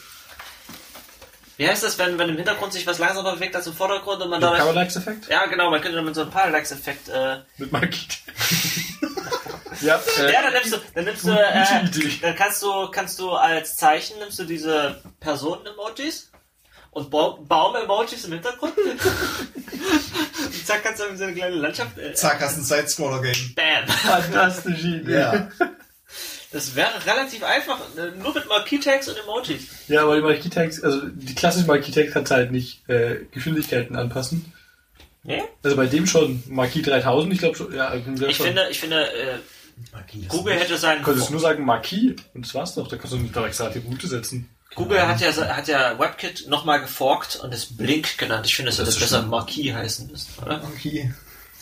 Wie 1.59 1.67
heißt 1.67 1.83
das, 1.83 1.97
wenn, 1.99 2.17
wenn 2.17 2.29
im 2.29 2.37
Hintergrund 2.37 2.71
sich 2.73 2.87
was 2.87 2.99
langsamer 2.99 3.33
bewegt 3.33 3.53
als 3.55 3.67
im 3.67 3.73
Vordergrund 3.73 4.21
und 4.21 4.29
man 4.29 4.39
dadurch... 4.39 4.59
Parallax-Effekt? 4.59 5.27
Ja, 5.29 5.45
genau, 5.47 5.69
man 5.69 5.81
könnte 5.81 5.97
dann 5.97 6.05
mit 6.05 6.15
so 6.15 6.21
einem 6.21 6.31
Parallax-Effekt, 6.31 7.09
äh, 7.09 7.39
Mit 7.57 7.71
Marquis. 7.73 8.07
ja, 9.81 9.99
äh, 10.19 10.31
Ja, 10.33 10.41
dann 10.43 10.53
nimmst 10.53 10.71
du, 10.73 10.77
dann 10.95 11.03
nimmst 11.03 11.25
du, 11.25 11.31
äh, 11.31 12.19
dann 12.21 12.35
kannst 12.35 12.61
du, 12.63 12.87
kannst 12.91 13.19
du 13.19 13.31
als 13.33 13.75
Zeichen 13.75 14.17
nimmst 14.19 14.39
du 14.39 14.45
diese 14.45 15.01
Personen-Emojis 15.19 16.31
und 16.91 17.11
Ba- 17.11 17.37
Baum-Emojis 17.41 18.23
im 18.25 18.31
Hintergrund. 18.33 18.77
und 18.77 18.99
zack, 20.65 20.83
kannst 20.83 21.01
du 21.01 21.07
dann 21.07 21.17
so 21.17 21.25
eine 21.25 21.33
kleine 21.33 21.55
Landschaft, 21.55 21.97
äh, 21.97 22.13
Zack, 22.13 22.39
hast 22.41 22.57
ein 22.57 22.63
Side-Scroller-Game. 22.63 23.53
bam. 23.55 23.87
fantastische 23.87 24.87
Idee. 24.87 25.11
Ja. 25.19 25.49
Das 26.51 26.75
wäre 26.75 26.89
relativ 27.05 27.43
einfach, 27.43 27.79
äh, 27.95 28.11
nur 28.17 28.33
mit 28.33 28.47
Marquis-Tags 28.47 29.07
und 29.07 29.17
Emojis. 29.19 29.67
Ja, 29.87 30.01
aber 30.01 30.15
die 30.15 30.21
Marquis-Tags, 30.21 30.81
also 30.83 31.01
die 31.07 31.35
klassischen 31.35 31.67
Marquis-Tags 31.67 32.11
kannst 32.11 32.31
du 32.31 32.35
halt 32.35 32.51
nicht 32.51 32.89
äh, 32.89 33.25
Geschwindigkeiten 33.31 33.95
anpassen. 33.95 34.51
Ja? 35.23 35.43
Also 35.63 35.75
bei 35.75 35.85
dem 35.85 36.07
schon, 36.07 36.41
Marquis 36.47 36.83
3000, 36.83 37.33
ich 37.33 37.39
glaube 37.39 37.55
schon, 37.55 37.73
ja, 37.73 37.93
Ich 37.93 38.37
schon. 38.37 38.47
finde, 38.47 38.67
ich 38.71 38.79
finde, 38.79 39.11
äh, 39.13 39.37
Google 40.27 40.55
hätte 40.55 40.77
sein, 40.77 40.99
Du 40.99 41.03
konntest 41.05 41.29
nur 41.31 41.39
sagen 41.39 41.65
Marquis 41.65 42.15
und 42.33 42.45
das 42.45 42.53
war's 42.55 42.73
doch, 42.73 42.87
da 42.87 42.97
kannst 42.97 43.13
du 43.13 43.17
nicht 43.17 43.35
direkt 43.35 43.59
Attribute 43.61 44.01
setzen. 44.01 44.49
Google 44.75 45.07
hat 45.07 45.19
ja, 45.21 45.31
hat 45.55 45.67
ja 45.67 45.97
WebKit 45.99 46.47
nochmal 46.47 46.79
geforkt 46.81 47.37
und 47.43 47.53
es 47.53 47.75
Blink 47.77 48.17
genannt. 48.17 48.45
Ich 48.45 48.55
finde, 48.55 48.71
es 48.71 48.77
hätte 48.79 48.91
besser. 48.91 49.23
Marquis 49.23 49.73
heißen 49.73 50.07
müssen, 50.09 50.31
oder? 50.41 50.61
Okay. 50.63 51.13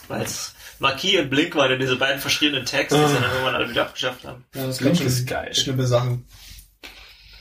Weil 0.08 0.24
es 0.24 0.54
Marquis 0.80 1.20
und 1.20 1.30
Blink 1.30 1.56
waren 1.56 1.72
ja 1.72 1.78
diese 1.78 1.96
beiden 1.96 2.20
verschiedenen 2.20 2.66
Tags, 2.66 2.90
die 2.94 2.96
sie 2.96 3.14
dann 3.14 3.24
irgendwann 3.24 3.56
alle 3.56 3.70
wieder 3.70 3.84
abgeschafft 3.84 4.26
haben. 4.26 4.46
Ja, 4.54 4.68
das 4.68 4.78
Blink 4.78 5.00
ist 5.02 5.28
geil. 5.28 5.54
schlimme 5.54 5.88
Sachen. 5.88 6.26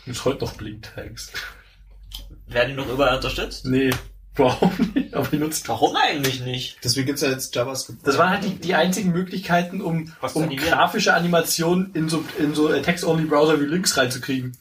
Gibt's 0.05 0.25
heute 0.25 0.45
noch 0.45 0.53
Blink-Tags? 0.55 1.33
Werden 2.47 2.69
die 2.71 2.75
noch 2.75 2.89
überall 2.89 3.17
unterstützt? 3.17 3.67
Nee, 3.67 3.91
überhaupt 4.35 4.95
nicht, 4.95 5.15
aber 5.15 5.27
die 5.27 5.39
nutzt 5.39 5.69
Warum 5.69 5.97
eigentlich 5.97 6.41
nicht? 6.41 6.79
Deswegen 6.85 7.07
gibt's 7.07 7.23
ja 7.23 7.31
jetzt 7.31 7.55
JavaScript. 7.55 8.07
Das 8.07 8.17
waren 8.17 8.31
halt 8.31 8.45
die, 8.45 8.55
die 8.55 8.75
einzigen 8.75 9.11
Möglichkeiten, 9.11 9.81
um, 9.81 10.13
um 10.35 10.57
grafische 10.57 11.13
Animationen 11.15 11.93
in 11.95 12.09
so, 12.09 12.25
in 12.39 12.55
so 12.55 12.73
äh, 12.73 12.83
Text-Only-Browser 12.83 13.61
wie 13.61 13.65
Links 13.65 13.97
reinzukriegen. 13.97 14.57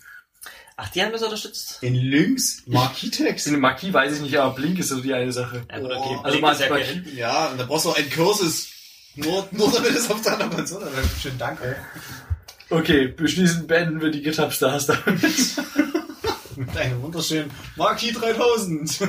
Ach, 0.78 0.90
die 0.90 1.02
haben 1.02 1.12
das 1.14 1.24
unterstützt? 1.24 1.78
In 1.82 1.96
Links 1.96 2.64
Marquis-Text. 2.66 3.48
In 3.48 3.54
dem 3.54 3.62
Marquis 3.62 3.94
weiß 3.94 4.16
ich 4.18 4.22
nicht, 4.22 4.38
aber 4.38 4.54
Blink 4.56 4.78
ist 4.78 4.90
so 4.90 5.00
die 5.00 5.14
eine 5.14 5.32
Sache. 5.32 5.66
Ja 5.72 5.80
gut, 5.80 5.92
okay. 5.92 6.00
Oh, 6.00 6.08
Blink 6.08 6.26
also 6.26 6.40
mal 6.40 6.52
ist 6.52 6.62
ja 6.62 6.70
Marquis- 6.70 7.14
Ja, 7.16 7.46
und 7.48 7.60
da 7.60 7.66
brauchst 7.66 7.86
du 7.86 7.90
auch 7.92 7.98
ein 7.98 8.10
Kurses. 8.10 8.68
Nur, 9.16 9.48
nur 9.52 9.72
damit 9.72 9.92
es 9.92 10.12
auf 10.12 10.22
deiner 10.22 10.50
Konsole 10.50 10.86
läuft. 10.86 11.22
Schönen 11.22 11.38
Dank, 11.38 11.60
ey. 11.62 11.76
Okay, 12.70 13.08
beschließend 13.08 13.68
beenden 13.68 14.02
wir 14.02 14.12
die 14.12 14.22
GitHub-Stars 14.22 14.88
damit. 14.88 15.22
Mit 16.58 16.76
einem 16.78 17.02
wunderschönen 17.02 17.50
Marquis 17.78 18.14
3000. 18.14 19.00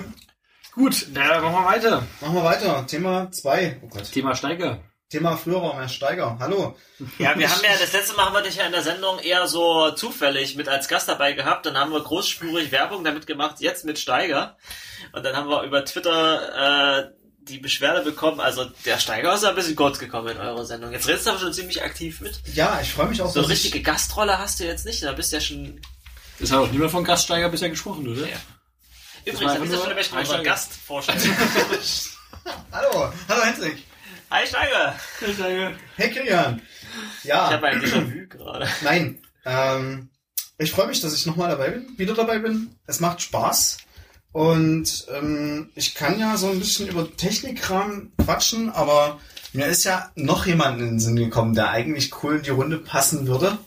Gut, 0.72 1.06
dann 1.14 1.42
machen 1.42 1.54
wir 1.54 1.64
weiter. 1.64 2.06
Machen 2.20 2.34
wir 2.34 2.44
weiter. 2.44 2.86
Thema 2.86 3.30
2. 3.32 3.80
Oh 3.82 3.88
Gott. 3.88 4.12
Thema 4.12 4.36
Steiger. 4.36 4.80
Thema 5.08 5.36
früher 5.36 5.62
war 5.62 5.76
mehr 5.76 5.88
Steiger. 5.88 6.36
Hallo. 6.40 6.76
Ja, 7.18 7.38
wir 7.38 7.48
haben 7.48 7.62
ja, 7.62 7.70
das 7.78 7.92
letzte 7.92 8.16
Mal 8.16 8.26
haben 8.26 8.34
wir 8.34 8.42
dich 8.42 8.56
ja 8.56 8.66
in 8.66 8.72
der 8.72 8.82
Sendung 8.82 9.20
eher 9.20 9.46
so 9.46 9.92
zufällig 9.92 10.56
mit 10.56 10.68
als 10.68 10.88
Gast 10.88 11.08
dabei 11.08 11.32
gehabt. 11.32 11.64
Dann 11.64 11.76
haben 11.78 11.92
wir 11.92 12.00
großspurig 12.02 12.72
Werbung 12.72 13.04
damit 13.04 13.26
gemacht, 13.28 13.56
jetzt 13.60 13.84
mit 13.84 14.00
Steiger. 14.00 14.56
Und 15.12 15.22
dann 15.24 15.36
haben 15.36 15.48
wir 15.48 15.62
über 15.62 15.84
Twitter 15.84 17.04
äh, 17.04 17.10
die 17.42 17.58
Beschwerde 17.58 18.02
bekommen, 18.02 18.40
also 18.40 18.64
der 18.84 18.98
Steiger 18.98 19.32
ist 19.34 19.44
ja 19.44 19.50
ein 19.50 19.54
bisschen 19.54 19.76
kurz 19.76 20.00
gekommen 20.00 20.26
in 20.26 20.38
eurer 20.38 20.64
Sendung. 20.64 20.90
Jetzt 20.90 21.06
redest 21.06 21.26
du 21.26 21.30
aber 21.30 21.38
schon 21.38 21.52
ziemlich 21.52 21.80
aktiv 21.80 22.20
mit. 22.20 22.40
Ja, 22.54 22.80
ich 22.82 22.92
freue 22.92 23.06
mich 23.06 23.22
auch, 23.22 23.30
So 23.30 23.38
eine 23.38 23.46
dass 23.48 23.56
ich- 23.58 23.64
richtige 23.66 23.82
Gastrolle 23.84 24.36
hast 24.40 24.58
du 24.58 24.64
jetzt 24.64 24.84
nicht, 24.84 25.00
da 25.04 25.12
bist 25.12 25.30
du 25.30 25.36
ja 25.36 25.40
schon... 25.40 25.80
Es 26.40 26.50
hat 26.50 26.58
auch 26.58 26.70
niemand 26.72 26.90
von 26.90 27.04
Gaststeiger 27.04 27.48
bisher 27.48 27.70
gesprochen, 27.70 28.08
oder? 28.08 28.26
Ja. 28.26 28.36
Übrigens, 29.24 29.60
bist 29.60 29.72
du 29.72 29.76
einfach 29.76 29.84
schon 29.86 29.94
möchten 29.94 30.14
wir 30.16 30.20
unseren. 30.22 30.42
Gast 30.42 30.72
vorstellen. 30.72 31.20
Hallo. 32.72 33.12
Hallo 33.28 33.42
Hendrik. 33.44 33.84
Hi 34.28 34.44
Steiger! 34.44 34.94
Hey 35.96 36.10
Kilian. 36.10 36.60
Ja. 37.22 37.46
Ich 37.46 37.54
habe 37.54 37.68
ein 37.68 37.80
Déjà-vu 37.80 38.26
gerade. 38.28 38.68
Nein. 38.82 39.22
Ähm, 39.44 40.10
ich 40.58 40.72
freue 40.72 40.88
mich, 40.88 41.00
dass 41.00 41.14
ich 41.14 41.26
nochmal 41.26 41.48
dabei 41.48 41.70
bin, 41.70 41.96
wieder 41.96 42.14
dabei 42.14 42.40
bin. 42.40 42.74
Es 42.86 42.98
macht 42.98 43.22
Spaß. 43.22 43.78
Und 44.32 45.06
ähm, 45.14 45.70
ich 45.76 45.94
kann 45.94 46.18
ja 46.18 46.36
so 46.36 46.50
ein 46.50 46.58
bisschen 46.58 46.88
über 46.88 47.16
Technikkram 47.16 48.12
quatschen, 48.18 48.70
aber 48.70 49.20
mir 49.52 49.66
ist 49.66 49.84
ja 49.84 50.10
noch 50.16 50.44
jemand 50.44 50.80
in 50.80 50.86
den 50.86 51.00
Sinn 51.00 51.16
gekommen, 51.16 51.54
der 51.54 51.70
eigentlich 51.70 52.22
cool 52.22 52.36
in 52.36 52.42
die 52.42 52.50
Runde 52.50 52.78
passen 52.78 53.28
würde. 53.28 53.58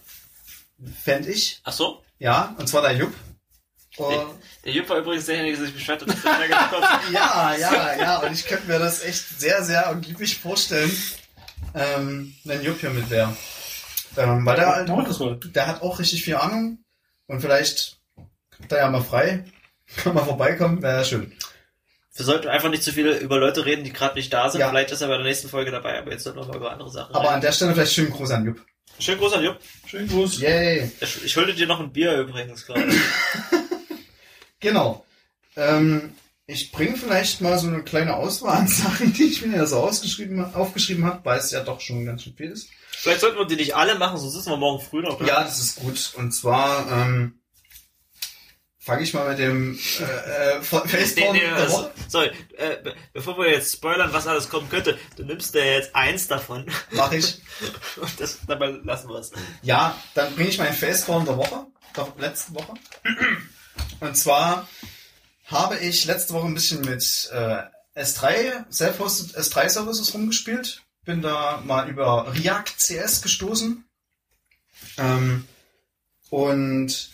Fände 1.04 1.30
ich. 1.30 1.62
Ach 1.64 1.74
so? 1.74 2.04
Ja, 2.20 2.54
und 2.58 2.68
zwar 2.68 2.82
der 2.82 2.98
Jupp. 2.98 3.14
Und, 3.96 4.26
Der 4.70 4.78
Jupp 4.78 4.90
war 4.90 4.98
übrigens 4.98 5.26
derjenige, 5.26 5.58
der 5.58 5.66
sich 5.66 5.74
beschwert 5.74 6.02
hat. 6.04 6.10
dass 6.10 6.22
der 6.22 7.12
ja, 7.12 7.56
ja, 7.56 7.96
ja. 8.00 8.18
Und 8.20 8.34
ich 8.34 8.46
könnte 8.46 8.68
mir 8.68 8.78
das 8.78 9.04
echt 9.04 9.40
sehr, 9.40 9.64
sehr 9.64 9.82
ergiebig 9.82 10.38
vorstellen, 10.38 10.92
ähm, 11.74 12.36
wenn 12.44 12.62
Jupp 12.62 12.80
hier 12.80 12.92
mit 12.92 13.10
wäre. 13.10 13.36
Ähm, 14.16 14.46
weil 14.46 14.58
der 14.58 14.68
halt 14.68 14.88
mal. 14.88 15.40
der 15.44 15.66
hat 15.66 15.82
auch 15.82 15.98
richtig 15.98 16.24
viel 16.24 16.36
Ahnung 16.36 16.84
und 17.26 17.42
vielleicht 17.42 17.98
kriegt 18.52 18.72
er 18.72 18.78
ja 18.78 18.92
mal 18.92 19.02
frei, 19.02 19.44
kann 19.98 20.14
mal 20.14 20.24
vorbeikommen, 20.24 20.84
wäre 20.84 20.98
ja 21.00 21.04
schön. 21.04 21.36
Wir 22.14 22.26
sollten 22.26 22.48
einfach 22.48 22.70
nicht 22.70 22.84
zu 22.84 22.92
viele 22.92 23.18
über 23.18 23.40
Leute 23.40 23.66
reden, 23.66 23.84
die 23.84 23.94
gerade 23.94 24.20
nicht 24.20 24.32
da 24.32 24.52
sind. 24.52 24.62
Ja. 24.62 24.70
Vielleicht 24.70 24.92
ist 24.92 25.02
er 25.02 25.08
bei 25.08 25.18
der 25.18 25.26
nächsten 25.26 25.50
Folge 25.50 25.72
dabei, 25.72 25.98
aber 25.98 26.12
jetzt 26.12 26.26
sollten 26.26 26.42
wir 26.42 26.46
mal 26.46 26.58
über 26.58 26.72
andere 26.72 26.92
Sachen 26.92 27.16
Aber 27.16 27.30
an 27.30 27.36
reden. 27.36 27.42
der 27.42 27.52
Stelle 27.54 27.74
vielleicht 27.74 27.94
schönen 27.94 28.12
Gruß 28.12 28.30
an 28.30 28.46
Jupp. 28.46 28.64
Schönen 29.00 29.18
Gruß 29.20 29.34
an 29.34 29.44
Jupp. 29.44 29.58
Schönen 29.88 30.08
Gruß. 30.08 30.40
Yay. 30.42 30.92
Ich, 31.00 31.26
ich 31.26 31.32
schulde 31.32 31.56
dir 31.56 31.66
noch 31.66 31.80
ein 31.80 31.92
Bier 31.92 32.16
übrigens, 32.20 32.66
glaube 32.68 32.86
ich. 32.90 33.59
Genau. 34.60 35.06
Ähm, 35.56 36.14
ich 36.46 36.72
bringe 36.72 36.98
vielleicht 36.98 37.42
mal 37.42 37.58
so 37.60 37.68
eine 37.68 37.84
kleine 37.84 38.16
Auswahl 38.16 38.58
an 38.58 38.68
Sachen, 38.68 39.14
die 39.14 39.24
ich 39.26 39.46
mir 39.46 39.56
ja 39.58 39.66
so 39.66 39.78
ausgeschrieben, 39.80 40.54
aufgeschrieben 40.56 41.06
habe, 41.06 41.24
weil 41.24 41.40
es 41.40 41.52
ja 41.52 41.64
doch 41.64 41.80
schon 41.82 42.06
ganz 42.06 42.24
schön 42.24 42.36
viel 42.36 42.52
ist. 42.52 42.70
Vielleicht 42.92 43.22
sollten 43.22 43.38
wir 43.38 43.46
die 43.46 43.56
nicht 43.56 43.76
alle 43.76 43.96
machen, 43.98 44.18
sonst 44.18 44.34
sitzen 44.34 44.50
wir 44.50 44.58
morgen 44.58 44.84
früh 44.84 45.02
noch. 45.02 45.22
Ja, 45.26 45.44
das 45.44 45.60
ist 45.60 45.76
gut. 45.78 46.14
Und 46.18 46.32
zwar 46.34 46.92
ähm, 46.92 47.40
fange 48.80 49.04
ich 49.04 49.14
mal 49.14 49.30
mit 49.30 49.40
dem 49.40 49.78
äh, 50.00 50.04
äh, 50.58 50.62
Fa- 50.62 50.84
Nee, 50.92 51.32
nee, 51.32 51.40
der 51.40 51.56
also, 51.56 51.78
Woche. 51.78 51.92
sorry, 52.08 52.32
äh, 52.58 52.78
be- 52.84 52.96
bevor 53.14 53.38
wir 53.38 53.52
jetzt 53.52 53.74
spoilern, 53.74 54.12
was 54.12 54.26
alles 54.28 54.50
kommen 54.50 54.70
könnte, 54.70 54.98
du 55.18 55.24
nimmst 55.24 55.54
dir 55.54 55.64
jetzt 55.66 55.96
eins 55.96 56.28
davon 56.28 56.66
Mach 56.92 57.12
ich. 57.12 57.38
und 57.98 58.20
das, 58.20 58.40
dabei 58.48 58.68
lassen 58.84 59.10
wir 59.10 59.20
es. 59.20 59.32
Ja, 59.62 59.96
dann 60.16 60.34
bringe 60.36 60.50
ich 60.50 60.58
meinen 60.58 60.74
Facepalm 60.76 61.26
der 61.26 61.38
Woche, 61.38 61.68
der 61.96 62.12
letzten 62.18 62.56
Woche. 62.56 62.74
Und 64.00 64.16
zwar 64.16 64.68
habe 65.46 65.78
ich 65.78 66.06
letzte 66.06 66.34
Woche 66.34 66.48
ein 66.48 66.54
bisschen 66.54 66.82
mit 66.82 67.30
äh, 67.34 67.64
S3, 67.96 68.72
Self-Hosted 68.72 69.38
S3 69.38 69.70
Services 69.70 70.14
rumgespielt. 70.14 70.84
Bin 71.06 71.22
da 71.22 71.62
mal 71.66 71.90
über 71.90 72.34
React 72.34 72.78
CS 72.78 73.22
gestoßen. 73.22 73.84
Ähm, 74.98 75.46
und 76.30 77.10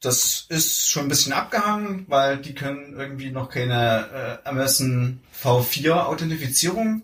das 0.00 0.46
ist 0.48 0.90
schon 0.90 1.04
ein 1.04 1.08
bisschen 1.08 1.32
abgehangen, 1.32 2.06
weil 2.08 2.38
die 2.38 2.54
können 2.54 2.94
irgendwie 2.98 3.30
noch 3.30 3.48
keine 3.48 4.40
äh, 4.44 4.48
Amazon 4.48 5.20
V4 5.42 6.06
Authentifizierung. 6.06 7.02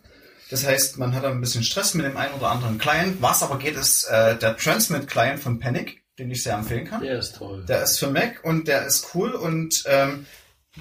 Das 0.51 0.67
heißt, 0.67 0.99
man 0.99 1.15
hat 1.15 1.25
da 1.25 1.31
ein 1.31 1.41
bisschen 1.41 1.63
Stress 1.63 1.95
mit 1.95 2.07
dem 2.07 2.17
einen 2.17 2.35
oder 2.35 2.51
anderen 2.51 2.79
Client. 2.79 3.21
Was 3.21 3.43
aber 3.43 3.59
geht, 3.59 3.77
ist 3.77 4.05
äh, 4.05 4.37
der 4.37 4.57
Transmit 4.57 5.07
Client 5.07 5.41
von 5.41 5.61
Panic, 5.61 5.98
den 6.19 6.31
ich 6.31 6.43
sehr 6.43 6.55
empfehlen 6.55 6.87
kann. 6.87 7.03
Der 7.03 7.19
ist 7.19 7.37
toll. 7.37 7.65
Der 7.69 7.83
ist 7.83 7.99
für 7.99 8.11
Mac 8.11 8.45
und 8.45 8.69
der 8.69 8.87
ist 8.87 9.15
cool 9.15 9.33
und 9.33 9.85
ähm, 9.87 10.27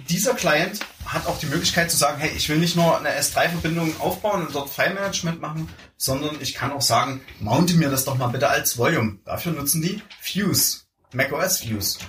dieser 0.09 0.34
Client 0.34 0.80
hat 1.05 1.26
auch 1.27 1.39
die 1.39 1.47
Möglichkeit 1.47 1.89
zu 1.89 1.97
sagen, 1.97 2.19
hey, 2.19 2.31
ich 2.35 2.49
will 2.49 2.57
nicht 2.57 2.76
nur 2.76 2.97
eine 2.97 3.09
S3-Verbindung 3.18 3.99
aufbauen 3.99 4.45
und 4.45 4.53
dort 4.53 4.69
File-Management 4.69 5.41
machen, 5.41 5.69
sondern 5.95 6.38
ich 6.41 6.53
kann 6.53 6.72
auch 6.72 6.81
sagen, 6.81 7.22
mounte 7.39 7.76
mir 7.76 7.89
das 7.89 8.05
doch 8.05 8.18
mal 8.18 8.27
bitte 8.27 8.49
als 8.49 8.77
Volume. 8.77 9.19
Dafür 9.26 9.53
nutzen 9.53 9.81
die 9.81 10.01
Fuse, 10.22 10.81
macOS 11.14 11.61
Fuse 11.61 11.99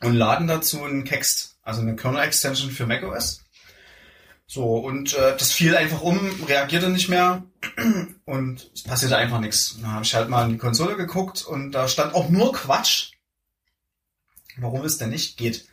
und 0.00 0.14
laden 0.14 0.46
dazu 0.46 0.84
einen 0.84 1.04
Kext, 1.04 1.56
also 1.62 1.80
eine 1.80 1.96
Kernel-Extension 1.96 2.70
für 2.70 2.86
macOS. 2.86 3.42
So, 4.50 4.78
und 4.78 5.12
äh, 5.12 5.36
das 5.36 5.52
fiel 5.52 5.76
einfach 5.76 6.00
um, 6.00 6.18
reagierte 6.44 6.88
nicht 6.88 7.10
mehr 7.10 7.44
und 8.24 8.70
es 8.74 8.82
passierte 8.82 9.18
einfach 9.18 9.40
nichts. 9.40 9.76
Dann 9.82 9.92
habe 9.92 10.04
ich 10.06 10.14
halt 10.14 10.30
mal 10.30 10.46
in 10.46 10.52
die 10.52 10.58
Konsole 10.58 10.96
geguckt 10.96 11.44
und 11.44 11.72
da 11.72 11.86
stand 11.86 12.14
auch 12.14 12.30
nur 12.30 12.54
Quatsch. 12.54 13.12
Warum 14.56 14.86
es 14.86 14.96
denn 14.96 15.10
nicht 15.10 15.36
geht. 15.36 15.68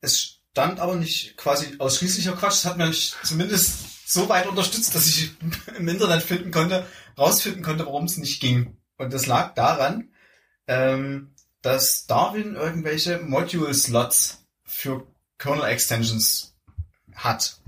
Es 0.00 0.40
stand 0.50 0.80
aber 0.80 0.96
nicht 0.96 1.36
quasi 1.36 1.76
ausschließlicher 1.78 2.32
Quatsch. 2.32 2.54
Es 2.54 2.64
hat 2.64 2.78
mich 2.78 3.14
zumindest 3.24 4.10
so 4.10 4.26
weit 4.30 4.46
unterstützt, 4.46 4.94
dass 4.94 5.06
ich 5.06 5.32
im 5.76 5.86
Internet 5.86 6.22
finden 6.22 6.50
konnte, 6.50 6.86
rausfinden 7.18 7.62
konnte, 7.62 7.84
warum 7.84 8.04
es 8.06 8.16
nicht 8.16 8.40
ging. 8.40 8.78
Und 8.96 9.12
das 9.12 9.26
lag 9.26 9.52
daran, 9.52 10.08
ähm, 10.66 11.34
dass 11.60 12.06
Darwin 12.06 12.54
irgendwelche 12.54 13.18
Module-Slots 13.18 14.46
für 14.64 15.06
Kernel-Extensions 15.36 16.54
hat. 17.14 17.58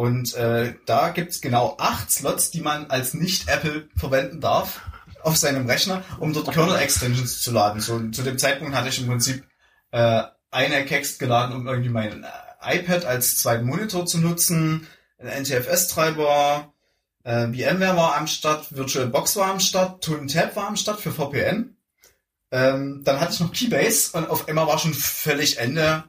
Und 0.00 0.32
äh, 0.32 0.72
da 0.86 1.10
gibt's 1.10 1.42
genau 1.42 1.76
acht 1.78 2.10
Slots, 2.10 2.50
die 2.50 2.62
man 2.62 2.86
als 2.86 3.12
Nicht-Apple 3.12 3.90
verwenden 3.94 4.40
darf 4.40 4.80
auf 5.22 5.36
seinem 5.36 5.66
Rechner, 5.66 6.02
um 6.18 6.32
dort 6.32 6.50
Kernel-Extensions 6.50 7.42
zu 7.42 7.50
laden. 7.52 7.82
So, 7.82 8.08
zu 8.08 8.22
dem 8.22 8.38
Zeitpunkt 8.38 8.74
hatte 8.74 8.88
ich 8.88 8.98
im 8.98 9.08
Prinzip 9.08 9.44
äh, 9.90 10.22
eine 10.50 10.86
Kext 10.86 11.18
geladen, 11.18 11.54
um 11.54 11.66
irgendwie 11.66 11.90
mein 11.90 12.24
äh, 12.24 12.78
iPad 12.78 13.04
als 13.04 13.36
zweiten 13.36 13.66
Monitor 13.66 14.06
zu 14.06 14.16
nutzen, 14.16 14.86
ein 15.18 15.42
NTFS-Treiber, 15.42 16.72
äh, 17.24 17.48
VMware 17.48 17.96
war 17.98 18.16
am 18.16 18.26
Start, 18.26 18.74
VirtualBox 18.74 19.36
war 19.36 19.50
am 19.50 19.60
Start, 19.60 20.02
ToonTab 20.02 20.56
war 20.56 20.68
am 20.68 20.76
Start 20.76 21.00
für 21.00 21.12
VPN. 21.12 21.76
Ähm, 22.50 23.02
dann 23.04 23.20
hatte 23.20 23.34
ich 23.34 23.40
noch 23.40 23.52
Keybase 23.52 24.16
und 24.16 24.30
auf 24.30 24.48
einmal 24.48 24.66
war 24.66 24.78
schon 24.78 24.94
völlig 24.94 25.58
Ende. 25.58 26.04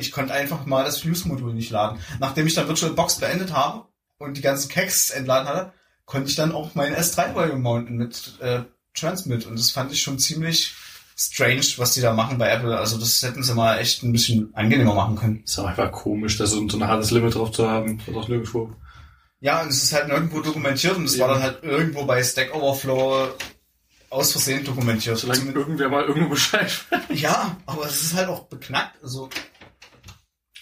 Ich 0.00 0.12
konnte 0.12 0.34
einfach 0.34 0.66
mal 0.66 0.84
das 0.84 1.00
Fuse-Modul 1.00 1.54
nicht 1.54 1.70
laden. 1.70 2.00
Nachdem 2.18 2.46
ich 2.46 2.54
dann 2.54 2.66
VirtualBox 2.66 3.18
beendet 3.18 3.52
habe 3.52 3.86
und 4.18 4.36
die 4.36 4.42
ganzen 4.42 4.68
Cacks 4.68 5.10
entladen 5.10 5.48
hatte, 5.48 5.72
konnte 6.06 6.28
ich 6.28 6.36
dann 6.36 6.52
auch 6.52 6.74
meinen 6.74 6.96
S3-Volume 6.96 7.60
mounten 7.60 7.96
mit 7.96 8.38
äh, 8.40 8.62
Transmit. 8.94 9.46
Und 9.46 9.58
das 9.58 9.70
fand 9.70 9.92
ich 9.92 10.02
schon 10.02 10.18
ziemlich 10.18 10.74
strange, 11.16 11.66
was 11.76 11.92
die 11.92 12.00
da 12.00 12.12
machen 12.12 12.38
bei 12.38 12.48
Apple. 12.48 12.76
Also 12.76 12.98
das 12.98 13.22
hätten 13.22 13.42
sie 13.42 13.54
mal 13.54 13.78
echt 13.78 14.02
ein 14.02 14.12
bisschen 14.12 14.54
angenehmer 14.54 14.94
machen 14.94 15.16
können. 15.16 15.42
Ist 15.44 15.58
auch 15.58 15.66
einfach 15.66 15.92
komisch, 15.92 16.38
da 16.38 16.46
so, 16.46 16.66
so 16.68 16.78
ein 16.78 16.88
hartes 16.88 17.10
Limit 17.10 17.34
drauf 17.34 17.52
zu 17.52 17.68
haben. 17.68 18.00
Das 18.06 18.14
auch 18.14 18.28
nirgendwo. 18.28 18.72
Ja, 19.40 19.62
und 19.62 19.68
es 19.68 19.82
ist 19.82 19.92
halt 19.92 20.08
nirgendwo 20.08 20.40
dokumentiert 20.40 20.96
und 20.96 21.04
es 21.04 21.18
war 21.18 21.28
dann 21.28 21.42
halt 21.42 21.62
irgendwo 21.62 22.04
bei 22.04 22.22
Stack 22.22 22.54
Overflow 22.54 23.28
aus 24.10 24.32
Versehen 24.32 24.64
dokumentiert. 24.64 25.18
Solange 25.18 25.52
irgendwer 25.52 25.88
mal 25.88 26.04
irgendwo 26.04 26.30
Bescheid 26.30 26.70
weiß. 26.90 27.20
Ja, 27.20 27.56
aber 27.66 27.86
es 27.86 28.02
ist 28.02 28.14
halt 28.14 28.28
auch 28.28 28.44
beknackt. 28.44 29.02
Also, 29.02 29.30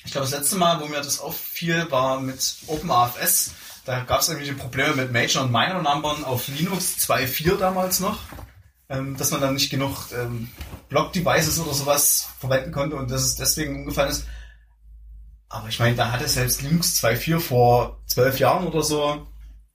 ich 0.09 0.13
glaube, 0.13 0.27
das 0.27 0.39
letzte 0.39 0.57
Mal, 0.57 0.81
wo 0.81 0.87
mir 0.87 1.03
das 1.03 1.21
auffiel, 1.21 1.91
war 1.91 2.19
mit 2.19 2.57
OpenAFS. 2.67 3.51
Da 3.85 4.05
gab 4.05 4.23
es 4.23 4.31
irgendwelche 4.31 4.55
Probleme 4.55 4.95
mit 4.95 5.13
Major 5.13 5.45
und 5.45 5.53
Minor 5.53 5.83
Numbern 5.83 6.25
auf 6.25 6.49
Linux 6.49 6.97
2.4 7.07 7.59
damals 7.59 8.01
noch. 8.01 8.21
Ähm, 8.89 9.19
dass 9.19 9.33
man 9.33 9.43
dann 9.43 9.53
nicht 9.53 9.69
genug 9.69 10.07
ähm, 10.19 10.49
Block-Devices 10.89 11.61
oder 11.61 11.75
sowas 11.75 12.31
verwenden 12.41 12.73
konnte 12.73 12.97
und 12.97 13.11
dass 13.11 13.21
es 13.21 13.35
deswegen 13.35 13.81
umgefallen 13.81 14.09
ist. 14.09 14.25
Aber 15.51 15.69
ich 15.69 15.79
meine, 15.79 15.95
da 15.95 16.11
hatte 16.11 16.27
selbst 16.27 16.63
Linux 16.63 17.05
2.4 17.05 17.39
vor 17.39 18.01
zwölf 18.07 18.39
Jahren 18.39 18.67
oder 18.67 18.83
so 18.83 19.27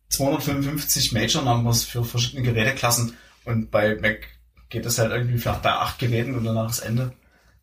255 0.09 1.11
Major 1.11 1.43
Numbers 1.43 1.83
für 1.83 2.03
verschiedene 2.03 2.41
Geräteklassen 2.41 3.15
und 3.45 3.69
bei 3.69 3.97
Mac 4.01 4.29
geht 4.69 4.87
es 4.87 4.97
halt 4.97 5.11
irgendwie 5.11 5.37
für, 5.37 5.53
bei 5.61 5.73
acht 5.73 5.99
Geräten 5.99 6.33
und 6.33 6.43
danach 6.43 6.71
ist 6.71 6.79
Ende. 6.79 7.13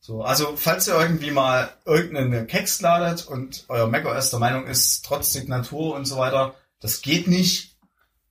So, 0.02 0.22
also 0.22 0.56
falls 0.56 0.88
ihr 0.88 0.98
irgendwie 0.98 1.30
mal 1.30 1.70
irgendeinen 1.84 2.46
Kex 2.46 2.80
ladet 2.80 3.26
und 3.26 3.66
euer 3.68 3.86
macOS 3.86 4.30
der 4.30 4.38
Meinung 4.38 4.66
ist, 4.66 5.04
trotz 5.04 5.32
Signatur 5.32 5.94
und 5.94 6.06
so 6.06 6.16
weiter, 6.16 6.54
das 6.80 7.02
geht 7.02 7.28
nicht, 7.28 7.76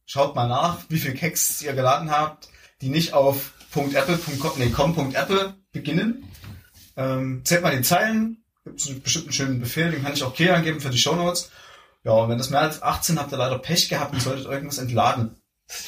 schaut 0.05 0.35
mal 0.35 0.47
nach, 0.47 0.79
wie 0.89 0.97
viel 0.97 1.13
Kex 1.13 1.61
ihr 1.61 1.73
geladen 1.73 2.09
habt, 2.09 2.49
die 2.81 2.89
nicht 2.89 3.13
auf 3.13 3.53
.apple.com, 3.75 4.53
nee, 4.57 4.71
com.apple 4.71 5.53
beginnen. 5.71 6.27
Ähm, 6.97 7.41
zählt 7.45 7.61
mal 7.61 7.77
die 7.77 7.83
Zeilen, 7.83 8.43
gibt 8.65 8.81
es 8.81 8.87
einen 8.87 9.03
bestimmten 9.03 9.31
schönen 9.31 9.59
Befehl, 9.59 9.91
den 9.91 10.01
kann 10.01 10.13
ich 10.13 10.23
auch 10.23 10.33
Key 10.33 10.49
angeben 10.49 10.81
für 10.81 10.89
die 10.89 10.97
Shownotes. 10.97 11.51
Ja, 12.03 12.13
und 12.13 12.29
wenn 12.29 12.39
das 12.39 12.49
mehr 12.49 12.61
als 12.61 12.81
18 12.81 13.19
habt 13.19 13.31
ihr 13.31 13.37
leider 13.37 13.59
Pech 13.59 13.89
gehabt 13.89 14.13
und 14.13 14.21
solltet 14.21 14.47
irgendwas 14.47 14.79
entladen. 14.79 15.35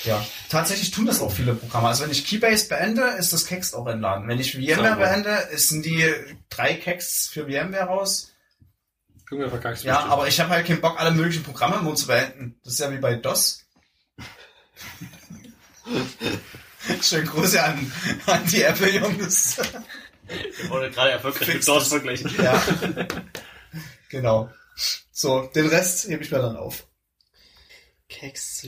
Ja, 0.04 0.24
tatsächlich 0.50 0.92
tun 0.92 1.06
das 1.08 1.22
auch 1.22 1.32
viele 1.32 1.56
Programme. 1.56 1.88
Also 1.88 2.04
wenn 2.04 2.12
ich 2.12 2.26
Keybase 2.26 2.68
beende, 2.68 3.02
ist 3.18 3.34
das 3.34 3.46
Kext 3.46 3.76
auch 3.76 3.88
entladen. 3.88 4.28
Wenn 4.28 4.40
ich 4.40 4.52
VMware 4.54 4.76
Sauber. 4.76 4.96
beende, 4.98 5.32
ist- 5.52 5.70
sind 5.70 5.86
die 5.86 6.14
drei 6.50 6.76
Kexts 6.76 7.28
für 7.28 7.46
VMware 7.46 7.86
raus. 7.86 8.32
Irgendwer 9.32 9.50
verkackst 9.50 9.84
Ja, 9.84 10.02
aber 10.06 10.28
ich 10.28 10.40
habe 10.40 10.50
halt 10.52 10.68
keinen 10.68 10.82
Bock, 10.82 11.00
alle 11.00 11.12
möglichen 11.12 11.44
Programme 11.44 11.78
immer 11.78 11.96
zu 11.96 12.06
beenden. 12.08 12.60
Das 12.64 12.74
ist 12.74 12.80
ja 12.80 12.92
wie 12.92 12.98
bei 12.98 13.16
DOS. 13.16 13.64
Schönen 17.02 17.28
Gruß 17.28 17.56
an, 17.58 17.92
an 18.28 18.46
die 18.48 18.62
Apple-Jungs. 18.64 19.58
Oder 20.70 20.90
gerade 20.90 21.12
erfolgreich 21.12 21.48
mit 21.48 21.68
DOS 21.68 21.84
das. 21.84 21.88
vergleichen. 21.90 22.34
Ja. 22.38 22.62
genau. 24.10 24.50
So, 25.12 25.44
den 25.56 25.68
Rest 25.68 26.08
hebe 26.08 26.24
ich 26.24 26.32
mir 26.32 26.40
dann 26.40 26.56
auf. 26.58 26.88
Keks, 28.10 28.68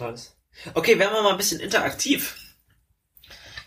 Okay, 0.74 0.98
werden 0.98 1.14
wir 1.14 1.22
mal 1.22 1.32
ein 1.32 1.38
bisschen 1.38 1.60
interaktiv. 1.60 2.36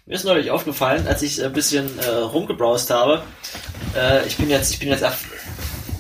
Mir 0.07 0.15
ist 0.15 0.25
neulich 0.25 0.51
aufgefallen, 0.51 1.07
als 1.09 1.23
ich 1.23 1.43
ein 1.43 1.53
bisschen 1.53 1.99
äh, 1.99 2.09
rumgebrowst 2.09 2.91
habe. 2.91 3.23
Äh, 3.95 4.27
ich 4.27 4.37
bin 4.37 4.49
jetzt, 4.49 4.73
ich 4.73 4.79
bin 4.79 4.89
jetzt 4.89 5.05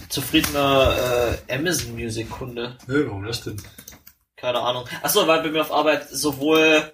zufriedener 0.08 1.36
äh, 1.48 1.54
Amazon 1.54 1.94
Music 1.94 2.30
Kunde. 2.30 2.76
Nö, 2.86 3.06
warum 3.06 3.24
das 3.24 3.42
denn? 3.42 3.60
Keine 4.36 4.60
Ahnung. 4.60 4.84
Achso, 5.02 5.26
weil 5.26 5.42
bei 5.42 5.50
mir 5.50 5.62
auf 5.62 5.72
Arbeit 5.72 6.08
sowohl 6.08 6.92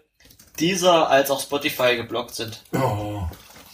dieser 0.58 1.10
als 1.10 1.30
auch 1.30 1.40
Spotify 1.40 1.96
geblockt 1.96 2.34
sind. 2.34 2.62
Oh, 2.72 3.22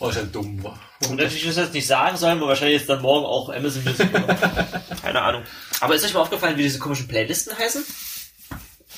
oh 0.01 0.09
ist 0.09 0.17
ja 0.17 0.23
dumm. 0.23 0.65
Und 1.09 1.21
hätte 1.21 1.35
ich 1.35 1.47
das 1.47 1.57
jetzt 1.57 1.75
nicht 1.75 1.87
sagen 1.87 2.17
sollen, 2.17 2.39
aber 2.39 2.49
wahrscheinlich 2.49 2.81
ist 2.81 2.89
dann 2.89 3.03
morgen 3.03 3.25
auch 3.25 3.51
Amazon 3.51 3.85
Music. 3.85 4.09
Keine 5.03 5.23
Ahnung. 5.23 5.45
Aber 5.81 5.95
ist 5.95 6.05
euch 6.05 6.15
mal 6.15 6.21
aufgefallen, 6.21 6.57
wie 6.57 6.65
diese 6.65 6.79
komischen 6.79 7.07
Playlisten 7.07 7.57
heißen? 7.57 7.85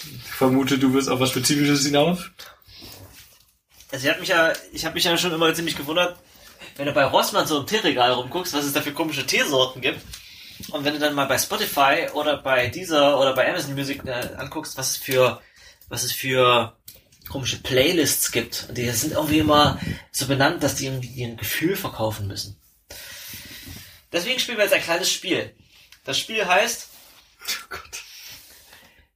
Ich 0.04 0.32
vermute, 0.32 0.78
du 0.78 0.92
wirst 0.94 1.08
auf 1.08 1.20
was 1.20 1.30
Spezifisches 1.30 1.84
hinaus. 1.84 2.30
Also 3.92 4.06
ich 4.06 4.10
habe 4.10 4.20
mich 4.20 4.28
ja, 4.28 4.52
ich 4.72 4.84
habe 4.84 4.94
mich 4.94 5.04
ja 5.04 5.16
schon 5.18 5.32
immer 5.32 5.52
ziemlich 5.54 5.76
gewundert, 5.76 6.18
wenn 6.76 6.86
du 6.86 6.92
bei 6.92 7.04
Rossmann 7.04 7.46
so 7.46 7.60
im 7.60 7.66
Teeregal 7.66 8.12
rumguckst, 8.12 8.54
was 8.54 8.64
es 8.64 8.72
da 8.72 8.80
für 8.80 8.92
komische 8.92 9.26
Teesorten 9.26 9.82
gibt. 9.82 10.00
Und 10.70 10.84
wenn 10.84 10.94
du 10.94 11.00
dann 11.00 11.14
mal 11.14 11.26
bei 11.26 11.38
Spotify 11.38 12.08
oder 12.12 12.36
bei 12.36 12.68
Deezer 12.68 13.18
oder 13.18 13.34
bei 13.34 13.48
Amazon 13.48 13.74
Music 13.74 14.04
äh, 14.04 14.34
anguckst, 14.36 14.76
was 14.76 14.90
es 14.90 14.96
für, 14.96 15.40
was 15.88 16.02
es 16.04 16.12
für 16.12 16.76
komische 17.28 17.58
Playlists 17.58 18.30
gibt. 18.30 18.66
Und 18.68 18.76
die 18.76 18.88
sind 18.90 19.14
irgendwie 19.14 19.38
immer 19.38 19.80
so 20.12 20.26
benannt, 20.26 20.62
dass 20.62 20.74
die 20.74 20.86
irgendwie 20.86 21.24
ein 21.24 21.36
Gefühl 21.36 21.76
verkaufen 21.76 22.26
müssen. 22.26 22.60
Deswegen 24.12 24.38
spielen 24.38 24.58
wir 24.58 24.64
jetzt 24.64 24.74
ein 24.74 24.82
kleines 24.82 25.10
Spiel. 25.10 25.54
Das 26.04 26.18
Spiel 26.18 26.44
heißt 26.46 26.88
Oh 27.40 27.90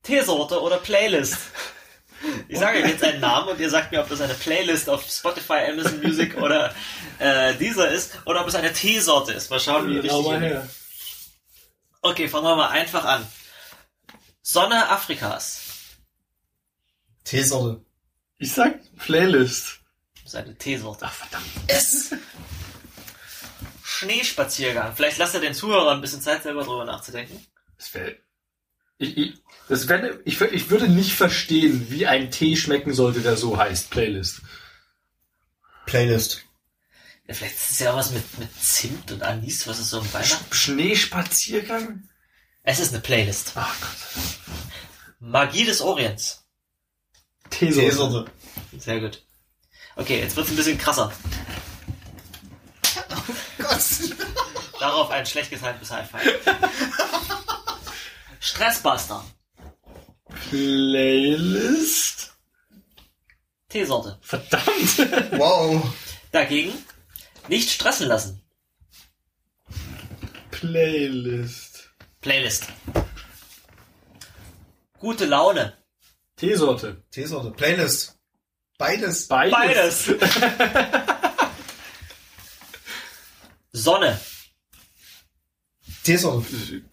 Teesorte 0.05 0.60
oder 0.60 0.76
Playlist. 0.78 1.39
Ich 2.48 2.59
sage 2.59 2.78
euch 2.78 2.89
jetzt 2.89 3.05
einen 3.05 3.20
Namen 3.20 3.48
und 3.51 3.60
ihr 3.60 3.68
sagt 3.68 3.93
mir, 3.93 4.01
ob 4.01 4.09
das 4.09 4.20
eine 4.20 4.35
Playlist 4.35 4.89
auf 4.89 5.05
Spotify, 5.10 5.66
Amazon 5.70 6.01
Music 6.01 6.36
oder 6.36 6.74
äh, 7.18 7.55
dieser 7.56 7.90
ist 7.90 8.12
oder 8.24 8.40
ob 8.40 8.48
es 8.48 8.55
eine 8.55 8.72
Teesorte 8.72 9.32
ist. 9.32 9.51
Mal 9.51 9.60
schauen, 9.60 9.89
wie 9.89 9.98
richtig. 9.98 10.26
ihr 10.26 10.39
liegt. 10.39 10.70
Okay, 12.01 12.28
fangen 12.28 12.44
wir 12.47 12.56
mal 12.56 12.68
einfach 12.68 13.05
an. 13.05 13.26
Sonne 14.43 14.89
Afrikas. 14.90 15.62
Teesorte. 17.24 17.85
Ich 18.39 18.52
sag 18.52 18.78
Playlist. 18.97 19.81
Das 20.22 20.35
ist 20.35 20.36
eine 20.36 20.55
Teesorte. 20.56 21.06
Ach, 21.06 21.12
verdammt. 21.12 21.47
Es. 21.66 22.10
Schneespaziergang. 23.82 24.94
Vielleicht 24.94 25.18
lasst 25.18 25.35
ihr 25.35 25.40
den 25.40 25.55
Zuhörern 25.55 25.97
ein 25.97 26.01
bisschen 26.01 26.20
Zeit, 26.20 26.43
selber 26.43 26.64
drüber 26.64 26.85
nachzudenken. 26.85 27.47
Das 27.76 27.93
wäre. 27.94 28.16
Ich, 28.98 29.16
ich, 29.16 29.44
das 29.69 29.89
wär, 29.89 30.19
ich, 30.24 30.41
ich 30.41 30.70
würde 30.70 30.89
nicht 30.89 31.15
verstehen, 31.15 31.86
wie 31.91 32.07
ein 32.07 32.31
Tee 32.31 32.57
schmecken 32.57 32.93
sollte, 32.93 33.20
der 33.20 33.36
so 33.36 33.57
heißt. 33.57 33.91
Playlist. 33.91 34.43
Playlist. 35.86 36.43
Ja, 37.27 37.35
vielleicht 37.35 37.55
ist 37.57 37.70
es 37.70 37.78
ja 37.78 37.93
auch 37.93 37.97
was 37.97 38.11
mit, 38.11 38.39
mit 38.39 38.49
Zimt 38.62 39.11
und 39.12 39.23
Anis, 39.23 39.66
was 39.66 39.78
ist 39.78 39.91
so 39.91 40.01
im 40.01 40.12
Weihnachten? 40.12 40.55
Schneespaziergang? 40.55 42.09
Es 42.62 42.81
ist 42.81 42.93
eine 42.93 43.01
Playlist. 43.01 43.53
Ach 43.55 43.74
Gott. 43.81 44.55
Magie 45.20 45.65
des 45.65 45.81
Orients. 45.81 46.45
Teesorte. 47.51 48.31
Sehr 48.78 49.01
gut. 49.01 49.23
Okay, 49.97 50.20
jetzt 50.20 50.36
wird's 50.36 50.51
ein 50.51 50.57
bisschen 50.57 50.78
krasser. 50.78 51.12
Gott. 53.59 53.81
Darauf 54.81 55.11
ein 55.11 55.24
schlecht 55.24 55.51
geteiltes 55.51 55.91
High 55.91 56.11
Five. 56.11 56.41
Stressbuster. 58.41 59.24
Playlist? 60.55 62.32
Teesorte. 63.68 64.18
Verdammt. 64.20 65.32
Wow. 65.32 65.82
Dagegen 66.31 66.72
nicht 67.48 67.70
stressen 67.70 68.06
lassen. 68.06 68.40
Playlist. 70.52 71.90
Playlist. 72.20 72.68
Gute 75.01 75.24
Laune. 75.24 75.76
Teesorte. 76.36 77.02
Teesorte. 77.10 77.51
Playlist. 77.51 78.16
Beides. 78.78 79.26
Beides. 79.26 79.52
Beides. 79.52 80.10
Sonne. 83.72 84.20
Teesorte. 86.05 86.85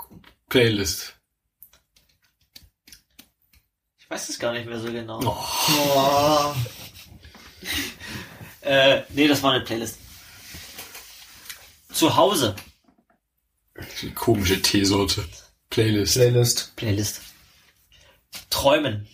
Playlist. 0.49 1.20
Ich 4.11 4.15
weiß 4.15 4.27
es 4.27 4.39
gar 4.39 4.51
nicht 4.51 4.65
mehr 4.65 4.77
so 4.77 4.91
genau. 4.91 5.21
Oh. 5.23 6.55
Äh, 8.63 9.03
nee, 9.09 9.27
das 9.27 9.41
war 9.41 9.53
eine 9.53 9.63
Playlist. 9.63 9.97
Zu 11.91 12.15
Hause. 12.15 12.55
Komische 14.13 14.61
Teesorte. 14.61 15.27
Playlist. 15.71 16.13
Playlist. 16.13 16.75
Playlist. 16.75 17.21
Träumen. 18.51 19.07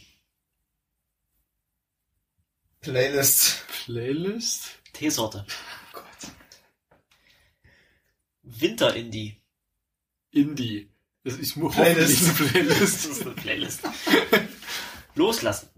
Playlist. 2.81 3.65
Playlist? 3.85 4.65
Teesorte. 4.91 5.45
Winter-Indie. 8.41 9.41
Indie. 10.31 10.89
Das 11.23 11.35
ist 11.35 11.55
nur 11.55 11.71
Playlist. 11.71 12.21
eine 12.21 12.27
Das 12.37 12.51
Playlist. 12.51 13.05
ist 13.05 13.21
eine 13.21 13.31
Playlist. 13.31 13.81
Loslassen. 15.17 15.69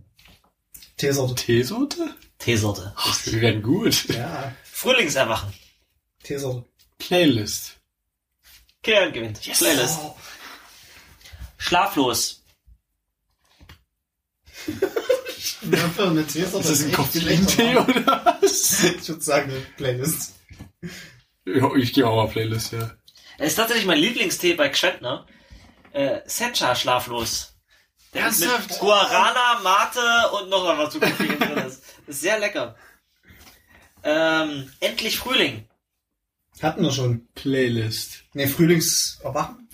Teesorte. 0.98 1.36
Teesorte? 1.36 2.16
Teesorte. 2.38 2.94
Ach, 2.96 3.26
wir 3.26 3.42
werden 3.42 3.62
gut. 3.62 4.10
Ja. 4.10 4.54
Frühlingserwachen. 4.64 5.54
Teesorte. 6.24 6.66
Playlist. 6.98 7.78
Kern 8.84 9.12
gewinnt. 9.14 9.42
Playlist. 9.42 10.00
Schlaflos. 11.58 12.44
Ja, 15.72 15.90
für 15.90 16.08
eine 16.08 16.26
Teesorte. 16.26 16.68
Ist 16.68 16.82
das 16.82 16.84
ein 16.88 16.92
Koffeintee 16.92 17.78
oder 17.78 18.38
was? 18.42 18.84
Ich 18.84 19.08
würde 19.08 19.22
sagen, 19.22 19.52
eine 19.52 19.60
Playlist. 19.78 20.36
Ja, 21.46 21.76
ich 21.76 21.94
gehe 21.94 22.08
auch 22.08 22.16
mal 22.16 22.32
Playlist, 22.32 22.74
ja. 22.74 22.92
Das 23.38 23.48
ist 23.48 23.56
tatsächlich 23.56 23.86
mein 23.86 24.00
Lieblingstee 24.00 24.54
bei 24.54 24.70
Gschwendner. 24.70 25.26
Äh, 25.92 26.22
Sencha 26.26 26.76
schlaflos. 26.76 27.49
Ist 28.12 28.40
mit 28.40 28.50
Ernsthaft? 28.50 28.80
Guarana, 28.80 29.60
Mate 29.62 30.32
und 30.34 30.50
noch 30.50 30.66
was 30.78 30.94
zu 30.94 31.00
drin 31.00 31.42
ist. 31.68 31.84
Ist 32.08 32.22
sehr 32.22 32.40
lecker. 32.40 32.76
Ähm, 34.04 34.72
endlich 34.80 35.20
Frühling. 35.20 35.68
Hatten 36.62 36.84
wir 36.84 36.92
schon. 36.92 37.28
Playlist. 37.36 38.24
Ne, 38.34 38.48
Frühlingserwachen. 38.48 39.70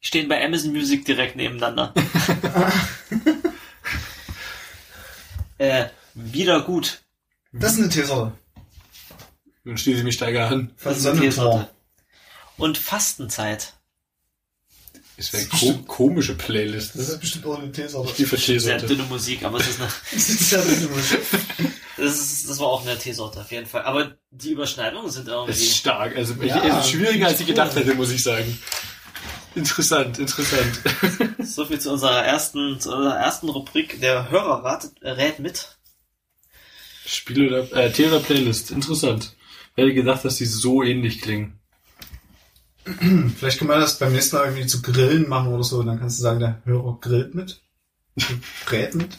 Stehen 0.00 0.28
bei 0.28 0.44
Amazon 0.44 0.72
Music 0.72 1.04
direkt 1.04 1.36
nebeneinander. 1.36 1.94
äh, 5.58 5.86
wieder 6.14 6.62
gut. 6.62 7.02
Das 7.52 7.74
ist 7.74 7.78
eine 7.78 7.88
Teesorte. 7.88 8.32
Dann 9.64 9.78
schließe 9.78 9.98
ich 9.98 10.04
mich 10.04 10.14
steiger 10.14 10.48
an. 10.48 10.74
Das 10.82 10.98
ist 10.98 11.06
eine. 11.06 11.20
Teesorte. 11.20 11.68
Und 12.56 12.78
Fastenzeit. 12.78 13.74
Das 15.16 15.32
wäre 15.32 15.44
ko 15.46 15.74
komische 15.86 16.34
Playlist. 16.34 16.94
Das 16.94 17.08
ist 17.08 17.20
bestimmt 17.20 17.46
auch 17.46 17.58
eine 17.58 17.70
Teesorte. 17.70 18.12
Die 18.16 18.24
für 18.24 18.36
Sehr 18.38 18.78
dünne 18.78 19.02
Musik, 19.04 19.44
aber 19.44 19.58
es 19.58 19.68
ist 19.68 19.80
eine, 19.80 19.90
Das 20.12 20.50
ja 20.50 20.60
eine 20.62 20.88
Musik. 20.88 21.18
das, 21.98 22.18
ist, 22.18 22.48
das 22.48 22.58
war 22.58 22.68
auch 22.68 22.84
eine 22.86 22.98
Teesorte 22.98 23.40
auf 23.40 23.50
jeden 23.52 23.66
Fall. 23.66 23.82
Aber 23.82 24.16
die 24.30 24.50
Überschneidungen 24.52 25.10
sind 25.10 25.28
Das 25.28 25.34
irgendwie. 25.34 25.52
ist 25.52 25.76
stark. 25.76 26.16
Also 26.16 26.34
ich, 26.40 26.48
Ja, 26.48 26.64
es 26.64 26.86
ist 26.86 26.90
schwieriger, 26.92 27.26
als 27.26 27.36
ich 27.40 27.46
cool. 27.46 27.52
gedacht 27.54 27.76
hätte, 27.76 27.94
muss 27.94 28.10
ich 28.10 28.22
sagen. 28.22 28.58
Interessant, 29.54 30.18
interessant. 30.18 30.80
So 31.44 31.66
viel 31.66 31.78
zu 31.78 31.90
unserer 31.92 32.24
ersten, 32.24 32.80
zu 32.80 32.90
unserer 32.94 33.16
ersten 33.16 33.48
Rubrik. 33.50 34.00
Der 34.00 34.30
Hörer 34.30 34.64
ratet, 34.64 34.92
äh, 35.02 35.10
rät 35.10 35.38
mit. 35.40 35.76
Spiel 37.04 37.48
oder 37.48 37.70
äh, 37.76 37.92
Tee 37.92 38.06
oder 38.06 38.20
Playlist. 38.20 38.70
Interessant. 38.70 39.34
Ich 39.76 39.82
hätte 39.82 39.92
gedacht, 39.94 40.24
dass 40.24 40.36
die 40.36 40.46
so 40.46 40.82
ähnlich 40.82 41.20
klingen. 41.20 41.58
Vielleicht 43.36 43.58
können 43.58 43.70
wir 43.70 43.78
das 43.78 43.98
beim 43.98 44.12
nächsten 44.12 44.36
Mal 44.36 44.46
irgendwie 44.46 44.66
zu 44.66 44.82
Grillen 44.82 45.28
machen 45.28 45.52
oder 45.52 45.62
so. 45.62 45.82
Dann 45.82 45.98
kannst 46.00 46.18
du 46.18 46.22
sagen, 46.22 46.40
der 46.40 46.62
Hörer 46.64 46.98
grillt 47.00 47.34
mit. 47.34 47.62
Rät 48.70 48.94
mit. 48.94 49.16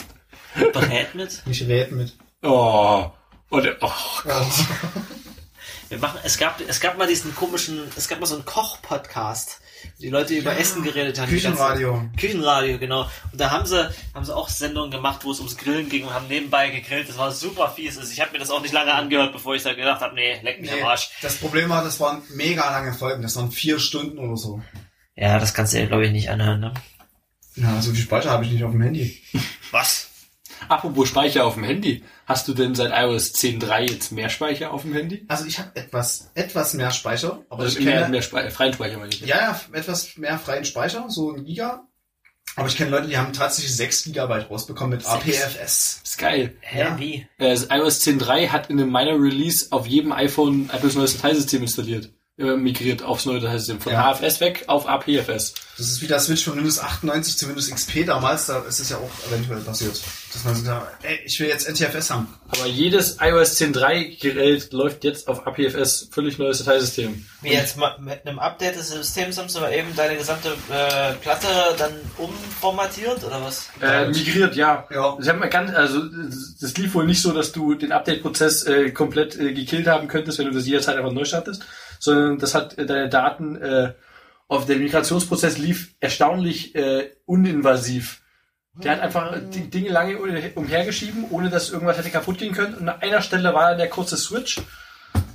Berät 0.73 1.15
mit. 1.15 1.41
Nicht 1.45 1.67
rät 1.67 1.91
mit. 1.91 2.15
Oh. 2.41 3.09
Und, 3.49 3.67
oh. 3.81 3.91
Ja. 4.25 4.45
Wir 5.89 5.99
machen, 5.99 6.19
es 6.23 6.37
gab, 6.37 6.59
es 6.67 6.79
gab 6.79 6.97
mal 6.97 7.07
diesen 7.07 7.35
komischen, 7.35 7.83
es 7.95 8.07
gab 8.07 8.19
mal 8.19 8.25
so 8.25 8.35
einen 8.35 8.45
Koch-Podcast, 8.45 9.61
die 9.99 10.09
Leute 10.09 10.33
über 10.35 10.57
Essen 10.57 10.83
geredet 10.83 11.19
haben. 11.19 11.29
Küchenradio. 11.29 12.09
Küchenradio, 12.17 12.77
genau. 12.79 13.09
Und 13.31 13.39
da 13.39 13.51
haben 13.51 13.65
sie, 13.65 13.89
haben 14.13 14.25
sie 14.25 14.35
auch 14.35 14.49
Sendungen 14.49 14.91
gemacht, 14.91 15.21
wo 15.23 15.31
es 15.31 15.39
ums 15.39 15.57
Grillen 15.57 15.89
ging 15.89 16.05
und 16.05 16.13
haben 16.13 16.27
nebenbei 16.27 16.69
gegrillt. 16.69 17.07
Das 17.09 17.17
war 17.17 17.31
super 17.31 17.69
fies. 17.75 17.97
Also 17.97 18.11
ich 18.11 18.19
habe 18.21 18.31
mir 18.31 18.39
das 18.39 18.49
auch 18.51 18.61
nicht 18.61 18.73
lange 18.73 18.93
angehört, 18.93 19.33
bevor 19.33 19.55
ich 19.55 19.63
da 19.63 19.73
gedacht 19.73 20.01
habe, 20.01 20.15
nee, 20.15 20.39
leck 20.43 20.61
mich 20.61 20.71
Nee, 20.71 20.81
am 20.81 20.87
Arsch. 20.89 21.09
das 21.21 21.35
Problem 21.35 21.69
war, 21.69 21.83
das 21.83 21.99
waren 21.99 22.21
mega 22.35 22.69
lange 22.71 22.93
Folgen. 22.93 23.21
Das 23.21 23.35
waren 23.35 23.51
vier 23.51 23.79
Stunden 23.79 24.17
oder 24.17 24.37
so. 24.37 24.61
Ja, 25.15 25.37
das 25.39 25.53
kannst 25.53 25.73
du 25.73 25.79
ja, 25.79 25.85
glaube 25.85 26.05
ich, 26.05 26.11
nicht 26.11 26.29
anhören, 26.29 26.59
ne? 26.59 26.73
Ja, 27.55 27.81
so 27.81 27.91
viel 27.91 28.01
Speicher 28.01 28.31
habe 28.31 28.45
ich 28.45 28.51
nicht 28.51 28.63
auf 28.63 28.71
dem 28.71 28.81
Handy. 28.81 29.21
Was? 29.71 30.09
Apropos 30.69 31.07
Speicher 31.07 31.45
auf 31.45 31.55
dem 31.55 31.63
Handy. 31.63 32.03
Hast 32.25 32.47
du 32.47 32.53
denn 32.53 32.75
seit 32.75 32.91
iOS 32.91 33.33
10.3 33.35 33.91
jetzt 33.91 34.11
mehr 34.11 34.29
Speicher 34.29 34.71
auf 34.71 34.83
dem 34.83 34.93
Handy? 34.93 35.25
Also 35.27 35.45
ich 35.45 35.59
habe 35.59 35.75
etwas, 35.75 36.31
etwas 36.35 36.73
mehr 36.73 36.91
Speicher, 36.91 37.43
aber 37.49 37.63
Also 37.63 37.79
ich 37.79 37.85
mehr, 37.85 37.99
kenne, 37.99 38.09
mehr 38.09 38.21
Spe 38.21 38.49
freien 38.51 38.73
Speicher 38.73 38.97
meine 38.97 39.09
ich. 39.13 39.21
ja, 39.21 39.37
ja, 39.37 39.61
etwas 39.73 40.17
mehr 40.17 40.37
freien 40.39 40.65
Speicher, 40.65 41.05
so 41.09 41.31
ein 41.31 41.43
Giga. 41.45 41.87
Aber 42.55 42.67
ich 42.67 42.75
kenne 42.77 42.91
Leute, 42.91 43.07
die 43.07 43.17
haben 43.17 43.33
tatsächlich 43.33 43.75
6 43.75 44.03
Gigabyte 44.03 44.49
rausbekommen 44.49 44.97
mit 44.97 45.05
APFS. 45.07 46.01
Ist 46.03 46.17
geil. 46.19 46.55
Hä, 46.61 46.79
Ja. 46.81 46.99
wie? 46.99 47.27
Äh, 47.39 47.49
das 47.55 47.67
iOS 47.71 48.01
10.3 48.05 48.49
hat 48.49 48.69
in 48.69 48.79
einem 48.79 48.91
Minor 48.91 49.19
Release 49.19 49.67
auf 49.71 49.87
jedem 49.87 50.11
iPhone 50.11 50.69
Apples 50.71 50.95
neues 50.95 51.15
Dateisystem 51.15 51.63
installiert. 51.63 52.11
Äh, 52.35 52.55
migriert 52.55 53.03
aufs 53.03 53.25
neue 53.27 53.39
Dateisystem. 53.39 53.79
Von 53.79 53.93
Ja. 53.93 54.11
HFS 54.15 54.39
weg 54.39 54.63
auf 54.65 54.87
APFS. 54.87 55.53
Das 55.77 55.87
ist 55.87 56.01
wie 56.01 56.07
der 56.07 56.19
Switch 56.19 56.43
von 56.43 56.55
Windows 56.55 56.79
98 56.79 57.37
zu 57.37 57.47
Windows 57.47 57.69
XP 57.69 58.05
damals, 58.07 58.47
da 58.47 58.59
ist 58.63 58.79
es 58.79 58.89
ja 58.89 58.97
auch 58.97 59.09
eventuell 59.31 59.59
passiert. 59.59 59.99
Dass 60.31 60.43
man 60.43 60.55
sagt, 60.55 61.03
ey, 61.05 61.19
ich 61.25 61.39
will 61.39 61.47
jetzt 61.47 61.67
NTFS 61.69 62.09
haben. 62.09 62.27
Aber 62.49 62.65
jedes 62.65 63.17
iOS 63.21 63.59
10.3 63.61 64.19
Gerät 64.19 64.73
läuft 64.73 65.03
jetzt 65.03 65.27
auf 65.27 65.45
APFS. 65.45 66.09
Völlig 66.11 66.39
neues 66.39 66.57
Dateisystem. 66.63 67.23
Wie 67.43 67.49
jetzt 67.49 67.77
mit 67.77 68.25
einem 68.25 68.39
Update 68.39 68.77
des 68.77 68.89
Systems 68.89 69.37
haben 69.37 69.49
sie 69.49 69.59
mal 69.59 69.71
eben 69.71 69.95
deine 69.95 70.17
gesamte 70.17 70.49
äh, 70.71 71.13
Platte 71.21 71.47
dann 71.77 71.93
umformatiert 72.17 73.23
oder 73.23 73.43
was? 73.43 73.67
Äh, 73.79 74.07
migriert, 74.07 74.55
ja. 74.55 74.87
Ja. 74.91 75.17
Ich 75.21 75.27
hab 75.29 75.37
mal 75.39 75.49
ganz, 75.49 75.71
also 75.73 76.01
das 76.59 76.75
lief 76.77 76.95
wohl 76.95 77.05
nicht 77.05 77.21
so, 77.21 77.31
dass 77.31 77.51
du 77.51 77.75
den 77.75 77.91
Update-Prozess 77.91 78.63
äh, 78.63 78.89
komplett 78.91 79.37
äh, 79.39 79.53
gekillt 79.53 79.85
haben 79.87 80.07
könntest, 80.07 80.39
wenn 80.39 80.45
du 80.47 80.51
das 80.53 80.65
jederzeit 80.65 80.97
einfach 80.97 81.11
neu 81.11 81.25
startest, 81.25 81.63
sondern 82.03 82.37
das 82.37 82.53
hat 82.53 82.77
äh, 82.77 82.85
deine 82.85 83.09
Daten 83.09 83.55
äh, 83.55 83.93
auf 84.47 84.65
der 84.65 84.77
Migrationsprozess 84.77 85.57
lief 85.57 85.95
erstaunlich 85.99 86.75
äh, 86.75 87.11
uninvasiv. 87.25 88.21
Der 88.75 88.93
hat 88.93 89.01
einfach 89.01 89.37
die 89.53 89.69
Dinge 89.69 89.89
lange 89.89 90.17
umhergeschieben, 90.55 91.25
ohne 91.29 91.49
dass 91.49 91.69
irgendwas 91.69 91.97
hätte 91.97 92.09
kaputt 92.09 92.39
gehen 92.39 92.53
können. 92.53 92.73
Und 92.73 92.89
an 92.89 93.01
einer 93.01 93.21
Stelle 93.21 93.53
war 93.53 93.75
der 93.75 93.87
kurze 93.87 94.17
Switch 94.17 94.61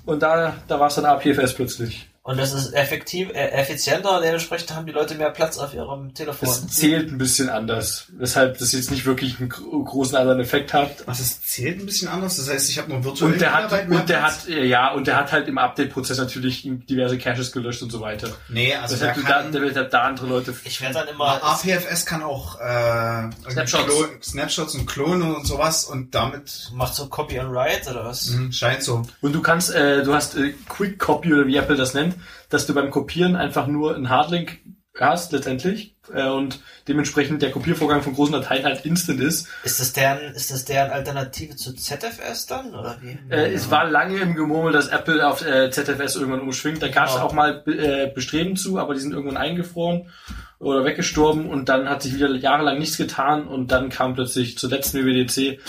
und 0.04 0.22
da, 0.22 0.54
da 0.66 0.80
war 0.80 0.88
es 0.88 0.96
dann 0.96 1.04
APFS 1.04 1.54
plötzlich. 1.54 2.08
Und 2.28 2.36
das 2.38 2.52
ist 2.52 2.74
effektiv, 2.74 3.30
äh, 3.30 3.48
effizienter 3.52 4.16
und 4.18 4.22
dementsprechend 4.22 4.74
haben 4.74 4.84
die 4.84 4.92
Leute 4.92 5.14
mehr 5.14 5.30
Platz 5.30 5.56
auf 5.56 5.72
ihrem 5.72 6.12
Telefon. 6.12 6.46
Das 6.46 6.66
zählt 6.68 7.10
ein 7.10 7.16
bisschen 7.16 7.48
anders, 7.48 8.04
weshalb 8.18 8.58
das 8.58 8.72
jetzt 8.72 8.90
nicht 8.90 9.06
wirklich 9.06 9.40
einen 9.40 9.48
gro- 9.48 9.82
großen 9.82 10.14
anderen 10.14 10.38
Effekt 10.40 10.74
hat. 10.74 10.90
Was 11.06 11.20
es 11.20 11.40
zählt 11.42 11.80
ein 11.80 11.86
bisschen 11.86 12.08
anders. 12.08 12.36
Das 12.36 12.50
heißt, 12.50 12.68
ich 12.68 12.76
habe 12.78 12.90
nur 12.90 13.02
virtuell 13.02 13.32
Und 13.32 13.40
der 13.40 13.54
hat, 13.54 13.72
und 13.72 14.08
der 14.10 14.18
Platz. 14.18 14.42
hat, 14.42 14.48
äh, 14.50 14.64
ja, 14.66 14.92
und 14.92 15.06
der 15.06 15.16
hat 15.16 15.32
halt 15.32 15.48
im 15.48 15.56
Update-Prozess 15.56 16.18
natürlich 16.18 16.62
diverse 16.64 17.16
Caches 17.16 17.50
gelöscht 17.50 17.82
und 17.82 17.90
so 17.90 18.00
weiter. 18.02 18.28
Nee, 18.50 18.74
also 18.74 18.94
der 18.96 19.14
Deshalb 19.14 19.26
du 19.26 19.32
da, 19.32 19.50
der 19.50 19.62
wird 19.62 19.76
halt 19.76 19.92
da 19.94 20.02
andere 20.02 20.26
Leute. 20.26 20.54
Ich 20.64 20.82
werde 20.82 20.94
dann 20.94 21.08
immer, 21.08 21.42
APFS 21.42 22.04
kann 22.04 22.22
auch 22.22 22.60
äh, 22.60 23.30
Snapshots. 23.50 23.84
Klo- 23.86 24.22
Snapshots 24.22 24.74
und 24.74 24.84
Klone 24.86 25.34
und 25.34 25.46
sowas 25.46 25.84
und 25.84 26.14
damit 26.14 26.68
macht 26.74 26.94
so 26.94 27.06
Copy 27.06 27.38
and 27.40 27.50
Write 27.54 27.90
oder 27.90 28.04
was? 28.04 28.28
hm, 28.34 28.52
scheint 28.52 28.82
so. 28.82 29.02
Und 29.22 29.32
du 29.32 29.40
kannst, 29.40 29.74
äh, 29.74 30.02
du 30.02 30.12
hast 30.12 30.36
äh, 30.36 30.52
Quick 30.68 30.98
Copy 30.98 31.32
oder 31.32 31.46
wie 31.46 31.56
Apple 31.56 31.76
das 31.76 31.94
nennt, 31.94 32.16
dass 32.50 32.66
du 32.66 32.74
beim 32.74 32.90
Kopieren 32.90 33.36
einfach 33.36 33.66
nur 33.66 33.94
einen 33.94 34.08
Hardlink 34.08 34.58
hast 35.00 35.30
letztendlich 35.32 35.94
äh, 36.12 36.28
und 36.28 36.60
dementsprechend 36.88 37.40
der 37.42 37.52
Kopiervorgang 37.52 38.02
von 38.02 38.14
großen 38.14 38.32
Dateien 38.32 38.64
halt 38.64 38.84
instant 38.84 39.20
ist. 39.20 39.46
Ist 39.62 39.78
das 39.78 39.92
deren, 39.92 40.34
ist 40.34 40.50
das 40.50 40.64
deren 40.64 40.90
Alternative 40.90 41.54
zu 41.54 41.72
ZFS 41.72 42.46
dann 42.46 42.74
oder 42.74 42.98
wie? 43.00 43.16
Äh, 43.32 43.52
Es 43.52 43.70
war 43.70 43.88
lange 43.88 44.18
im 44.18 44.34
Gemurmel, 44.34 44.72
dass 44.72 44.88
Apple 44.88 45.24
auf 45.26 45.46
äh, 45.46 45.70
ZFS 45.70 46.16
irgendwann 46.16 46.40
umschwingt. 46.40 46.82
Da 46.82 46.88
gab 46.88 47.06
es 47.08 47.14
Genau. 47.14 47.26
auch 47.26 47.32
mal 47.32 47.62
äh, 47.68 48.10
Bestreben 48.12 48.56
zu, 48.56 48.78
aber 48.78 48.94
die 48.94 49.00
sind 49.00 49.12
irgendwann 49.12 49.36
eingefroren 49.36 50.10
oder 50.58 50.84
weggestorben 50.84 51.48
und 51.48 51.68
dann 51.68 51.88
hat 51.88 52.02
sich 52.02 52.14
wieder 52.16 52.34
jahrelang 52.34 52.78
nichts 52.80 52.96
getan 52.96 53.46
und 53.46 53.70
dann 53.70 53.90
kam 53.90 54.14
plötzlich 54.14 54.58
zur 54.58 54.70
letzten 54.70 54.98
WWDC 55.04 55.60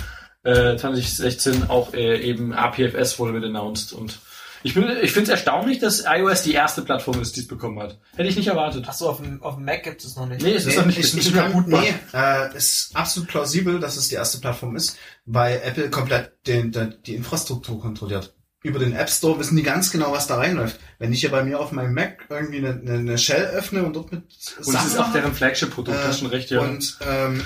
äh, 0.43 0.75
2016 0.75 1.69
auch 1.69 1.93
äh, 1.93 2.17
eben 2.19 2.53
APFS 2.53 3.19
wurde 3.19 3.33
mit 3.33 3.43
announced 3.43 3.93
und 3.93 4.17
ich 4.63 4.73
bin, 4.73 4.85
ich 5.01 5.11
finde 5.11 5.23
es 5.23 5.29
erstaunlich, 5.29 5.79
dass 5.79 6.03
iOS 6.05 6.43
die 6.43 6.53
erste 6.53 6.81
Plattform 6.81 7.21
ist, 7.21 7.35
die 7.35 7.41
es 7.41 7.47
bekommen 7.47 7.79
hat. 7.79 7.99
Hätte 8.15 8.29
ich 8.29 8.35
nicht 8.35 8.47
erwartet. 8.47 8.85
Ach 8.87 8.93
so, 8.93 9.09
auf 9.09 9.21
dem, 9.21 9.41
auf 9.41 9.55
dem 9.55 9.65
Mac 9.65 9.83
gibt 9.83 10.03
es 10.03 10.15
noch 10.15 10.27
nicht. 10.27 10.41
Nee, 10.41 10.53
es 10.53 10.65
ist 10.65 10.77
noch 10.77 10.85
nicht, 10.85 10.99
es 10.99 11.07
ist 11.07 11.15
nicht 11.15 11.33
mehr 11.33 11.49
bootbar. 11.49 11.81
nee, 11.81 11.93
äh, 12.13 12.55
ist 12.57 12.91
absolut 12.93 13.29
plausibel, 13.29 13.79
dass 13.79 13.95
es 13.95 14.09
die 14.09 14.15
erste 14.15 14.39
Plattform 14.39 14.75
ist, 14.75 14.97
weil 15.25 15.61
Apple 15.63 15.89
komplett 15.89 16.33
den, 16.47 16.71
den, 16.71 16.95
die 17.05 17.15
Infrastruktur 17.15 17.79
kontrolliert. 17.79 18.33
Über 18.61 18.79
den 18.79 18.93
App 18.93 19.09
Store 19.09 19.39
wissen 19.39 19.55
die 19.55 19.63
ganz 19.63 19.89
genau, 19.89 20.11
was 20.11 20.27
da 20.27 20.35
reinläuft. 20.35 20.79
Wenn 20.97 21.13
ich 21.13 21.21
hier 21.21 21.31
bei 21.31 21.43
mir 21.43 21.61
auf 21.61 21.71
meinem 21.71 21.93
Mac 21.93 22.25
irgendwie 22.29 22.57
eine, 22.57 22.71
eine, 22.71 22.93
eine 22.95 23.17
Shell 23.17 23.45
öffne 23.45 23.83
und 23.83 23.95
dort 23.95 24.11
mit 24.11 24.23
Und 24.65 24.75
es 24.75 24.85
ist 24.85 24.97
auch 24.97 25.13
deren 25.13 25.33
Flagship-Produkt, 25.33 25.97
äh, 25.97 26.03
hast 26.03 26.19
schon 26.19 26.27
recht, 26.27 26.49
ja. 26.49 26.59
Und 26.59 26.99
ähm, 27.07 27.41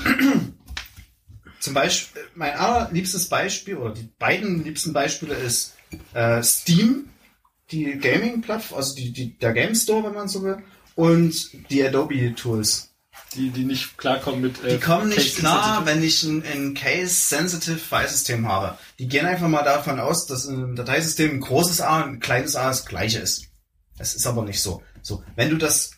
zum 1.59 1.75
Beispiel, 1.75 2.23
mein 2.33 2.53
allerliebstes 2.53 3.29
Beispiel, 3.29 3.77
oder 3.77 3.93
die 3.93 4.09
beiden 4.17 4.63
liebsten 4.63 4.91
Beispiele 4.91 5.35
ist 5.35 5.72
äh, 6.13 6.41
Steam, 6.43 7.09
die 7.71 7.97
Gaming-Plattform, 7.97 8.77
also 8.77 8.95
die, 8.95 9.11
die, 9.11 9.37
der 9.37 9.53
Game 9.53 9.75
Store, 9.75 10.03
wenn 10.03 10.13
man 10.13 10.27
so 10.27 10.43
will, 10.43 10.57
und 10.95 11.49
die 11.69 11.83
Adobe-Tools. 11.83 12.93
die, 13.35 13.49
die 13.49 13.63
nicht 13.65 13.97
klarkommen 13.97 14.41
mit. 14.41 14.63
Die 14.63 14.75
äh, 14.75 14.79
kommen 14.79 15.09
nicht 15.09 15.17
Case 15.17 15.39
klar, 15.39 15.85
Sensitive. 15.85 15.85
wenn 15.85 16.03
ich 16.03 16.23
ein, 16.23 16.43
ein 16.45 16.73
Case-Sensitive 16.73 17.77
Filesystem 17.77 18.47
habe. 18.47 18.77
Die 18.99 19.07
gehen 19.07 19.25
einfach 19.25 19.47
mal 19.47 19.63
davon 19.63 19.99
aus, 19.99 20.27
dass 20.27 20.45
ein 20.45 20.75
Dateisystem 20.75 21.31
ein 21.31 21.39
großes 21.41 21.81
A 21.81 22.03
und 22.03 22.09
ein 22.09 22.19
kleines 22.19 22.55
A 22.55 22.67
das 22.67 22.85
gleiche 22.85 23.19
ist. 23.19 23.47
Es 23.97 24.15
ist 24.15 24.27
aber 24.27 24.43
nicht 24.43 24.61
so. 24.61 24.81
So, 25.01 25.23
wenn 25.35 25.49
du 25.49 25.57
das 25.57 25.91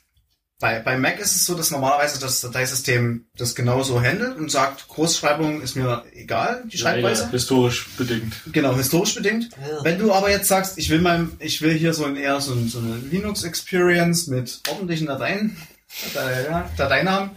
bei, 0.60 0.80
bei 0.80 0.98
Mac 0.98 1.19
ist 1.19 1.36
es 1.36 1.45
so, 1.45 1.53
dass 1.53 1.72
normalerweise 1.72 2.19
das 2.19 2.40
Dateisystem 2.40 3.26
das 3.38 3.56
genauso 3.56 4.02
handelt 4.02 4.38
und 4.38 4.49
sagt, 4.49 4.88
Großschreibung 4.88 5.61
ist 5.61 5.76
mir 5.76 6.06
egal, 6.14 6.64
die 6.72 6.77
Schreibweise. 6.77 7.23
Leider, 7.23 7.32
historisch 7.34 7.90
bedingt. 7.98 8.34
Genau, 8.53 8.76
historisch 8.76 9.15
bedingt. 9.15 9.49
Ja. 9.52 9.84
Wenn 9.84 9.99
du 9.99 10.14
aber 10.14 10.30
jetzt 10.30 10.48
sagst, 10.48 10.77
ich 10.77 10.90
will 10.90 11.02
mein, 11.02 11.34
ich 11.40 11.61
will 11.61 11.73
hier 11.73 11.94
so 11.94 12.06
ein, 12.06 12.15
eher 12.15 12.40
so, 12.40 12.53
ein, 12.53 12.69
so 12.69 12.80
eine 12.80 12.95
Linux-Experience 12.95 14.27
mit 14.27 14.61
ordentlichen 14.69 15.07
Dateien, 15.07 15.57
Datei, 16.14 16.44
ja, 16.44 16.69
Dateinamen, 16.77 17.32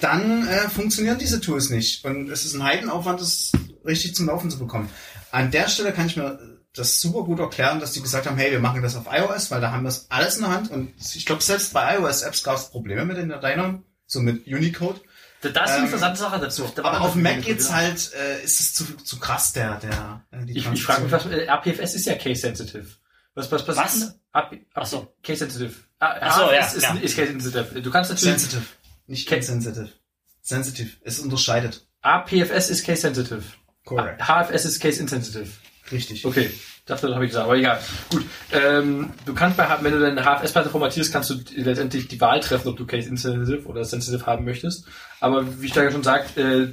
dann 0.00 0.48
äh, 0.48 0.68
funktionieren 0.70 1.18
diese 1.18 1.40
Tools 1.40 1.68
nicht. 1.68 2.04
Und 2.06 2.30
es 2.30 2.46
ist 2.46 2.54
ein 2.54 2.64
Heidenaufwand, 2.64 3.20
das 3.20 3.52
richtig 3.84 4.14
zum 4.14 4.26
Laufen 4.26 4.50
zu 4.50 4.58
bekommen. 4.58 4.88
An 5.30 5.50
der 5.50 5.68
Stelle 5.68 5.92
kann 5.92 6.06
ich 6.06 6.16
mir 6.16 6.38
das 6.74 7.00
super 7.00 7.24
gut 7.24 7.38
erklären, 7.38 7.80
dass 7.80 7.92
die 7.92 8.00
gesagt 8.00 8.26
haben, 8.26 8.36
hey, 8.36 8.50
wir 8.50 8.58
machen 8.60 8.82
das 8.82 8.96
auf 8.96 9.06
iOS, 9.10 9.50
weil 9.50 9.60
da 9.60 9.72
haben 9.72 9.82
wir 9.82 9.90
es 9.90 10.06
alles 10.10 10.36
in 10.36 10.42
der 10.42 10.50
Hand. 10.52 10.70
Und 10.70 10.92
ich 11.14 11.26
glaube, 11.26 11.42
selbst 11.42 11.72
bei 11.72 11.96
iOS-Apps 11.96 12.42
gab 12.42 12.56
es 12.56 12.70
Probleme 12.70 13.04
mit 13.04 13.16
den 13.18 13.28
Dateinamen, 13.28 13.84
so 14.06 14.20
mit 14.20 14.46
Unicode. 14.46 15.00
Das 15.42 15.50
ist 15.50 15.56
eine 15.56 15.78
Ähm, 15.78 15.84
interessante 15.84 16.20
Sache 16.20 16.38
dazu. 16.40 16.70
Da 16.74 16.84
Aber 16.84 17.00
auf 17.00 17.14
das 17.14 17.22
Mac 17.22 17.42
geht's 17.42 17.72
halt, 17.72 18.12
äh, 18.14 18.42
ist 18.42 18.60
es 18.60 18.74
zu, 18.74 18.84
zu 18.96 19.18
krass, 19.18 19.52
der, 19.52 19.76
der, 19.80 20.24
äh, 20.30 20.44
die 20.46 20.56
Ich, 20.56 20.70
ich 20.70 20.82
frage 20.84 21.02
mich, 21.02 21.12
was, 21.12 21.26
äh, 21.26 21.48
APFS 21.48 21.94
ist 21.94 22.06
ja 22.06 22.14
case-sensitive. 22.14 22.86
Was, 23.34 23.50
was 23.50 23.64
passiert? 23.64 23.86
Was? 23.88 24.14
AP, 24.32 24.60
Ach 24.74 24.86
so. 24.86 25.14
Case-sensitive. 25.22 25.74
Ah, 25.98 26.16
Ach 26.20 26.36
so, 26.36 26.52
ja, 26.52 26.66
ist, 26.66 26.80
ja. 26.82 26.94
ist 26.94 27.16
case-sensitive. 27.16 27.82
Du 27.82 27.90
kannst 27.90 28.10
natürlich, 28.10 28.40
Sensitive. 28.40 28.62
Nicht 29.06 29.30
insensitive. 29.30 29.90
Sensitive. 30.42 30.90
Es 31.02 31.18
unterscheidet. 31.18 31.86
APFS 32.02 32.70
ist 32.70 32.86
case-sensitive. 32.86 33.42
Correct. 33.84 34.22
HFS 34.22 34.64
ist 34.64 34.80
case-insensitive. 34.80 35.48
Richtig. 35.92 36.24
Okay. 36.24 36.50
Dachte, 36.86 37.14
habe 37.14 37.24
ich 37.24 37.30
gesagt, 37.30 37.46
aber 37.46 37.56
egal. 37.56 37.80
Gut. 38.10 38.24
Ähm, 38.50 39.10
du 39.24 39.34
kannst 39.34 39.56
bei, 39.56 39.68
wenn 39.82 39.92
du 39.92 40.00
deine 40.00 40.24
HFS-Platte 40.24 40.70
formatierst, 40.70 41.12
kannst 41.12 41.30
du 41.30 41.34
letztendlich 41.54 42.08
die 42.08 42.20
Wahl 42.20 42.40
treffen, 42.40 42.68
ob 42.68 42.76
du 42.76 42.86
Case 42.86 43.08
Insensitive 43.08 43.68
oder 43.68 43.84
Sensitive 43.84 44.26
haben 44.26 44.44
möchtest. 44.44 44.86
Aber 45.20 45.60
wie 45.60 45.66
ich 45.66 45.72
da 45.72 45.88
schon 45.92 46.02
sagt, 46.02 46.36
äh, 46.36 46.72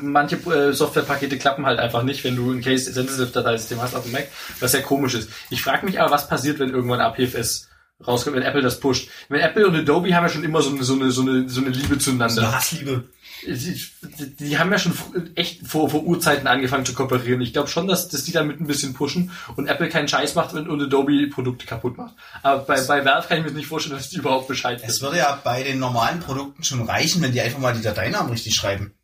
manche 0.00 0.36
äh, 0.36 0.72
Softwarepakete 0.74 1.38
klappen 1.38 1.64
halt 1.64 1.78
einfach 1.78 2.02
nicht, 2.02 2.24
wenn 2.24 2.36
du 2.36 2.50
ein 2.52 2.60
Case 2.60 2.92
Sensitive 2.92 3.28
Dateisystem 3.28 3.80
hast 3.80 3.94
auf 3.94 4.02
dem 4.02 4.12
Mac, 4.12 4.28
was 4.60 4.72
sehr 4.72 4.82
komisch 4.82 5.14
ist. 5.14 5.30
Ich 5.48 5.62
frage 5.62 5.86
mich 5.86 5.98
aber, 5.98 6.10
was 6.10 6.28
passiert, 6.28 6.58
wenn 6.58 6.70
irgendwann 6.70 7.00
APFS 7.00 7.68
rauskommt, 8.06 8.36
wenn 8.36 8.42
Apple 8.42 8.62
das 8.62 8.80
pusht. 8.80 9.08
Wenn 9.28 9.40
Apple 9.40 9.66
und 9.66 9.74
Adobe 9.74 10.14
haben 10.14 10.24
ja 10.24 10.28
schon 10.28 10.44
immer 10.44 10.62
so 10.62 10.70
eine, 10.70 10.84
so 10.84 10.94
eine, 10.94 11.10
so 11.10 11.22
eine, 11.22 11.48
so 11.48 11.60
eine 11.60 11.70
Liebe 11.70 11.94
So 11.94 12.10
zueinander. 12.10 12.42
eine 12.42 12.54
Hassliebe. 12.54 13.04
Die, 13.46 13.80
die 14.40 14.58
haben 14.58 14.72
ja 14.72 14.78
schon 14.78 14.94
echt 15.34 15.66
vor, 15.66 15.90
vor 15.90 16.02
Urzeiten 16.04 16.46
angefangen 16.46 16.84
zu 16.84 16.94
kooperieren. 16.94 17.40
Ich 17.40 17.52
glaube 17.52 17.68
schon, 17.68 17.86
dass, 17.86 18.08
dass 18.08 18.24
die 18.24 18.32
damit 18.32 18.60
ein 18.60 18.66
bisschen 18.66 18.94
pushen 18.94 19.30
und 19.56 19.68
Apple 19.68 19.88
keinen 19.88 20.08
Scheiß 20.08 20.34
macht 20.34 20.54
und, 20.54 20.68
und 20.68 20.82
Adobe 20.82 21.28
Produkte 21.28 21.66
kaputt 21.66 21.96
macht. 21.96 22.14
Aber 22.42 22.62
bei, 22.62 22.80
bei 22.82 23.04
Valve 23.04 23.28
kann 23.28 23.38
ich 23.38 23.44
mir 23.44 23.52
nicht 23.52 23.68
vorstellen, 23.68 23.96
dass 23.96 24.10
die 24.10 24.16
überhaupt 24.18 24.48
Bescheid 24.48 24.80
Es 24.82 24.88
wissen. 24.88 25.02
würde 25.02 25.18
ja 25.18 25.40
bei 25.42 25.62
den 25.62 25.78
normalen 25.78 26.20
Produkten 26.20 26.64
schon 26.64 26.82
reichen, 26.82 27.22
wenn 27.22 27.32
die 27.32 27.40
einfach 27.40 27.60
mal 27.60 27.74
die 27.74 27.82
Dateinamen 27.82 28.30
richtig 28.30 28.54
schreiben. 28.54 28.94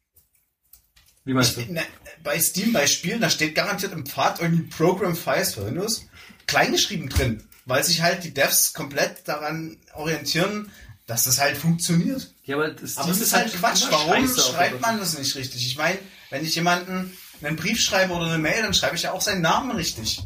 Wie 1.24 1.32
meinst 1.32 1.56
du? 1.56 1.60
Ne, 1.72 1.82
bei 2.22 2.38
Steam, 2.38 2.72
bei 2.72 2.86
Spielen, 2.86 3.20
da 3.20 3.30
steht 3.30 3.54
garantiert 3.54 3.92
im 3.92 4.06
Pfad 4.06 4.40
irgendwie 4.40 4.64
Program 4.64 5.14
Files 5.14 5.54
für 5.54 5.66
Windows 5.66 6.06
kleingeschrieben 6.46 7.08
drin, 7.08 7.42
weil 7.64 7.84
sich 7.84 8.02
halt 8.02 8.24
die 8.24 8.34
Devs 8.34 8.72
komplett 8.74 9.26
daran 9.26 9.78
orientieren, 9.94 10.70
dass 11.06 11.24
das 11.24 11.40
halt 11.40 11.56
funktioniert. 11.56 12.33
Ja, 12.44 12.56
aber 12.56 12.70
das 12.70 12.96
Aber 12.98 13.10
es 13.10 13.20
ist 13.20 13.32
halt 13.32 13.52
Quatsch. 13.54 13.84
Warum 13.90 14.28
schreibt 14.36 14.80
man 14.80 14.98
das 14.98 15.18
nicht 15.18 15.34
richtig? 15.34 15.66
Ich 15.66 15.76
meine, 15.76 15.98
wenn 16.30 16.44
ich 16.44 16.54
jemanden 16.54 17.16
einen 17.42 17.56
Brief 17.56 17.80
schreibe 17.80 18.12
oder 18.12 18.26
eine 18.26 18.38
Mail, 18.38 18.62
dann 18.62 18.74
schreibe 18.74 18.96
ich 18.96 19.02
ja 19.02 19.12
auch 19.12 19.20
seinen 19.20 19.40
Namen 19.40 19.70
richtig. 19.72 20.20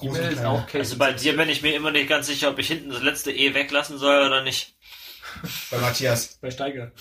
E-Mail 0.00 0.32
ist 0.32 0.44
auch 0.44 0.66
Case. 0.66 0.78
Also 0.78 0.98
bei 0.98 1.12
dir 1.12 1.36
bin 1.36 1.48
ich 1.48 1.62
mir 1.62 1.76
immer 1.76 1.92
nicht 1.92 2.08
ganz 2.08 2.26
sicher, 2.26 2.50
ob 2.50 2.58
ich 2.58 2.66
hinten 2.66 2.90
das 2.90 3.02
letzte 3.02 3.30
E 3.30 3.54
weglassen 3.54 3.98
soll 3.98 4.26
oder 4.26 4.42
nicht. 4.42 4.74
Bei 5.70 5.78
Matthias. 5.78 6.38
bei 6.40 6.50
Steiger. 6.50 6.90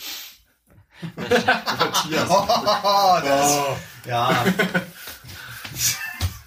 Oh, 2.29 3.19
das, 3.23 3.59
Ja. 4.05 4.45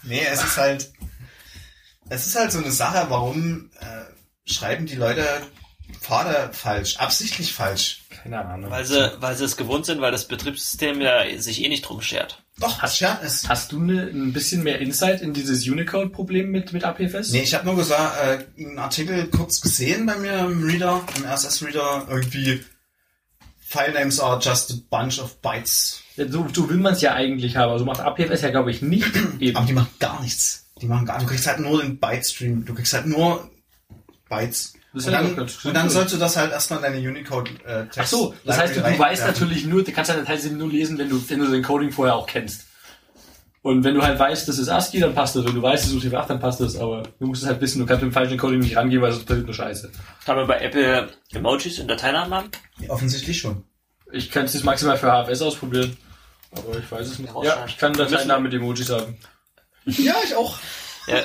nee, 0.05 0.25
es 0.25 0.45
ist 0.45 0.57
halt, 0.57 0.93
es 2.09 2.27
ist 2.29 2.37
halt 2.37 2.53
so 2.53 2.59
eine 2.59 2.71
Sache, 2.71 3.07
warum 3.09 3.71
äh, 3.81 4.51
schreiben 4.51 4.87
die 4.87 4.95
Leute 4.95 5.27
Pfade 6.01 6.51
falsch, 6.53 6.97
absichtlich 6.99 7.53
falsch. 7.53 8.03
Keine 8.23 8.45
Ahnung. 8.45 8.71
Weil 8.71 8.85
sie, 8.85 9.13
weil 9.21 9.37
sie 9.37 9.45
es 9.45 9.57
gewohnt 9.57 9.87
sind, 9.87 10.01
weil 10.01 10.13
das 10.13 10.29
Betriebssystem 10.29 11.01
ja 11.01 11.23
sich 11.41 11.63
eh 11.63 11.69
nicht 11.69 11.83
drum 11.83 12.01
schert. 12.03 12.43
Doch, 12.59 12.81
Hast- 12.83 13.01
ja, 13.01 13.19
es, 13.23 13.49
Hast 13.49 13.73
du 13.73 13.81
ne, 13.81 14.03
ein 14.13 14.33
bisschen 14.33 14.63
mehr 14.63 14.79
Insight 14.79 15.21
in 15.23 15.35
dieses 15.35 15.67
Unicode-Problem 15.69 16.51
mit, 16.51 16.73
mit 16.73 16.85
APFS? 16.85 17.31
Nee, 17.33 17.43
ich 17.43 17.55
habe 17.55 17.65
nur 17.67 17.77
gesagt, 17.77 18.17
äh, 18.23 18.63
einen 18.63 18.79
Artikel 18.79 19.27
kurz 19.29 19.61
gesehen 19.61 20.07
bei 20.07 20.17
mir 20.17 20.39
im 20.39 20.63
Reader, 20.63 21.03
im 21.17 21.25
RSS-Reader, 21.25 22.07
irgendwie 22.09 22.63
File 23.67 23.93
names 23.93 24.21
are 24.21 24.39
just 24.41 24.71
a 24.71 24.75
bunch 24.89 25.19
of 25.19 25.41
bytes. 25.41 26.01
Ja, 26.17 26.29
So, 26.31 26.47
so 26.53 26.69
will 26.71 26.77
man 26.77 26.93
es 26.95 27.01
ja 27.01 27.15
eigentlich 27.15 27.57
haben. 27.57 27.73
Also 27.73 27.85
macht 27.85 27.99
APFS 28.01 28.43
ja, 28.43 28.51
glaube 28.51 28.71
ich, 28.71 28.83
nicht 28.83 29.11
eben. 29.41 29.57
Aber 29.57 29.67
die 29.67 29.73
machen 29.73 29.91
gar 29.99 30.23
nichts. 30.23 30.71
Die 30.81 30.87
machen 30.87 31.07
gar 31.07 31.19
Du 31.19 31.27
kriegst 31.27 31.47
halt 31.49 31.59
nur 31.59 31.83
den 31.83 31.99
Byte-Stream. 31.99 32.65
Du 32.65 32.75
kriegst 32.75 32.93
halt 32.93 33.07
nur 33.07 33.51
Bytes. 34.29 34.75
Und, 34.95 35.05
ja 35.05 35.11
dann, 35.11 35.37
und 35.37 35.75
dann 35.75 35.91
sollst 35.91 36.15
du 36.15 36.19
das 36.19 36.37
halt 36.37 36.53
erstmal 36.53 36.79
in 36.79 36.85
deine 36.85 37.09
Unicode-Text. 37.09 37.99
Ach 37.99 38.07
so, 38.07 38.35
das 38.45 38.59
heißt, 38.59 38.77
du, 38.77 38.81
du 38.81 38.99
weißt 38.99 39.27
natürlich 39.27 39.67
nur, 39.67 39.83
du 39.83 39.91
kannst 39.91 40.11
ja 40.11 40.17
Dateisystem 40.17 40.57
nur 40.57 40.69
lesen, 40.69 40.97
wenn 40.99 41.09
du, 41.09 41.21
wenn 41.29 41.41
du 41.41 41.51
den 41.51 41.65
Coding 41.65 41.91
vorher 41.91 42.15
auch 42.15 42.27
kennst. 42.27 42.67
Und 43.63 43.83
wenn 43.83 43.95
du 43.95 44.03
halt 44.03 44.19
weißt, 44.19 44.47
das 44.47 44.59
ist 44.59 44.69
ASCII, 44.69 45.01
dann 45.01 45.15
passt 45.15 45.35
das. 45.35 45.47
Wenn 45.47 45.55
du 45.55 45.63
weißt, 45.63 45.85
das 45.85 45.93
ist 45.93 46.05
UTF-8, 46.05 46.27
dann 46.29 46.39
passt 46.39 46.61
das. 46.61 46.77
Aber 46.77 47.03
du 47.19 47.27
musst 47.27 47.43
es 47.43 47.49
halt 47.49 47.61
wissen, 47.63 47.79
du 47.79 47.87
kannst 47.87 48.03
mit 48.03 48.13
dem 48.13 48.15
falschen 48.15 48.37
Coding 48.37 48.61
nicht 48.61 48.77
rangehen, 48.77 49.01
weil 49.01 49.11
sonst 49.11 49.25
passiert 49.25 49.47
nur 49.47 49.55
Scheiße. 49.55 49.91
Kann 50.27 50.37
man 50.37 50.47
bei 50.47 50.61
Apple 50.61 51.09
Emojis 51.33 51.79
in 51.79 51.89
Dateinamen 51.89 52.35
haben? 52.35 52.51
Offensichtlich 52.89 53.39
schon. 53.39 53.65
Ich 54.13 54.31
kann 54.31 54.45
es 54.45 54.53
jetzt 54.53 54.65
maximal 54.65 54.99
für 54.99 55.11
HFS 55.11 55.41
ausprobieren. 55.41 55.97
Aber 56.53 56.79
ich 56.79 56.93
weiß 56.93 57.07
es 57.07 57.19
nicht. 57.19 57.33
Ja, 57.43 57.65
ich 57.67 57.79
kann 57.79 57.95
Dateinamen 57.95 58.45
mit 58.45 58.53
Emojis 58.53 58.91
haben. 58.91 59.17
Ja, 59.87 60.15
ich 60.23 60.37
auch. 60.37 60.59
Ja. 61.07 61.23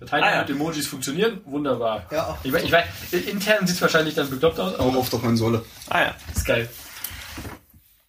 Dateinamen 0.00 0.32
Ah, 0.32 0.36
ja. 0.36 0.40
mit 0.42 0.50
Emojis 0.50 0.86
funktionieren, 0.86 1.40
wunderbar. 1.44 2.06
Ja, 2.10 2.26
auch. 2.28 2.38
Ich, 2.44 2.52
weiß- 2.52 2.62
ich 2.62 2.72
weiß, 2.72 2.84
intern 3.26 3.66
sieht 3.66 3.76
es 3.76 3.82
wahrscheinlich 3.82 4.14
dann 4.14 4.28
bekloppt 4.30 4.58
aus, 4.58 4.74
aber 4.74 4.84
Auch 4.84 4.96
auf 4.96 5.10
der 5.10 5.18
Konsole. 5.20 5.64
Ah 5.88 6.00
ja. 6.00 6.14
ist 6.34 6.44
geil. 6.46 6.68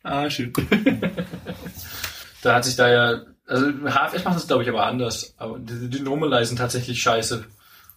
Ah, 0.04 0.30
schön. 0.30 0.52
da 2.42 2.56
hat 2.56 2.66
sich 2.66 2.76
da 2.76 2.90
ja, 2.90 3.22
also 3.48 3.68
HFS 3.86 4.24
macht 4.24 4.36
das 4.38 4.48
glaube 4.48 4.64
ich 4.64 4.70
aber 4.70 4.86
anders. 4.86 5.34
Aber 5.38 5.60
die, 5.60 5.90
die 5.90 6.00
Normalize 6.00 6.46
sind 6.48 6.58
tatsächlich 6.58 7.02
scheiße. 7.02 7.46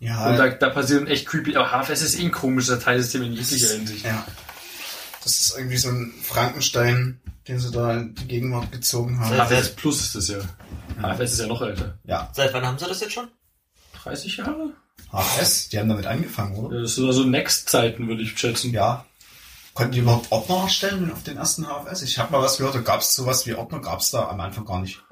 Ja, 0.01 0.29
Und 0.31 0.37
da, 0.37 0.49
da 0.49 0.69
passieren 0.71 1.07
echt 1.07 1.27
creepy, 1.27 1.57
aber 1.57 1.71
HFS 1.71 2.03
ist 2.03 2.19
eh 2.19 2.25
ein 2.25 2.33
komisches 2.33 2.79
Dateisystem 2.79 3.23
in 3.23 3.33
jeglicher 3.33 3.69
Hinsicht. 3.69 4.05
ja. 4.05 4.27
Das 5.23 5.33
ist 5.33 5.55
irgendwie 5.57 5.79
so 5.79 5.89
ein 5.89 6.13
Frankenstein, 6.23 7.19
den 7.49 7.59
sie 7.59 7.71
da 7.71 7.95
in 7.95 8.15
die 8.15 8.27
Gegenwart 8.29 8.71
gezogen 8.73 9.19
haben. 9.21 9.35
HFS 9.35 9.71
Plus 9.71 10.01
ist 10.03 10.15
das 10.15 10.29
ja. 10.29 10.39
HFS 11.01 11.33
ist 11.33 11.41
ja 11.41 11.47
noch 11.47 11.63
älter. 11.63 11.97
Ja, 12.05 12.29
Seit 12.35 12.53
wann 12.53 12.67
haben 12.67 12.79
sie 12.79 12.87
das 12.87 13.01
jetzt 13.01 13.15
schon? 13.15 13.29
30 14.05 14.37
Jahre? 14.39 14.73
HFS, 15.11 15.69
die 15.69 15.79
haben 15.79 15.89
damit 15.89 16.07
angefangen, 16.07 16.57
oder? 16.57 16.81
Das 16.81 16.91
ist 16.91 16.97
so 16.97 17.13
so 17.13 17.25
Next-Zeiten, 17.25 18.09
würde 18.09 18.23
ich 18.23 18.39
schätzen. 18.39 18.73
Ja. 18.73 19.05
Konnten 19.75 19.93
die 19.93 19.99
überhaupt 20.01 20.31
Ordner 20.31 20.63
erstellen 20.63 21.11
auf 21.13 21.23
den 21.25 21.37
ersten 21.37 21.67
HFS? 21.67 22.03
Ich 22.03 22.19
habe 22.19 22.33
mal 22.33 22.43
was 22.43 22.59
gehört, 22.59 22.77
da 22.77 22.81
gab 22.81 23.01
es 23.01 23.15
sowas 23.15 23.47
wie 23.47 23.55
Ordner, 23.55 23.81
gab 23.81 24.01
es 24.01 24.11
da 24.11 24.29
am 24.29 24.41
Anfang 24.41 24.65
gar 24.65 24.81
nicht. 24.81 25.03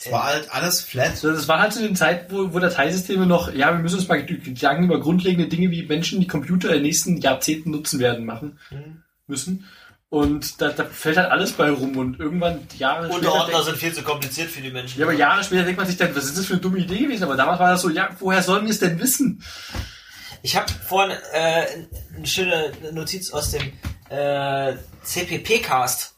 Es 0.00 0.12
war 0.12 0.24
halt 0.24 0.52
alles 0.52 0.80
flat. 0.80 1.16
So, 1.16 1.32
Das 1.32 1.48
war 1.48 1.60
halt 1.60 1.72
zu 1.72 1.80
den 1.80 1.96
Zeiten, 1.96 2.32
wo, 2.32 2.52
wo 2.52 2.58
Dateisysteme 2.60 3.26
noch, 3.26 3.52
ja, 3.52 3.72
wir 3.72 3.80
müssen 3.80 3.98
uns 3.98 4.06
mal 4.06 4.24
Gedanken 4.24 4.84
über 4.84 5.00
grundlegende 5.00 5.48
Dinge, 5.48 5.70
wie 5.70 5.86
Menschen 5.86 6.20
die 6.20 6.28
Computer 6.28 6.68
in 6.68 6.74
den 6.74 6.82
nächsten 6.84 7.16
Jahrzehnten 7.16 7.70
nutzen 7.72 7.98
werden, 7.98 8.24
machen 8.24 8.58
müssen. 9.26 9.64
Und 10.10 10.60
da, 10.62 10.70
da 10.70 10.86
fällt 10.86 11.18
halt 11.18 11.30
alles 11.30 11.52
bei 11.52 11.68
rum 11.70 11.96
und 11.98 12.18
irgendwann 12.18 12.66
Jahre 12.78 13.08
Unterordner 13.08 13.52
denkt- 13.52 13.64
sind 13.66 13.76
viel 13.76 13.92
zu 13.92 14.02
komkompliziert 14.02 14.48
für 14.50 14.62
die 14.62 14.70
Menschen. 14.70 14.98
ja, 14.98 15.04
aber 15.06 15.14
Jahre 15.14 15.44
später 15.44 15.64
denkt 15.64 15.78
man 15.78 15.86
sich 15.86 15.98
dann, 15.98 16.16
was 16.16 16.24
ist 16.24 16.38
das 16.38 16.46
für 16.46 16.54
eine 16.54 16.62
dumme 16.62 16.78
Idee 16.78 17.00
gewesen? 17.00 17.24
Aber 17.24 17.36
damals 17.36 17.58
war 17.60 17.72
das 17.72 17.82
so, 17.82 17.90
ja, 17.90 18.08
woher 18.18 18.42
sollen 18.42 18.64
wir 18.64 18.70
es 18.70 18.78
denn 18.80 18.98
wissen? 18.98 19.44
Ich 20.42 20.56
habe 20.56 20.72
vorhin 20.72 21.14
äh, 21.32 21.66
eine 22.16 22.26
schöne 22.26 22.72
Notiz 22.92 23.30
aus 23.32 23.50
dem 23.50 23.72
äh, 24.08 24.76
CPP-Cast. 25.02 26.14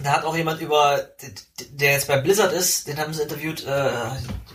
Da 0.00 0.12
hat 0.12 0.24
auch 0.24 0.36
jemand 0.36 0.60
über, 0.60 1.08
der 1.70 1.92
jetzt 1.92 2.08
bei 2.08 2.18
Blizzard 2.20 2.52
ist, 2.52 2.86
den 2.88 2.98
haben 2.98 3.12
sie 3.14 3.22
interviewt, 3.22 3.64
äh, 3.66 3.90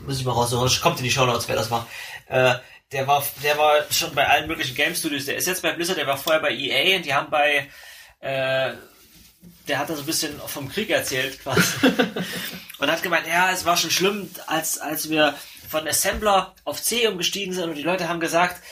muss 0.06 0.20
ich 0.20 0.26
mal 0.26 0.32
raussuchen, 0.34 0.64
das 0.66 0.82
kommt 0.82 0.98
in 1.00 1.04
die 1.04 1.12
Shownotes, 1.12 1.48
wer 1.48 1.56
das 1.56 1.70
war. 1.72 1.88
Äh, 2.28 2.56
der 2.96 3.08
war, 3.08 3.22
der 3.44 3.58
war 3.58 3.92
schon 3.92 4.16
bei 4.16 4.26
allen 4.26 4.48
möglichen 4.48 4.74
Game 4.74 4.96
Studios, 4.96 5.26
der 5.26 5.36
ist 5.36 5.48
jetzt 5.48 5.62
bei 5.62 5.74
Blizzard, 5.74 5.98
der 5.98 6.08
war 6.08 6.18
vorher 6.18 6.42
bei 6.42 6.52
EA 6.52 6.96
und 6.96 7.06
die 7.06 7.14
haben 7.14 7.30
bei, 7.30 7.70
äh, 8.22 8.72
der 9.68 9.80
hat 9.80 9.90
da 9.90 9.96
so 9.96 10.02
ein 10.02 10.06
bisschen 10.06 10.40
vom 10.48 10.70
Krieg 10.70 10.90
erzählt 10.90 11.42
quasi. 11.44 11.62
und 12.80 12.90
hat 12.90 13.04
gemeint, 13.04 13.28
ja, 13.28 13.52
es 13.52 13.66
war 13.66 13.76
schon 13.76 13.92
schlimm, 13.92 14.30
als, 14.48 14.78
als 14.78 15.10
wir 15.10 15.36
von 15.68 15.86
Assembler 15.86 16.56
auf 16.64 16.82
C 16.82 17.06
umgestiegen 17.08 17.54
sind 17.54 17.66
und 17.66 17.76
die 17.76 17.84
Leute 17.84 18.08
haben 18.08 18.22
gesagt, 18.22 18.64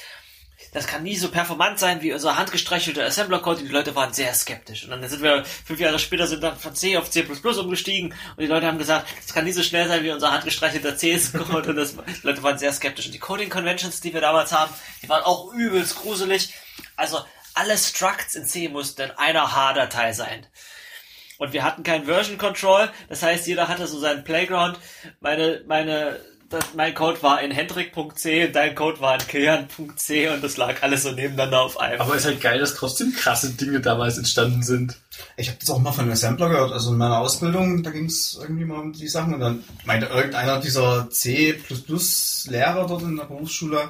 das 0.73 0.87
kann 0.87 1.03
nie 1.03 1.15
so 1.15 1.29
performant 1.29 1.79
sein 1.79 2.01
wie 2.01 2.13
unser 2.13 2.37
handgestreichelter 2.37 3.05
Assembler-Code 3.05 3.61
und 3.61 3.67
die 3.67 3.71
Leute 3.71 3.95
waren 3.95 4.11
sehr 4.11 4.33
skeptisch. 4.33 4.83
Und 4.83 4.89
dann 4.89 5.07
sind 5.07 5.21
wir 5.21 5.45
fünf 5.45 5.79
Jahre 5.79 5.99
später 5.99 6.27
sind 6.27 6.43
dann 6.43 6.57
von 6.57 6.75
C 6.75 6.97
auf 6.97 7.09
C++ 7.09 7.23
umgestiegen 7.23 8.13
und 8.35 8.39
die 8.39 8.47
Leute 8.47 8.67
haben 8.67 8.79
gesagt, 8.79 9.07
das 9.21 9.33
kann 9.33 9.45
nie 9.45 9.51
so 9.51 9.63
schnell 9.63 9.87
sein 9.87 10.03
wie 10.03 10.11
unser 10.11 10.31
handgestreichelter 10.31 10.95
CS-Code 10.97 11.69
und 11.69 11.75
das, 11.75 11.95
die 11.95 12.27
Leute 12.27 12.43
waren 12.43 12.57
sehr 12.57 12.73
skeptisch. 12.73 13.05
Und 13.05 13.13
die 13.13 13.19
Coding-Conventions, 13.19 14.01
die 14.01 14.13
wir 14.13 14.21
damals 14.21 14.51
haben, 14.51 14.73
die 15.01 15.09
waren 15.09 15.23
auch 15.23 15.53
übelst 15.53 15.95
gruselig. 15.95 16.53
Also 16.95 17.23
alle 17.53 17.77
Structs 17.77 18.35
in 18.35 18.45
C 18.45 18.67
mussten 18.67 19.03
in 19.03 19.11
einer 19.11 19.55
H-Datei 19.55 20.13
sein. 20.13 20.47
Und 21.37 21.53
wir 21.53 21.63
hatten 21.63 21.83
kein 21.83 22.05
Version 22.05 22.37
Control, 22.37 22.89
das 23.09 23.21
heißt, 23.21 23.47
jeder 23.47 23.67
hatte 23.67 23.87
so 23.87 23.99
seinen 23.99 24.23
Playground. 24.23 24.79
Meine, 25.19 25.63
meine, 25.67 26.19
das, 26.53 26.73
mein 26.75 26.93
Code 26.93 27.21
war 27.23 27.41
in 27.41 27.51
Hendrik.c, 27.51 28.51
dein 28.51 28.75
Code 28.75 29.01
war 29.01 29.15
in 29.15 29.27
Kilian.c 29.27 30.29
und 30.29 30.43
das 30.43 30.57
lag 30.57 30.83
alles 30.83 31.03
so 31.03 31.11
nebeneinander 31.11 31.61
auf 31.61 31.79
einem. 31.79 31.99
Aber 31.99 32.15
ist 32.15 32.25
halt 32.25 32.41
geil, 32.41 32.59
dass 32.59 32.75
trotzdem 32.75 33.13
krasse 33.13 33.51
Dinge 33.51 33.81
damals 33.81 34.17
entstanden 34.17 34.61
sind. 34.61 34.95
Ich 35.35 35.47
habe 35.47 35.57
das 35.59 35.69
auch 35.71 35.79
mal 35.79 35.91
von 35.91 36.03
einem 36.03 36.13
Assembler 36.13 36.49
gehört. 36.49 36.71
Also 36.71 36.91
in 36.91 36.97
meiner 36.97 37.19
Ausbildung, 37.19 37.81
da 37.81 37.89
ging 37.89 38.05
es 38.05 38.37
irgendwie 38.39 38.65
mal 38.65 38.79
um 38.79 38.93
die 38.93 39.07
Sachen. 39.07 39.33
Und 39.33 39.39
dann 39.39 39.63
meinte 39.85 40.05
irgendeiner 40.05 40.59
dieser 40.59 41.09
C++-Lehrer 41.09 42.87
dort 42.87 43.01
in 43.01 43.17
der 43.17 43.25
Berufsschule, 43.25 43.89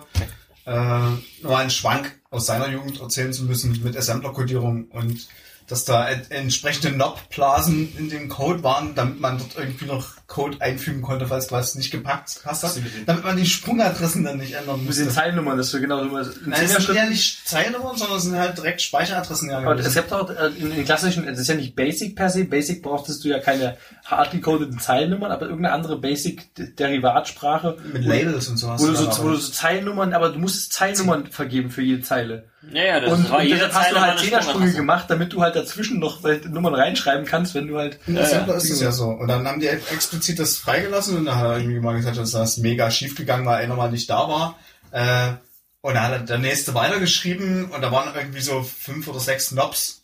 äh, 0.65 0.99
nur 1.41 1.57
einen 1.57 1.69
Schwank 1.69 2.17
aus 2.31 2.45
seiner 2.45 2.69
Jugend 2.69 3.01
erzählen 3.01 3.33
zu 3.33 3.43
müssen 3.43 3.83
mit 3.83 3.97
Assembler-Codierung 3.97 4.85
und 4.85 5.27
dass 5.67 5.85
da 5.85 6.07
ent 6.09 6.31
entsprechende 6.31 6.93
Knob-Blasen 6.93 7.97
in 7.97 8.09
dem 8.09 8.29
Code 8.29 8.63
waren, 8.63 8.95
damit 8.95 9.19
man 9.19 9.37
dort 9.37 9.55
irgendwie 9.57 9.85
noch 9.85 10.22
Code 10.25 10.61
einfügen 10.61 11.01
konnte, 11.01 11.27
falls 11.27 11.51
was 11.51 11.75
nicht 11.75 11.91
gepackt 11.91 12.39
hast, 12.45 12.79
damit 13.05 13.23
man 13.23 13.35
die 13.37 13.45
Sprungadressen 13.45 14.23
dann 14.23 14.37
nicht 14.37 14.53
ändern 14.53 14.83
Mit 14.85 14.97
den. 14.97 15.09
Zeilennummern, 15.09 15.57
dass 15.57 15.71
wir 15.73 15.79
genau 15.81 15.99
ein 15.99 16.11
Nein, 16.45 16.61
es 16.63 16.73
sind 16.85 16.95
ja 16.95 17.05
nicht 17.05 17.47
Zeilennummern, 17.47 17.97
sondern 17.97 18.17
es 18.17 18.23
sind 18.23 18.37
halt 18.37 18.57
direkt 18.57 18.81
Speicheradressen. 18.81 19.49
Ja, 19.49 19.57
Aber 19.59 19.75
es 19.77 19.93
gibt 19.93 20.11
auch 20.13 20.29
äh, 20.29 20.47
in 20.57 20.71
den 20.73 20.85
klassischen, 20.85 21.27
es 21.27 21.39
ist 21.39 21.49
ja 21.49 21.55
nicht 21.55 21.75
Basic 21.75 22.15
per 22.15 22.29
se. 22.29 22.45
Basic 22.45 22.81
brauchtest 22.81 23.23
du 23.23 23.27
ja 23.29 23.39
keine 23.39 23.77
hart 24.05 24.31
gecodeten 24.31 24.79
Zeilennummern, 24.79 25.31
aber 25.31 25.47
irgendeine 25.47 25.75
andere 25.75 25.99
Basic-Derivatsprache. 25.99 27.77
mit 27.91 28.05
Labels 28.05 28.47
und 28.47 28.57
sowas. 28.57 28.81
Wo 28.81 28.87
du, 28.87 28.93
Ja, 28.93 28.97
so, 28.99 29.07
aber- 29.09 29.23
wo 29.23 29.27
du 29.29 29.35
so 29.35 29.51
Zeilennummern, 29.51 30.13
aber 30.13 30.29
du 30.29 30.39
musst 30.39 30.73
Zeilennummern 30.73 31.27
vergeben 31.27 31.69
für 31.69 31.81
jede 31.81 32.01
Zeile. 32.01 32.45
ja, 32.71 32.83
ja, 32.83 32.99
das 32.99 33.11
Und, 33.11 33.29
war 33.29 33.39
und 33.39 33.43
jede 33.45 33.55
deshalb 33.55 33.73
hast 33.73 33.83
Zeile 33.87 33.95
du 33.95 34.01
halt 34.01 34.19
Zehnersprünge 34.19 34.73
gemacht, 34.73 35.05
damit 35.09 35.33
du 35.33 35.41
halt 35.41 35.55
dazwischen 35.55 35.99
noch 35.99 36.21
Nummern 36.49 36.73
reinschreiben 36.75 37.25
kannst, 37.25 37.53
wenn 37.55 37.67
du 37.67 37.77
halt. 37.77 37.99
Der 38.07 38.23
Assembler 38.23 38.55
ist 38.55 38.69
es 38.69 38.79
ja 38.81 38.91
so. 38.91 39.09
Und 39.09 39.27
dann 39.27 39.45
haben 39.47 39.59
die 39.59 39.67
explizit 40.13 40.39
das 40.39 40.57
freigelassen 40.57 41.17
und 41.17 41.25
da 41.25 41.35
hat 41.35 41.45
er 41.45 41.57
irgendwie 41.57 41.79
mal 41.79 41.95
gesagt, 41.95 42.17
dass 42.17 42.31
das 42.31 42.57
mega 42.57 42.91
schief 42.91 43.15
gegangen 43.15 43.45
war, 43.45 43.57
einer 43.57 43.75
mal 43.75 43.91
nicht 43.91 44.09
da 44.09 44.27
war. 44.27 44.59
Äh, 44.91 45.33
und 45.81 45.95
dann 45.95 46.03
hat 46.03 46.29
der 46.29 46.37
nächste 46.37 46.75
weitergeschrieben 46.75 47.71
und 47.71 47.81
da 47.81 47.91
waren 47.91 48.15
irgendwie 48.15 48.41
so 48.41 48.63
fünf 48.63 49.07
oder 49.07 49.19
sechs 49.19 49.49
Knobs. 49.49 50.03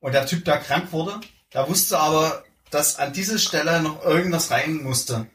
Und 0.00 0.12
der 0.12 0.26
Typ, 0.26 0.44
der 0.44 0.58
krank 0.58 0.92
wurde, 0.92 1.20
der 1.52 1.68
wusste 1.68 1.98
aber, 1.98 2.42
dass 2.70 2.96
an 2.98 3.12
diese 3.12 3.38
Stelle 3.38 3.82
noch 3.82 4.02
irgendwas 4.02 4.50
rein 4.50 4.82
musste. 4.82 5.26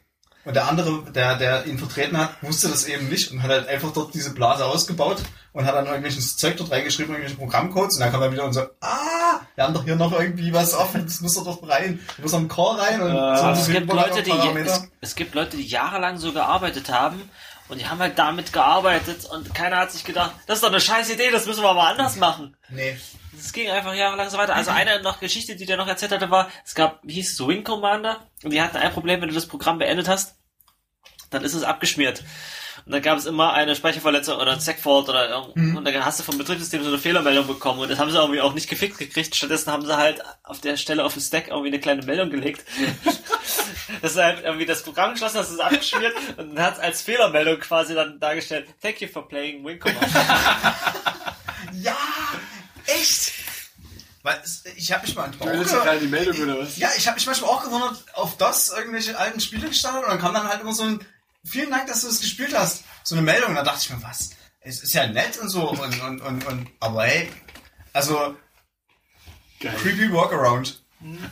Und 0.46 0.56
der 0.56 0.68
andere, 0.68 1.04
der, 1.12 1.36
der 1.38 1.66
ihn 1.66 1.80
vertreten 1.80 2.18
hat, 2.18 2.30
wusste 2.42 2.70
das 2.70 2.86
eben 2.86 3.10
nicht 3.10 3.32
und 3.32 3.42
hat 3.42 3.50
halt 3.50 3.68
einfach 3.68 3.92
dort 3.92 4.14
diese 4.14 4.34
Blase 4.34 4.66
ausgebaut 4.66 5.18
und 5.54 5.66
hat 5.66 5.74
dann 5.74 5.88
irgendwelches 5.88 6.38
Zeug 6.38 6.56
dort 6.58 6.72
reingeschrieben, 6.72 7.14
irgendwelche 7.14 7.38
Programmcodes. 7.38 7.96
Und 7.96 8.02
dann 8.02 8.12
kam 8.12 8.22
er 8.22 8.32
wieder 8.32 8.46
und 8.46 8.54
so, 8.54 8.62
ah, 8.82 9.40
wir 9.56 9.64
haben 9.64 9.74
doch 9.74 9.84
hier 9.84 9.96
noch 9.96 10.12
irgendwie 10.12 10.54
was 10.54 10.74
offen, 10.76 11.06
das 11.06 11.22
muss 11.22 11.34
doch 11.34 11.46
doch 11.46 11.68
rein, 11.68 12.00
da 12.18 12.22
muss 12.24 12.34
ein 12.34 12.48
Core 12.48 12.80
rein 12.80 13.02
und 13.02 13.10
Äh, 13.12 13.38
so 13.38 13.44
und 13.48 13.54
Es 13.54 13.68
gibt, 13.68 13.92
Leute, 13.92 14.22
die, 14.22 14.32
es, 14.32 14.88
es 15.02 15.16
gibt 15.16 15.34
Leute, 15.34 15.58
die 15.58 15.66
jahrelang 15.66 16.18
so 16.18 16.32
gearbeitet 16.32 16.90
haben 16.92 17.22
und 17.68 17.80
die 17.80 17.88
haben 17.88 18.00
halt 18.00 18.18
damit 18.18 18.54
gearbeitet 18.54 19.26
und 19.26 19.54
keiner 19.56 19.78
hat 19.78 19.92
sich 19.92 20.04
gedacht, 20.04 20.36
das 20.48 20.58
ist 20.58 20.64
doch 20.64 20.70
eine 20.70 20.82
scheiß 20.82 21.10
Idee, 21.10 21.32
das 21.32 21.46
müssen 21.46 21.64
wir 21.64 21.74
mal 21.74 21.92
anders 21.92 22.16
machen. 22.16 22.56
Nee. 22.70 22.98
Es 23.38 23.52
ging 23.52 23.70
einfach 23.70 23.94
jahrelang 23.94 24.30
so 24.30 24.38
weiter. 24.38 24.56
Also 24.56 24.72
eine 24.72 25.02
noch 25.02 25.20
Geschichte, 25.20 25.56
die 25.56 25.66
der 25.66 25.78
noch 25.78 25.88
erzählt 25.88 26.12
hatte, 26.12 26.30
war, 26.30 26.50
es 26.64 26.76
gab, 26.76 27.02
hieß 27.06 27.34
es, 27.34 27.48
Wing 27.48 27.64
Commander 27.64 28.28
und 28.44 28.52
die 28.52 28.62
hatten 28.62 28.78
ein 28.78 28.94
Problem, 28.94 29.22
wenn 29.22 29.30
du 29.30 29.36
das 29.36 29.48
Programm 29.48 29.80
beendet 29.80 30.08
hast, 30.08 30.36
dann 31.32 31.44
ist 31.44 31.54
es 31.54 31.64
abgeschmiert. 31.64 32.24
Und 32.86 32.92
dann 32.92 33.02
gab 33.02 33.18
es 33.18 33.26
immer 33.26 33.54
eine 33.54 33.76
Speicherverletzung 33.76 34.38
oder 34.38 34.52
ein 34.52 34.60
Segfault 34.60 35.10
oder 35.10 35.48
Mhm. 35.56 35.76
und 35.78 35.86
dann 35.86 36.06
hast 36.06 36.20
du 36.20 36.24
vom 36.24 36.38
Betriebssystem 36.38 36.84
so 36.84 36.90
eine 36.90 37.00
Fehlermeldung 37.00 37.48
bekommen 37.48 37.80
und 37.80 37.90
das 37.90 37.98
haben 37.98 38.12
sie 38.12 38.18
irgendwie 38.18 38.42
auch 38.42 38.54
nicht 38.54 38.70
gefixt 38.70 39.00
gekriegt. 39.00 39.36
Stattdessen 39.36 39.72
haben 39.72 39.84
sie 39.86 39.98
halt 39.98 40.22
auf 40.44 40.62
der 40.62 40.78
Stelle 40.78 41.04
auf 41.04 41.14
den 41.14 41.22
Stack 41.24 41.48
irgendwie 41.48 41.70
eine 41.70 41.80
kleine 41.80 42.04
Meldung 42.04 42.30
gelegt. 42.30 42.64
das 44.04 44.12
ist 44.12 44.18
halt 44.18 44.44
irgendwie 44.44 44.68
das 44.68 44.84
Programm 44.84 45.14
geschlossen, 45.14 45.38
das 45.38 45.50
ist 45.50 45.60
abgeschmiert 45.60 46.14
und 46.38 46.56
dann 46.56 46.64
hat 46.64 46.74
es 46.76 46.80
als 46.80 47.02
Fehlermeldung 47.02 47.60
quasi 47.60 47.96
dann 47.96 48.20
dargestellt, 48.20 48.68
thank 48.84 49.02
you 49.02 49.08
for 49.08 49.28
playing 49.28 49.66
Wing 49.66 49.80
Commander. 49.80 50.08
Ja, 51.74 51.98
echt? 52.86 53.34
Weil 54.22 54.42
ich 54.76 54.92
habe 54.92 55.06
mich 55.06 55.16
mal 55.16 55.32
was? 55.40 56.78
Ja, 56.78 56.90
ich 56.98 57.08
habe 57.08 57.16
mich 57.16 57.26
manchmal 57.26 57.50
auch 57.50 57.64
gewundert, 57.64 58.04
auf 58.14 58.38
das 58.38 58.70
irgendwelche 58.70 59.18
alten 59.18 59.40
Spiele 59.40 59.68
gestartet 59.68 60.04
und 60.04 60.10
dann 60.10 60.20
kam 60.20 60.34
dann 60.34 60.48
halt 60.48 60.62
immer 60.62 60.74
so 60.74 60.84
ein 60.84 61.00
vielen 61.46 61.70
Dank, 61.70 61.88
dass 61.88 62.02
du 62.02 62.08
es 62.08 62.20
gespielt 62.20 62.58
hast. 62.58 62.84
So 63.04 63.16
eine 63.16 63.22
Meldung. 63.22 63.50
Und 63.50 63.56
da 63.56 63.64
dachte 63.64 63.80
ich 63.84 63.90
mir, 63.90 64.02
was? 64.04 64.32
Es 64.62 64.82
ist 64.82 64.94
ja 64.94 65.08
nett 65.08 65.38
und 65.40 65.50
so 65.50 65.70
und, 65.70 66.02
und, 66.02 66.22
und, 66.22 66.48
und 66.48 66.68
aber 66.80 67.04
hey, 67.04 67.30
also 67.94 68.36
Geil. 69.60 69.76
creepy 69.78 70.12
Workaround. 70.12 70.82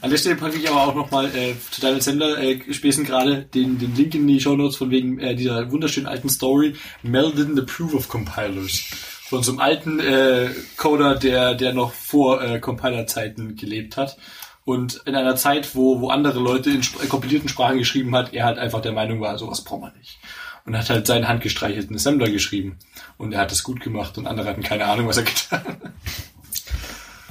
An 0.02 0.10
der 0.10 0.18
Stelle 0.18 0.35
packe 0.35 0.57
ich 0.57 0.69
aber 0.69 0.84
auch 0.84 0.94
nochmal 0.94 1.35
äh, 1.35 1.56
zu 1.72 1.81
deinem 1.81 1.99
Sender 1.99 2.38
äh, 2.38 2.61
späßen 2.72 3.06
gerade 3.06 3.44
den, 3.44 3.80
den 3.80 3.95
Link 3.95 4.14
in 4.14 4.27
die 4.27 4.40
Show 4.40 4.56
Notes 4.56 4.76
von 4.76 4.91
wegen 4.91 5.19
äh, 5.19 5.35
dieser 5.35 5.72
wunderschönen 5.72 6.06
alten 6.06 6.30
Story 6.30 6.76
Mel 7.02 7.31
didn't 7.31 7.60
approve 7.60 7.95
of 7.95 8.07
compilers. 8.07 8.84
Von 9.30 9.41
so 9.41 9.52
einem 9.52 9.61
alten 9.61 9.99
äh, 9.99 10.52
Coder, 10.77 11.15
der, 11.15 11.56
der 11.56 11.73
noch 11.73 11.91
vor 11.91 12.44
äh, 12.44 12.60
Compiler-Zeiten 12.60 13.56
gelebt 13.56 13.98
hat. 13.98 14.18
Und 14.65 15.02
in 15.06 15.15
einer 15.15 15.35
Zeit, 15.35 15.76
wo, 15.76 15.99
wo 15.99 16.10
andere 16.10 16.40
Leute 16.40 16.69
in 16.69 16.80
sp- 16.84 17.03
kompilierten 17.10 17.49
Sprachen 17.49 17.77
geschrieben 17.80 18.15
hat, 18.15 18.34
er 18.34 18.45
halt 18.45 18.57
einfach 18.60 18.81
der 18.81 18.94
Meinung 18.94 19.19
war, 19.22 19.38
sowas 19.38 19.61
braucht 19.64 19.81
man 19.81 19.94
nicht. 19.98 20.19
Und 20.65 20.77
hat 20.77 20.90
halt 20.90 21.06
seinen 21.06 21.27
handgestreichelten 21.27 21.95
Assembler 21.95 22.30
geschrieben. 22.30 22.80
Und 23.18 23.34
er 23.34 23.41
hat 23.41 23.52
es 23.52 23.64
gut 23.64 23.81
gemacht 23.81 24.18
und 24.18 24.26
andere 24.27 24.48
hatten 24.49 24.64
keine 24.64 24.85
Ahnung, 24.85 25.07
was 25.07 25.18
er 25.18 25.23
getan 25.23 25.64
hat. 25.65 25.77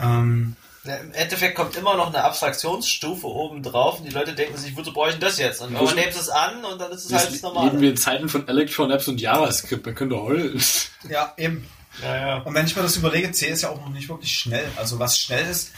Ähm, 0.02 0.56
Ja, 0.84 0.96
Im 0.96 1.12
Endeffekt 1.12 1.54
kommt 1.54 1.76
immer 1.76 1.96
noch 1.96 2.08
eine 2.08 2.24
Abstraktionsstufe 2.24 3.26
oben 3.26 3.62
drauf 3.62 3.98
und 4.00 4.04
die 4.04 4.10
Leute 4.10 4.34
denken 4.34 4.56
sich, 4.58 4.76
wozu 4.76 4.92
brauche 4.92 5.08
ich 5.10 5.14
denn 5.14 5.20
das 5.22 5.38
jetzt? 5.38 5.62
Und 5.62 5.72
Ja, 5.72 5.80
nehmen 5.94 6.12
sie 6.12 6.18
es 6.18 6.28
an 6.28 6.64
und 6.64 6.80
dann 6.80 6.90
ist 6.90 7.04
es 7.06 7.12
halt 7.12 7.24
das 7.26 7.32
leben 7.34 7.42
Normale. 7.44 7.80
wir 7.80 7.90
in 7.90 7.96
Zeiten 7.96 8.28
von 8.28 8.48
Electron 8.48 8.90
Apps 8.90 9.06
und 9.08 9.20
JavaScript, 9.20 9.86
man 9.86 9.94
könnte 9.94 10.20
heulen. 10.20 10.60
ja, 11.08 11.32
eben. 11.36 11.66
Ja, 12.02 12.16
ja. 12.16 12.36
Und 12.38 12.54
wenn 12.54 12.66
ich 12.66 12.74
mir 12.74 12.82
das 12.82 12.96
überlege, 12.96 13.30
C 13.32 13.46
ist 13.48 13.62
ja 13.62 13.68
auch 13.70 13.76
noch 13.80 13.90
nicht 13.90 14.08
wirklich 14.08 14.34
schnell. 14.34 14.66
Also 14.76 14.98
was 14.98 15.18
schnell 15.18 15.46
ist, 15.48 15.70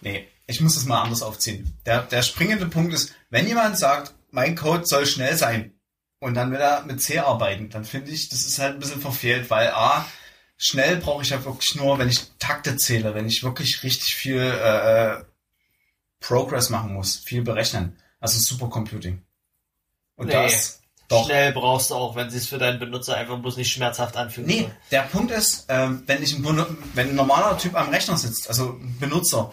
nee, 0.00 0.26
ich 0.50 0.60
muss 0.60 0.74
das 0.74 0.84
mal 0.84 1.02
anders 1.02 1.22
aufziehen. 1.22 1.78
Der, 1.86 2.02
der 2.02 2.22
springende 2.22 2.66
Punkt 2.66 2.92
ist, 2.92 3.12
wenn 3.30 3.46
jemand 3.46 3.78
sagt, 3.78 4.14
mein 4.30 4.56
Code 4.56 4.86
soll 4.86 5.06
schnell 5.06 5.36
sein 5.36 5.72
und 6.18 6.34
dann 6.34 6.50
will 6.52 6.60
er 6.60 6.82
mit 6.84 7.00
C 7.02 7.18
arbeiten, 7.18 7.70
dann 7.70 7.84
finde 7.84 8.10
ich, 8.10 8.28
das 8.28 8.44
ist 8.44 8.58
halt 8.58 8.74
ein 8.74 8.80
bisschen 8.80 9.00
verfehlt, 9.00 9.50
weil 9.50 9.68
A, 9.68 10.04
schnell 10.56 10.96
brauche 10.96 11.22
ich 11.22 11.30
ja 11.30 11.44
wirklich 11.44 11.74
nur, 11.76 11.98
wenn 11.98 12.08
ich 12.08 12.30
Takte 12.38 12.76
zähle, 12.76 13.14
wenn 13.14 13.26
ich 13.26 13.42
wirklich 13.42 13.82
richtig 13.82 14.14
viel 14.14 14.40
äh, 14.40 15.24
Progress 16.20 16.68
machen 16.68 16.92
muss, 16.92 17.16
viel 17.16 17.42
berechnen. 17.42 17.96
Also 18.20 18.38
Supercomputing. 18.38 19.22
Und 20.16 20.26
Nee. 20.26 20.32
das 20.34 20.80
doch. 21.10 21.26
Schnell 21.26 21.52
brauchst 21.52 21.90
du 21.90 21.96
auch, 21.96 22.14
wenn 22.14 22.30
sie 22.30 22.38
es 22.38 22.46
für 22.46 22.58
deinen 22.58 22.78
Benutzer 22.78 23.16
einfach 23.16 23.36
bloß 23.36 23.56
nicht 23.56 23.72
schmerzhaft 23.72 24.16
anfühlt. 24.16 24.46
Nee, 24.46 24.70
der 24.92 25.02
Punkt 25.02 25.32
ist, 25.32 25.64
ähm, 25.68 26.04
wenn, 26.06 26.22
ich 26.22 26.36
ein, 26.38 26.44
wenn 26.94 27.08
ein 27.08 27.14
normaler 27.16 27.58
Typ 27.58 27.74
am 27.74 27.88
Rechner 27.88 28.16
sitzt, 28.16 28.46
also 28.48 28.78
ein 28.80 28.96
Benutzer, 29.00 29.52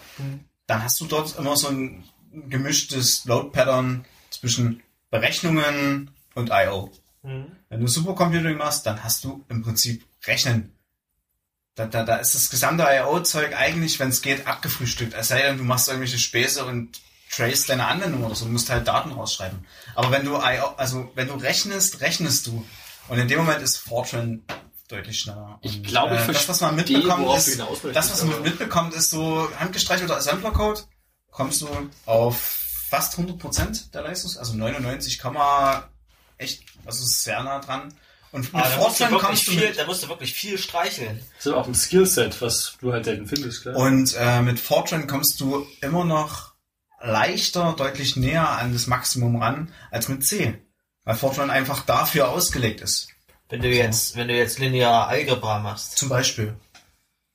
dann 0.68 0.84
hast 0.84 1.00
du 1.00 1.06
dort 1.06 1.36
immer 1.36 1.56
so 1.56 1.68
ein 1.68 2.04
gemischtes 2.30 3.24
Load-Pattern 3.24 4.04
zwischen 4.30 4.82
Berechnungen 5.10 6.10
und 6.34 6.50
I.O. 6.50 6.92
Hm. 7.22 7.46
Wenn 7.70 7.80
du 7.80 7.86
Supercomputing 7.88 8.56
machst, 8.56 8.86
dann 8.86 9.02
hast 9.02 9.24
du 9.24 9.44
im 9.48 9.62
Prinzip 9.62 10.04
Rechnen. 10.24 10.72
Da, 11.74 11.86
da, 11.86 12.04
da 12.04 12.16
ist 12.16 12.34
das 12.34 12.50
gesamte 12.50 12.84
I.O.-Zeug 12.84 13.54
eigentlich, 13.54 13.98
wenn 13.98 14.10
es 14.10 14.20
geht, 14.20 14.46
abgefrühstückt. 14.46 15.14
Es 15.14 15.28
sei 15.28 15.42
denn, 15.42 15.56
du 15.56 15.64
machst 15.64 15.88
irgendwelche 15.88 16.18
Späße 16.18 16.64
und 16.64 17.00
trace 17.30 17.66
deine 17.66 17.86
Anwendung 17.86 18.24
oder 18.24 18.34
so, 18.34 18.44
du 18.44 18.52
musst 18.52 18.68
halt 18.68 18.86
Daten 18.86 19.12
rausschreiben. 19.12 19.64
Aber 19.94 20.10
wenn 20.10 20.24
du 20.24 20.36
I.O., 20.36 20.74
also 20.76 21.10
wenn 21.14 21.28
du 21.28 21.34
rechnest, 21.34 22.02
rechnest 22.02 22.46
du. 22.46 22.66
Und 23.08 23.18
in 23.18 23.28
dem 23.28 23.38
Moment 23.38 23.62
ist 23.62 23.78
Fortran 23.78 24.42
deutlich 24.88 25.20
schneller. 25.20 25.58
Ich 25.62 25.82
glaube, 25.82 26.16
ich 26.16 26.22
äh, 26.22 26.32
das, 26.32 26.48
was 26.48 26.60
man 26.60 26.76
mitbekommt, 26.76 27.36
ist, 27.36 27.58
das, 27.58 28.10
was 28.10 28.24
man 28.24 28.42
mitbekommt, 28.42 28.94
ist 28.94 29.10
so 29.10 29.48
handgestreichelter 29.58 30.16
Assembler-Code, 30.16 30.80
kommst 31.30 31.62
du 31.62 31.68
auf 32.06 32.38
fast 32.88 33.18
100% 33.18 33.90
der 33.92 34.02
Leistung, 34.02 34.32
also 34.38 34.54
99, 34.54 35.20
echt, 36.38 36.64
also 36.86 37.04
sehr 37.04 37.42
nah 37.42 37.60
dran. 37.60 37.94
Und 38.30 38.52
mit 38.52 38.64
du 38.64 38.68
Fortran 38.68 39.10
wirklich 39.10 39.22
kommst 39.22 39.46
du 39.46 39.50
viel, 39.52 39.68
mit, 39.68 39.78
da 39.78 39.86
musst 39.86 40.02
du 40.02 40.08
wirklich 40.08 40.34
viel 40.34 40.58
streicheln. 40.58 41.20
Das 41.36 41.46
ist 41.46 41.52
auch 41.52 41.66
ein 41.66 41.74
Skillset, 41.74 42.40
was 42.42 42.76
du 42.80 42.92
halt 42.92 43.04
selten 43.06 43.26
findest, 43.26 43.62
klar. 43.62 43.76
und 43.76 44.14
äh, 44.18 44.42
mit 44.42 44.60
Fortran 44.60 45.06
kommst 45.06 45.40
du 45.40 45.66
immer 45.80 46.04
noch 46.04 46.52
leichter, 47.00 47.74
deutlich 47.76 48.16
näher 48.16 48.48
an 48.48 48.72
das 48.72 48.86
Maximum 48.86 49.36
ran 49.36 49.72
als 49.90 50.08
mit 50.08 50.26
C. 50.26 50.58
Weil 51.04 51.16
Fortran 51.16 51.48
einfach 51.50 51.86
dafür 51.86 52.28
ausgelegt 52.28 52.82
ist. 52.82 53.08
Wenn 53.48 53.62
du 53.62 53.68
jetzt, 53.68 54.16
wenn 54.16 54.28
du 54.28 54.34
jetzt 54.34 54.58
linear 54.58 55.08
Algebra 55.08 55.58
machst. 55.58 55.96
Zum 55.98 56.08
Beispiel. 56.08 56.54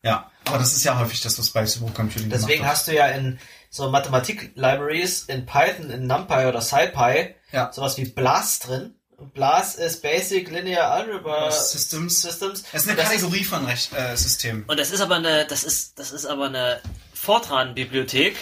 Ja, 0.03 0.29
aber 0.45 0.57
das 0.59 0.73
ist 0.73 0.83
ja 0.83 0.99
häufig 0.99 1.21
das, 1.21 1.39
was 1.39 1.49
bei 1.49 1.65
Supercomputing 1.65 2.29
Deswegen 2.29 2.65
hast 2.67 2.87
du 2.87 2.93
ja 2.93 3.07
in 3.07 3.39
so 3.69 3.89
Mathematik-Libraries 3.89 5.23
in 5.23 5.45
Python, 5.45 5.89
in 5.89 6.05
NumPy 6.07 6.45
oder 6.45 6.61
SciPy 6.61 7.33
Ja. 7.51 7.71
sowas 7.71 7.97
wie 7.97 8.05
BLAS 8.05 8.59
drin. 8.59 8.95
Und 9.17 9.33
BLAS 9.33 9.75
ist 9.75 10.01
Basic 10.01 10.51
Linear 10.51 10.91
Algebra 10.91 11.49
Systems. 11.49 12.21
Systems. 12.21 12.63
Es 12.73 12.83
ist 12.83 12.89
eine 12.89 12.97
Das 12.97 13.09
Kategorie 13.09 13.43
von 13.45 13.65
Rech 13.65 13.89
äh, 13.95 14.15
Systemen. 14.17 14.65
Und 14.67 14.77
das 14.79 14.91
ist 14.91 15.01
aber 15.01 15.15
eine, 15.15 15.45
das 15.47 15.63
ist, 15.63 15.97
das 15.97 16.11
ist 16.11 16.25
aber 16.25 16.47
eine 16.47 16.81
Fortran-Bibliothek, 17.13 18.35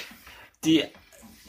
die 0.66 0.86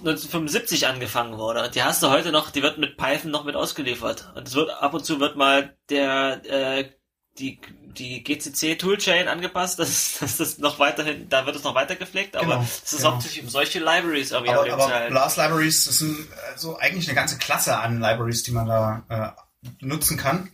1975 0.07 0.87
angefangen 0.87 1.39
wurde. 1.39 1.71
Die 1.71 1.83
hast 1.83 2.03
du 2.03 2.11
heute 2.11 2.33
noch, 2.33 2.51
die 2.51 2.63
wird 2.63 2.79
mit 2.79 2.97
Python 2.97 3.31
noch 3.31 3.45
mit 3.45 3.57
ausgeliefert. 3.57 4.33
Und 4.35 4.49
es 4.49 4.55
wird 4.55 4.71
ab 4.71 4.95
und 4.95 5.05
zu 5.05 5.21
wird 5.21 5.37
mal 5.37 5.77
der 5.89 6.43
äh, 6.45 6.91
die 7.39 7.61
die 7.99 8.23
GCC 8.25 8.77
Toolchain 8.77 9.29
angepasst, 9.29 9.79
das 9.79 10.21
ist, 10.21 10.41
das 10.41 10.59
noch 10.59 10.79
weiterhin, 10.79 11.29
da 11.29 11.45
wird 11.45 11.57
es 11.57 11.63
noch 11.63 11.75
weiter 11.75 11.95
gepflegt, 11.95 12.37
aber 12.37 12.47
Genau, 12.47 12.63
es 12.63 12.93
ist 12.93 12.99
genau. 12.99 13.13
hauptsächlich 13.13 13.45
um 13.45 13.51
solche 13.51 13.81
Libraries 13.81 14.33
Aber, 14.33 14.49
aber 14.51 14.79
zu 14.79 14.89
halten. 14.89 15.13
Blast 15.13 15.37
Libraries 15.37 15.85
das 15.85 15.99
sind 15.99 16.27
also 16.51 16.79
eigentlich 16.79 17.07
eine 17.09 17.15
ganze 17.15 17.39
Klasse 17.39 17.79
an 17.79 18.01
Libraries, 18.01 18.43
die 18.45 18.53
man 18.53 18.67
da 18.67 19.05
äh, 19.09 19.67
nutzen 19.81 20.17
kann. 20.17 20.51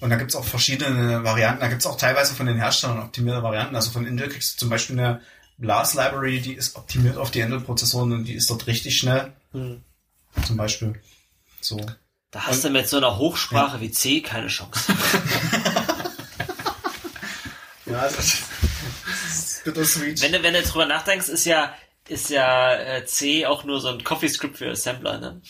Und 0.00 0.10
da 0.10 0.16
gibt's 0.16 0.36
auch 0.36 0.44
verschiedene 0.44 1.24
Varianten. 1.24 1.60
Da 1.60 1.68
gibt's 1.68 1.86
auch 1.86 1.96
teilweise 1.96 2.34
von 2.34 2.46
den 2.46 2.56
Herstellern 2.56 3.00
optimierte 3.00 3.42
Varianten. 3.42 3.74
Also 3.74 3.90
von 3.90 4.04
Intel 4.04 4.28
kriegst 4.28 4.54
du 4.54 4.58
zum 4.58 4.68
Beispiel 4.68 4.98
eine 4.98 5.20
Blast 5.56 5.94
Library, 5.94 6.40
die 6.40 6.54
ist 6.54 6.76
optimiert 6.76 7.16
auf 7.16 7.30
die 7.30 7.40
Intel-Prozessoren 7.40 8.12
und 8.12 8.24
die 8.24 8.34
ist 8.34 8.50
dort 8.50 8.66
richtig 8.66 8.98
schnell. 8.98 9.32
Hm. 9.52 9.82
Zum 10.46 10.56
Beispiel. 10.56 11.00
So. 11.60 11.80
Da 12.30 12.46
hast 12.46 12.64
du 12.64 12.70
mit 12.70 12.88
so 12.88 12.96
einer 12.96 13.16
Hochsprache 13.18 13.80
wie 13.80 13.90
C 13.90 14.20
keine 14.20 14.48
Chance. 14.48 14.92
Ja, 17.86 18.02
das 18.08 18.18
ist, 18.18 19.62
das 19.66 19.96
ist 19.96 20.22
wenn 20.22 20.32
du, 20.32 20.42
wenn 20.42 20.54
du 20.54 20.62
drüber 20.62 20.86
nachdenkst, 20.86 21.28
ist 21.28 21.44
ja, 21.44 21.74
ist 22.08 22.30
ja 22.30 22.74
äh, 22.74 23.04
C 23.04 23.46
auch 23.46 23.64
nur 23.64 23.80
so 23.80 23.88
ein 23.88 24.02
Coffee-Script 24.02 24.58
für 24.58 24.70
Assembler, 24.70 25.18
ne? 25.18 25.40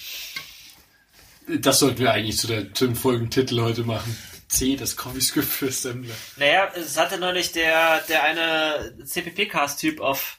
Das 1.61 1.79
sollten 1.79 1.99
wir 1.99 2.13
eigentlich 2.13 2.39
zu 2.39 2.47
der 2.47 2.73
zum 2.73 2.97
Folgentitel 2.97 3.61
heute 3.61 3.85
machen. 3.85 4.17
C, 4.55 4.77
das 4.77 4.97
CoffeeScript 4.97 5.49
für 5.49 5.69
Assembler. 5.69 6.15
Naja, 6.37 6.73
es 6.75 6.97
hatte 6.97 7.19
neulich 7.19 7.53
der, 7.53 8.01
der 8.09 8.25
eine 8.25 8.97
CPP-Cast-Typ 9.05 10.01
auf, 10.01 10.39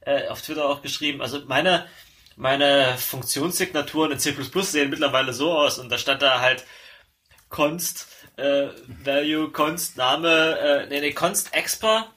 äh, 0.00 0.28
auf 0.28 0.42
Twitter 0.42 0.68
auch 0.68 0.82
geschrieben. 0.82 1.20
Also 1.20 1.42
meine, 1.46 1.86
meine 2.36 2.96
Funktionssignaturen 2.98 4.12
in 4.12 4.18
C++ 4.18 4.34
sehen 4.62 4.90
mittlerweile 4.90 5.32
so 5.32 5.52
aus 5.52 5.78
und 5.78 5.90
da 5.90 5.98
stand 5.98 6.22
da 6.22 6.40
halt 6.40 6.64
const 7.48 8.08
äh, 8.36 8.68
value, 9.04 9.50
const 9.50 9.96
Name, 9.96 10.58
äh, 10.58 10.86
nee, 10.88 11.00
nee, 11.00 11.12
const 11.12 11.54
expr 11.54 12.12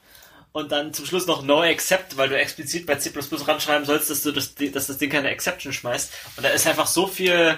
und 0.51 0.71
dann 0.71 0.93
zum 0.93 1.05
Schluss 1.05 1.27
noch 1.27 1.43
no 1.43 1.63
except, 1.63 2.17
weil 2.17 2.29
du 2.29 2.37
explizit 2.37 2.85
bei 2.85 2.95
C++ 2.95 3.11
ranschreiben 3.15 3.85
sollst, 3.85 4.09
dass 4.09 4.23
du 4.23 4.31
das, 4.31 4.55
dass 4.55 4.87
das 4.87 4.97
Ding 4.97 5.09
keine 5.09 5.29
Exception 5.29 5.73
schmeißt. 5.73 6.11
Und 6.37 6.43
da 6.43 6.49
ist 6.49 6.67
einfach 6.67 6.87
so 6.87 7.07
viel 7.07 7.57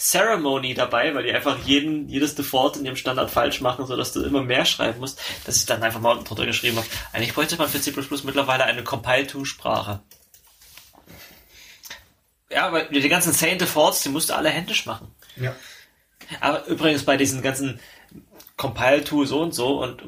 Ceremony 0.00 0.72
dabei, 0.72 1.14
weil 1.14 1.24
die 1.24 1.32
einfach 1.32 1.58
jeden, 1.66 2.08
jedes 2.08 2.34
Default 2.34 2.78
in 2.78 2.86
ihrem 2.86 2.96
Standard 2.96 3.30
falsch 3.30 3.60
machen, 3.60 3.86
sodass 3.86 4.14
du 4.14 4.22
immer 4.22 4.42
mehr 4.42 4.64
schreiben 4.64 4.98
musst, 4.98 5.20
dass 5.44 5.58
ich 5.58 5.66
dann 5.66 5.82
einfach 5.82 6.00
mal 6.00 6.12
unten 6.12 6.24
drunter 6.24 6.46
geschrieben 6.46 6.78
habe. 6.78 6.86
Eigentlich 7.12 7.34
bräuchte 7.34 7.56
man 7.56 7.68
für 7.68 7.82
C++ 7.82 7.92
mittlerweile 8.24 8.64
eine 8.64 8.82
Compile-to-Sprache. 8.82 10.00
Ja, 12.50 12.66
aber 12.66 12.84
die 12.84 13.08
ganzen 13.10 13.34
Sane 13.34 13.58
Defaults, 13.58 14.00
die 14.00 14.08
musst 14.08 14.30
du 14.30 14.34
alle 14.34 14.48
händisch 14.48 14.86
machen. 14.86 15.14
ja. 15.36 15.54
Aber 16.40 16.64
übrigens 16.66 17.04
bei 17.04 17.16
diesen 17.16 17.42
ganzen 17.42 17.80
Compile-to 18.56 19.24
so 19.24 19.40
und 19.40 19.52
so 19.52 19.82
und 19.82 20.02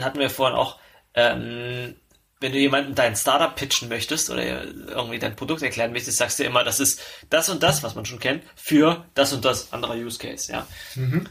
hatten 0.00 0.18
wir 0.18 0.30
vorhin 0.30 0.56
auch, 0.56 0.78
ähm, 1.14 1.94
wenn 2.40 2.52
du 2.52 2.58
jemandem 2.58 2.94
dein 2.94 3.16
Startup 3.16 3.54
pitchen 3.54 3.88
möchtest 3.88 4.30
oder 4.30 4.42
irgendwie 4.64 5.18
dein 5.18 5.34
Produkt 5.36 5.62
erklären 5.62 5.92
möchtest, 5.92 6.18
sagst 6.18 6.38
du 6.38 6.44
immer, 6.44 6.62
das 6.64 6.78
ist 6.80 7.00
das 7.30 7.48
und 7.48 7.62
das, 7.62 7.82
was 7.82 7.94
man 7.94 8.04
schon 8.06 8.20
kennt, 8.20 8.44
für 8.56 9.04
das 9.14 9.32
und 9.32 9.44
das 9.44 9.72
anderer 9.72 9.94
Use 9.94 10.18
Case, 10.18 10.52
ja. 10.52 10.66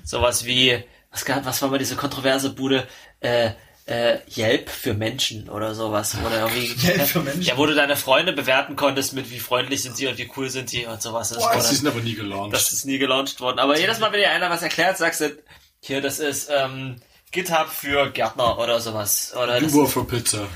Sowas 0.03 0.45
wie, 0.45 0.83
was, 1.11 1.25
gab- 1.25 1.45
was 1.45 1.61
war 1.61 1.69
mal 1.69 1.79
diese 1.79 1.95
kontroverse 1.95 2.49
Bude, 2.51 2.87
äh, 3.21 3.51
äh, 3.85 4.19
Yelp 4.35 4.69
für 4.69 4.93
Menschen 4.93 5.47
oder 5.49 5.73
sowas. 5.73 6.17
Oder 6.25 6.41
irgendwie, 6.41 6.67
Yelp 6.87 7.01
für 7.07 7.21
Menschen? 7.21 7.41
Ja, 7.43 7.55
wo 7.57 7.65
du 7.65 7.73
deine 7.73 7.95
Freunde 7.95 8.33
bewerten 8.33 8.75
konntest 8.75 9.13
mit 9.13 9.31
wie 9.31 9.39
freundlich 9.39 9.81
sind 9.81 9.95
sie 9.95 10.07
und 10.07 10.17
wie 10.17 10.29
cool 10.35 10.49
sind 10.49 10.69
sie 10.69 10.85
und 10.85 11.01
sowas. 11.01 11.29
Das 11.29 11.37
Boah, 11.37 11.53
Das 11.53 11.71
ist 11.71 11.85
aber 11.87 12.01
nie 12.01 12.15
gelauncht. 12.15 12.53
das 12.53 12.73
ist 12.73 12.83
nie 12.85 12.97
gelauncht 12.97 13.39
worden. 13.39 13.59
Aber 13.59 13.79
jedes 13.79 13.99
Mal, 13.99 14.11
wenn 14.11 14.19
dir 14.19 14.29
einer 14.31 14.49
was 14.49 14.61
erklärt, 14.61 14.97
sagst 14.97 15.21
du, 15.21 15.37
hier, 15.79 16.01
das 16.01 16.19
ist 16.19 16.49
ähm, 16.53 16.97
GitHub 17.31 17.69
für 17.69 18.09
Gärtner 18.11 18.59
oder 18.59 18.81
sowas. 18.81 19.33
Oder 19.41 19.61
Uber 19.61 19.87
für 19.87 20.03
Pizza. 20.03 20.47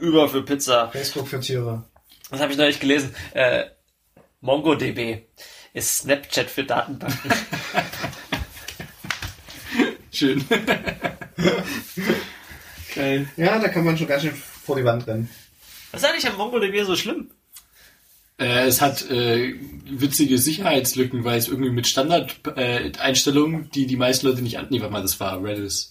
Uber 0.00 0.28
für 0.28 0.42
Pizza. 0.42 0.88
Facebook 0.90 1.28
für 1.28 1.40
Tiere. 1.40 1.84
Das 2.30 2.40
habe 2.40 2.52
ich 2.52 2.58
neulich 2.58 2.80
gelesen. 2.80 3.14
Äh, 3.34 3.64
MongoDB 4.40 5.22
ist 5.72 5.98
Snapchat 5.98 6.50
für 6.50 6.64
Datenbanken. 6.64 7.30
Schön. 10.12 10.44
Geil. 12.94 13.28
Ja, 13.36 13.58
da 13.58 13.68
kann 13.68 13.84
man 13.84 13.96
schon 13.96 14.08
ganz 14.08 14.22
schön 14.22 14.34
vor 14.34 14.76
die 14.76 14.84
Wand 14.84 15.06
rennen. 15.06 15.30
Was 15.92 16.02
ist 16.02 16.08
eigentlich 16.08 16.28
am 16.28 16.36
MongoDB 16.36 16.84
so 16.84 16.96
schlimm? 16.96 17.30
Äh, 18.38 18.66
es 18.66 18.80
hat 18.80 19.08
äh, 19.10 19.54
witzige 19.84 20.38
Sicherheitslücken, 20.38 21.24
weil 21.24 21.38
es 21.38 21.48
irgendwie 21.48 21.70
mit 21.70 21.86
Standardeinstellungen, 21.86 23.64
äh, 23.64 23.68
die 23.74 23.86
die 23.86 23.96
meisten 23.96 24.26
Leute 24.26 24.42
nicht 24.42 24.58
annehmen, 24.58 24.82
warte 24.82 24.92
mal, 24.92 25.02
das 25.02 25.20
war 25.20 25.42
Redis. 25.42 25.89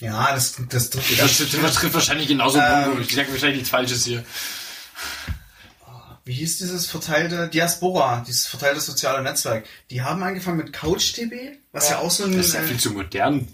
Ja, 0.00 0.32
das, 0.32 0.56
das, 0.68 0.90
das, 0.90 1.04
Das, 1.16 1.38
das 1.38 1.74
trifft 1.74 1.94
wahrscheinlich 1.94 2.28
genauso 2.28 2.58
Ähm. 2.58 3.00
Ich 3.00 3.14
sage 3.14 3.30
wahrscheinlich 3.30 3.58
nichts 3.58 3.70
Falsches 3.70 4.04
hier. 4.04 4.24
wie 6.24 6.32
hieß 6.34 6.58
dieses 6.58 6.86
verteilte 6.86 7.48
Diaspora, 7.48 8.24
dieses 8.26 8.46
verteilte 8.46 8.80
soziale 8.80 9.22
Netzwerk? 9.22 9.64
Die 9.90 10.02
haben 10.02 10.22
angefangen 10.22 10.58
mit 10.58 10.72
CouchDB, 10.72 11.58
was 11.72 11.90
ja, 11.90 11.98
auch 11.98 12.10
so 12.10 12.24
ein... 12.24 12.36
Das 12.36 12.48
ist 12.48 12.54
ja 12.54 12.60
äh, 12.60 12.64
viel 12.64 12.80
zu 12.80 12.90
modern. 12.90 13.48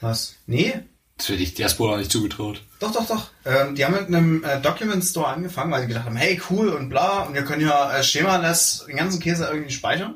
was? 0.00 0.36
Nee? 0.46 0.80
Das 1.16 1.28
hätte 1.28 1.42
ich 1.42 1.54
Diaspora 1.54 1.98
nicht 1.98 2.10
zugetraut. 2.10 2.62
Doch, 2.78 2.92
doch, 2.92 3.06
doch. 3.06 3.30
Ähm, 3.44 3.74
die 3.74 3.84
haben 3.84 3.92
mit 3.92 4.06
einem 4.06 4.42
äh, 4.42 4.58
Document 4.60 5.04
Store 5.04 5.28
angefangen, 5.28 5.70
weil 5.70 5.82
sie 5.82 5.88
gedacht 5.88 6.06
haben, 6.06 6.16
hey, 6.16 6.40
cool 6.48 6.70
und 6.70 6.88
bla, 6.88 7.24
und 7.24 7.34
wir 7.34 7.44
können 7.44 7.60
ja 7.60 7.94
äh, 7.94 8.02
schemaless 8.02 8.86
den 8.88 8.96
ganzen 8.96 9.20
Käse 9.20 9.44
irgendwie 9.46 9.70
speichern. 9.70 10.14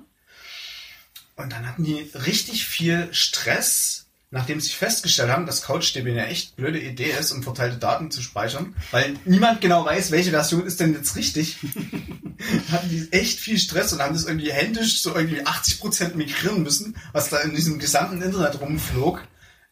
Und 1.37 1.53
dann 1.53 1.69
hatten 1.69 1.85
die 1.85 2.11
richtig 2.15 2.67
viel 2.67 3.13
Stress, 3.13 4.04
nachdem 4.35 4.61
sie 4.61 4.73
festgestellt 4.73 5.31
haben, 5.31 5.47
dass 5.47 5.63
CouchDB 5.63 6.11
eine 6.11 6.27
echt 6.27 6.57
blöde 6.57 6.81
Idee 6.81 7.13
ist, 7.19 7.31
um 7.31 7.45
verteilte 7.45 7.79
Daten 7.79 8.11
zu 8.11 8.21
speichern, 8.21 8.75
weil 8.91 9.15
niemand 9.25 9.61
genau 9.61 9.87
weiß, 9.87 10.11
welche 10.11 10.31
Version 10.31 10.67
ist 10.67 10.81
denn 10.81 10.93
jetzt 10.93 11.15
richtig. 11.15 11.59
hatten 12.73 12.91
die 12.91 13.13
echt 13.13 13.39
viel 13.39 13.59
Stress 13.59 13.93
und 13.93 14.03
haben 14.03 14.13
das 14.13 14.27
irgendwie 14.27 14.53
händisch 14.53 15.03
so 15.03 15.15
irgendwie 15.15 15.47
80% 15.47 16.17
migrieren 16.17 16.65
müssen, 16.65 16.97
was 17.13 17.31
da 17.31 17.39
in 17.39 17.55
diesem 17.55 17.79
gesamten 17.79 18.21
Internet 18.21 18.61
rumflog. 18.61 19.23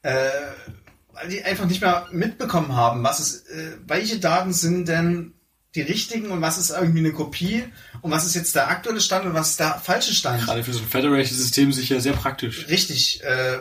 Äh, 0.02 0.28
weil 1.12 1.28
die 1.28 1.42
einfach 1.42 1.66
nicht 1.66 1.80
mehr 1.80 2.06
mitbekommen 2.12 2.74
haben, 2.74 3.02
was 3.02 3.18
ist, 3.18 3.48
äh, 3.50 3.76
welche 3.86 4.20
Daten 4.20 4.52
sind 4.52 4.86
denn 4.86 5.34
die 5.74 5.82
richtigen 5.82 6.30
und 6.30 6.40
was 6.40 6.56
ist 6.56 6.70
irgendwie 6.70 7.00
eine 7.00 7.12
Kopie 7.12 7.64
und 8.00 8.12
was 8.12 8.26
ist 8.26 8.34
jetzt 8.34 8.54
der 8.54 8.68
aktuelle 8.68 9.00
Stand 9.00 9.26
und 9.26 9.34
was 9.34 9.50
ist 9.50 9.60
der 9.60 9.80
falsche 9.82 10.14
Stand. 10.14 10.44
Gerade 10.44 10.62
für 10.62 10.72
so 10.72 10.80
ein 10.80 10.86
Federation-System 10.86 11.72
sicher 11.72 12.00
sehr 12.00 12.12
praktisch. 12.12 12.68
Richtig. 12.68 13.22
Äh, 13.24 13.58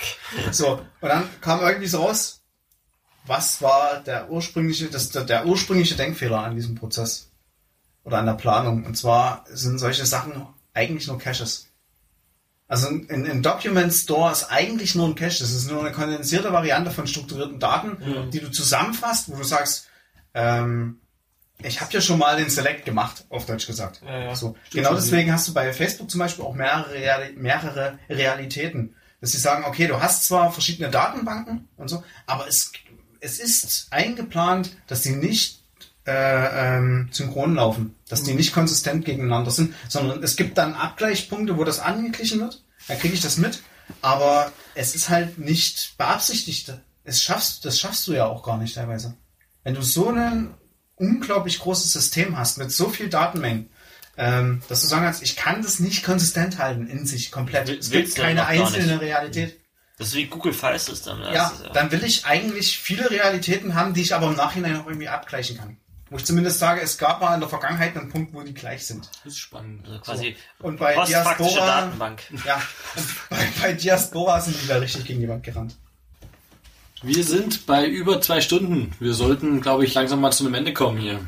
so, 0.52 0.80
und 1.00 1.08
dann 1.08 1.28
kam 1.40 1.60
irgendwie 1.60 1.88
so 1.88 2.02
raus, 2.02 2.40
was 3.26 3.60
war 3.60 4.00
der 4.00 4.30
ursprüngliche, 4.30 4.86
das, 4.86 5.10
der, 5.10 5.24
der 5.24 5.46
ursprüngliche 5.46 5.96
Denkfehler 5.96 6.38
an 6.38 6.56
diesem 6.56 6.74
Prozess 6.74 7.30
oder 8.04 8.18
an 8.18 8.26
der 8.26 8.34
Planung. 8.34 8.84
Und 8.84 8.96
zwar 8.96 9.44
sind 9.48 9.78
solche 9.78 10.06
Sachen 10.06 10.46
eigentlich 10.72 11.06
nur 11.08 11.18
Caches. 11.18 11.66
Also 12.68 12.88
ein, 12.88 13.08
ein 13.10 13.42
Document 13.42 13.92
Store 13.92 14.30
ist 14.30 14.44
eigentlich 14.50 14.94
nur 14.94 15.08
ein 15.08 15.14
Cache. 15.14 15.38
Das 15.40 15.52
ist 15.52 15.70
nur 15.70 15.80
eine 15.80 15.92
kondensierte 15.92 16.52
Variante 16.52 16.90
von 16.90 17.06
strukturierten 17.06 17.58
Daten, 17.58 18.30
die 18.30 18.40
du 18.40 18.50
zusammenfasst, 18.50 19.30
wo 19.30 19.36
du 19.36 19.44
sagst, 19.44 19.88
ähm, 20.34 21.00
ich 21.62 21.80
habe 21.80 21.92
ja 21.92 22.00
schon 22.00 22.18
mal 22.18 22.36
den 22.36 22.50
Select 22.50 22.84
gemacht, 22.84 23.24
auf 23.30 23.46
Deutsch 23.46 23.66
gesagt. 23.66 24.00
Ja, 24.06 24.18
ja. 24.18 24.34
So. 24.36 24.54
Genau 24.70 24.94
deswegen 24.94 25.32
hast 25.32 25.48
du 25.48 25.54
bei 25.54 25.72
Facebook 25.72 26.10
zum 26.10 26.20
Beispiel 26.20 26.44
auch 26.44 26.54
mehrere, 26.54 27.32
mehrere 27.34 27.98
Realitäten. 28.08 28.94
Dass 29.20 29.32
sie 29.32 29.38
sagen, 29.38 29.64
okay, 29.64 29.86
du 29.86 30.00
hast 30.00 30.24
zwar 30.24 30.52
verschiedene 30.52 30.90
Datenbanken 30.90 31.68
und 31.76 31.88
so, 31.88 32.04
aber 32.26 32.46
es, 32.46 32.72
es 33.20 33.40
ist 33.40 33.88
eingeplant, 33.90 34.76
dass 34.86 35.02
die 35.02 35.16
nicht 35.16 35.62
äh, 36.06 36.76
ähm, 36.76 37.08
synchron 37.10 37.56
laufen, 37.56 37.94
dass 38.08 38.22
die 38.22 38.34
nicht 38.34 38.52
konsistent 38.52 39.04
gegeneinander 39.04 39.50
sind, 39.50 39.74
sondern 39.88 40.22
es 40.22 40.36
gibt 40.36 40.56
dann 40.56 40.74
Abgleichspunkte, 40.74 41.56
wo 41.56 41.64
das 41.64 41.80
angeglichen 41.80 42.40
wird, 42.40 42.62
dann 42.86 42.98
kriege 42.98 43.14
ich 43.14 43.20
das 43.20 43.36
mit, 43.38 43.62
aber 44.02 44.52
es 44.74 44.94
ist 44.94 45.08
halt 45.08 45.38
nicht 45.38 45.94
beabsichtigt. 45.98 46.72
Es 47.04 47.22
schaffst, 47.22 47.64
das 47.64 47.78
schaffst 47.78 48.06
du 48.06 48.12
ja 48.12 48.26
auch 48.26 48.42
gar 48.42 48.58
nicht 48.58 48.74
teilweise. 48.74 49.14
Wenn 49.64 49.74
du 49.74 49.82
so 49.82 50.08
ein 50.10 50.54
unglaublich 50.96 51.58
großes 51.58 51.92
System 51.92 52.38
hast 52.38 52.58
mit 52.58 52.72
so 52.72 52.88
viel 52.88 53.08
Datenmengen, 53.08 53.70
ähm, 54.18 54.60
dass 54.68 54.82
du 54.82 54.86
sagen 54.88 55.04
kannst, 55.04 55.22
ich 55.22 55.36
kann 55.36 55.62
das 55.62 55.78
nicht 55.80 56.04
konsistent 56.04 56.58
halten 56.58 56.86
in 56.88 57.06
sich 57.06 57.30
komplett. 57.30 57.68
Will- 57.68 57.78
Es 57.78 57.90
gibt 57.90 58.14
keine 58.16 58.46
einzelne. 58.46 59.00
Realität. 59.00 59.58
Das 59.96 60.08
ist 60.08 60.14
wie 60.14 60.26
Google 60.26 60.52
File 60.52 60.78
System. 60.78 61.18
ne? 61.20 61.32
Ja, 61.32 61.48
Das 61.50 61.60
ist 61.60 61.70
dann 61.74 61.90
will 61.90 62.04
ich 62.04 62.24
eigentlich 62.26 62.78
viele 62.78 63.10
Realitäten 63.10 63.74
haben, 63.74 63.94
die 63.94 64.02
ich 64.02 64.14
aber 64.14 64.26
im 64.28 64.36
Nachhinein 64.36 64.76
auch 64.80 64.86
irgendwie 64.86 65.08
abgleichen 65.08 65.56
kann. 65.56 65.76
Wo 66.10 66.16
ich 66.16 66.24
zumindest 66.24 66.58
sage, 66.58 66.80
es 66.80 66.96
gab 66.98 67.20
mal 67.20 67.34
in 67.34 67.40
der 67.40 67.48
Vergangenheit 67.48 67.96
einen 67.96 68.08
Punkt, 68.08 68.32
wo 68.32 68.40
die 68.42 68.54
gleich 68.54 68.86
sind. 68.86 69.10
Das 69.24 69.32
ist 69.34 69.38
spannend. 69.40 69.86
also 69.86 69.98
quasi 70.00 70.36
Und 70.60 70.78
bei 70.78 70.94
Diaspora, 71.04 71.66
Datenbank. 71.66 72.22
ja, 72.46 72.62
bei, 73.30 73.48
bei 73.60 73.72
Diaspora 73.74 74.40
sind 74.40 74.56
die 74.62 74.66
da 74.68 74.76
richtig 74.76 75.04
gegen 75.04 75.20
die 75.20 75.28
Wand 75.28 75.42
gerannt. 75.44 75.76
Wir 77.02 77.22
sind 77.24 77.66
bei 77.66 77.86
über 77.86 78.20
zwei 78.20 78.40
Stunden. 78.40 78.92
Wir 79.00 79.14
sollten, 79.14 79.60
glaube 79.60 79.84
ich, 79.84 79.94
langsam 79.94 80.20
mal 80.20 80.32
zu 80.32 80.44
einem 80.44 80.54
Ende 80.54 80.72
kommen 80.72 80.98
hier. 80.98 81.20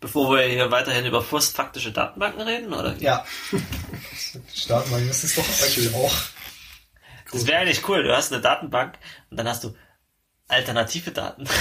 Bevor 0.00 0.34
wir 0.34 0.44
hier 0.44 0.70
weiterhin 0.70 1.04
über 1.04 1.22
postfaktische 1.22 1.92
Datenbanken 1.92 2.40
reden, 2.40 2.72
oder? 2.72 2.96
Ja. 2.98 3.24
Starten 4.54 4.90
wir, 4.90 5.06
das 5.06 5.24
ist 5.24 5.36
doch 5.36 5.44
eigentlich 5.44 5.94
auch. 5.94 6.14
Das 7.32 7.46
wäre 7.46 7.60
eigentlich 7.60 7.86
cool. 7.88 8.02
Du 8.02 8.16
hast 8.16 8.32
eine 8.32 8.40
Datenbank 8.40 8.94
und 9.30 9.36
dann 9.36 9.46
hast 9.46 9.64
du 9.64 9.74
alternative 10.48 11.12
Daten, 11.12 11.46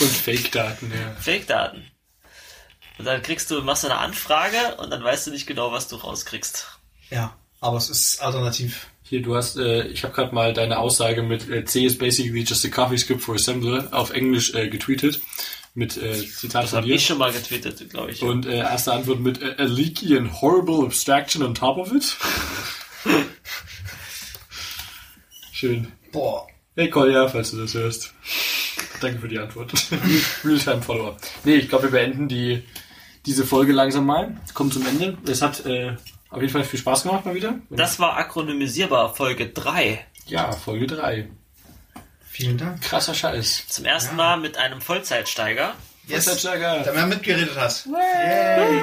Und 0.00 0.10
Fake-Daten, 0.10 0.90
ja. 0.90 1.14
Fake-Daten. 1.20 1.84
Und 2.98 3.04
dann 3.04 3.22
kriegst 3.22 3.50
du, 3.50 3.62
machst 3.62 3.84
du 3.84 3.88
eine 3.88 3.98
Anfrage 3.98 4.76
und 4.78 4.90
dann 4.90 5.02
weißt 5.02 5.26
du 5.26 5.30
nicht 5.30 5.46
genau, 5.46 5.72
was 5.72 5.88
du 5.88 5.96
rauskriegst. 5.96 6.66
Ja, 7.10 7.36
aber 7.60 7.78
es 7.78 7.88
ist 7.88 8.20
alternativ. 8.20 8.88
Hier, 9.02 9.22
du 9.22 9.36
hast, 9.36 9.56
äh, 9.56 9.86
ich 9.88 10.04
habe 10.04 10.14
gerade 10.14 10.34
mal 10.34 10.52
deine 10.52 10.78
Aussage 10.78 11.22
mit 11.22 11.48
äh, 11.48 11.64
C 11.64 11.84
is 11.84 11.96
basically 11.96 12.42
just 12.42 12.64
a 12.64 12.68
coffee 12.68 12.98
script 12.98 13.22
for 13.22 13.36
assembler 13.36 13.88
auf 13.92 14.10
Englisch 14.10 14.54
äh, 14.54 14.68
getweetet. 14.68 15.20
Mit 15.74 15.96
äh, 15.96 16.14
Zitat 16.26 16.64
Das 16.64 16.70
von 16.70 16.78
habe 16.80 16.90
ich 16.90 17.06
schon 17.06 17.18
mal 17.18 17.32
getweetet, 17.32 17.90
glaube 17.90 18.10
ich. 18.10 18.22
Und 18.22 18.44
äh, 18.46 18.58
erste 18.58 18.92
Antwort 18.92 19.20
mit 19.20 19.40
äh, 19.40 19.54
a 19.56 19.64
leaky 19.64 20.16
and 20.16 20.40
horrible 20.40 20.84
abstraction 20.84 21.42
on 21.42 21.54
top 21.54 21.78
of 21.78 21.92
it. 21.92 22.16
Schön. 25.52 25.92
Boah. 26.10 26.46
Hey 26.74 26.90
Kolja, 26.90 27.28
falls 27.28 27.52
du 27.52 27.58
das 27.58 27.74
hörst. 27.74 28.12
Danke 29.00 29.20
für 29.20 29.28
die 29.28 29.38
Antwort. 29.38 29.72
Realtime-Follower. 30.44 31.16
Nee, 31.44 31.56
ich 31.56 31.68
glaube, 31.68 31.84
wir 31.84 31.90
beenden 31.90 32.28
die, 32.28 32.64
diese 33.26 33.46
Folge 33.46 33.72
langsam 33.72 34.06
mal. 34.06 34.40
Kommt 34.54 34.72
zum 34.72 34.86
Ende. 34.86 35.18
Es 35.26 35.40
hat 35.40 35.64
äh, 35.66 35.96
auf 36.30 36.40
jeden 36.40 36.52
Fall 36.52 36.64
viel 36.64 36.80
Spaß 36.80 37.04
gemacht 37.04 37.24
mal 37.24 37.34
wieder. 37.34 37.60
Das 37.70 37.98
war 37.98 38.16
akronymisierbar, 38.16 39.14
Folge 39.14 39.48
3. 39.48 40.06
Ja, 40.26 40.52
Folge 40.52 40.86
3. 40.86 41.28
Vielen 42.40 42.56
Dank. 42.56 42.80
Krasser 42.80 43.12
Scheiß. 43.14 43.66
Zum 43.68 43.84
ersten 43.84 44.16
Mal 44.16 44.38
mit 44.38 44.56
einem 44.56 44.80
Vollzeitsteiger. 44.80 45.74
Yes, 46.06 46.24
Vollzeitsteiger. 46.24 46.84
da 46.84 46.92
mehr 46.92 47.06
mitgeredet 47.06 47.52
hast. 47.54 47.86
Yay. 47.86 48.80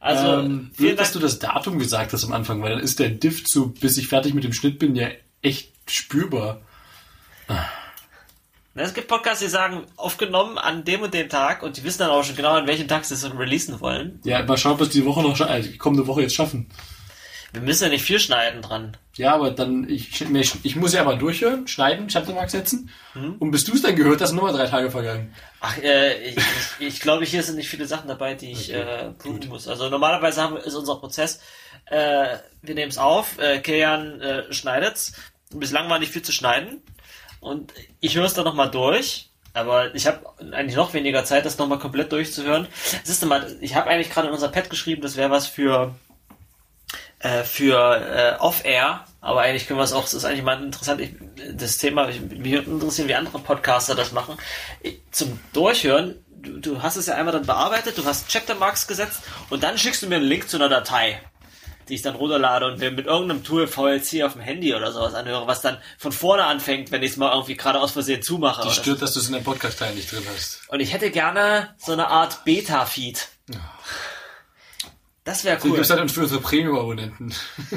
Also, 0.00 0.40
ähm, 0.40 0.72
blöd, 0.76 0.98
dass 0.98 1.12
du 1.12 1.20
das 1.20 1.38
Datum 1.38 1.78
gesagt 1.78 2.12
hast 2.12 2.24
am 2.24 2.32
Anfang, 2.32 2.60
weil 2.62 2.70
dann 2.70 2.80
ist 2.80 2.98
der 2.98 3.10
Diff 3.10 3.44
zu, 3.44 3.68
bis 3.72 3.98
ich 3.98 4.08
fertig 4.08 4.34
mit 4.34 4.42
dem 4.42 4.52
Schnitt 4.52 4.78
bin, 4.80 4.96
ja 4.96 5.08
echt 5.42 5.72
spürbar. 5.88 6.60
Na, 7.46 8.82
Es 8.82 8.92
gibt 8.94 9.06
Podcasts, 9.08 9.40
die 9.40 9.48
sagen, 9.48 9.84
aufgenommen 9.96 10.58
an 10.58 10.84
dem 10.84 11.02
und 11.02 11.14
dem 11.14 11.28
Tag 11.28 11.62
und 11.62 11.76
die 11.76 11.84
wissen 11.84 11.98
dann 12.00 12.10
auch 12.10 12.24
schon 12.24 12.34
genau, 12.34 12.54
an 12.54 12.66
welchem 12.66 12.88
Tag 12.88 13.04
sie 13.04 13.14
es 13.14 13.24
releasen 13.38 13.80
wollen. 13.80 14.20
Ja, 14.24 14.42
mal 14.42 14.56
schauen, 14.58 14.80
was 14.80 14.88
die 14.88 15.04
Woche 15.04 15.22
noch, 15.22 15.38
also 15.40 15.68
die 15.68 15.78
kommende 15.78 16.06
Woche 16.06 16.22
jetzt 16.22 16.34
schaffen. 16.34 16.68
Wir 17.52 17.62
müssen 17.62 17.84
ja 17.84 17.90
nicht 17.90 18.04
viel 18.04 18.20
schneiden 18.20 18.62
dran. 18.62 18.96
Ja, 19.16 19.34
aber 19.34 19.50
dann, 19.50 19.88
ich, 19.88 20.20
ich, 20.20 20.54
ich 20.62 20.76
muss 20.76 20.92
ja 20.92 21.04
mal 21.04 21.18
durchhören, 21.18 21.66
schneiden, 21.66 22.08
Chaptermark 22.08 22.48
setzen. 22.50 22.90
Und 23.14 23.50
bis 23.50 23.64
du 23.64 23.74
es 23.74 23.82
dann 23.82 23.96
gehört 23.96 24.20
hast, 24.20 24.30
sind 24.30 24.36
nochmal 24.36 24.52
drei 24.52 24.66
Tage 24.66 24.90
vergangen. 24.90 25.34
Ach, 25.60 25.76
äh, 25.78 26.30
ich, 26.30 26.36
ich, 26.36 26.86
ich 26.86 27.00
glaube, 27.00 27.24
hier 27.24 27.42
sind 27.42 27.56
nicht 27.56 27.68
viele 27.68 27.86
Sachen 27.86 28.08
dabei, 28.08 28.34
die 28.34 28.52
ich 28.52 28.72
äh, 28.72 29.10
prüfen 29.18 29.48
muss. 29.48 29.66
Also 29.66 29.88
normalerweise 29.88 30.40
haben, 30.40 30.56
ist 30.56 30.74
unser 30.74 30.96
Prozess, 30.96 31.40
äh, 31.86 32.36
wir 32.62 32.74
nehmen 32.74 32.90
es 32.90 32.98
auf, 32.98 33.38
äh, 33.38 33.58
Kian 33.58 34.20
äh, 34.20 34.52
schneidet's. 34.52 35.12
Bislang 35.52 35.90
war 35.90 35.98
nicht 35.98 36.12
viel 36.12 36.22
zu 36.22 36.32
schneiden. 36.32 36.82
Und 37.40 37.72
ich 38.00 38.16
höre 38.16 38.26
es 38.26 38.34
dann 38.34 38.44
nochmal 38.44 38.70
durch. 38.70 39.30
Aber 39.52 39.94
ich 39.94 40.06
habe 40.06 40.20
eigentlich 40.52 40.76
noch 40.76 40.94
weniger 40.94 41.24
Zeit, 41.24 41.44
das 41.44 41.58
nochmal 41.58 41.80
komplett 41.80 42.12
durchzuhören. 42.12 42.68
Siehst 43.02 43.22
du 43.22 43.26
mal, 43.26 43.56
ich 43.60 43.74
habe 43.74 43.90
eigentlich 43.90 44.10
gerade 44.10 44.28
in 44.28 44.34
unser 44.34 44.48
Pad 44.48 44.70
geschrieben, 44.70 45.02
das 45.02 45.16
wäre 45.16 45.30
was 45.30 45.48
für 45.48 45.96
äh, 47.20 47.44
für 47.44 48.36
äh, 48.38 48.40
Off-Air, 48.40 49.04
aber 49.20 49.42
eigentlich 49.42 49.66
können 49.66 49.78
wir 49.78 49.84
es 49.84 49.92
auch, 49.92 50.02
das 50.02 50.14
ist 50.14 50.24
eigentlich 50.24 50.42
mal 50.42 50.62
interessant, 50.62 51.00
ich, 51.00 51.10
das 51.52 51.76
Thema, 51.76 52.08
ich, 52.08 52.20
mich 52.20 52.52
würde 52.52 52.70
interessieren, 52.70 53.08
wie 53.08 53.14
andere 53.14 53.38
Podcaster 53.38 53.94
das 53.94 54.12
machen. 54.12 54.38
Ich, 54.82 55.00
zum 55.10 55.38
Durchhören, 55.52 56.16
du, 56.28 56.58
du 56.58 56.82
hast 56.82 56.96
es 56.96 57.06
ja 57.06 57.16
einmal 57.16 57.32
dann 57.32 57.44
bearbeitet, 57.44 57.98
du 57.98 58.04
hast 58.04 58.30
Chaptermarks 58.30 58.86
gesetzt 58.86 59.20
und 59.50 59.62
dann 59.62 59.76
schickst 59.76 60.02
du 60.02 60.06
mir 60.06 60.16
einen 60.16 60.24
Link 60.24 60.48
zu 60.48 60.56
einer 60.56 60.70
Datei, 60.70 61.20
die 61.90 61.94
ich 61.94 62.02
dann 62.02 62.14
runterlade 62.14 62.66
und 62.66 62.78
mir 62.78 62.90
mit 62.90 63.06
irgendeinem 63.06 63.44
Tool 63.44 63.66
VLC 63.66 64.22
auf 64.22 64.32
dem 64.32 64.40
Handy 64.40 64.74
oder 64.74 64.90
sowas 64.90 65.12
anhöre, 65.12 65.46
was 65.46 65.60
dann 65.60 65.76
von 65.98 66.12
vorne 66.12 66.44
anfängt, 66.44 66.90
wenn 66.90 67.02
ich 67.02 67.10
es 67.10 67.16
mal 67.18 67.32
irgendwie 67.32 67.56
gerade 67.56 67.80
aus 67.80 67.92
Versehen 67.92 68.22
zumache. 68.22 68.62
Die 68.62 68.68
oder 68.68 68.74
so. 68.74 68.82
stört, 68.82 69.02
dass 69.02 69.12
du 69.12 69.20
es 69.20 69.26
in 69.26 69.34
deinem 69.34 69.44
Podcast-Teil 69.44 69.94
nicht 69.94 70.10
drin 70.10 70.24
hast. 70.34 70.60
Und 70.68 70.80
ich 70.80 70.94
hätte 70.94 71.10
gerne 71.10 71.74
so 71.76 71.92
eine 71.92 72.08
Art 72.08 72.44
Beta-Feed. 72.44 73.28
Das 75.24 75.44
wäre 75.44 75.58
Du 75.58 75.68
cool. 75.68 75.76
gibst 75.76 75.90
halt 75.90 76.00
uns 76.00 76.12
für 76.12 76.22
unsere 76.22 76.40
Premium-Abonnenten. 76.40 77.32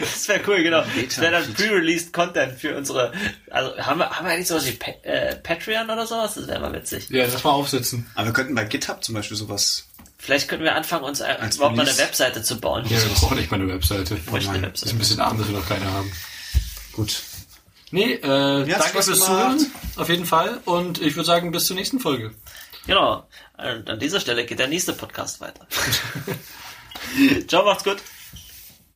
Das 0.00 0.28
wäre 0.28 0.40
cool, 0.46 0.62
genau. 0.62 0.82
Das 1.06 1.18
wäre 1.20 1.32
dann 1.32 1.54
pre-released 1.54 2.12
Content 2.12 2.58
für 2.58 2.76
unsere. 2.76 3.12
Also 3.50 3.76
haben 3.78 3.98
wir, 3.98 4.10
haben 4.10 4.26
wir 4.26 4.32
eigentlich 4.32 4.48
sowas 4.48 4.66
wie 4.66 4.72
Pa- 4.72 4.90
äh, 5.02 5.36
Patreon 5.36 5.84
oder 5.90 6.06
sowas? 6.06 6.34
Das 6.34 6.48
wäre 6.48 6.60
mal 6.60 6.72
witzig. 6.72 7.08
Ja, 7.10 7.24
das 7.26 7.42
mal 7.44 7.50
aufsetzen. 7.50 8.06
Aber 8.14 8.26
wir 8.26 8.32
könnten 8.32 8.54
bei 8.54 8.64
GitHub 8.64 9.02
zum 9.04 9.14
Beispiel 9.14 9.36
sowas. 9.36 9.86
Vielleicht 10.18 10.48
könnten 10.48 10.64
wir 10.64 10.74
anfangen, 10.74 11.04
uns 11.04 11.20
äh, 11.20 11.24
Als 11.24 11.56
überhaupt 11.56 11.76
mal 11.76 11.82
eine 11.82 11.90
Release. 11.92 12.06
Webseite 12.08 12.42
zu 12.42 12.60
bauen. 12.60 12.84
Ja, 12.88 12.98
wir 13.02 13.08
brauchen 13.14 13.36
nicht 13.38 13.50
mal 13.50 13.60
eine 13.60 13.72
Webseite. 13.72 14.16
Ich 14.16 14.30
möchte 14.30 14.50
eine. 14.50 14.70
Das 14.70 14.82
ist 14.82 14.92
ein 14.92 14.98
Webseite. 14.98 14.98
bisschen 14.98 15.20
arm, 15.20 15.38
dass 15.38 15.48
wir 15.48 15.56
noch 15.58 15.68
keine 15.68 15.90
haben. 15.90 16.12
Gut. 16.92 17.22
Nee, 17.90 18.14
äh, 18.14 18.20
danke 18.22 18.74
hat's 18.76 19.06
fürs 19.06 19.18
Zuhören. 19.20 19.66
Auf 19.96 20.08
jeden 20.08 20.24
Fall. 20.26 20.60
Und 20.64 21.00
ich 21.02 21.16
würde 21.16 21.26
sagen, 21.26 21.50
bis 21.52 21.64
zur 21.64 21.76
nächsten 21.76 22.00
Folge. 22.00 22.32
Genau. 22.86 23.26
Und 23.62 23.90
an 23.90 23.98
dieser 23.98 24.20
Stelle 24.20 24.46
geht 24.46 24.58
der 24.58 24.68
nächste 24.68 24.92
Podcast 24.92 25.40
weiter. 25.40 25.66
Ciao, 27.48 27.64
macht's 27.64 27.84
gut. 27.84 27.98